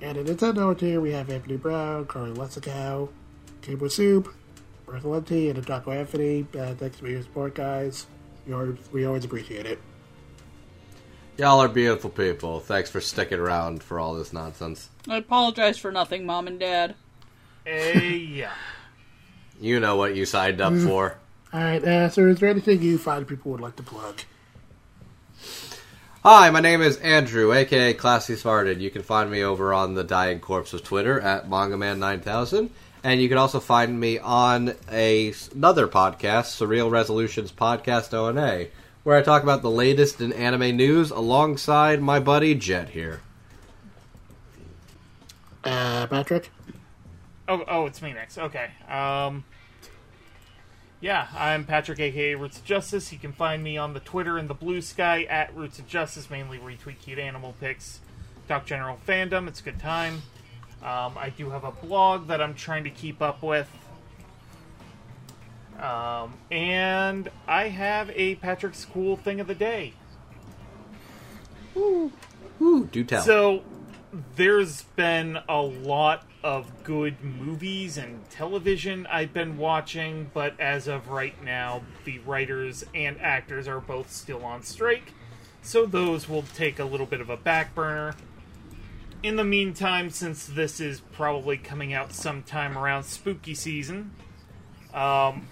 And 0.00 0.16
in 0.16 0.24
the 0.26 0.34
ten 0.34 0.54
dollar 0.54 0.74
tier, 0.74 1.00
we 1.00 1.12
have 1.12 1.28
Anthony 1.30 1.56
Brown, 1.58 2.06
Carly 2.06 2.32
Lessicow, 2.34 3.10
Cable 3.60 3.90
Soup, 3.90 4.34
Bertha 4.92 5.08
Lenti, 5.08 5.48
and 5.48 5.66
Taco 5.66 5.90
Anthony. 5.90 6.46
Uh, 6.54 6.74
thanks 6.74 6.98
for 6.98 7.08
your 7.08 7.22
support, 7.22 7.54
guys. 7.54 8.06
We 8.46 8.52
always, 8.52 8.76
we 8.92 9.06
always 9.06 9.24
appreciate 9.24 9.64
it. 9.64 9.80
Y'all 11.38 11.60
are 11.60 11.68
beautiful 11.68 12.10
people. 12.10 12.60
Thanks 12.60 12.90
for 12.90 13.00
sticking 13.00 13.38
around 13.38 13.82
for 13.82 13.98
all 13.98 14.14
this 14.14 14.34
nonsense. 14.34 14.90
I 15.08 15.16
apologize 15.16 15.78
for 15.78 15.90
nothing, 15.90 16.26
Mom 16.26 16.46
and 16.46 16.60
Dad. 16.60 16.94
Hey, 17.64 18.16
yeah. 18.16 18.52
You 19.58 19.80
know 19.80 19.96
what 19.96 20.14
you 20.14 20.26
signed 20.26 20.60
up 20.60 20.74
for. 20.74 21.16
All 21.54 21.60
right, 21.60 21.82
uh, 21.82 22.10
so 22.10 22.26
is 22.26 22.40
there 22.40 22.50
anything 22.50 22.82
you 22.82 22.98
find 22.98 23.26
people 23.26 23.52
would 23.52 23.62
like 23.62 23.76
to 23.76 23.82
plug? 23.82 24.20
Hi, 26.24 26.50
my 26.50 26.60
name 26.60 26.82
is 26.82 26.98
Andrew, 26.98 27.52
aka 27.52 27.94
Classy 27.94 28.36
Spartan. 28.36 28.80
You 28.80 28.92
can 28.92 29.02
find 29.02 29.28
me 29.28 29.42
over 29.42 29.74
on 29.74 29.94
the 29.94 30.04
Dying 30.04 30.38
Corpse 30.38 30.72
of 30.72 30.84
Twitter 30.84 31.20
at 31.20 31.50
MangaMan9000. 31.50 32.70
And 33.02 33.20
you 33.20 33.28
can 33.28 33.38
also 33.38 33.58
find 33.58 33.98
me 33.98 34.20
on 34.20 34.76
a, 34.88 35.34
another 35.52 35.88
podcast, 35.88 36.54
Surreal 36.54 36.92
Resolutions 36.92 37.50
Podcast 37.50 38.14
ONA, 38.14 38.66
where 39.02 39.16
I 39.16 39.22
talk 39.22 39.42
about 39.42 39.62
the 39.62 39.70
latest 39.72 40.20
in 40.20 40.32
anime 40.32 40.76
news 40.76 41.10
alongside 41.10 42.00
my 42.00 42.20
buddy 42.20 42.54
Jet 42.54 42.90
here. 42.90 43.20
Uh, 45.64 46.06
Patrick? 46.06 46.52
Oh, 47.48 47.64
oh, 47.66 47.86
it's 47.86 48.00
me 48.00 48.12
next. 48.12 48.38
Okay. 48.38 48.70
Um, 48.88 49.42
yeah, 51.02 51.26
I'm 51.36 51.64
Patrick, 51.64 51.98
aka 51.98 52.36
Roots 52.36 52.58
of 52.58 52.64
Justice. 52.64 53.12
You 53.12 53.18
can 53.18 53.32
find 53.32 53.62
me 53.62 53.76
on 53.76 53.92
the 53.92 53.98
Twitter 53.98 54.38
and 54.38 54.48
the 54.48 54.54
Blue 54.54 54.80
Sky 54.80 55.24
at 55.24 55.54
Roots 55.54 55.80
of 55.80 55.88
Justice, 55.88 56.30
mainly 56.30 56.58
retweet 56.58 57.00
cute 57.00 57.18
animal 57.18 57.56
pics, 57.60 58.00
talk 58.46 58.64
general 58.64 58.98
fandom. 59.06 59.48
It's 59.48 59.58
a 59.58 59.64
good 59.64 59.80
time. 59.80 60.22
Um, 60.80 61.18
I 61.18 61.32
do 61.36 61.50
have 61.50 61.64
a 61.64 61.72
blog 61.72 62.28
that 62.28 62.40
I'm 62.40 62.54
trying 62.54 62.84
to 62.84 62.90
keep 62.90 63.20
up 63.20 63.42
with. 63.42 63.68
Um, 65.80 66.34
and 66.52 67.28
I 67.48 67.68
have 67.68 68.08
a 68.10 68.36
Patrick's 68.36 68.84
Cool 68.84 69.16
Thing 69.16 69.40
of 69.40 69.48
the 69.48 69.56
Day. 69.56 69.94
Ooh, 72.60 72.86
do 72.92 73.02
tell. 73.02 73.22
So, 73.22 73.62
there's 74.36 74.82
been 74.94 75.38
a 75.48 75.60
lot 75.60 76.24
of 76.42 76.82
good 76.82 77.22
movies 77.22 77.96
and 77.96 78.28
television 78.28 79.06
I've 79.06 79.32
been 79.32 79.56
watching, 79.56 80.30
but 80.34 80.58
as 80.58 80.88
of 80.88 81.08
right 81.08 81.40
now, 81.42 81.82
the 82.04 82.18
writers 82.20 82.84
and 82.94 83.20
actors 83.20 83.68
are 83.68 83.80
both 83.80 84.10
still 84.10 84.44
on 84.44 84.62
strike, 84.62 85.12
so 85.62 85.86
those 85.86 86.28
will 86.28 86.42
take 86.42 86.78
a 86.78 86.84
little 86.84 87.06
bit 87.06 87.20
of 87.20 87.30
a 87.30 87.36
back 87.36 87.74
burner. 87.74 88.14
In 89.22 89.36
the 89.36 89.44
meantime, 89.44 90.10
since 90.10 90.46
this 90.46 90.80
is 90.80 91.00
probably 91.00 91.56
coming 91.56 91.92
out 91.92 92.12
sometime 92.12 92.76
around 92.76 93.04
spooky 93.04 93.54
season, 93.54 94.10
um, 94.92 95.46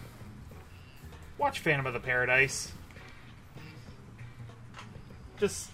watch 1.39 1.61
Phantom 1.61 1.87
of 1.87 1.93
the 1.93 2.01
Paradise. 2.01 2.73
Just 5.39 5.71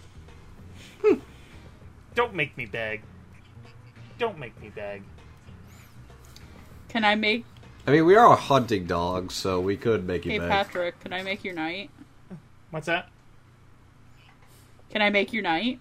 don't 2.15 2.35
make 2.35 2.57
me 2.57 2.67
beg. 2.67 3.03
Don't 4.19 4.39
make 4.39 4.59
me 4.61 4.71
beg. 4.75 5.03
Can 6.89 7.05
I 7.05 7.15
make 7.15 7.45
I 7.87 7.93
mean, 7.93 8.05
we 8.05 8.17
are 8.17 8.33
a 8.33 8.37
hunting 8.37 8.87
dogs, 8.87 9.35
so 9.35 9.61
we 9.61 9.77
could 9.77 10.07
make 10.07 10.25
you 10.25 10.33
Hey 10.33 10.39
beg. 10.41 10.51
Patrick, 10.51 10.99
can 11.01 11.13
I 11.13 11.23
make 11.23 11.45
your 11.45 11.55
night? 11.55 11.91
What's 12.71 12.87
that? 12.87 13.09
Can 14.91 15.03
I 15.03 15.11
make 15.11 15.33
your 15.33 15.45
night? 15.45 15.79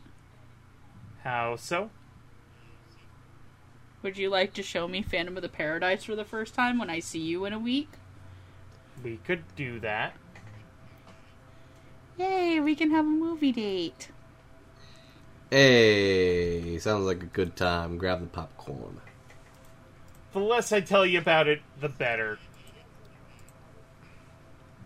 How 1.24 1.56
so? 1.56 1.90
Would 4.04 4.20
you 4.20 4.30
like 4.30 4.54
to 4.54 4.62
show 4.62 4.88
me 4.88 5.02
Phantom 5.02 5.36
of 5.36 5.42
the 5.42 5.50
Paradise 5.50 6.04
for 6.04 6.16
the 6.16 6.24
first 6.24 6.54
time 6.54 6.78
when 6.78 6.92
I 6.92 7.00
see 7.00 7.20
you 7.20 7.46
in 7.46 7.54
a 7.54 7.60
week? 7.60 7.90
We 9.04 9.18
could 9.18 9.44
do 9.56 9.80
that. 9.80 10.16
Yay, 12.18 12.60
we 12.60 12.76
can 12.76 12.92
have 12.92 13.06
a 13.06 13.10
movie 13.10 13.52
date. 13.52 14.10
Hey, 15.50 16.78
sounds 16.80 17.06
like 17.06 17.22
a 17.24 17.28
good 17.28 17.56
time. 17.56 17.98
Grab 17.98 18.20
the 18.22 18.28
popcorn. 18.28 19.00
The 20.34 20.40
less 20.40 20.72
I 20.72 20.82
tell 20.82 21.06
you 21.06 21.20
about 21.20 21.48
it, 21.48 21.62
the 21.80 21.88
better. 21.90 22.40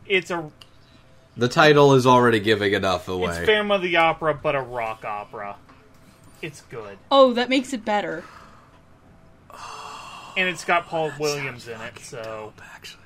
It's 0.05 0.29
a 0.31 0.51
The 1.37 1.47
title 1.47 1.93
is 1.95 2.05
already 2.05 2.39
giving 2.39 2.73
enough 2.73 3.07
away. 3.07 3.29
it's 3.29 3.45
Phantom 3.45 3.71
of 3.71 3.81
the 3.81 3.95
Opera, 3.97 4.33
but 4.35 4.55
a 4.55 4.61
rock 4.61 5.05
opera. 5.05 5.55
It's 6.41 6.61
good, 6.61 6.97
Oh, 7.11 7.33
that 7.33 7.49
makes 7.49 7.73
it 7.73 7.83
better. 7.83 8.23
and 10.37 10.47
it's 10.47 10.63
got 10.65 10.87
Paul 10.87 11.11
Williams 11.19 11.67
in 11.67 11.79
it. 11.81 11.99
So 11.99 12.53
actually. 12.73 13.03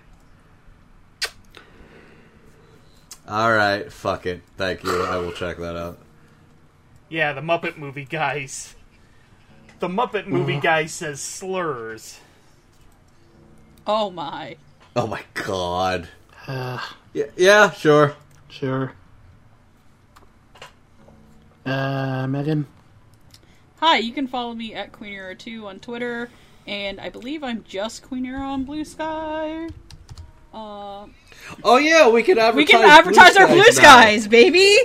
All 3.28 3.52
right, 3.54 3.92
fuck 3.92 4.26
it. 4.26 4.42
Thank 4.58 4.84
you. 4.84 5.04
I 5.04 5.18
will 5.18 5.32
check 5.32 5.58
that 5.58 5.78
out. 5.78 5.98
Yeah, 7.14 7.32
the 7.34 7.42
Muppet 7.42 7.78
movie 7.78 8.06
guys. 8.06 8.74
The 9.80 9.88
Muppet 9.88 10.26
movie 10.28 10.60
guy 10.60 10.88
says 10.88 11.22
slurs. 11.22 12.20
Oh 13.86 14.10
my. 14.10 14.58
Oh 14.96 15.06
my 15.06 15.22
god. 15.36 16.08
Uh, 16.48 16.80
Yeah, 17.14 17.26
yeah, 17.38 17.70
sure. 17.72 18.16
sure. 18.50 18.94
Uh, 21.66 22.26
Megan? 22.28 22.66
Hi, 23.80 23.98
you 23.98 24.12
can 24.14 24.28
follow 24.28 24.54
me 24.54 24.74
at 24.74 24.92
Queen 24.92 25.14
Era 25.14 25.36
2 25.36 25.68
on 25.68 25.80
Twitter, 25.80 26.30
and 26.66 27.00
I 27.00 27.10
believe 27.10 27.44
I'm 27.44 27.64
just 27.64 28.02
Queen 28.04 28.26
Era 28.26 28.42
on 28.42 28.64
Blue 28.64 28.84
Sky. 28.86 29.68
Uh, 30.54 31.06
Oh 31.64 31.78
yeah, 31.78 32.10
we 32.10 32.24
can 32.24 32.38
advertise. 32.40 32.56
we 32.56 32.66
can 32.66 32.84
advertise 32.84 33.36
our 33.38 33.48
Blue 33.48 33.58
now. 33.58 33.64
Skies, 33.64 34.28
baby! 34.28 34.78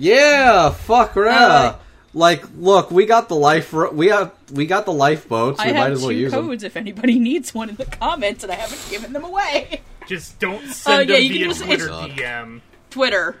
Yeah, 0.00 0.70
fuck 0.70 1.14
yeah. 1.14 1.22
Uh, 1.22 1.76
like, 2.12 2.44
look, 2.56 2.90
we 2.90 3.06
got 3.06 3.28
the 3.28 3.36
life. 3.36 3.72
We 3.72 4.08
got 4.08 4.34
we 4.50 4.66
got 4.66 4.84
the 4.86 4.92
lifeboats. 4.92 5.60
I 5.60 5.66
We 5.68 5.72
might 5.74 5.78
have 5.80 5.92
as 5.92 6.00
well 6.00 6.10
two 6.10 6.16
use 6.16 6.32
them. 6.32 6.46
codes 6.46 6.64
if 6.64 6.76
anybody 6.76 7.18
needs 7.18 7.54
one 7.54 7.68
in 7.68 7.76
the 7.76 7.84
comments, 7.84 8.42
and 8.42 8.50
I 8.52 8.56
haven't 8.56 8.84
given 8.90 9.12
them 9.12 9.24
away. 9.24 9.82
Just 10.08 10.40
don't 10.40 10.66
send 10.66 11.08
yeah, 11.08 11.16
them 11.16 11.22
you 11.24 11.28
can 11.28 11.38
via 11.38 11.48
just- 11.48 11.64
Twitter 11.64 11.88
DM. 11.88 12.60
Twitter. 12.90 13.36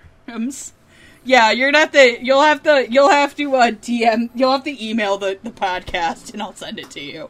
Yeah, 1.24 1.50
you're 1.50 1.72
not 1.72 1.92
the. 1.92 2.18
You'll 2.22 2.42
have 2.42 2.62
to. 2.62 2.86
You'll 2.88 3.10
have 3.10 3.34
to 3.36 3.56
uh, 3.56 3.70
DM. 3.72 4.30
You'll 4.34 4.52
have 4.52 4.64
to 4.64 4.84
email 4.84 5.18
the 5.18 5.38
the 5.42 5.50
podcast, 5.50 6.32
and 6.32 6.40
I'll 6.40 6.54
send 6.54 6.78
it 6.78 6.90
to 6.92 7.00
you. 7.00 7.28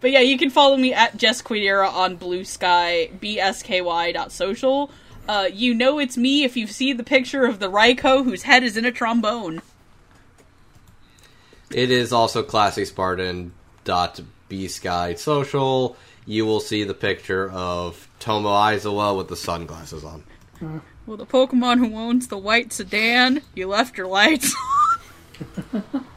But 0.00 0.10
yeah, 0.10 0.20
you 0.20 0.36
can 0.38 0.50
follow 0.50 0.76
me 0.76 0.92
at 0.92 1.16
Jess 1.16 1.40
Quidera 1.42 1.92
on 1.92 2.16
Blue 2.16 2.42
Sky 2.44 3.10
bsky 3.20 4.12
dot 4.14 4.32
social. 4.32 4.90
Uh, 5.30 5.46
you 5.46 5.72
know 5.72 6.00
it's 6.00 6.16
me 6.16 6.42
if 6.42 6.56
you 6.56 6.66
see 6.66 6.92
the 6.92 7.04
picture 7.04 7.44
of 7.44 7.60
the 7.60 7.70
Raiko 7.70 8.24
whose 8.24 8.42
head 8.42 8.64
is 8.64 8.76
in 8.76 8.84
a 8.84 8.90
trombone. 8.90 9.62
It 11.70 11.92
is 11.92 12.12
also 12.12 12.42
classy 12.42 12.84
Spartan 12.84 13.52
dot 13.84 14.20
B 14.48 14.66
Sky 14.66 15.14
social. 15.14 15.96
You 16.26 16.46
will 16.46 16.58
see 16.58 16.82
the 16.82 16.94
picture 16.94 17.48
of 17.48 18.08
Tomo 18.18 18.48
Aizawa 18.48 19.16
with 19.16 19.28
the 19.28 19.36
sunglasses 19.36 20.02
on. 20.04 20.24
Well, 21.06 21.16
the 21.16 21.26
Pokemon 21.26 21.78
who 21.78 21.96
owns 21.96 22.28
the 22.28 22.38
white 22.38 22.72
sedan, 22.72 23.42
you 23.54 23.66
left 23.66 23.96
your 23.96 24.06
lights. 24.06 24.54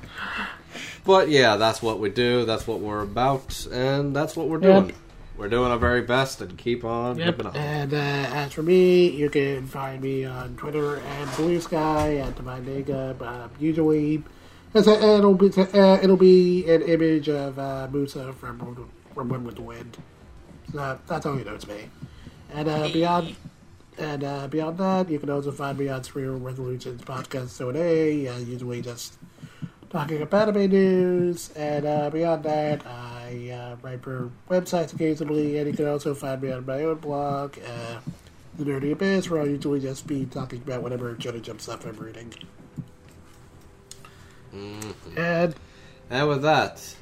But 1.05 1.29
yeah, 1.29 1.57
that's 1.57 1.81
what 1.81 1.99
we 1.99 2.09
do. 2.09 2.45
That's 2.45 2.65
what 2.65 2.79
we're 2.79 3.01
about, 3.01 3.67
and 3.71 4.15
that's 4.15 4.35
what 4.35 4.47
we're 4.47 4.61
Yep. 4.61 4.95
Doing. 5.37 5.39
We're 5.39 5.49
doing 5.49 5.71
our 5.71 5.77
very 5.77 6.01
best 6.01 6.41
and 6.41 6.57
keep 6.57 6.83
on 6.83 7.17
Yep. 7.17 7.27
keeping 7.27 7.47
on. 7.47 7.55
And 7.55 7.93
uh, 7.93 7.97
as 7.97 8.53
for 8.53 8.63
me, 8.63 9.09
you 9.09 9.29
can 9.29 9.67
find 9.67 10.01
me 10.01 10.25
on 10.25 10.55
Twitter 10.55 10.97
and 10.97 11.35
Blue 11.35 11.59
Sky 11.59 12.17
at 12.17 12.43
my 12.43 12.59
name. 12.59 12.85
Uh, 12.89 13.47
usually, 13.59 14.23
it's 14.73 14.87
a, 14.87 15.17
it'll 15.17 15.33
be 15.35 15.51
uh, 15.57 15.99
it'll 16.01 16.17
be 16.17 16.67
an 16.69 16.81
image 16.83 17.29
of 17.29 17.59
uh, 17.59 17.87
Musa 17.91 18.33
from 18.33 18.89
from 19.13 19.29
Wind 19.29 19.45
with 19.45 19.55
the 19.55 19.61
Wind. 19.61 19.97
So 20.71 20.99
that's 21.07 21.25
all 21.25 21.37
you 21.37 21.45
know 21.45 21.57
to 21.57 21.67
me. 21.67 21.89
And 22.53 22.67
uh, 22.67 22.87
beyond 22.89 23.35
and 23.97 24.23
uh, 24.23 24.47
beyond 24.47 24.77
that, 24.79 25.09
you 25.09 25.19
can 25.19 25.29
also 25.29 25.51
find 25.51 25.77
me 25.77 25.89
on 25.89 26.01
Surreal 26.01 26.41
Resolutions 26.43 27.01
podcast. 27.03 27.49
So 27.49 27.71
today, 27.71 28.27
uh, 28.27 28.37
usually 28.39 28.81
just 28.81 29.17
talking 29.93 30.23
about 30.23 30.49
anime 30.49 30.71
news, 30.71 31.51
and 31.55 31.85
uh, 31.85 32.09
beyond 32.09 32.43
that, 32.43 32.83
I 32.87 33.51
uh, 33.51 33.75
write 33.83 34.01
for 34.01 34.31
websites 34.49 34.91
occasionally, 34.91 35.59
and 35.59 35.67
you 35.67 35.73
can 35.73 35.87
also 35.87 36.15
find 36.15 36.41
me 36.41 36.51
on 36.51 36.65
my 36.65 36.81
own 36.81 36.95
blog, 36.95 37.59
uh, 37.59 37.99
The 38.57 38.65
Nerdy 38.65 38.91
Abyss, 38.91 39.29
where 39.29 39.41
I'll 39.41 39.47
usually 39.47 39.79
just 39.79 40.07
be 40.07 40.25
talking 40.25 40.63
about 40.63 40.81
whatever 40.81 41.13
Johnny 41.13 41.41
Jump 41.41 41.61
stuff 41.61 41.85
I'm 41.85 41.95
reading. 41.95 42.33
And 45.15 45.55
And 46.09 46.27
with 46.27 46.41
that, 46.41 46.95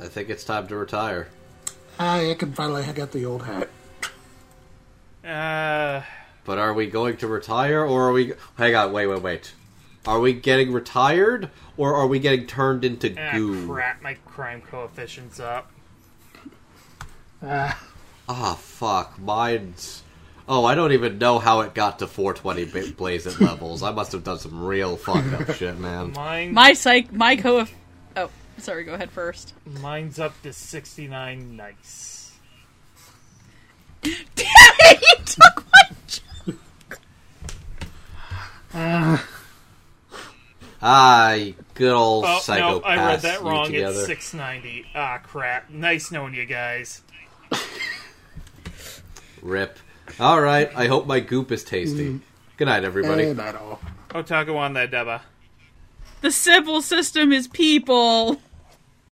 I 0.00 0.08
think 0.08 0.30
it's 0.30 0.42
time 0.44 0.66
to 0.68 0.76
retire. 0.76 1.28
I 1.98 2.34
can 2.38 2.52
finally 2.54 2.82
hang 2.82 2.98
up 3.00 3.12
the 3.12 3.26
old 3.26 3.42
hat. 3.42 3.68
Uh, 5.22 6.02
But 6.44 6.58
are 6.58 6.72
we 6.72 6.86
going 6.86 7.18
to 7.18 7.26
retire, 7.26 7.84
or 7.84 8.08
are 8.08 8.12
we? 8.12 8.32
Hang 8.56 8.74
on, 8.74 8.92
wait, 8.92 9.06
wait, 9.06 9.20
wait. 9.20 9.52
Are 10.06 10.20
we 10.20 10.32
getting 10.34 10.72
retired, 10.72 11.50
or 11.76 11.94
are 11.94 12.06
we 12.06 12.18
getting 12.20 12.46
turned 12.46 12.84
into 12.84 13.14
ah, 13.18 13.32
goo? 13.32 13.66
crap, 13.66 14.02
my 14.02 14.14
crime 14.24 14.62
coefficient's 14.62 15.40
up. 15.40 15.70
Uh, 17.42 17.72
Ah, 18.28 18.54
fuck. 18.60 19.18
Mine's. 19.20 20.02
Oh, 20.48 20.64
I 20.64 20.74
don't 20.74 20.90
even 20.92 21.18
know 21.18 21.38
how 21.38 21.60
it 21.60 21.74
got 21.74 22.00
to 22.00 22.06
420 22.08 22.64
ba- 22.90 22.92
blazing 22.96 23.38
levels. 23.46 23.82
I 23.84 23.90
must 23.92 24.12
have 24.12 24.24
done 24.24 24.38
some 24.38 24.64
real 24.64 24.96
fucked 24.96 25.32
up 25.32 25.54
shit, 25.56 25.78
man. 25.78 26.12
Mine, 26.12 26.52
my 26.52 26.72
psych. 26.72 27.12
My 27.12 27.36
co. 27.36 27.66
Oh, 28.16 28.30
sorry. 28.58 28.82
Go 28.84 28.94
ahead 28.94 29.10
first. 29.10 29.54
mine's 29.80 30.18
up 30.18 30.40
to 30.42 30.52
69 30.52 31.56
nice. 31.56 32.32
Damn 34.02 34.14
it! 34.36 35.02
You 35.02 35.24
took 35.24 35.64
my. 35.72 35.96
joke. 36.06 36.98
uh, 38.74 39.18
Ah, 40.82 41.36
good 41.74 41.92
old 41.92 42.24
Oh, 42.26 42.40
no. 42.48 42.80
I 42.80 42.96
read 42.96 43.20
that 43.22 43.42
wrong. 43.42 43.72
It's 43.72 44.06
690. 44.06 44.86
Ah, 44.94 45.18
crap. 45.22 45.70
Nice 45.70 46.10
knowing 46.10 46.34
you 46.34 46.44
guys. 46.44 47.02
Rip. 49.42 49.78
All 50.20 50.40
right. 50.40 50.70
I 50.76 50.86
hope 50.86 51.06
my 51.06 51.20
goop 51.20 51.50
is 51.52 51.64
tasty. 51.64 52.20
Good 52.56 52.66
night, 52.66 52.84
everybody. 52.84 53.24
Eh, 53.24 53.32
not 53.32 53.54
all. 53.54 53.80
Otaku 54.10 54.56
on 54.56 54.74
that, 54.74 54.90
Deba. 54.90 55.20
The 56.20 56.30
Sibyl 56.30 56.80
system 56.82 57.32
is 57.32 57.46
people. 57.48 58.40